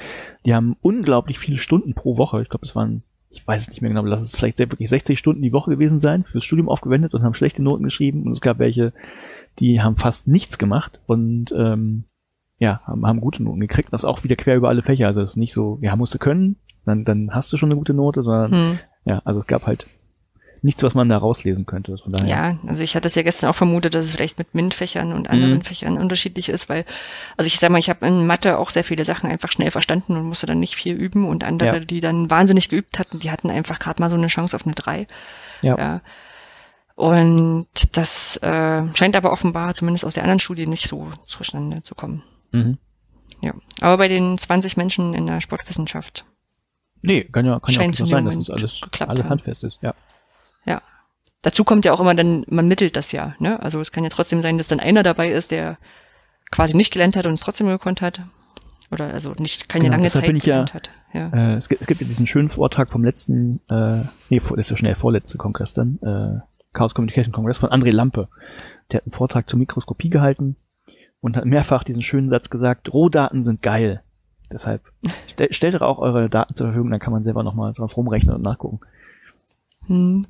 die 0.46 0.54
haben 0.54 0.76
unglaublich 0.82 1.40
viele 1.40 1.56
Stunden 1.56 1.94
pro 1.94 2.16
Woche. 2.16 2.42
Ich 2.42 2.48
glaube, 2.48 2.64
es 2.64 2.76
waren, 2.76 3.02
ich 3.32 3.46
weiß 3.46 3.62
es 3.62 3.68
nicht 3.68 3.82
mehr 3.82 3.90
genau, 3.90 4.04
lass 4.04 4.20
es 4.20 4.32
vielleicht 4.32 4.58
wirklich 4.58 4.88
60 4.88 5.18
Stunden 5.18 5.42
die 5.42 5.52
Woche 5.52 5.70
gewesen 5.70 6.00
sein, 6.00 6.24
fürs 6.24 6.44
Studium 6.44 6.68
aufgewendet 6.68 7.14
und 7.14 7.22
haben 7.22 7.34
schlechte 7.34 7.62
Noten 7.62 7.84
geschrieben. 7.84 8.24
Und 8.24 8.32
es 8.32 8.40
gab 8.40 8.58
welche, 8.58 8.92
die 9.58 9.80
haben 9.80 9.96
fast 9.96 10.28
nichts 10.28 10.58
gemacht 10.58 11.00
und 11.06 11.52
ähm, 11.56 12.04
ja, 12.58 12.80
haben, 12.86 13.06
haben 13.06 13.20
gute 13.20 13.42
Noten 13.42 13.60
gekriegt. 13.60 13.92
Das 13.92 14.02
ist 14.02 14.04
auch 14.04 14.22
wieder 14.22 14.36
quer 14.36 14.56
über 14.56 14.68
alle 14.68 14.82
Fächer. 14.82 15.06
Also 15.06 15.22
es 15.22 15.30
ist 15.30 15.36
nicht 15.36 15.54
so, 15.54 15.78
ja, 15.82 15.96
musst 15.96 16.14
du 16.14 16.18
können, 16.18 16.56
dann, 16.84 17.04
dann 17.04 17.34
hast 17.34 17.52
du 17.52 17.56
schon 17.56 17.70
eine 17.70 17.78
gute 17.78 17.94
Note, 17.94 18.22
sondern 18.22 18.52
hm. 18.52 18.78
ja, 19.04 19.22
also 19.24 19.40
es 19.40 19.46
gab 19.46 19.66
halt 19.66 19.86
nichts, 20.62 20.82
was 20.82 20.94
man 20.94 21.08
da 21.08 21.18
rauslesen 21.18 21.66
könnte. 21.66 21.98
Von 21.98 22.12
daher. 22.12 22.28
Ja, 22.28 22.58
also 22.66 22.84
ich 22.84 22.94
hatte 22.94 23.08
es 23.08 23.14
ja 23.16 23.22
gestern 23.22 23.50
auch 23.50 23.54
vermutet, 23.54 23.94
dass 23.94 24.06
es 24.06 24.12
vielleicht 24.12 24.38
mit 24.38 24.54
MINT-Fächern 24.54 25.12
und 25.12 25.28
anderen 25.28 25.54
mhm. 25.54 25.62
Fächern 25.62 25.98
unterschiedlich 25.98 26.48
ist, 26.48 26.68
weil, 26.68 26.84
also 27.36 27.48
ich 27.48 27.58
sag 27.58 27.70
mal, 27.70 27.78
ich 27.78 27.90
habe 27.90 28.06
in 28.06 28.26
Mathe 28.26 28.58
auch 28.58 28.70
sehr 28.70 28.84
viele 28.84 29.04
Sachen 29.04 29.28
einfach 29.28 29.50
schnell 29.50 29.72
verstanden 29.72 30.16
und 30.16 30.24
musste 30.24 30.46
dann 30.46 30.60
nicht 30.60 30.76
viel 30.76 30.94
üben 30.94 31.28
und 31.28 31.42
andere, 31.42 31.78
ja. 31.78 31.80
die 31.80 32.00
dann 32.00 32.30
wahnsinnig 32.30 32.68
geübt 32.68 32.98
hatten, 32.98 33.18
die 33.18 33.30
hatten 33.30 33.50
einfach 33.50 33.78
gerade 33.80 34.00
mal 34.00 34.08
so 34.08 34.16
eine 34.16 34.28
Chance 34.28 34.54
auf 34.54 34.64
eine 34.64 34.74
drei. 34.74 35.06
Ja. 35.62 35.76
ja. 35.76 36.00
Und 36.94 37.96
das 37.96 38.36
äh, 38.36 38.82
scheint 38.94 39.16
aber 39.16 39.32
offenbar, 39.32 39.74
zumindest 39.74 40.04
aus 40.04 40.14
der 40.14 40.22
anderen 40.22 40.38
Studie, 40.38 40.68
nicht 40.68 40.88
so 40.88 41.10
zustande 41.26 41.82
zu 41.82 41.96
kommen. 41.96 42.22
Mhm. 42.52 42.78
Ja. 43.40 43.54
Aber 43.80 43.98
bei 43.98 44.06
den 44.06 44.38
20 44.38 44.76
Menschen 44.76 45.14
in 45.14 45.26
der 45.26 45.40
Sportwissenschaft. 45.40 46.24
Nee, 47.00 47.24
kann 47.24 47.44
ja, 47.44 47.58
kann 47.58 47.74
ja 47.74 47.80
auch 47.80 48.06
sein, 48.06 48.24
dass 48.26 48.36
das 48.36 48.50
alles, 48.50 48.80
alles 49.00 49.24
handfest 49.24 49.64
ist, 49.64 49.78
ja. 49.82 49.92
Ja. 50.64 50.82
Dazu 51.42 51.64
kommt 51.64 51.84
ja 51.84 51.92
auch 51.92 52.00
immer 52.00 52.14
dann, 52.14 52.44
man 52.48 52.68
mittelt 52.68 52.96
das 52.96 53.12
ja, 53.12 53.34
ne? 53.38 53.60
Also 53.60 53.80
es 53.80 53.90
kann 53.90 54.04
ja 54.04 54.10
trotzdem 54.10 54.42
sein, 54.42 54.58
dass 54.58 54.68
dann 54.68 54.80
einer 54.80 55.02
dabei 55.02 55.28
ist, 55.28 55.50
der 55.50 55.78
quasi 56.50 56.76
nicht 56.76 56.92
gelernt 56.92 57.16
hat 57.16 57.26
und 57.26 57.34
es 57.34 57.40
trotzdem 57.40 57.66
gekonnt 57.66 58.00
hat. 58.00 58.22
Oder 58.92 59.06
also 59.06 59.32
nicht 59.38 59.68
keine 59.68 59.86
genau, 59.86 59.96
lange 59.96 60.10
Zeit 60.10 60.24
gelernt 60.24 60.70
ja, 60.70 60.74
hat. 60.74 60.90
Ja. 61.12 61.28
Äh, 61.28 61.54
es, 61.54 61.68
gibt, 61.68 61.80
es 61.80 61.86
gibt 61.86 62.00
ja 62.00 62.06
diesen 62.06 62.26
schönen 62.26 62.50
Vortrag 62.50 62.90
vom 62.90 63.04
letzten, 63.04 63.60
äh, 63.70 64.04
nee, 64.28 64.38
das 64.38 64.50
ist 64.58 64.70
ja 64.70 64.76
schnell 64.76 64.94
vorletzte 64.94 65.38
Kongress 65.38 65.72
dann, 65.74 65.98
äh, 66.02 66.40
Chaos 66.72 66.94
Communication 66.94 67.32
Kongress 67.32 67.58
von 67.58 67.70
André 67.70 67.90
Lampe. 67.90 68.28
Der 68.90 68.98
hat 68.98 69.06
einen 69.06 69.12
Vortrag 69.12 69.48
zur 69.48 69.58
Mikroskopie 69.58 70.10
gehalten 70.10 70.56
und 71.20 71.36
hat 71.36 71.44
mehrfach 71.44 71.84
diesen 71.84 72.02
schönen 72.02 72.30
Satz 72.30 72.50
gesagt, 72.50 72.92
Rohdaten 72.92 73.44
sind 73.44 73.62
geil. 73.62 74.02
Deshalb 74.50 74.82
stell, 75.26 75.52
stellt 75.52 75.74
doch 75.74 75.82
auch 75.82 75.98
eure 75.98 76.28
Daten 76.28 76.54
zur 76.54 76.68
Verfügung, 76.68 76.90
dann 76.90 77.00
kann 77.00 77.12
man 77.12 77.24
selber 77.24 77.42
nochmal 77.42 77.72
drauf 77.72 77.96
rumrechnen 77.96 78.34
und 78.34 78.42
nachgucken. 78.42 78.80
Hm. 79.86 80.26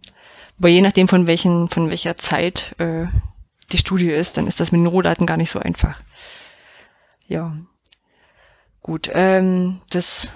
Aber 0.59 0.69
je 0.69 0.81
nachdem, 0.81 1.09
von 1.09 1.27
welchen, 1.27 1.69
von 1.69 1.91
welcher 1.91 2.17
Zeit 2.17 2.75
äh, 2.79 3.07
die 3.73 3.79
Studie 3.79 4.11
ist, 4.11 4.37
dann 4.37 4.47
ist 4.47 4.61
das 4.61 4.73
mit 4.73 4.81
den 4.81 4.87
Rohdaten 4.87 5.27
gar 5.27 5.37
nicht 5.37 5.51
so 5.51 5.59
einfach. 5.59 6.01
Ja. 7.27 7.57
Gut, 8.83 9.11
ähm, 9.13 9.81
das, 9.91 10.31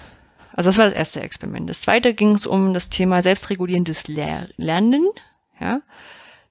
also 0.52 0.68
das 0.68 0.78
war 0.78 0.86
das 0.86 0.94
erste 0.94 1.20
Experiment. 1.20 1.68
Das 1.68 1.82
zweite 1.82 2.14
ging 2.14 2.32
es 2.32 2.46
um 2.46 2.74
das 2.74 2.90
Thema 2.90 3.22
selbstregulierendes 3.22 4.08
Ler 4.08 4.48
Lernen. 4.56 5.08
Ja. 5.60 5.82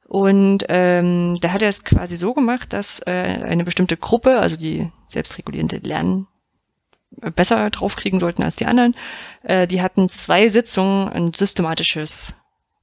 Und 0.08 0.66
ähm, 0.70 1.38
da 1.42 1.52
hat 1.52 1.62
er 1.62 1.70
es 1.70 1.84
quasi 1.84 2.16
so 2.16 2.34
gemacht, 2.34 2.74
dass 2.74 3.00
äh, 3.06 3.12
eine 3.12 3.64
bestimmte 3.64 3.98
Gruppe, 3.98 4.40
also 4.40 4.56
die 4.56 4.92
selbstregulierende 5.08 5.78
Lernen, 5.78 6.28
äh, 7.22 7.32
besser 7.32 7.70
draufkriegen 7.72 8.20
sollten 8.20 8.44
als 8.44 8.56
die 8.56 8.68
anderen. 8.68 8.96
Äh, 9.42 9.68
die 9.68 9.82
hatten 9.82 10.08
zwei 10.10 10.48
Sitzungen 10.50 11.10
ein 11.10 11.34
systematisches 11.34 12.36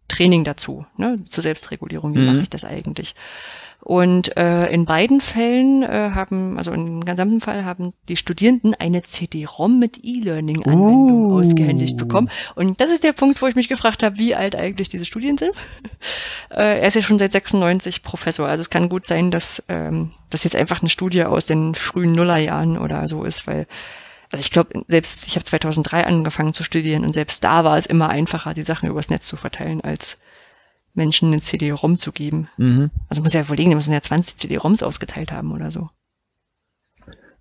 Training 0.08 0.44
dazu, 0.44 0.86
ne, 0.96 1.24
zur 1.24 1.42
Selbstregulierung. 1.42 2.14
Wie 2.14 2.18
mhm. 2.18 2.26
mache 2.26 2.40
ich 2.40 2.50
das 2.50 2.64
eigentlich? 2.64 3.14
Und 3.84 4.36
äh, 4.36 4.68
in 4.68 4.84
beiden 4.84 5.20
Fällen 5.20 5.82
äh, 5.82 6.12
haben, 6.14 6.56
also 6.56 6.70
im 6.70 7.04
gesamten 7.04 7.40
Fall 7.40 7.64
haben 7.64 7.92
die 8.08 8.16
Studierenden 8.16 8.74
eine 8.74 9.02
CD-ROM 9.02 9.80
mit 9.80 9.98
E-Learning-Anwendung 10.04 11.32
uh. 11.32 11.40
ausgehändigt 11.40 11.96
bekommen. 11.96 12.30
Und 12.54 12.80
das 12.80 12.92
ist 12.92 13.02
der 13.02 13.10
Punkt, 13.10 13.42
wo 13.42 13.48
ich 13.48 13.56
mich 13.56 13.68
gefragt 13.68 14.04
habe, 14.04 14.18
wie 14.18 14.36
alt 14.36 14.54
eigentlich 14.54 14.88
diese 14.88 15.04
Studien 15.04 15.36
sind. 15.36 15.50
äh, 16.50 16.80
er 16.80 16.86
ist 16.86 16.94
ja 16.94 17.02
schon 17.02 17.18
seit 17.18 17.32
96 17.32 18.04
Professor. 18.04 18.46
Also 18.46 18.60
es 18.60 18.70
kann 18.70 18.88
gut 18.88 19.04
sein, 19.04 19.32
dass 19.32 19.64
ähm, 19.68 20.12
das 20.30 20.44
jetzt 20.44 20.54
einfach 20.54 20.80
eine 20.80 20.88
Studie 20.88 21.24
aus 21.24 21.46
den 21.46 21.74
frühen 21.74 22.12
Nullerjahren 22.12 22.78
oder 22.78 23.08
so 23.08 23.24
ist, 23.24 23.48
weil 23.48 23.66
also 24.32 24.40
ich 24.40 24.50
glaube, 24.50 24.82
selbst 24.86 25.26
ich 25.26 25.36
habe 25.36 25.44
2003 25.44 26.06
angefangen 26.06 26.54
zu 26.54 26.64
studieren 26.64 27.04
und 27.04 27.12
selbst 27.12 27.44
da 27.44 27.64
war 27.64 27.76
es 27.76 27.86
immer 27.86 28.08
einfacher, 28.08 28.54
die 28.54 28.62
Sachen 28.62 28.88
übers 28.88 29.10
Netz 29.10 29.26
zu 29.26 29.36
verteilen, 29.36 29.82
als 29.82 30.18
Menschen 30.94 31.28
eine 31.28 31.40
CD-ROM 31.40 31.98
zu 31.98 32.12
geben. 32.12 32.48
Mhm. 32.56 32.90
Also 33.08 33.22
muss 33.22 33.34
ja 33.34 33.42
überlegen, 33.42 33.70
die 33.70 33.76
müssen 33.76 33.92
ja 33.92 34.00
20 34.00 34.38
CD-ROMs 34.38 34.82
ausgeteilt 34.82 35.32
haben 35.32 35.52
oder 35.52 35.70
so. 35.70 35.90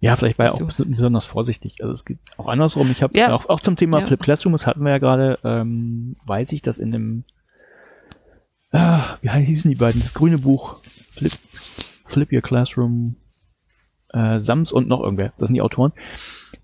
Ja, 0.02 0.16
vielleicht 0.16 0.40
war 0.40 0.48
er 0.48 0.54
auch 0.56 0.60
besonders 0.60 1.26
vorsichtig. 1.26 1.78
Also 1.82 1.94
es 1.94 2.06
geht 2.06 2.18
auch 2.36 2.48
andersrum. 2.48 2.90
Ich 2.92 3.04
habe 3.04 3.16
ja. 3.18 3.34
auch, 3.34 3.48
auch 3.48 3.62
zum 3.62 3.78
Thema 3.78 4.00
ja. 4.00 4.08
Flip 4.08 4.20
Classroom, 4.20 4.54
das 4.54 4.66
hatten 4.66 4.84
wir 4.84 4.90
ja 4.90 4.98
gerade, 4.98 5.38
ähm, 5.44 6.16
weiß 6.26 6.52
ich, 6.54 6.62
dass 6.62 6.80
in 6.80 6.92
dem, 6.92 7.24
äh, 8.72 8.98
wie 9.22 9.30
hießen 9.30 9.70
die 9.70 9.78
beiden, 9.78 10.02
das 10.02 10.14
grüne 10.14 10.40
Buch, 10.40 10.82
Flip, 11.12 11.32
Flip 12.04 12.32
Your 12.34 12.42
Classroom, 12.42 13.16
äh, 14.10 14.42
Sams 14.42 14.72
und 14.72 14.88
noch 14.88 15.02
irgendwer, 15.02 15.34
das 15.38 15.48
sind 15.48 15.54
die 15.54 15.62
Autoren, 15.62 15.94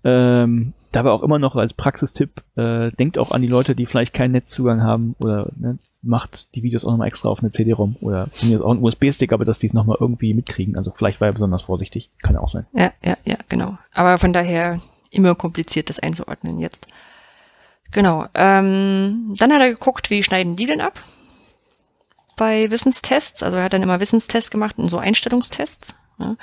ähm, 0.04 0.72
dabei 0.92 1.10
auch 1.10 1.22
immer 1.22 1.38
noch 1.38 1.56
als 1.56 1.74
Praxistipp, 1.74 2.42
äh, 2.56 2.90
denkt 2.92 3.18
auch 3.18 3.30
an 3.30 3.42
die 3.42 3.48
Leute, 3.48 3.74
die 3.74 3.86
vielleicht 3.86 4.14
keinen 4.14 4.32
Netzzugang 4.32 4.82
haben 4.82 5.14
oder 5.18 5.50
ne, 5.56 5.78
macht 6.02 6.54
die 6.54 6.62
Videos 6.62 6.84
auch 6.84 6.90
nochmal 6.90 7.08
extra 7.08 7.28
auf 7.28 7.40
eine 7.40 7.50
CD-ROM 7.50 7.96
oder 8.00 8.28
von 8.34 8.48
mir 8.48 8.56
ist 8.56 8.62
auch 8.62 8.70
ein 8.70 8.82
USB-Stick, 8.82 9.32
aber 9.32 9.44
dass 9.44 9.58
die 9.58 9.66
es 9.66 9.74
nochmal 9.74 9.96
irgendwie 10.00 10.32
mitkriegen. 10.34 10.76
Also 10.76 10.92
vielleicht 10.96 11.20
war 11.20 11.28
er 11.28 11.32
besonders 11.32 11.62
vorsichtig. 11.62 12.10
Kann 12.22 12.36
auch 12.36 12.48
sein. 12.48 12.66
Ja, 12.72 12.92
ja, 13.02 13.16
ja, 13.24 13.36
genau. 13.48 13.78
Aber 13.92 14.18
von 14.18 14.32
daher 14.32 14.80
immer 15.10 15.34
kompliziert, 15.34 15.90
das 15.90 15.98
einzuordnen 15.98 16.58
jetzt. 16.58 16.86
Genau. 17.90 18.26
Ähm, 18.34 19.34
dann 19.38 19.52
hat 19.52 19.60
er 19.60 19.70
geguckt, 19.70 20.10
wie 20.10 20.22
schneiden 20.22 20.56
die 20.56 20.66
denn 20.66 20.80
ab? 20.80 21.02
Bei 22.36 22.70
Wissenstests. 22.70 23.42
Also 23.42 23.56
er 23.56 23.64
hat 23.64 23.72
dann 23.72 23.82
immer 23.82 24.00
Wissenstests 24.00 24.50
gemacht 24.50 24.78
und 24.78 24.86
so 24.86 24.98
Einstellungstests. 24.98 25.96
Ja. 26.18 26.36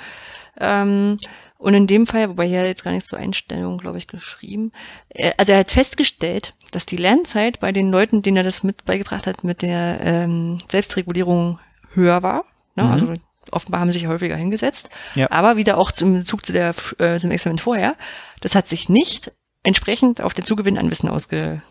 Ähm, 0.58 1.18
und 1.58 1.74
in 1.74 1.86
dem 1.86 2.06
Fall, 2.06 2.28
wobei 2.28 2.46
hier 2.46 2.66
jetzt 2.66 2.84
gar 2.84 2.92
nichts 2.92 3.08
zur 3.08 3.18
Einstellung, 3.18 3.78
glaube 3.78 3.98
ich, 3.98 4.06
geschrieben. 4.06 4.72
Äh, 5.08 5.32
also 5.36 5.52
er 5.52 5.60
hat 5.60 5.70
festgestellt, 5.70 6.54
dass 6.70 6.86
die 6.86 6.96
Lernzeit 6.96 7.60
bei 7.60 7.72
den 7.72 7.90
Leuten, 7.90 8.22
denen 8.22 8.38
er 8.38 8.42
das 8.42 8.62
mit 8.62 8.84
beigebracht 8.84 9.26
hat, 9.26 9.44
mit 9.44 9.62
der 9.62 10.00
ähm, 10.00 10.58
Selbstregulierung 10.68 11.58
höher 11.94 12.22
war. 12.22 12.44
Ne? 12.74 12.84
Mhm. 12.84 12.90
Also 12.90 13.14
offenbar 13.50 13.80
haben 13.80 13.92
sie 13.92 13.98
sich 13.98 14.08
häufiger 14.08 14.36
hingesetzt. 14.36 14.90
Ja. 15.14 15.30
Aber 15.30 15.56
wieder 15.56 15.78
auch 15.78 15.92
zum 15.92 16.14
Bezug 16.14 16.44
zu 16.44 16.52
der, 16.52 16.74
äh, 16.98 17.18
zum 17.18 17.30
Experiment 17.30 17.60
vorher, 17.60 17.96
das 18.40 18.54
hat 18.54 18.68
sich 18.68 18.88
nicht 18.88 19.32
entsprechend 19.62 20.20
auf 20.20 20.34
den 20.34 20.44
Zugewinn 20.44 20.78
an 20.78 20.90
Wissen 20.90 21.08
ausge, 21.08 21.62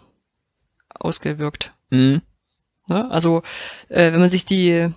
ausgewirkt. 0.90 1.74
Mhm. 1.90 2.22
Ne? 2.88 3.10
Also 3.12 3.44
äh, 3.90 4.12
wenn 4.12 4.20
man 4.20 4.30
sich 4.30 4.45
die 4.45 4.90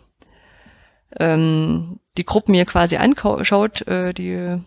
ähm, 1.18 2.00
die 2.16 2.24
Gruppen 2.24 2.54
hier 2.54 2.66
quasi 2.66 2.96
anschaut, 2.96 3.86
äh, 3.86 4.12
die 4.12 4.60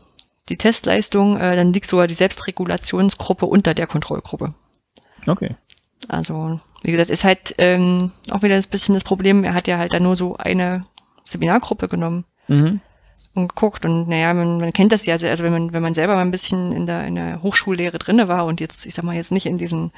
die 0.49 0.57
Testleistung, 0.57 1.38
äh, 1.38 1.55
dann 1.55 1.73
liegt 1.73 1.89
sogar 1.89 2.07
die 2.07 2.13
Selbstregulationsgruppe 2.13 3.45
unter 3.45 3.73
der 3.73 3.88
Kontrollgruppe. 3.88 4.53
Okay. 5.27 5.55
Also, 6.07 6.59
wie 6.81 6.91
gesagt, 6.91 7.09
ist 7.09 7.23
halt 7.23 7.55
ähm, 7.57 8.11
auch 8.31 8.41
wieder 8.41 8.55
ein 8.55 8.63
bisschen 8.69 8.95
das 8.95 9.03
Problem, 9.03 9.43
er 9.43 9.53
hat 9.53 9.68
ja 9.68 9.77
halt 9.77 9.93
da 9.93 9.99
nur 9.99 10.15
so 10.15 10.38
eine 10.38 10.85
Seminargruppe 11.23 11.88
genommen 11.88 12.26
mhm. 12.47 12.81
und 13.35 13.47
geguckt 13.49 13.85
und 13.85 14.09
naja, 14.09 14.34
man, 14.34 14.59
man 14.59 14.73
kennt 14.73 14.91
das 14.91 15.05
ja, 15.05 15.13
also 15.13 15.43
wenn 15.43 15.51
man, 15.51 15.73
wenn 15.73 15.84
man 15.84 15.93
selber 15.93 16.15
mal 16.15 16.22
ein 16.22 16.31
bisschen 16.31 16.72
in 16.72 16.88
der, 16.88 17.05
in 17.05 17.15
der 17.15 17.43
Hochschullehre 17.43 17.99
drinne 17.99 18.27
war 18.27 18.45
und 18.45 18.59
jetzt, 18.59 18.85
ich 18.85 18.95
sag 18.95 19.05
mal, 19.05 19.15
jetzt 19.15 19.31
nicht 19.31 19.45
in 19.45 19.57
diesen 19.57 19.91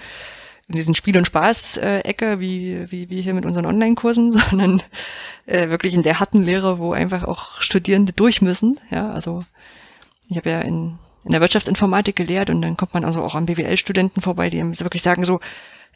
in 0.70 0.76
diesen 0.76 0.96
Spiel- 0.96 1.18
und 1.18 1.28
Spaß-Ecke, 1.28 2.40
wie, 2.40 2.90
wie, 2.90 3.10
wie 3.10 3.22
hier 3.22 3.34
mit 3.34 3.46
unseren 3.46 3.66
Online-Kursen, 3.66 4.32
sondern 4.50 4.82
äh, 5.46 5.70
wirklich 5.70 5.94
in 5.94 6.04
der 6.04 6.20
harten 6.20 6.42
Lehre, 6.42 6.78
wo 6.78 6.94
einfach 6.94 7.26
auch 7.26 7.62
Studierende 7.62 8.14
durch 8.14 8.42
müssen. 8.42 8.80
Ja, 8.90 9.12
also 9.12 9.44
ich 10.34 10.38
habe 10.38 10.50
ja 10.50 10.62
in, 10.62 10.98
in 11.24 11.32
der 11.32 11.42
Wirtschaftsinformatik 11.42 12.16
gelehrt 12.16 12.50
und 12.50 12.62
dann 12.62 12.76
kommt 12.76 12.94
man 12.94 13.06
also 13.06 13.22
auch 13.22 13.36
an 13.36 13.46
BWL-Studenten 13.46 14.22
vorbei, 14.22 14.50
die 14.50 14.62
wirklich 14.80 15.04
sagen 15.04 15.24
so, 15.24 15.40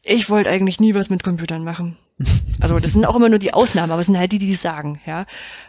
ich 0.04 0.30
wollte 0.30 0.50
eigentlich 0.50 0.80
nie 0.80 0.94
was 0.94 1.10
mit 1.10 1.24
Computern 1.24 1.64
machen. 1.64 1.98
Also 2.60 2.80
das 2.80 2.94
sind 2.94 3.06
auch 3.06 3.16
immer 3.16 3.30
nur 3.30 3.38
die 3.38 3.54
Ausnahmen, 3.54 3.92
aber 3.92 4.02
es 4.02 4.08
sind 4.08 4.18
halt 4.18 4.32
die, 4.32 4.40
die 4.40 4.52
es 4.52 4.64
sagen, 4.64 5.00
ja. 5.06 5.28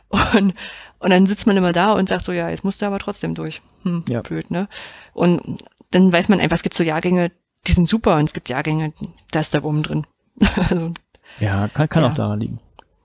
Und, 0.09 0.55
und 1.01 1.11
dann 1.11 1.27
sitzt 1.27 1.47
man 1.47 1.55
immer 1.55 1.75
da 1.75 1.93
und 1.93 2.09
sagt 2.09 2.25
so, 2.25 2.33
ja, 2.33 2.49
jetzt 2.49 2.65
musst 2.65 2.81
du 2.81 2.87
aber 2.87 2.99
trotzdem 2.99 3.35
durch. 3.35 3.61
Hm, 3.83 4.05
ja. 4.09 4.23
blöd, 4.23 4.51
ne? 4.51 4.69
Und 5.13 5.61
dann 5.91 6.11
weiß 6.11 6.31
man 6.31 6.41
einfach, 6.41 6.57
es 6.57 6.63
gibt 6.63 6.75
so 6.75 6.83
Jahrgänge, 6.83 7.31
die 7.67 7.73
sind 7.73 7.91
super 7.91 8.17
und 8.17 8.25
es 8.25 8.33
gibt 8.33 8.49
Jahrgänge, 8.49 8.95
da 9.31 9.41
ist 9.41 9.53
da 9.53 9.63
oben 9.63 9.83
drin. 9.83 10.07
also, 10.57 10.93
ja, 11.41 11.69
kann, 11.69 11.91
kann 11.91 12.05
ja. 12.05 12.11
auch 12.11 12.15
daran 12.15 12.41
liegen. 12.41 12.59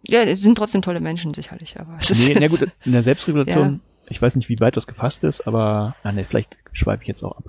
Ja, 0.07 0.21
es 0.21 0.39
sind 0.39 0.57
trotzdem 0.57 0.81
tolle 0.81 1.01
Menschen 1.01 1.33
sicherlich, 1.33 1.77
aber 1.77 1.99
nee, 2.09 2.37
na 2.39 2.47
gut, 2.47 2.69
in 2.85 2.93
der 2.93 3.03
Selbstregulation 3.03 3.81
ich 4.09 4.21
weiß 4.21 4.35
nicht, 4.35 4.49
wie 4.49 4.59
weit 4.59 4.77
das 4.77 4.87
gefasst 4.87 5.23
ist, 5.23 5.47
aber 5.47 5.95
ah, 6.03 6.11
ne, 6.11 6.25
vielleicht 6.25 6.57
schweife 6.71 7.03
ich 7.03 7.07
jetzt 7.07 7.23
auch 7.23 7.37
ab. 7.37 7.45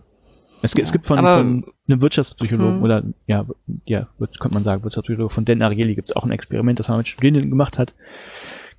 Es, 0.62 0.72
ja, 0.74 0.82
es 0.82 0.93
gibt 0.93 1.05
von, 1.06 1.18
aber, 1.18 1.39
von 1.39 1.64
einem 1.89 2.01
Wirtschaftspsychologen 2.01 2.76
hm. 2.76 2.82
oder 2.82 3.05
ja, 3.26 3.44
ja, 3.85 4.09
könnte 4.18 4.55
man 4.55 4.64
sagen, 4.64 4.82
Wirtschaftspsychologe 4.82 5.32
von 5.32 5.44
Dan 5.44 5.62
Ariely 5.62 5.94
gibt 5.94 6.10
es 6.10 6.16
auch 6.16 6.24
ein 6.24 6.31
Experiment, 6.31 6.78
das 6.78 6.89
man 6.89 6.98
mit 6.98 7.09
Studierenden 7.09 7.51
gemacht 7.51 7.78
hat. 7.78 7.94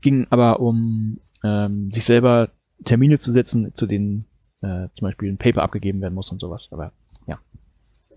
Ging 0.02 0.26
aber 0.30 0.60
um 0.60 1.20
ähm, 1.44 1.92
sich 1.92 2.04
selber 2.04 2.50
Termine 2.86 3.20
zu 3.20 3.32
setzen, 3.32 3.74
zu 3.76 3.86
denen 3.86 4.26
äh, 4.62 4.88
zum 4.94 5.08
Beispiel 5.08 5.32
ein 5.32 5.38
Paper 5.38 5.62
abgegeben 5.62 6.02
werden 6.02 6.16
muss 6.16 6.32
und 6.32 6.40
sowas. 6.40 6.70
Aber 6.72 6.92
ja. 7.28 7.40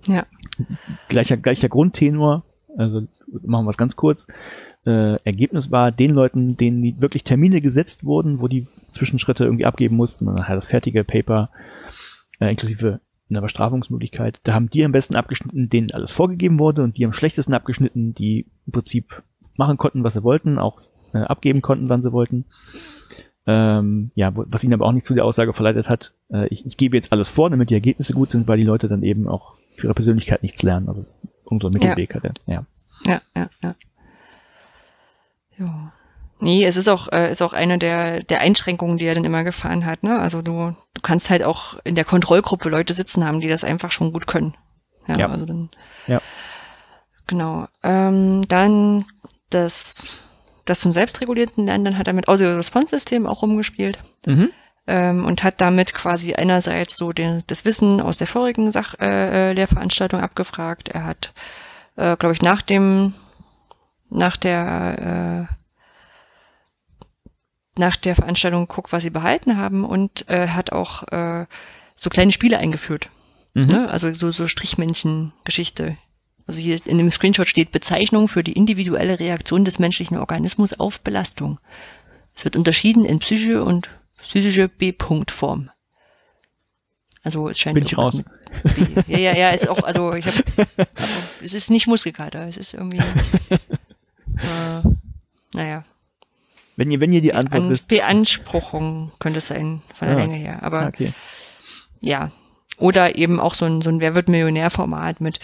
Ja. 0.06 0.26
Gleicher, 1.09 1.36
gleicher 1.36 1.68
Grundtenor, 1.68 2.44
Also 2.77 3.07
machen 3.43 3.65
wir 3.65 3.70
es 3.70 3.78
ganz 3.78 3.97
kurz. 3.97 4.27
Äh, 4.86 5.16
Ergebnis 5.24 5.70
war, 5.70 5.90
den 5.90 6.11
Leuten, 6.11 6.57
denen 6.57 7.01
wirklich 7.01 7.24
Termine 7.24 7.61
gesetzt 7.61 8.05
wurden, 8.05 8.40
wo 8.40 8.49
die 8.49 8.66
Zwischenschritte 8.93 9.45
irgendwie 9.45 9.66
abgeben 9.66 9.97
mussten, 9.97 10.28
und 10.28 10.36
dann 10.36 10.49
halt 10.49 10.59
das 10.59 10.66
fertige 10.66 11.05
Paper, 11.05 11.51
äh, 12.40 12.51
inklusive 12.51 13.01
einer 13.31 13.43
Bestrafungsmöglichkeit, 13.43 14.40
da 14.45 14.55
haben 14.55 14.70
die 14.70 14.85
am 14.85 14.93
besten 14.93 15.15
abgeschnitten, 15.15 15.69
denen 15.69 15.90
alles 15.90 16.11
vorgegeben 16.11 16.59
wurde 16.59 16.82
und 16.82 16.97
die 16.97 17.05
am 17.05 17.12
schlechtesten 17.12 17.55
abgeschnitten, 17.55 18.15
die 18.15 18.47
im 18.66 18.73
Prinzip 18.73 19.23
machen 19.57 19.77
konnten, 19.77 20.05
was 20.05 20.15
sie 20.15 20.23
wollten, 20.23 20.59
auch 20.59 20.81
äh, 21.12 21.19
abgeben 21.19 21.62
konnten, 21.62 21.89
wann 21.89 22.03
sie 22.03 22.12
wollten. 22.12 22.47
Ähm, 23.47 24.11
ja, 24.15 24.32
was 24.35 24.62
ihnen 24.62 24.74
aber 24.74 24.86
auch 24.86 24.93
nicht 24.93 25.07
zu 25.07 25.15
der 25.15 25.24
Aussage 25.24 25.53
verleitet 25.53 25.89
hat, 25.89 26.12
äh, 26.31 26.49
ich, 26.49 26.66
ich 26.66 26.77
gebe 26.77 26.97
jetzt 26.97 27.12
alles 27.12 27.31
vor, 27.31 27.51
damit 27.51 27.70
die 27.70 27.74
Ergebnisse 27.74 28.12
gut 28.12 28.31
sind, 28.31 28.47
weil 28.47 28.59
die 28.59 28.65
Leute 28.65 28.89
dann 28.89 29.03
eben 29.03 29.27
auch 29.27 29.57
für 29.73 29.86
ihre 29.86 29.95
Persönlichkeit 29.95 30.43
nichts 30.43 30.62
lernen. 30.62 30.89
Also 30.89 31.07
unser 31.50 31.70
Mittelweg 31.70 32.10
ja. 32.10 32.16
hatte. 32.16 32.34
Ja. 32.46 32.64
Ja, 33.04 33.20
ja, 33.34 33.48
ja. 33.62 33.74
Ja. 35.56 35.92
Nee, 36.40 36.64
es 36.64 36.76
ist 36.76 36.88
auch, 36.88 37.10
äh, 37.10 37.30
ist 37.30 37.42
auch 37.42 37.52
eine 37.52 37.78
der, 37.78 38.22
der 38.22 38.40
Einschränkungen, 38.40 38.96
die 38.96 39.06
er 39.06 39.14
dann 39.14 39.24
immer 39.24 39.42
gefahren 39.42 39.84
hat. 39.84 40.04
Ne? 40.04 40.18
Also 40.18 40.40
du, 40.40 40.76
du 40.94 41.00
kannst 41.02 41.30
halt 41.30 41.42
auch 41.42 41.74
in 41.82 41.96
der 41.96 42.04
Kontrollgruppe 42.04 42.68
Leute 42.68 42.94
sitzen 42.94 43.24
haben, 43.24 43.40
die 43.40 43.48
das 43.48 43.64
einfach 43.64 43.90
schon 43.90 44.12
gut 44.12 44.28
können. 44.28 44.54
Ja, 45.08 45.16
ja. 45.16 45.28
also 45.28 45.46
dann. 45.46 45.70
Ja. 46.06 46.20
Genau. 47.26 47.66
Ähm, 47.82 48.46
dann 48.46 49.04
das, 49.50 50.22
das 50.64 50.78
zum 50.80 50.92
selbstregulierten 50.92 51.66
Lernen, 51.66 51.84
dann 51.84 51.98
hat 51.98 52.06
er 52.06 52.12
mit 52.12 52.28
Audio-Response-System 52.28 53.26
auch 53.26 53.42
rumgespielt. 53.42 53.98
Mhm. 54.26 54.50
Ähm, 54.90 55.27
und 55.27 55.44
hat 55.44 55.60
damit 55.60 55.93
quasi 55.93 56.32
einerseits 56.32 56.97
so 56.97 57.12
den, 57.12 57.43
das 57.47 57.66
Wissen 57.66 58.01
aus 58.01 58.16
der 58.16 58.27
vorigen 58.27 58.70
Sach 58.70 58.94
äh, 58.98 59.51
äh 59.51 59.52
Lehrveranstaltung 59.52 60.20
abgefragt. 60.20 60.89
Er 60.89 61.05
hat, 61.05 61.35
äh, 61.97 62.16
glaube 62.16 62.32
ich, 62.32 62.40
nach 62.40 62.62
dem, 62.62 63.12
nach 64.09 64.39
der 64.39 65.48
äh, 65.51 65.55
nach 67.78 67.97
der 67.97 68.16
Veranstaltung 68.16 68.66
guckt, 68.66 68.90
was 68.93 69.02
sie 69.02 69.10
behalten 69.10 69.56
haben 69.56 69.85
und 69.85 70.28
äh, 70.28 70.48
hat 70.48 70.73
auch 70.73 71.05
äh, 71.09 71.47
so 71.94 72.10
kleine 72.10 72.32
Spiele 72.32 72.59
eingeführt. 72.59 73.10
Mhm. 73.55 73.66
Ne? 73.66 73.89
Also 73.90 74.12
so, 74.15 74.31
so 74.31 74.47
Strichmännchen-Geschichte. 74.47 75.97
Also 76.47 76.60
hier 76.60 76.78
in 76.86 76.98
dem 76.98 77.10
Screenshot 77.10 77.47
steht 77.47 77.73
Bezeichnung 77.73 78.27
für 78.27 78.43
die 78.43 78.55
individuelle 78.55 79.20
Reaktion 79.20 79.65
des 79.65 79.78
menschlichen 79.78 80.16
Organismus 80.16 80.73
auf 80.73 81.01
Belastung. 81.01 81.60
Es 82.35 82.44
wird 82.44 82.56
unterschieden 82.56 83.05
in 83.05 83.19
Psyche 83.19 83.62
und 83.62 83.90
psychische 84.19 84.69
B-Punkt-Form. 84.69 85.70
Also 87.23 87.49
es 87.49 87.59
scheint 87.59 87.74
Bin 87.74 87.85
ich 87.85 87.99
raus. 87.99 88.23
B. 88.74 88.86
Ja, 89.07 89.19
ja, 89.19 89.36
ja, 89.36 89.51
ist 89.51 89.69
auch, 89.69 89.82
also 89.82 90.15
ich 90.15 90.27
habe, 90.27 90.43
es 91.43 91.55
ist 91.55 91.70
nicht 91.70 91.86
Muskelkater, 91.86 92.47
es 92.47 92.57
ist 92.57 92.74
irgendwie, 92.74 92.99
äh, 94.39 94.82
naja, 95.55 95.85
wenn 96.78 96.93
ihr, 96.93 97.01
wenn 97.01 97.12
ihr 97.12 97.20
die 97.20 97.35
Antwort 97.35 97.62
An 97.62 97.70
wisst. 97.70 97.89
Beanspruchung 97.89 99.11
könnte 99.19 99.39
es 99.39 99.49
sein, 99.49 99.82
von 99.95 100.07
der 100.07 100.16
ah, 100.16 100.20
Länge 100.20 100.36
her. 100.36 100.62
Aber 100.62 100.86
okay. 100.86 101.12
ja. 102.01 102.31
Oder 102.77 103.16
eben 103.16 103.40
auch 103.40 103.55
so 103.55 103.66
ein, 103.66 103.81
so 103.81 103.90
ein 103.90 103.99
Wer 103.99 104.15
wird 104.15 104.28
Millionär-Format 104.28 105.20
mit 105.20 105.40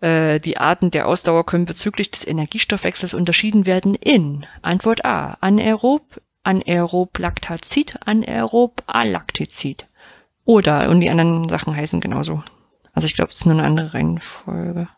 äh, 0.00 0.38
die 0.38 0.58
Arten 0.58 0.92
der 0.92 1.08
Ausdauer 1.08 1.44
können 1.46 1.64
bezüglich 1.64 2.12
des 2.12 2.24
Energiestoffwechsels 2.24 3.12
unterschieden 3.12 3.66
werden 3.66 3.96
in 3.96 4.46
Antwort 4.62 5.04
A. 5.04 5.36
Anaerob, 5.40 6.20
anaerob 6.42 7.18
Lactazid, 7.18 7.98
anaerob 8.04 8.82
Alaktizid. 8.86 9.86
Oder, 10.44 10.88
und 10.88 11.00
die 11.00 11.10
anderen 11.10 11.48
Sachen 11.48 11.76
heißen 11.76 12.00
genauso. 12.00 12.42
Also 12.92 13.06
ich 13.06 13.14
glaube, 13.14 13.30
es 13.30 13.38
ist 13.38 13.46
nur 13.46 13.54
eine 13.54 13.64
andere 13.64 13.94
Reihenfolge. 13.94 14.88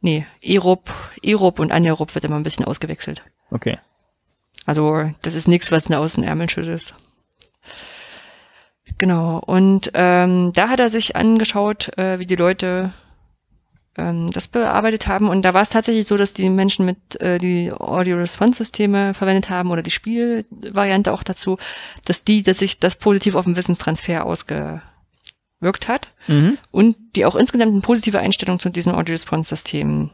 Nee, 0.00 0.26
Aerob, 0.44 0.90
Aerob 1.24 1.58
und 1.58 1.72
Anaerob 1.72 2.14
wird 2.14 2.24
immer 2.24 2.36
ein 2.36 2.44
bisschen 2.44 2.64
ausgewechselt. 2.64 3.24
Okay. 3.50 3.78
Also 4.64 5.10
das 5.22 5.34
ist 5.34 5.48
nichts, 5.48 5.72
was 5.72 5.84
den 5.84 6.24
Ärmeln 6.24 6.48
schüttelt. 6.48 6.94
Genau. 8.96 9.38
Und 9.38 9.90
ähm, 9.94 10.52
da 10.54 10.68
hat 10.68 10.80
er 10.80 10.88
sich 10.88 11.16
angeschaut, 11.16 11.96
äh, 11.98 12.18
wie 12.18 12.26
die 12.26 12.36
Leute 12.36 12.92
ähm, 13.98 14.30
das 14.30 14.48
bearbeitet 14.48 15.06
haben. 15.06 15.28
Und 15.28 15.42
da 15.42 15.54
war 15.54 15.62
es 15.62 15.70
tatsächlich 15.70 16.06
so, 16.06 16.16
dass 16.16 16.34
die 16.34 16.48
Menschen 16.48 16.86
mit 16.86 17.20
äh, 17.20 17.38
die 17.38 17.72
Audio-Response-Systeme 17.72 19.14
verwendet 19.14 19.50
haben 19.50 19.70
oder 19.70 19.82
die 19.82 19.90
Spielvariante 19.90 21.12
auch 21.12 21.22
dazu, 21.22 21.58
dass 22.06 22.24
die, 22.24 22.42
dass 22.42 22.58
sich 22.58 22.78
das 22.78 22.96
positiv 22.96 23.34
auf 23.34 23.44
den 23.44 23.56
Wissenstransfer 23.56 24.24
ausgewirkt 24.24 25.88
hat 25.88 26.12
mhm. 26.26 26.58
und 26.70 26.96
die 27.16 27.26
auch 27.26 27.34
insgesamt 27.34 27.72
eine 27.72 27.80
positive 27.80 28.20
Einstellung 28.20 28.58
zu 28.58 28.70
diesen 28.70 28.94
Audio-Response-Systemen 28.94 30.12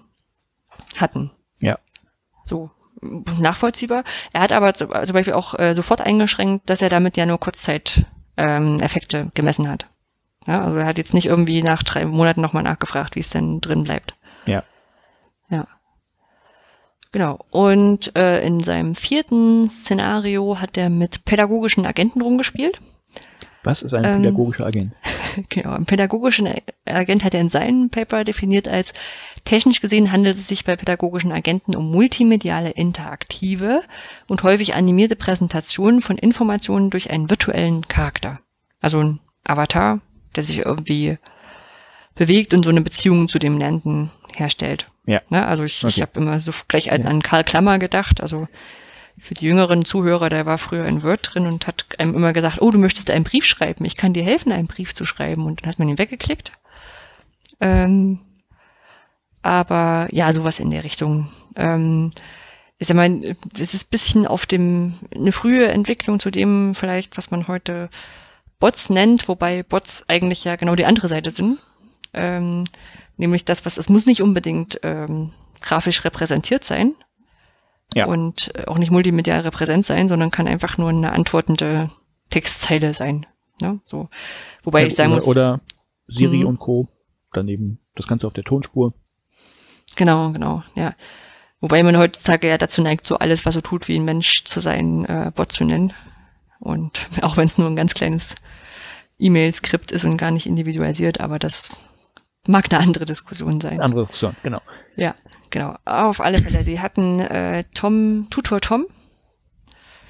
hatten. 0.97 1.31
Ja. 1.61 1.78
So 2.44 2.70
nachvollziehbar. 3.39 4.05
Er 4.32 4.40
hat 4.40 4.52
aber 4.52 4.73
zum 4.74 4.89
Beispiel 4.89 5.35
auch 5.35 5.59
äh, 5.59 5.74
sofort 5.74 6.01
eingeschränkt, 6.01 6.70
dass 6.70 6.81
er 6.81 6.89
damit 6.89 7.16
ja 7.16 7.27
nur 7.27 7.39
Kurzzeit 7.39 8.06
ähm, 8.36 8.78
Effekte 8.81 9.31
gemessen 9.35 9.69
hat. 9.69 9.86
Ja, 10.46 10.62
also 10.62 10.76
er 10.76 10.86
hat 10.86 10.98
jetzt 10.98 11.14
nicht 11.14 11.26
irgendwie 11.26 11.62
nach 11.62 11.82
drei 11.82 12.04
Monaten 12.04 12.40
nochmal 12.40 12.62
nachgefragt, 12.62 13.16
wie 13.16 13.20
es 13.20 13.30
denn 13.30 13.60
drin 13.60 13.84
bleibt. 13.84 14.14
Ja. 14.46 14.62
Ja. 15.48 15.66
Genau. 17.12 17.44
Und 17.50 18.14
äh, 18.16 18.44
in 18.44 18.62
seinem 18.62 18.94
vierten 18.94 19.70
Szenario 19.70 20.60
hat 20.60 20.76
er 20.76 20.90
mit 20.90 21.24
pädagogischen 21.24 21.86
Agenten 21.86 22.20
rumgespielt. 22.20 22.80
Was 23.64 23.82
ist 23.82 23.94
ein 23.94 24.04
ähm, 24.04 24.22
pädagogischer 24.22 24.66
Agent? 24.66 24.92
Genau, 25.48 25.72
ein 25.72 25.84
pädagogischen 25.84 26.48
Agent 26.84 27.24
hat 27.24 27.34
er 27.34 27.40
in 27.40 27.48
seinem 27.48 27.90
Paper 27.90 28.22
definiert 28.22 28.68
als 28.68 28.92
technisch 29.44 29.80
gesehen 29.80 30.12
handelt 30.12 30.36
es 30.36 30.46
sich 30.46 30.64
bei 30.64 30.76
pädagogischen 30.76 31.32
Agenten 31.32 31.74
um 31.74 31.90
multimediale, 31.90 32.70
interaktive 32.70 33.82
und 34.28 34.44
häufig 34.44 34.76
animierte 34.76 35.16
Präsentationen 35.16 36.02
von 36.02 36.18
Informationen 36.18 36.90
durch 36.90 37.10
einen 37.10 37.30
virtuellen 37.30 37.88
Charakter. 37.88 38.38
Also 38.80 39.00
ein 39.00 39.18
Avatar, 39.42 40.00
der 40.36 40.44
sich 40.44 40.65
irgendwie 40.65 41.19
bewegt 42.15 42.55
und 42.55 42.65
so 42.65 42.70
eine 42.70 42.81
Beziehung 42.81 43.28
zu 43.28 43.39
dem 43.39 43.59
Lernenden 43.59 44.11
herstellt. 44.35 44.90
Ja. 45.06 45.20
Ne? 45.31 45.47
Also 45.47 45.65
ich, 45.65 45.85
okay. 45.85 45.94
ich 45.97 46.02
habe 46.02 46.20
immer 46.20 46.40
so 46.40 46.52
gleich 46.69 46.93
an, 46.93 47.06
an 47.06 47.23
Karl 47.23 47.44
Klammer 47.44 47.78
gedacht, 47.78 48.20
also 48.20 48.48
für 49.19 49.35
die 49.35 49.47
jüngeren 49.47 49.85
Zuhörer, 49.85 50.28
der 50.28 50.47
war 50.47 50.59
früher 50.59 50.86
in 50.86 51.02
Word 51.02 51.31
drin 51.35 51.47
und 51.47 51.66
hat 51.66 51.86
einem 51.98 52.15
immer 52.15 52.32
gesagt, 52.32 52.61
oh, 52.61 52.70
du 52.70 52.78
möchtest 52.78 53.11
einen 53.11 53.24
Brief 53.24 53.44
schreiben, 53.44 53.85
ich 53.85 53.97
kann 53.97 54.12
dir 54.12 54.24
helfen, 54.24 54.52
einen 54.52 54.66
Brief 54.66 54.94
zu 54.94 55.05
schreiben. 55.05 55.47
Und 55.47 55.62
dann 55.62 55.70
hat 55.70 55.78
man 55.78 55.89
ihn 55.89 55.98
weggeklickt. 55.98 56.52
Ähm, 57.61 58.20
aber 59.43 60.09
ja, 60.11 60.32
sowas 60.32 60.59
in 60.59 60.70
der 60.70 60.85
Richtung. 60.85 61.31
Ähm, 61.55 62.11
ich 62.78 62.93
meine, 62.93 63.36
es 63.59 63.73
ist 63.73 63.90
bisschen 63.90 64.27
auf 64.27 64.47
dem, 64.47 64.94
eine 65.15 65.32
frühe 65.32 65.69
Entwicklung 65.69 66.19
zu 66.19 66.31
dem 66.31 66.74
vielleicht, 66.74 67.16
was 67.16 67.31
man 67.31 67.47
heute 67.47 67.89
Bots 68.64 68.88
nennt, 68.88 69.28
wobei 69.28 69.62
Bots 69.62 70.06
eigentlich 70.08 70.42
ja 70.44 70.56
genau 70.56 70.74
die 70.74 70.86
andere 70.86 71.06
Seite 71.06 71.30
sind. 71.30 71.58
Ähm, 72.14 72.64
nämlich 73.18 73.44
das, 73.44 73.66
was, 73.66 73.76
es 73.76 73.90
muss 73.90 74.06
nicht 74.06 74.22
unbedingt 74.22 74.80
ähm, 74.82 75.32
grafisch 75.60 76.02
repräsentiert 76.02 76.64
sein, 76.64 76.94
ja. 77.92 78.06
und 78.06 78.52
auch 78.66 78.78
nicht 78.78 78.90
multimedial 78.90 79.40
repräsent 79.40 79.84
sein, 79.84 80.08
sondern 80.08 80.30
kann 80.30 80.48
einfach 80.48 80.78
nur 80.78 80.88
eine 80.88 81.12
antwortende 81.12 81.90
Textzeile 82.30 82.94
sein. 82.94 83.26
Ne? 83.60 83.80
So. 83.84 84.08
Wobei 84.62 84.80
ja, 84.80 84.86
ich 84.86 84.94
sagen 84.94 85.12
oder, 85.12 85.16
muss. 85.16 85.26
Oder 85.26 85.60
Siri 86.06 86.40
hm. 86.40 86.46
und 86.46 86.58
Co. 86.58 86.88
Daneben 87.34 87.80
das 87.96 88.06
Ganze 88.06 88.26
auf 88.26 88.32
der 88.32 88.44
Tonspur. 88.44 88.94
Genau, 89.94 90.30
genau, 90.32 90.62
ja. 90.74 90.94
Wobei 91.60 91.82
man 91.82 91.98
heutzutage 91.98 92.48
ja 92.48 92.56
dazu 92.56 92.80
neigt, 92.80 93.06
so 93.06 93.18
alles, 93.18 93.44
was 93.44 93.52
so 93.52 93.60
tut 93.60 93.88
wie 93.88 93.98
ein 93.98 94.06
Mensch 94.06 94.44
zu 94.44 94.60
sein, 94.60 95.04
äh, 95.04 95.32
Bot 95.34 95.52
zu 95.52 95.66
nennen. 95.66 95.92
Und 96.64 97.08
auch 97.22 97.36
wenn 97.36 97.46
es 97.46 97.58
nur 97.58 97.68
ein 97.68 97.76
ganz 97.76 97.94
kleines 97.94 98.34
E-Mail-Skript 99.18 99.92
ist 99.92 100.04
und 100.04 100.16
gar 100.16 100.32
nicht 100.32 100.46
individualisiert, 100.46 101.20
aber 101.20 101.38
das 101.38 101.82
mag 102.48 102.66
eine 102.70 102.82
andere 102.82 103.04
Diskussion 103.04 103.60
sein. 103.60 103.80
Andere 103.80 104.02
Diskussion, 104.02 104.34
genau. 104.42 104.60
Ja, 104.96 105.14
genau. 105.50 105.76
Auf 105.84 106.20
alle 106.20 106.42
Fälle. 106.42 106.64
Sie 106.64 106.80
hatten 106.80 107.20
äh, 107.20 107.64
Tom, 107.74 108.26
Tutor 108.30 108.60
Tom 108.60 108.86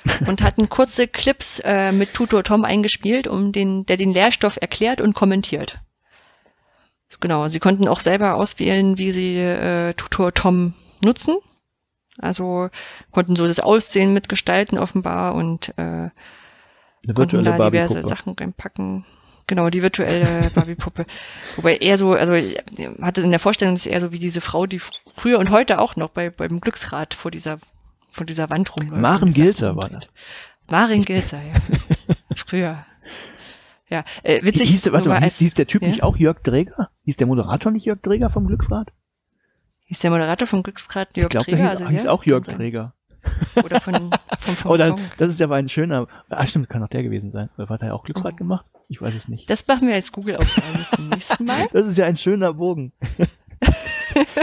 und 0.27 0.43
hatten 0.43 0.69
kurze 0.69 1.07
Clips 1.07 1.61
äh, 1.61 1.93
mit 1.93 2.15
Tutor 2.15 2.43
Tom 2.43 2.65
eingespielt, 2.65 3.27
um 3.27 3.53
den, 3.53 3.85
der 3.87 3.97
den 3.97 4.13
Lehrstoff 4.13 4.59
erklärt 4.61 5.01
und 5.01 5.15
kommentiert. 5.15 5.81
Genau, 7.21 7.47
sie 7.47 7.61
konnten 7.61 7.87
auch 7.87 8.01
selber 8.01 8.35
auswählen, 8.35 8.99
wie 8.99 9.13
sie 9.13 9.37
äh, 9.39 9.95
Tutor 9.95 10.35
Tom 10.35 10.75
nutzen. 11.01 11.37
Also 12.19 12.71
konnten 13.11 13.37
so 13.37 13.47
das 13.47 13.61
Aussehen 13.61 14.13
mitgestalten 14.13 14.79
offenbar 14.79 15.35
und 15.35 15.77
äh, 15.79 16.11
konnten 17.13 17.45
da 17.45 17.71
diverse 17.71 18.03
Sachen 18.03 18.35
reinpacken. 18.35 19.05
Genau, 19.47 19.69
die 19.69 19.83
virtuelle 19.83 20.51
Barbie-Puppe. 20.55 21.05
Wobei 21.57 21.77
eher 21.77 21.99
so, 21.99 22.13
also 22.15 22.33
ich 22.33 22.59
hatte 23.01 23.21
in 23.21 23.31
der 23.31 23.41
Vorstellung, 23.41 23.75
dass 23.75 23.87
eher 23.87 24.01
so 24.01 24.11
wie 24.13 24.19
diese 24.19 24.41
Frau, 24.41 24.67
die 24.67 24.81
früher 25.13 25.39
und 25.39 25.51
heute 25.51 25.81
auch 25.81 25.97
noch 25.97 26.11
bei, 26.11 26.31
beim 26.31 26.61
Glücksrad 26.61 27.15
vor 27.15 27.31
dieser, 27.31 27.59
vor 28.11 28.25
dieser 28.25 28.49
Wand 28.49 28.75
rumläuft. 28.77 29.03
Maren 29.03 29.33
Gilzer 29.33 29.77
war 29.77 29.91
das. 29.91 30.11
Maren 30.71 31.05
Gilzer, 31.05 31.43
ja. 31.43 31.55
früher. 32.35 32.87
Ja, 33.89 34.05
äh, 34.23 34.43
witzig. 34.43 34.71
Hieß 34.71 34.91
warte 34.93 35.11
mal, 35.11 35.23
hieß, 35.23 35.39
hieß 35.39 35.55
der 35.55 35.67
Typ 35.67 35.83
ja? 35.83 35.89
nicht 35.89 36.03
auch 36.03 36.17
Jörg 36.17 36.43
Dräger? 36.43 36.91
Hieß 37.03 37.17
der 37.17 37.27
Moderator 37.27 37.71
nicht 37.71 37.85
Jörg 37.85 38.01
Dräger 38.01 38.31
vom 38.31 38.47
Glücksrad? 38.47 38.93
Hieß 39.85 39.99
der 40.01 40.11
Moderator 40.11 40.49
von 40.49 40.63
Glücksgrad 40.63 41.15
Jörg 41.17 41.27
ich 41.27 41.31
glaube, 41.31 41.45
Träger? 41.45 41.71
hieß, 41.71 41.71
Also, 41.71 41.89
hieß 41.89 42.05
ja, 42.05 42.11
auch 42.11 42.25
Jörg. 42.25 42.47
Träger. 42.47 42.95
Oder 43.63 43.81
von, 43.81 44.11
von, 44.39 44.57
vom 44.57 44.71
Oh, 44.73 44.77
das, 44.77 44.89
Song. 44.89 45.01
das 45.19 45.29
ist 45.29 45.41
ja 45.41 45.47
aber 45.47 45.57
ein 45.57 45.69
schöner. 45.69 46.07
Ah, 46.29 46.47
stimmt, 46.47 46.69
kann 46.69 46.83
auch 46.83 46.89
der 46.89 47.03
gewesen 47.03 47.31
sein. 47.33 47.49
Oder 47.59 47.69
hat 47.69 47.83
er 47.83 47.95
auch 47.95 48.05
Glücksrad 48.05 48.37
gemacht? 48.37 48.65
Ich 48.89 49.01
weiß 49.01 49.15
es 49.15 49.29
nicht. 49.29 49.49
Das 49.49 49.67
machen 49.67 49.89
wir 49.89 49.95
als 49.95 50.13
Google-Aufgabe 50.13 50.79
bis 50.79 50.91
zum 50.91 51.09
nächsten 51.09 51.45
Mal. 51.45 51.67
Das 51.73 51.87
ist 51.87 51.97
ja 51.99 52.05
ein 52.07 52.17
schöner 52.17 52.55
Bogen. 52.55 52.93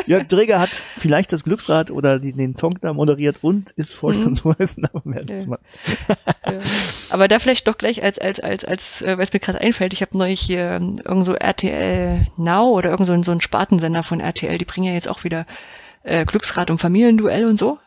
Jörg 0.08 0.28
Träger 0.28 0.60
hat 0.60 0.70
vielleicht 0.98 1.32
das 1.32 1.44
Glücksrad 1.44 1.92
oder 1.92 2.20
die, 2.20 2.34
den 2.34 2.56
Song 2.58 2.78
da 2.82 2.92
moderiert 2.94 3.38
und 3.42 3.70
ist 3.72 3.94
Vorstandsvorsitzender. 3.94 4.90
Mhm. 5.04 5.14
Ja. 5.28 5.36
Ja. 6.52 6.62
Aber 7.10 7.28
da 7.28 7.40
vielleicht 7.40 7.68
doch 7.68 7.78
gleich 7.78 8.04
als, 8.04 8.20
als, 8.20 8.40
als, 8.40 8.66
als, 8.66 9.02
äh, 9.02 9.18
weil 9.18 9.24
es 9.24 9.32
mir 9.34 9.40
gerade 9.40 9.62
einfällt, 9.62 9.94
ich 9.94 10.02
habe 10.02 10.18
neulich 10.18 10.42
hier 10.42 10.72
ähm, 10.72 11.00
irgend 11.06 11.24
so 11.26 11.36
RTL 11.36 12.28
Now 12.38 12.70
oder 12.72 12.90
irgend 12.90 13.06
so, 13.06 13.14
ein- 13.14 13.24
so 13.24 13.32
ein 13.32 13.42
Spartensender 13.42 14.04
von 14.04 14.20
RTL, 14.20 14.58
die 14.58 14.66
bringen 14.66 14.88
ja 14.88 14.94
jetzt 14.94 15.08
auch 15.10 15.24
wieder 15.24 15.46
äh, 16.04 16.26
Glücksrad 16.26 16.70
und 16.72 16.80
Familienduell 16.80 17.46
und 17.46 17.58
so. 17.60 17.78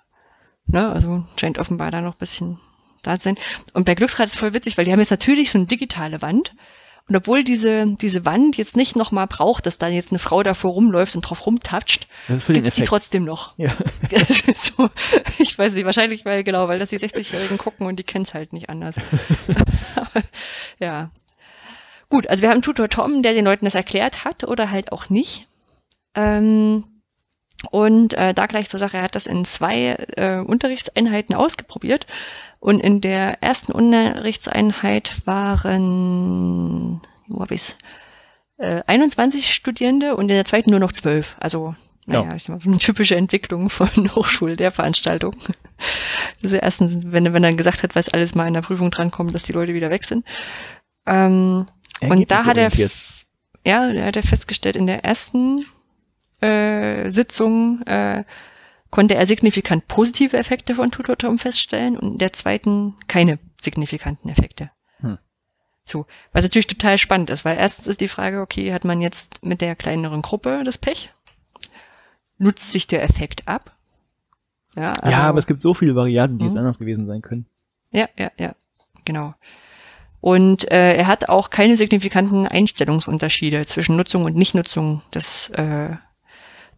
Ne? 0.67 0.91
Also 0.91 1.25
scheint 1.39 1.59
offenbar 1.59 1.91
da 1.91 2.01
noch 2.01 2.15
ein 2.15 2.19
bisschen 2.19 2.59
da 3.03 3.17
zu 3.17 3.25
sein. 3.25 3.39
Und 3.73 3.85
bei 3.85 3.95
Glücksrad 3.95 4.27
ist 4.27 4.37
voll 4.37 4.55
witzig, 4.55 4.77
weil 4.77 4.85
die 4.85 4.93
haben 4.93 5.01
jetzt 5.01 5.11
natürlich 5.11 5.51
so 5.51 5.59
eine 5.59 5.67
digitale 5.67 6.23
Wand. 6.23 6.55
Und 7.07 7.17
obwohl 7.17 7.45
diese, 7.45 7.87
diese 8.01 8.25
Wand 8.25 8.57
jetzt 8.57 8.79
nicht 8.79 8.97
nochmal 8.97 9.27
braucht, 9.27 9.67
dass 9.67 9.77
da 9.77 9.89
jetzt 9.89 10.11
eine 10.11 10.19
Frau 10.19 10.43
davor 10.43 10.73
rumläuft 10.73 11.15
und 11.15 11.23
drauf 11.23 11.45
rumtatscht, 11.45 12.09
den 12.29 12.39
gibt's 12.55 12.75
die 12.75 12.85
trotzdem 12.85 13.25
noch. 13.25 13.57
Ja. 13.59 13.77
So, 14.55 14.89
ich 15.39 15.59
weiß 15.59 15.75
nicht, 15.75 15.85
wahrscheinlich, 15.85 16.25
weil, 16.25 16.45
genau, 16.45 16.69
weil 16.69 16.79
das 16.79 16.91
die 16.91 16.99
60-Jährigen 16.99 17.59
gucken 17.59 17.87
und 17.87 17.97
die 17.97 18.05
kennen's 18.05 18.33
halt 18.33 18.53
nicht 18.53 18.71
anders. 18.71 18.97
Aber, 19.97 20.23
ja. 20.79 21.11
Gut, 22.09 22.29
also 22.29 22.43
wir 22.43 22.51
haben 22.51 22.63
Tutor 22.63 22.89
Tom, 22.89 23.23
der 23.23 23.35
den 23.35 23.45
Leuten 23.45 23.65
das 23.67 23.75
erklärt 23.75 24.25
hat 24.25 24.45
oder 24.45 24.71
halt 24.71 24.93
auch 24.93 25.11
nicht. 25.11 25.47
Ähm, 26.15 26.85
und 27.71 28.15
äh, 28.15 28.35
da 28.35 28.47
gleich 28.47 28.69
zur 28.69 28.81
Sache, 28.81 28.97
er 28.99 29.03
hat 29.05 29.15
das 29.15 29.27
in 29.27 29.45
zwei 29.45 29.97
äh, 30.17 30.39
Unterrichtseinheiten 30.39 31.35
ausprobiert. 31.35 32.07
Und 32.61 32.81
in 32.81 33.01
der 33.03 33.43
ersten 33.43 33.73
Unterrichtseinheit 33.73 35.17
waren, 35.27 37.01
wo 37.29 37.41
hab 37.41 37.51
ich's, 37.51 37.77
äh, 38.57 38.83
21 38.87 39.53
Studierende 39.53 40.17
und 40.17 40.25
in 40.31 40.37
der 40.37 40.45
zweiten 40.47 40.71
nur 40.71 40.81
noch 40.81 40.93
12. 40.93 41.37
Also, 41.41 41.75
naja, 42.07 42.29
Ja. 42.31 42.35
ich 42.37 42.45
sag 42.45 42.57
mal, 42.57 42.63
eine 42.67 42.79
typische 42.79 43.17
Entwicklung 43.17 43.69
von 43.69 43.89
Hochschul 44.15 44.57
der 44.57 44.71
Veranstaltung. 44.71 45.35
Also 46.43 46.57
erstens, 46.57 46.99
wenn, 47.05 47.33
wenn 47.33 47.45
er 47.45 47.53
gesagt 47.55 47.83
hat, 47.83 47.95
was 47.97 48.09
alles 48.09 48.35
mal 48.35 48.47
in 48.47 48.55
der 48.55 48.63
Prüfung 48.63 48.91
drankommt, 48.91 49.35
dass 49.35 49.43
die 49.45 49.53
Leute 49.53 49.75
wieder 49.75 49.91
weg 49.91 50.05
sind. 50.05 50.25
Ähm, 51.07 51.67
und 52.01 52.31
da 52.31 52.45
hat 52.47 52.57
er, 52.57 52.71
ja, 53.65 53.93
da 53.93 54.05
hat 54.07 54.17
er 54.17 54.23
festgestellt, 54.23 54.77
in 54.77 54.87
der 54.87 55.05
ersten 55.05 55.67
äh, 56.45 57.11
Sitzung 57.11 57.83
äh, 57.87 58.25
konnte 58.91 59.15
er 59.15 59.27
signifikant 59.27 59.89
positive 59.89 60.37
Effekte 60.37 60.75
von 60.75 60.91
Tutor 60.91 61.17
Tom 61.19 61.39
feststellen 61.39 61.97
und 61.99 62.13
in 62.13 62.19
der 62.19 62.33
zweiten 62.33 62.95
keine 63.09 63.39
signifikanten 63.61 64.29
Effekte. 64.31 64.71
Hm. 65.01 65.19
So, 65.85 66.07
was 66.33 66.45
natürlich 66.45 66.67
total 66.69 66.99
spannend 66.99 67.31
ist, 67.31 67.45
weil 67.45 67.57
erstens 67.59 67.87
ist 67.89 68.01
die 68.01 68.09
Frage, 68.09 68.41
okay, 68.41 68.73
hat 68.73 68.85
man 68.85 69.01
jetzt 69.01 69.45
mit 69.45 69.61
der 69.61 69.75
kleineren 69.75 70.23
Gruppe 70.23 70.63
das 70.65 70.79
Pech? 70.79 71.13
Nutzt 72.39 72.71
sich 72.71 72.87
der 72.87 73.03
Effekt 73.03 73.47
ab? 73.49 73.73
Ja, 74.77 74.93
also, 74.93 75.19
ja, 75.19 75.25
aber 75.25 75.39
es 75.39 75.47
gibt 75.47 75.63
so 75.63 75.73
viele 75.75 75.95
Varianten, 75.95 76.39
die 76.39 76.45
jetzt 76.47 76.55
Mhm. 76.55 76.61
anders 76.61 76.79
gewesen 76.79 77.07
sein 77.07 77.23
können. 77.23 77.47
ja, 77.93 78.09
ja, 78.17 78.31
ja, 78.39 78.55
genau. 79.05 79.35
Und 80.21 80.71
äh, 80.71 80.95
er 80.97 81.07
hat 81.07 81.29
auch 81.29 81.51
keine 81.51 81.77
signifikanten 81.77 82.47
Einstellungsunterschiede 82.49 83.67
zwischen 83.67 83.97
Nutzung 83.97 84.25
und 84.25 84.35
Nichtnutzung 84.37 85.03
des 85.13 85.51
äh, 85.51 85.97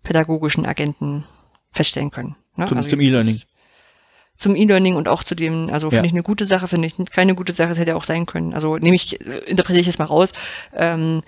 pädagogischen 0.07 0.65
Agenten 0.67 1.25
feststellen 1.73 2.11
können. 2.11 2.37
Ne? 2.57 2.67
Zum- 2.69 2.81
zum 2.81 2.91
jetzt 2.91 3.05
E-Learning. 3.05 3.41
Zum 4.37 4.55
E-Learning 4.55 4.97
und 4.97 5.09
auch 5.09 5.25
zu 5.25 5.35
dem, 5.35 5.69
also 5.73 5.89
finde 5.91 6.05
Ja. 6.05 6.07
ich 6.07 6.13
eine 6.13 6.23
gute 6.23 6.47
Sache, 6.47 6.69
finde 6.69 6.87
ich 6.87 6.95
keine 7.11 7.35
gute 7.35 7.53
Sache, 7.53 7.71
es 7.73 7.79
hätte 7.79 7.97
auch 7.97 8.05
sein 8.05 8.27
können. 8.27 8.53
Also 8.55 8.77
nehme 8.77 8.95
ich, 8.97 9.21
äh, 9.21 9.39
interpretiere 9.47 9.81
ich 9.81 9.87
jetzt 9.87 9.99
mal 9.99 10.05
raus, 10.05 10.33
ähm, 10.75 11.23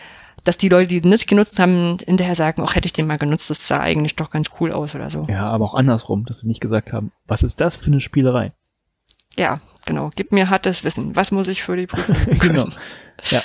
dass 0.44 0.58
die 0.58 0.68
Leute, 0.68 0.86
die 0.88 1.00
nicht 1.00 1.26
genutzt 1.26 1.58
haben, 1.58 1.96
hinterher 2.04 2.34
sagen, 2.34 2.62
ach, 2.64 2.74
hätte 2.76 2.86
ich 2.86 2.92
den 2.92 3.06
mal 3.06 3.18
genutzt, 3.18 3.50
das 3.50 3.66
sah 3.66 3.80
eigentlich 3.80 4.14
doch 4.16 4.30
ganz 4.30 4.50
cool 4.60 4.72
aus 4.72 4.94
oder 4.94 5.10
so. 5.10 5.26
Ja, 5.28 5.48
aber 5.50 5.64
auch 5.64 5.74
andersrum, 5.74 6.24
dass 6.26 6.42
wir 6.42 6.48
nicht 6.48 6.60
gesagt 6.60 6.92
haben, 6.92 7.10
was 7.26 7.42
ist 7.42 7.60
das 7.60 7.76
für 7.76 7.86
eine 7.90 8.00
Spielerei? 8.00 8.52
Ja, 9.38 9.54
genau. 9.86 10.10
Gib 10.14 10.32
mir 10.32 10.50
hartes 10.50 10.84
Wissen. 10.84 11.16
Was 11.16 11.32
muss 11.32 11.48
ich 11.48 11.62
für 11.62 11.76
die 11.76 11.86
Prüfung? 11.86 12.14
Genau. 12.40 12.68
Ja. 13.30 13.40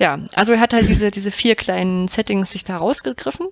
Ja, 0.00 0.18
also 0.34 0.52
er 0.52 0.60
hat 0.60 0.74
halt 0.74 0.88
diese, 0.88 1.10
diese 1.10 1.30
vier 1.32 1.54
kleinen 1.56 2.06
Settings 2.08 2.52
sich 2.52 2.62
da 2.64 2.76
rausgegriffen. 2.76 3.48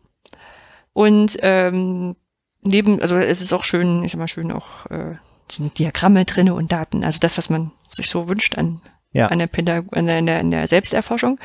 Und 0.97 1.37
ähm, 1.43 2.17
neben, 2.63 3.03
also 3.03 3.19
es 3.19 3.43
ist 3.43 3.53
auch 3.53 3.65
schön, 3.65 4.03
ich 4.03 4.13
sag 4.13 4.19
mal 4.19 4.29
schön 4.29 4.51
auch 4.51 4.87
äh, 4.87 5.17
sind 5.53 5.79
Diagramme 5.79 6.25
drinne 6.25 6.55
und 6.55 6.73
Daten. 6.73 7.05
Also 7.05 7.19
das, 7.21 7.37
was 7.37 7.51
man 7.51 7.71
sich 7.91 8.09
so 8.09 8.29
wünscht 8.29 8.57
an, 8.57 8.81
Ja. 9.13 9.27
an, 9.27 9.39
der, 9.39 9.47
Pädag 9.47 9.85
an, 9.93 10.07
der, 10.07 10.17
an, 10.17 10.27
der, 10.27 10.41
an 10.41 10.51
der 10.51 10.67
Selbsterforschung. 10.67 11.39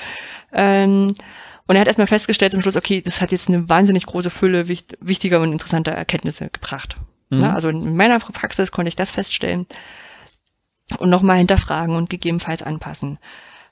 Ähm, 0.53 1.14
und 1.68 1.76
er 1.76 1.82
hat 1.82 1.88
erstmal 1.88 2.07
festgestellt 2.07 2.53
zum 2.53 2.61
Schluss, 2.61 2.78
okay, 2.78 3.02
das 3.02 3.19
hat 3.19 3.34
jetzt 3.34 3.49
eine 3.49 3.68
wahnsinnig 3.68 4.06
große 4.06 4.30
Fülle 4.30 4.69
wicht, 4.69 4.98
wichtiger 5.02 5.41
und 5.41 5.52
interessanter 5.52 5.91
Erkenntnisse 5.91 6.49
gebracht. 6.49 6.95
Mhm. 7.30 7.40
Ne? 7.41 7.53
Also 7.53 7.68
in 7.68 7.98
meiner 7.98 8.19
Praxis 8.19 8.72
konnte 8.72 8.88
ich 8.88 8.95
das 8.95 9.11
feststellen 9.11 9.68
und 10.98 11.10
nochmal 11.10 11.40
hinterfragen 11.40 11.98
und 11.98 12.10
gegebenenfalls 12.10 12.64
anpassen. 12.64 13.19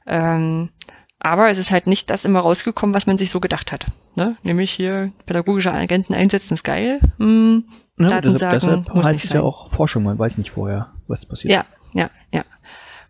Ähm, 0.06 0.72
aber 1.20 1.50
es 1.50 1.58
ist 1.58 1.72
halt 1.72 1.88
nicht 1.88 2.10
das 2.10 2.26
immer 2.26 2.40
rausgekommen, 2.40 2.94
was 2.94 3.06
man 3.08 3.18
sich 3.18 3.30
so 3.30 3.40
gedacht 3.40 3.72
hat. 3.72 3.86
Ne? 4.16 4.38
Nämlich 4.44 4.72
hier 4.72 5.12
pädagogische 5.26 5.74
Agenten 5.74 6.14
einsetzen 6.14 6.54
ist 6.54 6.64
geil. 6.64 7.00
Hm, 7.18 7.66
Ja, 7.98 8.08
Daten 8.08 8.34
deshalb, 8.34 8.62
sagen 8.62 8.84
deshalb 8.84 8.96
muss 8.96 9.06
heißt 9.06 9.18
nicht 9.18 9.26
es 9.26 9.34
ja 9.34 9.42
auch 9.42 9.70
Forschung, 9.70 10.04
man 10.04 10.18
weiß 10.18 10.38
nicht 10.38 10.52
vorher, 10.52 10.92
was 11.08 11.26
passiert. 11.26 11.52
Ja, 11.54 11.66
ja, 11.94 12.10
ja. 12.32 12.44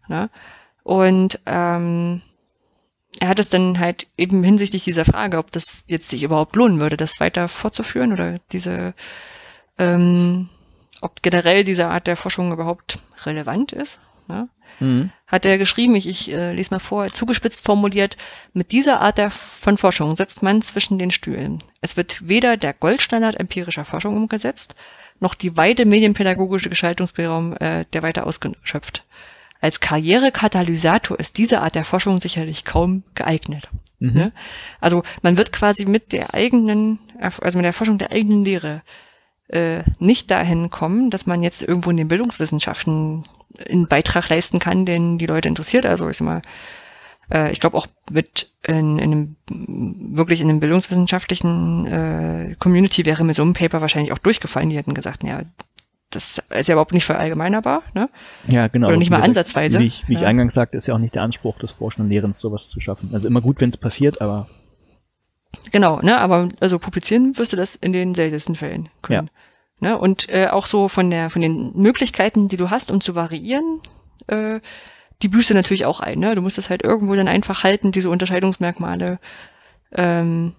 Ne? 0.08 0.30
Und 0.84 1.40
ähm, 1.46 2.22
er 3.20 3.28
hat 3.28 3.40
es 3.40 3.50
dann 3.50 3.80
halt 3.80 4.08
eben 4.18 4.44
hinsichtlich 4.44 4.84
dieser 4.84 5.06
Frage, 5.06 5.38
ob 5.38 5.52
das 5.52 5.84
jetzt 5.88 6.10
sich 6.10 6.24
überhaupt 6.24 6.56
lohnen 6.56 6.80
würde, 6.80 6.98
das 6.98 7.20
weiter 7.20 7.48
fortzuführen 7.48 8.14
oder 8.14 8.36
diese, 8.52 8.94
ähm, 9.78 10.50
ob 11.02 11.22
generell 11.22 11.64
diese 11.64 11.88
Art 11.90 12.08
der 12.08 12.18
Forschung 12.18 12.52
überhaupt 12.52 13.00
relevant 13.26 13.72
ist. 13.72 14.00
Ne? 14.30 14.48
Mhm. 14.80 15.10
hat 15.26 15.46
er 15.46 15.58
geschrieben, 15.58 15.96
ich, 15.96 16.08
ich 16.08 16.32
äh, 16.32 16.54
lese 16.54 16.72
mal 16.72 16.80
vor, 16.80 17.08
zugespitzt 17.08 17.66
formuliert, 17.66 18.16
mit 18.54 18.72
dieser 18.72 19.02
Art 19.02 19.18
der, 19.18 19.32
von 19.32 19.76
Forschung 19.78 20.16
setzt 20.16 20.44
man 20.44 20.62
zwischen 20.62 21.00
den 21.00 21.10
Stühlen. 21.10 21.58
Es 21.82 21.98
wird 21.98 22.30
weder 22.30 22.56
der 22.56 22.74
Goldstandard 22.74 23.40
empirischer 23.40 23.86
Forschung 23.86 24.16
umgesetzt, 24.16 24.76
noch 25.20 25.34
die 25.34 25.58
weite 25.58 25.86
medienpädagogische 25.86 26.70
Gestaltungsspielraum 26.70 27.58
äh, 27.58 27.86
der 27.92 28.04
weiter 28.04 28.28
ausgeschöpft. 28.28 29.04
Als 29.62 29.80
Karrierekatalysator 29.80 31.20
ist 31.20 31.40
diese 31.40 31.62
Art 31.62 31.74
der 31.74 31.84
Forschung 31.84 32.20
sicherlich 32.20 32.64
kaum 32.64 33.04
geeignet. 33.16 33.68
Mhm. 33.98 34.14
Ne? 34.14 34.32
Also 34.80 35.02
man 35.24 35.38
wird 35.38 35.52
quasi 35.52 35.86
mit 35.86 36.14
der 36.14 36.36
eigenen, 36.36 37.00
also 37.20 37.58
mit 37.58 37.66
der 37.66 37.74
Forschung 37.74 37.98
der 37.98 38.12
eigenen 38.12 38.46
Lehre 38.46 38.84
äh, 39.50 39.84
nicht 40.00 40.32
dahin 40.32 40.70
kommen, 40.70 41.10
dass 41.10 41.26
man 41.26 41.44
jetzt 41.44 41.62
irgendwo 41.62 41.90
in 41.90 41.98
den 41.98 42.08
Bildungswissenschaften 42.08 43.24
einen 43.70 43.88
Beitrag 43.88 44.30
leisten 44.30 44.60
kann, 44.60 44.86
den 44.86 45.18
die 45.18 45.26
Leute 45.26 45.50
interessiert. 45.50 45.86
Also 45.86 46.08
ich 46.10 46.18
sag 46.18 46.26
mal, 46.26 46.42
äh, 47.32 47.52
ich 47.52 47.60
glaube 47.60 47.78
auch 47.78 47.88
mit 48.12 48.52
in, 48.64 49.00
in 49.00 49.12
einem 49.12 49.36
wirklich 50.16 50.42
in 50.42 50.50
einem 50.50 50.60
bildungswissenschaftlichen 50.60 51.86
äh, 51.88 52.56
Community 52.60 53.06
wäre 53.06 53.24
mir 53.24 53.34
so 53.34 53.44
ein 53.44 53.54
Paper 53.54 53.82
wahrscheinlich 53.82 54.14
auch 54.14 54.20
durchgefallen. 54.20 54.70
Die 54.70 54.78
hätten 54.78 54.94
gesagt, 54.94 55.24
ja, 55.24 55.42
das 56.12 56.42
ist 56.50 56.68
ja 56.68 56.74
überhaupt 56.74 56.94
nicht 56.94 57.06
verallgemeinerbar, 57.06 57.84
ne? 57.94 58.10
Ja, 58.48 58.68
genau. 58.68 58.88
Oder 58.88 58.98
nicht 58.98 59.12
mal 59.12 59.22
ansatzweise. 59.22 59.80
Wie 59.80 59.86
ich, 59.86 60.08
wie 60.08 60.16
ich 60.16 60.22
Ja. 60.22 60.28
eingangs 60.28 60.56
sagte, 60.56 60.78
ist 60.78 60.88
ja 60.88 60.96
auch 60.96 61.00
nicht 61.00 61.16
der 61.16 61.22
Anspruch 61.22 61.60
des 61.60 61.72
Forschenden 61.72 62.10
Lehrens, 62.12 62.40
sowas 62.40 62.68
zu 62.68 62.80
schaffen. 62.80 63.12
Also 63.14 63.28
immer 63.28 63.42
gut, 63.42 63.62
wenn 63.62 63.70
es 63.70 63.78
passiert, 63.78 64.20
aber 64.22 64.48
Genau, 65.72 66.00
ne, 66.02 66.18
aber 66.18 66.50
also 66.60 66.80
publizieren 66.80 67.38
wirst 67.38 67.54
du 67.54 67.58
das 67.58 67.76
in 67.76 67.94
den 67.94 68.14
seltensten 68.14 68.56
Fällen 68.56 68.90
können. 69.02 69.30
Ne, 69.82 69.98
und 69.98 70.28
äh, 70.30 70.48
auch 70.48 70.66
so 70.66 70.90
von 70.90 71.10
der 71.10 71.30
von 71.30 71.42
den 71.42 71.72
Möglichkeiten, 71.74 72.50
die 72.50 72.58
du 72.58 72.70
hast, 72.70 72.92
um 72.92 73.00
zu 73.00 73.16
variieren, 73.16 73.80
äh, 74.28 74.60
die 75.22 75.28
büßt 75.28 75.50
du 75.50 75.54
natürlich 75.54 75.86
auch 75.86 76.00
ein. 76.00 76.20
Ne? 76.20 76.36
Du 76.36 76.42
musst 76.42 76.58
es 76.58 76.70
halt 76.70 76.84
irgendwo 76.84 77.16
dann 77.16 77.28
einfach 77.28 77.64
halten, 77.64 77.92
diese 77.92 78.10
Unterscheidungsmerkmale, 78.10 79.20
ähm, 79.94 80.54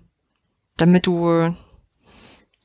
damit 0.76 1.06
du 1.06 1.54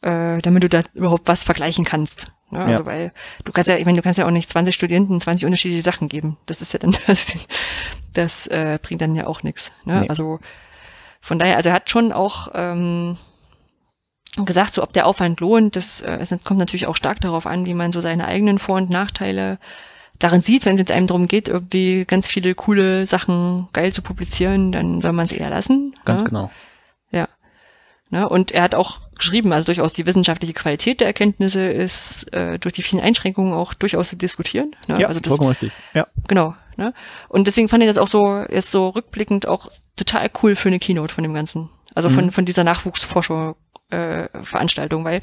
äh, 0.01 0.37
damit 0.41 0.63
du 0.63 0.69
da 0.69 0.81
überhaupt 0.93 1.27
was 1.27 1.43
vergleichen 1.43 1.85
kannst. 1.85 2.31
Ne? 2.51 2.59
Ja. 2.59 2.65
Also 2.65 2.85
weil 2.85 3.11
du 3.43 3.51
kannst 3.51 3.69
ja, 3.69 3.77
ich 3.77 3.85
meine, 3.85 3.97
du 3.97 4.01
kannst 4.01 4.19
ja 4.19 4.25
auch 4.25 4.31
nicht 4.31 4.49
20 4.49 4.75
Studenten 4.75 5.19
20 5.19 5.45
unterschiedliche 5.45 5.83
Sachen 5.83 6.07
geben. 6.07 6.37
Das 6.45 6.61
ist 6.61 6.73
ja 6.73 6.79
dann 6.79 6.95
das, 7.07 7.33
das 8.13 8.47
äh, 8.47 8.79
bringt 8.81 9.01
dann 9.01 9.15
ja 9.15 9.27
auch 9.27 9.43
nichts. 9.43 9.71
Ne? 9.83 10.01
Nee. 10.01 10.09
Also 10.09 10.39
von 11.25 11.39
daher, 11.39 11.57
also 11.57 11.69
er 11.69 11.75
hat 11.75 11.89
schon 11.89 12.11
auch 12.11 12.49
ähm, 12.53 13.17
gesagt, 14.37 14.75
so 14.75 14.83
ob 14.83 14.93
der 14.93 15.07
Aufwand 15.07 15.39
lohnt, 15.39 15.75
das 15.75 16.01
äh, 16.01 16.17
es 16.17 16.29
kommt 16.43 16.59
natürlich 16.59 16.85
auch 16.85 16.95
stark 16.95 17.19
darauf 17.19 17.47
an, 17.47 17.65
wie 17.65 17.73
man 17.73 17.91
so 17.91 17.99
seine 17.99 18.27
eigenen 18.27 18.59
Vor- 18.59 18.77
und 18.77 18.91
Nachteile 18.91 19.57
darin 20.19 20.41
sieht. 20.41 20.67
Wenn 20.67 20.75
es 20.75 20.79
jetzt 20.79 20.91
einem 20.91 21.07
darum 21.07 21.27
geht, 21.27 21.47
irgendwie 21.47 22.05
ganz 22.05 22.27
viele 22.27 22.53
coole 22.53 23.07
Sachen 23.07 23.67
geil 23.73 23.91
zu 23.91 24.03
publizieren, 24.03 24.71
dann 24.71 25.01
soll 25.01 25.13
man 25.13 25.25
es 25.25 25.31
eher 25.31 25.49
lassen. 25.49 25.95
ganz 26.05 26.21
ne? 26.21 26.29
genau. 26.29 26.51
Ja. 27.09 27.27
Ne? 28.11 28.29
Und 28.29 28.51
er 28.51 28.61
hat 28.61 28.75
auch 28.75 28.99
geschrieben. 29.17 29.53
Also 29.53 29.65
durchaus 29.65 29.93
die 29.93 30.05
wissenschaftliche 30.05 30.53
Qualität 30.53 30.99
der 30.99 31.07
Erkenntnisse 31.07 31.65
ist 31.65 32.31
äh, 32.33 32.59
durch 32.59 32.73
die 32.73 32.81
vielen 32.81 33.01
Einschränkungen 33.01 33.53
auch 33.53 33.73
durchaus 33.73 34.09
zu 34.09 34.15
diskutieren. 34.15 34.75
Ne? 34.87 35.01
Ja, 35.01 35.07
also 35.07 35.19
das, 35.19 35.29
vollkommen 35.29 35.49
richtig. 35.51 35.71
Ja. 35.93 36.07
Genau. 36.27 36.55
Ne? 36.77 36.93
Und 37.29 37.47
deswegen 37.47 37.69
fand 37.69 37.83
ich 37.83 37.89
das 37.89 37.97
auch 37.97 38.07
so 38.07 38.43
jetzt 38.49 38.71
so 38.71 38.89
rückblickend 38.89 39.47
auch 39.47 39.69
total 39.95 40.29
cool 40.43 40.55
für 40.55 40.69
eine 40.69 40.79
Keynote 40.79 41.13
von 41.13 41.23
dem 41.23 41.33
Ganzen. 41.33 41.69
Also 41.93 42.09
von, 42.09 42.25
mhm. 42.25 42.31
von 42.31 42.45
dieser 42.45 42.65
Nachwuchsforschung 42.65 43.55
äh, 43.89 44.27
Veranstaltung, 44.43 45.05
weil 45.05 45.21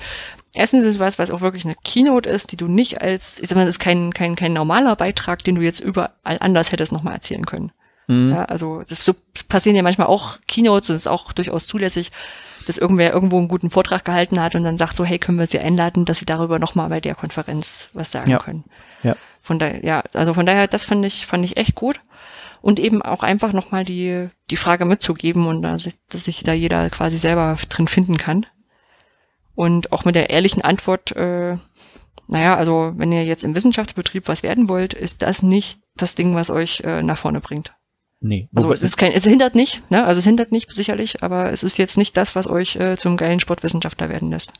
erstens 0.55 0.85
ist 0.85 0.95
es 0.95 0.99
was, 0.99 1.19
was 1.19 1.31
auch 1.31 1.41
wirklich 1.41 1.65
eine 1.65 1.75
Keynote 1.85 2.31
ist, 2.31 2.53
die 2.53 2.57
du 2.57 2.69
nicht 2.69 3.03
als, 3.03 3.39
ich 3.41 3.49
sag 3.49 3.57
mal, 3.57 3.67
das 3.67 3.75
ist 3.75 3.79
kein, 3.81 4.15
kein, 4.15 4.37
kein 4.37 4.53
normaler 4.53 4.97
Beitrag, 4.97 5.45
den 5.45 5.57
du 5.57 5.63
jetzt 5.63 5.81
überall 5.81 6.39
anders 6.41 6.73
hättest 6.73 6.93
nochmal 6.93 7.15
erzählen 7.15 7.45
können. 7.45 7.73
Mhm. 8.07 8.31
Ja, 8.31 8.45
also 8.45 8.83
das 8.89 9.05
so 9.05 9.15
passieren 9.49 9.77
ja 9.77 9.83
manchmal 9.83 10.07
auch 10.07 10.39
Keynotes 10.47 10.91
und 10.91 10.97
es 10.97 11.03
ist 11.03 11.09
auch 11.09 11.33
durchaus 11.33 11.67
zulässig, 11.67 12.11
dass 12.65 12.79
irgendwer 12.79 13.13
irgendwo 13.13 13.39
einen 13.39 13.49
guten 13.49 13.71
Vortrag 13.71 14.05
gehalten 14.05 14.41
hat 14.41 14.55
und 14.55 14.65
dann 14.65 14.77
sagt 14.77 14.97
so, 14.97 15.05
hey, 15.05 15.19
können 15.19 15.39
wir 15.39 15.47
sie 15.47 15.59
einladen, 15.59 16.05
dass 16.05 16.19
sie 16.19 16.27
darüber 16.27 16.59
nochmal 16.59 16.89
bei 16.89 17.01
der 17.01 17.15
Konferenz 17.15 17.91
was 17.93 18.11
sagen 18.11 18.31
ja. 18.31 18.39
können. 18.39 18.65
Ja. 19.03 19.17
Von 19.41 19.59
daher, 19.59 19.85
ja, 19.85 20.05
also 20.13 20.35
von 20.35 20.47
daher, 20.47 20.69
das 20.69 20.85
fand 20.85 21.05
ich, 21.05 21.27
fand 21.27 21.45
ich 21.45 21.57
echt 21.57 21.75
gut. 21.75 22.01
Und 22.61 22.79
eben 22.79 23.03
auch 23.03 23.25
einfach 23.25 23.53
nochmal 23.53 23.85
die, 23.85 24.29
die 24.51 24.57
Frage 24.57 24.85
mitzugeben 24.85 25.47
und 25.49 25.63
dass, 25.63 25.89
dass 26.09 26.25
sich 26.25 26.45
da 26.45 26.53
jeder 26.53 26.91
quasi 26.91 27.19
selber 27.19 27.57
drin 27.69 27.89
finden 27.89 28.19
kann. 28.19 28.47
Und 29.55 29.93
auch 29.93 30.05
mit 30.05 30.15
der 30.15 30.31
ehrlichen 30.31 30.63
Antwort, 30.63 31.15
äh, 31.17 31.57
naja, 32.29 32.57
also 32.57 32.93
wenn 32.97 33.13
ihr 33.13 33.25
jetzt 33.25 33.45
im 33.45 33.55
Wissenschaftsbetrieb 33.55 34.29
was 34.29 34.43
werden 34.43 34.69
wollt, 34.69 34.95
ist 34.95 35.23
das 35.23 35.43
nicht 35.43 35.81
das 35.97 36.15
Ding, 36.15 36.35
was 36.35 36.51
euch 36.51 36.81
äh, 36.81 37.03
nach 37.03 37.19
vorne 37.19 37.41
bringt. 37.41 37.75
Nee. 38.25 38.49
Also 38.55 38.73
es 38.73 38.85
ist 38.85 38.97
kein, 38.97 39.11
es 39.11 39.25
hindert 39.25 39.57
nicht, 39.57 39.83
ne? 39.91 40.05
Also 40.05 40.21
es 40.21 40.25
hindert 40.25 40.53
nicht 40.53 40.73
sicherlich, 40.73 41.25
aber 41.25 41.51
es 41.51 41.65
ist 41.65 41.77
jetzt 41.77 41.99
nicht 41.99 42.17
das, 42.17 42.37
was 42.37 42.49
euch 42.49 42.77
äh, 42.77 42.97
zum 42.97 43.17
geilen 43.17 43.41
Sportwissenschaftler 43.41 44.09
werden 44.09 44.31
lässt. 44.31 44.53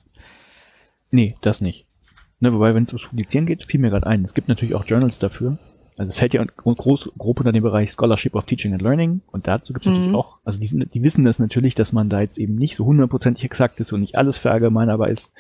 Nee, 1.13 1.37
das 1.43 1.61
nicht. 1.61 1.87
Ne, 2.41 2.53
wobei, 2.53 2.75
wenn 2.75 2.83
es 2.83 2.93
ums 2.93 3.07
Publizieren 3.07 3.47
geht, 3.47 3.65
fiel 3.65 3.79
mir 3.79 3.91
gerade 3.91 4.09
ein. 4.09 4.25
Es 4.25 4.35
gibt 4.35 4.49
natürlich 4.49 4.75
auch 4.75 4.85
Journals 4.85 5.21
dafür. 5.21 5.59
Also 5.97 6.09
es 6.09 6.17
fällt 6.17 6.33
ja 6.35 6.45
groß, 6.45 7.11
grob 7.19 7.41
unter 7.41 7.53
den 7.53 7.63
Bereich 7.63 7.91
Scholarship 7.91 8.35
of 8.35 8.45
Teaching 8.45 8.73
and 8.73 8.83
Learning 8.83 9.21
und 9.31 9.47
dazu 9.47 9.73
gibt 9.73 9.87
es 9.87 9.91
mhm. 9.91 9.99
natürlich 9.99 10.17
auch, 10.17 10.39
also 10.45 10.59
die, 10.59 10.67
sind, 10.67 10.95
die 10.95 11.03
wissen 11.03 11.25
das 11.25 11.39
natürlich, 11.39 11.75
dass 11.75 11.93
man 11.93 12.09
da 12.09 12.21
jetzt 12.21 12.39
eben 12.39 12.55
nicht 12.55 12.77
so 12.77 12.87
hundertprozentig 12.87 13.45
exakt 13.45 13.79
ist 13.81 13.93
und 13.93 14.01
nicht 14.01 14.17
alles 14.17 14.39
verallgemeinerbar 14.39 15.09
ist, 15.09 15.33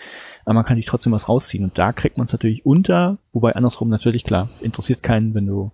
aber 0.44 0.54
man 0.54 0.64
kann 0.64 0.76
sich 0.76 0.86
trotzdem 0.86 1.12
was 1.12 1.28
rausziehen 1.28 1.64
und 1.64 1.78
da 1.78 1.92
kriegt 1.92 2.18
man 2.18 2.26
es 2.26 2.32
natürlich 2.32 2.66
unter, 2.66 3.18
wobei 3.32 3.54
andersrum 3.54 3.88
natürlich 3.88 4.24
klar, 4.24 4.50
interessiert 4.60 5.02
keinen, 5.02 5.34
wenn 5.34 5.46
du 5.46 5.72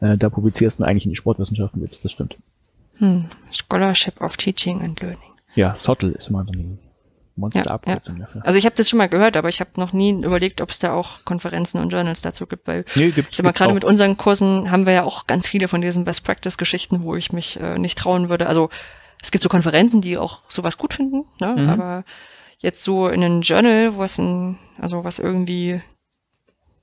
äh, 0.00 0.16
da 0.16 0.30
publizierst 0.30 0.80
und 0.80 0.86
eigentlich 0.86 1.04
in 1.04 1.10
die 1.10 1.16
Sportwissenschaften 1.16 1.82
willst, 1.82 2.04
das 2.04 2.12
stimmt. 2.12 2.36
Hm. 2.98 3.26
Scholarship 3.50 4.20
of 4.20 4.36
Teaching 4.36 4.80
and 4.80 5.00
Learning. 5.00 5.18
Ja, 5.54 5.74
SOTL 5.74 6.12
ist 6.12 6.30
mal 6.30 6.44
so 6.46 6.52
ein 6.52 6.78
Monsterabkürzung 7.36 8.16
ja, 8.16 8.20
ja. 8.20 8.26
dafür. 8.26 8.46
Also 8.46 8.58
ich 8.58 8.64
habe 8.64 8.76
das 8.76 8.88
schon 8.88 8.98
mal 8.98 9.08
gehört, 9.08 9.36
aber 9.36 9.48
ich 9.48 9.60
habe 9.60 9.70
noch 9.76 9.92
nie 9.92 10.12
überlegt, 10.12 10.60
ob 10.60 10.70
es 10.70 10.78
da 10.78 10.92
auch 10.92 11.24
Konferenzen 11.24 11.80
und 11.80 11.90
Journals 11.90 12.22
dazu 12.22 12.46
gibt, 12.46 12.66
weil 12.66 12.84
nee, 12.94 13.10
gibt's, 13.10 13.36
gibt's 13.36 13.58
gerade 13.58 13.74
mit 13.74 13.84
unseren 13.84 14.16
Kursen 14.16 14.70
haben 14.70 14.86
wir 14.86 14.92
ja 14.92 15.04
auch 15.04 15.26
ganz 15.26 15.48
viele 15.48 15.68
von 15.68 15.80
diesen 15.80 16.04
Best 16.04 16.24
Practice 16.24 16.58
Geschichten, 16.58 17.02
wo 17.02 17.16
ich 17.16 17.32
mich 17.32 17.58
äh, 17.60 17.78
nicht 17.78 17.98
trauen 17.98 18.28
würde. 18.28 18.46
Also 18.46 18.70
es 19.20 19.30
gibt 19.30 19.42
so 19.42 19.48
Konferenzen, 19.48 20.00
die 20.00 20.18
auch 20.18 20.40
sowas 20.48 20.78
gut 20.78 20.94
finden, 20.94 21.24
ne? 21.40 21.56
Mhm. 21.56 21.68
aber 21.68 22.04
jetzt 22.58 22.84
so 22.84 23.08
in 23.08 23.22
einem 23.22 23.40
Journal, 23.42 23.98
was 23.98 24.18
ein, 24.18 24.58
also 24.80 25.04
was 25.04 25.18
irgendwie 25.18 25.80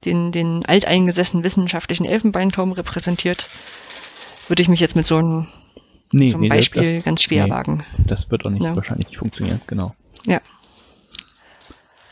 den, 0.05 0.31
den 0.31 0.65
alteingesessenen 0.65 1.43
wissenschaftlichen 1.43 2.05
Elfenbeinturm 2.05 2.71
repräsentiert, 2.71 3.47
würde 4.47 4.61
ich 4.61 4.69
mich 4.69 4.79
jetzt 4.79 4.95
mit 4.95 5.05
so 5.05 5.17
einem, 5.17 5.47
nee, 6.11 6.31
so 6.31 6.37
nee, 6.37 6.49
Beispiel 6.49 6.95
das, 6.95 7.05
ganz 7.05 7.21
schwer 7.21 7.45
nee, 7.45 7.51
wagen. 7.51 7.83
Das 7.97 8.29
wird 8.31 8.45
auch 8.45 8.49
nicht 8.49 8.65
ja. 8.65 8.75
wahrscheinlich 8.75 9.07
nicht 9.07 9.17
funktionieren, 9.17 9.61
genau. 9.67 9.95
Ja. 10.25 10.41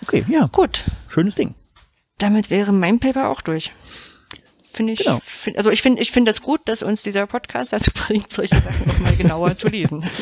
Okay, 0.02 0.26
ja. 0.28 0.48
Gut. 0.48 0.86
Schönes 1.08 1.36
Ding. 1.36 1.56
Damit 2.18 2.50
wäre 2.50 2.74
mein 2.74 3.00
Paper 3.00 3.30
auch 3.30 3.42
durch. 3.42 3.72
Finde 4.72 4.94
ich, 4.94 5.00
genau. 5.00 5.20
find, 5.24 5.58
also 5.58 5.72
ich 5.72 5.82
finde 5.82 6.02
ich 6.02 6.12
finde 6.12 6.30
das 6.30 6.44
gut, 6.44 6.62
dass 6.66 6.84
uns 6.84 7.02
dieser 7.02 7.26
Podcast 7.26 7.74
dazu 7.74 7.92
bringt, 7.96 8.32
solche 8.32 8.62
Sachen 8.62 8.88
nochmal 8.88 9.16
genauer 9.16 9.54
zu 9.56 9.68
lesen. 9.68 10.06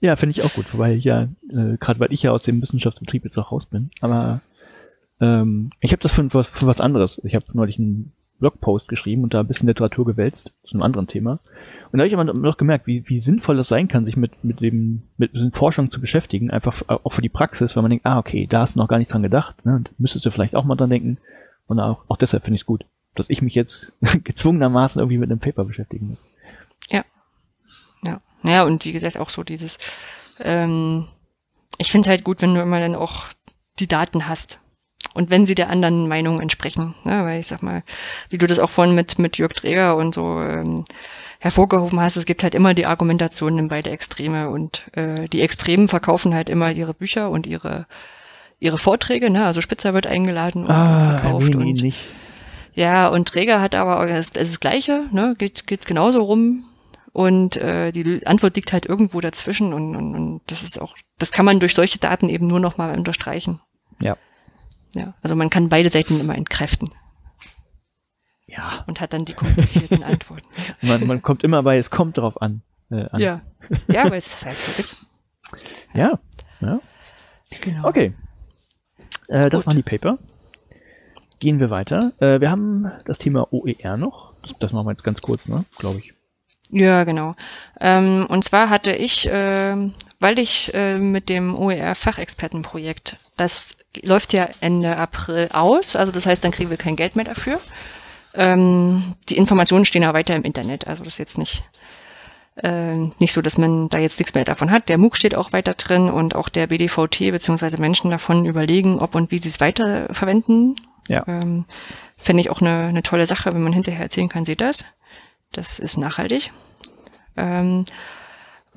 Ja, 0.00 0.14
finde 0.14 0.32
ich 0.32 0.42
auch 0.42 0.52
gut, 0.52 0.72
wobei 0.74 0.94
ich 0.94 1.04
ja, 1.04 1.22
äh, 1.50 1.78
gerade 1.80 1.98
weil 1.98 2.12
ich 2.12 2.22
ja 2.22 2.30
aus 2.30 2.42
dem 2.42 2.60
Wissenschaftsbetrieb 2.60 3.24
jetzt 3.24 3.38
auch 3.38 3.50
raus 3.50 3.64
bin, 3.66 3.90
aber 4.00 4.42
ähm, 5.20 5.70
ich 5.80 5.92
habe 5.92 6.02
das 6.02 6.12
für, 6.12 6.28
für, 6.28 6.66
was 6.66 6.80
anderes. 6.80 7.20
Ich 7.24 7.34
habe 7.34 7.46
neulich 7.54 7.78
einen 7.78 8.12
Blogpost 8.38 8.88
geschrieben 8.88 9.22
und 9.22 9.34
da 9.34 9.40
ein 9.40 9.46
bisschen 9.46 9.68
Literatur 9.68 10.04
gewälzt 10.04 10.52
zu 10.64 10.74
einem 10.74 10.82
anderen 10.82 11.06
Thema. 11.06 11.40
Und 11.90 11.98
da 11.98 12.00
habe 12.00 12.08
ich 12.08 12.14
aber 12.14 12.24
noch 12.24 12.58
gemerkt, 12.58 12.86
wie, 12.86 13.08
wie 13.08 13.20
sinnvoll 13.20 13.56
das 13.56 13.68
sein 13.68 13.88
kann, 13.88 14.04
sich 14.04 14.16
mit, 14.16 14.44
mit 14.44 14.60
dem, 14.60 15.02
mit, 15.16 15.34
mit 15.34 15.56
Forschung 15.56 15.90
zu 15.90 16.00
beschäftigen, 16.00 16.50
einfach 16.50 16.82
auch 16.88 17.12
für 17.12 17.22
die 17.22 17.28
Praxis, 17.28 17.76
weil 17.76 17.82
man 17.82 17.90
denkt, 17.90 18.06
ah, 18.06 18.18
okay, 18.18 18.46
da 18.46 18.60
hast 18.60 18.76
du 18.76 18.80
noch 18.80 18.88
gar 18.88 18.98
nicht 18.98 19.12
dran 19.12 19.22
gedacht, 19.22 19.64
ne? 19.64 19.82
müsstest 19.98 20.26
du 20.26 20.30
vielleicht 20.30 20.54
auch 20.54 20.64
mal 20.64 20.76
dran 20.76 20.90
denken. 20.90 21.18
Und 21.66 21.80
auch, 21.80 22.04
auch 22.08 22.16
deshalb 22.16 22.44
finde 22.44 22.56
ich 22.56 22.62
es 22.62 22.66
gut, 22.66 22.84
dass 23.14 23.30
ich 23.30 23.42
mich 23.42 23.54
jetzt 23.54 23.92
gezwungenermaßen 24.24 25.00
irgendwie 25.00 25.18
mit 25.18 25.30
einem 25.30 25.40
Paper 25.40 25.64
beschäftigen 25.64 26.08
muss. 26.08 26.18
Ja. 26.88 27.04
Ja. 28.02 28.20
Ja, 28.42 28.64
und 28.64 28.84
wie 28.84 28.92
gesagt, 28.92 29.18
auch 29.18 29.30
so 29.30 29.42
dieses, 29.42 29.78
ähm, 30.38 31.08
ich 31.78 31.90
finde 31.90 32.06
es 32.06 32.10
halt 32.10 32.24
gut, 32.24 32.42
wenn 32.42 32.54
du 32.54 32.60
immer 32.60 32.80
dann 32.80 32.94
auch 32.94 33.24
die 33.78 33.88
Daten 33.88 34.28
hast 34.28 34.60
und 35.16 35.30
wenn 35.30 35.46
sie 35.46 35.54
der 35.54 35.70
anderen 35.70 36.06
Meinung 36.08 36.40
entsprechen. 36.40 36.94
Ne? 37.04 37.24
Weil 37.24 37.40
ich 37.40 37.46
sag 37.46 37.62
mal, 37.62 37.82
wie 38.28 38.38
du 38.38 38.46
das 38.46 38.58
auch 38.58 38.70
vorhin 38.70 38.94
mit, 38.94 39.18
mit 39.18 39.38
Jörg 39.38 39.54
Träger 39.54 39.96
und 39.96 40.14
so 40.14 40.40
ähm, 40.40 40.84
hervorgehoben 41.38 42.00
hast, 42.00 42.16
es 42.16 42.26
gibt 42.26 42.42
halt 42.42 42.54
immer 42.54 42.74
die 42.74 42.86
Argumentationen 42.86 43.58
in 43.58 43.68
beide 43.68 43.90
Extreme 43.90 44.50
und 44.50 44.84
äh, 44.92 45.28
die 45.28 45.40
Extremen 45.40 45.88
verkaufen 45.88 46.34
halt 46.34 46.50
immer 46.50 46.70
ihre 46.70 46.94
Bücher 46.94 47.30
und 47.30 47.46
ihre 47.46 47.86
ihre 48.58 48.78
Vorträge, 48.78 49.28
ne? 49.28 49.44
Also 49.44 49.60
Spitzer 49.60 49.92
wird 49.92 50.06
eingeladen 50.06 50.64
und 50.64 50.70
ah, 50.70 51.18
verkauft 51.18 51.54
nee, 51.54 51.56
nee, 51.56 51.70
und 51.72 51.82
nicht. 51.82 52.12
ja 52.74 53.08
und 53.08 53.28
Träger 53.28 53.60
hat 53.60 53.74
aber 53.74 54.08
es 54.08 54.28
ist 54.28 54.36
das 54.36 54.60
Gleiche, 54.60 55.04
ne? 55.12 55.34
Geht 55.36 55.66
geht 55.66 55.84
genauso 55.86 56.22
rum 56.22 56.64
und 57.12 57.56
äh, 57.58 57.92
die 57.92 58.26
Antwort 58.26 58.56
liegt 58.56 58.72
halt 58.72 58.86
irgendwo 58.86 59.20
dazwischen 59.20 59.74
und, 59.74 59.94
und, 59.94 60.14
und 60.14 60.40
das 60.46 60.62
ist 60.62 60.80
auch 60.80 60.96
das 61.18 61.32
kann 61.32 61.44
man 61.44 61.60
durch 61.60 61.74
solche 61.74 61.98
Daten 61.98 62.30
eben 62.30 62.46
nur 62.46 62.60
noch 62.60 62.78
mal 62.78 62.96
unterstreichen. 62.96 63.60
Ja. 64.00 64.16
Ja, 64.94 65.14
also 65.22 65.36
man 65.36 65.50
kann 65.50 65.68
beide 65.68 65.90
Seiten 65.90 66.20
immer 66.20 66.34
entkräften. 66.34 66.90
Ja. 68.46 68.84
Und 68.86 69.00
hat 69.00 69.12
dann 69.12 69.24
die 69.24 69.34
komplizierten 69.34 70.02
Antworten. 70.02 70.48
Man, 70.82 71.06
man 71.06 71.22
kommt 71.22 71.44
immer 71.44 71.62
bei, 71.62 71.78
es 71.78 71.90
kommt 71.90 72.18
drauf 72.18 72.40
an. 72.40 72.62
Äh, 72.90 73.06
an. 73.10 73.20
Ja. 73.20 73.42
Ja, 73.88 74.04
weil 74.04 74.18
es 74.18 74.44
halt 74.44 74.60
so 74.60 74.70
ist. 74.78 74.96
Ja. 75.92 76.18
ja. 76.60 76.80
Genau. 77.60 77.88
Okay. 77.88 78.14
Äh, 79.28 79.50
das 79.50 79.60
Gut. 79.60 79.66
waren 79.66 79.76
die 79.76 79.82
Paper. 79.82 80.18
Gehen 81.38 81.60
wir 81.60 81.70
weiter. 81.70 82.12
Äh, 82.18 82.40
wir 82.40 82.50
haben 82.50 82.90
das 83.04 83.18
Thema 83.18 83.52
OER 83.52 83.96
noch. 83.96 84.34
Das, 84.42 84.58
das 84.58 84.72
machen 84.72 84.86
wir 84.86 84.92
jetzt 84.92 85.04
ganz 85.04 85.20
kurz, 85.20 85.46
ne? 85.46 85.64
Glaube 85.78 85.98
ich. 85.98 86.14
Ja, 86.70 87.04
genau. 87.04 87.36
Ähm, 87.80 88.26
und 88.28 88.44
zwar 88.44 88.70
hatte 88.70 88.92
ich, 88.92 89.28
äh, 89.28 89.76
weil 90.18 90.38
ich 90.38 90.72
äh, 90.74 90.98
mit 90.98 91.28
dem 91.28 91.56
OER-Fachexpertenprojekt, 91.56 93.16
das 93.36 93.76
läuft 94.02 94.32
ja 94.32 94.48
Ende 94.60 94.98
April 94.98 95.48
aus, 95.52 95.94
also 95.94 96.10
das 96.12 96.26
heißt, 96.26 96.42
dann 96.42 96.50
kriegen 96.50 96.70
wir 96.70 96.76
kein 96.76 96.96
Geld 96.96 97.16
mehr 97.16 97.24
dafür. 97.24 97.60
Ähm, 98.34 99.14
die 99.28 99.36
Informationen 99.36 99.84
stehen 99.84 100.02
ja 100.02 100.12
weiter 100.12 100.34
im 100.34 100.42
Internet, 100.42 100.86
also 100.86 101.04
das 101.04 101.14
ist 101.14 101.18
jetzt 101.18 101.38
nicht 101.38 101.62
äh, 102.62 102.96
nicht 103.20 103.32
so, 103.32 103.42
dass 103.42 103.58
man 103.58 103.88
da 103.88 103.98
jetzt 103.98 104.18
nichts 104.18 104.34
mehr 104.34 104.44
davon 104.44 104.70
hat. 104.70 104.88
Der 104.88 104.98
MOOC 104.98 105.16
steht 105.16 105.34
auch 105.34 105.52
weiter 105.52 105.74
drin 105.74 106.08
und 106.08 106.34
auch 106.34 106.48
der 106.48 106.68
BDVT 106.68 107.30
beziehungsweise 107.30 107.78
Menschen 107.78 108.10
davon 108.10 108.46
überlegen, 108.46 108.98
ob 108.98 109.14
und 109.14 109.30
wie 109.30 109.38
sie 109.38 109.50
es 109.50 109.60
weiter 109.60 110.12
verwenden. 110.12 110.74
Ja. 111.08 111.24
Ähm, 111.28 111.66
Fände 112.16 112.40
ich 112.40 112.50
auch 112.50 112.62
eine, 112.62 112.86
eine 112.86 113.02
tolle 113.02 113.26
Sache, 113.26 113.52
wenn 113.52 113.62
man 113.62 113.74
hinterher 113.74 114.00
erzählen 114.00 114.30
kann, 114.30 114.46
seht 114.46 114.62
das. 114.62 114.86
Das 115.52 115.78
ist 115.78 115.96
nachhaltig. 115.96 116.52
Ähm, 117.36 117.84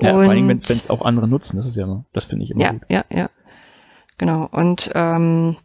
ja, 0.02 0.14
vor 0.14 0.22
allem, 0.22 0.48
wenn 0.48 0.58
es 0.58 0.90
auch 0.90 1.02
andere 1.02 1.28
nutzen, 1.28 1.58
das 1.58 1.68
ist 1.68 1.76
ja, 1.76 2.04
das 2.14 2.26
finde 2.26 2.46
ich 2.46 2.52
immer 2.52 2.62
ja, 2.62 2.72
gut. 2.72 2.82
Ja, 2.88 3.04
ja, 3.10 3.30
Genau. 4.18 4.48
Und 4.52 4.92
ähm, 4.94 5.58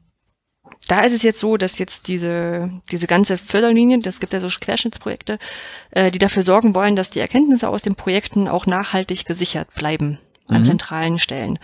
da 0.89 1.03
ist 1.03 1.13
es 1.13 1.23
jetzt 1.23 1.41
so, 1.41 1.57
dass 1.57 1.79
jetzt 1.79 2.09
diese, 2.09 2.71
diese 2.91 3.07
ganze 3.07 3.37
Förderlinie, 3.39 3.99
das 3.99 4.21
gibt 4.21 4.33
ja 4.33 4.41
so 4.41 4.49
Querschnittsprojekte, 4.49 5.39
äh, 5.91 6.11
die 6.11 6.19
dafür 6.19 6.43
sorgen 6.43 6.75
wollen, 6.75 6.97
dass 6.97 7.11
die 7.11 7.21
Erkenntnisse 7.21 7.69
aus 7.69 7.83
den 7.83 7.97
Projekten 7.97 8.49
auch 8.49 8.67
nachhaltig 8.67 9.25
gesichert 9.27 9.75
bleiben 9.75 10.19
an 10.49 10.59
mhm. 10.59 10.65
zentralen 10.65 11.19
Stellen. 11.19 11.59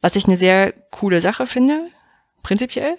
Was 0.00 0.16
ich 0.16 0.26
eine 0.26 0.36
sehr 0.36 0.72
coole 0.90 1.20
Sache 1.20 1.46
finde, 1.46 1.88
prinzipiell, 2.42 2.98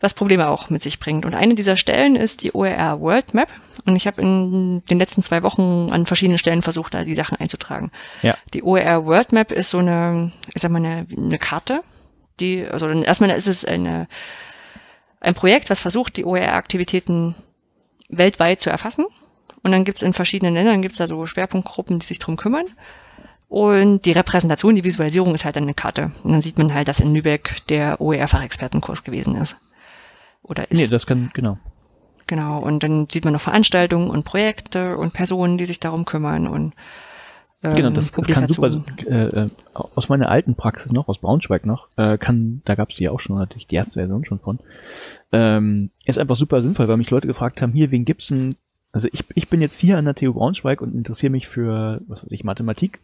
was 0.00 0.14
Probleme 0.14 0.48
auch 0.48 0.70
mit 0.70 0.82
sich 0.82 1.00
bringt. 1.00 1.26
Und 1.26 1.34
eine 1.34 1.54
dieser 1.54 1.76
Stellen 1.76 2.14
ist 2.14 2.42
die 2.42 2.52
OER 2.54 3.00
World 3.00 3.34
Map. 3.34 3.48
Und 3.84 3.96
ich 3.96 4.06
habe 4.06 4.22
in 4.22 4.82
den 4.84 4.98
letzten 4.98 5.22
zwei 5.22 5.42
Wochen 5.42 5.88
an 5.90 6.06
verschiedenen 6.06 6.38
Stellen 6.38 6.62
versucht, 6.62 6.94
da 6.94 7.04
die 7.04 7.14
Sachen 7.14 7.36
einzutragen. 7.36 7.90
Ja. 8.22 8.36
Die 8.54 8.62
OER 8.62 9.06
World 9.06 9.32
Map 9.32 9.50
ist 9.50 9.70
so 9.70 9.78
eine, 9.78 10.32
ich 10.54 10.62
sag 10.62 10.70
mal, 10.70 10.78
eine, 10.78 11.06
eine 11.16 11.38
Karte, 11.38 11.82
die, 12.38 12.64
also 12.64 12.88
erstmal 12.88 13.30
ist 13.30 13.48
es 13.48 13.64
eine, 13.64 14.06
ein 15.20 15.34
Projekt, 15.34 15.70
was 15.70 15.80
versucht, 15.80 16.16
die 16.16 16.24
OER-Aktivitäten 16.24 17.34
weltweit 18.08 18.60
zu 18.60 18.70
erfassen. 18.70 19.06
Und 19.62 19.72
dann 19.72 19.84
gibt 19.84 19.98
es 19.98 20.02
in 20.02 20.12
verschiedenen 20.12 20.54
Ländern 20.54 20.82
gibt's 20.82 20.98
da 20.98 21.08
so 21.08 21.26
Schwerpunktgruppen, 21.26 21.98
die 21.98 22.06
sich 22.06 22.20
drum 22.20 22.36
kümmern. 22.36 22.66
Und 23.48 24.04
die 24.04 24.12
Repräsentation, 24.12 24.76
die 24.76 24.84
Visualisierung 24.84 25.34
ist 25.34 25.44
halt 25.44 25.56
dann 25.56 25.64
eine 25.64 25.74
Karte. 25.74 26.12
Und 26.22 26.32
dann 26.32 26.40
sieht 26.40 26.58
man 26.58 26.72
halt, 26.72 26.86
dass 26.86 27.00
in 27.00 27.14
Lübeck 27.14 27.66
der 27.68 28.00
OER-Fachexpertenkurs 28.00 29.02
gewesen 29.02 29.34
ist. 29.34 29.56
Oder 30.48 30.70
ist. 30.70 30.78
Nee, 30.78 30.86
das 30.86 31.06
kann, 31.06 31.30
genau. 31.34 31.58
Genau. 32.26 32.58
Und 32.58 32.82
dann 32.82 33.08
sieht 33.10 33.24
man 33.24 33.32
noch 33.32 33.40
Veranstaltungen 33.40 34.10
und 34.10 34.24
Projekte 34.24 34.96
und 34.96 35.12
Personen, 35.12 35.58
die 35.58 35.64
sich 35.64 35.80
darum 35.80 36.04
kümmern 36.04 36.46
und 36.46 36.74
ähm, 37.62 37.74
genau, 37.74 37.90
das, 37.90 38.12
das 38.12 38.26
kann 38.28 38.46
super. 38.46 38.70
Äh, 39.04 39.42
äh, 39.44 39.46
aus 39.74 40.08
meiner 40.08 40.28
alten 40.28 40.54
Praxis 40.54 40.92
noch, 40.92 41.08
aus 41.08 41.18
Braunschweig 41.18 41.66
noch, 41.66 41.88
äh, 41.96 42.16
kann, 42.16 42.62
da 42.64 42.76
gab 42.76 42.90
es 42.90 42.96
die 42.96 43.08
auch 43.08 43.18
schon 43.18 43.36
natürlich 43.36 43.66
die 43.66 43.74
erste 43.74 43.94
Version 43.94 44.24
schon 44.24 44.38
von. 44.38 44.60
Ähm, 45.32 45.90
ist 46.04 46.18
einfach 46.18 46.36
super 46.36 46.62
sinnvoll, 46.62 46.86
weil 46.86 46.96
mich 46.98 47.10
Leute 47.10 47.26
gefragt 47.26 47.60
haben, 47.60 47.72
hier, 47.72 47.90
wen 47.90 48.04
gibt's 48.04 48.28
denn 48.28 48.54
also 48.98 49.06
ich, 49.12 49.24
ich 49.36 49.48
bin 49.48 49.60
jetzt 49.60 49.78
hier 49.78 49.96
an 49.96 50.06
der 50.06 50.16
TU 50.16 50.32
Braunschweig 50.32 50.80
und 50.80 50.92
interessiere 50.92 51.30
mich 51.30 51.46
für, 51.46 52.00
was 52.08 52.24
weiß 52.24 52.32
ich, 52.32 52.42
Mathematik. 52.42 52.98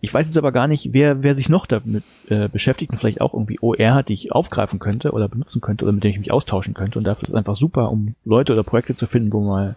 Ich 0.00 0.14
weiß 0.14 0.28
jetzt 0.28 0.38
aber 0.38 0.52
gar 0.52 0.68
nicht, 0.68 0.92
wer, 0.92 1.24
wer 1.24 1.34
sich 1.34 1.48
noch 1.48 1.66
damit 1.66 2.04
äh, 2.28 2.48
beschäftigt 2.48 2.92
und 2.92 2.98
vielleicht 2.98 3.20
auch 3.20 3.34
irgendwie 3.34 3.58
OR 3.60 3.92
hat, 3.92 4.08
die 4.08 4.14
ich 4.14 4.30
aufgreifen 4.30 4.78
könnte 4.78 5.10
oder 5.10 5.26
benutzen 5.26 5.60
könnte 5.60 5.84
oder 5.84 5.90
mit 5.90 6.04
dem 6.04 6.12
ich 6.12 6.20
mich 6.20 6.30
austauschen 6.30 6.74
könnte. 6.74 6.96
Und 6.96 7.06
dafür 7.06 7.24
ist 7.24 7.30
es 7.30 7.34
einfach 7.34 7.56
super, 7.56 7.90
um 7.90 8.14
Leute 8.24 8.52
oder 8.52 8.62
Projekte 8.62 8.94
zu 8.94 9.08
finden, 9.08 9.32
wo 9.32 9.40
man 9.40 9.74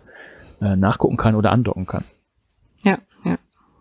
äh, 0.62 0.76
nachgucken 0.76 1.18
kann 1.18 1.34
oder 1.34 1.52
andocken 1.52 1.88
kann. 1.88 2.04
Ja, 2.84 3.00
ja. 3.24 3.38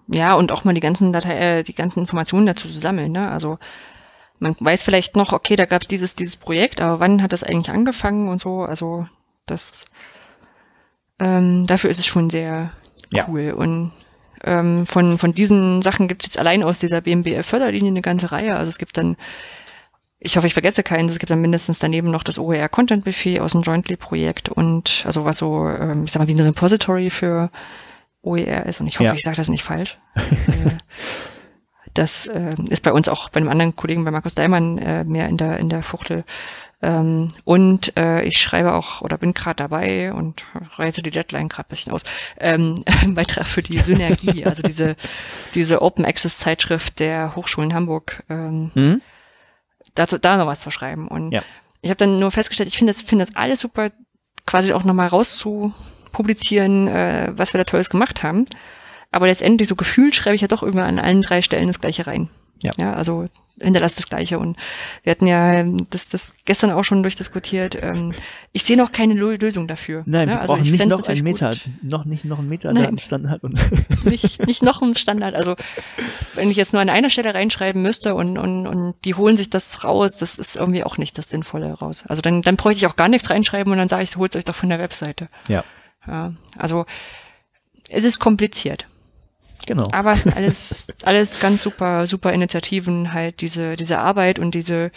Ja, 0.09 0.35
und 0.37 0.51
auch 0.51 0.65
mal 0.65 0.73
die 0.73 0.81
ganzen 0.81 1.13
Datei, 1.13 1.37
äh, 1.37 1.63
die 1.65 1.75
ganzen 1.75 2.01
Informationen 2.01 2.47
dazu 2.47 2.67
zu 2.67 2.79
sammeln, 2.79 3.13
ne? 3.13 3.31
Also 3.31 3.59
man 4.39 4.57
weiß 4.59 4.85
vielleicht 4.85 5.17
noch, 5.17 5.35
okay, 5.35 5.57
da 5.57 5.67
gab 5.67 5.83
es 5.83 5.89
dieses, 5.89 6.17
dieses 6.17 6.39
Projekt, 6.39 6.81
aber 6.81 6.99
wann 6.99 7.21
hat 7.21 7.35
das 7.35 7.45
eigentlich 7.45 7.75
angefangen 7.75 8.29
und 8.29 8.41
so, 8.41 8.63
also 8.63 9.07
das 9.45 9.85
ähm, 11.19 11.67
dafür 11.67 11.91
ist 11.91 11.99
es 11.99 12.07
schon 12.07 12.31
sehr 12.31 12.73
cool. 13.29 13.43
Ja. 13.43 13.55
Und 13.55 13.93
ähm, 14.43 14.87
von, 14.87 15.19
von 15.19 15.33
diesen 15.33 15.83
Sachen 15.83 16.09
gibt 16.09 16.23
es 16.23 16.27
jetzt 16.27 16.39
allein 16.39 16.63
aus 16.63 16.81
dieser 16.81 17.01
BMBF-Förderlinie 17.01 17.91
eine 17.91 18.03
ganze 18.03 18.33
Reihe. 18.33 18.57
Also 18.57 18.69
es 18.69 18.79
gibt 18.79 18.97
dann, 18.97 19.17
ich 20.19 20.37
hoffe, 20.37 20.47
ich 20.47 20.53
vergesse 20.53 20.83
keinen, 20.83 21.09
es 21.09 21.19
gibt 21.19 21.31
dann 21.31 21.41
mindestens 21.41 21.79
daneben 21.79 22.11
noch 22.11 22.23
das 22.23 22.39
OER 22.39 22.69
Content 22.69 23.05
Buffet 23.05 23.41
aus 23.41 23.53
dem 23.53 23.63
Jointly-Projekt 23.63 24.49
und 24.49 25.05
also 25.07 25.25
was 25.25 25.39
so, 25.39 25.69
ähm, 25.69 26.05
ich 26.05 26.13
sag 26.13 26.21
mal, 26.21 26.29
wie 26.29 26.35
ein 26.35 26.41
Repository 26.41 27.11
für 27.11 27.51
OER 28.23 28.67
ist. 28.67 28.81
Und 28.81 28.87
ich 28.87 28.99
hoffe, 28.99 29.05
ja. 29.05 29.15
ich 29.15 29.23
sage 29.23 29.37
das 29.37 29.49
nicht 29.49 29.63
falsch. 29.65 29.99
Äh, 30.15 30.71
das 31.95 32.27
äh, 32.27 32.57
ist 32.69 32.83
bei 32.83 32.93
uns 32.93 33.09
auch 33.09 33.29
bei 33.29 33.39
einem 33.39 33.49
anderen 33.49 33.77
Kollegen, 33.77 34.05
bei 34.05 34.11
Markus 34.11 34.35
Daimann, 34.35 34.79
äh, 34.79 35.05
mehr 35.05 35.29
in 35.29 35.37
der, 35.37 35.59
in 35.59 35.69
der 35.69 35.83
Fuchtel 35.83 36.25
ähm, 36.85 37.29
und 37.45 37.97
äh, 37.97 38.25
ich 38.25 38.37
schreibe 38.37 38.75
auch 38.75 39.01
oder 39.01 39.17
bin 39.17 39.33
gerade 39.33 39.57
dabei 39.57 40.13
und 40.13 40.45
reise 40.77 41.03
die 41.03 41.11
Deadline 41.11 41.49
gerade 41.49 41.71
bisschen 41.71 41.93
aus. 41.93 42.05
Ähm, 42.39 42.85
einen 43.01 43.15
Beitrag 43.15 43.47
für 43.47 43.63
die 43.63 43.81
Synergie, 43.81 44.45
also 44.47 44.63
diese 44.63 44.95
diese 45.55 45.81
Open 45.81 46.05
Access 46.05 46.37
Zeitschrift 46.37 47.01
der 47.01 47.35
Hochschulen 47.37 47.73
Hamburg. 47.73 48.23
Ähm, 48.29 48.71
mhm. 48.75 49.03
dazu, 49.95 50.19
da 50.19 50.37
noch 50.37 50.47
was 50.47 50.61
zu 50.61 50.71
schreiben. 50.71 51.09
Und 51.09 51.33
ja. 51.33 51.43
ich 51.81 51.89
habe 51.89 51.97
dann 51.97 52.19
nur 52.19 52.31
festgestellt, 52.31 52.69
ich 52.69 52.77
finde 52.77 52.93
das, 52.93 53.01
finde 53.01 53.25
das 53.25 53.35
alles 53.35 53.61
super, 53.61 53.91
quasi 54.47 54.75
auch 54.75 54.85
nochmal 54.85 55.09
rauszupublizieren, 55.09 56.89
äh, 56.89 57.33
was 57.35 57.55
wir 57.55 57.59
da 57.59 57.65
Tolles 57.65 57.89
gemacht 57.89 58.23
haben. 58.23 58.45
Aber 59.11 59.27
letztendlich 59.27 59.71
so 59.71 59.77
gefühlt 59.77 60.15
schreibe 60.15 60.35
ich 60.35 60.43
ja 60.43 60.49
doch 60.49 60.63
immer 60.63 60.85
an 60.85 60.99
allen 60.99 61.23
drei 61.23 61.41
Stellen 61.41 61.69
das 61.69 61.81
Gleiche 61.81 62.07
rein. 62.07 62.29
Ja. 62.63 62.73
ja 62.79 62.93
also 62.93 63.27
hinterlasst 63.61 63.99
das 63.99 64.09
Gleiche. 64.09 64.39
Und 64.39 64.57
wir 65.03 65.11
hatten 65.11 65.27
ja 65.27 65.65
das, 65.91 66.09
das 66.09 66.37
gestern 66.45 66.71
auch 66.71 66.85
schon 66.85 67.03
durchdiskutiert. 67.03 67.79
Ähm, 67.81 68.13
ich 68.53 68.65
sehe 68.65 68.77
noch 68.77 68.93
keine 68.93 69.15
Lösung 69.15 69.69
dafür. 69.69 70.03
Nein, 70.07 70.29
ne? 70.29 70.35
wir 70.35 70.41
also 70.41 70.55
brauchen 70.55 70.71
nicht 70.71 70.87
noch 70.87 71.09
ein 71.09 71.23
Meta, 71.23 71.53
noch 71.83 72.05
nicht 72.05 72.25
noch 72.25 72.39
ein 72.39 72.49
Metadatenstandard. 72.49 73.43
nicht, 74.05 74.47
nicht 74.47 74.63
noch 74.63 74.83
ein 74.83 74.95
Standard. 74.95 75.35
Also 75.35 75.57
wenn 76.35 76.51
ich 76.51 76.57
jetzt 76.57 76.73
nur 76.73 76.83
an 76.83 76.91
einer 76.91 77.11
Stelle 77.11 77.35
reinschreiben 77.35 77.81
müsste 77.83 78.15
und, 78.15 78.39
und, 78.39 78.67
und 78.67 78.95
die 79.05 79.15
holen 79.15 79.37
sich 79.37 79.51
das 79.51 79.85
raus, 79.85 80.19
das 80.19 80.39
ist 80.39 80.57
irgendwie 80.57 80.85
auch 80.85 80.99
nicht 80.99 81.17
das 81.19 81.29
Sinnvolle 81.29 81.73
raus. 81.73 82.05
Also 82.09 82.23
dann, 82.23 82.43
dann 82.43 82.57
bräuchte 82.57 82.79
ich 82.79 82.87
auch 82.87 82.97
gar 82.97 83.09
nichts 83.09 83.31
reinschreiben 83.31 83.73
und 83.73 83.79
dann 83.79 83.89
sage 83.89 84.03
ich, 84.03 84.17
holt 84.17 84.35
euch 84.37 84.45
doch 84.45 84.55
von 84.55 84.69
der 84.69 84.79
Webseite. 84.79 85.29
Ja. 85.49 85.65
ja 86.07 86.33
also 86.59 86.87
es 87.89 88.05
ist 88.05 88.19
kompliziert. 88.19 88.89
Genau. 89.67 89.89
Aber 89.93 90.13
es 90.13 90.23
sind 90.23 90.37
alles, 90.37 90.89
alles 91.05 91.41
ganz 91.41 91.63
super, 91.63 92.07
super 92.07 92.33
Initiativen, 92.33 93.13
halt 93.13 93.41
diese, 93.41 93.77
diese 93.77 93.99
Arbeit 93.99 94.39
und 94.39 94.55
diese 94.55 94.91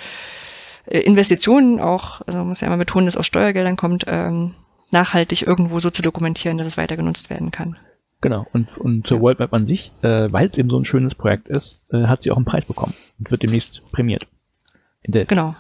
äh, 0.85 0.99
Investitionen 0.99 1.80
auch, 1.80 2.22
also 2.27 2.44
muss 2.44 2.61
ja 2.61 2.68
immer 2.68 2.77
betonen, 2.77 3.06
dass 3.06 3.18
aus 3.18 3.27
Steuergeldern 3.27 3.77
kommt, 3.77 4.06
ähm, 4.07 4.56
nachhaltig 4.91 5.45
irgendwo 5.45 5.80
so 5.80 5.89
zu 5.89 6.02
dokumentieren, 6.02 6.57
dass 6.57 6.68
es 6.68 6.77
weiter 6.77 6.98
genutzt 6.98 7.30
werden 7.30 7.52
kann. 7.52 7.77
Genau, 8.22 8.48
und, 8.52 8.77
und 8.77 9.10
ja. 9.10 9.19
World 9.19 9.39
Map 9.39 9.53
an 9.53 9.68
sich, 9.68 9.94
äh, 10.02 10.31
weil 10.31 10.48
es 10.48 10.57
eben 10.57 10.69
so 10.69 10.80
ein 10.80 10.85
schönes 10.85 11.14
Projekt 11.14 11.49
ist, 11.49 11.84
äh, 11.91 12.07
hat 12.07 12.23
sie 12.23 12.31
auch 12.31 12.38
einen 12.38 12.45
Preis 12.45 12.65
bekommen 12.65 12.95
und 13.19 13.30
wird 13.30 13.44
demnächst 13.44 13.84
prämiert. 13.91 14.26
In 15.03 15.11
Delft. 15.11 15.30
Genau. 15.30 15.56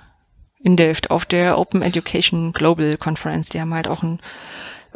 In 0.59 0.75
Delft 0.75 1.11
auf 1.11 1.25
der 1.25 1.59
Open 1.59 1.83
Education 1.83 2.53
Global 2.53 2.97
Conference. 2.97 3.49
Die 3.49 3.61
haben 3.61 3.73
halt 3.75 3.87
auch 3.87 4.01
ein 4.01 4.19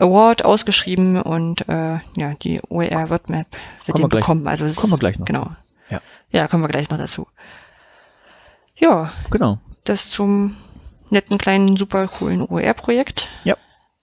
Award 0.02 0.46
ausgeschrieben 0.46 1.22
und 1.22 1.68
äh, 1.70 2.00
ja, 2.18 2.34
die 2.42 2.60
OER 2.70 3.10
WordMap 3.10 3.48
wird 3.86 3.96
kommen 3.96 4.10
den 4.10 4.20
bekommen. 4.20 4.48
Also 4.48 4.66
es, 4.66 4.76
kommen 4.76 4.94
wir 4.94 4.98
gleich 4.98 5.20
noch. 5.20 5.26
Genau. 5.26 5.52
Ja. 5.90 6.02
ja, 6.32 6.48
kommen 6.48 6.64
wir 6.64 6.70
gleich 6.70 6.90
noch 6.90 6.98
dazu. 6.98 7.28
Ja. 8.76 9.14
Genau. 9.30 9.60
Das 9.84 10.10
zum 10.10 10.58
netten 11.10 11.38
kleinen 11.38 11.78
super 11.78 12.08
coolen 12.08 12.42
OER-Projekt. 12.42 13.30
Ja. 13.44 13.56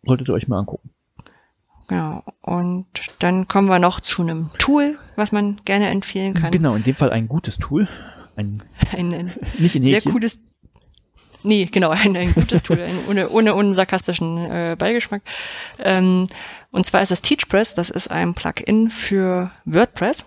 Solltet 0.05 0.29
ihr 0.29 0.35
euch 0.35 0.47
mal 0.47 0.59
angucken. 0.59 0.91
Genau. 1.89 2.23
Und 2.43 2.87
dann 3.19 3.49
kommen 3.49 3.69
wir 3.69 3.79
noch 3.79 4.01
zu 4.01 4.23
einem 4.23 4.51
Tool, 4.59 4.99
was 5.17 5.33
man 5.33 5.61
gerne 5.65 5.89
empfehlen 5.89 6.35
kann. 6.35 6.53
Genau, 6.53 6.75
in 6.75 6.85
dem 6.85 6.95
Fall 6.95 7.11
ein 7.11 7.29
gutes 7.29 7.59
Tool. 7.59 7.89
Ein, 8.37 8.63
ein, 8.93 9.13
ein 9.15 9.35
nicht 9.59 9.75
in 9.75 9.83
sehr 9.83 10.03
cooles 10.03 10.43
Nee, 11.43 11.67
genau, 11.67 11.91
ein, 11.91 12.17
ein 12.17 12.35
gutes 12.35 12.63
Tool, 12.63 12.81
ein, 12.81 13.07
ohne, 13.09 13.29
ohne 13.31 13.55
unsarkastischen 13.55 14.39
äh, 14.51 14.77
Beigeschmack. 14.79 15.23
Ähm, 15.79 16.27
und 16.71 16.87
zwar 16.87 17.03
ist 17.03 17.11
das 17.11 17.23
TeachPress, 17.23 17.75
das 17.75 17.91
ist 17.91 18.11
ein 18.11 18.35
Plugin 18.35 18.91
für 18.91 19.51
WordPress, 19.65 20.27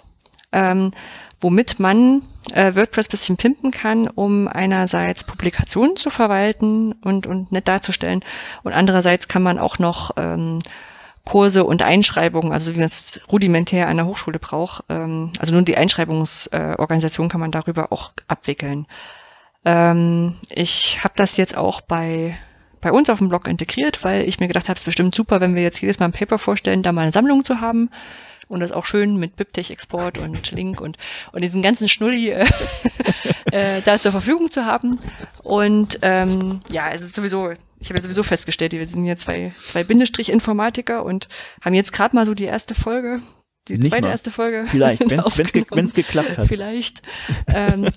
ähm, 0.52 0.92
womit 1.40 1.80
man 1.80 2.24
äh, 2.54 2.76
WordPress 2.76 3.08
bisschen 3.08 3.38
pimpen 3.38 3.72
kann, 3.72 4.08
um 4.08 4.48
einerseits 4.48 5.24
Publikationen 5.24 5.96
zu 5.96 6.10
verwalten 6.10 6.94
und, 7.04 7.28
und 7.28 7.52
nett 7.52 7.68
darzustellen 7.68 8.24
und 8.64 8.74
andererseits 8.74 9.28
kann 9.28 9.44
man 9.44 9.60
auch 9.60 9.80
noch 9.80 10.12
ähm, 10.18 10.60
Kurse 11.24 11.64
und 11.64 11.84
Einschreibungen, 11.84 12.52
also 12.52 12.74
wie 12.74 12.80
man 12.80 12.88
es 12.88 13.22
rudimentär 13.32 13.88
an 13.88 13.98
der 13.98 14.08
Hochschule 14.08 14.40
braucht, 14.40 14.84
ähm, 14.90 15.32
also 15.40 15.54
nur 15.54 15.62
die 15.62 15.78
Einschreibungsorganisation 15.78 17.28
äh, 17.28 17.30
kann 17.30 17.42
man 17.42 17.52
darüber 17.52 17.92
auch 17.92 18.12
abwickeln. 18.28 18.88
Ähm, 19.66 20.36
ich 20.50 21.04
habe 21.04 21.14
das 21.18 21.38
jetzt 21.38 21.56
auch 21.56 21.82
bei 21.82 22.38
bei 22.82 22.92
uns 22.92 23.10
auf 23.10 23.20
dem 23.20 23.30
Blog 23.30 23.48
integriert, 23.48 24.04
weil 24.04 24.28
ich 24.28 24.40
mir 24.40 24.48
gedacht 24.48 24.68
habe, 24.68 24.74
es 24.74 24.82
ist 24.82 24.86
bestimmt 24.86 25.16
super, 25.16 25.40
wenn 25.40 25.56
wir 25.56 25.62
jetzt 25.62 25.80
jedes 25.82 26.00
Mal 26.00 26.08
ein 26.08 26.12
Paper 26.12 26.40
vorstellen, 26.40 26.82
da 26.84 26.92
mal 26.92 27.04
eine 27.04 27.12
Sammlung 27.12 27.46
zu 27.46 27.62
haben 27.62 27.92
und 28.48 28.60
das 28.60 28.72
auch 28.72 28.86
schön 28.86 29.18
mit 29.18 29.36
BibTeX-Export 29.36 30.18
und 30.18 30.52
Link 30.52 30.82
und, 30.82 30.98
und 31.32 31.44
diesen 31.44 31.62
ganzen 31.62 31.88
Schnulli 31.88 32.32
äh, 32.32 32.46
äh, 33.52 33.82
da 33.84 34.00
zur 34.00 34.12
Verfügung 34.12 34.50
zu 34.50 34.66
haben. 34.66 35.00
Und 35.44 36.00
ähm, 36.02 36.60
ja, 36.72 36.90
es 36.92 37.04
ist 37.04 37.14
sowieso, 37.14 37.52
ich 37.80 37.90
habe 37.90 38.00
ja 38.00 38.04
sowieso 38.04 38.24
festgestellt, 38.24 38.74
wir 38.74 38.86
sind 38.86 39.04
hier 39.04 39.16
zwei, 39.16 39.54
zwei 39.64 39.84
Bindestrich-Informatiker 39.84 41.06
und 41.06 41.30
haben 41.64 41.74
jetzt 41.74 41.94
gerade 41.94 42.16
mal 42.16 42.26
so 42.26 42.34
die 42.34 42.46
erste 42.46 42.76
Folge 42.76 43.22
die 43.68 43.78
Nicht 43.78 43.92
zweite 43.92 44.04
mal. 44.04 44.10
erste 44.10 44.32
Folge. 44.32 44.66
Vielleicht, 44.72 45.10
wenn 45.10 45.20
es 45.86 45.94
ge 45.94 46.04
geklappt 46.04 46.38
hat. 46.38 46.48
Vielleicht. 46.48 47.02
ähm, 47.48 47.90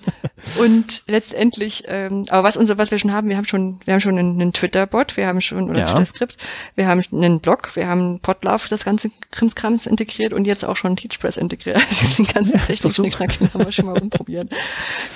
und 0.59 1.03
letztendlich, 1.07 1.83
ähm, 1.87 2.25
aber 2.29 2.43
was 2.43 2.55
unser, 2.55 2.77
was 2.77 2.91
wir 2.91 2.99
schon 2.99 3.11
haben, 3.11 3.29
wir 3.29 3.37
haben 3.37 3.45
schon, 3.45 3.79
wir 3.83 3.93
haben 3.93 4.01
schon 4.01 4.17
einen, 4.17 4.39
einen 4.39 4.53
Twitter-Bot, 4.53 5.17
wir 5.17 5.25
haben 5.25 5.41
schon 5.41 5.69
oder 5.69 5.79
ja. 5.79 5.85
Twitter-Skript, 5.87 6.37
wir 6.75 6.87
haben 6.87 7.01
einen 7.11 7.39
Blog, 7.39 7.75
wir 7.75 7.87
haben 7.87 8.19
Podlove, 8.19 8.67
das 8.69 8.85
ganze 8.85 9.09
Krimskrams 9.31 9.87
integriert 9.87 10.33
und 10.33 10.45
jetzt 10.45 10.63
auch 10.63 10.75
schon 10.75 10.95
Teachpress 10.95 11.37
integriert. 11.37 11.81
Diesen 12.01 12.27
ganzen 12.27 12.57
ja, 12.57 12.65
Technik-Schnickschnack 12.65 13.39
haben 13.53 13.65
wir 13.65 13.71
schon 13.71 13.85
mal 13.85 13.97
rumprobiert. 13.97 14.51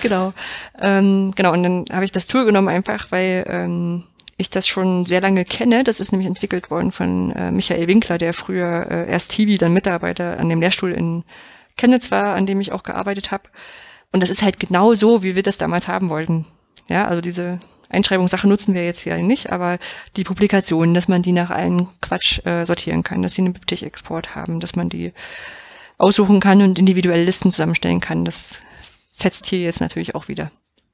Genau. 0.01 0.33
Ähm, 0.79 1.31
genau. 1.35 1.53
Und 1.53 1.63
dann 1.63 1.85
habe 1.91 2.05
ich 2.05 2.11
das 2.11 2.25
Tool 2.25 2.45
genommen 2.45 2.69
einfach, 2.69 3.11
weil 3.11 3.45
ähm, 3.47 4.03
ich 4.39 4.49
das 4.49 4.67
schon 4.67 5.05
sehr 5.05 5.21
lange 5.21 5.45
kenne. 5.45 5.83
Das 5.83 5.99
ist 5.99 6.11
nämlich 6.11 6.27
entwickelt 6.27 6.71
worden 6.71 6.91
von 6.91 7.31
äh, 7.31 7.51
Michael 7.51 7.87
Winkler, 7.87 8.17
der 8.17 8.33
früher 8.33 8.87
äh, 8.89 9.11
erst 9.11 9.31
TV, 9.31 9.57
dann 9.57 9.73
Mitarbeiter 9.73 10.39
an 10.39 10.49
dem 10.49 10.61
Lehrstuhl 10.61 10.91
in 10.91 11.23
Chemnitz 11.77 12.09
war, 12.09 12.35
an 12.35 12.45
dem 12.45 12.61
ich 12.61 12.71
auch 12.71 12.83
gearbeitet 12.83 13.31
habe. 13.31 13.43
Und 14.11 14.21
das 14.21 14.29
ist 14.29 14.41
halt 14.41 14.59
genau 14.59 14.93
so, 14.95 15.23
wie 15.23 15.35
wir 15.35 15.43
das 15.43 15.57
damals 15.57 15.87
haben 15.87 16.09
wollten. 16.09 16.45
Ja, 16.87 17.05
also 17.07 17.21
diese 17.21 17.59
Einschreibungssache 17.89 18.47
nutzen 18.47 18.73
wir 18.73 18.85
jetzt 18.85 19.03
ja 19.03 19.17
nicht, 19.17 19.51
aber 19.51 19.77
die 20.15 20.23
Publikationen, 20.23 20.93
dass 20.93 21.07
man 21.07 21.21
die 21.21 21.33
nach 21.33 21.49
allen 21.49 21.89
Quatsch 22.01 22.43
äh, 22.45 22.63
sortieren 22.63 23.03
kann, 23.03 23.21
dass 23.21 23.33
sie 23.33 23.41
einen 23.41 23.53
BibTeX-Export 23.53 24.35
haben, 24.35 24.59
dass 24.59 24.75
man 24.75 24.89
die 24.89 25.11
aussuchen 25.97 26.39
kann 26.39 26.61
und 26.61 26.79
individuelle 26.79 27.25
Listen 27.25 27.51
zusammenstellen 27.51 27.99
kann, 27.99 28.23
das 28.23 28.61
fetzt 29.15 29.47
hier 29.47 29.59
jetzt 29.59 29.81
natürlich 29.81 30.15
auch 30.15 30.29
wieder. 30.29 30.49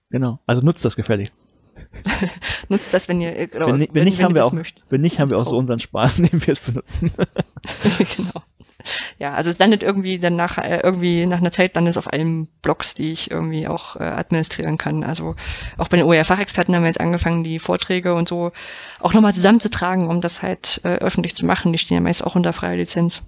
Genau, 0.10 0.40
also 0.48 0.62
nutzt 0.62 0.84
das 0.84 0.96
gefälligst. 0.96 1.38
Nutzt 2.70 2.94
das, 2.94 3.08
wenn 3.08 3.22
ihr, 3.22 3.48
genau, 3.48 3.68
wenn, 3.68 3.80
wenn, 3.80 3.90
wenn, 3.94 4.04
nicht, 4.06 4.18
wenn 4.18 4.26
haben 4.26 4.36
wir 4.36 4.46
auch, 4.46 4.52
möchtet. 4.52 4.84
wenn 4.90 5.02
nicht, 5.02 5.20
haben 5.20 5.30
wir 5.30 5.38
auch 5.38 5.46
so 5.46 5.58
unseren 5.58 5.80
Spaß, 5.80 6.16
den 6.18 6.46
wir 6.46 6.52
es 6.52 6.60
benutzen. 6.60 7.12
genau. 8.18 8.44
ja, 9.18 9.34
also 9.34 9.50
es 9.50 9.60
landet 9.60 9.84
irgendwie 9.84 10.20
dann 10.20 10.36
nach, 10.36 10.58
äh, 10.58 10.80
irgendwie 10.84 11.26
nach 11.26 11.40
einer 11.40 11.52
Zeit 11.52 11.76
dann 11.76 11.88
ist 11.88 11.98
auf 11.98 12.12
allen 12.12 12.48
Blogs, 12.62 12.94
die 12.94 13.12
ich 13.12 13.32
irgendwie 13.32 13.68
auch 13.68 13.96
äh, 13.96 14.04
administrieren 14.04 14.78
kann. 14.78 15.04
Also 15.04 15.36
auch 15.78 15.88
bei 15.88 15.98
den 15.98 16.06
OER-Fachexperten 16.06 16.76
haben 16.76 16.84
wir 16.84 16.90
jetzt 16.90 17.02
angefangen, 17.02 17.44
die 17.44 17.60
Vorträge 17.60 18.14
und 18.14 18.28
so 18.28 18.52
auch 19.00 19.14
nochmal 19.14 19.34
zusammenzutragen, 19.34 20.08
um 20.08 20.22
das 20.22 20.42
halt 20.42 20.82
äh, 20.84 20.96
öffentlich 20.96 21.36
zu 21.36 21.46
machen. 21.46 21.72
Die 21.72 21.80
stehen 21.80 21.96
ja 21.96 22.02
meist 22.02 22.24
auch 22.24 22.36
unter 22.36 22.54
freier 22.54 22.78
Lizenz. 22.78 23.24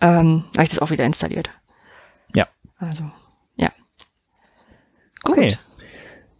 Ähm, 0.00 0.44
habe 0.54 0.62
ich 0.62 0.70
das 0.70 0.78
auch 0.78 0.90
wieder 0.90 1.04
installiert. 1.04 1.50
Ja. 2.34 2.46
Also, 2.78 3.10
ja. 3.56 3.70
Gut. 5.22 5.36
Okay. 5.38 5.58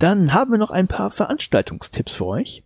Dann 0.04 0.34
haben 0.34 0.50
wir 0.50 0.58
noch 0.58 0.70
ein 0.70 0.86
paar 0.86 1.10
Veranstaltungstipps 1.10 2.16
für 2.16 2.26
euch. 2.26 2.62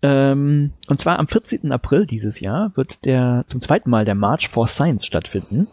Ähm, 0.00 0.70
und 0.86 1.00
zwar 1.00 1.18
am 1.18 1.26
14. 1.26 1.72
April 1.72 2.06
dieses 2.06 2.38
Jahr 2.38 2.70
wird 2.76 3.04
der 3.04 3.42
zum 3.48 3.60
zweiten 3.60 3.90
Mal 3.90 4.04
der 4.04 4.14
March 4.14 4.46
for 4.46 4.68
Science 4.68 5.04
stattfinden. 5.04 5.66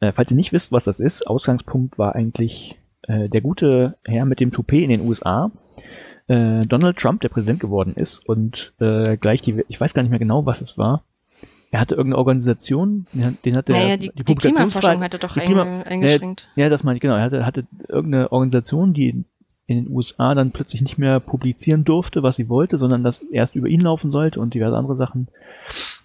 Äh, 0.00 0.10
falls 0.10 0.32
ihr 0.32 0.36
nicht 0.36 0.52
wisst, 0.52 0.72
was 0.72 0.86
das 0.86 0.98
ist, 0.98 1.24
Ausgangspunkt 1.24 1.98
war 1.98 2.16
eigentlich 2.16 2.80
äh, 3.02 3.28
der 3.28 3.42
gute 3.42 3.96
Herr 4.04 4.24
mit 4.24 4.40
dem 4.40 4.50
Toupet 4.50 4.82
in 4.82 4.90
den 4.90 5.06
USA, 5.06 5.52
äh, 6.26 6.58
Donald 6.66 6.96
Trump, 6.96 7.20
der 7.20 7.28
Präsident 7.28 7.60
geworden 7.60 7.94
ist 7.94 8.18
und 8.26 8.72
äh, 8.80 9.16
gleich 9.18 9.40
die, 9.40 9.64
ich 9.68 9.80
weiß 9.80 9.94
gar 9.94 10.02
nicht 10.02 10.10
mehr 10.10 10.18
genau, 10.18 10.46
was 10.46 10.62
es 10.62 10.78
war. 10.78 11.04
Er 11.70 11.78
hatte 11.78 11.94
irgendeine 11.94 12.18
Organisation, 12.18 13.06
den 13.12 13.56
hat 13.56 13.68
er 13.68 13.76
naja, 13.76 13.96
die, 13.96 14.10
die, 14.10 14.24
die 14.24 14.34
Klimaforschung 14.34 15.00
hatte 15.00 15.20
doch 15.20 15.36
eingeschränkt. 15.36 16.48
Ja, 16.56 16.68
das 16.68 16.82
meine 16.82 16.96
ich 16.96 17.00
genau. 17.00 17.14
Er 17.14 17.22
hatte, 17.22 17.46
hatte 17.46 17.68
irgendeine 17.86 18.32
Organisation, 18.32 18.94
die 18.94 19.24
in 19.70 19.84
den 19.84 19.94
USA 19.94 20.34
dann 20.34 20.50
plötzlich 20.50 20.82
nicht 20.82 20.98
mehr 20.98 21.20
publizieren 21.20 21.84
durfte, 21.84 22.24
was 22.24 22.34
sie 22.34 22.48
wollte, 22.48 22.76
sondern 22.76 23.04
das 23.04 23.22
erst 23.30 23.54
über 23.54 23.68
ihn 23.68 23.80
laufen 23.80 24.10
sollte 24.10 24.40
und 24.40 24.52
diverse 24.52 24.76
andere 24.76 24.96
Sachen, 24.96 25.28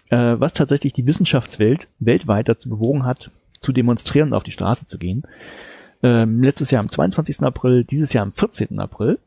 äh, 0.09 0.35
was 0.37 0.53
tatsächlich 0.53 0.93
die 0.93 1.07
Wissenschaftswelt 1.07 1.87
weltweit 1.97 2.47
dazu 2.47 2.69
bewogen 2.69 3.05
hat, 3.05 3.31
zu 3.61 3.71
demonstrieren 3.71 4.29
und 4.29 4.33
auf 4.35 4.43
die 4.43 4.51
Straße 4.51 4.85
zu 4.85 4.99
gehen. 4.99 5.23
Ähm, 6.03 6.43
letztes 6.43 6.69
Jahr 6.69 6.81
am 6.81 6.91
22. 6.91 7.41
April, 7.41 7.83
dieses 7.83 8.13
Jahr 8.13 8.21
am 8.21 8.33
14. 8.33 8.79
April. 8.79 9.17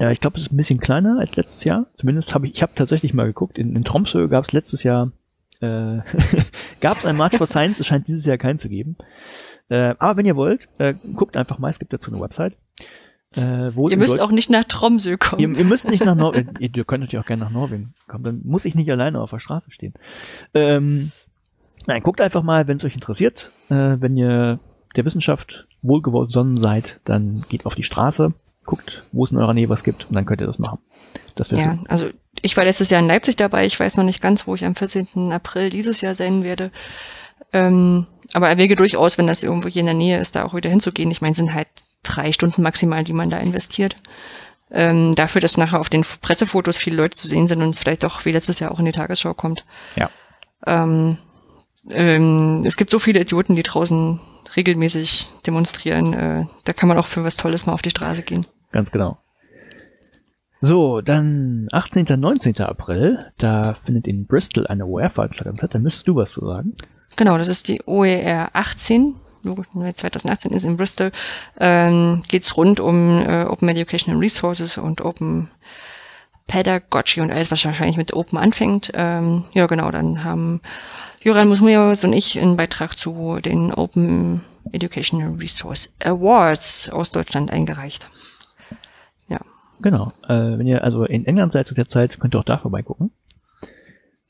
Äh, 0.00 0.12
ich 0.12 0.20
glaube, 0.20 0.38
es 0.38 0.46
ist 0.46 0.52
ein 0.52 0.56
bisschen 0.56 0.80
kleiner 0.80 1.20
als 1.20 1.36
letztes 1.36 1.62
Jahr. 1.62 1.86
Zumindest 1.96 2.34
habe 2.34 2.46
ich, 2.46 2.54
ich 2.54 2.62
habe 2.62 2.72
tatsächlich 2.74 3.14
mal 3.14 3.26
geguckt, 3.26 3.56
in, 3.56 3.76
in 3.76 3.84
Tromsø 3.84 4.26
gab 4.26 4.46
es 4.46 4.52
letztes 4.52 4.82
Jahr, 4.82 5.12
äh, 5.60 5.98
gab 6.80 6.98
es 6.98 7.06
ein 7.06 7.16
March 7.16 7.36
for 7.36 7.46
Science, 7.46 7.78
es 7.78 7.86
scheint 7.86 8.08
dieses 8.08 8.24
Jahr 8.24 8.36
keinen 8.36 8.58
zu 8.58 8.68
geben. 8.68 8.96
Äh, 9.68 9.94
aber 10.00 10.16
wenn 10.16 10.26
ihr 10.26 10.34
wollt, 10.34 10.68
äh, 10.78 10.94
guckt 11.14 11.36
einfach 11.36 11.60
mal, 11.60 11.70
es 11.70 11.78
gibt 11.78 11.92
dazu 11.92 12.10
eine 12.10 12.20
Website. 12.20 12.56
Äh, 13.36 13.74
wo 13.74 13.88
ihr 13.88 13.98
müsst 13.98 14.14
Deut 14.14 14.20
auch 14.20 14.30
nicht 14.30 14.48
nach 14.48 14.64
Tromsø 14.64 15.18
kommen. 15.18 15.40
Ihr, 15.40 15.58
ihr 15.58 15.64
müsst 15.64 15.88
nicht 15.90 16.04
nach 16.04 16.14
Norwegen. 16.14 16.54
ihr, 16.58 16.70
ihr 16.74 16.84
könnt 16.84 17.02
natürlich 17.02 17.22
auch 17.22 17.26
gerne 17.26 17.44
nach 17.44 17.50
Norwegen 17.50 17.92
kommen. 18.06 18.24
Dann 18.24 18.40
muss 18.44 18.64
ich 18.64 18.74
nicht 18.74 18.90
alleine 18.90 19.20
auf 19.20 19.30
der 19.30 19.38
Straße 19.38 19.70
stehen. 19.70 19.92
Ähm, 20.54 21.12
nein, 21.86 22.02
guckt 22.02 22.20
einfach 22.20 22.42
mal, 22.42 22.66
wenn 22.68 22.78
es 22.78 22.84
euch 22.84 22.94
interessiert. 22.94 23.52
Äh, 23.68 23.96
wenn 24.00 24.16
ihr 24.16 24.60
der 24.96 25.04
Wissenschaft 25.04 25.66
wohlgesonnen 25.82 26.60
seid, 26.60 27.00
dann 27.04 27.44
geht 27.48 27.66
auf 27.66 27.74
die 27.74 27.82
Straße, 27.82 28.32
guckt, 28.64 29.04
wo 29.12 29.24
es 29.24 29.32
in 29.32 29.38
eurer 29.38 29.54
Nähe 29.54 29.68
was 29.68 29.84
gibt 29.84 30.08
und 30.08 30.14
dann 30.14 30.24
könnt 30.24 30.40
ihr 30.40 30.46
das 30.46 30.58
machen. 30.58 30.78
Das 31.34 31.50
ja, 31.50 31.74
so. 31.74 31.80
also 31.88 32.08
ich 32.42 32.56
war 32.56 32.64
letztes 32.64 32.90
Jahr 32.90 33.00
in 33.00 33.06
Leipzig 33.06 33.36
dabei. 33.36 33.66
Ich 33.66 33.78
weiß 33.78 33.96
noch 33.96 34.04
nicht 34.04 34.20
ganz, 34.20 34.46
wo 34.46 34.54
ich 34.54 34.64
am 34.64 34.74
14. 34.74 35.32
April 35.32 35.70
dieses 35.70 36.00
Jahr 36.00 36.14
sein 36.14 36.42
werde. 36.42 36.70
Ähm, 37.52 38.06
aber 38.34 38.48
erwäge 38.48 38.76
durchaus, 38.76 39.18
wenn 39.18 39.26
das 39.26 39.42
irgendwo 39.42 39.68
hier 39.68 39.80
in 39.80 39.86
der 39.86 39.94
Nähe 39.94 40.18
ist, 40.18 40.36
da 40.36 40.44
auch 40.44 40.54
wieder 40.54 40.70
hinzugehen. 40.70 41.10
Ich 41.10 41.22
meine, 41.22 41.34
sind 41.34 41.54
halt 41.54 41.68
drei 42.02 42.32
Stunden 42.32 42.62
maximal, 42.62 43.04
die 43.04 43.12
man 43.12 43.30
da 43.30 43.38
investiert. 43.38 43.96
Ähm, 44.70 45.14
dafür, 45.14 45.40
dass 45.40 45.56
nachher 45.56 45.80
auf 45.80 45.88
den 45.88 46.04
Pressefotos 46.20 46.76
viele 46.76 46.96
Leute 46.96 47.16
zu 47.16 47.26
sehen 47.26 47.46
sind 47.46 47.62
und 47.62 47.70
es 47.70 47.78
vielleicht 47.78 48.04
auch 48.04 48.24
wie 48.26 48.32
letztes 48.32 48.60
Jahr 48.60 48.70
auch 48.70 48.78
in 48.78 48.84
die 48.84 48.92
Tagesschau 48.92 49.32
kommt. 49.32 49.64
Ja. 49.96 50.10
Ähm, 50.66 51.16
ähm, 51.88 52.62
es 52.66 52.76
gibt 52.76 52.90
so 52.90 52.98
viele 52.98 53.20
Idioten, 53.20 53.56
die 53.56 53.62
draußen 53.62 54.20
regelmäßig 54.56 55.30
demonstrieren. 55.46 56.12
Äh, 56.12 56.46
da 56.64 56.72
kann 56.74 56.88
man 56.88 56.98
auch 56.98 57.06
für 57.06 57.24
was 57.24 57.36
Tolles 57.36 57.64
mal 57.64 57.72
auf 57.72 57.82
die 57.82 57.90
Straße 57.90 58.22
gehen. 58.22 58.46
Ganz 58.72 58.90
genau. 58.90 59.18
So, 60.60 61.00
dann 61.00 61.68
18. 61.70 62.06
19. 62.18 62.60
April, 62.62 63.32
da 63.38 63.74
findet 63.84 64.06
in 64.06 64.26
Bristol 64.26 64.66
eine 64.66 64.86
OER-Veranstaltung 64.86 65.56
statt. 65.56 65.74
Da 65.74 65.78
müsstest 65.78 66.08
du 66.08 66.16
was 66.16 66.32
zu 66.32 66.44
sagen. 66.44 66.74
Genau, 67.18 67.36
das 67.36 67.48
ist 67.48 67.66
die 67.66 67.82
OER 67.84 68.50
18. 68.52 69.16
2018 69.42 70.52
ist 70.52 70.64
in 70.64 70.76
Bristol, 70.76 71.10
ähm, 71.58 72.22
geht 72.28 72.56
rund 72.56 72.80
um 72.80 73.20
äh, 73.20 73.44
Open 73.44 73.68
Educational 73.68 74.20
Resources 74.20 74.78
und 74.78 75.00
Open 75.00 75.50
Pedagogy 76.46 77.20
und 77.20 77.32
alles, 77.32 77.50
was 77.50 77.64
wahrscheinlich 77.64 77.96
mit 77.96 78.12
Open 78.14 78.38
anfängt. 78.38 78.92
Ähm, 78.94 79.44
ja, 79.52 79.66
genau, 79.66 79.90
dann 79.90 80.22
haben 80.22 80.60
Joran 81.20 81.48
Musmios 81.48 82.04
und 82.04 82.12
ich 82.12 82.38
einen 82.38 82.56
Beitrag 82.56 82.96
zu 82.96 83.38
den 83.44 83.74
Open 83.74 84.42
Educational 84.70 85.34
Resource 85.40 85.92
Awards 86.04 86.88
aus 86.90 87.10
Deutschland 87.10 87.50
eingereicht. 87.50 88.08
Ja. 89.28 89.40
Genau. 89.80 90.12
Äh, 90.28 90.58
wenn 90.58 90.68
ihr 90.68 90.84
also 90.84 91.04
in 91.04 91.26
England 91.26 91.52
seid 91.52 91.66
zu 91.66 91.74
der 91.74 91.88
Zeit, 91.88 92.20
könnt 92.20 92.36
ihr 92.36 92.38
auch 92.38 92.44
da 92.44 92.58
vorbeigucken. 92.58 93.10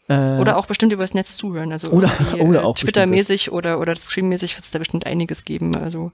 Äh, 0.08 0.38
oder 0.38 0.56
auch 0.56 0.66
bestimmt 0.66 0.92
übers 0.92 1.14
Netz 1.14 1.36
zuhören. 1.36 1.70
Also 1.70 1.90
oder, 1.90 2.10
oder 2.40 2.64
auch 2.64 2.74
Twitter-mäßig 2.74 3.52
oder, 3.52 3.78
oder 3.78 3.94
Stream-mäßig 3.94 4.56
wird 4.56 4.64
es 4.64 4.70
da 4.70 4.78
bestimmt 4.78 5.06
einiges 5.06 5.44
geben. 5.44 5.76
Also, 5.76 6.12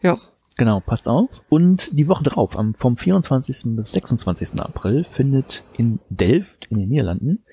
ja. 0.00 0.18
Genau, 0.56 0.78
passt 0.78 1.08
auf. 1.08 1.42
Und 1.48 1.98
die 1.98 2.06
Woche 2.06 2.22
drauf, 2.22 2.56
am, 2.56 2.74
vom 2.74 2.96
24. 2.96 3.74
bis 3.76 3.90
26. 3.90 4.60
April, 4.60 5.04
findet 5.04 5.64
in 5.76 5.98
Delft 6.10 6.66
in 6.70 6.78
den 6.78 6.88
Niederlanden 6.88 7.44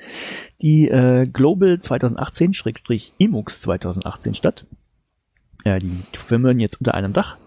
die 0.61 0.88
äh, 0.88 1.26
Global 1.26 1.80
2018-Emux 1.82 3.61
2018 3.61 4.35
statt. 4.35 4.66
Ja, 5.66 5.80
die 5.80 6.03
firmen 6.14 6.60
jetzt 6.60 6.80
unter 6.80 6.93
einem 6.93 7.14
Dach. 7.14 7.38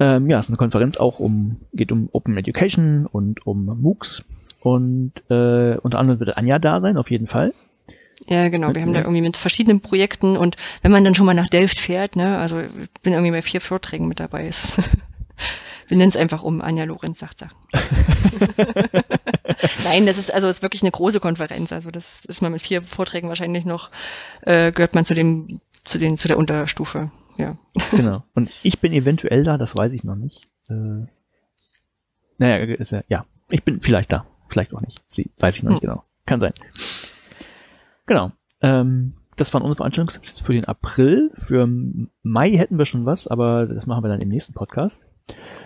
Ähm, 0.00 0.28
ja, 0.28 0.38
ist 0.38 0.48
eine 0.48 0.58
Konferenz 0.58 0.98
auch 0.98 1.18
um, 1.18 1.60
geht 1.72 1.92
um 1.92 2.10
Open 2.12 2.36
Education 2.36 3.06
und 3.06 3.46
um 3.46 3.64
MOOCs 3.64 4.24
und 4.64 5.12
äh, 5.28 5.76
unter 5.76 5.98
anderem 5.98 6.20
wird 6.20 6.38
Anja 6.38 6.58
da 6.58 6.80
sein, 6.80 6.96
auf 6.96 7.10
jeden 7.10 7.26
Fall. 7.26 7.52
Ja, 8.26 8.48
genau. 8.48 8.74
Wir 8.74 8.80
haben 8.80 8.94
da 8.94 9.00
irgendwie 9.00 9.20
mit 9.20 9.36
verschiedenen 9.36 9.80
Projekten 9.80 10.38
und 10.38 10.56
wenn 10.80 10.90
man 10.90 11.04
dann 11.04 11.14
schon 11.14 11.26
mal 11.26 11.34
nach 11.34 11.50
Delft 11.50 11.78
fährt, 11.78 12.16
ne, 12.16 12.38
also 12.38 12.60
ich 12.60 12.70
bin 13.02 13.12
irgendwie 13.12 13.32
bei 13.32 13.42
vier 13.42 13.60
Vorträgen 13.60 14.08
mit 14.08 14.20
dabei. 14.20 14.48
Ist, 14.48 14.78
wir 15.88 15.98
nennen 15.98 16.08
es 16.08 16.16
einfach 16.16 16.42
um 16.42 16.62
Anja 16.62 16.84
Lorenz 16.84 17.18
sagt 17.18 17.40
Sachen. 17.40 17.58
Nein, 19.84 20.06
das 20.06 20.16
ist 20.16 20.32
also 20.32 20.48
ist 20.48 20.62
wirklich 20.62 20.82
eine 20.82 20.92
große 20.92 21.20
Konferenz. 21.20 21.70
Also 21.70 21.90
das 21.90 22.24
ist 22.24 22.40
man 22.40 22.52
mit 22.52 22.62
vier 22.62 22.80
Vorträgen 22.80 23.28
wahrscheinlich 23.28 23.66
noch 23.66 23.90
äh, 24.40 24.72
gehört 24.72 24.94
man 24.94 25.04
zu 25.04 25.12
dem 25.12 25.60
zu 25.82 25.98
den 25.98 26.16
zu 26.16 26.26
der 26.26 26.38
Unterstufe. 26.38 27.10
Ja. 27.36 27.58
Genau. 27.90 28.24
Und 28.34 28.50
ich 28.62 28.80
bin 28.80 28.94
eventuell 28.94 29.44
da, 29.44 29.58
das 29.58 29.76
weiß 29.76 29.92
ich 29.92 30.04
noch 30.04 30.16
nicht. 30.16 30.40
Äh, 30.70 31.04
naja, 32.38 32.56
ist 32.56 32.92
ja, 32.92 33.02
ja, 33.08 33.26
ich 33.50 33.62
bin 33.62 33.82
vielleicht 33.82 34.10
da. 34.10 34.26
Vielleicht 34.48 34.74
auch 34.74 34.80
nicht. 34.80 35.02
Sie, 35.06 35.30
weiß 35.38 35.56
ich 35.56 35.62
noch 35.62 35.72
nicht 35.72 35.82
hm. 35.82 35.88
genau. 35.90 36.04
Kann 36.26 36.40
sein. 36.40 36.52
Genau. 38.06 38.32
Ähm, 38.60 39.14
das 39.36 39.52
waren 39.52 39.62
unsere 39.62 39.78
Veranstaltungstipps 39.78 40.40
für 40.40 40.52
den 40.52 40.64
April. 40.64 41.30
Für 41.36 41.68
Mai 42.22 42.50
hätten 42.52 42.78
wir 42.78 42.86
schon 42.86 43.04
was, 43.04 43.26
aber 43.26 43.66
das 43.66 43.86
machen 43.86 44.04
wir 44.04 44.08
dann 44.08 44.20
im 44.20 44.28
nächsten 44.28 44.52
Podcast. 44.52 45.00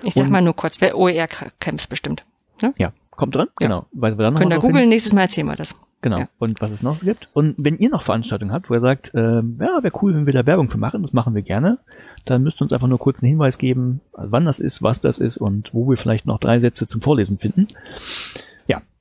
Ich 0.02 0.14
sag 0.14 0.24
Und, 0.24 0.32
mal 0.32 0.42
nur 0.42 0.54
kurz, 0.54 0.80
wer 0.80 0.96
OER-Camps 0.96 1.86
bestimmt. 1.86 2.24
Ne? 2.62 2.70
Ja, 2.78 2.92
kommt 3.10 3.34
dran, 3.34 3.48
ja. 3.60 3.66
genau. 3.66 3.86
Weil 3.92 4.16
wir 4.16 4.24
dann 4.24 4.36
Könnt 4.36 4.52
ihr 4.52 4.58
googeln, 4.58 4.88
nächstes 4.88 5.12
Mal 5.12 5.22
erzählen 5.22 5.46
wir 5.46 5.56
das. 5.56 5.74
Genau. 6.00 6.18
Ja. 6.20 6.28
Und 6.38 6.60
was 6.60 6.70
es 6.70 6.82
noch 6.82 6.96
so 6.96 7.04
gibt. 7.04 7.28
Und 7.34 7.56
wenn 7.58 7.76
ihr 7.76 7.90
noch 7.90 8.02
Veranstaltungen 8.02 8.52
habt, 8.52 8.70
wo 8.70 8.74
ihr 8.74 8.80
sagt, 8.80 9.12
äh, 9.14 9.42
ja, 9.42 9.82
wäre 9.82 9.92
cool, 10.00 10.14
wenn 10.14 10.26
wir 10.26 10.32
da 10.32 10.46
Werbung 10.46 10.70
für 10.70 10.78
machen, 10.78 11.02
das 11.02 11.12
machen 11.12 11.34
wir 11.34 11.42
gerne, 11.42 11.78
dann 12.24 12.42
müsst 12.44 12.60
ihr 12.60 12.62
uns 12.62 12.72
einfach 12.72 12.86
nur 12.86 12.98
kurz 12.98 13.22
einen 13.22 13.30
Hinweis 13.30 13.58
geben, 13.58 14.00
wann 14.12 14.44
das 14.44 14.60
ist, 14.60 14.82
was 14.82 15.00
das 15.00 15.18
ist 15.18 15.38
und 15.38 15.74
wo 15.74 15.88
wir 15.90 15.96
vielleicht 15.96 16.24
noch 16.24 16.38
drei 16.38 16.60
Sätze 16.60 16.86
zum 16.86 17.00
Vorlesen 17.00 17.38
finden 17.38 17.66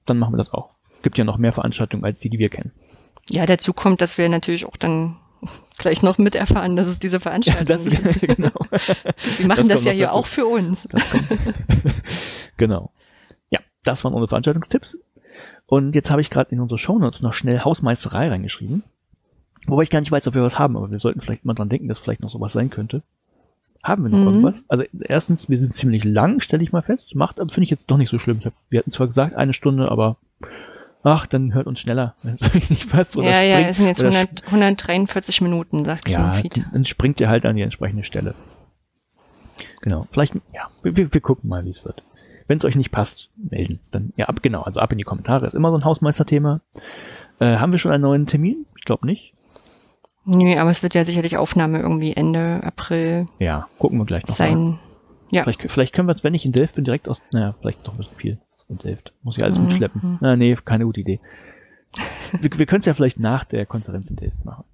dann 0.09 0.19
machen 0.19 0.33
wir 0.33 0.37
das 0.37 0.53
auch. 0.53 0.75
Gibt 1.03 1.17
ja 1.17 1.23
noch 1.23 1.37
mehr 1.37 1.51
Veranstaltungen 1.51 2.03
als 2.03 2.19
die, 2.19 2.29
die 2.29 2.39
wir 2.39 2.49
kennen. 2.49 2.71
Ja, 3.29 3.45
dazu 3.45 3.73
kommt, 3.73 4.01
dass 4.01 4.17
wir 4.17 4.29
natürlich 4.29 4.65
auch 4.65 4.77
dann 4.77 5.17
gleich 5.77 6.01
noch 6.01 6.17
miterfahren, 6.17 6.75
dass 6.75 6.87
es 6.87 6.99
diese 6.99 7.19
Veranstaltung 7.19 7.67
ja, 7.67 7.73
das, 7.73 7.85
gibt. 7.85 8.21
Genau. 8.37 8.51
Wir 9.37 9.47
machen 9.47 9.67
das, 9.67 9.79
das 9.79 9.85
ja 9.85 9.91
hier 9.91 10.07
dazu. 10.07 10.17
auch 10.17 10.27
für 10.27 10.45
uns. 10.45 10.87
genau. 12.57 12.91
Ja, 13.49 13.59
das 13.83 14.03
waren 14.03 14.13
unsere 14.13 14.29
Veranstaltungstipps. 14.29 14.97
Und 15.65 15.95
jetzt 15.95 16.09
habe 16.09 16.21
ich 16.21 16.29
gerade 16.29 16.51
in 16.51 16.59
unsere 16.59 16.79
Shownotes 16.79 17.21
noch 17.21 17.33
schnell 17.33 17.59
Hausmeisterei 17.59 18.29
reingeschrieben. 18.29 18.83
Wobei 19.67 19.83
ich 19.83 19.89
gar 19.89 19.99
nicht 19.99 20.11
weiß, 20.11 20.27
ob 20.27 20.33
wir 20.33 20.43
was 20.43 20.57
haben, 20.57 20.77
aber 20.77 20.91
wir 20.91 20.99
sollten 20.99 21.19
vielleicht 21.21 21.45
mal 21.45 21.53
dran 21.53 21.69
denken, 21.69 21.89
dass 21.89 21.99
vielleicht 21.99 22.21
noch 22.21 22.29
sowas 22.29 22.53
sein 22.53 22.69
könnte. 22.69 23.03
Haben 23.87 24.03
wir 24.03 24.09
noch 24.09 24.17
mhm. 24.17 24.25
irgendwas? 24.25 24.65
Also 24.67 24.83
erstens, 24.99 25.49
wir 25.49 25.57
sind 25.59 25.73
ziemlich 25.73 26.03
lang, 26.03 26.41
stelle 26.41 26.61
ich 26.61 26.73
mal 26.73 26.81
fest. 26.81 27.15
Macht, 27.15 27.37
finde 27.37 27.63
ich 27.63 27.69
jetzt 27.69 27.89
doch 27.89 27.95
nicht 27.95 28.09
so 28.09 28.19
schlimm. 28.19 28.41
Wir 28.69 28.79
hatten 28.79 28.91
zwar 28.91 29.07
gesagt 29.07 29.35
eine 29.35 29.53
Stunde, 29.53 29.89
aber 29.89 30.17
ach, 31.03 31.25
dann 31.25 31.53
hört 31.53 31.67
uns 31.67 31.79
schneller. 31.79 32.15
nicht 32.69 32.83
fast, 32.83 33.15
oder 33.15 33.29
ja, 33.29 33.41
ja, 33.41 33.59
es 33.67 33.77
sind 33.77 33.85
jetzt 33.85 34.03
100, 34.03 34.45
143 34.47 35.39
Minuten, 35.39 35.85
sagt 35.85 36.09
Ja, 36.09 36.33
Feed. 36.33 36.65
dann 36.73 36.83
springt 36.83 37.21
ihr 37.21 37.29
halt 37.29 37.45
an 37.45 37.55
die 37.55 37.61
entsprechende 37.61 38.03
Stelle. 38.03 38.35
Genau. 39.81 40.05
Vielleicht, 40.11 40.35
ja, 40.53 40.69
wir, 40.83 41.13
wir 41.13 41.21
gucken 41.21 41.49
mal, 41.49 41.63
wie 41.63 41.69
es 41.69 41.85
wird. 41.85 42.03
Wenn 42.47 42.57
es 42.57 42.65
euch 42.65 42.75
nicht 42.75 42.91
passt, 42.91 43.29
melden. 43.37 43.79
Dann, 43.91 44.11
ja, 44.17 44.25
ab, 44.25 44.43
genau, 44.43 44.63
also 44.63 44.81
ab 44.81 44.91
in 44.91 44.97
die 44.97 45.05
Kommentare. 45.05 45.47
Ist 45.47 45.53
immer 45.53 45.71
so 45.71 45.77
ein 45.77 45.85
Hausmeisterthema. 45.85 46.59
Äh, 47.39 47.57
haben 47.57 47.71
wir 47.71 47.79
schon 47.79 47.93
einen 47.93 48.03
neuen 48.03 48.25
Termin? 48.25 48.65
Ich 48.77 48.83
glaube 48.83 49.05
nicht. 49.05 49.33
Nee, 50.29 50.57
aber 50.59 50.69
es 50.69 50.83
wird 50.83 50.93
ja 50.93 51.05
sicherlich 51.05 51.37
Aufnahme 51.37 51.79
irgendwie 51.79 52.13
Ende 52.13 52.61
April 52.63 53.25
Ja, 53.39 53.67
gucken 53.79 53.97
wir 53.97 54.05
gleich 54.05 54.23
noch. 54.23 54.29
Mal. 54.29 54.35
sein. 54.35 54.79
Ja. 55.31 55.43
Vielleicht, 55.43 55.71
vielleicht 55.71 55.93
können 55.93 56.07
wir 56.07 56.13
es, 56.15 56.23
wenn 56.23 56.33
ich 56.33 56.45
in 56.45 56.51
Delft 56.51 56.75
bin, 56.75 56.83
direkt 56.83 57.07
aus, 57.07 57.21
naja, 57.31 57.55
vielleicht 57.61 57.85
noch 57.85 57.93
ein 57.93 57.97
bisschen 57.97 58.17
viel 58.17 58.37
in 58.69 58.77
Delft. 58.77 59.13
Muss 59.23 59.37
ich 59.37 59.43
alles 59.43 59.57
Mhm. 59.57 59.65
mitschleppen. 59.65 60.17
Na, 60.21 60.35
nee, 60.35 60.55
keine 60.63 60.85
gute 60.85 60.99
Idee. 61.01 61.19
wir 62.41 62.51
wir 62.59 62.65
können 62.65 62.81
es 62.81 62.85
ja 62.85 62.93
vielleicht 62.93 63.19
nach 63.19 63.45
der 63.45 63.65
Konferenz 63.65 64.09
in 64.09 64.17
Delft 64.17 64.43
machen. 64.43 64.65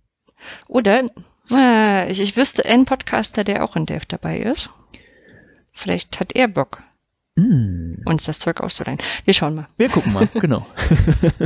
Oder 0.67 1.03
äh, 1.51 2.11
ich, 2.11 2.19
ich 2.19 2.35
wüsste 2.35 2.65
einen 2.65 2.85
Podcaster, 2.85 3.43
der 3.43 3.63
auch 3.63 3.75
in 3.75 3.85
Delft 3.85 4.11
dabei 4.13 4.39
ist. 4.39 4.71
Vielleicht 5.71 6.19
hat 6.19 6.35
er 6.35 6.47
Bock, 6.47 6.81
Mm, 7.35 7.95
uns 8.05 8.25
das 8.25 8.37
Zeug 8.37 8.61
auszuleihen. 8.61 8.99
Wir 9.25 9.33
schauen 9.33 9.55
mal. 9.55 9.65
wir 9.77 9.89
gucken 9.89 10.13
mal, 10.13 10.27
genau. 10.39 10.65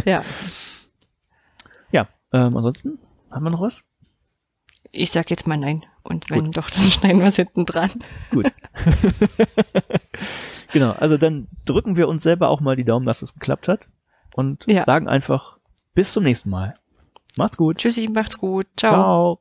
Ja. 0.06 0.22
Ja, 1.92 2.08
ähm, 2.34 2.58
ansonsten 2.58 3.00
haben 3.32 3.44
wir 3.46 3.50
noch 3.52 3.62
was? 3.62 3.84
Ich 4.92 5.12
sag 5.12 5.30
jetzt 5.30 5.48
mal 5.48 5.58
nein. 5.58 5.86
Und 6.04 6.30
wenn 6.30 6.52
doch, 6.52 6.70
dann 6.70 6.84
schneiden 6.92 7.20
wir 7.20 7.28
es 7.28 7.36
hinten 7.36 7.66
dran. 7.66 7.92
Gut. 8.32 8.52
genau, 10.72 10.92
also 10.94 11.18
dann 11.18 11.48
drücken 11.66 11.96
wir 11.96 12.08
uns 12.08 12.24
selber 12.24 12.50
auch 12.50 12.62
mal 12.62 12.76
die 12.76 12.86
Daumen, 12.86 13.06
dass 13.06 13.22
es 13.22 13.34
geklappt 13.34 13.68
hat 13.68 13.88
und 14.36 14.66
Ja. 14.68 14.86
sagen 14.86 15.08
einfach 15.08 15.58
bis 15.94 16.14
zum 16.14 16.24
nächsten 16.24 16.50
Mal. 16.50 16.76
Macht's 17.38 17.58
gut. 17.58 17.78
Tschüssi, 17.78 18.08
macht's 18.08 18.38
gut. 18.38 18.68
Ciao. 18.78 18.94
Ciao. 18.94 19.40